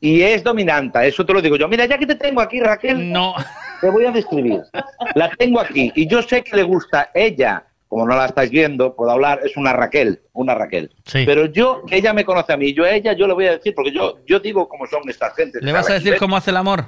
Y 0.01 0.21
es 0.21 0.43
dominanta, 0.43 1.03
eso 1.05 1.25
te 1.25 1.33
lo 1.33 1.41
digo 1.41 1.57
yo. 1.57 1.67
Mira, 1.67 1.85
ya 1.85 1.97
que 1.97 2.05
te 2.07 2.15
tengo 2.15 2.39
aquí, 2.41 2.59
Raquel, 2.61 3.11
no. 3.11 3.35
te 3.81 3.89
voy 3.89 4.05
a 4.05 4.11
describir. 4.11 4.61
La 5.15 5.29
tengo 5.31 5.59
aquí 5.59 5.91
y 5.95 6.07
yo 6.07 6.21
sé 6.21 6.43
que 6.43 6.55
le 6.55 6.63
gusta 6.63 7.11
ella, 7.13 7.65
como 7.87 8.05
no 8.05 8.15
la 8.15 8.27
estáis 8.27 8.49
viendo, 8.49 8.95
puedo 8.95 9.11
hablar, 9.11 9.41
es 9.43 9.57
una 9.57 9.73
Raquel, 9.73 10.21
una 10.33 10.55
Raquel. 10.55 10.91
Sí. 11.05 11.23
Pero 11.25 11.45
yo, 11.47 11.83
que 11.85 11.97
ella 11.97 12.13
me 12.13 12.23
conoce 12.23 12.53
a 12.53 12.57
mí, 12.57 12.73
yo 12.73 12.83
a 12.85 12.91
ella, 12.91 13.13
yo 13.13 13.27
le 13.27 13.33
voy 13.33 13.47
a 13.47 13.51
decir, 13.53 13.73
porque 13.75 13.91
yo, 13.91 14.19
yo 14.25 14.39
digo 14.39 14.69
cómo 14.69 14.85
son 14.87 15.01
estas 15.09 15.35
gentes. 15.35 15.61
¿Le 15.61 15.71
vas 15.73 15.89
a 15.89 15.93
decir 15.93 16.15
cómo 16.17 16.37
hace 16.37 16.51
el 16.51 16.57
amor? 16.57 16.85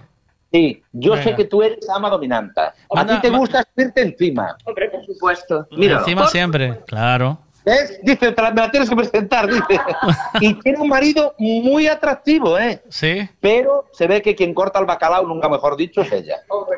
Sí, 0.54 0.84
yo 0.92 1.12
Venga. 1.14 1.24
sé 1.24 1.36
que 1.36 1.46
tú 1.46 1.64
eres 1.64 1.90
ama 1.90 2.10
dominanta. 2.10 2.74
A 2.90 2.96
Manda- 2.96 3.16
ti 3.22 3.30
te 3.30 3.36
gusta 3.36 3.66
subirte 3.74 4.02
encima. 4.02 4.56
Hombre, 4.66 4.90
por 4.90 5.06
supuesto. 5.06 5.66
Míralo. 5.72 6.00
Encima 6.00 6.28
siempre, 6.28 6.80
claro. 6.86 7.40
¿Ves? 7.66 8.00
Dice, 8.04 8.32
te 8.32 8.42
la, 8.42 8.52
me 8.52 8.62
la 8.62 8.72
tienes 8.72 8.90
que 8.90 8.96
presentar, 8.96 9.48
dice. 9.48 9.80
Y 10.42 10.54
tiene 10.56 10.80
un 10.80 10.88
marido 10.88 11.36
muy 11.38 11.88
atractivo, 11.88 12.58
¿eh? 12.58 12.82
Sí. 12.90 13.28
Pero 13.40 13.86
se 13.94 14.08
ve 14.08 14.22
que 14.22 14.36
quien 14.36 14.54
corta 14.54 14.80
el 14.80 14.86
bacalao, 14.86 15.26
nunca 15.28 15.48
mejor 15.50 15.76
dicho, 15.78 16.02
es 16.02 16.12
ella. 16.12 16.38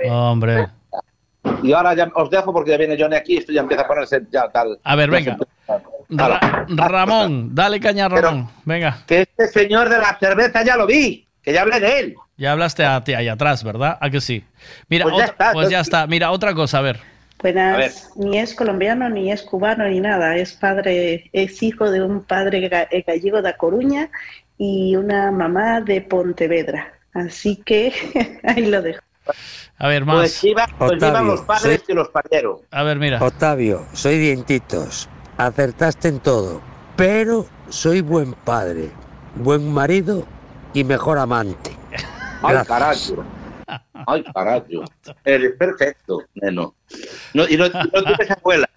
Hombre. 0.10 0.68
Y 1.62 1.74
ahora 1.74 1.94
ya 1.94 2.10
os 2.16 2.30
dejo 2.30 2.52
porque 2.54 2.72
ya 2.72 2.78
viene 2.78 2.98
Johnny 3.00 3.16
aquí 3.16 3.34
y 3.36 3.38
esto 3.38 3.52
ya 3.52 3.62
empieza 3.62 3.84
a 3.84 3.88
ponerse 3.88 4.22
ya 4.32 4.50
tal. 4.50 4.80
A 4.84 4.96
ver, 4.96 5.10
venga. 5.10 5.38
Ra- 6.10 6.66
Ramón, 6.70 7.56
dale 7.56 7.80
caña 7.80 8.06
a 8.06 8.10
Ramón. 8.10 8.50
Venga. 8.66 9.00
Que 9.08 9.22
este 9.22 9.48
señor 9.48 9.90
de 9.90 9.98
la 9.98 10.18
cerveza 10.20 10.64
ya 10.64 10.76
lo 10.78 10.86
vi, 10.86 11.28
que 11.42 11.54
ya 11.54 11.62
hablé 11.62 11.80
de 11.80 12.00
él. 12.00 12.16
Ya 12.38 12.52
hablaste 12.52 12.84
a 12.86 13.04
ti 13.04 13.14
ahí 13.14 13.28
atrás, 13.28 13.64
¿verdad? 13.64 13.98
¿A 14.02 14.10
que 14.10 14.20
sí? 14.22 14.44
Mira, 14.90 15.04
Pues 15.04 15.16
ya 15.18 15.24
otra- 15.24 15.32
está, 15.32 15.52
pues 15.54 15.70
ya 15.70 15.80
está. 15.80 16.08
Mira, 16.08 16.32
otra 16.32 16.54
cosa, 16.54 16.80
a 16.80 16.82
ver. 16.82 17.00
Buenas, 17.44 18.10
ni 18.16 18.40
es 18.40 18.56
colombiano, 18.56 19.10
ni 19.10 19.30
es 19.30 19.42
cubano, 19.42 19.86
ni 19.86 20.00
nada. 20.00 20.38
Es 20.38 20.54
padre, 20.54 21.30
es 21.34 21.62
hijo 21.62 21.92
de 21.92 22.02
un 22.02 22.24
padre 22.24 22.70
eh, 22.90 23.04
gallego 23.06 23.42
de 23.42 23.54
Coruña 23.58 24.10
y 24.58 24.96
una 24.96 25.30
mamá 25.30 25.82
de 25.82 26.00
Pontevedra. 26.00 26.94
Así 27.14 27.58
que 27.58 27.92
ahí 28.44 28.68
lo 28.68 28.82
dejo. 28.82 29.02
A 29.78 29.88
ver, 29.90 30.06
más. 30.06 30.20
Pues 30.20 30.44
iban, 30.46 30.70
pues 30.78 31.04
iban 31.04 31.28
los 31.28 31.42
padres 31.42 31.84
que 31.84 31.94
los 31.94 32.08
parieron. 32.08 32.60
A 32.72 32.84
ver, 32.84 32.98
mira. 32.98 33.22
Octavio, 33.22 33.86
soy 33.92 34.20
dientitos. 34.20 35.10
Acertaste 35.38 36.08
en 36.08 36.22
todo. 36.22 36.62
Pero 36.96 37.46
soy 37.68 38.00
buen 38.00 38.34
padre, 38.34 38.90
buen 39.36 39.70
marido 39.70 40.26
y 40.74 40.86
mejor 40.86 41.18
amante. 41.18 41.72
Ay, 42.42 42.58
carajo. 42.66 43.26
Ay, 44.08 44.24
carajo. 44.34 44.66
Eres 45.26 45.54
perfecto, 45.58 46.24
neno. 46.36 46.76
No, 47.34 47.48
y 47.48 47.58
no, 47.58 47.66
no 47.70 48.04
tienes 48.04 48.32
abuela. 48.32 48.70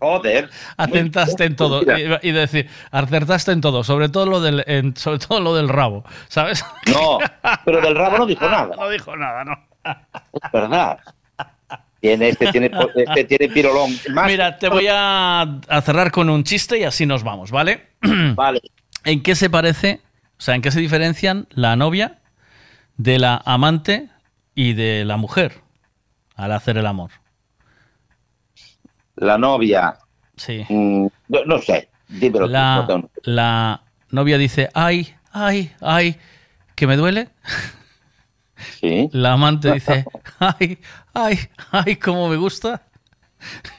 Joder. 0.00 0.48
Acertaste 0.76 1.44
en 1.44 1.56
todo. 1.56 1.82
Y, 1.82 2.28
y 2.28 2.32
decir, 2.32 2.68
acertaste 2.90 3.52
en 3.52 3.60
todo, 3.60 3.82
sobre 3.82 4.08
todo 4.08 4.26
lo 4.26 4.40
del, 4.40 4.62
en- 4.66 4.96
sobre 4.96 5.18
todo 5.18 5.40
lo 5.40 5.54
del 5.56 5.68
rabo, 5.68 6.04
¿sabes? 6.28 6.64
No, 6.86 7.18
pero 7.64 7.80
del 7.80 7.96
rabo 7.96 8.18
no 8.18 8.26
dijo 8.26 8.44
nada. 8.50 8.76
No 8.76 8.88
dijo 8.88 9.16
nada, 9.16 9.44
no. 9.44 9.58
Es 10.32 10.52
verdad. 10.52 10.98
Tiene, 12.00 12.28
este 12.28 12.52
tiene, 12.52 12.70
este 12.94 13.24
tiene 13.24 13.48
pirolón. 13.52 13.90
Más- 14.10 14.26
Mira, 14.26 14.56
te 14.56 14.68
voy 14.68 14.86
a, 14.88 15.40
a 15.68 15.80
cerrar 15.82 16.12
con 16.12 16.30
un 16.30 16.44
chiste 16.44 16.78
y 16.78 16.84
así 16.84 17.04
nos 17.06 17.24
vamos, 17.24 17.50
¿vale? 17.50 17.88
Vale. 18.34 18.60
¿En 19.04 19.22
qué 19.22 19.34
se 19.34 19.50
parece, 19.50 20.00
o 20.38 20.40
sea, 20.40 20.54
en 20.54 20.62
qué 20.62 20.70
se 20.70 20.78
diferencian 20.80 21.48
la 21.50 21.74
novia 21.74 22.18
de 22.98 23.18
la 23.18 23.40
amante 23.44 24.08
y 24.54 24.74
de 24.74 25.04
la 25.04 25.16
mujer 25.16 25.62
al 26.34 26.52
hacer 26.52 26.76
el 26.76 26.86
amor? 26.86 27.10
La 29.16 29.38
novia. 29.38 29.96
Sí. 30.36 30.64
mm, 30.68 31.06
no, 31.28 31.44
no 31.46 31.58
sé. 31.58 31.88
Dímelo. 32.08 32.46
La, 32.46 32.86
la 33.22 33.82
novia 34.10 34.38
dice, 34.38 34.68
ay, 34.74 35.14
ay, 35.32 35.72
ay, 35.80 36.16
que 36.74 36.86
me 36.86 36.96
duele. 36.96 37.28
Sí. 38.80 39.08
La 39.12 39.32
amante 39.34 39.72
dice, 39.72 40.04
ay, 40.38 40.78
ay, 41.14 41.38
ay, 41.70 41.96
cómo 41.96 42.28
me 42.28 42.36
gusta. 42.36 42.82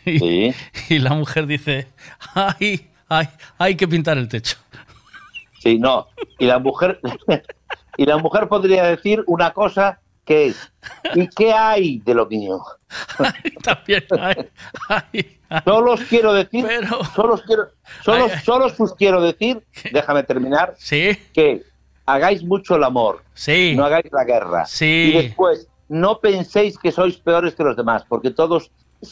Y, 0.06 0.54
y 0.90 1.00
la 1.00 1.14
mujer 1.16 1.46
dice, 1.46 1.88
ay, 2.34 2.90
ay, 3.10 3.28
hay 3.58 3.76
que 3.76 3.88
pintar 3.88 4.18
el 4.18 4.30
techo. 4.30 4.58
Sí, 5.60 5.78
no. 5.78 6.08
Y 6.38 6.46
la 6.46 6.60
mujer 6.60 7.02
y 8.00 8.06
la 8.06 8.18
mujer 8.18 8.48
podría 8.48 8.84
decir 8.84 9.24
una 9.28 9.52
cosa 9.52 10.00
que 10.24 10.48
es 10.48 10.72
¿y 11.16 11.28
qué 11.28 11.52
hay 11.52 12.00
de 12.00 12.14
lo 12.14 12.26
mío? 12.28 12.62
También 13.64 14.06
Solo 15.66 15.92
os 15.94 16.02
quiero 16.02 16.32
decir, 16.34 16.66
solo 17.14 17.34
os 17.34 17.42
quiero, 17.42 17.64
solo, 18.06 18.28
solo 18.46 18.68
os 18.78 18.94
quiero 18.94 19.22
decir, 19.22 19.62
déjame 19.92 20.24
terminar, 20.24 20.76
que 21.34 21.64
hagáis 22.06 22.42
mucho 22.44 22.76
el 22.78 22.84
amor, 22.86 23.24
Sí. 23.34 23.74
no 23.76 23.84
hagáis 23.84 24.06
la 24.14 24.24
guerra. 24.24 24.66
Sí. 24.66 25.12
Y 25.14 25.24
después, 25.24 25.68
no 25.90 26.20
penséis 26.20 26.78
que 26.78 26.92
sois 26.92 27.18
peores 27.18 27.54
que 27.56 27.64
los 27.64 27.76
demás, 27.76 28.04
porque 28.08 28.30
todos 28.32 28.72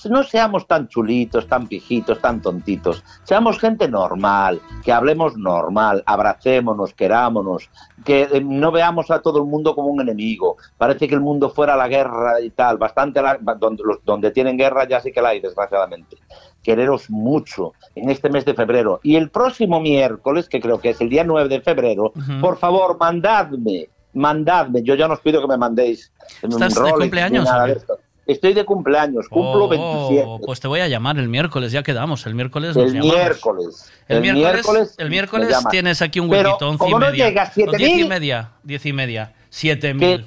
no 0.10 0.24
seamos 0.24 0.68
tan 0.68 0.88
chulitos, 0.90 1.48
tan 1.48 1.66
pijitos, 1.68 2.20
tan 2.20 2.42
tontitos. 2.42 3.04
Seamos 3.24 3.58
gente 3.60 3.88
normal, 3.88 4.60
que 4.84 4.92
hablemos 4.92 5.38
normal, 5.38 6.04
abracémonos, 6.06 6.94
querámonos, 6.94 7.70
que 8.04 8.24
eh, 8.24 8.42
no 8.44 8.72
veamos 8.72 9.10
a 9.12 9.22
todo 9.22 9.40
el 9.40 9.46
mundo 9.46 9.74
como 9.76 9.88
un 9.88 10.02
enemigo. 10.02 10.58
Parece 10.78 11.08
que 11.08 11.16
el 11.16 11.22
mundo 11.22 11.50
fuera 11.50 11.76
la 11.78 11.88
guerra 11.88 12.42
y 12.42 12.50
tal, 12.50 12.78
bastante 12.78 13.22
la- 13.22 13.40
donde, 13.60 13.84
los- 13.86 14.04
donde 14.04 14.32
tienen 14.32 14.58
guerra 14.58 14.88
ya 14.88 15.00
sí 15.00 15.12
que 15.12 15.22
la 15.22 15.30
hay, 15.30 15.40
desgraciadamente. 15.40 16.18
Quereros 16.62 17.10
mucho 17.10 17.72
en 17.96 18.10
este 18.10 18.30
mes 18.30 18.44
de 18.44 18.54
febrero. 18.54 19.00
Y 19.04 19.16
el 19.16 19.30
próximo 19.30 19.80
miércoles, 19.80 20.50
que 20.50 20.60
creo 20.60 20.80
que 20.82 20.90
es 20.90 21.00
el 21.02 21.08
día 21.10 21.24
9 21.24 21.48
de 21.48 21.62
febrero, 21.62 22.12
por 22.42 22.58
favor, 22.58 22.98
mandadme, 23.00 23.88
mandadme. 24.14 24.84
Yo 24.84 24.96
ya 24.96 25.08
no 25.08 25.14
os 25.14 25.22
pido 25.22 25.40
que 25.40 25.48
me 25.48 25.58
mandéis 25.58 26.12
¿Estás 26.42 26.74
de 26.76 26.82
ni 26.84 27.00
cumpleaños 27.04 27.46
nada 27.46 27.64
o 27.64 27.66
qué? 27.68 27.72
de 27.72 27.78
esto. 27.78 28.00
Estoy 28.28 28.54
de 28.54 28.66
cumpleaños, 28.66 29.30
cumplo 29.30 29.66
Oh, 29.66 29.68
27. 29.70 30.46
Pues 30.46 30.60
te 30.60 30.68
voy 30.68 30.82
a 30.82 30.88
llamar 30.90 31.18
el 31.18 31.30
miércoles, 31.30 31.72
ya 31.72 31.82
quedamos. 31.82 32.26
El 32.26 32.36
miércoles 32.36 32.76
nos 32.76 32.86
El 32.88 32.94
llamamos. 32.96 33.16
miércoles. 33.16 33.92
El, 34.08 34.18
El 34.18 34.22
miércoles, 34.22 34.54
miércoles 34.54 34.96
el 34.98 35.10
miércoles 35.10 35.58
tienes 35.72 36.02
aquí 36.02 36.20
un 36.20 36.30
Pero, 36.30 36.50
huequito, 36.50 36.70
once 36.70 36.78
como 36.78 36.90
y 36.98 37.00
no 37.00 37.06
media. 37.12 37.28
llega 37.28 37.44
a 37.44 37.52
O 37.68 37.72
diez 37.78 37.90
y 37.90 38.04
7.000, 38.04 38.08
media, 38.10 38.52
diez 38.64 38.86
y 38.86 38.94
media. 38.94 39.34
Siete 39.50 39.94
mil. 39.94 40.26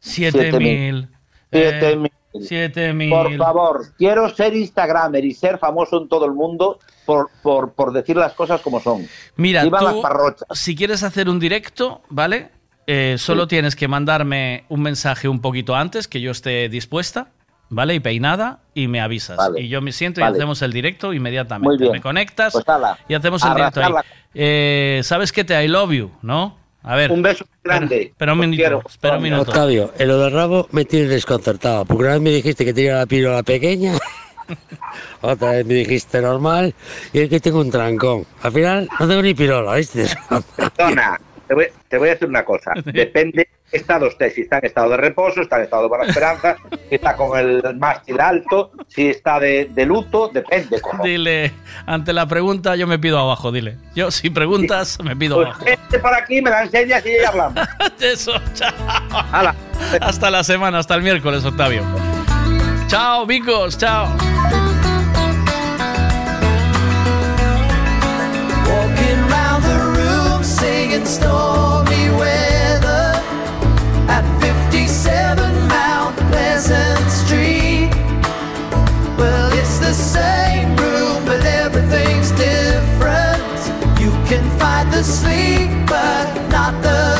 Siete 0.00 0.38
Siete 0.40 0.58
mil. 0.58 0.92
mil. 0.92 1.08
Siete 1.52 1.90
Eh, 1.92 1.96
mil. 1.96 2.12
Siete 2.40 2.92
mil. 2.92 3.10
Por 3.10 3.36
favor, 3.38 3.80
quiero 3.96 4.28
ser 4.34 4.54
Instagramer 4.54 5.24
y 5.24 5.32
ser 5.32 5.56
famoso 5.58 6.02
en 6.02 6.08
todo 6.08 6.26
el 6.26 6.32
mundo 6.32 6.80
por, 7.06 7.30
por, 7.42 7.72
por 7.72 7.92
decir 7.92 8.16
las 8.16 8.34
cosas 8.34 8.60
como 8.60 8.80
son. 8.80 9.06
Mira, 9.36 9.64
las 9.64 9.94
tú, 9.94 10.02
parrochas. 10.02 10.46
si 10.52 10.74
quieres 10.74 11.02
hacer 11.02 11.28
un 11.30 11.38
directo, 11.38 12.02
¿vale? 12.10 12.50
Eh, 12.88 13.16
solo 13.18 13.44
Sí. 13.44 13.48
tienes 13.50 13.74
que 13.74 13.88
mandarme 13.88 14.64
un 14.68 14.82
mensaje 14.82 15.28
un 15.28 15.40
poquito 15.40 15.74
antes, 15.74 16.06
que 16.08 16.20
yo 16.20 16.30
esté 16.30 16.68
dispuesta, 16.68 17.28
¿vale? 17.68 17.94
Y 17.94 18.00
peinada, 18.00 18.60
y 18.74 18.88
me 18.88 19.00
avisas. 19.00 19.36
Vale. 19.36 19.60
Y 19.60 19.68
yo 19.68 19.80
me 19.80 19.92
siento 19.92 20.20
Vale. 20.20 20.34
y 20.34 20.38
hacemos 20.38 20.62
el 20.62 20.72
directo 20.72 21.12
inmediatamente. 21.12 21.68
Muy 21.68 21.78
bien. 21.78 21.92
Me 21.92 22.00
conectas 22.00 22.52
Pues 22.52 22.68
ala, 22.68 22.98
y 23.08 23.14
hacemos 23.14 23.42
el 23.44 23.54
directo 23.54 23.80
ahí. 23.82 23.92
Eh, 24.34 25.00
¿Sabes 25.02 25.32
qué 25.32 25.44
te 25.44 25.62
I 25.64 25.68
love 25.68 25.92
you, 25.92 26.10
no? 26.22 26.58
A 26.82 26.94
ver. 26.94 27.10
Un 27.10 27.20
beso 27.22 27.44
grande. 27.64 28.02
Espera 28.02 28.32
un 28.34 28.38
minuto. 28.38 28.56
quiero. 28.56 28.82
Espera 28.88 29.16
un 29.16 29.22
minuto. 29.22 29.50
Octavio, 29.50 29.92
en 29.98 30.06
lo 30.08 30.18
del 30.20 30.32
rabo 30.32 30.68
me 30.70 30.84
tienes 30.84 31.08
desconcertado, 31.08 31.84
porque 31.84 32.04
una 32.04 32.12
vez 32.12 32.20
me 32.20 32.30
dijiste 32.30 32.64
que 32.64 32.72
tenía 32.72 32.96
la 32.98 33.06
pílula 33.06 33.42
pequeña, 33.42 33.94
otra 35.20 35.50
vez 35.52 35.66
me 35.66 35.74
dijiste 35.74 36.20
normal, 36.20 36.74
y 37.12 37.20
es 37.20 37.28
que 37.28 37.40
tengo 37.40 37.60
un 37.60 37.70
trancón. 37.72 38.24
Al 38.42 38.52
final 38.52 38.88
no 39.00 39.08
tengo 39.08 39.22
ni 39.22 39.34
pirola, 39.34 39.74
¿viste? 39.74 40.06
Perdona, 40.56 41.20
te 41.46 41.54
voy, 41.54 41.66
te 41.88 41.98
voy 41.98 42.08
a 42.08 42.12
decir 42.12 42.28
una 42.28 42.44
cosa. 42.44 42.72
Depende 42.84 43.48
qué 43.70 43.76
estado 43.76 44.06
esté. 44.06 44.30
Si 44.30 44.42
está 44.42 44.58
en 44.58 44.66
estado 44.66 44.90
de 44.90 44.96
reposo, 44.96 45.40
está 45.42 45.56
en 45.56 45.62
estado 45.62 45.82
de 45.82 45.88
buena 45.88 46.04
esperanza, 46.04 46.56
si 46.88 46.94
está 46.94 47.16
con 47.16 47.38
el 47.38 47.62
mástil 47.78 48.20
alto, 48.20 48.70
si 48.88 49.08
está 49.08 49.40
de, 49.40 49.66
de 49.72 49.86
luto, 49.86 50.28
depende. 50.28 50.80
Cómo. 50.80 51.04
Dile, 51.04 51.52
ante 51.86 52.12
la 52.12 52.26
pregunta 52.26 52.76
yo 52.76 52.86
me 52.86 52.98
pido 52.98 53.18
abajo, 53.18 53.50
dile. 53.52 53.76
Yo 53.94 54.10
si 54.10 54.30
preguntas 54.30 54.98
me 55.02 55.16
pido 55.16 55.36
Pues 55.36 55.48
abajo. 55.48 55.64
este 55.66 55.98
por 55.98 56.14
aquí 56.14 56.40
me 56.42 56.50
la 56.50 56.62
enseñas 56.64 57.04
y 57.06 57.20
ya 57.20 57.28
hablamos. 57.28 57.66
Eso, 58.00 58.32
chao. 58.54 58.72
Hasta 60.00 60.30
la 60.30 60.42
semana, 60.44 60.78
hasta 60.78 60.94
el 60.94 61.02
miércoles, 61.02 61.44
Octavio. 61.44 61.82
Chao, 62.88 63.26
Vicos, 63.26 63.76
chao. 63.78 64.08
Singing 70.96 71.06
stormy 71.06 72.08
weather 72.16 73.12
at 74.08 74.24
57 74.40 75.68
Mount 75.68 76.16
Pleasant 76.30 77.10
Street. 77.10 77.90
Well, 79.18 79.52
it's 79.52 79.78
the 79.78 79.92
same 79.92 80.74
room, 80.76 81.24
but 81.26 81.44
everything's 81.44 82.30
different. 82.30 84.00
You 84.00 84.10
can 84.26 84.44
the 84.90 85.02
sleep, 85.02 85.70
but 85.86 86.48
not 86.48 86.82
the 86.82 87.15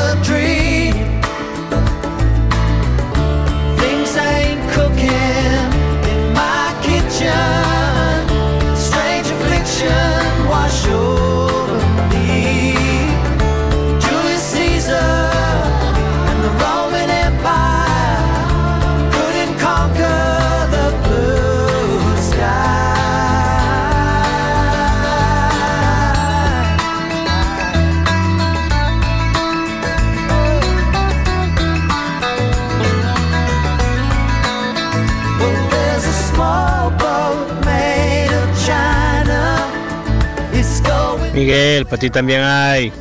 Miguel, 41.56 41.86
para 41.86 42.10
también 42.10 42.42
hay. 42.42 42.92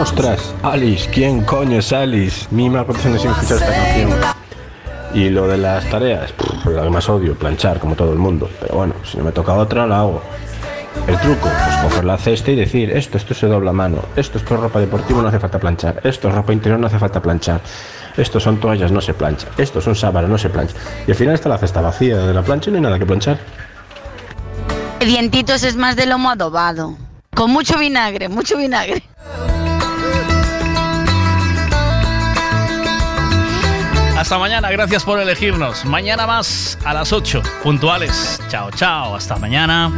Ostras, 0.00 0.54
Alice, 0.62 1.10
¿quién 1.10 1.42
coño 1.42 1.78
es 1.78 1.92
Alice? 1.92 2.46
Mi 2.52 2.70
maldición 2.70 3.18
sin 3.18 3.30
escuchar 3.32 3.58
esta 3.58 3.72
canción. 3.72 4.10
Y 5.14 5.28
lo 5.30 5.48
de 5.48 5.58
las 5.58 5.84
tareas, 5.90 6.30
pff, 6.32 6.66
lo 6.66 6.82
que 6.84 6.90
más 6.90 7.08
odio, 7.08 7.34
planchar, 7.34 7.80
como 7.80 7.96
todo 7.96 8.12
el 8.12 8.18
mundo. 8.18 8.48
Pero 8.60 8.76
bueno, 8.76 8.94
si 9.04 9.18
no 9.18 9.24
me 9.24 9.32
toca 9.32 9.54
otra, 9.54 9.88
la 9.88 10.00
hago. 10.00 10.22
El 11.08 11.18
truco, 11.18 11.48
pues 11.48 11.76
coger 11.82 12.04
la 12.04 12.18
cesta 12.18 12.52
y 12.52 12.56
decir, 12.56 12.90
esto, 12.90 13.16
esto 13.16 13.34
se 13.34 13.48
dobla 13.48 13.70
a 13.70 13.72
mano, 13.72 14.04
esto, 14.14 14.38
esto 14.38 14.54
es 14.54 14.60
ropa 14.60 14.78
deportiva, 14.78 15.20
no 15.20 15.28
hace 15.28 15.40
falta 15.40 15.58
planchar, 15.58 16.00
esto 16.04 16.28
es 16.28 16.34
ropa 16.34 16.52
interior, 16.52 16.78
no 16.78 16.86
hace 16.86 16.98
falta 16.98 17.20
planchar, 17.20 17.60
esto 18.16 18.40
son 18.40 18.60
toallas, 18.60 18.92
no 18.92 19.00
se 19.00 19.14
plancha, 19.14 19.48
esto 19.58 19.80
son 19.80 19.94
sábanas, 19.94 20.30
no 20.30 20.38
se 20.38 20.50
plancha. 20.50 20.74
Y 21.06 21.10
al 21.10 21.16
final 21.16 21.34
está 21.34 21.48
la 21.48 21.58
cesta 21.58 21.80
vacía 21.80 22.18
de 22.18 22.34
la 22.34 22.42
plancha 22.42 22.70
y 22.70 22.72
no 22.72 22.76
hay 22.78 22.82
nada 22.82 22.98
que 22.98 23.06
planchar. 23.06 23.38
Dientitos 25.00 25.64
es 25.64 25.76
más 25.76 25.96
de 25.96 26.06
lomo 26.06 26.30
adobado. 26.30 26.96
Con 27.34 27.50
mucho 27.50 27.78
vinagre, 27.78 28.28
mucho 28.28 28.56
vinagre. 28.56 29.02
Hasta 34.16 34.38
mañana, 34.38 34.70
gracias 34.70 35.02
por 35.02 35.18
elegirnos. 35.18 35.84
Mañana 35.84 36.26
más 36.26 36.78
a 36.84 36.94
las 36.94 37.12
8, 37.12 37.42
puntuales. 37.62 38.40
Chao, 38.48 38.70
chao, 38.70 39.16
hasta 39.16 39.34
mañana. 39.36 39.90